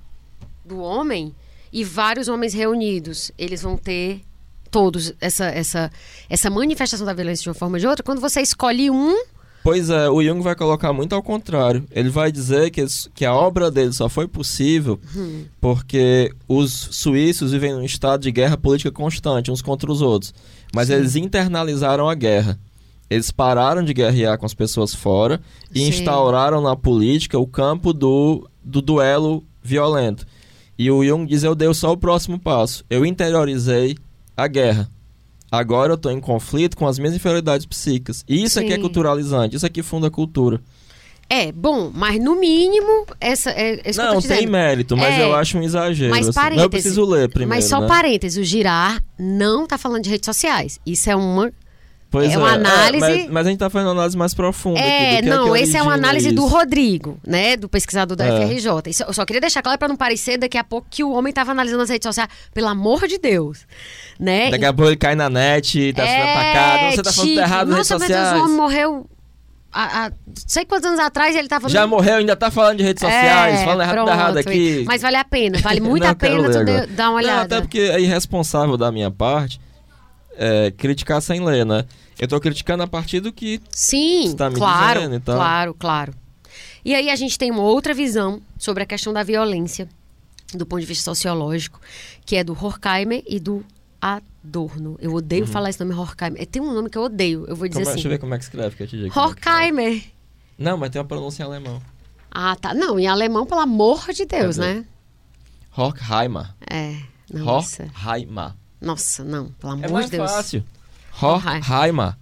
do 0.64 0.80
homem 0.80 1.34
e 1.76 1.84
vários 1.84 2.26
homens 2.26 2.54
reunidos, 2.54 3.30
eles 3.36 3.60
vão 3.60 3.76
ter 3.76 4.22
todos 4.70 5.12
essa, 5.20 5.44
essa, 5.44 5.92
essa 6.26 6.48
manifestação 6.48 7.04
da 7.04 7.12
violência 7.12 7.42
de 7.42 7.50
uma 7.50 7.54
forma 7.54 7.76
ou 7.76 7.78
de 7.78 7.86
outra. 7.86 8.02
Quando 8.02 8.18
você 8.18 8.40
escolhe 8.40 8.90
um. 8.90 9.14
Pois 9.62 9.90
é, 9.90 10.08
o 10.08 10.22
Jung 10.22 10.40
vai 10.40 10.54
colocar 10.54 10.94
muito 10.94 11.14
ao 11.14 11.22
contrário. 11.22 11.84
Ele 11.90 12.08
vai 12.08 12.32
dizer 12.32 12.70
que, 12.70 12.82
que 13.14 13.26
a 13.26 13.34
obra 13.34 13.70
dele 13.70 13.92
só 13.92 14.08
foi 14.08 14.26
possível 14.26 14.98
hum. 15.14 15.44
porque 15.60 16.32
os 16.48 16.72
suíços 16.92 17.52
vivem 17.52 17.74
num 17.74 17.84
estado 17.84 18.22
de 18.22 18.32
guerra 18.32 18.56
política 18.56 18.90
constante, 18.90 19.50
uns 19.50 19.60
contra 19.60 19.92
os 19.92 20.00
outros. 20.00 20.32
Mas 20.74 20.88
Sim. 20.88 20.94
eles 20.94 21.14
internalizaram 21.14 22.08
a 22.08 22.14
guerra. 22.14 22.58
Eles 23.10 23.30
pararam 23.30 23.84
de 23.84 23.92
guerrear 23.92 24.38
com 24.38 24.46
as 24.46 24.54
pessoas 24.54 24.94
fora 24.94 25.42
e 25.74 25.80
Sim. 25.80 25.88
instauraram 25.88 26.62
na 26.62 26.74
política 26.74 27.38
o 27.38 27.46
campo 27.46 27.92
do, 27.92 28.48
do 28.64 28.80
duelo 28.80 29.44
violento. 29.62 30.26
E 30.78 30.90
o 30.90 31.04
Jung 31.04 31.26
diz: 31.26 31.42
Eu 31.42 31.54
dei 31.54 31.72
só 31.74 31.92
o 31.92 31.96
próximo 31.96 32.38
passo. 32.38 32.84
Eu 32.88 33.04
interiorizei 33.04 33.96
a 34.36 34.46
guerra. 34.46 34.88
Agora 35.50 35.92
eu 35.92 35.96
estou 35.96 36.10
em 36.10 36.20
conflito 36.20 36.76
com 36.76 36.86
as 36.86 36.98
minhas 36.98 37.14
inferioridades 37.14 37.66
psíquicas. 37.66 38.24
E 38.28 38.42
isso 38.42 38.58
Sim. 38.58 38.64
aqui 38.64 38.72
é 38.74 38.78
culturalizante, 38.78 39.56
isso 39.56 39.64
aqui 39.64 39.82
funda 39.82 40.08
a 40.08 40.10
cultura. 40.10 40.60
É, 41.28 41.50
bom, 41.50 41.90
mas 41.92 42.22
no 42.22 42.38
mínimo, 42.38 43.04
essa 43.20 43.50
é, 43.50 43.80
é 43.82 43.92
Não, 43.96 44.22
tem 44.22 44.46
mérito, 44.46 44.96
mas 44.96 45.14
é, 45.14 45.24
eu 45.24 45.34
acho 45.34 45.58
um 45.58 45.62
exagero. 45.62 46.10
Mas 46.10 46.28
assim. 46.28 46.60
eu 46.60 46.70
preciso 46.70 47.04
ler 47.04 47.28
primeiro. 47.28 47.48
Mas 47.48 47.64
só 47.64 47.80
né? 47.80 47.88
parênteses, 47.88 48.38
o 48.38 48.44
girar 48.44 49.02
não 49.18 49.64
está 49.64 49.76
falando 49.76 50.04
de 50.04 50.10
redes 50.10 50.26
sociais. 50.26 50.78
Isso 50.86 51.10
é 51.10 51.16
uma 51.16 51.52
Pois 52.16 52.32
é, 52.32 52.38
uma 52.38 52.50
é, 52.50 52.54
análise. 52.54 53.04
É, 53.04 53.08
mas, 53.08 53.30
mas, 53.30 53.46
a 53.46 53.50
gente 53.50 53.56
está 53.56 53.68
fazendo 53.68 53.88
uma 53.88 53.94
análise 53.94 54.16
mais 54.16 54.32
profunda. 54.32 54.80
É, 54.80 55.18
aqui, 55.18 55.28
não, 55.28 55.54
é 55.54 55.60
esse 55.60 55.76
é 55.76 55.82
uma 55.82 55.92
análise 55.92 56.28
isso. 56.28 56.36
do 56.36 56.46
Rodrigo, 56.46 57.18
né? 57.26 57.56
Do 57.56 57.68
pesquisador 57.68 58.16
da 58.16 58.26
é. 58.26 58.46
FRJ. 58.46 58.70
Isso, 58.86 59.02
eu 59.02 59.12
só 59.12 59.24
queria 59.26 59.40
deixar 59.40 59.60
claro 59.60 59.78
para 59.78 59.88
não 59.88 59.96
parecer 59.96 60.38
daqui 60.38 60.56
a 60.56 60.64
pouco 60.64 60.86
que 60.90 61.04
o 61.04 61.10
homem 61.10 61.30
estava 61.30 61.52
analisando 61.52 61.82
as 61.82 61.90
redes 61.90 62.06
sociais. 62.06 62.30
Pelo 62.54 62.68
amor 62.68 63.06
de 63.06 63.18
Deus. 63.18 63.66
Né? 64.18 64.50
Daqui 64.50 64.64
a 64.64 64.72
pouco 64.72 64.88
ele 64.88 64.96
cai 64.96 65.14
na 65.14 65.28
net, 65.28 65.92
tá 65.92 66.06
sendo 66.06 66.22
atacado. 66.22 66.94
Você 66.94 67.02
tá 67.02 67.12
falando 67.12 67.28
tipo, 67.28 67.40
errado 67.40 67.68
nas 67.68 67.76
redes 67.76 67.88
sociais. 67.88 68.24
Nossa, 68.24 68.36
o 68.36 68.44
homem 68.44 68.56
morreu 68.56 69.06
há, 69.72 70.06
há, 70.06 70.12
sei 70.34 70.64
quantos 70.64 70.86
anos 70.86 71.00
atrás 71.00 71.36
ele 71.36 71.48
tava 71.48 71.68
Já 71.68 71.86
morreu, 71.86 72.16
ainda 72.16 72.34
tá 72.34 72.50
falando 72.50 72.78
de 72.78 72.84
redes 72.84 73.00
sociais, 73.02 73.60
é, 73.60 73.64
falando 73.64 73.82
errado, 73.82 73.94
pronto, 73.94 74.10
errado 74.10 74.36
aqui. 74.38 74.84
Mas 74.86 75.02
vale 75.02 75.16
a 75.16 75.24
pena, 75.24 75.58
vale 75.58 75.80
muito 75.84 76.06
a 76.06 76.14
pena 76.14 76.50
tu 76.50 76.94
dar 76.94 77.10
uma 77.10 77.18
olhada. 77.18 77.36
Não, 77.36 77.44
até 77.44 77.60
porque 77.60 77.80
é 77.80 78.00
irresponsável 78.00 78.76
da 78.78 78.90
minha 78.90 79.10
parte 79.10 79.60
é, 80.36 80.70
criticar 80.70 81.20
sem 81.20 81.44
ler, 81.44 81.64
né? 81.64 81.84
Eu 82.18 82.28
tô 82.28 82.40
criticando 82.40 82.82
a 82.82 82.86
partir 82.86 83.20
do 83.20 83.32
que 83.32 83.60
Sim, 83.70 84.24
está 84.24 84.48
me 84.48 84.56
claro, 84.56 85.00
dizendo. 85.00 85.16
Então... 85.16 85.36
Claro, 85.36 85.74
claro. 85.74 86.14
E 86.84 86.94
aí 86.94 87.10
a 87.10 87.16
gente 87.16 87.38
tem 87.38 87.50
uma 87.50 87.62
outra 87.62 87.92
visão 87.92 88.40
sobre 88.58 88.82
a 88.82 88.86
questão 88.86 89.12
da 89.12 89.22
violência, 89.22 89.88
do 90.54 90.64
ponto 90.64 90.80
de 90.80 90.86
vista 90.86 91.04
sociológico, 91.04 91.80
que 92.24 92.36
é 92.36 92.44
do 92.44 92.52
Horkheimer 92.52 93.22
e 93.26 93.40
do 93.40 93.64
Adorno. 94.00 94.96
Eu 95.00 95.12
odeio 95.12 95.44
uhum. 95.44 95.50
falar 95.50 95.70
esse 95.70 95.80
nome 95.80 95.98
Horkheimer. 95.98 96.46
Tem 96.46 96.62
um 96.62 96.72
nome 96.72 96.88
que 96.88 96.96
eu 96.96 97.02
odeio, 97.02 97.44
eu 97.48 97.56
vou 97.56 97.66
dizer 97.66 97.80
como, 97.80 97.90
assim. 97.90 97.96
Deixa 97.96 98.08
eu 98.08 98.12
ver 98.12 98.18
como 98.18 98.34
é 98.34 98.38
que 98.38 98.44
escreve, 98.44 98.76
que 98.76 98.82
eu 98.84 98.86
te 98.86 98.96
digo. 98.96 99.18
É 99.18 99.20
Horkheimer. 99.20 100.04
Não, 100.56 100.78
mas 100.78 100.90
tem 100.90 101.00
uma 101.00 101.08
pronúncia 101.08 101.42
em 101.42 101.46
alemão. 101.46 101.82
Ah, 102.30 102.54
tá. 102.54 102.72
Não, 102.72 102.98
em 102.98 103.06
alemão, 103.06 103.46
pelo 103.46 103.60
amor 103.60 104.12
de 104.12 104.24
Deus, 104.24 104.56
né? 104.56 104.84
Horkheimer. 105.76 106.54
É. 106.70 106.96
Não, 107.32 107.46
Horkheimer. 107.46 108.54
Nossa, 108.80 109.24
não, 109.24 109.50
pelo 109.52 109.72
amor 109.72 109.84
é 109.84 109.92
mais 109.92 110.06
de 110.06 110.12
Deus. 110.12 110.30
fácil. 110.30 110.64
Horkheimer. 111.20 112.16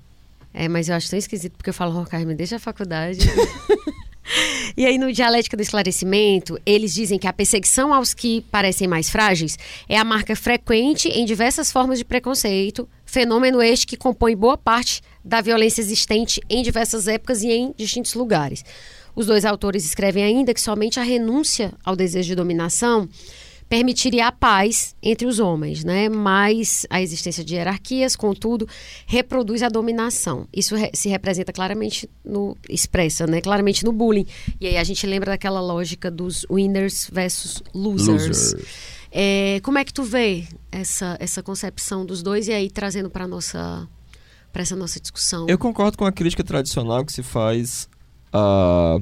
É, 0.53 0.69
mas 0.69 0.89
eu 0.89 0.95
acho 0.95 1.11
tão 1.11 1.19
esquisito 1.19 1.55
porque 1.57 1.71
eu 1.71 1.75
falo 1.75 1.97
Horkheimer 1.99 2.37
desde 2.37 2.55
a 2.55 2.59
faculdade. 2.59 3.19
E 4.77 4.87
aí, 4.87 4.99
no 4.99 5.13
Dialética 5.13 5.57
do 5.57 5.63
Esclarecimento, 5.63 6.59
eles 6.67 6.93
dizem 6.93 7.19
que 7.19 7.29
a 7.29 7.33
perseguição 7.33 7.93
aos 7.93 8.13
que 8.13 8.41
parecem 8.51 8.89
mais 8.89 9.09
frágeis 9.09 9.57
é 9.89 9.97
a 9.97 10.05
marca 10.05 10.35
frequente 10.35 11.09
em 11.09 11.25
diversas 11.25 11.71
formas 11.71 11.99
de 11.99 12.05
preconceito, 12.05 12.89
fenômeno 13.05 13.63
este 13.63 13.87
que 13.87 13.97
compõe 13.97 14.35
boa 14.35 14.57
parte 14.57 15.01
da 15.25 15.41
violência 15.41 15.81
existente 15.81 16.41
em 16.51 16.63
diversas 16.63 17.07
épocas 17.07 17.43
e 17.43 17.53
em 17.53 17.73
distintos 17.77 18.15
lugares. 18.15 18.65
Os 19.15 19.27
dois 19.27 19.45
autores 19.45 19.85
escrevem 19.85 20.25
ainda 20.25 20.53
que 20.53 20.61
somente 20.61 20.99
a 20.99 21.05
renúncia 21.05 21.73
ao 21.85 21.95
desejo 21.95 22.29
de 22.29 22.35
dominação 22.35 23.09
permitiria 23.69 24.29
a 24.29 24.33
paz 24.33 24.95
entre 25.03 25.27
os 25.27 25.39
homens, 25.39 25.85
né? 25.85 26.09
Mas 26.09 26.87
a 26.91 27.01
existência 27.01 27.45
de 27.45 27.55
hierarquias, 27.55 28.15
contudo, 28.15 28.69
reproduz 29.07 29.63
a 29.63 29.69
dominação. 29.69 30.47
Isso 30.53 30.77
re 30.77 30.91
se 30.93 31.09
representa 31.09 31.53
claramente 31.53 32.09
no 32.25 32.57
expressa, 32.69 33.27
né? 33.27 33.41
Claramente 33.41 33.85
no 33.85 33.93
bullying. 33.93 34.27
E 34.61 34.67
aí 34.67 34.77
a 34.77 34.85
gente 34.85 35.07
lembra 35.07 35.33
daquela 35.33 35.61
lógica 35.61 36.11
dos 36.11 36.47
winners 36.51 37.09
versus 37.13 37.63
losers. 37.75 38.27
losers. 38.27 38.55
É, 39.11 39.61
como 39.63 39.79
é 39.79 39.85
que 39.85 39.93
tu 39.93 40.03
vê 40.03 40.45
essa 40.71 41.17
essa 41.21 41.43
concepção 41.43 42.05
dos 42.05 42.23
dois 42.23 42.49
e 42.49 42.53
aí 42.53 42.71
trazendo 42.71 43.09
para 43.09 43.27
nossa 43.27 43.89
para 44.53 44.63
essa 44.63 44.77
nossa 44.77 45.01
discussão? 45.01 45.47
Eu 45.49 45.59
concordo 45.59 45.97
com 45.97 46.05
a 46.05 46.13
crítica 46.13 46.45
tradicional 46.45 47.05
que 47.05 47.13
se 47.13 47.23
faz 47.23 47.89
a 48.33 48.99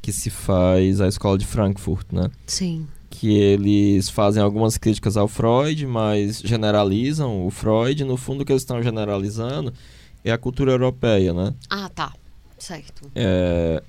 que 0.00 0.12
se 0.12 0.30
faz 0.30 1.00
a 1.00 1.06
escola 1.06 1.38
de 1.38 1.46
Frankfurt, 1.46 2.06
né? 2.12 2.30
Sim 2.46 2.88
que 3.12 3.36
eles 3.36 4.08
fazem 4.08 4.42
algumas 4.42 4.78
críticas 4.78 5.18
ao 5.18 5.28
Freud, 5.28 5.86
mas 5.86 6.40
generalizam 6.40 7.46
o 7.46 7.50
Freud. 7.50 8.04
No 8.04 8.16
fundo, 8.16 8.40
o 8.40 8.44
que 8.44 8.50
eles 8.50 8.62
estão 8.62 8.82
generalizando 8.82 9.72
é 10.24 10.32
a 10.32 10.38
cultura 10.38 10.72
europeia, 10.72 11.34
né? 11.34 11.54
Ah, 11.68 11.90
tá. 11.90 12.14
Certo. 12.58 13.10
É, 13.14 13.82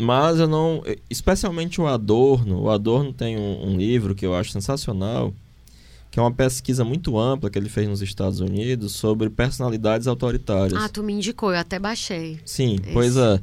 mas 0.00 0.38
eu 0.38 0.48
não... 0.48 0.82
Especialmente 1.10 1.82
o 1.82 1.86
Adorno. 1.86 2.62
O 2.62 2.70
Adorno 2.70 3.12
tem 3.12 3.36
um, 3.36 3.72
um 3.72 3.76
livro 3.76 4.14
que 4.14 4.24
eu 4.24 4.34
acho 4.34 4.50
sensacional, 4.50 5.34
que 6.10 6.18
é 6.18 6.22
uma 6.22 6.32
pesquisa 6.32 6.82
muito 6.82 7.18
ampla 7.18 7.50
que 7.50 7.58
ele 7.58 7.68
fez 7.68 7.86
nos 7.86 8.00
Estados 8.00 8.40
Unidos 8.40 8.92
sobre 8.92 9.28
personalidades 9.28 10.06
autoritárias. 10.06 10.82
Ah, 10.82 10.88
tu 10.88 11.02
me 11.02 11.12
indicou, 11.12 11.52
eu 11.52 11.58
até 11.58 11.78
baixei. 11.78 12.40
Sim, 12.44 12.76
Esse. 12.82 12.92
pois 12.92 13.16
é. 13.18 13.38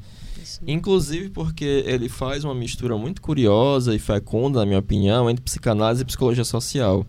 Inclusive 0.68 1.30
porque 1.30 1.84
ele 1.86 2.10
faz 2.10 2.44
uma 2.44 2.56
mistura 2.56 2.98
muito 2.98 3.22
curiosa 3.22 3.96
e 3.96 4.00
fecunda, 4.00 4.60
na 4.60 4.66
minha 4.66 4.80
opinião, 4.80 5.30
entre 5.30 5.44
psicanálise 5.44 6.02
e 6.02 6.06
psicologia 6.06 6.44
social. 6.44 7.06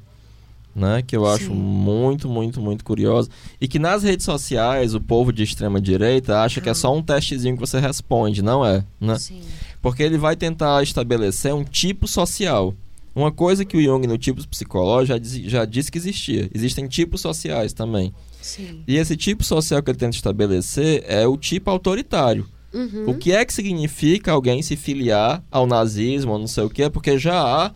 Né? 0.75 1.03
Que 1.03 1.17
eu 1.17 1.27
acho 1.27 1.47
Sim. 1.47 1.55
muito, 1.55 2.29
muito, 2.29 2.61
muito 2.61 2.85
curiosa. 2.85 3.29
E 3.61 3.67
que 3.67 3.79
nas 3.79 4.03
redes 4.03 4.25
sociais 4.25 4.95
o 4.95 5.01
povo 5.01 5.33
de 5.33 5.43
extrema 5.43 5.81
direita 5.81 6.41
acha 6.41 6.61
que 6.61 6.69
é 6.69 6.75
só 6.75 6.95
um 6.95 7.03
testezinho 7.03 7.55
que 7.57 7.61
você 7.61 7.81
responde, 7.81 8.41
não 8.41 8.65
é? 8.65 8.85
Né? 9.01 9.19
Sim. 9.19 9.41
Porque 9.83 10.03
ele 10.03 10.17
vai 10.17 10.37
tentar 10.37 10.83
estabelecer 10.83 11.53
um 11.55 11.65
tipo 11.65 12.07
social. 12.07 12.75
Uma 13.15 13.33
coisa 13.33 13.65
que 13.65 13.77
o 13.77 13.83
Jung 13.83 14.07
no 14.07 14.17
tipo 14.17 14.47
psicológico 14.47 15.09
já, 15.09 15.19
diz, 15.19 15.33
já 15.51 15.65
disse 15.65 15.91
que 15.91 15.99
existia. 15.99 16.49
Existem 16.55 16.87
tipos 16.87 17.21
sociais 17.21 17.73
também. 17.73 18.15
Sim. 18.41 18.83
E 18.87 18.97
esse 18.97 19.17
tipo 19.17 19.43
social 19.43 19.83
que 19.83 19.91
ele 19.91 19.99
tenta 19.99 20.17
estabelecer 20.17 21.05
é 21.07 21.27
o 21.27 21.37
tipo 21.37 21.71
autoritário. 21.71 22.47
Uhum. 22.73 23.11
O 23.11 23.15
que 23.15 23.33
é 23.33 23.45
que 23.45 23.53
significa 23.53 24.33
alguém 24.33 24.63
se 24.63 24.77
filiar 24.77 25.43
ao 25.51 25.67
nazismo 25.67 26.33
ou 26.33 26.39
não 26.39 26.47
sei 26.47 26.65
o 26.65 26.71
que? 26.71 26.89
Porque 26.89 27.19
já 27.19 27.41
há 27.43 27.73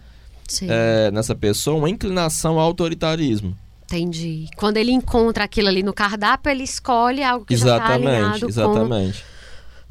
é, 0.63 1.11
nessa 1.11 1.35
pessoa 1.35 1.77
uma 1.77 1.91
inclinação 1.91 2.55
ao 2.59 2.67
autoritarismo. 2.67 3.57
Entendi. 3.85 4.47
Quando 4.57 4.77
ele 4.77 4.93
encontra 4.93 5.45
aquilo 5.45 5.69
ali 5.69 5.83
no 5.83 5.93
cardápio, 5.93 6.51
ele 6.51 6.63
escolhe 6.65 7.23
algo 7.23 7.45
que 7.45 7.55
exatamente, 7.55 7.89
já 7.89 7.97
está 7.97 8.11
alinhado 8.19 8.49
exatamente. 8.49 9.25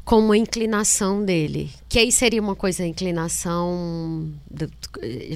Com, 0.04 0.16
com 0.16 0.24
uma 0.24 0.36
inclinação 0.36 1.24
dele. 1.24 1.70
Que 1.88 1.98
aí 1.98 2.10
seria 2.10 2.40
uma 2.40 2.56
coisa, 2.56 2.84
inclinação... 2.86 4.32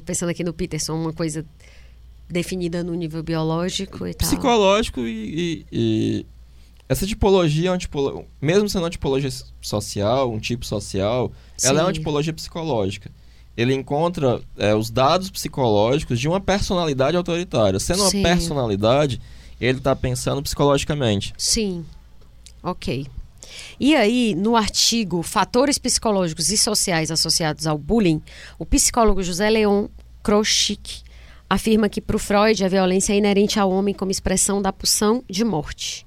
Pensando 0.05 0.29
aqui 0.29 0.43
no 0.43 0.53
Peterson, 0.53 0.93
uma 0.93 1.13
coisa 1.13 1.45
definida 2.29 2.83
no 2.83 2.93
nível 2.93 3.23
biológico 3.23 4.05
e 4.05 4.13
tal. 4.13 4.27
Psicológico 4.27 5.01
e, 5.01 5.65
e- 5.71 6.21
e 6.21 6.25
essa 6.89 7.05
tipologia 7.05 7.69
é 7.69 7.71
uma 7.71 7.77
tipolo... 7.77 8.25
mesmo 8.41 8.67
sendo 8.67 8.81
uma 8.81 8.89
tipologia 8.89 9.29
social, 9.61 10.31
um 10.33 10.39
tipo 10.39 10.65
social, 10.65 11.31
ela 11.63 11.81
é 11.81 11.83
uma 11.83 11.89
Sim. 11.89 11.99
tipologia 11.99 12.33
psicológica. 12.33 13.11
Ele 13.55 13.75
encontra 13.75 14.41
é, 14.57 14.73
os 14.73 14.89
dados 14.89 15.29
psicológicos 15.29 16.19
de 16.19 16.27
uma 16.27 16.41
personalidade 16.41 17.15
autoritária. 17.15 17.79
Sendo 17.79 18.01
uma 18.01 18.09
Sim. 18.09 18.23
personalidade, 18.23 19.21
ele 19.61 19.77
está 19.77 19.95
pensando 19.95 20.41
psicologicamente. 20.41 21.31
Sim. 21.37 21.85
Ok. 22.63 23.05
E 23.79 23.95
aí, 23.95 24.33
no 24.33 24.55
artigo 24.55 25.21
Fatores 25.21 25.77
Psicológicos 25.77 26.49
e 26.49 26.57
Sociais 26.57 27.11
Associados 27.11 27.67
ao 27.67 27.77
Bullying, 27.77 28.21
o 28.57 28.65
psicólogo 28.65 29.21
José 29.21 29.49
Leon 29.49 29.87
Kroschik 30.23 31.01
afirma 31.49 31.89
que 31.89 32.01
para 32.01 32.15
o 32.15 32.19
Freud 32.19 32.63
a 32.63 32.67
violência 32.67 33.13
é 33.13 33.17
inerente 33.17 33.59
ao 33.59 33.71
homem 33.71 33.93
como 33.93 34.11
expressão 34.11 34.61
da 34.61 34.71
pulsão 34.73 35.23
de 35.29 35.43
morte. 35.43 36.05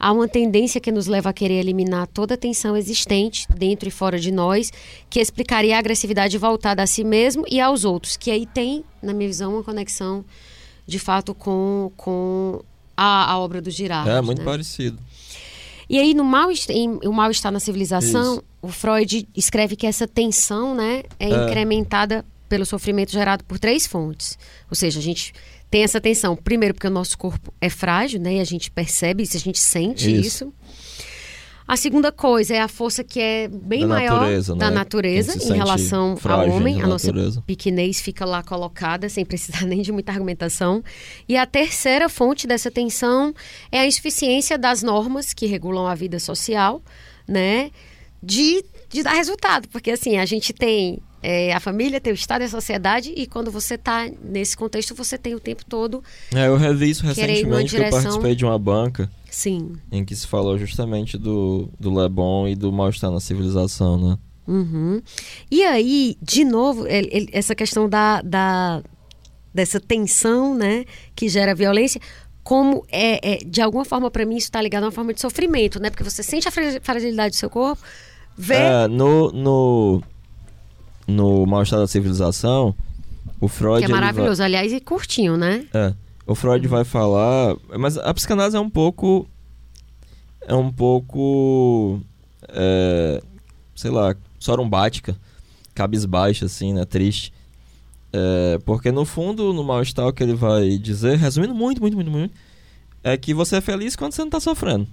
Há 0.00 0.10
uma 0.12 0.26
tendência 0.26 0.80
que 0.80 0.90
nos 0.90 1.06
leva 1.06 1.28
a 1.28 1.32
querer 1.32 1.56
eliminar 1.60 2.06
toda 2.06 2.32
a 2.32 2.36
tensão 2.36 2.74
existente 2.74 3.46
dentro 3.54 3.86
e 3.86 3.92
fora 3.92 4.18
de 4.18 4.32
nós, 4.32 4.72
que 5.10 5.20
explicaria 5.20 5.76
a 5.76 5.78
agressividade 5.78 6.38
voltada 6.38 6.82
a 6.82 6.86
si 6.86 7.04
mesmo 7.04 7.44
e 7.46 7.60
aos 7.60 7.84
outros, 7.84 8.16
que 8.16 8.30
aí 8.30 8.46
tem, 8.46 8.82
na 9.02 9.12
minha 9.12 9.28
visão, 9.28 9.52
uma 9.52 9.62
conexão 9.62 10.24
de 10.86 10.98
fato 10.98 11.34
com, 11.34 11.92
com 11.98 12.62
a, 12.96 13.30
a 13.32 13.38
obra 13.38 13.60
do 13.60 13.70
Girard. 13.70 14.08
é 14.08 14.20
muito 14.22 14.38
né? 14.38 14.44
parecido. 14.44 14.98
E 15.88 15.98
aí, 15.98 16.14
no 16.14 16.24
mal, 16.24 16.48
em 16.70 16.88
O 17.06 17.12
Mal 17.12 17.30
Está 17.30 17.50
na 17.50 17.60
Civilização, 17.60 18.34
Isso. 18.34 18.44
o 18.62 18.68
Freud 18.68 19.28
escreve 19.36 19.76
que 19.76 19.86
essa 19.86 20.06
tensão 20.08 20.74
né, 20.74 21.02
é, 21.18 21.28
É. 21.28 21.44
incrementada 21.44 22.24
pelo 22.48 22.64
sofrimento 22.64 23.12
gerado 23.12 23.44
por 23.44 23.58
três 23.58 23.86
fontes. 23.86 24.38
Ou 24.70 24.74
seja, 24.76 24.98
a 24.98 25.02
gente 25.02 25.32
tem 25.70 25.84
essa 25.84 26.00
tensão, 26.00 26.34
primeiro, 26.36 26.74
porque 26.74 26.88
o 26.88 26.90
nosso 26.90 27.16
corpo 27.16 27.54
é 27.60 27.70
frágil, 27.70 28.20
né? 28.20 28.34
E 28.36 28.40
a 28.40 28.44
gente 28.44 28.70
percebe 28.70 29.22
isso, 29.22 29.36
a 29.36 29.40
gente 29.40 29.58
sente 29.58 30.10
Isso. 30.10 30.44
isso. 30.44 30.54
A 31.70 31.76
segunda 31.76 32.10
coisa 32.10 32.52
é 32.56 32.60
a 32.60 32.66
força 32.66 33.04
que 33.04 33.20
é 33.20 33.46
bem 33.46 33.82
Da 33.82 33.86
maior 33.86 34.22
natureza, 34.22 34.56
da 34.56 34.70
né? 34.70 34.74
natureza 34.74 35.38
se 35.38 35.52
em 35.52 35.56
relação 35.56 36.18
ao 36.24 36.50
homem. 36.50 36.82
A 36.82 36.86
nossa 36.88 37.06
natureza. 37.06 37.44
pequenez 37.46 38.00
fica 38.00 38.24
lá 38.24 38.42
colocada, 38.42 39.08
sem 39.08 39.24
precisar 39.24 39.64
nem 39.66 39.80
de 39.80 39.92
muita 39.92 40.10
argumentação. 40.10 40.82
E 41.28 41.36
a 41.36 41.46
terceira 41.46 42.08
fonte 42.08 42.48
dessa 42.48 42.72
tensão 42.72 43.32
é 43.70 43.78
a 43.78 43.86
insuficiência 43.86 44.58
das 44.58 44.82
normas 44.82 45.32
que 45.32 45.46
regulam 45.46 45.86
a 45.86 45.94
vida 45.94 46.18
social, 46.18 46.82
né? 47.28 47.70
De, 48.20 48.64
de 48.88 49.04
dar 49.04 49.12
resultado. 49.12 49.68
Porque 49.68 49.92
assim, 49.92 50.18
a 50.18 50.26
gente 50.26 50.52
tem 50.52 50.98
é, 51.22 51.52
a 51.52 51.60
família, 51.60 52.00
tem 52.00 52.12
o 52.12 52.14
Estado 52.14 52.42
e 52.42 52.44
a 52.44 52.48
sociedade, 52.48 53.12
e 53.16 53.26
quando 53.26 53.50
você 53.50 53.74
está 53.74 54.08
nesse 54.22 54.56
contexto, 54.56 54.94
você 54.94 55.18
tem 55.18 55.34
o 55.34 55.40
tempo 55.40 55.64
todo, 55.64 56.02
É, 56.34 56.46
eu 56.46 56.56
revi 56.56 56.90
isso 56.90 57.04
recentemente, 57.04 57.44
que 57.48 57.54
eu 57.54 57.64
direção- 57.66 58.02
participei 58.02 58.34
de 58.34 58.44
uma 58.44 58.58
banca 58.58 59.10
sim. 59.30 59.72
em 59.92 60.04
que 60.04 60.14
se 60.16 60.26
falou 60.26 60.56
justamente 60.58 61.18
do, 61.18 61.68
do 61.78 61.90
Le 61.90 62.08
Bon 62.08 62.48
e 62.48 62.54
do 62.54 62.72
mal-estar 62.72 63.10
na 63.10 63.20
civilização, 63.20 63.98
né? 63.98 64.18
Uhum. 64.48 65.00
E 65.50 65.62
aí, 65.62 66.16
de 66.20 66.44
novo, 66.44 66.86
ele- 66.86 67.08
ele- 67.12 67.28
essa 67.32 67.54
questão 67.54 67.88
da, 67.88 68.20
da- 68.22 68.82
dessa 69.54 69.78
tensão, 69.78 70.54
né, 70.54 70.84
que 71.14 71.28
gera 71.28 71.54
violência, 71.54 72.00
como 72.42 72.84
é, 72.90 73.34
é, 73.34 73.36
de 73.44 73.60
alguma 73.60 73.84
forma 73.84 74.10
para 74.10 74.24
mim 74.24 74.36
isso 74.36 74.46
está 74.46 74.60
ligado 74.62 74.84
a 74.84 74.86
uma 74.86 74.92
forma 74.92 75.12
de 75.12 75.20
sofrimento, 75.20 75.78
né? 75.78 75.90
Porque 75.90 76.02
você 76.02 76.22
sente 76.22 76.48
a 76.48 76.50
fra- 76.50 76.80
fragilidade 76.82 77.34
do 77.34 77.38
seu 77.38 77.50
corpo, 77.50 77.80
vê, 78.36 78.54
É, 78.54 78.88
no, 78.88 79.30
no, 79.30 80.02
no 81.10 81.44
mal-estar 81.46 81.78
da 81.80 81.86
civilização, 81.86 82.74
o 83.40 83.48
Freud... 83.48 83.78
que 83.78 83.84
é 83.84 83.86
ele 83.86 83.92
vai- 83.92 84.00
maravilhoso, 84.00 84.42
aliás, 84.42 84.72
e 84.72 84.80
curtinho, 84.80 85.36
né? 85.36 85.66
É. 85.74 85.92
O 86.26 86.34
Freud 86.34 86.66
vai 86.68 86.84
falar. 86.84 87.56
Mas 87.78 87.98
a 87.98 88.14
psicanálise 88.14 88.56
é 88.56 88.60
um 88.60 88.70
pouco. 88.70 89.28
É 90.46 90.54
um 90.54 90.70
pouco. 90.72 92.00
é, 92.48 93.22
sei 93.74 93.90
lá, 93.90 94.14
sorumbática. 94.38 95.16
Cabisbaixa, 95.74 96.46
assim, 96.46 96.72
né? 96.72 96.84
Triste. 96.84 97.32
É, 98.12 98.58
porque 98.64 98.90
no 98.90 99.04
fundo, 99.04 99.52
no 99.52 99.62
mal-estar, 99.64 100.06
o 100.06 100.12
que 100.12 100.22
ele 100.22 100.34
vai 100.34 100.78
dizer, 100.78 101.16
resumindo 101.16 101.54
muito, 101.54 101.80
muito, 101.80 101.94
muito, 101.94 102.10
muito, 102.10 102.34
é 103.04 103.16
que 103.16 103.32
você 103.32 103.56
é 103.56 103.60
feliz 103.60 103.94
quando 103.96 104.12
você 104.12 104.22
não 104.22 104.30
tá 104.30 104.40
sofrendo. 104.40 104.86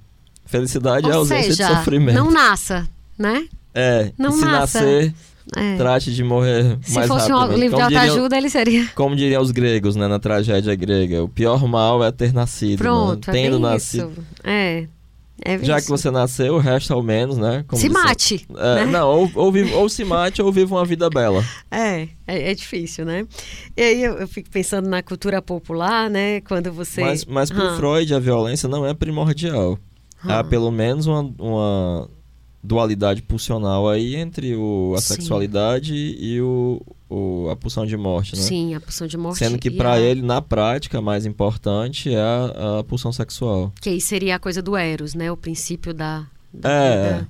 Felicidade 0.46 1.08
é 1.08 1.12
a 1.12 1.16
Ou 1.16 1.20
ausência 1.22 1.54
seja, 1.56 1.68
de 1.70 1.76
sofrimento. 1.78 2.16
não 2.16 2.32
nasça, 2.32 2.88
né? 3.18 3.48
É, 3.74 4.12
não 4.18 4.32
se 4.32 4.46
nasça. 4.46 4.80
nascer, 4.82 5.14
É. 5.56 5.78
trate 5.78 6.14
de 6.14 6.24
morrer 6.24 6.78
Se 6.82 6.94
mais 6.96 7.08
fosse 7.08 7.32
um 7.32 7.46
livro 7.56 7.78
de 7.78 7.84
Como 7.84 7.90
diriam- 7.90 8.30
ele 8.34 8.50
seria. 8.50 8.88
como 8.96 9.16
diriam 9.16 9.42
os 9.42 9.52
gregos, 9.52 9.96
né, 9.96 10.08
na 10.08 10.20
tragédia 10.20 10.76
grega, 10.76 11.24
o 11.24 11.30
pior 11.30 11.66
mal 11.68 12.04
é 12.04 12.12
ter 12.12 12.34
nascido. 12.34 12.80
Pronto, 12.80 13.32
né? 13.32 13.40
é 13.40 13.44
Tendo 13.44 13.54
bem 13.60 13.62
nascido. 13.72 14.12
isso. 14.12 14.24
É. 14.44 14.88
é 15.46 15.58
Já 15.60 15.80
que 15.80 15.88
você 15.88 16.12
nasceu, 16.12 16.56
o 16.56 16.60
resto 16.60 16.92
ao 16.94 17.02
menos, 17.02 17.38
né? 17.38 17.64
como 17.68 17.80
Se 17.82 17.88
disse- 17.88 18.04
mate. 18.04 18.48
É, 18.58 18.76
né? 18.76 18.86
Não, 18.88 19.08
ou, 19.10 19.32
ou, 19.36 19.54
ou 19.76 19.88
se 19.88 20.04
mate 20.04 20.42
ou 20.42 20.52
viva 20.52 20.76
uma 20.76 20.84
vida 20.84 21.10
bela. 21.10 21.42
É, 21.72 22.08
é, 22.28 22.52
é 22.52 22.54
difícil, 22.54 23.06
né? 23.06 23.26
E 23.78 23.82
aí 23.82 24.04
eu, 24.04 24.16
eu 24.16 24.28
fico 24.28 24.50
pensando 24.50 24.90
na 24.90 25.02
cultura 25.02 25.42
popular, 25.42 26.10
né? 26.10 26.42
Quando 26.42 26.74
você. 26.74 27.00
Mas, 27.02 27.24
mas 27.24 27.50
pro 27.52 27.62
Ah. 27.68 27.76
Freud, 27.78 28.14
a 28.14 28.20
violência 28.20 28.68
não 28.68 28.86
é 28.86 28.94
primordial. 28.94 29.78
Há 30.24 30.40
Ah. 30.40 30.44
pelo 30.44 30.72
menos 30.72 31.06
uma, 31.06 31.22
uma 31.40 32.10
dualidade 32.68 33.22
pulsional 33.22 33.88
aí 33.90 34.16
entre 34.16 34.56
o, 34.56 34.94
a 34.98 35.02
Sim. 35.02 35.14
sexualidade 35.16 35.94
e 35.96 36.42
o, 36.42 36.82
o- 37.10 37.48
a 37.50 37.56
pulsão 37.56 37.86
de 37.86 37.96
morte, 37.96 38.36
né? 38.36 38.42
Sim, 38.42 38.76
a 38.76 38.82
pulsão 38.82 39.08
de 39.08 39.18
morte. 39.18 39.40
Sendo 39.40 39.58
que 39.58 39.72
pra 39.72 39.94
a- 39.94 40.00
ele, 40.00 40.22
na 40.22 40.42
prática, 40.42 41.00
mais 41.02 41.26
importante 41.26 42.14
é 42.14 42.20
a, 42.22 42.80
a 42.80 42.84
pulsão 42.84 43.12
sexual. 43.14 43.72
Que 43.82 43.90
aí 43.90 44.02
seria 44.02 44.36
a 44.36 44.40
coisa 44.40 44.62
do 44.62 44.76
Eros, 44.76 45.14
né? 45.16 45.32
O 45.32 45.38
princípio 45.38 45.94
da. 45.94 46.26
da 46.54 46.70
É, 46.70 47.04
vida. 47.14 47.30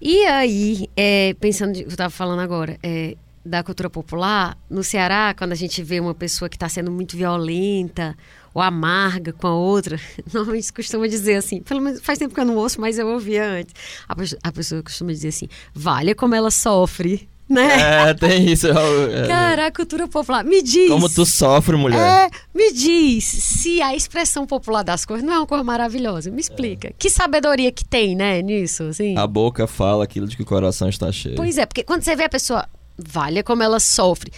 E 0.00 0.24
aí, 0.26 0.88
é, 0.96 1.34
pensando, 1.40 1.72
de- 1.74 1.82
eu 1.82 1.88
estava 1.88 2.10
falando 2.10 2.40
agora, 2.40 2.78
é, 2.82 3.16
da 3.44 3.62
cultura 3.62 3.88
popular, 3.90 4.56
no 4.70 4.82
Ceará, 4.82 5.34
quando 5.36 5.52
a 5.52 5.56
gente 5.56 5.82
vê 5.82 6.00
uma 6.00 6.14
pessoa 6.14 6.48
que 6.48 6.56
está 6.56 6.68
sendo 6.68 6.90
muito 6.90 7.16
violenta 7.16 8.16
ou 8.54 8.62
amarga 8.62 9.32
com 9.32 9.46
a 9.48 9.54
outra, 9.54 10.00
normalmente 10.32 10.72
costuma 10.72 11.06
dizer 11.08 11.34
assim, 11.34 11.60
pelo 11.60 11.80
menos 11.80 12.00
faz 12.00 12.18
tempo 12.18 12.32
que 12.34 12.40
eu 12.40 12.44
não 12.44 12.56
ouço, 12.56 12.80
mas 12.80 12.98
eu 12.98 13.08
ouvia 13.08 13.44
antes. 13.44 13.74
A, 14.08 14.14
pessoa- 14.14 14.40
a 14.42 14.52
pessoa 14.52 14.82
costuma 14.82 15.10
dizer 15.12 15.28
assim, 15.28 15.48
valha 15.74 16.14
como 16.14 16.34
ela 16.34 16.50
sofre, 16.50 17.28
né? 17.48 18.08
É, 18.10 18.14
tem 18.14 18.50
isso. 18.50 18.66
é, 18.68 19.26
Cara, 19.28 19.66
a 19.66 19.70
cultura 19.72 20.08
popular, 20.08 20.42
me 20.44 20.62
diz. 20.62 20.88
Como 20.88 21.10
tu 21.10 21.26
sofre, 21.26 21.76
mulher. 21.76 21.98
É, 21.98 22.30
me 22.54 22.72
diz 22.72 23.24
se 23.24 23.82
a 23.82 23.94
expressão 23.94 24.46
popular 24.46 24.82
das 24.82 25.04
coisas 25.04 25.26
não 25.26 25.34
é 25.34 25.38
uma 25.38 25.46
coisa 25.46 25.62
maravilhosa. 25.62 26.30
Me 26.30 26.40
explica. 26.40 26.92
Que 26.98 27.10
sabedoria 27.10 27.70
que 27.70 27.84
tem, 27.84 28.14
né, 28.16 28.40
nisso, 28.40 28.84
assim? 28.84 29.14
A 29.18 29.26
boca 29.26 29.66
fala 29.66 30.04
aquilo 30.04 30.26
de 30.26 30.36
que 30.36 30.42
o 30.42 30.46
coração 30.46 30.88
está 30.88 31.12
cheio. 31.12 31.36
Pois 31.36 31.58
é, 31.58 31.66
porque 31.66 31.82
quando 31.84 32.02
você 32.02 32.16
vê 32.16 32.24
a 32.24 32.28
pessoa, 32.30 32.66
valha 32.96 33.42
como 33.44 33.62
ela 33.62 33.78
sofre. 33.78 34.32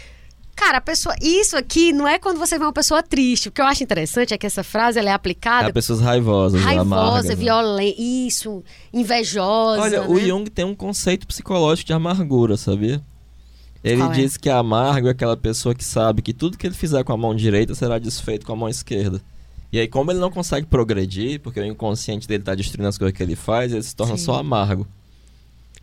Cara, 0.57 0.79
a 0.79 0.81
pessoa, 0.81 1.15
isso 1.21 1.55
aqui 1.55 1.93
não 1.93 2.09
é 2.09 2.19
quando 2.19 2.39
você 2.39 2.59
vê 2.59 2.65
uma 2.65 2.73
pessoa 2.73 3.03
triste. 3.03 3.51
O 3.51 3.53
que 3.53 3.61
eu 3.61 3.67
acho 3.67 3.85
interessante 3.85 4.33
é 4.33 4.39
que 4.39 4.47
essa 4.47 4.65
frase 4.65 4.99
ela 4.99 5.11
é 5.11 5.13
aplicada 5.13 5.69
É 5.69 5.73
pessoas 5.73 6.01
raivosas, 6.01 6.63
raivosa, 6.63 6.81
amargas, 6.81 7.27
né? 7.27 7.35
violenta, 7.35 7.95
isso, 8.01 8.65
invejosa. 8.91 9.83
Olha, 9.83 10.03
o 10.09 10.15
né? 10.15 10.27
Jung 10.27 10.51
tem 10.51 10.65
um 10.65 10.75
conceito 10.75 11.27
psicológico 11.27 11.87
de 11.87 11.93
amargura, 11.93 12.57
sabia? 12.57 13.03
Ele 13.85 14.01
Qual 14.01 14.11
é? 14.11 14.15
diz 14.15 14.39
que 14.39 14.49
amargo 14.49 15.09
é 15.09 15.11
aquela 15.11 15.37
pessoa 15.37 15.75
que 15.75 15.85
sabe 15.85 16.23
que 16.23 16.33
tudo 16.33 16.57
que 16.57 16.67
ele 16.67 16.75
fizer 16.75 17.05
com 17.05 17.13
a 17.13 17.17
mão 17.19 17.37
direita 17.37 17.75
será 17.75 17.99
desfeito 17.99 18.47
com 18.47 18.55
a 18.55 18.57
mão 18.57 18.69
esquerda. 18.69 19.21
E 19.71 19.79
aí, 19.79 19.87
como 19.87 20.11
ele 20.11 20.19
não 20.19 20.31
consegue 20.31 20.67
progredir, 20.67 21.39
porque 21.41 21.61
o 21.61 21.65
inconsciente 21.67 22.27
dele 22.27 22.41
está 22.41 22.55
destruindo 22.55 22.89
as 22.89 22.97
coisas 22.97 23.15
que 23.15 23.23
ele 23.23 23.37
faz, 23.37 23.73
ele 23.73 23.83
se 23.83 23.95
torna 23.95 24.17
Sim. 24.17 24.25
só 24.25 24.37
amargo. 24.37 24.87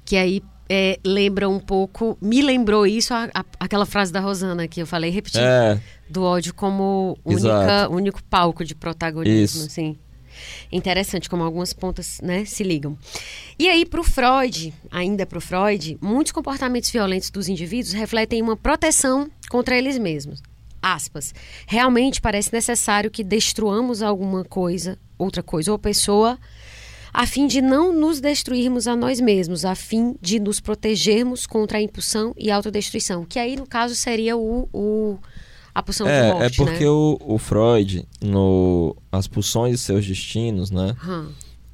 Que 0.03 0.17
aí 0.17 0.41
é, 0.69 0.99
lembra 1.05 1.47
um 1.49 1.59
pouco, 1.59 2.17
me 2.21 2.41
lembrou 2.41 2.85
isso, 2.87 3.13
a- 3.13 3.29
a- 3.33 3.45
aquela 3.59 3.85
frase 3.85 4.11
da 4.11 4.19
Rosana 4.19 4.67
que 4.67 4.81
eu 4.81 4.87
falei, 4.87 5.09
repeti, 5.11 5.39
É, 5.39 5.79
do 6.09 6.23
ódio 6.23 6.53
como 6.53 7.17
única, 7.25 7.89
único 7.89 8.23
palco 8.23 8.63
de 8.63 8.73
protagonismo, 8.75 9.59
Isso. 9.61 9.67
assim. 9.67 9.97
Interessante 10.71 11.29
como 11.29 11.43
algumas 11.43 11.73
pontas, 11.73 12.19
né, 12.21 12.43
se 12.45 12.63
ligam. 12.63 12.97
E 13.59 13.69
aí 13.69 13.85
pro 13.85 14.03
Freud, 14.03 14.73
ainda 14.89 15.25
pro 15.25 15.39
Freud, 15.39 15.97
muitos 16.01 16.31
comportamentos 16.31 16.89
violentos 16.89 17.29
dos 17.29 17.47
indivíduos 17.47 17.93
refletem 17.93 18.41
uma 18.41 18.57
proteção 18.57 19.29
contra 19.49 19.77
eles 19.77 19.97
mesmos. 19.97 20.41
Aspas. 20.81 21.33
Realmente 21.67 22.19
parece 22.19 22.51
necessário 22.51 23.09
que 23.11 23.23
destruamos 23.23 24.01
alguma 24.01 24.43
coisa, 24.43 24.97
outra 25.17 25.41
coisa 25.43 25.71
ou 25.71 25.77
pessoa 25.79 26.37
a 27.13 27.27
fim 27.27 27.45
de 27.45 27.61
não 27.61 27.93
nos 27.93 28.19
destruirmos 28.19 28.87
a 28.87 28.95
nós 28.95 29.19
mesmos, 29.21 29.63
a 29.65 29.75
fim 29.75 30.15
de 30.21 30.39
nos 30.39 30.59
protegermos 30.59 31.45
contra 31.45 31.77
a 31.77 31.81
impulsão 31.81 32.33
e 32.37 32.49
a 32.49 32.55
autodestruição. 32.55 33.23
Que 33.25 33.37
aí, 33.37 33.55
no 33.55 33.67
caso, 33.67 33.93
seria 33.95 34.35
o, 34.35 34.67
o- 34.73 35.17
a 35.75 35.81
pulsão 35.83 36.05
de 36.07 36.13
é, 36.13 36.31
morte, 36.33 36.43
é 36.61 36.65
porque 36.65 36.83
né? 36.83 36.89
o, 36.89 37.17
o 37.21 37.37
Freud, 37.37 38.07
no 38.21 38.95
As 39.11 39.27
Pulsões 39.27 39.75
e 39.75 39.77
Seus 39.77 40.05
Destinos, 40.05 40.71
né? 40.71 40.95
Hum, 41.07 41.29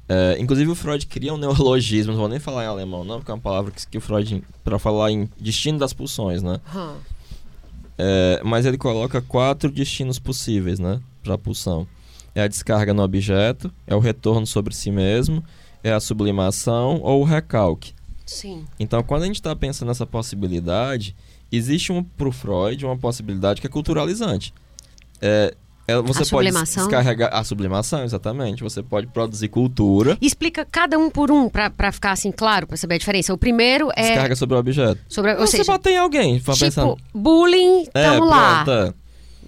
É, 0.08 0.36
inclusive 0.40 0.68
o 0.70 0.74
Freud 0.74 1.06
cria 1.06 1.32
um 1.32 1.36
neologismo, 1.38 2.12
não 2.12 2.18
vou 2.20 2.28
nem 2.28 2.38
falar 2.40 2.64
em 2.64 2.66
alemão, 2.66 3.04
não, 3.04 3.18
porque 3.18 3.30
é 3.30 3.34
uma 3.34 3.40
palavra 3.40 3.70
que, 3.70 3.86
que 3.86 3.96
o 3.98 4.00
Freud, 4.00 4.42
para 4.64 4.78
falar 4.78 5.10
em 5.12 5.28
destino 5.38 5.78
das 5.78 5.92
pulsões, 5.92 6.42
né? 6.42 6.60
hum. 6.74 6.94
É, 7.98 8.40
mas 8.44 8.64
ele 8.66 8.78
coloca 8.78 9.20
quatro 9.20 9.70
destinos 9.70 10.18
possíveis, 10.18 10.78
né? 10.78 11.00
Para 11.22 11.34
a 11.34 11.38
pulsão. 11.38 11.86
É 12.34 12.42
a 12.42 12.48
descarga 12.48 12.94
no 12.94 13.02
objeto, 13.02 13.72
é 13.86 13.94
o 13.94 13.98
retorno 13.98 14.46
sobre 14.46 14.74
si 14.74 14.90
mesmo, 14.90 15.42
é 15.82 15.92
a 15.92 16.00
sublimação 16.00 17.00
ou 17.02 17.20
o 17.22 17.24
recalque. 17.24 17.92
Sim. 18.24 18.64
Então, 18.78 19.02
quando 19.02 19.24
a 19.24 19.26
gente 19.26 19.36
está 19.36 19.54
pensando 19.56 19.88
nessa 19.88 20.06
possibilidade, 20.06 21.16
existe 21.50 21.90
um, 21.92 22.02
para 22.02 22.28
o 22.28 22.32
Freud 22.32 22.84
uma 22.86 22.96
possibilidade 22.96 23.60
que 23.60 23.66
é 23.66 23.70
culturalizante. 23.70 24.54
É, 25.20 25.52
é, 25.88 25.96
você 25.96 26.22
A 26.22 26.26
pode 26.26 26.28
sublimação? 26.28 26.84
descarregar 26.84 27.30
a 27.34 27.42
sublimação, 27.42 28.04
exatamente. 28.04 28.62
Você 28.62 28.80
pode 28.82 29.08
produzir 29.08 29.48
cultura, 29.48 30.16
Explica 30.20 30.64
cada 30.64 30.96
um 30.96 31.10
por 31.10 31.32
um 31.32 31.48
pra, 31.48 31.68
pra 31.68 31.90
ficar 31.90 32.12
assim 32.12 32.30
claro, 32.30 32.68
pra 32.68 32.76
saber 32.76 32.94
a 32.94 32.98
diferença. 32.98 33.34
O 33.34 33.38
primeiro 33.38 33.90
é 33.96 34.02
descarga 34.12 34.36
sobre 34.36 34.54
o 34.56 34.60
objeto. 34.60 35.00
sobre, 35.08 35.32
ou 35.34 35.40
você 35.46 35.56
seja, 35.58 35.72
bota 35.72 35.90
em 35.90 35.96
alguém, 35.96 36.38
tipo, 36.38 36.56
pensando. 36.56 36.96
bullying, 37.12 37.86
É, 37.92 38.04
tamo 38.04 38.24
lá. 38.26 38.64
pronto, 38.64 38.70
é. 38.88 38.94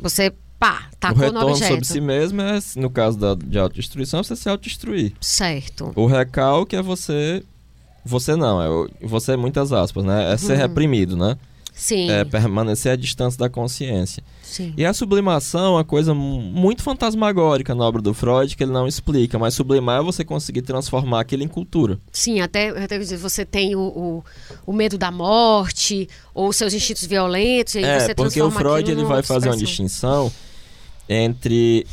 Você, 0.02 0.32
pá, 0.62 0.88
o 0.92 0.96
tacou 0.96 1.18
no 1.18 1.24
retorno 1.24 1.50
objeto. 1.50 1.68
sobre 1.68 1.84
si 1.86 2.00
mesmo 2.00 2.40
é, 2.40 2.58
no 2.76 2.88
caso 2.90 3.18
da, 3.18 3.34
de 3.34 3.58
autodestruição, 3.58 4.22
você 4.22 4.36
se 4.36 4.48
autodestruir. 4.48 5.12
Certo. 5.20 5.92
O 5.96 6.06
recalque 6.06 6.76
é 6.76 6.82
você. 6.82 7.42
Você 8.04 8.34
não, 8.34 8.60
é 8.60 8.68
o- 8.68 8.88
você, 9.02 9.36
muitas 9.36 9.72
aspas, 9.72 10.04
né? 10.04 10.32
É 10.32 10.36
ser 10.36 10.56
reprimido, 10.56 11.16
né? 11.16 11.36
Sim. 11.74 12.10
É 12.10 12.22
permanecer 12.24 12.92
à 12.92 12.96
distância 12.96 13.38
da 13.38 13.48
consciência. 13.48 14.22
sim. 14.42 14.74
E 14.76 14.84
a 14.84 14.92
sublimação 14.92 15.64
é 15.64 15.70
uma 15.78 15.84
coisa 15.84 16.12
mu- 16.12 16.40
muito 16.42 16.82
fantasmagórica 16.82 17.74
na 17.74 17.82
obra 17.84 18.02
do 18.02 18.12
Freud, 18.12 18.54
que 18.54 18.62
ele 18.62 18.72
não 18.72 18.86
explica, 18.86 19.38
mas 19.38 19.54
sublimar 19.54 20.00
é 20.00 20.04
você 20.04 20.22
conseguir 20.24 20.60
transformar 20.62 21.20
aquilo 21.20 21.42
em 21.42 21.48
cultura. 21.48 21.98
Sim, 22.12 22.40
até, 22.40 22.68
até 22.68 22.98
você 23.16 23.44
tem 23.46 23.74
o, 23.74 23.80
o, 23.80 24.24
o 24.66 24.72
medo 24.72 24.98
da 24.98 25.10
morte, 25.10 26.08
ou 26.34 26.52
seus 26.52 26.74
instintos 26.74 27.06
violentos, 27.06 27.74
e 27.76 27.78
aí 27.78 27.84
é, 27.84 28.00
você 28.00 28.14
porque 28.14 28.40
o 28.42 28.50
transforma 28.50 28.60
Freud 28.74 28.90
ele 28.90 29.04
vai 29.04 29.22
fazer 29.22 29.48
uma 29.48 29.56
distinção 29.56 30.30
entre. 31.12 31.86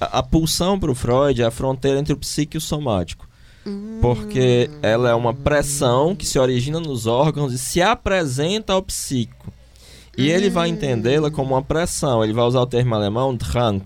A, 0.00 0.18
a 0.18 0.22
pulsão 0.22 0.78
para 0.78 0.90
o 0.90 0.94
Freud 0.94 1.40
é 1.40 1.44
a 1.44 1.50
fronteira 1.50 1.98
entre 1.98 2.12
o 2.12 2.16
psíquico 2.16 2.56
e 2.56 2.58
o 2.58 2.60
somático. 2.60 3.28
Porque 4.00 4.70
ela 4.82 5.10
é 5.10 5.14
uma 5.14 5.34
pressão 5.34 6.16
que 6.16 6.26
se 6.26 6.38
origina 6.38 6.80
nos 6.80 7.06
órgãos 7.06 7.52
e 7.52 7.58
se 7.58 7.82
apresenta 7.82 8.72
ao 8.72 8.82
psíquico. 8.82 9.52
E 10.16 10.28
ele 10.28 10.50
vai 10.50 10.68
entendê-la 10.68 11.30
como 11.30 11.54
uma 11.54 11.62
pressão. 11.62 12.24
Ele 12.24 12.32
vai 12.32 12.44
usar 12.44 12.60
o 12.60 12.66
termo 12.66 12.94
alemão 12.94 13.34
Drang. 13.34 13.84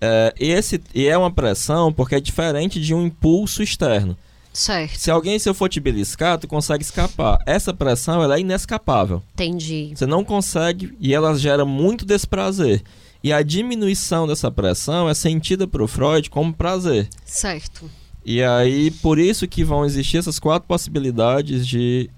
É, 0.00 0.34
e, 0.38 0.50
esse, 0.50 0.80
e 0.94 1.06
é 1.06 1.16
uma 1.16 1.30
pressão 1.30 1.92
porque 1.92 2.14
é 2.14 2.20
diferente 2.20 2.80
de 2.80 2.94
um 2.94 3.06
impulso 3.06 3.62
externo. 3.62 4.16
Certo, 4.52 4.98
Se 4.98 5.10
alguém 5.10 5.38
se 5.38 5.48
eu 5.48 5.54
for 5.54 5.68
te 5.68 5.78
beliscar, 5.78 6.38
tu 6.38 6.48
consegue 6.48 6.82
escapar. 6.82 7.38
Essa 7.46 7.72
pressão 7.72 8.22
ela 8.22 8.36
é 8.36 8.40
inescapável. 8.40 9.22
entendi. 9.34 9.92
Você 9.94 10.06
não 10.06 10.24
consegue 10.24 10.96
e 11.00 11.14
ela 11.14 11.38
gera 11.38 11.64
muito 11.64 12.04
desprazer. 12.04 12.82
E 13.22 13.32
a 13.32 13.42
diminuição 13.42 14.26
dessa 14.26 14.50
pressão 14.50 15.08
é 15.08 15.14
sentida 15.14 15.66
por 15.66 15.86
Freud 15.86 16.30
como 16.30 16.54
prazer. 16.54 17.08
Certo. 17.24 17.90
E 18.24 18.42
aí, 18.42 18.90
por 18.90 19.18
isso 19.18 19.46
que 19.46 19.62
vão 19.64 19.84
existir 19.84 20.18
essas 20.18 20.38
quatro 20.38 20.66
possibilidades 20.66 21.66
de 21.66 22.08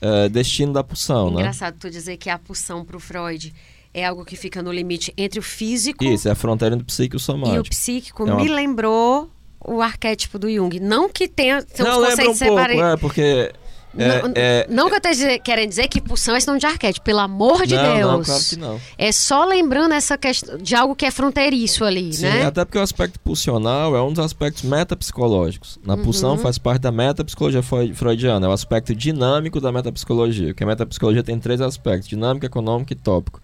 eh, 0.00 0.28
destino 0.28 0.72
da 0.72 0.82
pulsão, 0.82 1.30
né? 1.30 1.40
Engraçado 1.40 1.76
tu 1.78 1.88
dizer 1.90 2.16
que 2.16 2.28
a 2.28 2.38
pulsão 2.38 2.84
pro 2.84 2.98
Freud 2.98 3.52
é 3.94 4.04
algo 4.04 4.24
que 4.24 4.34
fica 4.36 4.62
no 4.62 4.72
limite 4.72 5.12
entre 5.16 5.38
o 5.38 5.42
físico 5.42 6.02
Isso, 6.02 6.26
é 6.28 6.32
a 6.32 6.34
fronteira 6.34 6.74
entre 6.74 6.82
o 6.84 6.86
psíquico 6.86 7.14
e 7.14 7.16
o 7.16 7.18
e 7.18 7.20
o 7.20 7.20
somático. 7.20 7.68
psíquico. 7.68 8.22
É 8.28 8.32
uma- 8.32 8.42
Me 8.42 8.48
lembrou 8.48 9.30
o 9.64 9.80
arquétipo 9.80 10.38
do 10.38 10.50
Jung. 10.52 10.80
Não 10.80 11.08
que 11.08 11.28
tenha 11.28 11.64
não, 11.78 12.00
lembra 12.00 12.30
um 12.30 12.36
pouco, 12.36 12.58
é, 12.60 12.96
porque... 12.96 13.52
É, 13.98 14.22
não, 14.22 14.32
é- 14.34 14.66
não 14.70 14.88
que 14.88 14.94
eu 14.94 14.98
esteja 14.98 15.38
querendo 15.38 15.68
dizer 15.68 15.86
que 15.88 16.00
pulsão 16.00 16.34
é 16.34 16.36
questão 16.38 16.56
de 16.56 16.64
arquétipo, 16.64 17.04
pelo 17.04 17.18
amor 17.18 17.66
de 17.66 17.74
não, 17.76 17.94
Deus. 17.96 18.10
não, 18.10 18.22
claro 18.24 18.44
que 18.44 18.56
não. 18.56 18.80
É 18.96 19.12
só 19.12 19.44
lembrando 19.44 19.92
essa 19.92 20.16
questão 20.16 20.56
de 20.56 20.74
algo 20.74 20.96
que 20.96 21.04
é 21.04 21.10
fronteiriço 21.10 21.84
ali, 21.84 22.12
Sim, 22.12 22.22
né? 22.24 22.46
até 22.46 22.64
porque 22.64 22.78
o 22.78 22.82
aspecto 22.82 23.20
pulsional 23.20 23.94
é 23.94 24.02
um 24.02 24.10
dos 24.12 24.24
aspectos 24.24 24.62
metapsicológicos. 24.62 25.78
Na 25.84 25.94
Uhum. 25.94 26.02
pulsão 26.04 26.38
faz 26.38 26.56
parte 26.58 26.80
da 26.82 26.90
metapsicologia 26.92 27.62
freu- 27.62 27.94
freudiana, 27.94 28.46
é 28.46 28.48
o 28.48 28.52
aspecto 28.52 28.94
dinâmico 28.94 29.60
da 29.60 29.70
metapsicologia. 29.70 30.48
Porque 30.48 30.64
a 30.64 30.66
metapsicologia 30.66 31.22
tem 31.22 31.38
três 31.38 31.60
aspectos: 31.60 32.08
dinâmico, 32.08 32.46
econômico 32.46 32.92
e 32.92 32.96
tópico. 32.96 33.40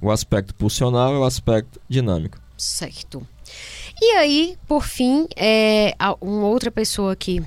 O 0.00 0.10
aspecto 0.10 0.54
pulsional 0.54 1.14
é 1.14 1.18
o 1.18 1.24
aspecto 1.24 1.80
dinâmico. 1.88 2.38
Certo. 2.58 3.26
E 4.00 4.12
aí, 4.16 4.56
por 4.68 4.84
fim, 4.84 5.26
é 5.36 5.94
uma 6.20 6.46
outra 6.48 6.70
pessoa 6.70 7.12
aqui, 7.12 7.42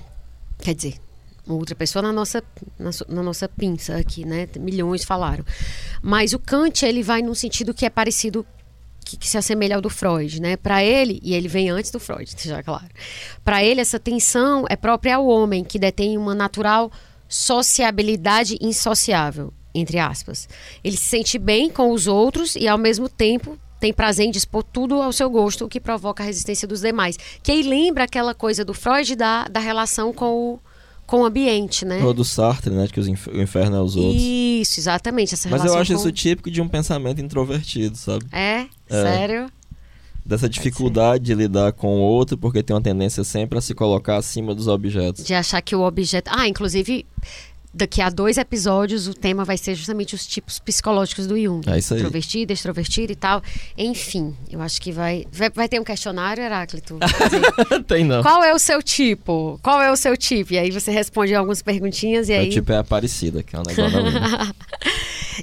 quer 0.60 0.74
dizer, 0.74 0.96
outra 1.56 1.76
pessoa 1.76 2.02
na 2.02 2.12
nossa, 2.12 2.44
na, 2.78 2.92
na 3.08 3.24
nossa 3.24 3.48
pinça 3.48 3.98
aqui, 3.98 4.26
né? 4.26 4.48
Milhões 4.60 5.04
falaram. 5.04 5.44
Mas 6.02 6.34
o 6.34 6.40
Kant, 6.40 6.86
ele 6.86 7.04
vai 7.04 7.22
num 7.22 7.34
sentido 7.34 7.74
que 7.74 7.86
é 7.86 7.90
parecido, 7.90 8.46
que, 9.06 9.18
que 9.18 9.28
se 9.28 9.38
assemelha 9.38 9.76
ao 9.76 9.82
do 9.82 9.90
Freud, 9.90 10.42
né? 10.42 10.58
Para 10.58 10.84
ele, 10.84 11.20
e 11.24 11.34
ele 11.34 11.48
vem 11.48 11.70
antes 11.70 11.92
do 11.92 12.00
Freud, 12.00 12.34
já 12.38 12.62
claro. 12.62 12.90
Para 13.44 13.64
ele, 13.64 13.82
essa 13.82 14.00
tensão 14.00 14.66
é 14.70 14.76
própria 14.76 15.16
ao 15.16 15.28
homem, 15.28 15.64
que 15.64 15.80
detém 15.80 16.18
uma 16.18 16.36
natural 16.36 16.92
sociabilidade 17.28 18.58
insociável, 18.60 19.54
entre 19.74 20.00
aspas. 20.00 20.50
Ele 20.84 20.98
se 20.98 21.06
sente 21.06 21.38
bem 21.38 21.70
com 21.70 21.92
os 21.92 22.08
outros 22.08 22.56
e, 22.56 22.68
ao 22.68 22.78
mesmo 22.78 23.08
tempo, 23.08 23.58
tem 23.80 23.94
prazer 23.94 24.26
em 24.26 24.32
dispor 24.32 24.64
tudo 24.64 25.02
ao 25.02 25.14
seu 25.14 25.30
gosto, 25.30 25.66
o 25.66 25.70
que 25.70 25.80
provoca 25.80 26.22
a 26.22 26.26
resistência 26.26 26.68
dos 26.68 26.82
demais. 26.82 27.18
Que 27.42 27.52
aí 27.52 27.64
lembra 27.64 28.04
aquela 28.04 28.36
coisa 28.36 28.66
do 28.66 28.74
Freud 28.74 29.16
da, 29.16 29.46
da 29.46 29.60
relação 29.60 30.12
com 30.12 30.54
o, 30.54 30.60
com 31.10 31.22
o 31.22 31.26
ambiente, 31.26 31.86
né? 31.86 32.04
Ou 32.04 32.14
do 32.14 32.24
Sartre, 32.24 32.72
né? 32.72 32.88
Que 32.88 33.00
o 33.00 33.42
inferno 33.42 33.76
é 33.76 33.82
os 33.82 33.96
outros. 33.96 34.22
Isso, 34.22 34.80
exatamente. 34.80 35.34
Essa 35.34 35.50
Mas 35.50 35.66
eu 35.66 35.76
acho 35.76 35.92
com... 35.92 36.00
isso 36.00 36.12
típico 36.12 36.52
de 36.52 36.62
um 36.62 36.68
pensamento 36.68 37.20
introvertido, 37.20 37.98
sabe? 37.98 38.26
É? 38.32 38.68
Sério? 38.88 39.52
Dessa 40.24 40.48
dificuldade 40.48 41.24
de 41.24 41.34
lidar 41.34 41.74
com 41.74 41.98
o 41.98 42.02
outro, 42.02 42.38
porque 42.38 42.62
tem 42.62 42.76
uma 42.76 42.82
tendência 42.82 43.24
sempre 43.24 43.58
a 43.58 43.62
se 43.62 43.74
colocar 43.74 44.18
acima 44.18 44.54
dos 44.54 44.68
objetos. 44.68 45.26
De 45.26 45.34
achar 45.34 45.60
que 45.64 45.76
o 45.76 45.82
objeto. 45.82 46.30
Ah, 46.32 46.48
inclusive, 46.48 47.08
daqui 47.74 48.02
a 48.02 48.10
dois 48.10 48.38
episódios 48.38 49.08
o 49.08 49.14
tema 49.14 49.46
vai 49.46 49.58
ser 49.58 49.76
justamente 49.76 50.16
os 50.16 50.26
tipos 50.26 50.60
psicológicos 50.60 51.28
do 51.28 51.40
Jung. 51.40 51.62
É 51.70 51.78
isso 51.78 51.94
aí. 51.94 52.00
Introvertido, 52.00 52.54
extrovertido 52.54 53.12
e 53.12 53.16
tal. 53.16 53.42
Enfim, 53.78 54.36
eu 54.50 54.62
acho 54.62 54.82
que 54.82 54.92
vai. 54.92 55.26
Vai, 55.32 55.50
vai 55.50 55.70
ter 55.70 55.80
um 55.80 55.84
questionário, 55.84 56.44
Heráclito? 56.44 56.98
tem 57.88 58.04
não. 58.04 58.22
Qual 58.22 58.44
é 58.44 58.54
o 58.54 58.60
seu 58.60 58.82
tipo? 58.82 59.60
Qual 59.62 59.82
é 59.82 59.92
o 59.92 59.96
seu 59.96 60.18
tipo? 60.18 60.54
E 60.54 60.60
aí 60.60 60.72
você 60.72 60.92
responde 60.92 61.34
algumas 61.36 61.62
perguntinhas 61.62 62.30
e 62.30 62.34
aí. 62.34 62.50
tipo 62.50 62.72
é 62.72 62.78
Aparecida, 62.78 63.44
que 63.44 63.56
é 63.56 63.60
um 63.60 63.64
negócio 63.64 63.92
da. 63.92 64.54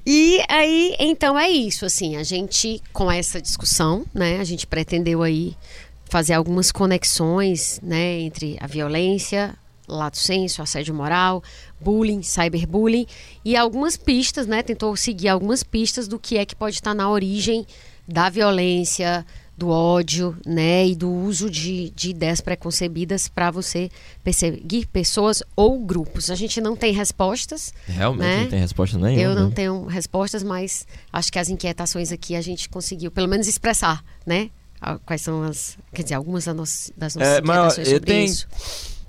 E 0.04 0.42
aí, 0.48 0.94
então 0.98 1.38
é 1.38 1.48
isso, 1.48 1.86
assim, 1.86 2.16
a 2.16 2.22
gente, 2.22 2.82
com 2.92 3.10
essa 3.10 3.40
discussão, 3.40 4.04
né, 4.12 4.38
a 4.38 4.44
gente 4.44 4.66
pretendeu 4.66 5.22
aí 5.22 5.56
fazer 6.04 6.34
algumas 6.34 6.70
conexões, 6.70 7.80
né, 7.82 8.20
entre 8.20 8.58
a 8.60 8.66
violência, 8.66 9.56
lato 9.88 10.18
senso, 10.18 10.62
assédio 10.62 10.94
moral, 10.94 11.42
bullying, 11.80 12.22
cyberbullying 12.22 13.06
e 13.44 13.56
algumas 13.56 13.96
pistas, 13.96 14.46
né, 14.46 14.62
tentou 14.62 14.96
seguir 14.96 15.28
algumas 15.28 15.62
pistas 15.62 16.08
do 16.08 16.18
que 16.18 16.36
é 16.38 16.44
que 16.44 16.54
pode 16.56 16.76
estar 16.76 16.94
na 16.94 17.08
origem 17.10 17.66
da 18.08 18.28
violência, 18.28 19.24
do 19.58 19.70
ódio, 19.70 20.36
né, 20.46 20.86
e 20.86 20.94
do 20.94 21.10
uso 21.10 21.48
de, 21.50 21.88
de 21.96 22.10
ideias 22.10 22.42
preconcebidas 22.42 23.26
para 23.26 23.50
você 23.50 23.88
perseguir 24.22 24.86
pessoas 24.88 25.42
ou 25.56 25.78
grupos. 25.80 26.28
A 26.30 26.34
gente 26.34 26.60
não 26.60 26.76
tem 26.76 26.92
respostas, 26.92 27.72
Realmente 27.86 28.20
Né? 28.26 28.42
não 28.42 28.50
tem 28.50 28.60
resposta 28.60 28.98
nenhuma. 28.98 29.22
eu 29.22 29.34
não 29.34 29.48
né? 29.48 29.54
tenho 29.54 29.86
respostas, 29.86 30.42
mas 30.42 30.86
acho 31.12 31.32
que 31.32 31.38
as 31.38 31.48
inquietações 31.48 32.12
aqui 32.12 32.36
a 32.36 32.40
gente 32.42 32.68
conseguiu, 32.68 33.10
pelo 33.10 33.28
menos, 33.28 33.48
expressar, 33.48 34.04
né? 34.26 34.50
Ah, 34.78 34.98
Quais 35.06 35.22
são 35.22 35.42
as. 35.42 35.78
Quer 35.94 36.02
dizer, 36.02 36.14
algumas 36.16 36.44
das 36.44 36.54
nossas, 36.54 36.92
das 36.94 37.14
nossas 37.16 37.32
É, 37.32 37.38
inquietações 37.38 37.88
sobre 37.88 38.00
tenho- 38.12 38.24
isso. 38.26 38.46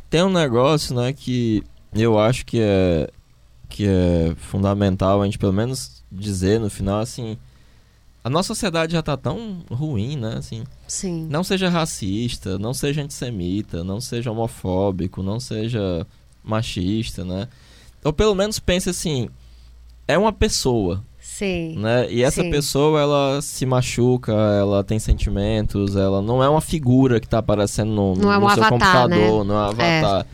Tem 0.09 0.23
um 0.23 0.29
negócio, 0.29 0.95
né, 0.95 1.11
que 1.13 1.63
eu 1.93 2.17
acho 2.19 2.45
que 2.45 2.59
é 2.61 3.09
que 3.69 3.85
é 3.85 4.33
fundamental 4.37 5.21
a 5.21 5.25
gente 5.25 5.37
pelo 5.37 5.51
menos 5.51 6.01
dizer 6.09 6.59
no 6.59 6.69
final 6.69 7.01
assim, 7.01 7.37
a 8.23 8.29
nossa 8.29 8.47
sociedade 8.47 8.93
já 8.93 9.01
tá 9.01 9.17
tão 9.17 9.63
ruim, 9.69 10.15
né, 10.15 10.35
assim, 10.37 10.63
Sim. 10.87 11.27
não 11.29 11.43
seja 11.43 11.69
racista, 11.69 12.57
não 12.57 12.73
seja 12.73 13.01
antissemita, 13.01 13.83
não 13.83 13.99
seja 13.99 14.31
homofóbico, 14.31 15.21
não 15.21 15.39
seja 15.39 16.07
machista, 16.43 17.25
né? 17.25 17.47
Ou 18.03 18.13
pelo 18.13 18.33
menos 18.33 18.59
pense 18.59 18.89
assim, 18.89 19.29
é 20.07 20.17
uma 20.17 20.31
pessoa, 20.31 21.03
Sim. 21.37 21.75
né? 21.77 22.07
E 22.09 22.23
essa 22.23 22.41
Sim. 22.41 22.49
pessoa, 22.49 22.99
ela 22.99 23.41
se 23.43 23.63
machuca, 23.63 24.31
ela 24.31 24.83
tem 24.83 24.97
sentimentos, 24.97 25.95
ela 25.95 26.19
não 26.19 26.43
é 26.43 26.49
uma 26.49 26.61
figura 26.61 27.19
que 27.19 27.27
tá 27.27 27.37
aparecendo 27.37 27.91
no, 27.91 28.15
Não 28.15 28.33
é 28.33 28.39
no 28.39 28.45
um 28.45 28.49
seu 28.49 28.63
avatar, 28.63 28.69
computador, 29.03 29.45
né? 29.45 29.53
não 29.53 29.55
é 29.55 29.65
um 29.65 29.69
avatar. 29.69 30.25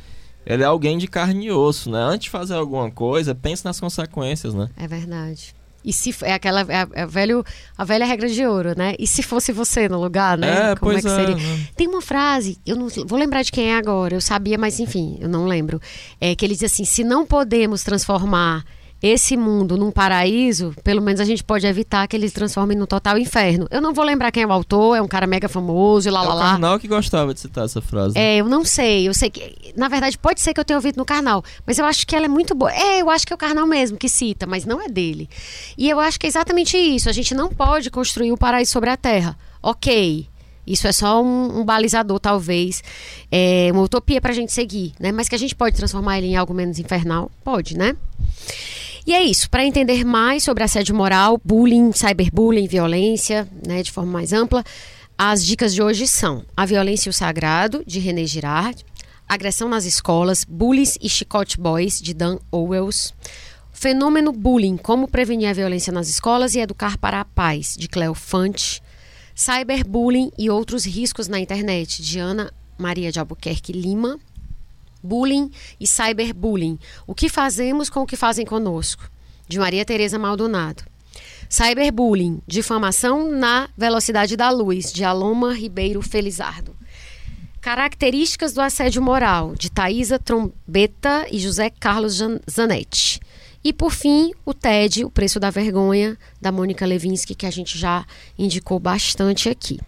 Ele 0.46 0.64
é 0.64 0.66
alguém 0.66 0.98
de 0.98 1.08
carne 1.08 1.48
e 1.48 1.52
osso, 1.52 1.90
né? 1.92 2.00
Antes 2.00 2.26
de 2.26 2.30
fazer 2.30 2.54
alguma 2.54 2.90
coisa, 2.90 3.36
pense 3.36 3.66
nas 3.66 3.80
consequências, 3.82 4.54
né? 4.54 4.70
É 4.78 4.88
verdade. 4.88 5.54
E 5.84 5.92
se 5.92 6.16
é 6.22 6.34
aquela 6.34 6.62
é 6.62 6.84
a, 6.84 6.88
é 6.94 7.06
velho, 7.06 7.44
a 7.78 7.84
velha 7.84 8.06
regra 8.06 8.30
de 8.30 8.46
ouro, 8.46 8.74
né? 8.78 8.96
E 8.98 9.06
se 9.06 9.22
fosse 9.22 9.52
você 9.52 9.90
no 9.90 10.00
lugar, 10.00 10.38
né? 10.38 10.72
É, 10.72 10.76
Como 10.76 10.94
é 10.94 11.02
que 11.02 11.08
é, 11.08 11.16
seria? 11.16 11.36
né? 11.36 11.68
Tem 11.76 11.88
uma 11.88 12.02
frase, 12.02 12.58
eu 12.66 12.78
não 12.78 12.88
vou 13.06 13.20
lembrar 13.20 13.42
de 13.44 13.52
quem 13.52 13.72
é 13.74 13.76
agora, 13.76 14.16
eu 14.16 14.22
sabia, 14.22 14.58
mas 14.58 14.80
enfim, 14.80 15.18
eu 15.20 15.28
não 15.28 15.46
lembro. 15.46 15.82
É 16.22 16.34
que 16.34 16.46
ele 16.46 16.54
diz 16.54 16.64
assim: 16.64 16.86
se 16.86 17.04
não 17.04 17.26
podemos 17.26 17.84
transformar 17.84 18.64
esse 19.04 19.36
mundo 19.36 19.76
num 19.76 19.92
paraíso, 19.92 20.74
pelo 20.82 21.02
menos 21.02 21.20
a 21.20 21.26
gente 21.26 21.44
pode 21.44 21.68
evitar 21.68 22.08
que 22.08 22.16
ele 22.16 22.26
se 22.26 22.34
transforme 22.34 22.74
num 22.74 22.86
total 22.86 23.18
inferno. 23.18 23.68
Eu 23.70 23.82
não 23.82 23.94
vou 23.94 24.06
lembrar 24.06 24.32
quem 24.32 24.44
é 24.44 24.48
o 24.48 24.52
autor, 24.52 24.96
é 24.96 25.02
um 25.02 25.10
cara 25.10 25.28
mega 25.28 25.50
famoso 25.50 26.08
e 26.08 26.12
lá, 26.12 26.24
é 26.24 26.28
lá, 26.28 26.34
o 26.34 26.38
lá. 26.38 26.52
Karnal 26.52 26.80
que 26.80 26.88
gostava 26.88 27.34
de 27.34 27.42
citar 27.42 27.66
essa 27.66 27.82
frase. 27.82 28.18
É, 28.18 28.38
eu 28.38 28.48
não 28.48 28.64
sei. 28.64 29.06
Eu 29.06 29.14
sei 29.14 29.30
que. 29.30 29.74
Na 29.76 29.90
verdade, 29.90 30.18
pode 30.18 30.40
ser 30.40 30.54
que 30.54 30.60
eu 30.62 30.64
tenha 30.64 30.78
ouvido 30.78 30.96
no 30.96 31.04
Karnal. 31.04 31.44
Mas 31.68 31.78
eu 31.78 31.86
acho 31.86 32.08
que 32.08 32.16
ela 32.16 32.28
é 32.28 32.30
muito 32.30 32.56
boa. 32.56 32.72
É, 32.72 33.02
eu 33.02 33.10
acho 33.10 33.28
que 33.28 33.34
é 33.34 33.36
o 33.36 33.38
Karnal 33.38 33.68
mesmo 33.68 33.98
que 33.98 34.08
cita, 34.08 34.48
mas 34.48 34.64
não 34.66 34.82
é 34.82 34.88
dele. 34.88 35.30
E 35.78 35.90
eu 35.90 36.00
acho 36.00 36.18
que 36.18 36.26
é 36.26 36.30
exatamente 36.30 36.78
isso. 36.78 37.10
A 37.10 37.14
gente 37.14 37.36
não 37.36 37.50
pode 37.50 37.92
construir 37.92 38.32
o 38.32 38.36
um 38.36 38.38
paraíso 38.38 38.72
sobre 38.72 38.90
a 38.90 38.96
Terra. 38.96 39.38
Ok. 39.62 40.30
Isso 40.66 40.88
é 40.88 40.94
só 40.94 41.22
um, 41.22 41.60
um 41.60 41.66
balizador, 41.66 42.22
talvez. 42.22 42.82
É 43.30 43.68
uma 43.74 43.82
utopia 43.82 44.22
para 44.22 44.32
a 44.32 44.34
gente 44.34 44.54
seguir, 44.54 44.94
né? 44.98 45.12
Mas 45.12 45.28
que 45.28 45.36
a 45.36 45.38
gente 45.38 45.54
pode 45.54 45.76
transformar 45.76 46.20
ele 46.20 46.28
em 46.28 46.38
algo 46.38 46.54
menos 46.54 46.80
infernal? 46.80 47.30
Pode, 47.44 47.78
né? 47.78 47.98
E 49.06 49.14
é 49.14 49.22
isso. 49.22 49.50
Para 49.50 49.66
entender 49.66 50.06
mais 50.06 50.44
sobre 50.44 50.64
assédio 50.64 50.96
moral, 50.96 51.40
bullying, 51.44 51.92
cyberbullying, 51.92 52.68
violência, 52.68 53.48
né, 53.68 53.84
de 53.84 53.92
forma 53.92 54.12
mais 54.12 54.32
ampla, 54.32 54.64
as 55.18 55.46
dicas 55.46 55.74
de 55.74 55.82
hoje 55.82 56.08
são 56.08 56.46
A 56.56 56.66
Violência 56.66 57.10
e 57.10 57.12
o 57.12 57.14
Sagrado, 57.14 57.84
de 57.86 58.00
René 58.00 58.26
Girard, 58.26 58.84
Agressão 59.28 59.68
nas 59.70 59.86
Escolas, 59.86 60.44
Bullies 60.44 60.98
e 61.02 61.10
Chicote 61.10 61.60
Boys, 61.60 62.02
de 62.02 62.14
Dan 62.14 62.40
Owells, 62.52 63.14
Fenômeno 63.72 64.32
Bullying, 64.32 64.78
Como 64.78 65.08
Prevenir 65.08 65.50
a 65.50 65.54
Violência 65.54 65.92
nas 65.92 66.08
Escolas 66.08 66.56
e 66.56 66.60
Educar 66.60 66.98
para 66.98 67.20
a 67.20 67.26
Paz, 67.26 67.76
de 67.78 67.88
Cleo 67.88 68.14
Fante, 68.14 68.82
Cyberbullying 69.36 70.32
e 70.38 70.50
Outros 70.50 70.86
Riscos 70.86 71.28
na 71.28 71.40
Internet, 71.40 72.02
de 72.02 72.20
Ana 72.20 72.54
Maria 72.78 73.12
de 73.12 73.20
Albuquerque 73.20 73.72
Lima, 73.72 74.20
Bullying 75.04 75.52
e 75.80 75.86
Cyberbullying, 75.86 76.80
O 77.06 77.14
que 77.14 77.28
fazemos 77.28 77.90
com 77.90 78.00
o 78.02 78.06
que 78.06 78.16
fazem 78.16 78.46
conosco, 78.46 79.10
de 79.48 79.60
Maria 79.60 79.84
Tereza 79.84 80.18
Maldonado. 80.18 80.84
Cyberbullying, 81.50 82.42
Difamação 82.48 83.30
na 83.30 83.70
Velocidade 83.78 84.36
da 84.36 84.50
Luz, 84.50 84.92
de 84.92 85.04
Aloma 85.04 85.54
Ribeiro 85.54 86.02
Felizardo. 86.02 86.76
Características 87.62 88.54
do 88.54 88.62
assédio 88.62 89.02
moral, 89.02 89.54
de 89.56 89.70
Thaisa 89.70 90.18
Trombeta 90.18 91.28
e 91.32 91.40
José 91.40 91.70
Carlos 91.70 92.20
Zanetti. 92.50 93.20
E, 93.64 93.72
por 93.72 93.92
fim, 93.92 94.32
o 94.46 94.54
TED, 94.54 95.06
O 95.06 95.10
Preço 95.10 95.40
da 95.40 95.50
Vergonha, 95.50 96.18
da 96.42 96.52
Mônica 96.52 96.86
Levinsky, 96.86 97.34
que 97.34 97.46
a 97.46 97.52
gente 97.52 97.78
já 97.78 98.06
indicou 98.38 98.80
bastante 98.80 99.48
aqui. 99.48 99.80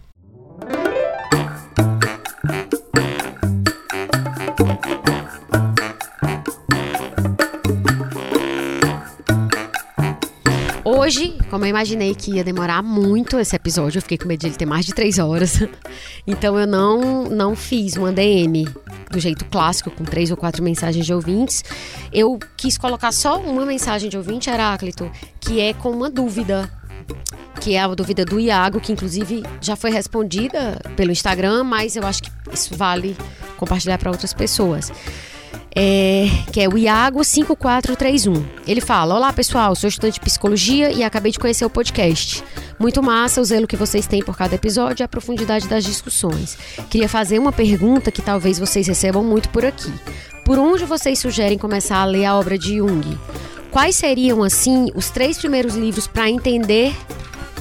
Hoje, 11.06 11.38
como 11.50 11.64
eu 11.64 11.68
imaginei 11.68 12.16
que 12.16 12.32
ia 12.32 12.42
demorar 12.42 12.82
muito 12.82 13.38
esse 13.38 13.54
episódio, 13.54 13.98
eu 13.98 14.02
fiquei 14.02 14.18
com 14.18 14.26
medo 14.26 14.40
de 14.40 14.48
ele 14.48 14.56
ter 14.56 14.66
mais 14.66 14.84
de 14.84 14.92
três 14.92 15.20
horas. 15.20 15.60
Então 16.26 16.58
eu 16.58 16.66
não, 16.66 17.26
não 17.26 17.54
fiz 17.54 17.96
uma 17.96 18.10
DM 18.10 18.66
do 19.12 19.20
jeito 19.20 19.44
clássico, 19.44 19.92
com 19.92 20.02
três 20.02 20.32
ou 20.32 20.36
quatro 20.36 20.60
mensagens 20.60 21.06
de 21.06 21.14
ouvintes. 21.14 21.62
Eu 22.12 22.36
quis 22.56 22.76
colocar 22.76 23.12
só 23.12 23.38
uma 23.38 23.64
mensagem 23.64 24.10
de 24.10 24.16
ouvinte, 24.16 24.50
Heráclito, 24.50 25.08
que 25.38 25.60
é 25.60 25.72
com 25.72 25.90
uma 25.90 26.10
dúvida. 26.10 26.68
Que 27.60 27.76
é 27.76 27.80
a 27.80 27.86
dúvida 27.86 28.24
do 28.24 28.40
Iago, 28.40 28.80
que 28.80 28.90
inclusive 28.90 29.44
já 29.60 29.76
foi 29.76 29.92
respondida 29.92 30.80
pelo 30.96 31.12
Instagram, 31.12 31.62
mas 31.62 31.94
eu 31.94 32.04
acho 32.04 32.24
que 32.24 32.30
isso 32.52 32.74
vale 32.74 33.16
compartilhar 33.56 33.98
para 33.98 34.10
outras 34.10 34.34
pessoas 34.34 34.90
é, 35.78 36.26
que 36.50 36.62
é 36.62 36.66
o 36.66 36.78
Iago 36.78 37.22
5431. 37.22 38.46
Ele 38.66 38.80
fala: 38.80 39.14
Olá 39.14 39.30
pessoal, 39.30 39.76
sou 39.76 39.88
estudante 39.88 40.14
de 40.14 40.20
psicologia 40.20 40.90
e 40.90 41.04
acabei 41.04 41.30
de 41.30 41.38
conhecer 41.38 41.66
o 41.66 41.70
podcast. 41.70 42.42
Muito 42.78 43.02
massa 43.02 43.42
o 43.42 43.44
zelo 43.44 43.66
que 43.66 43.76
vocês 43.76 44.06
têm 44.06 44.24
por 44.24 44.36
cada 44.36 44.54
episódio 44.54 45.02
e 45.02 45.04
a 45.04 45.08
profundidade 45.08 45.68
das 45.68 45.84
discussões. 45.84 46.56
Queria 46.88 47.08
fazer 47.08 47.38
uma 47.38 47.52
pergunta 47.52 48.10
que 48.10 48.22
talvez 48.22 48.58
vocês 48.58 48.86
recebam 48.86 49.22
muito 49.22 49.50
por 49.50 49.66
aqui. 49.66 49.92
Por 50.46 50.58
onde 50.58 50.84
vocês 50.86 51.18
sugerem 51.18 51.58
começar 51.58 51.98
a 51.98 52.04
ler 52.06 52.24
a 52.24 52.38
obra 52.38 52.56
de 52.56 52.78
Jung? 52.78 53.18
Quais 53.70 53.96
seriam, 53.96 54.42
assim, 54.42 54.90
os 54.94 55.10
três 55.10 55.36
primeiros 55.36 55.74
livros 55.74 56.06
para 56.06 56.30
entender 56.30 56.94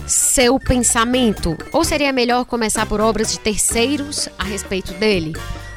seu 0.07 0.57
pensamento? 0.57 1.57
Ou 1.73 1.83
seria 1.83 2.13
melhor 2.13 2.45
começar 2.45 2.85
por 2.85 3.01
obras 3.01 3.33
de 3.33 3.39
terceiros 3.39 4.29
a 4.39 4.43
respeito 4.45 4.93
dele? 4.93 5.33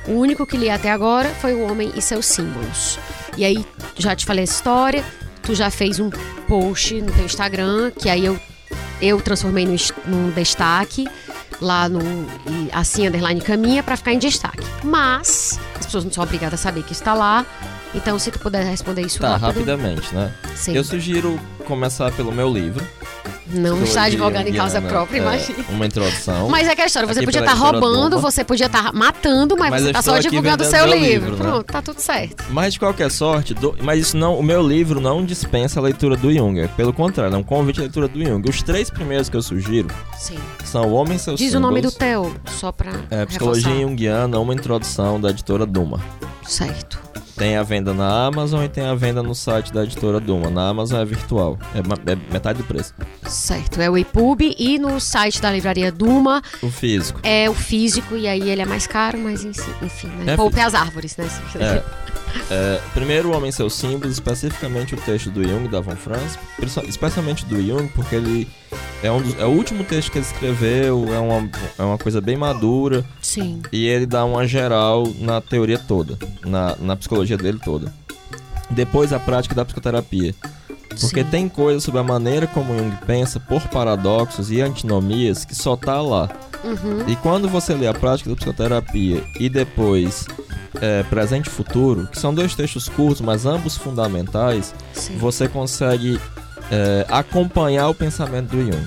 O 0.08 0.12
único 0.12 0.46
que 0.46 0.56
li 0.56 0.70
até 0.70 0.90
agora 0.90 1.28
foi 1.28 1.54
O 1.54 1.70
Homem 1.70 1.92
e 1.94 2.00
Seus 2.00 2.24
Símbolos. 2.26 2.98
E 3.36 3.44
aí, 3.44 3.64
já 3.96 4.16
te 4.16 4.24
falei 4.24 4.44
essa 4.44 4.54
história, 4.54 5.04
tu 5.42 5.54
já 5.54 5.70
fez 5.70 6.00
um 6.00 6.10
post 6.48 7.00
no 7.02 7.12
teu 7.12 7.26
Instagram, 7.26 7.90
que 7.90 8.08
aí 8.08 8.24
eu, 8.24 8.40
eu 9.02 9.20
transformei 9.20 9.66
no, 9.66 9.76
num 10.06 10.30
destaque, 10.30 11.06
lá 11.60 11.88
no 11.88 12.00
assim, 12.72 13.06
underline 13.06 13.40
caminha, 13.40 13.82
para 13.82 13.96
ficar 13.96 14.14
em 14.14 14.18
destaque. 14.18 14.64
Mas, 14.82 15.60
as 15.78 15.86
pessoas 15.86 16.04
não 16.04 16.12
são 16.12 16.24
obrigadas 16.24 16.60
a 16.60 16.62
saber 16.62 16.82
que 16.82 16.92
está 16.92 17.14
lá, 17.14 17.46
então 17.94 18.18
se 18.18 18.30
tu 18.30 18.38
puder 18.38 18.64
responder 18.64 19.02
isso 19.02 19.18
tá, 19.18 19.36
rápido. 19.36 19.46
rapidamente, 19.46 20.14
né? 20.14 20.32
Sim. 20.54 20.74
Eu 20.74 20.84
sugiro 20.84 21.38
começar 21.66 22.10
pelo 22.12 22.32
meu 22.32 22.52
livro, 22.52 22.84
não 23.50 23.82
está 23.82 24.02
advogado 24.04 24.46
em 24.46 24.52
causa 24.52 24.80
própria, 24.80 25.18
é, 25.18 25.22
imagina. 25.22 25.64
Uma 25.70 25.86
introdução. 25.86 26.48
Mas 26.50 26.68
é 26.68 26.76
que 26.76 26.82
a 26.82 26.86
história, 26.86 27.08
você 27.08 27.22
podia 27.22 27.40
estar 27.40 27.52
tá 27.52 27.58
roubando, 27.58 28.20
você 28.20 28.44
podia 28.44 28.66
estar 28.66 28.84
tá 28.84 28.92
matando, 28.92 29.56
mas, 29.56 29.70
mas 29.70 29.82
você 29.82 29.88
está 29.88 30.02
só 30.02 30.18
divulgando 30.18 30.64
o 30.64 30.66
seu 30.66 30.84
livro. 30.86 31.30
livro 31.30 31.30
né? 31.32 31.36
Pronto, 31.36 31.64
tá 31.64 31.80
tudo 31.80 31.98
certo. 31.98 32.44
Mas 32.50 32.74
de 32.74 32.78
qualquer 32.78 33.10
sorte, 33.10 33.54
do, 33.54 33.74
mas 33.82 34.00
isso 34.00 34.16
não, 34.16 34.38
o 34.38 34.42
meu 34.42 34.60
livro 34.62 35.00
não 35.00 35.24
dispensa 35.24 35.80
a 35.80 35.82
leitura 35.82 36.16
do 36.16 36.32
Jung. 36.32 36.68
Pelo 36.76 36.92
contrário, 36.92 37.34
é 37.34 37.38
um 37.38 37.42
convite 37.42 37.80
à 37.80 37.82
leitura 37.82 38.06
do 38.06 38.22
Jung. 38.22 38.48
Os 38.48 38.62
três 38.62 38.90
primeiros 38.90 39.28
que 39.28 39.36
eu 39.36 39.42
sugiro 39.42 39.88
Sim. 40.18 40.38
são 40.64 40.86
O 40.86 40.92
Homem 40.92 41.16
e 41.16 41.18
Seus 41.18 41.38
Diz 41.38 41.52
Símbolos, 41.52 41.68
o 41.68 41.70
nome 41.70 41.80
do 41.80 41.90
Theo, 41.90 42.34
só 42.46 42.70
pra. 42.70 42.92
É, 43.10 43.24
Psicologia 43.24 43.68
reforçar. 43.68 43.88
Junguiana, 43.88 44.38
uma 44.38 44.52
introdução 44.52 45.18
da 45.18 45.30
editora 45.30 45.64
Duma. 45.68 46.00
Certo. 46.44 46.98
Tem 47.38 47.56
a 47.56 47.62
venda 47.62 47.94
na 47.94 48.26
Amazon 48.26 48.64
e 48.64 48.68
tem 48.68 48.84
a 48.84 48.96
venda 48.96 49.22
no 49.22 49.32
site 49.32 49.72
da 49.72 49.84
editora 49.84 50.18
Duma. 50.18 50.50
Na 50.50 50.68
Amazon 50.68 51.00
é 51.00 51.04
virtual, 51.04 51.56
é, 51.72 51.78
é 51.78 52.32
metade 52.32 52.58
do 52.58 52.64
preço. 52.64 52.92
Certo, 53.28 53.80
é 53.80 53.88
o 53.88 53.96
EPUB 53.96 54.56
e 54.58 54.76
no 54.76 54.98
site 54.98 55.40
da 55.40 55.48
livraria 55.52 55.92
Duma. 55.92 56.42
O 56.60 56.68
físico. 56.68 57.20
É 57.22 57.48
o 57.48 57.54
físico 57.54 58.16
e 58.16 58.26
aí 58.26 58.50
ele 58.50 58.62
é 58.62 58.66
mais 58.66 58.88
caro, 58.88 59.18
mas 59.18 59.44
enfim, 59.44 60.08
né? 60.08 60.32
É 60.32 60.36
Poupe 60.36 60.58
as 60.58 60.74
árvores, 60.74 61.16
né? 61.16 61.28
É. 61.60 62.08
É, 62.50 62.80
primeiro, 62.92 63.30
o 63.30 63.36
Homem 63.36 63.50
e 63.50 63.52
Seus 63.52 63.74
Símbolos, 63.74 64.12
especificamente 64.12 64.94
o 64.94 64.98
texto 64.98 65.30
do 65.30 65.42
Jung, 65.42 65.68
da 65.68 65.80
Von 65.80 65.96
Franz, 65.96 66.38
especialmente 66.86 67.46
do 67.46 67.60
Jung, 67.62 67.88
porque 67.88 68.16
ele 68.16 68.48
é, 69.02 69.10
um 69.10 69.20
dos, 69.20 69.38
é 69.38 69.44
o 69.44 69.50
último 69.50 69.84
texto 69.84 70.10
que 70.10 70.18
ele 70.18 70.26
escreveu, 70.26 71.14
é 71.14 71.18
uma, 71.18 71.50
é 71.78 71.82
uma 71.82 71.98
coisa 71.98 72.20
bem 72.20 72.36
madura. 72.36 73.04
Sim. 73.22 73.62
E 73.72 73.86
ele 73.86 74.06
dá 74.06 74.24
uma 74.24 74.46
geral 74.46 75.06
na 75.20 75.40
teoria 75.40 75.78
toda, 75.78 76.18
na, 76.44 76.76
na 76.80 76.96
psicologia 76.96 77.27
dele 77.36 77.58
toda. 77.62 77.92
Depois, 78.70 79.12
a 79.12 79.18
prática 79.18 79.54
da 79.54 79.64
psicoterapia. 79.64 80.34
Porque 80.88 81.22
Sim. 81.22 81.30
tem 81.30 81.48
coisas 81.48 81.84
sobre 81.84 82.00
a 82.00 82.04
maneira 82.04 82.46
como 82.46 82.76
Jung 82.76 82.96
pensa, 83.06 83.38
por 83.38 83.62
paradoxos 83.68 84.50
e 84.50 84.60
antinomias, 84.60 85.44
que 85.44 85.54
só 85.54 85.76
tá 85.76 86.00
lá. 86.00 86.28
Uhum. 86.64 87.04
E 87.06 87.14
quando 87.16 87.48
você 87.48 87.74
lê 87.74 87.86
a 87.86 87.94
prática 87.94 88.30
da 88.30 88.36
psicoterapia 88.36 89.22
e 89.38 89.48
depois 89.48 90.26
é, 90.80 91.02
Presente 91.04 91.46
e 91.46 91.50
Futuro, 91.50 92.08
que 92.08 92.18
são 92.18 92.34
dois 92.34 92.54
textos 92.54 92.88
curtos, 92.88 93.20
mas 93.20 93.46
ambos 93.46 93.76
fundamentais, 93.76 94.74
Sim. 94.92 95.16
você 95.18 95.46
consegue 95.46 96.20
é, 96.70 97.06
acompanhar 97.08 97.88
o 97.88 97.94
pensamento 97.94 98.50
do 98.50 98.60
Jung. 98.60 98.86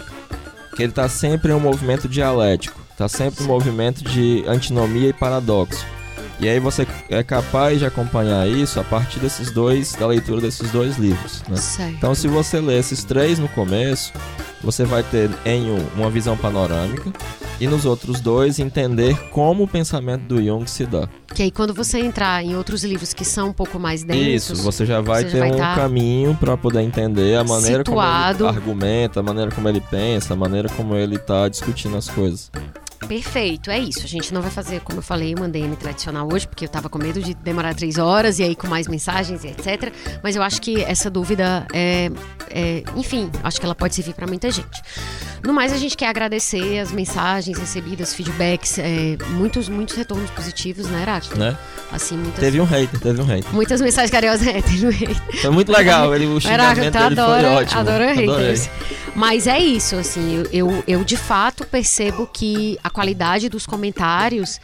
Que 0.75 0.83
ele 0.83 0.91
está 0.91 1.07
sempre 1.07 1.51
em 1.51 1.55
um 1.55 1.59
movimento 1.59 2.07
dialético, 2.07 2.79
está 2.91 3.07
sempre 3.07 3.43
em 3.43 3.45
um 3.45 3.49
movimento 3.49 4.03
de 4.03 4.43
antinomia 4.47 5.09
e 5.09 5.13
paradoxo. 5.13 5.85
E 6.41 6.49
aí 6.49 6.59
você 6.59 6.87
é 7.07 7.21
capaz 7.21 7.77
de 7.77 7.85
acompanhar 7.85 8.47
isso 8.47 8.79
a 8.79 8.83
partir 8.83 9.19
desses 9.19 9.51
dois, 9.51 9.93
da 9.93 10.07
leitura 10.07 10.41
desses 10.41 10.71
dois 10.71 10.97
livros. 10.97 11.43
Né? 11.47 11.55
Então 11.95 12.15
se 12.15 12.27
você 12.27 12.59
ler 12.59 12.79
esses 12.79 13.03
três 13.03 13.37
no 13.37 13.47
começo, 13.49 14.11
você 14.63 14.83
vai 14.83 15.03
ter 15.03 15.29
em 15.45 15.69
um 15.69 15.81
uma 15.95 16.09
visão 16.09 16.35
panorâmica 16.35 17.11
e 17.59 17.67
nos 17.67 17.85
outros 17.85 18.19
dois 18.19 18.57
entender 18.57 19.15
como 19.29 19.65
o 19.65 19.67
pensamento 19.67 20.23
do 20.23 20.43
Jung 20.43 20.67
se 20.67 20.83
dá. 20.87 21.07
Que 21.31 21.43
aí 21.43 21.51
quando 21.51 21.75
você 21.75 21.99
entrar 21.99 22.43
em 22.43 22.55
outros 22.55 22.83
livros 22.83 23.13
que 23.13 23.23
são 23.23 23.49
um 23.49 23.53
pouco 23.53 23.77
mais 23.77 24.03
densos, 24.03 24.57
isso 24.57 24.63
você 24.63 24.83
já 24.83 24.99
vai 24.99 25.23
ter 25.23 25.37
já 25.37 25.39
vai 25.39 25.51
um 25.51 25.57
tá 25.57 25.75
caminho 25.75 26.35
para 26.35 26.57
poder 26.57 26.81
entender 26.81 27.37
a 27.37 27.43
maneira 27.43 27.83
situado. 27.85 28.39
como 28.39 28.49
ele 28.49 28.57
argumenta, 28.57 29.19
a 29.19 29.23
maneira 29.23 29.51
como 29.51 29.69
ele 29.69 29.81
pensa, 29.81 30.33
a 30.33 30.35
maneira 30.35 30.67
como 30.69 30.95
ele 30.95 31.17
está 31.17 31.47
discutindo 31.47 31.95
as 31.95 32.09
coisas. 32.09 32.49
Perfeito, 33.07 33.69
é 33.69 33.79
isso. 33.79 34.01
A 34.03 34.07
gente 34.07 34.33
não 34.33 34.41
vai 34.41 34.51
fazer, 34.51 34.81
como 34.81 34.99
eu 34.99 35.03
falei, 35.03 35.33
uma 35.33 35.49
DM 35.49 35.75
tradicional 35.75 36.27
hoje, 36.31 36.47
porque 36.47 36.65
eu 36.65 36.69
tava 36.69 36.89
com 36.89 36.97
medo 36.97 37.21
de 37.21 37.33
demorar 37.33 37.73
três 37.75 37.97
horas 37.97 38.39
e 38.39 38.43
aí 38.43 38.55
com 38.55 38.67
mais 38.67 38.87
mensagens 38.87 39.43
e 39.43 39.47
etc. 39.47 39.91
Mas 40.23 40.35
eu 40.35 40.43
acho 40.43 40.61
que 40.61 40.81
essa 40.83 41.09
dúvida 41.09 41.65
é, 41.73 42.09
é 42.49 42.83
enfim, 42.95 43.29
acho 43.43 43.59
que 43.59 43.65
ela 43.65 43.75
pode 43.75 43.95
servir 43.95 44.13
para 44.13 44.27
muita 44.27 44.49
gente. 44.51 44.81
No 45.43 45.53
mais, 45.53 45.73
a 45.73 45.77
gente 45.77 45.97
quer 45.97 46.07
agradecer 46.07 46.79
as 46.79 46.91
mensagens 46.91 47.57
recebidas, 47.57 48.13
feedbacks, 48.13 48.77
é, 48.77 49.17
muitos, 49.31 49.67
muitos 49.67 49.95
retornos 49.95 50.29
positivos, 50.29 50.85
né, 50.85 51.01
Heráclito? 51.01 51.39
Né? 51.39 51.57
Assim, 51.91 52.15
muitas, 52.15 52.39
Teve 52.39 52.61
um 52.61 52.63
hater, 52.63 52.99
teve 52.99 53.21
um 53.21 53.25
hater. 53.25 53.51
muitas 53.51 53.81
mensagens 53.81 54.11
carinhosas, 54.11 54.45
é, 54.47 54.61
teve 54.61 54.85
um 54.85 54.91
hater. 54.91 55.41
Foi 55.41 55.49
muito 55.49 55.71
legal, 55.71 56.13
ele, 56.13 56.27
o 56.27 56.39
xingamento 56.39 56.79
Heráclito 56.79 57.21
adora, 57.21 57.41
foi 57.41 57.63
ótimo. 57.63 57.79
adora 57.79 58.11
Adorei. 58.11 58.27
haters. 58.27 58.69
Mas 59.15 59.47
é 59.47 59.59
isso, 59.59 59.95
assim, 59.95 60.35
eu, 60.35 60.45
eu, 60.53 60.83
eu 60.87 61.03
de 61.03 61.17
fato 61.17 61.65
percebo 61.65 62.29
que 62.31 62.77
a 62.83 62.89
qualidade 62.91 63.49
dos 63.49 63.65
comentários 63.65 64.59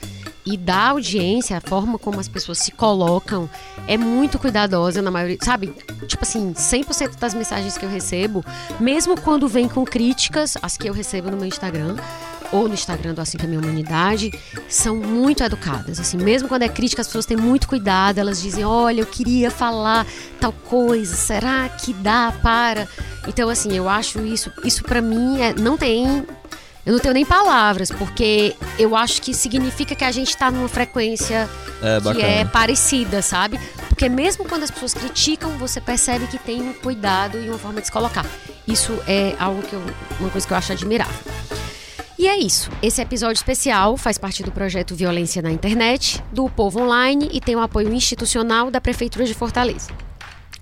e 0.46 0.56
da 0.56 0.90
audiência, 0.90 1.58
a 1.58 1.62
forma 1.62 2.00
como 2.00 2.20
as 2.20 2.28
pessoas 2.28 2.60
se 2.60 2.72
colocam 2.72 3.50
é 3.86 3.98
muito 3.98 4.40
cuidadosa 4.40 5.02
na 5.02 5.12
maioria, 5.12 5.38
sabe? 5.44 5.74
Tipo 6.08 6.24
assim, 6.24 6.54
100% 6.54 7.20
das 7.20 7.34
mensagens 7.34 7.78
que 7.78 7.86
eu 7.86 7.90
recebo, 7.90 8.46
mesmo 8.80 9.20
quando 9.20 9.48
vem 9.48 9.68
com 9.68 9.84
críticas, 9.84 10.58
as 10.62 10.78
que 10.78 10.88
eu 10.88 10.94
recebo 10.94 11.30
no 11.30 11.36
meu 11.36 11.48
Instagram, 11.48 11.98
ou 12.52 12.68
no 12.68 12.74
Instagram 12.74 13.14
do 13.14 13.22
Assim 13.22 13.38
que 13.38 13.46
a 13.46 13.48
Minha 13.48 13.60
Humanidade, 13.60 14.32
são 14.70 14.96
muito 14.96 15.44
educadas. 15.44 16.00
Assim, 16.00 16.18
mesmo 16.18 16.48
quando 16.48 16.64
é 16.64 16.70
crítica, 16.70 17.02
as 17.02 17.08
pessoas 17.08 17.26
têm 17.26 17.38
muito 17.38 17.68
cuidado, 17.68 18.20
elas 18.20 18.42
dizem, 18.42 18.64
olha, 18.64 19.02
eu 19.02 19.06
queria 19.06 19.52
falar 19.52 20.06
tal 20.40 20.52
coisa, 20.52 21.16
será 21.16 21.68
que 21.70 21.94
dá 21.94 22.34
para? 22.42 22.88
Então, 23.28 23.50
assim, 23.50 23.76
eu 23.76 23.90
acho 23.90 24.20
isso, 24.26 24.52
isso 24.64 24.84
para 24.84 25.02
mim 25.02 25.42
é, 25.42 25.54
não 25.54 25.78
tem 25.78 26.26
eu 26.88 26.94
não 26.94 27.00
tenho 27.00 27.14
nem 27.14 27.26
palavras, 27.26 27.92
porque 27.92 28.56
eu 28.80 28.96
acho 28.96 29.22
que 29.22 29.34
significa 29.34 29.94
que 29.94 30.06
a 30.06 30.12
gente 30.12 30.30
está 30.30 30.50
numa 30.50 30.70
frequência 30.70 31.50
É, 31.84 31.98
que 31.98 32.04
bacana. 32.06 32.26
é 32.26 32.46
parecida, 32.46 33.22
sabe? 33.22 33.60
Porque 33.90 34.08
mesmo 34.08 34.46
quando 34.46 34.64
as 34.64 34.72
pessoas 34.72 34.94
criticam, 34.94 35.52
você 35.58 35.82
percebe 35.82 36.28
que 36.28 36.38
tem 36.38 36.62
um 36.62 36.72
cuidado 36.72 37.38
e 37.38 37.50
uma 37.50 37.58
forma 37.60 37.82
de 37.82 37.88
se 37.88 37.92
colocar. 37.92 38.26
Isso 38.66 38.98
é 39.06 39.36
algo 39.38 39.62
que 39.64 39.74
eu, 39.74 39.82
uma 40.20 40.30
coisa 40.30 40.48
que 40.48 40.54
eu 40.54 40.58
acho 40.58 40.72
admirável. 40.72 41.14
E 42.18 42.26
é 42.26 42.38
isso. 42.38 42.72
Esse 42.82 43.02
episódio 43.02 43.36
especial 43.36 43.98
faz 43.98 44.18
parte 44.18 44.42
do 44.42 44.52
projeto 44.52 44.96
Violência 44.96 45.42
na 45.42 45.52
Internet, 45.52 46.24
do 46.32 46.50
Povo 46.50 46.80
Online 46.82 47.30
e 47.34 47.42
tem 47.42 47.56
o 47.56 47.60
apoio 47.60 47.94
institucional 47.94 48.72
da 48.72 48.80
Prefeitura 48.80 49.26
de 49.26 49.34
Fortaleza. 49.34 49.90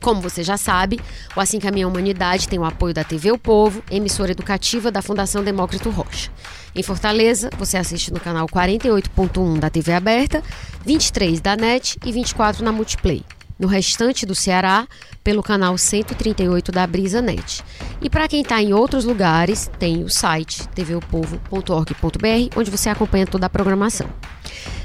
Como 0.06 0.22
você 0.22 0.44
já 0.44 0.56
sabe, 0.56 1.00
o 1.36 1.40
Assim 1.40 1.60
Caminha 1.60 1.88
a 1.88 1.90
Humanidade 1.90 2.48
tem 2.48 2.60
o 2.60 2.64
apoio 2.64 2.94
da 2.94 3.04
TV 3.04 3.32
O 3.32 3.40
Povo, 3.40 3.84
emissora 3.90 4.34
educativa 4.34 4.92
da 4.92 5.02
Fundação 5.02 5.44
Demócrito 5.44 5.90
Rocha. 5.90 6.30
Em 6.76 6.84
Fortaleza, 6.84 7.50
você 7.58 7.76
assiste 7.76 8.14
no 8.14 8.20
canal 8.20 8.48
48.1 8.48 9.58
da 9.58 9.68
TV 9.68 9.94
aberta, 9.94 10.44
23 10.86 11.42
da 11.42 11.56
NET 11.56 11.98
e 12.06 12.12
24 12.12 12.64
na 12.64 12.72
Multiplay. 12.72 13.24
No 13.58 13.68
restante 13.68 14.26
do 14.26 14.36
Ceará, 14.36 14.88
pelo 15.24 15.42
canal 15.42 15.78
138 15.78 16.72
da 16.72 16.86
Brisa 16.86 17.22
Net. 17.22 17.64
E 18.02 18.10
para 18.10 18.28
quem 18.28 18.42
está 18.42 18.62
em 18.62 18.74
outros 18.74 19.06
lugares, 19.06 19.72
tem 19.80 20.04
o 20.04 20.10
site 20.10 20.68
tvopovo.org.br, 20.70 22.58
onde 22.58 22.70
você 22.70 22.90
acompanha 22.90 23.26
toda 23.26 23.46
a 23.46 23.50
programação. 23.50 24.08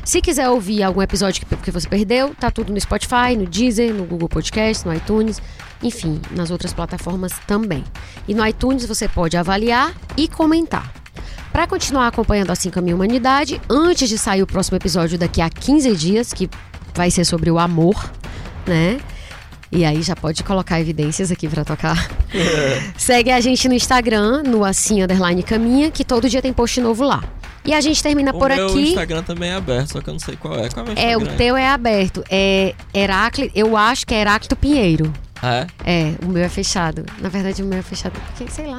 Se 0.05 0.21
quiser 0.21 0.49
ouvir 0.49 0.83
algum 0.83 1.03
episódio 1.03 1.45
que, 1.45 1.71
você 1.71 1.89
perdeu, 1.89 2.35
tá 2.35 2.51
tudo 2.51 2.73
no 2.73 2.81
Spotify, 2.81 3.37
no 3.37 3.47
Deezer, 3.47 3.93
no 3.93 4.05
Google 4.05 4.29
Podcast, 4.29 4.87
no 4.87 4.95
iTunes, 4.95 5.41
enfim, 5.83 6.21
nas 6.31 6.51
outras 6.51 6.73
plataformas 6.73 7.33
também. 7.47 7.85
E 8.27 8.35
no 8.35 8.47
iTunes 8.47 8.87
você 8.87 9.09
pode 9.09 9.37
avaliar 9.37 9.95
e 10.17 10.27
comentar. 10.27 10.93
Para 11.53 11.67
continuar 11.67 12.07
acompanhando 12.07 12.51
Assim 12.51 12.71
Caminha 12.71 12.95
a 12.95 12.97
Humanidade, 12.97 13.61
antes 13.69 14.09
de 14.09 14.17
sair 14.17 14.43
o 14.43 14.47
próximo 14.47 14.77
episódio 14.77 15.19
daqui 15.19 15.41
a 15.41 15.51
15 15.51 15.95
dias, 15.97 16.33
que 16.33 16.49
vai 16.95 17.11
ser 17.11 17.25
sobre 17.25 17.51
o 17.51 17.59
amor, 17.59 18.11
né? 18.67 19.01
E 19.73 19.85
aí 19.85 20.03
já 20.03 20.17
pode 20.17 20.43
colocar 20.43 20.81
evidências 20.81 21.31
aqui 21.31 21.49
para 21.49 21.65
tocar. 21.65 22.11
Segue 22.97 23.31
a 23.31 23.41
gente 23.41 23.69
no 23.69 23.75
Instagram, 23.75 24.43
no 24.43 24.65
assim 24.65 25.03
underline 25.03 25.43
caminha, 25.43 25.91
que 25.91 26.05
todo 26.05 26.29
dia 26.29 26.43
tem 26.43 26.53
post 26.53 26.81
novo 26.81 27.05
lá. 27.05 27.23
E 27.65 27.73
a 27.73 27.81
gente 27.81 28.03
termina 28.03 28.33
o 28.33 28.39
por 28.39 28.51
meu 28.51 28.67
aqui. 28.67 28.89
Instagram 28.89 29.23
também 29.23 29.51
é 29.51 29.55
aberto, 29.55 29.93
só 29.93 30.01
que 30.01 30.09
eu 30.09 30.15
não 30.15 30.19
sei 30.19 30.35
qual 30.35 30.59
é. 30.59 30.69
Qual 30.69 30.87
é 30.87 30.91
o 30.91 30.93
meu 30.93 31.05
É, 31.05 31.17
o 31.17 31.37
teu 31.37 31.57
é 31.57 31.69
aberto. 31.69 32.25
É 32.29 32.75
Heráclito, 32.93 33.53
eu 33.57 33.77
acho 33.77 34.07
que 34.07 34.15
é 34.15 34.21
Heráclito 34.23 34.57
Pinheiro. 34.57 35.13
Ah, 35.43 35.55
é? 35.55 35.67
É, 35.85 36.15
o 36.25 36.29
meu 36.29 36.43
é 36.43 36.49
fechado. 36.49 37.05
Na 37.21 37.29
verdade, 37.29 37.63
o 37.63 37.67
meu 37.67 37.79
é 37.79 37.83
fechado 37.83 38.19
porque, 38.21 38.51
sei 38.51 38.67
lá. 38.67 38.79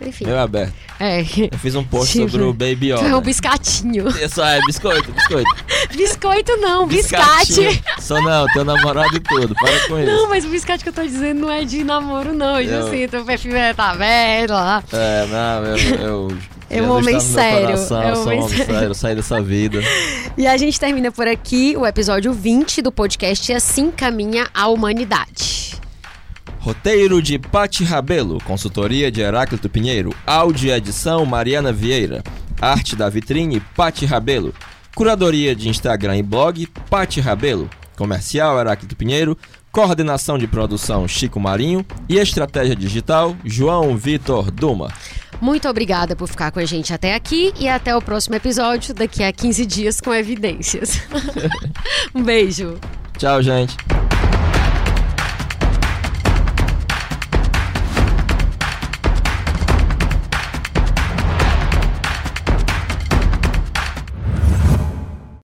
Enfim. 0.00 0.26
Meu 0.26 0.36
é 0.36 0.40
aberto. 0.40 0.72
É. 1.00 1.20
Eu 1.52 1.58
fiz 1.58 1.74
um 1.74 1.82
post 1.84 2.12
Tipo, 2.12 2.30
sobre 2.30 2.46
o 2.46 2.52
Baby 2.52 2.88
Tu 2.88 2.92
é 2.94 2.98
um 3.02 3.06
Yoda. 3.08 3.20
biscatinho. 3.20 4.08
Isso 4.08 4.40
é 4.42 4.60
biscoito, 4.66 5.10
biscoito. 5.12 5.50
Biscoito 5.96 6.56
não, 6.58 6.86
biscate. 6.86 7.82
Só 7.98 8.20
não, 8.20 8.46
teu 8.52 8.64
namorado 8.64 9.16
e 9.16 9.20
tudo. 9.20 9.54
Para 9.54 9.80
com 9.88 9.98
isso. 9.98 10.06
Não, 10.10 10.28
mas 10.28 10.44
o 10.44 10.48
biscate 10.48 10.82
que 10.82 10.88
eu 10.88 10.92
tô 10.92 11.02
dizendo 11.02 11.40
não 11.40 11.50
é 11.50 11.64
de 11.64 11.82
namoro, 11.82 12.32
não. 12.32 12.60
Eu, 12.60 12.70
Eu- 12.70 12.86
assim, 12.86 13.08
teu 13.08 13.24
perfil 13.24 13.56
é, 13.56 13.72
tá 13.74 13.90
aberto 13.90 14.50
lá. 14.50 14.82
É, 14.92 15.26
não, 15.26 15.64
eu. 15.64 15.76
eu 16.00 16.38
É 16.70 16.82
um 16.82 16.90
homem 16.98 17.18
sério, 17.18 17.66
coração, 17.68 18.02
é 18.02 18.06
um 18.06 18.08
eu 18.10 18.14
sou 18.16 18.24
um 18.24 18.26
homem 18.28 18.42
homem 18.42 18.56
sério. 18.58 18.74
sério, 18.74 18.94
saí 18.94 19.14
dessa 19.14 19.40
vida. 19.40 19.80
E 20.36 20.46
a 20.46 20.54
gente 20.58 20.78
termina 20.78 21.10
por 21.10 21.26
aqui 21.26 21.74
o 21.78 21.86
episódio 21.86 22.30
20 22.30 22.82
do 22.82 22.92
podcast 22.92 23.50
Assim 23.54 23.90
Caminha 23.90 24.46
a 24.52 24.68
Humanidade. 24.68 25.72
Roteiro 26.68 27.22
de 27.22 27.38
Pati 27.38 27.82
Rabelo, 27.82 28.36
consultoria 28.44 29.10
de 29.10 29.22
Heráclito 29.22 29.70
Pinheiro, 29.70 30.14
áudio 30.26 30.68
e 30.68 30.70
edição 30.70 31.24
Mariana 31.24 31.72
Vieira, 31.72 32.22
arte 32.60 32.94
da 32.94 33.08
vitrine 33.08 33.58
Pati 33.74 34.04
Rabelo, 34.04 34.52
curadoria 34.94 35.56
de 35.56 35.70
Instagram 35.70 36.18
e 36.18 36.22
blog 36.22 36.66
Pati 36.90 37.22
Rabelo, 37.22 37.70
comercial 37.96 38.60
Heráclito 38.60 38.94
Pinheiro, 38.94 39.34
coordenação 39.72 40.36
de 40.36 40.46
produção 40.46 41.08
Chico 41.08 41.40
Marinho 41.40 41.86
e 42.06 42.18
estratégia 42.18 42.76
digital 42.76 43.34
João 43.46 43.96
Vitor 43.96 44.50
Duma. 44.50 44.92
Muito 45.40 45.66
obrigada 45.70 46.14
por 46.14 46.28
ficar 46.28 46.50
com 46.50 46.58
a 46.60 46.66
gente 46.66 46.92
até 46.92 47.14
aqui 47.14 47.50
e 47.58 47.66
até 47.66 47.96
o 47.96 48.02
próximo 48.02 48.34
episódio 48.34 48.92
daqui 48.92 49.24
a 49.24 49.32
15 49.32 49.64
dias 49.64 50.02
com 50.02 50.12
evidências. 50.12 51.00
um 52.14 52.22
beijo. 52.22 52.78
Tchau, 53.16 53.42
gente. 53.42 53.74